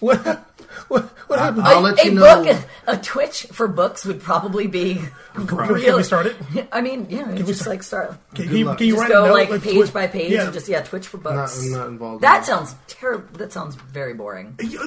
What 0.01 0.48
what, 0.87 1.03
what 1.27 1.39
happened? 1.39 1.63
I'll 1.63 1.79
a, 1.79 1.81
let 1.81 2.03
you 2.05 2.11
a 2.11 2.13
know. 2.13 2.43
book, 2.43 2.57
a 2.87 2.97
Twitch 2.97 3.43
for 3.51 3.67
books 3.67 4.05
would 4.05 4.21
probably 4.21 4.67
be. 4.67 5.01
Can, 5.33 5.47
can 5.47 5.95
we 5.95 6.03
start 6.03 6.25
it? 6.27 6.35
I 6.71 6.81
mean, 6.81 7.07
yeah, 7.09 7.31
we 7.31 7.43
just 7.43 7.65
like 7.67 7.83
start. 7.83 8.17
Can, 8.33 8.47
Good 8.47 8.57
you, 8.59 8.65
luck. 8.65 8.77
can 8.77 8.87
you 8.87 8.93
Just 8.93 9.01
write 9.01 9.11
a 9.11 9.13
go 9.13 9.25
note, 9.27 9.33
like, 9.33 9.49
like 9.49 9.61
page 9.63 9.75
Twitch- 9.75 9.93
by 9.93 10.07
page 10.07 10.31
Yeah. 10.31 10.45
and 10.45 10.53
just 10.53 10.67
yeah, 10.67 10.81
Twitch 10.81 11.07
for 11.07 11.17
Not, 11.17 11.23
books. 11.23 11.63
I'm 11.65 11.71
not 11.71 11.87
involved. 11.87 12.23
that 12.23 12.39
that. 12.39 12.45
sounds 12.45 12.75
terrible. 12.87 13.37
That 13.37 13.51
sounds 13.53 13.75
very 13.75 14.13
boring. 14.13 14.55
You- 14.59 14.79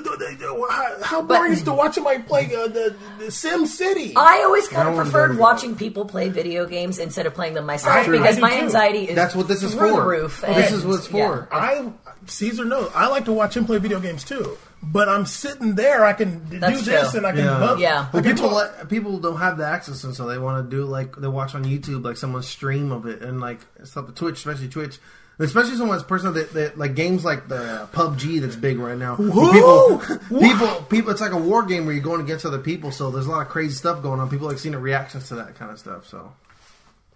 How, 0.71 0.97
how 1.03 1.23
boring 1.23 1.53
is 1.53 1.63
to 1.63 1.73
watch 1.73 1.95
somebody 1.95 2.23
play 2.23 2.55
uh, 2.55 2.69
the, 2.69 2.95
the 3.19 3.31
Sim 3.31 3.67
City? 3.67 4.13
I 4.17 4.43
always 4.45 4.69
kind 4.69 4.89
of 4.89 4.95
wanna 4.95 5.05
preferred 5.05 5.29
go 5.29 5.35
to 5.35 5.41
watching 5.41 5.77
people 5.77 6.05
play 6.05 6.29
video 6.29 6.67
games 6.67 6.99
instead 6.99 7.27
of 7.27 7.35
playing 7.35 7.55
them 7.55 7.67
myself 7.67 7.95
I- 7.95 8.11
because 8.11 8.27
I 8.27 8.35
do 8.37 8.41
my 8.41 8.51
too. 8.51 8.63
anxiety 8.63 9.09
is 9.09 9.15
That's 9.17 9.35
what 9.35 9.49
this 9.49 9.63
is 9.63 9.75
through 9.75 9.91
for. 9.91 10.01
the 10.03 10.07
roof. 10.07 10.41
This 10.41 10.67
and- 10.69 10.75
is 10.77 10.85
what 10.85 10.99
it's 10.99 11.11
yeah. 11.11 11.29
for. 11.29 11.49
I 11.53 11.93
Caesar 12.27 12.65
knows. 12.65 12.91
I 12.95 13.07
like 13.09 13.25
to 13.27 13.33
watch 13.33 13.57
him 13.57 13.65
play 13.65 13.79
video 13.79 14.01
games 14.01 14.23
too. 14.25 14.57
But 14.85 15.09
I'm 15.09 15.27
sitting 15.27 15.77
there. 15.77 16.05
I 16.05 16.13
can 16.13 16.59
That's 16.61 16.83
do 16.83 16.91
this 16.91 17.11
true. 17.11 17.19
and 17.19 17.27
I 17.27 17.31
can. 17.31 17.45
Yeah. 17.45 17.59
bump. 17.61 17.81
Yeah. 17.81 18.07
I 18.13 18.15
Well, 18.15 18.23
people 18.25 18.49
talk. 18.51 18.79
let, 18.79 18.89
people 18.89 19.19
don't 19.19 19.37
have 19.39 19.57
the 19.57 19.65
access, 19.67 20.03
and 20.05 20.15
so 20.15 20.27
they 20.27 20.39
want 20.39 20.69
to 20.69 20.77
do 20.77 20.85
like 20.85 21.15
they 21.17 21.29
watch 21.29 21.55
on 21.55 21.65
YouTube, 21.65 22.05
like 22.05 22.17
someone's 22.17 22.49
stream 22.49 22.91
of 22.91 23.07
it, 23.07 23.23
and 23.23 23.41
like 23.41 23.61
stuff. 23.85 24.07
The 24.07 24.13
Twitch, 24.13 24.39
especially 24.39 24.69
Twitch, 24.69 24.99
especially 25.39 25.77
someone's 25.77 26.03
person 26.03 26.35
that, 26.35 26.53
that 26.55 26.79
like 26.79 26.97
games 26.97 27.25
like 27.25 27.47
the 27.47 27.83
uh, 27.83 27.87
PUBG 27.89 28.41
that's 28.41 28.57
big 28.57 28.79
right 28.79 28.99
now. 28.99 29.15
where 29.15 29.53
People, 29.53 30.41
people, 30.41 30.83
people. 30.91 31.11
It's 31.13 31.21
like 31.21 31.33
a 31.33 31.39
war 31.39 31.63
game 31.63 31.87
where 31.87 31.95
you're 31.95 32.03
going 32.03 32.21
against 32.21 32.45
other 32.45 32.59
people. 32.59 32.91
So 32.91 33.11
there's 33.13 33.27
a 33.27 33.31
lot 33.31 33.43
of 33.43 33.49
crazy 33.49 33.75
stuff 33.75 34.03
going 34.03 34.19
on. 34.19 34.29
People 34.31 34.49
like 34.49 34.59
seeing 34.59 34.73
the 34.73 34.79
reactions 34.81 35.29
to 35.29 35.37
that 35.37 35.55
kind 35.55 35.71
of 35.71 35.79
stuff. 35.79 36.09
So 36.09 36.33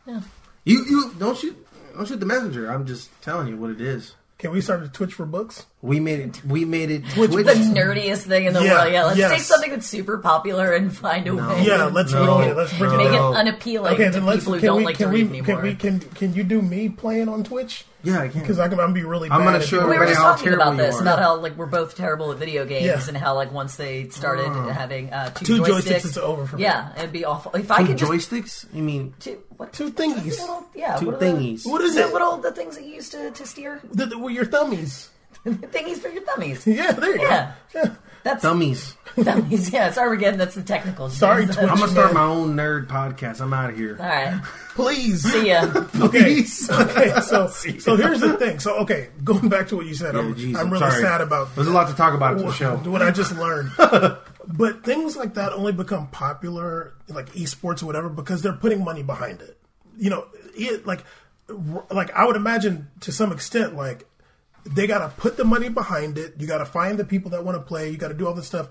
Yeah. 0.06 0.20
you 0.64 0.84
you 0.84 1.14
don't 1.18 1.36
shoot 1.36 1.66
don't 1.96 2.06
shoot 2.06 2.20
the 2.20 2.26
messenger. 2.26 2.70
I'm 2.70 2.86
just 2.86 3.10
telling 3.22 3.48
you 3.48 3.56
what 3.56 3.70
it 3.70 3.80
is. 3.80 4.14
Can 4.38 4.50
we 4.50 4.60
start 4.60 4.82
a 4.82 4.88
Twitch 4.88 5.14
for 5.14 5.24
books? 5.24 5.64
We 5.80 5.98
made 5.98 6.20
it. 6.20 6.44
We 6.44 6.66
made 6.66 6.90
it. 6.90 7.08
Twitch. 7.08 7.30
The 7.30 7.42
nerdiest 7.54 8.24
thing 8.26 8.44
in 8.44 8.52
the 8.52 8.62
Yeah, 8.62 8.82
world. 8.82 8.92
Yeah, 8.92 9.04
let's 9.04 9.18
yes. 9.18 9.30
take 9.32 9.40
something 9.40 9.70
that's 9.70 9.86
super 9.86 10.18
popular 10.18 10.74
and 10.74 10.94
find 10.94 11.26
a 11.26 11.34
way. 11.34 11.64
Yeah, 11.64 11.84
let's 11.84 12.12
No. 12.12 12.36
ruin 12.36 12.50
it. 12.50 12.56
Let's 12.56 12.76
bring 12.76 12.94
Make 12.98 13.06
it 13.08 13.14
it 13.14 13.20
unappealing 13.20 13.94
Okay, 13.94 14.10
to 14.10 14.20
let's. 14.20 14.40
people 14.40 14.54
who 14.54 14.60
Can 14.60 14.66
don't 14.66 14.76
we? 14.78 14.84
like 14.84 14.96
Can 14.98 15.06
to 15.06 15.12
we? 15.14 15.22
read 15.22 15.28
anymore. 15.30 15.46
Can 15.56 15.62
we? 15.62 15.74
Can 15.74 16.00
Can 16.00 16.34
you 16.34 16.44
do 16.44 16.60
me 16.60 16.90
playing 16.90 17.30
on 17.30 17.44
Twitch? 17.44 17.86
Yeah, 18.06 18.20
I 18.20 18.28
can. 18.28 18.40
Because 18.40 18.58
I'm 18.58 18.70
gonna 18.70 18.92
be 18.92 19.02
really. 19.04 19.30
I'm 19.30 19.42
gonna 19.44 19.60
show 19.60 19.76
video 19.78 19.88
we 19.90 19.98
were 19.98 20.04
everybody 20.04 20.10
just 20.12 20.22
how 20.22 20.30
talking 20.32 20.44
terrible 20.44 20.62
about 20.62 20.70
you 20.72 20.76
this 20.78 20.96
are. 20.96 21.02
about 21.02 21.18
how 21.18 21.36
like 21.40 21.56
we're 21.56 21.66
both 21.66 21.96
terrible 21.96 22.32
at 22.32 22.38
video 22.38 22.64
games 22.64 22.84
Yeah. 22.86 23.02
and 23.08 23.16
how 23.16 23.34
like 23.34 23.52
once 23.52 23.76
they 23.76 24.08
started 24.10 24.48
having 24.72 25.12
uh, 25.12 25.30
two, 25.30 25.44
Two 25.44 25.62
joysticks, 25.62 25.82
joysticks, 25.82 26.04
it's 26.06 26.16
over 26.16 26.46
for 26.46 26.56
me. 26.56 26.62
yeah, 26.62 26.96
it'd 26.98 27.12
be 27.12 27.24
awful. 27.24 27.52
If 27.56 27.70
I 27.70 27.78
Two 27.80 27.86
could 27.88 27.98
just 27.98 28.12
joysticks? 28.30 28.66
You 28.74 28.82
mean 28.82 29.14
two, 29.18 29.42
what, 29.56 29.72
Two 29.72 29.90
thingies. 29.90 30.38
little, 30.38 30.64
yeah, 30.74 30.96
two 30.96 31.06
what 31.06 31.14
are 31.16 31.18
the- 31.18 31.26
thingies? 31.26 31.66
What 31.66 31.80
is 31.82 31.94
the 31.96 32.02
it? 32.06 32.12
little 32.12 32.36
the 32.38 32.52
things 32.52 32.76
that 32.76 32.84
you 32.84 32.94
use 32.94 33.08
to, 33.10 33.30
to 33.32 33.46
steer 33.46 33.80
The, 33.92 34.06
the, 34.06 34.18
with 34.18 34.34
your 34.34 34.46
thummies. 34.46 35.08
thingies 35.46 35.98
for 35.98 36.08
your 36.08 36.22
thummies. 36.22 36.64
Yeah, 36.76 36.92
there 36.92 37.16
you 37.16 37.22
Yeah. 37.22 37.52
go. 37.72 37.80
Yeah. 37.82 37.94
That's 38.26 38.42
Dummies. 38.42 38.96
that 39.18 39.48
means 39.48 39.70
yeah. 39.70 39.86
It's 39.86 39.96
Armageddon. 39.96 40.36
That's 40.36 40.56
the 40.56 40.62
technical. 40.64 41.08
Sorry. 41.10 41.44
Twitch. 41.46 41.58
I'm 41.58 41.78
gonna 41.78 41.86
start 41.86 42.12
my 42.12 42.24
own 42.24 42.56
nerd 42.56 42.88
podcast. 42.88 43.40
I'm 43.40 43.54
out 43.54 43.70
of 43.70 43.76
here. 43.76 43.96
All 44.00 44.04
right. 44.04 44.42
Please. 44.74 45.22
See 45.22 45.46
ya. 45.46 45.62
Okay. 46.00 46.40
okay. 46.40 47.20
So, 47.20 47.46
so 47.78 47.96
here's 47.96 48.20
the 48.20 48.36
thing. 48.36 48.58
So, 48.58 48.78
okay, 48.78 49.10
going 49.22 49.48
back 49.48 49.68
to 49.68 49.76
what 49.76 49.86
you 49.86 49.94
said, 49.94 50.16
I'm, 50.16 50.34
Jeez, 50.34 50.56
I'm 50.56 50.70
really 50.70 50.90
sorry. 50.90 51.02
sad 51.02 51.20
about 51.20 51.54
There's 51.54 51.68
a 51.68 51.70
lot 51.70 51.86
to 51.86 51.94
talk 51.94 52.14
about 52.14 52.32
at 52.32 52.38
the 52.38 52.44
what, 52.46 52.56
show. 52.56 52.76
what 52.78 53.00
I 53.00 53.12
just 53.12 53.32
learned. 53.36 53.70
but 53.78 54.82
things 54.82 55.16
like 55.16 55.34
that 55.34 55.52
only 55.52 55.72
become 55.72 56.08
popular, 56.08 56.94
like 57.08 57.30
esports 57.34 57.80
or 57.80 57.86
whatever, 57.86 58.08
because 58.08 58.42
they're 58.42 58.52
putting 58.54 58.82
money 58.82 59.04
behind 59.04 59.40
it. 59.40 59.56
You 59.96 60.10
know, 60.10 60.26
it, 60.56 60.84
like, 60.84 61.04
r- 61.48 61.86
like 61.92 62.10
I 62.10 62.26
would 62.26 62.36
imagine 62.36 62.88
to 63.02 63.12
some 63.12 63.30
extent, 63.30 63.76
like 63.76 64.04
they 64.74 64.86
got 64.86 64.98
to 64.98 65.08
put 65.20 65.36
the 65.36 65.44
money 65.44 65.68
behind 65.68 66.18
it. 66.18 66.34
You 66.38 66.46
got 66.46 66.58
to 66.58 66.66
find 66.66 66.98
the 66.98 67.04
people 67.04 67.30
that 67.30 67.44
want 67.44 67.56
to 67.56 67.62
play. 67.62 67.90
You 67.90 67.96
got 67.96 68.08
to 68.08 68.14
do 68.14 68.26
all 68.26 68.34
this 68.34 68.46
stuff 68.46 68.68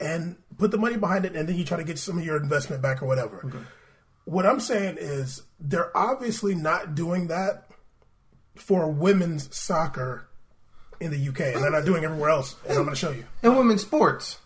and 0.00 0.36
put 0.58 0.70
the 0.70 0.78
money 0.78 0.96
behind 0.96 1.24
it, 1.24 1.34
and 1.34 1.48
then 1.48 1.56
you 1.56 1.64
try 1.64 1.76
to 1.76 1.84
get 1.84 1.98
some 1.98 2.18
of 2.18 2.24
your 2.24 2.36
investment 2.36 2.82
back 2.82 3.02
or 3.02 3.06
whatever. 3.06 3.66
What 4.24 4.46
I'm 4.46 4.60
saying 4.60 4.96
is 5.00 5.42
they're 5.58 5.96
obviously 5.96 6.54
not 6.54 6.94
doing 6.94 7.28
that 7.28 7.64
for 8.56 8.90
women's 8.90 9.54
soccer 9.56 10.28
in 11.00 11.10
the 11.10 11.28
UK, 11.28 11.40
and 11.54 11.62
they're 11.62 11.70
not 11.70 11.84
doing 11.84 12.04
everywhere 12.04 12.30
else. 12.30 12.56
And 12.64 12.78
I'm 12.78 12.84
going 12.84 12.90
to 12.90 12.96
show 12.96 13.10
you. 13.10 13.24
And 13.42 13.56
women's 13.56 13.82
sports. 13.82 14.38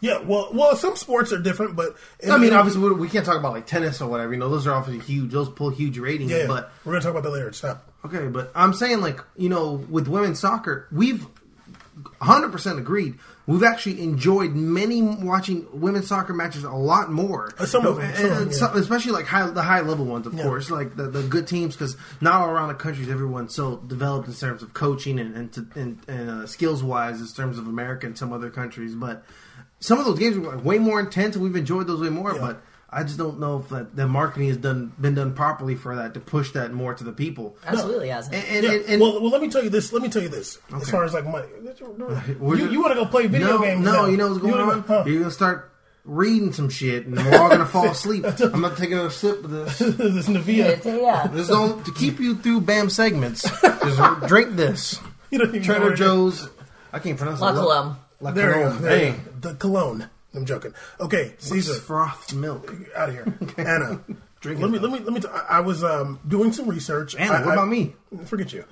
Yeah, 0.00 0.22
well, 0.22 0.48
well, 0.54 0.76
some 0.76 0.96
sports 0.96 1.30
are 1.32 1.38
different, 1.38 1.76
but 1.76 1.94
I 2.28 2.38
mean, 2.38 2.54
obviously, 2.54 2.80
we, 2.82 2.92
we 2.92 3.08
can't 3.08 3.24
talk 3.26 3.36
about 3.36 3.52
like 3.52 3.66
tennis 3.66 4.00
or 4.00 4.08
whatever. 4.08 4.32
You 4.32 4.38
know, 4.38 4.48
those 4.48 4.66
are 4.66 4.72
obviously 4.72 5.04
huge. 5.04 5.30
Those 5.30 5.50
pull 5.50 5.68
huge 5.68 5.98
ratings. 5.98 6.30
yeah. 6.30 6.46
But 6.46 6.72
we're 6.84 6.92
gonna 6.92 7.02
talk 7.02 7.10
about 7.10 7.22
that 7.24 7.30
later. 7.30 7.52
Stop. 7.52 7.89
Okay, 8.04 8.26
but 8.28 8.50
I'm 8.54 8.72
saying 8.74 9.00
like 9.00 9.20
you 9.36 9.48
know, 9.48 9.72
with 9.90 10.08
women's 10.08 10.38
soccer, 10.40 10.86
we've 10.92 11.26
100 12.18 12.50
percent 12.52 12.78
agreed. 12.78 13.18
We've 13.46 13.64
actually 13.64 14.00
enjoyed 14.02 14.54
many 14.54 15.02
watching 15.02 15.66
women's 15.72 16.06
soccer 16.06 16.32
matches 16.32 16.62
a 16.62 16.70
lot 16.70 17.10
more. 17.10 17.50
Uh, 17.58 17.66
some 17.66 17.84
of 17.84 17.96
them, 17.96 18.04
And- 18.04 18.14
some 18.16 18.26
and 18.26 18.36
them, 18.36 18.52
some- 18.52 18.74
yeah. 18.74 18.80
especially 18.80 19.12
like 19.12 19.26
high, 19.26 19.44
the 19.50 19.62
high 19.62 19.80
level 19.80 20.04
ones, 20.04 20.26
of 20.26 20.34
Yeah. 20.34 20.44
course, 20.44 20.70
like 20.70 20.94
the, 20.94 21.08
the 21.08 21.22
good 21.24 21.48
teams, 21.48 21.74
because 21.74 21.96
not 22.20 22.34
all 22.42 22.48
around 22.50 22.68
the 22.68 22.74
country 22.74 23.02
is 23.04 23.10
everyone 23.10 23.48
so 23.48 23.78
developed 23.78 24.28
in 24.28 24.34
terms 24.34 24.62
of 24.62 24.72
coaching 24.72 25.18
and 25.18 25.34
and, 25.36 25.52
to, 25.54 25.66
and, 25.74 25.98
and 26.06 26.30
uh, 26.30 26.46
skills 26.46 26.82
wise 26.82 27.20
in 27.20 27.26
terms 27.26 27.58
of 27.58 27.66
America 27.66 28.06
and 28.06 28.16
some 28.16 28.32
other 28.32 28.50
countries. 28.50 28.94
But 28.94 29.24
some 29.80 29.98
of 29.98 30.04
those 30.04 30.18
games 30.18 30.38
were 30.38 30.54
like, 30.54 30.64
way 30.64 30.78
more 30.78 31.00
intense, 31.00 31.34
and 31.34 31.42
we've 31.42 31.56
enjoyed 31.56 31.86
those 31.88 32.00
way 32.00 32.10
more. 32.10 32.34
Yeah. 32.34 32.40
But 32.40 32.62
I 32.92 33.04
just 33.04 33.18
don't 33.18 33.38
know 33.38 33.58
if 33.58 33.68
that 33.68 33.94
the 33.94 34.08
marketing 34.08 34.48
has 34.48 34.56
done 34.56 34.92
been 35.00 35.14
done 35.14 35.32
properly 35.34 35.76
for 35.76 35.94
that 35.96 36.14
to 36.14 36.20
push 36.20 36.50
that 36.52 36.72
more 36.72 36.92
to 36.92 37.04
the 37.04 37.12
people. 37.12 37.56
Absolutely 37.64 38.08
hasn't. 38.08 38.34
And, 38.34 38.44
and, 38.48 38.64
Yeah. 38.64 38.72
and- 38.72 38.84
and- 38.86 39.00
well, 39.00 39.20
well, 39.22 39.30
let 39.30 39.40
me 39.40 39.48
tell 39.48 39.62
you 39.62 39.70
this. 39.70 39.92
Let 39.92 40.02
me 40.02 40.08
tell 40.08 40.22
you 40.22 40.28
this. 40.28 40.58
As 40.74 40.90
far 40.90 41.04
as 41.04 41.14
like 41.14 41.24
money, 41.24 41.46
We're 42.40 42.56
you, 42.56 42.70
you 42.70 42.80
want 42.80 42.92
to 42.92 42.96
go 42.96 43.06
play 43.06 43.26
video 43.28 43.48
no, 43.58 43.62
games? 43.62 43.84
no, 43.84 43.92
now. 43.92 44.06
you 44.06 44.16
know 44.16 44.28
what's 44.28 44.40
going 44.40 44.52
wanna 44.52 44.72
on? 44.72 44.80
go- 44.82 44.86
huh. 45.02 45.04
You're 45.06 45.20
gonna 45.20 45.30
start 45.30 45.70
reading 46.04 46.52
some 46.52 46.68
shit, 46.68 47.06
and 47.06 47.14
we're 47.14 47.38
all 47.38 47.48
gonna 47.48 47.64
fall 47.66 47.86
asleep. 47.90 48.24
I'm 48.40 48.60
not 48.60 48.76
taking 48.76 48.98
a 48.98 49.08
sip 49.10 49.44
of 49.44 49.50
this. 49.50 49.78
this 49.78 50.28
yeah. 50.28 50.34
Nvidia. 50.36 50.86
Uh, 50.86 51.00
yeah. 51.00 51.26
This 51.28 51.46
don't 51.48 51.84
to 51.84 51.92
keep 51.92 52.18
you 52.18 52.34
through 52.36 52.62
BAM 52.62 52.90
segments. 52.90 53.42
Just 53.62 54.26
drink 54.26 54.56
this. 54.56 54.98
You 55.30 55.38
don't 55.38 55.50
even 55.50 55.62
Trader 55.62 55.80
what 55.82 55.90
it 55.92 55.94
is. 55.94 55.98
Joe's. 56.00 56.48
I 56.92 56.98
can't 56.98 57.16
pronounce 57.16 57.40
La 57.40 57.50
it. 57.50 57.54
Colombe. 57.54 57.96
La 58.20 58.32
There 58.32 58.48
you 58.48 58.54
go. 58.64 58.70
Colombe. 58.70 58.82
There 58.82 58.98
Hey. 59.12 59.20
The 59.42 59.54
cologne. 59.54 60.10
I'm 60.34 60.44
joking. 60.46 60.72
Okay, 61.00 61.34
Caesar, 61.38 61.74
frothed 61.74 62.34
milk. 62.34 62.72
out 62.94 63.08
of 63.08 63.14
here. 63.14 63.38
Anna, 63.58 64.00
Drink 64.40 64.60
let 64.60 64.68
it. 64.68 64.72
me 64.72 64.78
let 64.78 64.92
me 64.92 64.98
let 65.00 65.12
me. 65.12 65.20
T- 65.20 65.28
I 65.28 65.58
I 65.58 65.60
was 65.60 65.82
um, 65.84 66.18
doing 66.26 66.52
some 66.52 66.66
research. 66.68 67.14
Anna, 67.16 67.32
I- 67.34 67.40
what 67.40 67.48
I- 67.50 67.52
about 67.54 67.68
me? 67.68 67.94
Forget 68.26 68.52
you. 68.52 68.64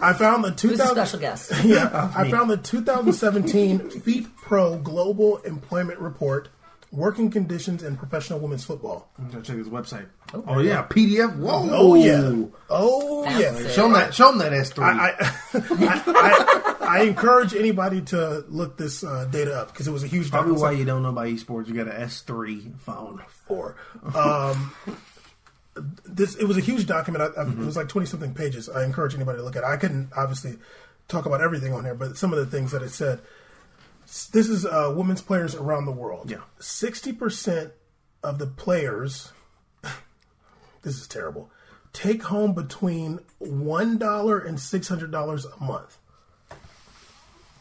I 0.00 0.12
found 0.12 0.44
the 0.44 0.50
Who's 0.60 0.80
a 0.80 0.84
2000. 0.88 0.94
special 0.94 1.18
guest? 1.20 1.52
Yeah, 1.64 2.10
I 2.16 2.30
found 2.30 2.50
the 2.50 2.56
2017 2.58 3.90
Feet 4.00 4.26
Pro 4.36 4.76
Global 4.78 5.38
Employment 5.38 5.98
Report: 6.00 6.48
Working 6.92 7.30
Conditions 7.30 7.82
in 7.82 7.96
Professional 7.96 8.38
Women's 8.38 8.64
Football. 8.64 9.08
I'm 9.18 9.28
gonna 9.28 9.42
check 9.42 9.56
his 9.56 9.68
website. 9.68 10.06
Oh, 10.32 10.60
yeah, 10.60 10.86
PDF. 10.88 11.36
Whoa. 11.36 11.68
Oh 11.70 11.94
yeah, 11.94 12.32
oh 12.70 13.24
Fancy. 13.24 13.64
yeah. 13.64 13.70
Show 13.70 13.86
him 13.86 13.92
that. 13.94 14.14
Show 14.14 14.28
them 14.30 14.38
that 14.38 14.52
S3. 14.52 14.82
I, 14.82 15.08
I, 15.08 15.14
I, 15.54 16.76
I, 16.86 16.98
I 16.98 17.02
encourage 17.02 17.54
anybody 17.54 18.00
to 18.02 18.44
look 18.48 18.76
this 18.78 19.02
uh, 19.04 19.24
data 19.26 19.52
up 19.54 19.72
because 19.72 19.86
it 19.88 19.90
was 19.90 20.04
a 20.04 20.06
huge 20.06 20.30
Probably 20.30 20.52
document. 20.52 20.74
why 20.74 20.78
you 20.78 20.84
don't 20.84 21.02
know 21.02 21.10
about 21.10 21.26
esports. 21.26 21.66
You 21.68 21.74
got 21.74 21.88
an 21.88 22.00
S3 22.02 22.78
phone. 22.80 23.22
for. 23.46 23.76
Um, 24.14 24.72
this 26.06 26.34
it 26.36 26.44
was 26.46 26.56
a 26.56 26.60
huge 26.62 26.86
document. 26.86 27.32
I, 27.36 27.42
I, 27.42 27.46
It 27.48 27.58
was 27.58 27.76
like 27.76 27.88
twenty 27.88 28.06
something 28.06 28.32
pages. 28.32 28.68
I 28.68 28.84
encourage 28.84 29.14
anybody 29.14 29.38
to 29.38 29.44
look 29.44 29.56
at. 29.56 29.62
it. 29.62 29.66
I 29.66 29.76
couldn't 29.76 30.10
obviously 30.16 30.56
talk 31.08 31.26
about 31.26 31.40
everything 31.40 31.72
on 31.74 31.84
here, 31.84 31.94
but 31.94 32.16
some 32.16 32.32
of 32.32 32.38
the 32.38 32.46
things 32.46 32.72
that 32.72 32.82
it 32.82 32.90
said. 32.90 33.20
S- 34.06 34.26
This 34.28 34.48
is 34.48 34.64
uh, 34.64 34.92
women's 34.96 35.20
players 35.22 35.54
around 35.54 35.84
the 35.86 35.92
world. 35.92 36.30
Yeah. 36.30 36.38
sixty 36.58 37.12
percent 37.12 37.72
of 38.22 38.38
the 38.38 38.46
players. 38.46 39.32
this 40.82 40.96
is 40.98 41.06
terrible. 41.06 41.50
Take 41.92 42.24
home 42.24 42.52
between 42.52 43.20
one 43.38 43.98
dollar 43.98 44.38
and 44.38 44.58
six 44.60 44.88
hundred 44.88 45.10
dollars 45.10 45.44
a 45.46 45.62
month. 45.64 45.98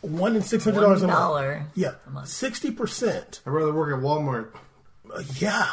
One 0.02 0.36
and 0.36 0.46
six 0.46 0.64
hundred 0.64 0.82
dollars 0.82 1.02
a 1.02 1.08
month. 1.08 1.68
Yeah, 1.74 1.96
sixty 2.26 2.70
percent. 2.72 3.42
I'd 3.46 3.50
rather 3.50 3.74
work 3.74 3.96
at 3.98 4.04
Walmart. 4.04 4.50
Uh, 5.12 5.24
yeah, 5.40 5.68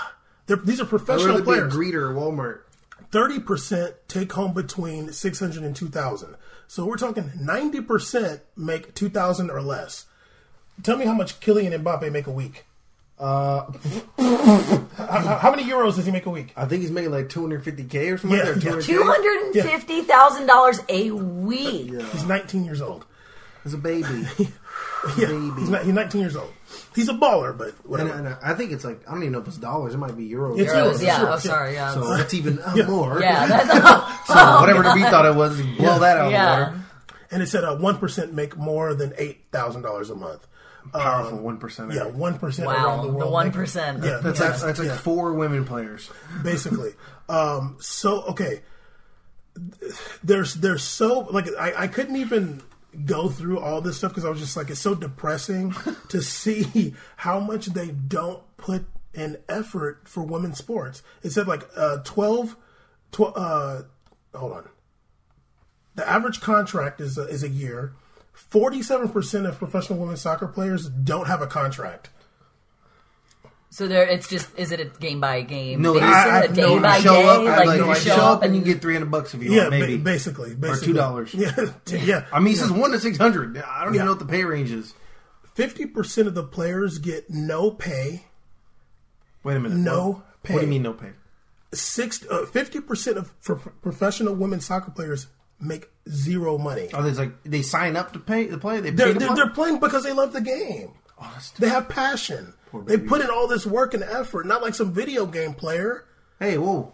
They're, 0.46 0.56
these 0.56 0.80
are 0.80 0.84
I'd 0.84 0.88
professional 0.88 1.38
rather 1.38 1.44
be 1.44 1.50
a 1.50 1.68
players. 1.68 1.74
greeter 1.74 2.10
at 2.10 2.16
Walmart. 2.16 2.60
Thirty 3.10 3.40
percent 3.40 3.94
take 4.08 4.32
home 4.32 4.54
between 4.54 5.12
six 5.12 5.38
hundred 5.38 5.64
and 5.64 5.76
two 5.76 5.88
thousand. 5.88 6.36
So 6.66 6.86
we're 6.86 6.96
talking 6.96 7.30
ninety 7.38 7.82
percent 7.82 8.40
make 8.56 8.94
two 8.94 9.10
thousand 9.10 9.50
or 9.50 9.60
less. 9.60 10.06
Tell 10.82 10.96
me 10.96 11.04
how 11.04 11.14
much 11.14 11.40
Kylian 11.40 11.72
Mbappe 11.82 12.10
make 12.12 12.26
a 12.26 12.30
week. 12.32 12.64
Uh, 13.18 13.70
How, 14.96 15.38
how 15.38 15.50
many 15.50 15.62
euros 15.64 15.94
does 15.96 16.06
he 16.06 16.12
make 16.12 16.26
a 16.26 16.30
week? 16.30 16.52
I 16.56 16.64
think 16.64 16.82
he's 16.82 16.90
making 16.90 17.10
like 17.12 17.28
250k 17.28 18.12
or 18.14 18.18
something. 18.18 18.38
Yeah, 18.38 18.44
like 18.46 18.54
that, 18.56 18.64
yeah. 18.64 18.80
Two 18.80 19.02
hundred 19.04 19.54
and 19.56 19.70
fifty 19.70 20.02
thousand 20.02 20.46
dollars 20.46 20.80
a 20.88 21.10
week. 21.12 21.90
He's 21.92 22.24
nineteen 22.26 22.64
years 22.64 22.80
old. 22.80 23.04
He's 23.64 23.74
a 23.74 23.78
baby. 23.78 24.26
Yeah, 25.18 25.26
Baby. 25.26 25.50
he's, 25.58 25.68
not, 25.68 25.82
he's 25.84 25.92
nineteen 25.94 26.20
years 26.20 26.36
old. 26.36 26.52
He's 26.94 27.08
a 27.08 27.12
baller, 27.12 27.56
but 27.58 27.70
whatever. 27.84 28.12
and 28.12 28.28
I 28.40 28.54
think 28.54 28.70
it's 28.70 28.84
like 28.84 29.00
I 29.08 29.10
don't 29.10 29.22
even 29.24 29.32
know 29.32 29.40
if 29.40 29.48
it's 29.48 29.56
dollars. 29.56 29.94
It 29.94 29.98
might 29.98 30.16
be 30.16 30.28
euros. 30.30 30.60
It's 30.60 30.72
Euros, 30.72 30.92
euros, 30.94 31.02
yeah. 31.02 31.18
sure, 31.18 31.28
Oh, 31.32 31.38
sorry. 31.38 31.74
Yeah. 31.74 31.92
So 31.92 32.16
that's 32.16 32.32
even 32.34 32.58
uh, 32.64 32.76
more. 32.88 33.20
yeah. 33.20 33.46
That's, 33.48 33.68
So 34.28 34.60
whatever 34.60 34.84
the 34.84 34.92
we 34.94 35.02
thought 35.02 35.26
it 35.26 35.34
was, 35.34 35.60
blow 35.60 35.98
that 35.98 36.18
out 36.18 36.30
yeah. 36.30 36.52
of 36.52 36.58
the 36.58 36.64
water. 36.72 36.84
and 37.32 37.42
it 37.42 37.46
said 37.48 37.64
uh, 37.64 37.76
one 37.76 37.98
percent 37.98 38.32
make 38.32 38.56
more 38.56 38.94
than 38.94 39.12
eight 39.18 39.40
thousand 39.50 39.82
dollars 39.82 40.08
a 40.08 40.14
month. 40.14 40.46
Powerful 40.92 41.38
one 41.38 41.58
percent. 41.58 41.92
Yeah, 41.92 42.04
one 42.06 42.38
percent 42.38 42.68
around 42.68 42.82
Wow. 42.82 42.96
the 43.02 43.08
The 43.08 43.14
world. 43.14 43.32
one. 43.32 43.46
Yeah, 44.02 44.18
That's, 44.22 44.40
yeah. 44.40 44.48
that's, 44.48 44.62
that's 44.62 44.78
like 44.78 44.88
Yeah. 44.88 44.96
four 44.96 45.32
women 45.34 45.64
players. 45.64 46.10
basically. 46.42 46.92
Um, 47.28 47.76
so 47.80 48.22
okay, 48.22 48.62
there's 50.22 50.54
there's 50.54 50.82
so 50.82 51.20
like 51.30 51.46
I, 51.58 51.72
I 51.84 51.86
couldn't 51.86 52.16
even 52.16 52.62
go 53.06 53.28
through 53.28 53.58
all 53.60 53.80
this 53.80 53.96
stuff 53.98 54.10
because 54.12 54.24
I 54.24 54.28
was 54.30 54.40
just 54.40 54.56
like 54.56 54.70
it's 54.70 54.80
so 54.80 54.94
depressing 54.94 55.74
to 56.08 56.20
see 56.22 56.94
how 57.16 57.40
much 57.40 57.66
they 57.66 57.90
don't 57.90 58.42
put 58.56 58.84
in 59.14 59.38
effort 59.48 60.08
for 60.08 60.22
women's 60.22 60.58
sports. 60.58 61.02
It 61.22 61.30
said 61.30 61.46
like 61.46 61.62
uh, 61.76 61.98
12, 62.04 62.56
12 63.12 63.32
uh, 63.36 63.82
hold 64.38 64.52
on. 64.52 64.68
The 65.94 66.08
average 66.08 66.40
contract 66.40 67.00
is 67.02 67.18
a, 67.18 67.22
is 67.28 67.42
a 67.42 67.48
year. 67.48 67.92
Forty 68.50 68.82
seven 68.82 69.08
percent 69.08 69.46
of 69.46 69.58
professional 69.58 69.98
women's 69.98 70.20
soccer 70.20 70.46
players 70.46 70.88
don't 70.88 71.26
have 71.26 71.40
a 71.42 71.46
contract. 71.46 72.10
So 73.70 73.88
there, 73.88 74.06
it's 74.06 74.28
just 74.28 74.50
is 74.58 74.70
it 74.70 74.80
a 74.80 74.84
game 74.84 75.18
by 75.20 75.40
game? 75.40 75.80
No, 75.80 75.94
basis, 75.94 76.08
I, 76.10 76.28
I, 76.28 76.40
a 76.42 76.48
day 76.48 76.60
no, 76.60 76.78
by 76.80 76.96
you 76.98 77.02
show 77.02 77.14
day? 77.14 77.26
up, 77.28 77.42
like, 77.44 77.66
like, 77.66 77.78
you 77.78 77.86
like, 77.86 77.96
show 77.98 78.14
up 78.16 78.42
and 78.42 78.54
you 78.54 78.60
get 78.62 78.82
three 78.82 78.92
hundred 78.92 79.10
bucks 79.10 79.32
if 79.32 79.42
you 79.42 79.50
Yeah, 79.50 79.58
want, 79.62 79.70
maybe. 79.70 79.96
ba- 79.96 80.04
basically, 80.04 80.54
basically, 80.54 80.92
$2. 80.92 81.32
Yeah, 81.38 81.72
t- 81.86 81.96
yeah. 82.04 82.26
I 82.30 82.38
mean, 82.40 82.48
he 82.48 82.56
says 82.56 82.70
one 82.70 82.90
to 82.90 83.00
six 83.00 83.16
hundred. 83.16 83.56
I 83.56 83.84
don't 83.84 83.94
Yeah. 83.94 84.00
even 84.00 84.06
know 84.06 84.12
what 84.12 84.18
the 84.18 84.26
pay 84.26 84.44
range 84.44 84.70
is. 84.70 84.92
Fifty 85.54 85.86
percent 85.86 86.28
of 86.28 86.34
the 86.34 86.42
players 86.44 86.98
get 86.98 87.30
no 87.30 87.70
pay. 87.70 88.26
Wait 89.42 89.56
a 89.56 89.60
minute. 89.60 89.78
No 89.78 90.10
what, 90.10 90.42
pay. 90.42 90.52
What 90.54 90.60
do 90.60 90.66
you 90.66 90.70
mean 90.70 90.82
no 90.82 90.92
pay? 90.92 91.12
Six 91.72 92.26
uh, 92.30 92.44
fifty 92.44 92.78
percent 92.80 93.16
of 93.16 93.32
for 93.40 93.56
professional 93.56 94.34
women's 94.34 94.66
soccer 94.66 94.90
players 94.90 95.28
make 95.62 95.88
zero 96.08 96.58
money. 96.58 96.90
Oh, 96.92 97.02
there's 97.02 97.18
like 97.18 97.42
they 97.44 97.62
sign 97.62 97.96
up 97.96 98.12
to 98.12 98.18
pay 98.18 98.46
to 98.48 98.58
play. 98.58 98.80
They 98.80 98.90
pay 98.90 98.96
They're, 98.96 99.14
they're, 99.14 99.34
they're 99.34 99.50
playing 99.50 99.78
because 99.80 100.04
they 100.04 100.12
love 100.12 100.32
the 100.32 100.40
game. 100.40 100.90
They 101.58 101.68
have 101.68 101.88
passion. 101.88 102.52
They 102.86 102.98
put 102.98 103.20
in 103.20 103.30
all 103.30 103.46
this 103.46 103.64
work 103.64 103.94
and 103.94 104.02
effort, 104.02 104.46
not 104.46 104.60
like 104.62 104.74
some 104.74 104.92
video 104.92 105.26
game 105.26 105.54
player. 105.54 106.04
Hey, 106.40 106.58
whoa! 106.58 106.92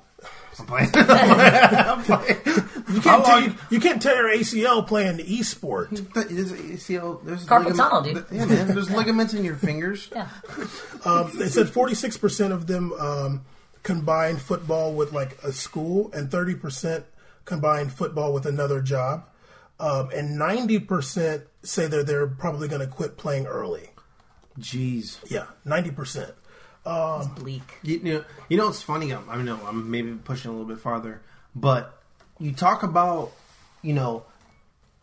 I'm 0.58 0.66
playing. 0.66 0.90
You 2.88 3.00
How 3.02 3.22
can't, 3.22 3.26
tear, 3.26 3.40
you, 3.42 3.54
you 3.68 3.80
can't 3.80 4.00
tear 4.00 4.30
your 4.30 4.40
ACL 4.42 4.86
playing 4.86 5.18
the 5.18 5.24
esport. 5.24 5.90
There's, 6.14 6.52
you 6.52 6.78
see, 6.78 6.98
oh, 6.98 7.20
there's 7.22 7.44
Carpal 7.44 7.66
ligament- 7.66 7.76
tunnel, 7.76 8.00
dude. 8.00 8.24
Yeah, 8.32 8.46
man. 8.46 8.68
There's 8.68 8.90
ligaments 8.90 9.34
in 9.34 9.44
your 9.44 9.56
fingers. 9.56 10.08
yeah. 10.14 10.28
Um, 11.04 11.30
they 11.34 11.48
said 11.48 11.68
forty 11.68 11.94
six 11.94 12.16
percent 12.16 12.54
of 12.54 12.66
them 12.66 12.94
um, 12.94 13.44
combine 13.82 14.36
football 14.36 14.94
with 14.94 15.12
like 15.12 15.36
a 15.44 15.52
school, 15.52 16.10
and 16.14 16.30
thirty 16.30 16.54
percent 16.54 17.04
combine 17.48 17.88
football 17.88 18.32
with 18.32 18.46
another 18.46 18.80
job, 18.80 19.24
um, 19.80 20.10
and 20.14 20.38
ninety 20.38 20.78
percent 20.78 21.44
say 21.62 21.86
that 21.88 22.06
they're 22.06 22.26
probably 22.26 22.68
going 22.68 22.80
to 22.80 22.86
quit 22.86 23.16
playing 23.16 23.46
early. 23.46 23.90
Jeez. 24.60 25.18
Yeah, 25.30 25.46
ninety 25.64 25.90
percent. 25.90 26.34
Bleak. 27.36 27.74
You, 27.82 27.98
you 27.98 28.14
know, 28.14 28.24
you 28.48 28.56
know 28.56 28.66
what's 28.66 28.80
funny? 28.80 29.12
I'm, 29.12 29.28
I 29.28 29.36
know 29.42 29.60
I'm 29.66 29.90
maybe 29.90 30.12
pushing 30.12 30.50
a 30.50 30.52
little 30.52 30.66
bit 30.66 30.78
farther, 30.78 31.20
but 31.54 32.00
you 32.38 32.52
talk 32.52 32.82
about, 32.82 33.32
you 33.82 33.92
know, 33.92 34.24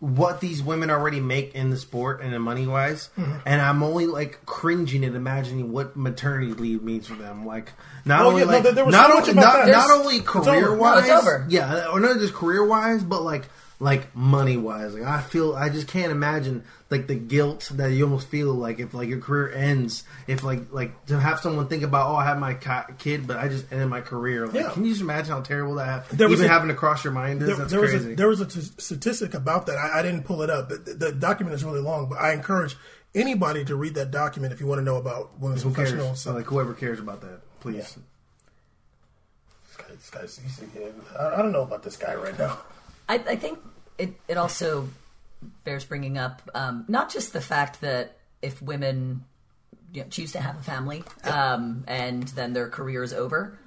what 0.06 0.40
these 0.42 0.62
women 0.62 0.90
already 0.92 1.20
make 1.20 1.56
in 1.56 1.70
the 1.72 1.78
sport 1.78 2.22
and 2.22 2.34
in 2.34 2.42
money 2.42 2.68
wise, 2.68 3.10
Mm-hmm. 3.18 3.38
and 3.46 3.62
I'm 3.62 3.82
only 3.82 4.06
like 4.06 4.46
cringing 4.46 5.04
and 5.04 5.16
imagining 5.16 5.72
what 5.72 5.96
maternity 5.96 6.54
leave 6.54 6.84
means 6.84 7.08
for 7.08 7.16
them. 7.16 7.46
Like 7.46 7.72
not 8.06 8.22
Oh, 8.22 8.28
only 8.30 8.42
yeah, 8.42 8.48
like 8.48 8.64
was 8.64 8.76
not 8.94 9.10
so 9.10 9.16
much 9.16 9.30
only 9.30 9.32
about 9.32 9.68
not, 9.68 9.72
not 9.72 9.92
only 10.00 10.20
career 10.22 10.76
wise, 10.76 11.10
over. 11.10 11.46
yeah, 11.50 11.88
or 11.88 12.00
not 12.00 12.20
just 12.20 12.34
career 12.34 12.64
wise, 12.66 13.04
but 13.04 13.24
like 13.24 13.44
like 13.86 14.16
money 14.16 14.58
wise. 14.58 14.94
Like 14.96 15.04
I 15.04 15.22
feel, 15.22 15.56
I 15.56 15.70
just 15.70 15.88
can't 15.88 16.12
imagine 16.12 16.64
like 16.90 17.06
the 17.08 17.14
guilt 17.16 17.70
that 17.76 17.92
you 17.92 18.04
almost 18.06 18.28
feel 18.30 18.52
like 18.54 18.80
if 18.80 18.94
like 18.96 19.08
your 19.08 19.20
career 19.20 19.52
ends, 19.52 20.04
if 20.28 20.44
like 20.44 20.72
like 20.74 21.06
to 21.06 21.20
have 21.20 21.40
someone 21.40 21.68
think 21.68 21.84
about, 21.84 22.10
oh, 22.10 22.16
I 22.16 22.26
have 22.26 22.40
my 22.40 22.56
ca- 22.56 22.88
kid, 22.98 23.28
but 23.28 23.38
I 23.38 23.48
just 23.48 23.72
ended 23.72 23.88
my 23.88 24.02
career. 24.02 24.48
Like, 24.48 24.56
Yeah. 24.56 24.72
can 24.72 24.84
you 24.86 24.90
just 24.92 25.02
imagine 25.02 25.32
how 25.32 25.42
terrible 25.42 25.76
that 25.76 26.10
There 26.10 26.28
was 26.28 26.40
even 26.40 26.50
a- 26.50 26.54
having 26.54 26.70
to 26.70 26.74
cross 26.74 27.04
your 27.04 27.14
mind 27.14 27.42
is? 27.44 27.48
There, 27.48 27.58
That's 27.58 27.72
there 27.72 27.82
was 27.82 27.92
crazy. 27.92 28.14
a, 28.14 28.16
there 28.16 28.28
was 28.28 28.42
a 28.42 28.48
t- 28.48 28.60
statistic 28.80 29.34
about 29.36 29.68
that. 29.68 29.78
I, 29.78 30.00
I 30.00 30.02
didn't 30.02 30.24
pull 30.24 30.42
it 30.42 30.50
up, 30.50 30.68
but 30.70 30.84
the, 30.86 30.94
the 30.96 31.12
document 31.12 31.54
is 31.54 31.64
really 31.64 31.80
long. 31.82 32.10
But 32.10 32.20
I 32.20 32.34
encourage 32.34 32.76
anybody 33.14 33.64
to 33.66 33.76
read 33.76 33.94
that 33.96 34.10
document 34.10 34.52
if 34.52 34.60
you 34.60 34.66
want 34.68 34.80
to 34.80 34.84
know 34.84 34.96
about 34.98 35.40
women's 35.40 35.62
Who 35.62 35.74
cares? 35.74 35.92
professional. 35.92 36.16
So, 36.16 36.34
like 36.34 36.46
whoever 36.48 36.74
cares 36.74 37.00
about 37.00 37.22
that, 37.22 37.40
please. 37.60 37.98
This 39.68 39.78
guy, 39.78 39.86
this 39.94 40.10
guy's, 40.10 40.38
he's, 40.40 40.60
I, 41.20 41.36
I 41.36 41.38
don't 41.44 41.52
know 41.52 41.62
about 41.62 41.84
this 41.84 41.98
guy 41.98 42.16
right 42.16 42.38
now. 42.40 42.58
I, 43.08 43.16
I 43.16 43.36
think 43.36 43.60
it, 43.98 44.20
it 44.28 44.38
also 44.38 44.90
bears 45.64 45.86
bringing 45.86 46.18
up 46.18 46.42
um, 46.56 46.86
not 46.88 47.12
just 47.12 47.34
the 47.34 47.42
fact 47.42 47.82
that 47.82 48.18
if 48.42 48.62
women 48.62 49.24
you 49.94 50.02
know, 50.02 50.08
choose 50.10 50.34
to 50.34 50.40
have 50.42 50.58
a 50.58 50.62
family 50.64 51.04
um, 51.24 51.84
and 51.88 52.24
then 52.30 52.52
their 52.54 52.68
career 52.68 53.02
is 53.04 53.14
over, 53.14 53.58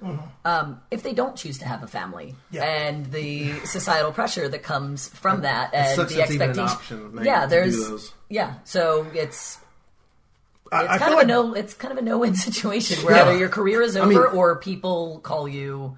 um, 0.45 0.79
if 0.91 1.01
they 1.01 1.13
don't 1.13 1.35
choose 1.35 1.57
to 1.59 1.65
have 1.65 1.81
a 1.81 1.87
family 1.87 2.35
Yeah. 2.51 2.63
and 2.63 3.05
the 3.11 3.53
societal 3.65 4.11
pressure 4.11 4.47
that 4.47 4.61
comes 4.61 5.07
from 5.09 5.41
that 5.41 5.73
and 5.73 5.97
the 6.07 6.21
expectation, 6.21 6.59
option, 6.59 7.19
yeah, 7.23 7.45
there's 7.47 8.13
yeah, 8.29 8.55
so 8.63 9.07
it's. 9.15 9.57
I, 10.71 10.83
It's 10.83 10.91
I 10.91 10.97
kind 10.99 11.11
of 11.13 11.17
like 11.17 11.23
a 11.23 11.27
no. 11.27 11.53
It's 11.55 11.73
kind 11.73 11.91
of 11.91 11.97
a 11.97 12.01
no-win 12.03 12.35
situation 12.47 13.03
where 13.03 13.15
Yeah. 13.15 13.23
either 13.29 13.37
your 13.39 13.49
career 13.49 13.81
is 13.81 13.97
over 13.97 14.07
mean- 14.07 14.19
or 14.37 14.57
people 14.57 15.19
call 15.23 15.47
you, 15.47 15.97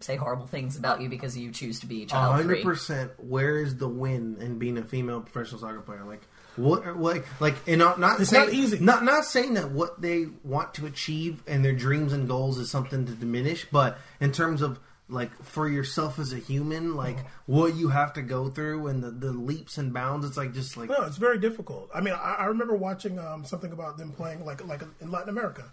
say 0.00 0.16
horrible 0.16 0.46
things 0.46 0.76
about 0.76 1.00
you 1.00 1.08
because 1.08 1.36
you 1.36 1.52
choose 1.52 1.80
to 1.80 1.86
be 1.86 2.04
child 2.04 2.44
100%. 2.44 3.10
Where 3.18 3.58
is 3.58 3.76
the 3.76 3.88
win 3.88 4.36
in 4.40 4.58
being 4.58 4.78
a 4.78 4.82
female 4.82 5.20
professional 5.20 5.60
soccer 5.60 5.80
player? 5.80 6.04
Like 6.04 6.22
what? 6.56 6.98
Like 6.98 7.24
like 7.40 7.54
and 7.66 7.78
not 7.78 8.00
not 8.00 8.20
It's 8.20 8.30
saying, 8.30 8.46
not 8.46 8.54
easy. 8.54 8.78
Not 8.80 9.04
not 9.04 9.24
saying 9.24 9.54
that 9.54 9.70
what 9.70 10.00
they 10.00 10.26
want 10.42 10.74
to 10.74 10.86
achieve 10.86 11.42
and 11.46 11.64
their 11.64 11.72
dreams 11.72 12.12
and 12.12 12.28
goals 12.28 12.58
is 12.58 12.70
something 12.70 13.06
to 13.06 13.12
diminish, 13.12 13.66
but 13.70 13.98
in 14.20 14.32
terms 14.32 14.60
of 14.60 14.80
like 15.08 15.30
for 15.42 15.68
yourself 15.68 16.18
as 16.18 16.32
a 16.32 16.38
human, 16.38 16.96
like 16.96 17.18
what 17.46 17.74
you 17.74 17.88
have 17.88 18.12
to 18.14 18.22
go 18.22 18.48
through 18.48 18.88
and 18.88 19.02
the, 19.02 19.10
the 19.10 19.32
leaps 19.32 19.78
and 19.78 19.92
bounds. 19.92 20.26
It's 20.26 20.36
like 20.36 20.52
just 20.52 20.76
like 20.76 20.88
No, 20.88 21.02
it's 21.02 21.16
very 21.16 21.38
difficult. 21.38 21.90
I 21.94 22.00
mean, 22.00 22.14
I, 22.14 22.36
I 22.40 22.44
remember 22.46 22.74
watching 22.74 23.18
um, 23.18 23.44
something 23.44 23.72
about 23.72 23.98
them 23.98 24.12
playing 24.12 24.44
like 24.44 24.66
like 24.66 24.82
in 25.00 25.10
Latin 25.10 25.28
America. 25.28 25.64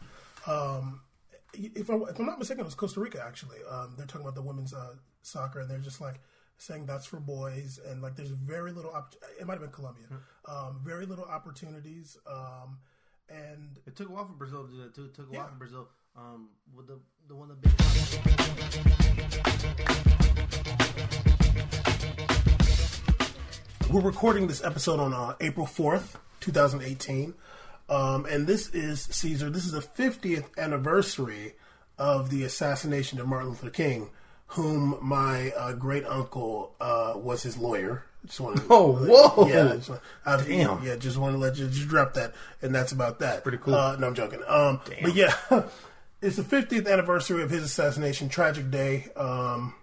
Um, 0.45 1.01
if, 1.53 1.89
I, 1.89 1.95
if 1.95 2.19
I'm 2.19 2.25
not 2.25 2.39
mistaken, 2.39 2.61
it 2.61 2.65
was 2.65 2.75
Costa 2.75 2.99
Rica 2.99 3.23
actually. 3.25 3.57
Um, 3.69 3.93
they're 3.97 4.05
talking 4.05 4.21
about 4.21 4.35
the 4.35 4.41
women's 4.41 4.73
uh, 4.73 4.95
soccer, 5.21 5.59
and 5.59 5.69
they're 5.69 5.77
just 5.79 6.01
like 6.01 6.19
saying 6.57 6.85
that's 6.85 7.05
for 7.05 7.19
boys, 7.19 7.79
and 7.87 8.01
like 8.01 8.15
there's 8.15 8.29
very 8.29 8.71
little. 8.71 8.91
It 9.39 9.45
might 9.45 9.53
have 9.53 9.61
been 9.61 9.71
Colombia. 9.71 10.05
Um, 10.45 10.81
very 10.83 11.05
little 11.05 11.25
opportunities, 11.25 12.17
um, 12.29 12.79
and 13.29 13.79
It 13.85 13.95
took 13.95 14.09
a 14.09 14.11
while 14.11 14.25
for 14.25 14.33
Brazil 14.33 14.65
to 14.65 14.71
do 14.71 14.77
that 14.83 14.95
too. 14.95 15.05
It 15.05 15.13
took 15.13 15.29
a 15.29 15.37
while 15.37 15.47
for 15.47 15.55
Brazil. 15.55 15.87
Um, 16.15 16.49
with 16.75 16.87
the 16.87 16.99
the 17.27 17.35
one 17.35 17.49
the 17.49 17.55
big. 17.55 17.73
We're 23.89 24.01
recording 24.01 24.47
this 24.47 24.63
episode 24.63 24.99
on 24.99 25.13
uh, 25.13 25.35
April 25.39 25.65
4th, 25.65 26.15
2018. 26.41 27.33
Um, 27.89 28.25
and 28.25 28.45
this 28.47 28.69
is 28.69 29.01
Caesar. 29.01 29.49
This 29.49 29.65
is 29.65 29.71
the 29.71 29.81
50th 29.81 30.45
anniversary 30.57 31.53
of 31.97 32.29
the 32.29 32.43
assassination 32.43 33.19
of 33.19 33.27
Martin 33.27 33.49
Luther 33.49 33.69
King, 33.69 34.09
whom 34.47 34.97
my 35.01 35.51
uh, 35.51 35.73
great 35.73 36.05
uncle 36.05 36.75
uh, 36.81 37.13
was 37.15 37.43
his 37.43 37.57
lawyer. 37.57 38.03
Just 38.25 38.39
wanted 38.41 38.61
to, 38.61 38.67
Oh, 38.69 38.91
whoa. 38.93 39.47
Yeah, 39.47 39.75
just, 39.75 39.89
want- 39.89 40.01
I've, 40.25 40.45
Damn. 40.47 40.83
Yeah, 40.83 40.95
just 40.97 41.17
want 41.17 41.33
to 41.33 41.37
let 41.37 41.57
you 41.57 41.67
just 41.67 41.87
drop 41.87 42.13
that, 42.15 42.33
and 42.61 42.75
that's 42.75 42.91
about 42.91 43.19
that. 43.19 43.43
Pretty 43.43 43.57
cool. 43.59 43.75
Uh, 43.75 43.95
no, 43.95 44.07
I'm 44.07 44.15
joking. 44.15 44.41
Um, 44.47 44.81
but 45.01 45.15
yeah, 45.15 45.33
it's 46.21 46.35
the 46.35 46.43
50th 46.43 46.91
anniversary 46.91 47.41
of 47.41 47.49
his 47.49 47.63
assassination. 47.63 48.27
Tragic 48.29 48.69
day. 48.69 49.07
Um, 49.15 49.73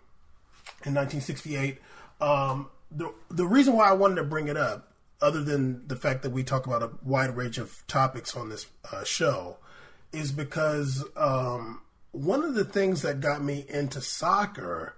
in 0.87 0.93
1968. 0.95 1.79
Um, 2.21 2.69
the 2.91 3.13
the 3.31 3.47
reason 3.47 3.75
why 3.75 3.89
I 3.89 3.93
wanted 3.93 4.17
to 4.17 4.25
bring 4.25 4.49
it 4.49 4.57
up, 4.57 4.93
other 5.21 5.43
than 5.43 5.87
the 5.87 5.97
fact 5.97 6.23
that 6.23 6.31
we 6.31 6.43
talk 6.43 6.67
about 6.67 6.83
a 6.83 6.91
wide 7.03 7.37
range 7.37 7.59
of 7.59 7.83
topics 7.87 8.37
on 8.37 8.49
this 8.49 8.67
uh, 8.93 9.05
show, 9.05 9.59
is 10.13 10.33
because 10.33 11.05
um, 11.17 11.81
one 12.13 12.45
of 12.45 12.55
the 12.55 12.65
things 12.65 13.03
that 13.03 13.21
got 13.21 13.43
me 13.43 13.65
into 13.69 14.01
soccer 14.01 14.97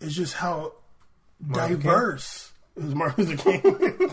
is 0.00 0.14
just 0.16 0.34
how 0.34 0.72
diverse 1.52 2.52
it 2.76 2.84
was 2.84 2.94
Martin 2.94 3.24
Luther 3.24 3.60
King. 3.60 4.10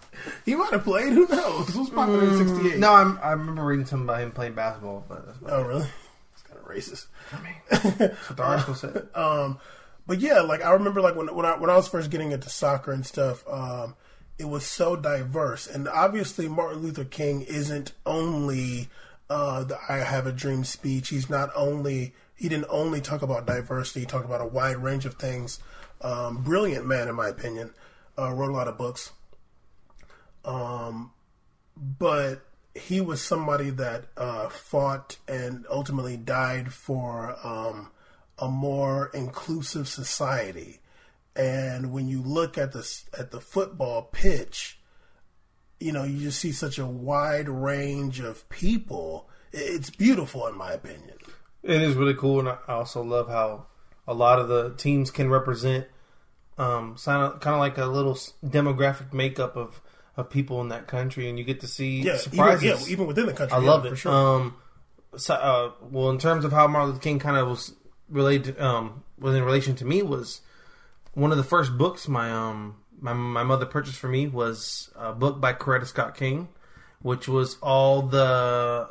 he 0.44 0.54
might 0.54 0.72
have 0.72 0.84
played. 0.84 1.12
Who 1.12 1.26
knows? 1.28 1.74
Was 1.74 1.90
popular 1.90 2.24
in 2.24 2.48
'68. 2.48 2.78
No, 2.78 2.92
I'm, 2.94 3.18
I 3.22 3.32
remember 3.32 3.64
reading 3.64 3.86
something 3.86 4.08
about 4.08 4.20
him 4.20 4.30
playing 4.32 4.54
basketball, 4.54 5.04
but 5.08 5.26
Oh, 5.46 5.62
really? 5.62 5.86
It's 6.32 6.42
kind 6.42 6.58
of 6.60 6.66
racist. 6.66 7.06
I 7.32 7.42
mean, 7.42 7.54
that's 7.98 8.28
what 8.28 8.36
the 8.36 8.42
article 8.42 8.74
said. 8.74 9.08
Um, 9.14 9.58
but 10.06 10.20
yeah, 10.20 10.40
like 10.40 10.62
I 10.62 10.72
remember, 10.72 11.00
like 11.00 11.16
when 11.16 11.34
when 11.34 11.46
I 11.46 11.56
when 11.56 11.70
I 11.70 11.76
was 11.76 11.88
first 11.88 12.10
getting 12.10 12.32
into 12.32 12.48
soccer 12.50 12.92
and 12.92 13.06
stuff, 13.06 13.42
um, 13.48 13.96
it 14.38 14.46
was 14.46 14.64
so 14.64 14.96
diverse, 14.96 15.66
and 15.66 15.88
obviously 15.88 16.48
Martin 16.48 16.82
Luther 16.82 17.04
King 17.04 17.42
isn't 17.42 17.92
only 18.04 18.88
uh, 19.30 19.64
the 19.64 19.78
"I 19.88 19.98
Have 19.98 20.26
a 20.26 20.32
Dream" 20.32 20.64
speech. 20.64 21.08
He's 21.08 21.30
not 21.30 21.50
only 21.54 22.14
he 22.34 22.48
didn't 22.48 22.66
only 22.68 23.00
talk 23.00 23.22
about 23.22 23.46
diversity. 23.46 24.00
He 24.00 24.06
talked 24.06 24.24
about 24.24 24.40
a 24.40 24.46
wide 24.46 24.78
range 24.78 25.06
of 25.06 25.14
things. 25.14 25.60
Um, 26.00 26.42
brilliant 26.42 26.86
man, 26.86 27.08
in 27.08 27.14
my 27.14 27.28
opinion. 27.28 27.72
Uh, 28.18 28.32
wrote 28.32 28.50
a 28.50 28.54
lot 28.54 28.68
of 28.68 28.78
books. 28.78 29.12
Um, 30.44 31.12
but 31.76 32.44
he 32.74 33.00
was 33.00 33.22
somebody 33.22 33.70
that 33.70 34.06
uh, 34.16 34.48
fought 34.48 35.16
and 35.26 35.64
ultimately 35.70 36.16
died 36.16 36.72
for 36.72 37.36
um, 37.44 37.90
a 38.38 38.48
more 38.48 39.10
inclusive 39.14 39.88
society. 39.88 40.80
And 41.36 41.92
when 41.92 42.06
you 42.08 42.22
look 42.22 42.56
at 42.58 42.72
the 42.72 42.88
at 43.18 43.30
the 43.32 43.40
football 43.40 44.02
pitch, 44.02 44.78
you 45.80 45.92
know 45.92 46.04
you 46.04 46.20
just 46.20 46.38
see 46.40 46.52
such 46.52 46.78
a 46.78 46.86
wide 46.86 47.48
range 47.48 48.20
of 48.20 48.48
people. 48.48 49.28
It's 49.52 49.90
beautiful, 49.90 50.46
in 50.46 50.56
my 50.56 50.72
opinion. 50.72 51.16
It 51.62 51.80
is 51.82 51.94
really 51.94 52.14
cool, 52.14 52.40
and 52.40 52.48
I 52.48 52.58
also 52.68 53.02
love 53.02 53.28
how 53.28 53.66
a 54.06 54.14
lot 54.14 54.38
of 54.38 54.48
the 54.48 54.74
teams 54.76 55.10
can 55.10 55.30
represent 55.30 55.86
um, 56.58 56.96
kind 57.04 57.32
of 57.46 57.58
like 57.58 57.78
a 57.78 57.86
little 57.86 58.14
demographic 58.44 59.12
makeup 59.12 59.56
of, 59.56 59.80
of 60.16 60.28
people 60.30 60.60
in 60.60 60.68
that 60.68 60.86
country, 60.86 61.28
and 61.28 61.38
you 61.38 61.44
get 61.44 61.60
to 61.60 61.66
see 61.68 62.02
Yeah, 62.02 62.16
surprises. 62.16 62.64
even, 62.64 62.78
yeah, 62.80 62.86
even 62.92 63.06
within 63.06 63.26
the 63.26 63.32
country. 63.32 63.56
I 63.56 63.60
yeah, 63.60 63.70
love 63.70 63.86
for 63.86 63.92
it. 63.94 63.96
sure. 63.96 64.12
Um, 64.12 64.56
so, 65.16 65.34
uh, 65.34 65.70
well, 65.90 66.10
in 66.10 66.18
terms 66.18 66.44
of 66.44 66.52
how 66.52 66.66
Martin 66.66 66.90
Luther 66.90 67.02
King 67.02 67.18
kind 67.18 67.36
of 67.36 67.48
was 67.48 67.74
related, 68.08 68.60
um, 68.60 69.02
was 69.18 69.34
in 69.34 69.42
relation 69.44 69.74
to 69.76 69.84
me 69.84 70.02
was 70.02 70.40
one 71.14 71.30
of 71.30 71.36
the 71.36 71.44
first 71.44 71.76
books 71.78 72.08
my 72.08 72.30
um 72.30 72.76
my 73.00 73.12
my 73.12 73.42
mother 73.42 73.66
purchased 73.66 73.98
for 73.98 74.08
me 74.08 74.26
was 74.26 74.90
a 74.96 75.12
book 75.12 75.40
by 75.40 75.52
Coretta 75.52 75.86
Scott 75.86 76.16
King, 76.16 76.48
which 77.00 77.28
was 77.28 77.56
all 77.62 78.02
the 78.02 78.86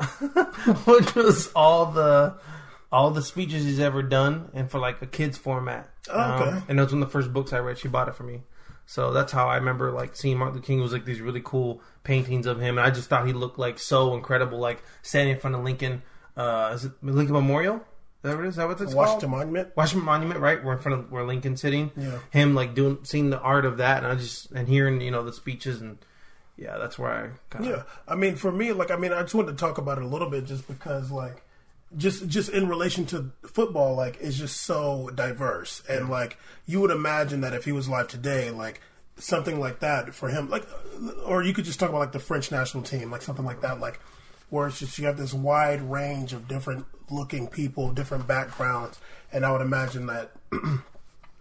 which 0.85 1.15
was 1.15 1.51
all 1.53 1.87
the 1.87 2.35
all 2.91 3.09
the 3.11 3.23
speeches 3.23 3.63
he's 3.65 3.79
ever 3.79 4.03
done, 4.03 4.49
and 4.53 4.69
for 4.69 4.79
like 4.79 5.01
a 5.01 5.07
kids 5.07 5.37
format. 5.37 5.89
Oh, 6.09 6.33
okay. 6.33 6.49
Um, 6.49 6.63
and 6.67 6.79
that 6.79 6.83
was 6.83 6.93
one 6.93 7.01
of 7.01 7.09
the 7.09 7.11
first 7.11 7.33
books 7.33 7.53
I 7.53 7.59
read. 7.59 7.77
She 7.77 7.87
bought 7.87 8.07
it 8.07 8.15
for 8.15 8.23
me. 8.23 8.41
So 8.85 9.13
that's 9.13 9.31
how 9.31 9.47
I 9.47 9.55
remember 9.55 9.91
like 9.91 10.15
seeing 10.15 10.37
Martin 10.37 10.55
Luther 10.55 10.67
King 10.67 10.81
was 10.81 10.91
like 10.91 11.05
these 11.05 11.21
really 11.21 11.41
cool 11.43 11.81
paintings 12.03 12.45
of 12.45 12.59
him, 12.59 12.77
and 12.77 12.85
I 12.85 12.91
just 12.91 13.09
thought 13.09 13.25
he 13.25 13.33
looked 13.33 13.57
like 13.57 13.79
so 13.79 14.13
incredible, 14.13 14.59
like 14.59 14.83
standing 15.01 15.35
in 15.35 15.39
front 15.41 15.55
of 15.55 15.63
Lincoln. 15.63 16.03
Uh, 16.35 16.71
is 16.73 16.85
it 16.85 16.91
Lincoln 17.01 17.33
Memorial? 17.33 17.83
That 18.23 18.35
what 18.37 18.45
it 18.45 18.47
is? 18.47 18.53
Is 18.53 18.57
that 18.57 18.67
what 18.67 18.81
it's 18.81 18.93
Washington 18.93 19.29
called? 19.29 19.39
Monument. 19.41 19.75
Washington 19.75 20.05
Monument, 20.05 20.39
right? 20.39 20.63
We're 20.63 20.73
in 20.73 20.79
front 20.79 20.99
of 20.99 21.11
where 21.11 21.25
Lincoln's 21.25 21.61
sitting. 21.61 21.91
Yeah. 21.95 22.19
Him 22.31 22.55
like 22.55 22.73
doing, 22.73 22.99
seeing 23.03 23.29
the 23.29 23.39
art 23.39 23.65
of 23.65 23.77
that, 23.77 24.03
and 24.03 24.11
I 24.11 24.15
just 24.15 24.49
and 24.51 24.67
hearing 24.67 25.01
you 25.01 25.11
know 25.11 25.23
the 25.23 25.33
speeches, 25.33 25.81
and 25.81 25.97
yeah, 26.57 26.77
that's 26.77 26.97
where 26.97 27.11
I 27.11 27.29
kind 27.49 27.65
of 27.65 27.71
Yeah, 27.71 27.83
I 28.07 28.15
mean, 28.15 28.35
for 28.35 28.51
me, 28.51 28.71
like, 28.71 28.91
I 28.91 28.95
mean, 28.95 29.11
I 29.11 29.21
just 29.21 29.35
wanted 29.35 29.51
to 29.51 29.57
talk 29.57 29.77
about 29.77 29.97
it 29.97 30.03
a 30.03 30.07
little 30.07 30.29
bit, 30.29 30.45
just 30.45 30.67
because, 30.67 31.11
like, 31.11 31.43
just 31.97 32.27
just 32.27 32.49
in 32.49 32.67
relation 32.67 33.05
to 33.07 33.31
football, 33.45 33.95
like, 33.95 34.17
it's 34.21 34.37
just 34.37 34.61
so 34.61 35.09
diverse, 35.13 35.83
and 35.89 36.09
like, 36.09 36.37
you 36.65 36.79
would 36.79 36.91
imagine 36.91 37.41
that 37.41 37.53
if 37.53 37.65
he 37.65 37.71
was 37.71 37.87
alive 37.87 38.07
today, 38.07 38.51
like, 38.51 38.79
something 39.17 39.59
like 39.59 39.79
that 39.81 40.13
for 40.15 40.29
him, 40.29 40.49
like, 40.49 40.65
or 41.25 41.43
you 41.43 41.53
could 41.53 41.65
just 41.65 41.79
talk 41.79 41.89
about 41.89 41.99
like 41.99 42.13
the 42.13 42.19
French 42.19 42.51
national 42.51 42.83
team, 42.83 43.11
like 43.11 43.21
something 43.21 43.45
like 43.45 43.61
that, 43.61 43.79
like 43.79 43.99
where 44.49 44.67
it's 44.67 44.79
just 44.79 44.97
you 44.99 45.05
have 45.07 45.17
this 45.17 45.33
wide 45.33 45.81
range 45.81 46.31
of 46.31 46.47
different 46.47 46.85
looking 47.09 47.47
people, 47.47 47.91
different 47.91 48.27
backgrounds, 48.27 48.99
and 49.31 49.45
I 49.45 49.51
would 49.51 49.61
imagine 49.61 50.07
that 50.07 50.31
you 50.51 50.81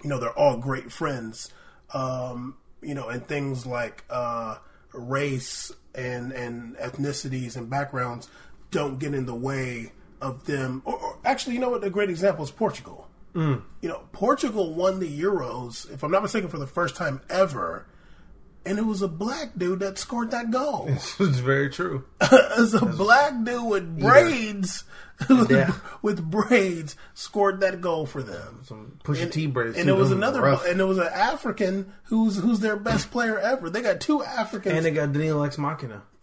know 0.05 0.19
they're 0.19 0.39
all 0.39 0.57
great 0.57 0.93
friends, 0.93 1.53
um, 1.95 2.57
you 2.81 2.95
know, 2.95 3.09
and 3.09 3.27
things 3.27 3.67
like 3.67 4.05
uh, 4.11 4.57
race 4.93 5.73
and 5.95 6.33
and 6.33 6.77
ethnicities 6.77 7.57
and 7.57 7.69
backgrounds 7.69 8.29
don't 8.71 8.99
get 8.99 9.15
in 9.15 9.27
the 9.27 9.35
way 9.35 9.93
of 10.21 10.47
them. 10.47 10.83
Or, 10.85 10.99
or 10.99 11.19
actually, 11.25 11.55
you 11.55 11.61
know 11.61 11.71
what? 11.71 11.85
A 11.85 11.91
great 11.91 12.11
example 12.11 12.45
is 12.45 12.51
Portugal. 12.51 13.09
You 13.81 13.89
know, 13.89 14.03
Portugal 14.13 14.75
won 14.75 15.01
the 15.01 15.09
Euros, 15.21 15.91
if 15.91 16.03
I'm 16.03 16.11
not 16.11 16.23
mistaken, 16.23 16.51
for 16.51 16.59
the 16.59 16.67
first 16.67 16.97
time 16.97 17.23
ever, 17.31 17.87
and 18.65 18.79
it 18.79 18.83
was 18.83 19.03
a 19.03 19.09
black 19.09 19.53
dude 19.57 19.81
that 19.81 19.99
scored 19.99 20.31
that 20.33 20.51
goal. 20.51 20.87
it's 20.91 21.19
very 21.19 21.71
true. 21.71 22.05
it's 22.21 22.75
a 22.75 22.85
black 22.85 23.33
dude 23.45 23.65
with 23.65 23.99
braids, 23.99 24.85
Yeah. 25.49 25.73
with 26.03 26.23
braids, 26.31 26.97
scored 27.15 27.61
that 27.61 27.81
goal 27.81 28.07
for 28.07 28.23
them. 28.23 28.61
Some 28.67 28.99
Pusha 29.05 29.23
And, 29.25 29.33
T 29.33 29.47
braids. 29.47 29.79
and 29.79 29.89
it 29.89 29.93
was 29.97 30.11
another, 30.11 30.41
rough. 30.43 30.67
and 30.67 30.81
it 30.81 30.85
was 30.85 30.99
an 30.99 31.09
African 31.13 31.93
who's 32.05 32.37
who's 32.39 32.61
their 32.61 32.77
best 32.77 33.11
player 33.11 33.39
ever. 33.39 33.71
They 33.71 33.83
got 33.83 34.01
two 34.01 34.23
Africans. 34.23 34.77
and 34.77 34.85
they 34.85 34.91
got 34.91 35.13
Daniel 35.13 35.43
Ex 35.45 35.59
Machina. 35.59 36.03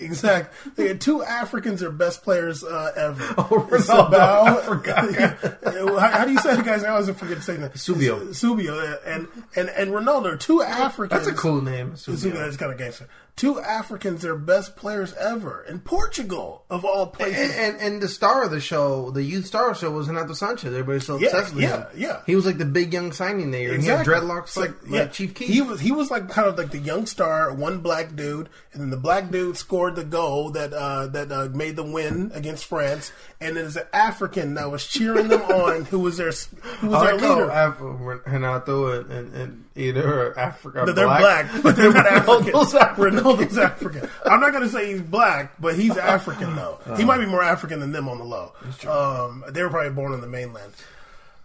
exact. 0.00 0.52
They 0.76 0.88
had 0.88 1.00
two 1.00 1.22
Africans 1.22 1.82
are 1.82 1.90
best 1.92 2.22
players 2.24 2.64
uh, 2.64 2.92
ever. 2.96 3.22
Oh, 3.38 3.66
Ronaldo. 3.70 4.10
Sabao- 4.10 4.58
I 4.58 4.62
forgot. 4.62 5.74
how, 6.00 6.10
how 6.18 6.24
do 6.24 6.32
you 6.32 6.38
say 6.40 6.58
it, 6.58 6.64
guys? 6.64 6.82
I 6.82 6.88
always 6.90 7.08
forget 7.10 7.36
to 7.36 7.42
say 7.42 7.56
that. 7.56 7.74
Subio. 7.74 8.28
Subio, 8.30 8.98
and 9.06 9.28
and 9.54 9.68
and 9.70 9.90
Ronaldo, 9.92 10.38
two 10.40 10.62
Africans. 10.62 11.24
That's 11.24 11.36
a 11.38 11.40
cool 11.40 11.62
name. 11.62 11.92
Subio, 11.92 12.14
Subio. 12.16 12.34
that's 12.34 12.56
kind 12.56 12.72
of 12.72 12.78
gangster. 12.78 13.08
Two 13.38 13.58
Africans 13.60 14.24
are 14.24 14.34
best 14.36 14.76
players 14.76 15.14
ever 15.14 15.64
in 15.68 15.78
Portugal, 15.80 16.64
of 16.68 16.84
all 16.84 17.06
places. 17.06 17.56
And, 17.56 17.76
and 17.76 17.82
and 17.94 18.02
the 18.02 18.08
star 18.08 18.42
of 18.44 18.50
the 18.50 18.60
show, 18.60 19.10
the 19.10 19.22
youth 19.22 19.46
star 19.46 19.70
of 19.70 19.76
the 19.76 19.80
show, 19.86 19.90
was 19.92 20.08
Renato 20.08 20.32
Sanches. 20.32 20.66
Everybody's 20.66 21.06
so 21.06 21.16
Yeah, 21.18 21.28
obsessed 21.28 21.54
with 21.54 21.62
yeah, 21.62 21.76
him. 21.76 21.86
yeah. 21.96 22.20
He 22.26 22.34
was 22.36 22.44
like 22.44 22.58
the 22.58 22.64
big 22.66 22.92
young 22.92 23.12
signing 23.12 23.50
there. 23.50 23.72
And 23.72 23.82
he 23.82 23.88
had 23.88 24.04
dreadlocks 24.04 24.56
like, 24.56 24.72
like 24.88 25.12
Chief 25.12 25.34
Keef. 25.34 25.48
He 25.48 25.62
was 25.62 25.80
he 25.80 25.92
was 25.92 26.10
like 26.10 26.28
kind 26.28 26.48
of 26.48 26.58
like 26.58 26.70
the 26.72 26.78
young 26.78 27.06
star, 27.06 27.52
one 27.54 27.78
black 27.78 28.14
dude, 28.16 28.48
and 28.72 28.82
then 28.82 28.90
the 28.90 28.96
black 28.96 29.30
dude 29.30 29.56
scored 29.56 29.94
the 29.96 30.04
goal 30.04 30.50
that 30.50 30.72
uh, 30.72 31.06
that 31.06 31.30
uh, 31.32 31.48
made 31.54 31.76
them 31.76 31.92
win 31.92 32.32
against 32.34 32.64
France, 32.66 33.12
and 33.40 33.56
then 33.56 33.62
there's 33.64 33.76
an 33.76 33.86
African 33.92 34.54
that 34.54 34.70
was 34.70 34.86
cheering 34.86 35.28
them 35.28 35.42
on, 35.42 35.84
who 35.84 36.00
was 36.00 36.16
their 36.16 36.32
who 36.80 36.88
was 36.88 37.02
I 37.02 37.16
their 37.16 37.36
leader. 37.36 38.22
Renato 38.26 39.00
and, 39.00 39.10
and, 39.10 39.34
and 39.34 39.64
either 39.78 40.38
Africa, 40.38 40.82
But 40.84 40.96
they're 40.96 41.06
black, 41.06 41.50
but 41.62 41.76
they're 41.76 41.92
not 41.92 42.06
African. 42.12 42.52
Ronaldo's 42.52 42.74
African. 42.74 43.18
Ronaldo's 43.20 43.58
African. 43.58 44.08
I'm 44.24 44.40
not 44.40 44.52
going 44.52 44.64
to 44.64 44.68
say 44.68 44.92
he's 44.92 45.02
black, 45.02 45.54
but 45.60 45.76
he's 45.76 45.96
African 45.96 46.56
though. 46.56 46.80
He 46.96 47.04
might 47.04 47.18
be 47.18 47.26
more 47.26 47.42
African 47.42 47.80
than 47.80 47.92
them 47.92 48.08
on 48.08 48.18
the 48.18 48.24
low. 48.24 48.52
Um, 48.86 49.44
they 49.48 49.62
were 49.62 49.70
probably 49.70 49.92
born 49.92 50.12
on 50.12 50.20
the 50.20 50.26
mainland, 50.26 50.72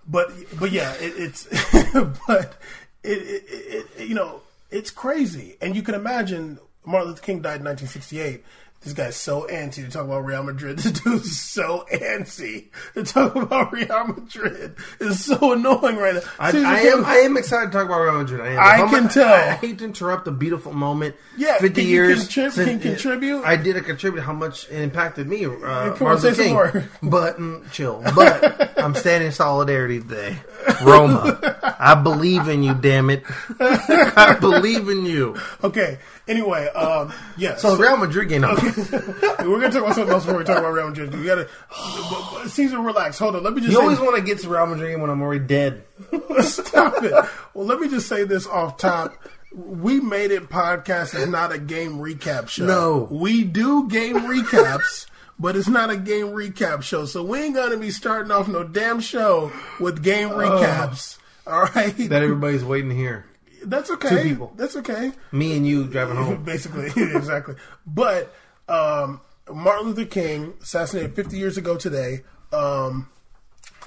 but 0.08 0.32
but 0.60 0.72
yeah, 0.72 0.94
it, 0.96 1.14
it's 1.18 1.46
but 2.28 2.58
it, 3.04 3.18
it, 3.18 3.44
it, 3.48 3.88
it 3.98 4.08
you 4.08 4.16
know 4.16 4.42
it's 4.72 4.92
crazy, 4.92 5.56
and 5.62 5.76
you 5.76 5.84
can 5.84 5.96
imagine 5.96 6.60
Martin 6.86 7.10
Luther 7.10 7.22
King 7.22 7.42
died 7.42 7.60
in 7.60 7.66
1968. 7.66 8.44
This 8.82 8.92
guy's 8.92 9.16
so 9.16 9.48
antsy 9.50 9.76
to 9.86 9.90
talk 9.90 10.04
about 10.04 10.26
Real 10.26 10.44
Madrid. 10.44 10.78
This 10.84 10.92
dude's 10.92 11.40
so 11.40 11.86
antsy 11.90 12.66
to 12.96 13.04
talk 13.06 13.34
about 13.34 13.72
Real 13.72 14.08
Madrid. 14.08 14.76
It's 15.00 15.24
so 15.24 15.54
annoying 15.54 15.96
right 15.96 16.16
now. 16.16 16.22
I, 16.38 16.50
I 16.50 16.80
am. 16.90 17.06
I 17.06 17.16
am 17.20 17.38
excited 17.38 17.68
to 17.68 17.78
talk 17.78 17.86
about 17.86 18.02
Real 18.02 18.16
Madrid. 18.18 18.42
I, 18.42 18.76
am. 18.80 18.88
I 18.88 18.92
can 18.92 19.04
not- 19.04 19.12
tell. 19.14 19.34
I 19.34 19.52
hate 19.54 19.78
to 19.78 19.86
interrupt 19.86 20.28
a 20.28 20.32
beautiful 20.32 20.74
moment. 20.74 21.16
Yeah, 21.38 21.60
fifty 21.60 21.84
can 21.84 21.90
you 21.90 21.96
years. 21.96 22.28
contrib- 22.28 22.52
since- 22.52 22.68
can 22.68 22.80
contribute? 22.82 23.44
I 23.46 23.56
did 23.56 23.78
a 23.78 23.82
contribute 23.82 24.22
how 24.24 24.34
much 24.34 24.66
it 24.70 24.82
impacted 24.82 25.30
me. 25.30 25.46
Uh, 25.46 25.50
Martin 25.52 25.98
say 25.98 26.04
Luther 26.10 26.34
some 26.34 26.44
King. 26.44 26.54
more. 26.54 26.86
But 27.04 27.38
mm, 27.38 27.72
chill. 27.72 28.04
But 28.14 28.78
I'm 28.84 28.96
standing 28.96 29.28
in 29.28 29.32
solidarity 29.34 30.02
today. 30.02 30.40
Roma, 30.84 31.40
I 31.80 31.96
believe 31.96 32.50
in 32.50 32.64
you. 32.64 32.74
Damn 32.74 33.10
it, 33.10 33.24
I 33.62 34.36
believe 34.42 34.90
in 34.90 35.06
you. 35.06 35.38
Okay. 35.64 36.00
Anyway, 36.28 36.68
um, 36.68 37.12
yeah. 37.38 37.58
So 37.58 37.76
Real 37.76 37.98
Madrid 37.98 38.30
game. 38.30 38.42
we're 38.42 39.60
gonna 39.60 39.70
talk 39.70 39.84
about 39.84 39.96
something 39.96 40.14
else 40.14 40.26
before 40.26 40.40
we 40.40 40.46
talk 40.46 40.58
about 40.58 40.72
Real 40.72 40.88
Madrid. 40.88 41.14
We 41.14 41.26
gotta, 41.26 41.50
Caesar, 42.50 42.80
relax. 42.80 43.20
Hold 43.20 43.36
on. 43.36 43.44
Let 43.44 43.54
me 43.54 43.62
just 43.62 43.74
You 43.74 43.82
always 43.82 44.00
want 44.00 44.16
to 44.16 44.22
get 44.22 44.40
to 44.40 44.50
Real 44.50 44.66
Madrid 44.66 45.00
when 45.02 45.10
I'm 45.10 45.22
already 45.22 45.44
dead. 45.44 45.84
stop 46.42 47.04
it. 47.04 47.12
Well, 47.54 47.66
let 47.66 47.80
me 47.80 47.90
just 47.90 48.08
say 48.08 48.24
this 48.24 48.48
off 48.48 48.78
top. 48.78 49.16
We 49.54 50.00
made 50.00 50.32
it 50.32 50.50
podcast 50.50 51.14
is 51.14 51.28
not 51.28 51.52
a 51.52 51.60
game 51.60 51.98
recap 51.98 52.48
show. 52.48 52.66
No. 52.66 53.08
we 53.12 53.44
do 53.44 53.90
game 53.90 54.20
recaps. 54.22 55.08
But 55.40 55.56
it's 55.56 55.68
not 55.68 55.90
a 55.90 55.98
game 55.98 56.28
recap 56.28 56.84
show, 56.84 57.06
so 57.08 57.24
we 57.24 57.40
ain't 57.40 57.56
gonna 57.56 57.78
be 57.78 57.90
starting 57.90 58.32
off 58.32 58.48
no 58.48 58.64
damn 58.64 59.00
show 59.00 59.52
with 59.80 60.04
game 60.04 60.30
recaps. 60.30 61.18
All 61.48 61.64
right, 61.64 61.98
That 61.98 62.22
everybody's 62.22 62.64
waiting 62.64 62.92
hear. 62.92 63.26
That's 63.66 63.90
okay. 63.92 64.10
Two 64.10 64.22
people. 64.24 64.54
That's 64.56 64.76
okay. 64.78 65.12
Me 65.32 65.56
and 65.58 65.66
you 65.68 65.86
driving 65.86 66.16
home. 66.18 66.44
basically 66.54 66.86
exactly 67.16 67.56
but 67.86 68.34
um, 68.70 69.20
martin 69.52 69.88
luther 69.88 70.06
king 70.06 70.54
assassinated 70.62 71.16
50 71.16 71.38
years 71.38 71.58
ago 71.58 71.78
today 71.78 72.22
um, 72.52 73.10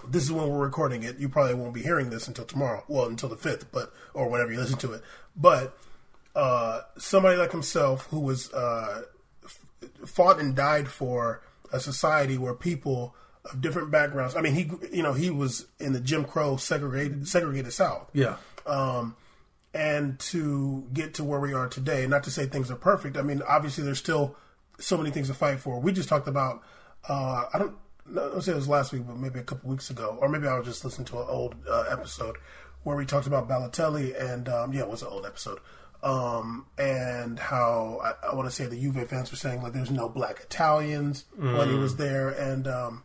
this 0.09 0.23
is 0.23 0.31
when 0.33 0.49
we're 0.49 0.59
recording 0.65 1.03
it 1.03 1.19
you 1.19 1.29
probably 1.29 1.55
won't 1.55 1.73
be 1.75 1.83
hearing 1.83 2.11
this 2.11 2.29
until 2.29 2.45
tomorrow 2.45 2.85
well 2.89 3.07
until 3.07 3.29
the 3.29 3.37
5th 3.37 3.65
but 3.73 3.93
or 4.15 4.29
whenever 4.29 4.53
you 4.53 4.59
listen 4.59 4.77
to 4.79 4.93
it 4.93 5.03
but 5.37 5.77
uh, 6.35 6.83
somebody 6.99 7.37
like 7.37 7.51
himself 7.53 8.07
who 8.11 8.21
was 8.21 8.53
uh, 8.53 9.03
fought 10.05 10.39
and 10.39 10.55
died 10.55 10.89
for 10.89 11.43
a 11.73 11.81
society 11.81 12.37
where 12.39 12.55
people 12.55 13.15
of 13.47 13.61
different 13.61 13.91
backgrounds 13.91 14.35
i 14.37 14.41
mean 14.41 14.53
he 14.55 14.71
you 14.93 15.03
know 15.03 15.13
he 15.13 15.31
was 15.31 15.67
in 15.81 15.93
the 15.93 16.01
jim 16.01 16.25
crow 16.25 16.57
segregated 16.57 17.27
segregated 17.29 17.73
south 17.73 18.09
Yeah. 18.13 18.37
um, 18.67 19.17
and 19.75 20.19
to 20.19 20.87
get 20.93 21.15
to 21.15 21.25
where 21.25 21.41
we 21.41 21.53
are 21.53 21.69
today. 21.69 22.07
Not 22.07 22.25
to 22.25 22.31
say 22.31 22.47
things 22.47 22.71
are 22.71 22.77
perfect. 22.77 23.17
I 23.17 23.23
mean, 23.23 23.43
obviously, 23.47 23.85
there's 23.85 23.99
still 23.99 24.37
so 24.79 24.97
many 24.97 25.11
things 25.11 25.29
to 25.29 25.35
fight 25.35 25.61
for. 25.61 25.81
We 25.81 25.93
just 25.93 26.09
talked 26.09 26.29
about. 26.29 26.63
Uh, 27.09 27.45
I 27.53 27.59
don't. 27.59 27.77
No, 28.09 28.31
I'll 28.35 28.41
say 28.43 28.53
it 28.53 28.57
was 28.57 28.69
last 28.69 28.93
week, 28.93 29.03
but 29.07 29.17
maybe 29.17 29.41
a 29.41 29.43
couple 29.43 29.69
weeks 29.69 29.91
ago, 29.91 30.17
or 30.21 30.29
maybe 30.29 30.47
I 30.47 30.57
was 30.59 30.67
just 30.67 30.85
listening 30.85 31.07
to 31.07 31.19
an 31.19 31.27
old 31.29 31.57
uh, 31.69 31.85
episode 31.91 32.37
where 32.85 32.97
we 32.97 33.05
talked 33.05 33.27
about 33.27 33.49
Balotelli, 33.49 34.15
and 34.21 34.49
um, 34.49 34.73
yeah, 34.73 34.83
it 34.83 34.89
was 34.89 35.03
an 35.03 35.09
old 35.09 35.27
episode. 35.27 35.59
Um, 36.03 36.67
and 36.79 37.39
how 37.39 38.01
I, 38.05 38.29
I 38.29 38.35
want 38.35 38.49
to 38.49 38.55
say 38.55 38.67
the 38.67 38.81
Juve 38.81 39.09
fans 39.09 39.31
were 39.31 39.37
saying 39.37 39.63
like 39.63 39.73
there's 39.73 39.91
no 39.91 40.09
black 40.09 40.41
Italians 40.41 41.25
when 41.37 41.69
he 41.69 41.75
was 41.75 41.97
there, 41.97 42.29
and 42.29 42.69
um, 42.69 43.03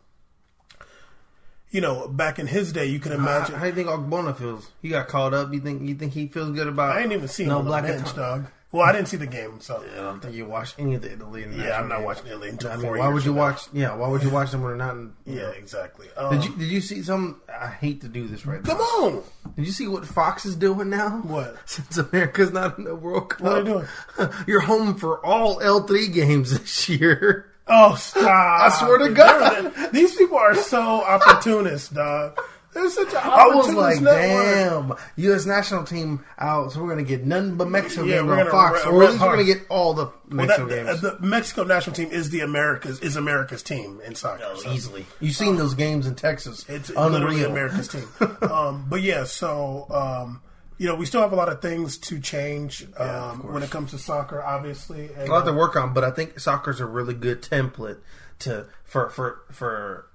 you 1.72 1.82
know, 1.82 2.08
back 2.08 2.38
in 2.38 2.48
his 2.48 2.72
day, 2.72 2.86
you 2.86 3.00
can 3.00 3.14
imagine. 3.14 3.56
how 3.56 3.62
do 3.62 3.68
you 3.68 3.74
think 3.74 3.88
Ogbonna 3.88 4.38
feels? 4.38 4.70
He 4.82 4.90
got 4.90 5.08
caught 5.08 5.34
up. 5.34 5.54
You 5.54 5.60
think 5.62 5.82
you 5.82 5.96
think 5.96 6.14
he 6.14 6.28
feels 6.28 6.52
good 6.52 6.68
about? 6.68 6.96
I 6.98 7.02
ain't 7.02 7.12
even 7.14 7.28
seen 7.28 7.48
no 7.48 7.56
him 7.56 7.60
on 7.62 7.66
black 7.66 7.84
bench, 7.86 8.16
dog. 8.16 8.46
Well, 8.74 8.84
I 8.84 8.94
didn't 8.94 9.10
see 9.10 9.18
the 9.18 9.28
game, 9.28 9.60
so 9.60 9.84
yeah, 9.84 10.00
I 10.00 10.04
don't 10.04 10.22
think 10.22 10.34
you 10.34 10.46
watched 10.46 10.80
any 10.80 10.96
of 10.96 11.02
the 11.02 11.12
Italy. 11.12 11.46
yeah, 11.58 11.78
I'm 11.78 11.90
not 11.90 12.04
watching 12.04 12.28
Italy 12.28 12.48
until 12.50 12.72
I 12.72 12.78
mean, 12.78 12.98
why 12.98 13.10
would 13.10 13.26
you 13.26 13.34
now. 13.34 13.40
watch? 13.40 13.64
Yeah, 13.74 13.96
why 13.96 14.08
would 14.08 14.24
you 14.24 14.30
watch 14.30 14.52
them 14.52 14.62
when 14.62 14.78
they're 14.78 14.88
not? 14.88 14.96
In, 14.96 15.14
Yeah, 15.26 15.50
exactly. 15.50 16.08
Um, 16.16 16.34
Did 16.34 16.46
you 16.46 16.56
did 16.56 16.70
you 16.70 16.80
see 16.80 17.04
some? 17.04 17.42
I 17.54 17.68
hate 17.68 18.00
to 18.02 18.08
do 18.08 18.28
this 18.28 18.46
right 18.46 18.64
now? 18.64 18.70
come 18.70 18.78
now. 18.78 18.84
on? 19.18 19.24
Did 19.58 19.66
you 19.66 19.74
see 19.74 19.88
what 19.90 20.06
Fox 20.06 20.46
is 20.46 20.56
doing 20.56 20.90
now? 20.90 21.20
What? 21.22 21.58
Since 21.66 21.98
America's 21.98 22.52
not 22.52 22.78
in 22.78 22.86
the 22.86 22.96
World 22.96 23.32
Cup, 23.32 23.42
What 23.42 23.54
are 23.54 23.64
they 23.64 23.72
doing? 23.72 23.88
You're 24.48 24.62
home 24.62 24.96
for 24.96 25.26
all 25.26 25.60
L 25.60 25.84
three 25.86 26.08
games 26.08 26.58
this 26.58 26.88
year. 26.88 27.51
Oh, 27.74 27.96
stop! 27.96 28.26
I 28.26 28.70
swear 28.78 28.98
to 28.98 29.10
God. 29.14 29.74
these 29.94 30.16
people 30.16 30.38
are 30.38 30.56
so 30.56 30.80
opportunist, 31.04 31.94
dog. 31.94 32.38
They're 32.74 32.90
such 32.90 33.10
an 33.14 33.18
I 33.22 33.48
was 33.48 33.74
like, 33.74 34.00
network. 34.00 34.98
damn, 34.98 35.26
U.S. 35.26 35.46
national 35.46 35.84
team 35.84 36.24
out, 36.40 36.72
so 36.72 36.82
we're 36.82 36.88
gonna 36.90 37.04
get 37.04 37.26
none 37.26 37.56
but 37.58 37.70
Mexico 37.70 38.06
Yeah, 38.06 38.20
games 38.20 38.28
we're 38.30 38.40
on 38.46 38.50
Fox, 38.50 38.86
re- 38.86 38.92
or 38.94 39.04
at 39.04 39.10
least 39.12 39.22
we're 39.22 39.32
gonna 39.32 39.44
get 39.44 39.66
all 39.68 39.94
the 39.94 40.06
Well, 40.06 40.14
Mexico 40.30 40.68
that, 40.68 40.86
games. 40.86 41.02
the 41.02 41.18
Mexico 41.20 41.64
national 41.66 41.96
team 41.98 42.10
is 42.12 42.30
the 42.30 42.40
America's 42.40 43.00
is 43.02 43.18
America's 43.18 43.62
team 43.62 44.00
in 44.06 44.16
soccer. 44.16 44.44
Oh, 44.46 44.56
so 44.56 44.72
easily. 44.72 45.06
You've 45.20 45.36
seen 45.36 45.58
those 45.58 45.74
games 45.74 46.08
in 46.08 46.16
Texas. 46.16 46.66
It's 46.70 46.90
literally 46.90 47.44
unreal. 47.44 47.52
America's 47.52 47.90
team. 47.90 48.08
um, 48.50 48.86
but 48.90 49.02
yeah, 49.02 49.26
so 49.26 49.88
um, 49.90 50.42
you 50.82 50.88
know, 50.88 50.96
we 50.96 51.06
still 51.06 51.22
have 51.22 51.32
a 51.32 51.36
lot 51.36 51.48
of 51.48 51.62
things 51.62 51.96
to 52.00 52.20
change 52.20 52.88
um, 52.98 53.54
when 53.54 53.62
it 53.62 53.70
comes 53.70 53.92
to 53.92 54.00
soccer, 54.00 54.42
obviously. 54.42 55.12
And, 55.16 55.30
a 55.30 55.32
lot 55.32 55.46
to 55.46 55.54
work 55.54 55.76
on, 55.76 55.94
but 55.94 56.04
I 56.04 56.10
think 56.10 56.40
soccer's 56.40 56.80
a 56.80 56.88
really 56.88 57.14
good 57.14 57.44
template 57.44 58.00
to 58.40 58.66
for 58.84 59.12
for 59.12 59.44
for 59.52 60.08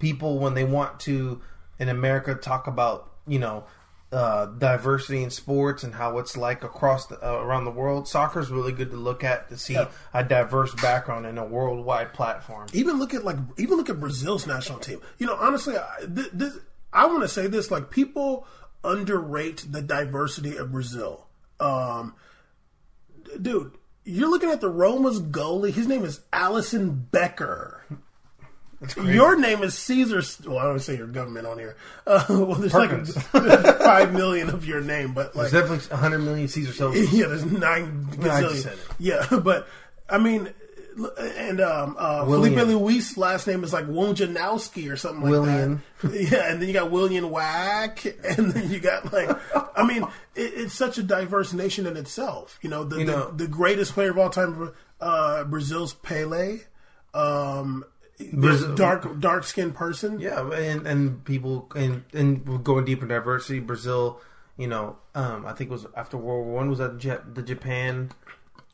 people 0.00 0.40
when 0.40 0.54
they 0.54 0.64
want 0.64 0.98
to 1.00 1.40
in 1.78 1.88
America 1.88 2.34
talk 2.34 2.66
about 2.66 3.12
you 3.28 3.38
know 3.38 3.62
uh, 4.10 4.46
diversity 4.46 5.22
in 5.22 5.30
sports 5.30 5.84
and 5.84 5.94
how 5.94 6.18
it's 6.18 6.36
like 6.36 6.64
across 6.64 7.06
the, 7.06 7.16
uh, 7.24 7.38
around 7.40 7.64
the 7.64 7.70
world. 7.70 8.08
Soccer's 8.08 8.50
really 8.50 8.72
good 8.72 8.90
to 8.90 8.96
look 8.96 9.22
at 9.22 9.48
to 9.50 9.56
see 9.56 9.74
Yeah. 9.74 9.86
a 10.12 10.24
diverse 10.24 10.74
background 10.74 11.26
in 11.26 11.38
a 11.38 11.44
worldwide 11.44 12.12
platform. 12.12 12.66
even 12.72 12.98
look 12.98 13.14
at 13.14 13.24
like 13.24 13.36
even 13.56 13.76
look 13.76 13.88
at 13.88 14.00
Brazil's 14.00 14.48
national 14.48 14.80
team. 14.80 15.00
You 15.18 15.28
know, 15.28 15.36
honestly, 15.36 15.76
I, 15.78 16.06
th- 16.12 16.30
this 16.32 16.56
I 16.92 17.06
want 17.06 17.22
to 17.22 17.28
say 17.28 17.46
this: 17.46 17.70
like 17.70 17.90
people 17.90 18.48
underrate 18.84 19.64
the 19.70 19.82
diversity 19.82 20.56
of 20.56 20.72
Brazil. 20.72 21.26
Um, 21.60 22.14
dude, 23.40 23.72
you're 24.04 24.30
looking 24.30 24.50
at 24.50 24.60
the 24.60 24.70
Roma's 24.70 25.20
goalie. 25.20 25.72
His 25.72 25.86
name 25.86 26.04
is 26.04 26.20
Alisson 26.32 27.10
Becker. 27.10 27.84
Your 29.02 29.36
name 29.36 29.62
is 29.64 29.74
Caesar. 29.74 30.22
Well, 30.48 30.58
I 30.58 30.64
don't 30.64 30.78
say 30.78 30.96
your 30.96 31.08
government 31.08 31.48
on 31.48 31.58
here. 31.58 31.76
Uh, 32.06 32.24
well, 32.28 32.54
there's 32.54 32.70
Perkins. 32.70 33.16
like 33.34 33.78
five 33.78 34.12
million 34.12 34.50
of 34.50 34.64
your 34.64 34.80
name, 34.80 35.14
but 35.14 35.34
like 35.34 35.50
There's 35.50 35.64
definitely 35.68 35.88
100 35.88 36.18
million 36.20 36.46
Caesar 36.46 36.72
Silva. 36.72 36.98
yeah, 37.12 37.26
there's 37.26 37.44
nine 37.44 38.08
No, 38.18 38.30
I 38.30 38.40
just 38.42 38.62
said 38.62 38.74
it. 38.74 38.78
Yeah, 38.98 39.26
but 39.42 39.66
I 40.08 40.18
mean, 40.18 40.50
and 41.18 41.60
um, 41.60 41.96
uh, 41.98 42.24
Filipe 42.26 42.54
Luís' 42.54 43.16
last 43.16 43.46
name 43.46 43.62
is 43.64 43.72
like 43.72 43.86
Wojnarowski 43.86 44.90
or 44.90 44.96
something 44.96 45.22
like 45.22 45.30
William. 45.30 45.82
that. 46.02 46.12
Yeah, 46.32 46.50
and 46.50 46.60
then 46.60 46.68
you 46.68 46.74
got 46.74 46.90
William 46.90 47.28
Wack, 47.30 48.04
and 48.24 48.52
then 48.52 48.70
you 48.70 48.78
got 48.80 49.12
like, 49.12 49.30
I 49.76 49.84
mean, 49.86 50.02
it, 50.34 50.52
it's 50.54 50.74
such 50.74 50.98
a 50.98 51.02
diverse 51.02 51.52
nation 51.52 51.86
in 51.86 51.96
itself. 51.96 52.58
You 52.62 52.70
know, 52.70 52.84
the 52.84 52.98
You 52.98 53.04
know- 53.04 53.30
the, 53.30 53.44
the 53.44 53.48
greatest 53.48 53.92
player 53.94 54.10
of 54.10 54.18
all 54.18 54.30
time, 54.30 54.72
uh, 55.00 55.44
Brazil's 55.44 55.92
Pele. 55.94 56.60
Um, 57.14 57.84
Brazil- 58.32 58.74
dark 58.74 59.20
dark 59.20 59.44
skinned 59.44 59.74
person. 59.74 60.18
Yeah, 60.20 60.50
and 60.52 60.86
and 60.86 61.24
people 61.24 61.70
and 61.76 62.04
and 62.12 62.64
going 62.64 62.84
deeper 62.84 63.02
in 63.04 63.08
diversity, 63.08 63.60
Brazil. 63.60 64.20
You 64.56 64.66
know, 64.66 64.96
um, 65.14 65.46
I 65.46 65.52
think 65.52 65.70
it 65.70 65.72
was 65.72 65.86
after 65.96 66.16
World 66.16 66.46
War 66.46 66.56
One. 66.56 66.68
Was 66.68 66.78
that 66.78 66.98
the 67.34 67.42
Japan 67.42 68.10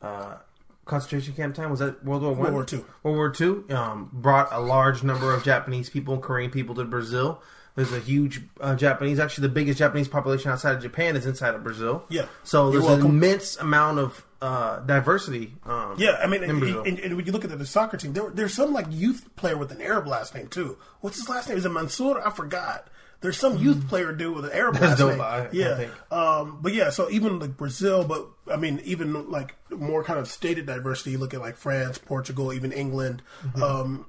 uh, 0.00 0.36
concentration 0.84 1.34
camp 1.34 1.54
time? 1.54 1.70
Was 1.70 1.80
that 1.80 2.04
World 2.04 2.22
War 2.22 2.32
One? 2.32 2.40
World 2.40 2.54
War 2.54 2.64
Two. 2.64 2.84
World 3.02 3.16
War 3.16 3.30
Two 3.30 3.64
um, 3.70 4.10
brought 4.12 4.48
a 4.52 4.60
large 4.60 5.02
number 5.02 5.32
of 5.34 5.44
Japanese 5.44 5.90
people 5.90 6.14
and 6.14 6.22
Korean 6.22 6.50
people 6.50 6.74
to 6.76 6.84
Brazil. 6.84 7.42
There's 7.76 7.92
a 7.92 7.98
huge 7.98 8.40
uh, 8.60 8.76
Japanese, 8.76 9.18
actually 9.18 9.48
the 9.48 9.54
biggest 9.54 9.80
Japanese 9.80 10.06
population 10.06 10.48
outside 10.52 10.76
of 10.76 10.82
Japan 10.82 11.16
is 11.16 11.26
inside 11.26 11.56
of 11.56 11.64
Brazil. 11.64 12.04
Yeah. 12.08 12.26
So 12.44 12.70
there's 12.70 12.86
an 12.86 13.04
immense 13.04 13.56
amount 13.56 13.98
of 13.98 14.24
uh, 14.40 14.78
diversity. 14.80 15.56
Um, 15.64 15.96
Yeah, 15.98 16.18
I 16.22 16.28
mean, 16.28 16.44
and, 16.44 16.62
and, 16.62 16.98
and 17.00 17.16
when 17.16 17.26
you 17.26 17.32
look 17.32 17.44
at 17.44 17.58
the 17.58 17.66
soccer 17.66 17.96
team, 17.96 18.12
there, 18.12 18.30
there's 18.30 18.54
some 18.54 18.72
like 18.72 18.86
youth 18.90 19.28
player 19.34 19.56
with 19.56 19.72
an 19.72 19.80
Arab 19.80 20.06
last 20.06 20.36
name 20.36 20.46
too. 20.46 20.78
What's 21.00 21.16
his 21.16 21.28
last 21.28 21.48
name? 21.48 21.58
Is 21.58 21.64
it 21.64 21.70
Mansour? 21.70 22.24
I 22.24 22.30
forgot. 22.30 22.86
There's 23.24 23.38
some 23.38 23.56
youth 23.56 23.88
player 23.88 24.12
dude 24.12 24.36
with 24.36 24.44
an 24.44 24.50
Arab. 24.52 24.74
Last 24.78 24.98
name. 25.00 25.18
I- 25.18 25.24
I 25.24 25.48
yeah, 25.50 25.76
think. 25.78 26.12
um, 26.12 26.58
but 26.60 26.74
yeah, 26.74 26.90
so 26.90 27.08
even 27.08 27.38
like 27.38 27.56
Brazil, 27.56 28.04
but 28.04 28.26
I 28.52 28.56
mean, 28.56 28.82
even 28.84 29.30
like 29.30 29.54
more 29.70 30.04
kind 30.04 30.18
of 30.18 30.28
stated 30.28 30.66
diversity. 30.66 31.12
You 31.12 31.18
look 31.18 31.32
at 31.32 31.40
like 31.40 31.56
France, 31.56 31.96
Portugal, 31.96 32.52
even 32.52 32.70
England, 32.70 33.22
Mm-hmm. 33.42 33.62
um, 33.62 34.06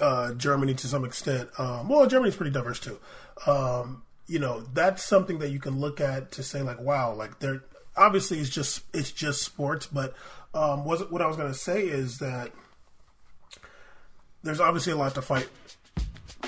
uh, 0.00 0.34
Germany 0.34 0.74
to 0.74 0.88
some 0.88 1.04
extent. 1.04 1.48
Um, 1.58 1.88
well, 1.88 2.06
Germany's 2.08 2.34
pretty 2.34 2.50
diverse 2.50 2.80
too. 2.80 2.98
Um, 3.46 4.02
you 4.26 4.40
know, 4.40 4.62
that's 4.74 5.04
something 5.04 5.38
that 5.38 5.50
you 5.50 5.60
can 5.60 5.78
look 5.78 6.00
at 6.00 6.32
to 6.32 6.42
say 6.42 6.60
like, 6.60 6.80
wow, 6.80 7.14
like 7.14 7.38
they're 7.38 7.62
obviously 7.96 8.40
it's 8.40 8.50
just 8.50 8.82
it's 8.92 9.12
just 9.12 9.42
sports, 9.42 9.86
but 9.86 10.12
um, 10.54 10.84
was 10.84 11.08
what 11.08 11.22
I 11.22 11.28
was 11.28 11.36
going 11.36 11.52
to 11.52 11.58
say 11.58 11.82
is 11.84 12.18
that 12.18 12.50
there's 14.42 14.58
obviously 14.60 14.92
a 14.92 14.96
lot 14.96 15.14
to 15.14 15.22
fight, 15.22 15.48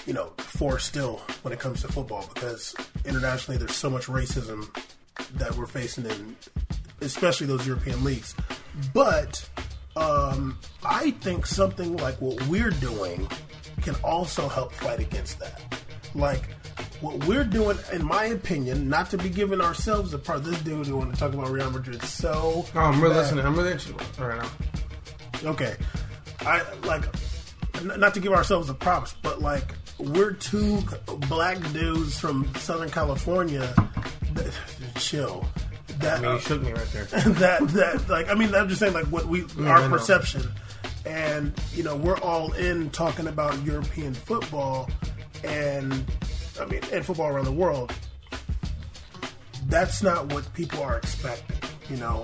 you 0.07 0.13
know, 0.13 0.33
for 0.39 0.79
still 0.79 1.21
when 1.43 1.53
it 1.53 1.59
comes 1.61 1.83
to 1.83 1.89
football 1.89 2.29
because 2.35 2.75
internationally 3.05 3.59
there's 3.59 3.77
so 3.77 3.91
much 3.91 4.07
racism 4.07 4.69
that 5.35 5.55
we're 5.57 5.67
facing 5.67 6.07
in, 6.07 6.37
especially 7.01 7.47
those 7.47 7.67
European 7.67 8.03
leagues. 8.05 8.35
But 8.95 9.49
um, 9.97 10.59
I 10.85 11.11
think 11.13 11.47
something 11.47 11.97
like 11.97 12.21
what 12.21 12.41
we're 12.49 12.71
doing 12.71 13.29
can 13.83 13.95
also 14.05 14.49
help 14.49 14.73
fight 14.73 15.01
against 15.01 15.39
that. 15.41 15.61
Like 16.15 16.43
what 17.01 17.25
we're 17.27 17.45
doing, 17.45 17.79
in 17.93 18.05
my 18.05 18.27
opinion, 18.27 18.89
not 18.89 19.11
to 19.11 19.19
be 19.19 19.29
giving 19.29 19.61
ourselves 19.61 20.15
a 20.15 20.19
part. 20.19 20.45
This 20.45 20.61
dude 20.63 20.87
we 20.87 20.93
want 20.93 21.13
to 21.13 21.19
talk 21.19 21.33
about 21.33 21.51
Real 21.51 21.71
Madrid 21.71 22.03
so. 22.03 22.65
Oh, 22.75 22.81
I'm 22.81 23.01
really 23.01 23.15
bad. 23.15 23.21
listening. 23.21 23.47
I'm 23.47 23.57
really 23.57 23.73
interested 23.73 24.21
right 24.21 24.43
now. 24.43 25.51
Okay, 25.51 25.77
I 26.41 26.63
like 26.85 27.05
not 27.97 28.15
to 28.15 28.21
give 28.21 28.33
ourselves 28.33 28.67
the 28.67 28.75
props, 28.75 29.15
but 29.23 29.41
like 29.41 29.75
we're 29.99 30.33
two 30.33 30.81
black 31.29 31.61
dudes 31.73 32.19
from 32.19 32.53
Southern 32.57 32.91
California. 32.91 33.73
That, 34.35 34.53
chill. 34.97 35.47
That 35.99 36.21
I 36.21 36.23
mean, 36.23 36.33
you 36.33 36.41
shook 36.41 36.63
me 36.63 36.73
right 36.73 36.87
there. 36.93 37.05
that 37.27 37.69
that 37.69 38.09
like 38.09 38.29
I 38.29 38.35
mean 38.35 38.55
I'm 38.55 38.69
just 38.69 38.81
saying 38.81 38.95
like 38.95 39.07
what 39.07 39.27
we 39.27 39.43
mm, 39.43 39.67
I 39.67 39.83
our 39.83 39.89
perception, 39.89 40.49
and 41.05 41.53
you 41.75 41.83
know 41.83 41.97
we're 41.97 42.19
all 42.19 42.53
in 42.53 42.91
talking 42.91 43.27
about 43.27 43.61
European 43.65 44.15
football, 44.15 44.89
and 45.43 46.05
I 46.61 46.67
mean 46.67 46.83
and 46.93 47.05
football 47.05 47.29
around 47.29 47.47
the 47.47 47.53
world. 47.53 47.93
That's 49.67 50.03
not 50.03 50.33
what 50.33 50.53
people 50.55 50.83
are 50.83 50.99
expecting. 50.99 51.68
You 51.91 51.97
know, 51.97 52.23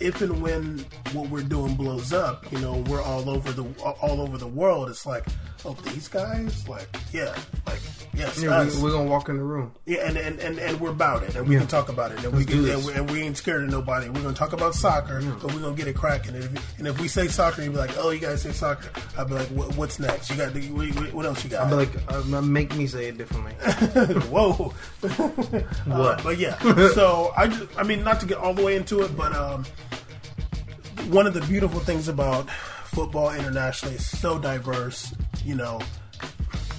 if 0.00 0.20
and 0.20 0.42
when 0.42 0.84
what 1.12 1.28
we're 1.30 1.42
doing 1.42 1.74
blows 1.76 2.12
up, 2.12 2.50
you 2.52 2.58
know, 2.58 2.78
we're 2.88 3.02
all 3.02 3.30
over 3.30 3.52
the 3.52 3.64
all 3.82 4.20
over 4.20 4.36
the 4.36 4.48
world. 4.48 4.88
It's 4.90 5.06
like, 5.06 5.24
oh, 5.64 5.74
these 5.84 6.08
guys, 6.08 6.68
like, 6.68 6.88
yeah, 7.12 7.34
like, 7.68 7.78
yes, 8.14 8.42
Yeah, 8.42 8.50
us. 8.58 8.76
we, 8.76 8.82
we're 8.82 8.90
gonna 8.90 9.08
walk 9.08 9.28
in 9.28 9.36
the 9.36 9.44
room. 9.44 9.72
Yeah, 9.86 10.08
and, 10.08 10.16
and, 10.16 10.40
and, 10.40 10.58
and 10.58 10.80
we're 10.80 10.90
about 10.90 11.22
it, 11.22 11.36
and 11.36 11.46
we 11.46 11.54
Yeah. 11.54 11.60
can 11.60 11.68
talk 11.68 11.88
about 11.88 12.10
it, 12.10 12.24
and 12.24 12.32
we 12.32 12.40
Let's 12.40 12.50
can, 12.50 12.68
and 12.68 12.84
we, 12.84 12.92
and 12.94 13.10
we 13.12 13.20
ain't 13.22 13.36
scared 13.36 13.62
of 13.62 13.70
nobody. 13.70 14.08
We're 14.08 14.22
gonna 14.22 14.34
talk 14.34 14.52
about 14.52 14.74
soccer, 14.74 15.20
but 15.40 15.54
we're 15.54 15.60
gonna 15.60 15.76
get 15.76 15.86
it 15.86 15.94
cracking. 15.94 16.34
And 16.34 16.44
if, 16.44 16.78
and 16.78 16.88
if 16.88 17.00
we 17.00 17.06
say 17.06 17.28
soccer, 17.28 17.62
you'll 17.62 17.72
be 17.74 17.78
like, 17.78 17.96
"Oh, 17.96 18.10
you 18.10 18.18
guys 18.18 18.42
say 18.42 18.50
soccer." 18.50 18.90
I'll 19.16 19.24
be 19.24 19.34
like, 19.34 19.48
what, 19.48 19.76
"What's 19.76 20.00
next? 20.00 20.30
You 20.30 20.36
got 20.36 20.52
what, 20.52 21.12
what 21.14 21.26
else 21.26 21.44
you 21.44 21.50
got?" 21.50 21.70
But 21.70 21.76
like, 21.76 22.12
uh, 22.34 22.40
make 22.42 22.74
me 22.74 22.88
say 22.88 23.06
it 23.06 23.18
differently. 23.18 23.52
Whoa. 24.30 24.74
What? 25.86 26.20
Uh, 26.20 26.22
but 26.22 26.38
yeah, 26.38 26.58
so 26.94 27.32
I, 27.36 27.46
just, 27.48 27.64
I 27.78 27.82
mean, 27.82 28.02
not 28.04 28.20
to 28.20 28.26
get 28.26 28.38
all 28.38 28.54
the 28.54 28.64
way 28.64 28.76
into 28.80 29.02
it, 29.02 29.14
but 29.14 29.34
um, 29.36 29.64
one 31.10 31.26
of 31.26 31.34
the 31.34 31.42
beautiful 31.42 31.80
things 31.80 32.08
about 32.08 32.48
football 32.86 33.30
internationally 33.30 33.96
is 33.96 34.18
so 34.18 34.38
diverse. 34.38 35.14
You 35.44 35.54
know, 35.54 35.80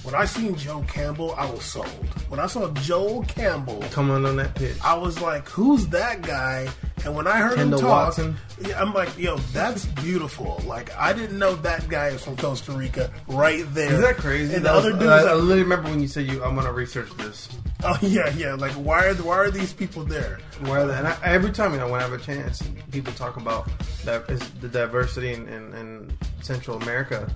when 0.02 0.14
I 0.14 0.24
seen 0.24 0.56
Joel 0.56 0.82
Campbell, 0.84 1.34
I 1.36 1.48
was 1.50 1.62
sold. 1.62 1.86
When 2.28 2.40
I 2.40 2.46
saw 2.46 2.68
Joel 2.74 3.22
Campbell, 3.24 3.82
Coming 3.90 4.24
on 4.26 4.36
that 4.36 4.54
pitch. 4.54 4.76
I 4.82 4.94
was 4.94 5.20
like, 5.20 5.48
"Who's 5.48 5.86
that 5.88 6.22
guy?" 6.22 6.68
And 7.04 7.14
when 7.16 7.26
I 7.26 7.38
heard 7.38 7.56
Kendall 7.56 7.80
him 7.80 7.86
talk, 7.86 8.06
Watson. 8.06 8.36
I'm 8.76 8.92
like, 8.94 9.16
"Yo, 9.18 9.36
that's 9.52 9.84
beautiful!" 9.86 10.60
Like 10.66 10.94
I 10.96 11.12
didn't 11.12 11.38
know 11.38 11.54
that 11.56 11.88
guy 11.88 12.08
is 12.08 12.24
from 12.24 12.36
Costa 12.36 12.72
Rica, 12.72 13.10
right 13.28 13.64
there. 13.74 13.92
Is 13.92 14.00
that 14.00 14.16
crazy? 14.16 14.54
And 14.54 14.64
That 14.64 14.70
the 14.72 14.76
was- 14.76 14.86
other 14.86 14.98
dudes, 14.98 15.24
I, 15.26 15.30
I 15.30 15.34
literally 15.34 15.62
remember 15.62 15.90
when 15.90 16.00
you 16.00 16.08
said 16.08 16.26
you. 16.30 16.42
I'm 16.42 16.54
gonna 16.54 16.72
research 16.72 17.10
this. 17.18 17.48
oh 17.84 17.98
yeah, 18.02 18.32
yeah. 18.36 18.54
Like 18.54 18.72
why 18.72 19.06
are 19.06 19.14
why 19.16 19.36
are 19.38 19.50
these 19.50 19.72
people 19.72 20.04
there? 20.04 20.38
Where 20.60 20.86
the, 20.86 20.94
and 20.96 21.06
I, 21.08 21.16
every 21.24 21.50
time 21.52 21.72
you 21.74 21.78
know 21.80 21.88
when 21.88 22.00
I 22.00 22.04
have 22.04 22.12
a 22.12 22.18
chance, 22.18 22.62
people 22.92 23.12
talk 23.14 23.36
about 23.36 23.68
that 24.04 24.28
is 24.30 24.40
the 24.60 24.68
diversity 24.68 25.32
in, 25.32 25.48
in, 25.48 25.74
in 25.74 26.18
Central 26.40 26.76
America, 26.82 27.28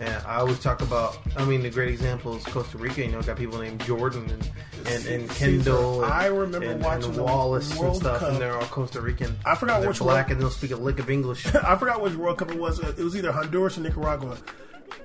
and 0.00 0.26
I 0.26 0.36
always 0.36 0.58
talk 0.58 0.80
about. 0.80 1.18
I 1.36 1.44
mean, 1.44 1.62
the 1.62 1.70
great 1.70 1.90
example 1.90 2.34
is 2.34 2.42
Costa 2.44 2.78
Rica. 2.78 3.02
You 3.02 3.12
know, 3.12 3.22
got 3.22 3.36
people 3.36 3.58
named 3.60 3.84
Jordan 3.84 4.28
and 4.30 4.50
and, 4.88 5.06
and 5.06 5.30
Kendall. 5.30 6.02
And, 6.02 6.12
I 6.12 6.26
remember 6.26 6.70
and, 6.70 6.82
watching 6.82 7.04
and 7.10 7.14
the 7.14 7.22
Wallace 7.22 7.70
and 7.70 7.80
World 7.80 7.96
stuff, 7.98 8.20
Cup. 8.20 8.30
and 8.32 8.40
they're 8.40 8.54
all 8.54 8.64
Costa 8.66 9.00
Rican. 9.00 9.36
I 9.44 9.54
forgot 9.54 9.74
And 9.76 9.82
they're 9.84 9.90
which 9.90 9.98
black, 9.98 10.26
one. 10.26 10.32
and 10.32 10.40
they 10.40 10.44
don't 10.44 10.52
speak 10.52 10.70
a 10.70 10.76
lick 10.76 10.98
of 10.98 11.10
English. 11.10 11.46
I 11.54 11.76
forgot 11.76 12.00
which 12.00 12.14
World 12.14 12.38
Cup 12.38 12.50
it 12.50 12.58
was. 12.58 12.80
It 12.80 12.98
was 12.98 13.14
either 13.14 13.30
Honduras 13.30 13.76
or 13.76 13.82
Nicaragua. 13.82 14.38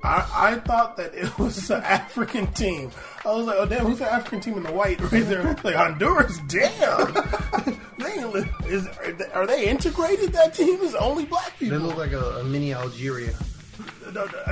I, 0.04 0.28
I 0.34 0.56
thought 0.60 0.98
that 0.98 1.14
it 1.14 1.38
was 1.40 1.70
an 1.70 1.84
African 1.84 2.48
team. 2.54 2.92
I 3.26 3.34
was 3.34 3.46
like, 3.48 3.58
oh 3.60 3.66
damn, 3.66 3.86
who's 3.86 4.00
the 4.00 4.12
African 4.12 4.40
team 4.40 4.58
in 4.58 4.64
the 4.64 4.72
white 4.72 5.00
right 5.12 5.26
there? 5.26 5.56
Like 5.64 5.76
Honduras, 5.76 6.40
damn. 6.48 7.14
they 7.98 8.70
is 8.70 8.88
are 8.88 9.12
they, 9.12 9.26
are 9.34 9.46
they 9.46 9.68
integrated? 9.68 10.32
That 10.32 10.54
team 10.54 10.80
is 10.82 10.96
only 10.96 11.26
black 11.26 11.58
people. 11.60 11.80
they 11.80 11.86
look 11.86 11.98
like 11.98 12.14
a, 12.14 12.40
a 12.40 12.44
mini 12.46 12.74
Algeria. 12.74 13.34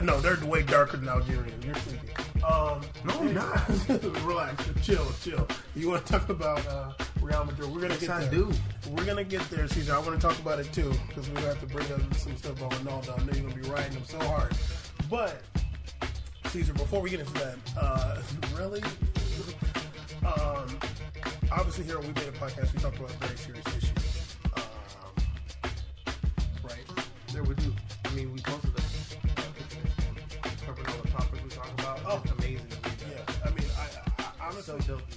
No, 0.03 0.19
they're 0.19 0.37
way 0.45 0.63
darker 0.63 0.97
than 0.97 1.07
Algerian. 1.07 1.61
You're 1.61 1.75
thinking. 1.75 2.09
Um, 2.43 2.81
No, 3.05 3.19
I'm 3.19 3.33
not. 3.33 3.69
Relax, 4.25 4.63
chill, 4.81 5.05
chill. 5.21 5.47
You 5.75 5.89
want 5.89 6.05
to 6.05 6.11
talk 6.11 6.29
about 6.29 6.65
uh, 6.67 6.91
Real 7.21 7.45
Madrid? 7.45 7.69
We're 7.71 7.81
gonna 7.81 7.93
Yes, 7.93 8.01
get 8.01 8.09
I 8.09 8.19
there. 8.21 8.31
do. 8.31 8.51
We're 8.89 9.05
gonna 9.05 9.23
get 9.23 9.41
there, 9.49 9.67
Caesar. 9.67 9.93
I 9.95 9.99
want 9.99 10.19
to 10.19 10.27
talk 10.27 10.37
about 10.39 10.59
it 10.59 10.71
too 10.73 10.91
because 11.07 11.29
we're 11.29 11.35
gonna 11.35 11.47
have 11.47 11.59
to 11.61 11.65
bring 11.67 11.89
up 11.93 12.13
some 12.15 12.35
stuff 12.35 12.61
on 12.61 12.69
Ronaldo. 12.71 13.17
I 13.19 13.23
know 13.25 13.31
you're 13.33 13.49
gonna 13.49 13.61
be 13.61 13.69
riding 13.69 13.93
him 13.93 14.03
so 14.05 14.19
hard, 14.19 14.51
but 15.09 15.41
Caesar, 16.47 16.73
before 16.73 16.99
we 17.01 17.09
get 17.09 17.21
into 17.21 17.33
that, 17.33 17.55
uh, 17.79 18.17
really, 18.57 18.83
um, 20.25 20.67
obviously 21.51 21.85
here 21.85 21.99
We 21.99 22.07
Made 22.07 22.17
It 22.19 22.33
Podcast, 22.35 22.73
we 22.73 22.79
talk 22.79 22.97
about 22.97 23.11
very 23.11 23.37
serious 23.37 23.65
issues, 23.67 24.35
um, 24.55 24.63
right? 26.63 26.83
There 27.31 27.43
we 27.43 27.55
do. 27.55 27.73
I 28.05 28.09
mean, 28.15 28.31
we 28.33 28.39
posted 28.41 28.62
I, 34.73 35.12